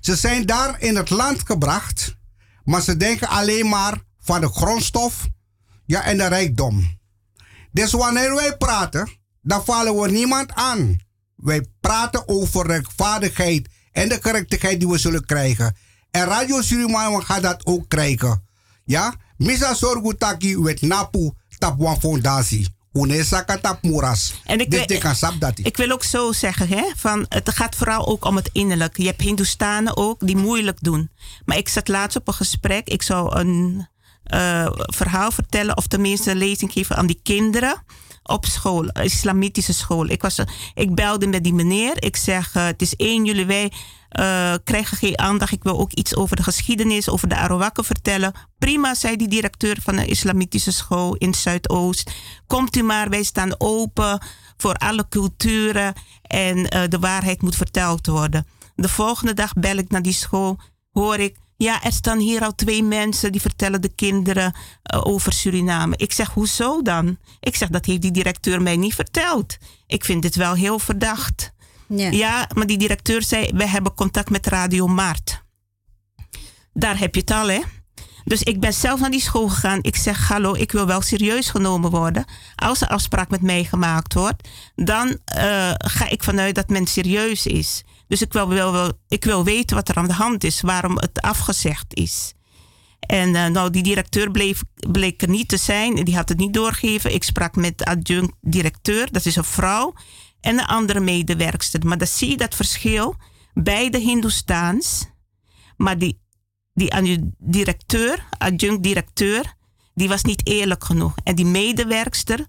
Ze 0.00 0.16
zijn 0.16 0.46
daar 0.46 0.80
in 0.80 0.96
het 0.96 1.10
land 1.10 1.46
gebracht, 1.46 2.16
maar 2.64 2.82
ze 2.82 2.96
denken 2.96 3.28
alleen 3.28 3.68
maar 3.68 4.02
van 4.20 4.40
de 4.40 4.48
grondstof 4.48 5.28
ja, 5.86 6.04
en 6.04 6.16
de 6.16 6.26
rijkdom. 6.26 6.98
Dus 7.72 7.92
wanneer 7.92 8.34
wij 8.34 8.56
praten, 8.56 9.08
dan 9.42 9.64
vallen 9.64 10.00
we 10.00 10.10
niemand 10.10 10.52
aan. 10.52 11.00
Wij 11.36 11.66
praten 11.82 12.28
over 12.28 12.66
rechtvaardigheid 12.66 13.68
en 13.92 14.08
de 14.08 14.18
gerechtigheid 14.20 14.78
die 14.80 14.88
we 14.88 14.98
zullen 14.98 15.26
krijgen. 15.26 15.76
En 16.10 16.24
Radio 16.24 16.60
Suriname 16.62 17.20
gaat 17.20 17.42
dat 17.42 17.66
ook 17.66 17.88
krijgen. 17.88 18.44
Ja, 18.84 19.14
Misa 19.36 19.74
sorgu 19.74 20.14
taki 20.16 20.58
wet 20.58 20.80
napu 20.82 21.30
tap 21.58 21.78
wan 21.78 22.00
fondasi. 22.00 22.66
Unesaka 22.92 23.58
tap 23.58 23.82
muras. 23.82 24.34
En 24.44 24.60
ik, 24.60 24.70
wil- 24.70 25.38
dati. 25.38 25.62
ik 25.62 25.76
wil 25.76 25.90
ook 25.90 26.04
zo 26.04 26.32
zeggen, 26.32 26.68
hè, 26.68 26.84
van, 26.96 27.26
het 27.28 27.50
gaat 27.50 27.76
vooral 27.76 28.06
ook 28.06 28.24
om 28.24 28.36
het 28.36 28.50
innerlijk. 28.52 28.96
Je 28.96 29.06
hebt 29.06 29.20
Hindoestanen 29.20 29.96
ook 29.96 30.26
die 30.26 30.36
moeilijk 30.36 30.78
doen. 30.80 31.10
Maar 31.44 31.56
ik 31.56 31.68
zat 31.68 31.88
laatst 31.88 32.16
op 32.16 32.28
een 32.28 32.34
gesprek. 32.34 32.88
Ik 32.88 33.02
zou 33.02 33.38
een 33.38 33.88
eh, 34.24 34.66
verhaal 34.72 35.30
vertellen, 35.30 35.76
of 35.76 35.86
tenminste 35.86 36.30
een 36.30 36.36
lezing 36.36 36.72
geven 36.72 36.96
aan 36.96 37.06
die 37.06 37.20
kinderen 37.22 37.84
op 38.32 38.46
school, 38.46 38.88
islamitische 38.88 39.72
school. 39.72 40.08
Ik, 40.08 40.22
was, 40.22 40.38
ik 40.74 40.94
belde 40.94 41.26
met 41.26 41.44
die 41.44 41.54
meneer. 41.54 42.02
Ik 42.02 42.16
zeg, 42.16 42.54
eh, 42.54 42.64
het 42.64 42.82
is 42.82 42.96
1 42.96 43.24
juli, 43.24 43.46
wij 43.46 43.72
eh, 44.08 44.54
krijgen 44.64 44.96
geen 44.96 45.18
aandacht. 45.18 45.52
Ik 45.52 45.62
wil 45.62 45.78
ook 45.78 45.92
iets 45.92 46.16
over 46.16 46.36
de 46.36 46.42
geschiedenis, 46.42 47.08
over 47.08 47.28
de 47.28 47.36
Arawakken 47.36 47.84
vertellen. 47.84 48.32
Prima, 48.58 48.94
zei 48.94 49.16
die 49.16 49.28
directeur 49.28 49.78
van 49.82 49.98
een 49.98 50.06
islamitische 50.06 50.72
school 50.72 51.14
in 51.14 51.34
Zuidoost. 51.34 52.10
Komt 52.46 52.76
u 52.76 52.82
maar, 52.82 53.10
wij 53.10 53.22
staan 53.22 53.60
open 53.60 54.22
voor 54.56 54.74
alle 54.74 55.08
culturen 55.08 55.94
en 56.22 56.68
eh, 56.68 56.82
de 56.88 56.98
waarheid 56.98 57.42
moet 57.42 57.56
verteld 57.56 58.06
worden. 58.06 58.46
De 58.74 58.88
volgende 58.88 59.34
dag 59.34 59.52
bel 59.52 59.76
ik 59.76 59.90
naar 59.90 60.02
die 60.02 60.12
school, 60.12 60.58
hoor 60.92 61.16
ik, 61.16 61.36
ja, 61.62 61.82
er 61.82 61.92
staan 61.92 62.18
hier 62.18 62.44
al 62.44 62.54
twee 62.54 62.82
mensen 62.82 63.32
die 63.32 63.40
vertellen 63.40 63.80
de 63.80 63.94
kinderen 63.94 64.54
eh, 64.82 65.00
over 65.02 65.32
Suriname. 65.32 65.96
Ik 65.96 66.12
zeg, 66.12 66.28
hoezo 66.28 66.82
dan? 66.82 67.18
Ik 67.40 67.56
zeg, 67.56 67.68
dat 67.68 67.84
heeft 67.84 68.02
die 68.02 68.10
directeur 68.10 68.62
mij 68.62 68.76
niet 68.76 68.94
verteld. 68.94 69.56
Ik 69.86 70.04
vind 70.04 70.22
dit 70.22 70.34
wel 70.34 70.54
heel 70.54 70.78
verdacht. 70.78 71.52
Ja. 71.88 72.48
maar 72.54 72.66
die 72.66 72.78
directeur 72.78 73.22
zei, 73.22 73.50
we 73.54 73.66
hebben 73.66 73.94
contact 73.94 74.30
met 74.30 74.46
Radio 74.46 74.86
Maart. 74.86 75.42
Daar 76.72 76.98
heb 76.98 77.14
je 77.14 77.20
het 77.20 77.30
al, 77.30 77.48
hè? 77.48 77.60
Dus 78.24 78.42
ik 78.42 78.60
ben 78.60 78.74
zelf 78.74 79.00
naar 79.00 79.10
die 79.10 79.20
school 79.20 79.48
gegaan. 79.48 79.78
Ik 79.82 79.96
zeg, 79.96 80.28
hallo, 80.28 80.54
ik 80.54 80.72
wil 80.72 80.86
wel 80.86 81.00
serieus 81.00 81.50
genomen 81.50 81.90
worden. 81.90 82.24
Als 82.56 82.80
er 82.80 82.88
afspraak 82.88 83.30
met 83.30 83.42
mij 83.42 83.64
gemaakt 83.64 84.14
wordt, 84.14 84.48
dan 84.74 85.18
eh, 85.24 85.72
ga 85.76 86.08
ik 86.08 86.22
vanuit 86.22 86.54
dat 86.54 86.68
men 86.68 86.86
serieus 86.86 87.46
is. 87.46 87.82
Dus 88.12 88.22
ik 88.22 88.32
wil, 88.32 88.48
wil, 88.48 88.92
ik 89.08 89.24
wil 89.24 89.44
weten 89.44 89.76
wat 89.76 89.88
er 89.88 89.96
aan 89.96 90.06
de 90.06 90.12
hand 90.12 90.44
is, 90.44 90.60
waarom 90.60 90.96
het 90.96 91.20
afgezegd 91.20 91.94
is. 91.94 92.32
En 93.00 93.34
eh, 93.34 93.46
nou, 93.46 93.70
die 93.70 93.82
directeur 93.82 94.30
bleef, 94.30 94.62
bleek 94.90 95.22
er 95.22 95.28
niet 95.28 95.48
te 95.48 95.56
zijn. 95.56 95.94
Die 95.94 96.16
had 96.16 96.28
het 96.28 96.38
niet 96.38 96.54
doorgegeven. 96.54 97.14
Ik 97.14 97.24
sprak 97.24 97.56
met 97.56 97.78
de 97.78 97.84
adjunct-directeur, 97.84 99.12
dat 99.12 99.26
is 99.26 99.36
een 99.36 99.44
vrouw, 99.44 99.94
en 100.40 100.58
een 100.58 100.66
andere 100.66 101.00
medewerkster. 101.00 101.86
Maar 101.86 101.98
dan 101.98 102.06
zie 102.06 102.30
je 102.30 102.36
dat 102.36 102.54
verschil. 102.54 103.14
Beide 103.54 103.98
Hindoestaans. 103.98 105.06
Maar 105.76 105.98
die, 105.98 106.20
die 106.72 107.32
directeur, 107.38 108.26
adjunct-directeur, 108.38 109.54
die 109.94 110.08
was 110.08 110.22
niet 110.22 110.46
eerlijk 110.46 110.84
genoeg. 110.84 111.14
En 111.24 111.34
die 111.34 111.46
medewerkster, 111.46 112.46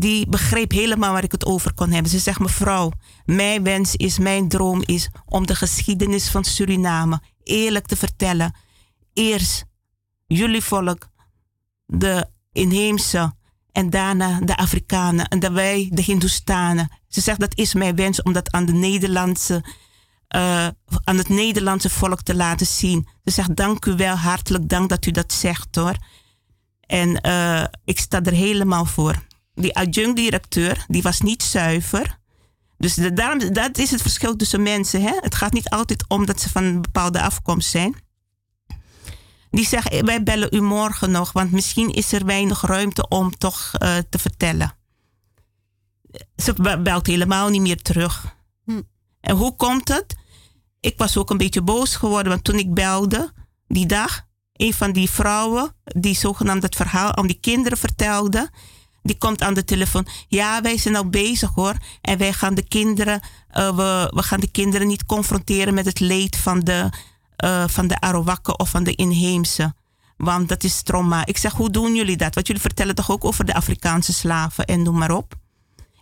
die 0.00 0.26
begreep 0.26 0.70
helemaal 0.70 1.12
waar 1.12 1.24
ik 1.24 1.32
het 1.32 1.46
over 1.46 1.74
kon 1.74 1.90
hebben. 1.90 2.10
Ze 2.10 2.18
zegt, 2.18 2.38
mevrouw, 2.38 2.92
mijn 3.24 3.62
wens 3.62 3.96
is, 3.96 4.18
mijn 4.18 4.48
droom 4.48 4.82
is 4.84 5.08
om 5.24 5.46
de 5.46 5.54
geschiedenis 5.54 6.28
van 6.28 6.44
Suriname 6.44 7.20
eerlijk 7.42 7.86
te 7.86 7.96
vertellen. 7.96 8.54
Eerst 9.12 9.64
jullie 10.26 10.62
volk, 10.62 11.08
de 11.86 12.26
inheemse, 12.52 13.34
en 13.72 13.90
daarna 13.90 14.40
de 14.40 14.56
Afrikanen 14.56 15.28
en 15.28 15.38
dan 15.38 15.52
wij, 15.52 15.88
de 15.92 16.02
Hindoestanen. 16.02 16.88
Ze 17.08 17.20
zegt, 17.20 17.40
dat 17.40 17.56
is 17.58 17.74
mijn 17.74 17.96
wens 17.96 18.22
om 18.22 18.32
dat 18.32 18.50
aan 18.50 18.64
de 18.64 18.72
Nederlandse 18.72 19.64
eh, 20.28 20.66
aan 21.04 21.16
het 21.16 21.28
Nederlandse 21.28 21.90
volk 21.90 22.22
te 22.22 22.34
laten 22.34 22.66
zien. 22.66 23.06
Ze 23.24 23.30
zegt, 23.30 23.56
dank 23.56 23.86
u 23.86 23.96
wel, 23.96 24.14
hartelijk 24.14 24.68
dank 24.68 24.88
dat 24.88 25.06
u 25.06 25.10
dat 25.10 25.32
zegt 25.32 25.74
hoor. 25.76 25.96
En 26.80 27.20
eh, 27.20 27.64
ik 27.84 27.98
sta 27.98 28.22
er 28.22 28.32
helemaal 28.32 28.84
voor. 28.84 29.28
Die 29.60 29.76
adjunct-directeur, 29.76 30.84
die 30.88 31.02
was 31.02 31.20
niet 31.20 31.42
zuiver. 31.42 32.18
Dus 32.78 32.94
de, 32.94 33.12
daarom, 33.12 33.52
dat 33.52 33.78
is 33.78 33.90
het 33.90 34.02
verschil 34.02 34.36
tussen 34.36 34.62
mensen. 34.62 35.02
Hè? 35.02 35.12
Het 35.20 35.34
gaat 35.34 35.52
niet 35.52 35.68
altijd 35.68 36.04
om 36.08 36.26
dat 36.26 36.40
ze 36.40 36.50
van 36.50 36.64
een 36.64 36.82
bepaalde 36.82 37.22
afkomst 37.22 37.70
zijn. 37.70 37.94
Die 39.50 39.66
zegt, 39.66 39.88
eh, 39.88 40.02
wij 40.02 40.22
bellen 40.22 40.54
u 40.54 40.60
morgen 40.60 41.10
nog, 41.10 41.32
want 41.32 41.50
misschien 41.52 41.88
is 41.88 42.12
er 42.12 42.24
weinig 42.24 42.60
ruimte 42.60 43.08
om 43.08 43.36
toch 43.36 43.70
eh, 43.72 43.96
te 44.10 44.18
vertellen. 44.18 44.76
Ze 46.36 46.52
be- 46.52 46.80
belt 46.82 47.06
helemaal 47.06 47.48
niet 47.48 47.60
meer 47.60 47.82
terug. 47.82 48.36
En 49.20 49.36
hoe 49.36 49.56
komt 49.56 49.88
het? 49.88 50.14
Ik 50.80 50.98
was 50.98 51.16
ook 51.16 51.30
een 51.30 51.36
beetje 51.36 51.62
boos 51.62 51.96
geworden, 51.96 52.32
want 52.32 52.44
toen 52.44 52.58
ik 52.58 52.74
belde 52.74 53.32
die 53.66 53.86
dag, 53.86 54.26
een 54.52 54.74
van 54.74 54.92
die 54.92 55.10
vrouwen 55.10 55.74
die 55.84 56.14
zogenaamd 56.14 56.62
het 56.62 56.76
verhaal 56.76 57.14
aan 57.14 57.26
die 57.26 57.40
kinderen 57.40 57.78
vertelde, 57.78 58.50
die 59.02 59.18
komt 59.18 59.42
aan 59.42 59.54
de 59.54 59.64
telefoon. 59.64 60.06
Ja, 60.28 60.60
wij 60.60 60.78
zijn 60.78 60.96
al 60.96 61.08
bezig 61.08 61.50
hoor. 61.54 61.74
En 62.00 62.18
wij 62.18 62.32
gaan 62.32 62.54
de 62.54 62.68
kinderen, 62.68 63.20
eh, 63.50 63.76
we, 63.76 64.10
we 64.14 64.22
gaan 64.22 64.40
de 64.40 64.50
kinderen 64.50 64.86
niet 64.86 65.04
confronteren 65.04 65.74
met 65.74 65.84
het 65.84 66.00
leed 66.00 66.36
van 66.36 66.60
de, 66.60 66.88
eh, 67.36 67.64
van 67.68 67.86
de 67.86 68.00
Arawakken 68.00 68.58
of 68.58 68.70
van 68.70 68.84
de 68.84 68.94
inheemse. 68.94 69.74
Want 70.16 70.48
dat 70.48 70.64
is 70.64 70.82
trauma. 70.82 71.26
Ik 71.26 71.36
zeg, 71.36 71.52
hoe 71.52 71.70
doen 71.70 71.94
jullie 71.94 72.16
dat? 72.16 72.34
Want 72.34 72.46
jullie 72.46 72.62
vertellen 72.62 72.94
toch 72.94 73.10
ook 73.10 73.24
over 73.24 73.44
de 73.44 73.54
Afrikaanse 73.54 74.12
slaven 74.12 74.64
en 74.64 74.82
noem 74.82 74.98
maar 74.98 75.10
op. 75.10 75.34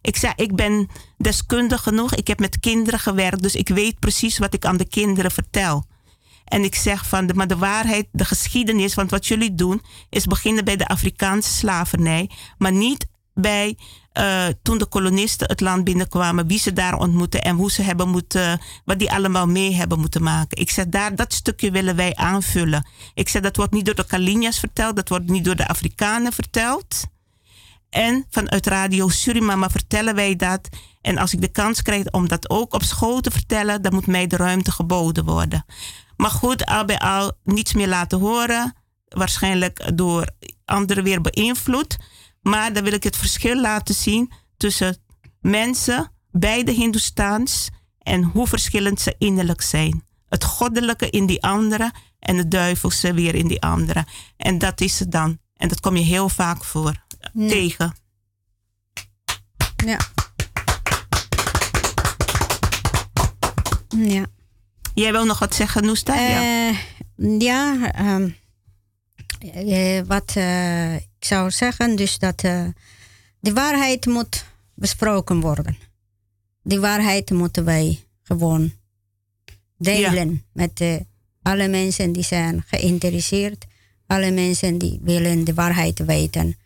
Ik 0.00 0.16
zei, 0.16 0.32
ik 0.36 0.56
ben 0.56 0.88
deskundig 1.16 1.82
genoeg. 1.82 2.14
Ik 2.14 2.26
heb 2.26 2.38
met 2.38 2.60
kinderen 2.60 3.00
gewerkt, 3.00 3.42
dus 3.42 3.54
ik 3.54 3.68
weet 3.68 3.98
precies 3.98 4.38
wat 4.38 4.54
ik 4.54 4.64
aan 4.64 4.76
de 4.76 4.88
kinderen 4.88 5.30
vertel. 5.30 5.84
En 6.48 6.64
ik 6.64 6.74
zeg 6.74 7.06
van, 7.06 7.26
de, 7.26 7.34
maar 7.34 7.46
de 7.46 7.56
waarheid, 7.56 8.08
de 8.12 8.24
geschiedenis, 8.24 8.94
want 8.94 9.10
wat 9.10 9.26
jullie 9.26 9.54
doen, 9.54 9.82
is 10.10 10.26
beginnen 10.26 10.64
bij 10.64 10.76
de 10.76 10.86
Afrikaanse 10.86 11.52
slavernij, 11.52 12.30
maar 12.58 12.72
niet 12.72 13.06
bij 13.34 13.76
eh, 14.12 14.46
toen 14.62 14.78
de 14.78 14.86
kolonisten 14.86 15.48
het 15.48 15.60
land 15.60 15.84
binnenkwamen, 15.84 16.46
wie 16.46 16.58
ze 16.58 16.72
daar 16.72 16.98
ontmoeten 16.98 17.42
en 17.42 17.56
hoe 17.56 17.70
ze 17.70 17.82
hebben 17.82 18.08
moeten, 18.08 18.60
wat 18.84 18.98
die 18.98 19.12
allemaal 19.12 19.46
mee 19.46 19.74
hebben 19.74 20.00
moeten 20.00 20.22
maken. 20.22 20.58
Ik 20.58 20.70
zeg, 20.70 20.86
daar, 20.86 21.16
dat 21.16 21.32
stukje 21.32 21.70
willen 21.70 21.96
wij 21.96 22.14
aanvullen. 22.14 22.86
Ik 23.14 23.28
zeg, 23.28 23.42
dat 23.42 23.56
wordt 23.56 23.72
niet 23.72 23.84
door 23.84 23.94
de 23.94 24.06
Kalinjas 24.06 24.58
verteld, 24.58 24.96
dat 24.96 25.08
wordt 25.08 25.28
niet 25.28 25.44
door 25.44 25.56
de 25.56 25.68
Afrikanen 25.68 26.32
verteld. 26.32 27.06
En 27.90 28.26
vanuit 28.30 28.66
Radio 28.66 29.08
Surimama 29.08 29.70
vertellen 29.70 30.14
wij 30.14 30.36
dat. 30.36 30.68
En 31.00 31.18
als 31.18 31.32
ik 31.32 31.40
de 31.40 31.48
kans 31.48 31.82
krijg 31.82 32.10
om 32.10 32.28
dat 32.28 32.50
ook 32.50 32.74
op 32.74 32.82
school 32.82 33.20
te 33.20 33.30
vertellen, 33.30 33.82
dan 33.82 33.94
moet 33.94 34.06
mij 34.06 34.26
de 34.26 34.36
ruimte 34.36 34.70
geboden 34.70 35.24
worden. 35.24 35.64
Maar 36.18 36.30
goed, 36.30 36.66
al 36.66 36.84
bij 36.84 36.98
al 36.98 37.32
niets 37.44 37.72
meer 37.72 37.88
laten 37.88 38.18
horen. 38.18 38.74
Waarschijnlijk 39.08 39.96
door 39.96 40.28
anderen 40.64 41.04
weer 41.04 41.20
beïnvloed. 41.20 41.96
Maar 42.40 42.72
dan 42.72 42.84
wil 42.84 42.92
ik 42.92 43.02
het 43.02 43.16
verschil 43.16 43.60
laten 43.60 43.94
zien 43.94 44.32
tussen 44.56 44.96
mensen, 45.40 46.12
beide 46.30 46.72
Hindoestaans, 46.72 47.68
en 47.98 48.22
hoe 48.22 48.46
verschillend 48.46 49.00
ze 49.00 49.14
innerlijk 49.18 49.62
zijn. 49.62 50.06
Het 50.28 50.44
goddelijke 50.44 51.10
in 51.10 51.26
die 51.26 51.42
andere 51.42 51.92
en 52.18 52.36
het 52.36 52.50
duivelse 52.50 53.14
weer 53.14 53.34
in 53.34 53.48
die 53.48 53.62
andere. 53.62 54.06
En 54.36 54.58
dat 54.58 54.80
is 54.80 54.98
het 54.98 55.12
dan. 55.12 55.38
En 55.56 55.68
dat 55.68 55.80
kom 55.80 55.96
je 55.96 56.04
heel 56.04 56.28
vaak 56.28 56.64
voor 56.64 57.04
tegen. 57.48 57.94
Ja. 59.84 59.98
Ja. 63.88 64.26
Jij 64.98 65.12
wil 65.12 65.24
nog 65.24 65.38
wat 65.38 65.54
zeggen, 65.54 65.84
Noesta? 65.84 66.14
ja, 66.14 66.72
ja 67.38 67.92
ehm, 67.92 68.28
eh, 69.54 70.02
wat 70.06 70.32
eh, 70.36 70.94
ik 70.94 71.24
zou 71.24 71.50
zeggen, 71.50 71.96
dus 71.96 72.18
dat 72.18 72.42
eh, 72.42 72.64
de 73.40 73.52
waarheid 73.52 74.06
moet 74.06 74.44
besproken 74.74 75.40
worden. 75.40 75.78
Die 76.62 76.80
waarheid 76.80 77.30
moeten 77.30 77.64
wij 77.64 77.98
gewoon 78.22 78.72
delen 79.76 80.44
met 80.52 80.80
eh, 80.80 80.96
alle 81.42 81.68
mensen 81.68 82.12
die 82.12 82.24
zijn 82.24 82.64
geïnteresseerd, 82.66 83.66
alle 84.06 84.30
mensen 84.30 84.78
die 84.78 84.98
willen 85.02 85.44
de 85.44 85.54
waarheid 85.54 85.98
weten. 85.98 86.56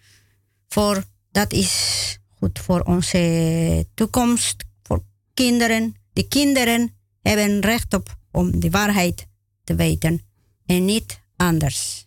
Voor, 0.68 1.04
dat 1.30 1.52
is 1.52 2.18
goed 2.38 2.58
voor 2.58 2.80
onze 2.80 3.86
toekomst, 3.94 4.64
voor 4.82 5.02
kinderen. 5.34 5.96
De 6.12 6.28
kinderen 6.28 6.94
hebben 7.22 7.60
recht 7.60 7.94
op 7.94 8.20
om 8.32 8.60
de 8.60 8.70
waarheid 8.70 9.26
te 9.64 9.74
weten 9.74 10.22
en 10.66 10.84
niet 10.84 11.20
anders. 11.36 12.06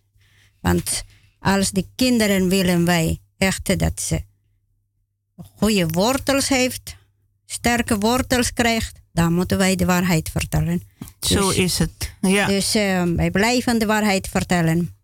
Want 0.60 1.04
als 1.38 1.70
de 1.70 1.86
kinderen 1.94 2.48
willen 2.48 2.84
wij 2.84 3.20
echt 3.38 3.78
dat 3.78 4.00
ze 4.00 4.20
goede 5.36 5.86
wortels 5.86 6.48
heeft, 6.48 6.96
sterke 7.46 7.98
wortels 7.98 8.52
krijgt, 8.52 9.00
dan 9.12 9.32
moeten 9.32 9.58
wij 9.58 9.76
de 9.76 9.84
waarheid 9.84 10.30
vertellen. 10.30 10.82
Zo 11.20 11.48
is 11.48 11.78
het. 11.78 12.14
Ja. 12.20 12.46
Dus 12.46 12.74
eh, 12.74 13.02
wij 13.02 13.30
blijven 13.30 13.78
de 13.78 13.86
waarheid 13.86 14.28
vertellen. 14.28 14.96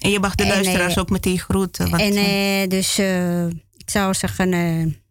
En 0.00 0.10
je 0.10 0.20
mag 0.20 0.34
de 0.34 0.42
En, 0.42 0.48
luisteraars 0.48 0.94
eh, 0.94 1.00
ook 1.00 1.10
meteen 1.10 1.38
groeten. 1.38 1.90
want, 1.90 2.02
en 2.02 2.16
eh, 2.16 2.68
dus 2.68 2.98
ik 3.76 3.90
zou 3.90 4.14
zeggen, 4.14 5.02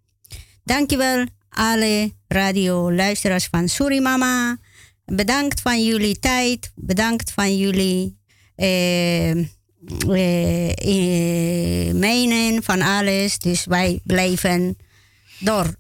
dankjewel 0.64 1.26
alle 1.50 2.14
radioluisteraars 2.28 3.48
van 3.52 3.70
Surimama. 3.70 4.58
Bedankt 5.06 5.62
van 5.62 5.84
jullie 5.86 6.20
tijd, 6.20 6.72
bedankt 6.76 7.32
van 7.32 7.58
jullie 7.58 8.18
eh, 8.56 9.30
eh, 9.32 10.70
eh, 10.70 11.94
menen 11.96 12.64
van 12.64 12.82
alles. 12.82 13.40
Dus 13.40 13.66
wij 13.66 14.00
blijven 14.04 14.78
door 15.40 15.76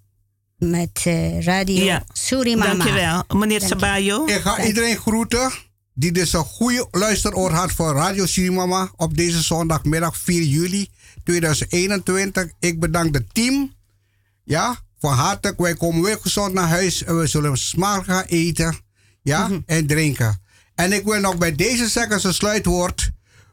met 0.57 1.01
eh, 1.03 1.43
Radio 1.43 1.83
Ja. 1.83 2.03
Surimama. 2.13 2.73
Dankjewel, 2.73 3.23
meneer 3.39 3.59
Dank. 3.59 3.71
Sabayo. 3.71 4.25
Ik 4.25 4.41
ga 4.41 4.63
iedereen 4.65 4.97
groeten 4.97 5.51
die 5.93 6.11
dus 6.11 6.33
een 6.33 6.43
goede 6.43 6.87
luisteroor 6.91 7.51
had 7.51 7.71
voor 7.71 7.93
Radio 7.93 8.25
Surimama 8.25 8.91
op 8.95 9.17
deze 9.17 9.41
zondagmiddag 9.41 10.17
4 10.17 10.41
juli 10.41 10.89
2021. 11.23 12.51
Ik 12.59 12.79
bedank 12.79 13.15
het 13.15 13.33
team. 13.33 13.73
Ja, 14.43 14.75
van 14.99 15.13
harte. 15.13 15.53
Wij 15.57 15.73
komen 15.75 16.01
weer 16.03 16.17
gezond 16.21 16.53
naar 16.53 16.67
huis 16.67 17.03
en 17.03 17.19
we 17.19 17.27
zullen 17.27 17.57
smaak 17.57 18.05
gaan 18.05 18.23
eten. 18.23 18.77
Ja, 19.25 19.49
en 19.65 19.87
drinken. 19.87 20.41
En 20.75 20.93
ik 20.93 21.03
wil 21.05 21.19
nog 21.19 21.37
bij 21.37 21.55
deze 21.55 21.87
zeggen 21.87 22.13
als 22.13 22.23
een 22.23 22.33
sluitwoord. 22.33 23.11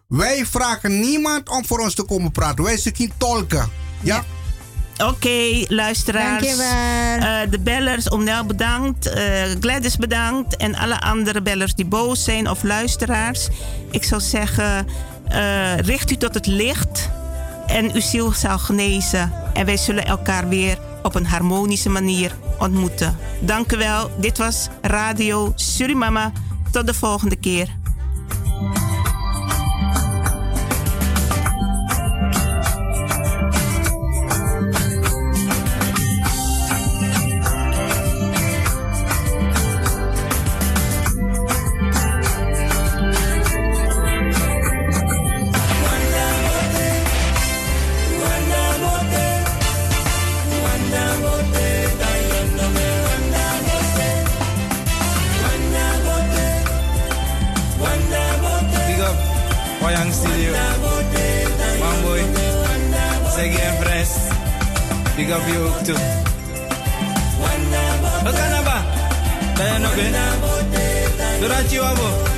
Wij 0.09 0.47
vragen 0.47 1.01
niemand 1.01 1.49
om 1.49 1.65
voor 1.67 1.79
ons 1.79 1.95
te 1.95 2.03
komen 2.03 2.31
praten. 2.33 2.65
Wij 2.65 2.77
zijn 2.77 2.97
geen 2.97 3.13
tolken. 3.17 3.71
Ja? 4.01 4.25
Oké, 5.05 5.65
luisteraars. 5.69 6.43
Dankjewel. 6.47 7.29
Eh, 7.29 7.51
de 7.51 7.61
bellers, 7.61 8.09
Omnel 8.09 8.45
bedankt. 8.47 9.07
eh, 9.07 9.43
Gladys 9.61 9.97
bedankt. 9.97 10.57
En 10.57 10.75
alle 10.75 11.01
andere 11.01 11.43
bellers 11.43 11.75
die 11.75 11.87
boos 11.87 12.25
zijn 12.25 12.51
of 12.51 12.63
luisteraars. 12.63 13.49
Ik 13.91 14.05
zou 14.05 14.21
zeggen, 14.21 14.87
eh, 15.29 15.77
richt 15.77 16.11
u 16.11 16.17
tot 16.17 16.35
het 16.35 16.47
licht. 16.47 17.09
En 17.67 17.95
uw 17.95 18.01
ziel 18.01 18.33
zal 18.33 18.59
genezen. 18.59 19.33
En 19.55 19.67
wij 19.67 19.77
zullen 19.77 20.05
elkaar 20.07 20.49
weer 20.49 20.79
op 21.03 21.15
een 21.15 21.27
harmonische 21.27 21.89
manier 21.89 22.37
ontmoeten. 22.59 23.17
Dank 23.41 23.73
u 23.73 23.77
wel. 23.77 24.11
Dit 24.21 24.39
was 24.39 24.69
Radio 24.81 25.53
Surimama. 25.55 26.33
Tot 26.71 26.87
de 26.87 26.95
volgende 26.95 27.37
keer. 27.37 27.69
Big 65.23 65.31
up 65.31 65.47
je 65.47 65.59
ook 65.59 65.85
toe. 65.85 65.95
Wat 68.25 68.35
kan 68.35 68.53
er 68.53 68.63
ba? 68.63 68.85
Ben 69.57 69.73
je 69.73 69.79
nog 69.79 69.95
in? 69.95 70.15
Doordat 71.41 71.71
je 71.71 71.81
wabo. 71.81 72.32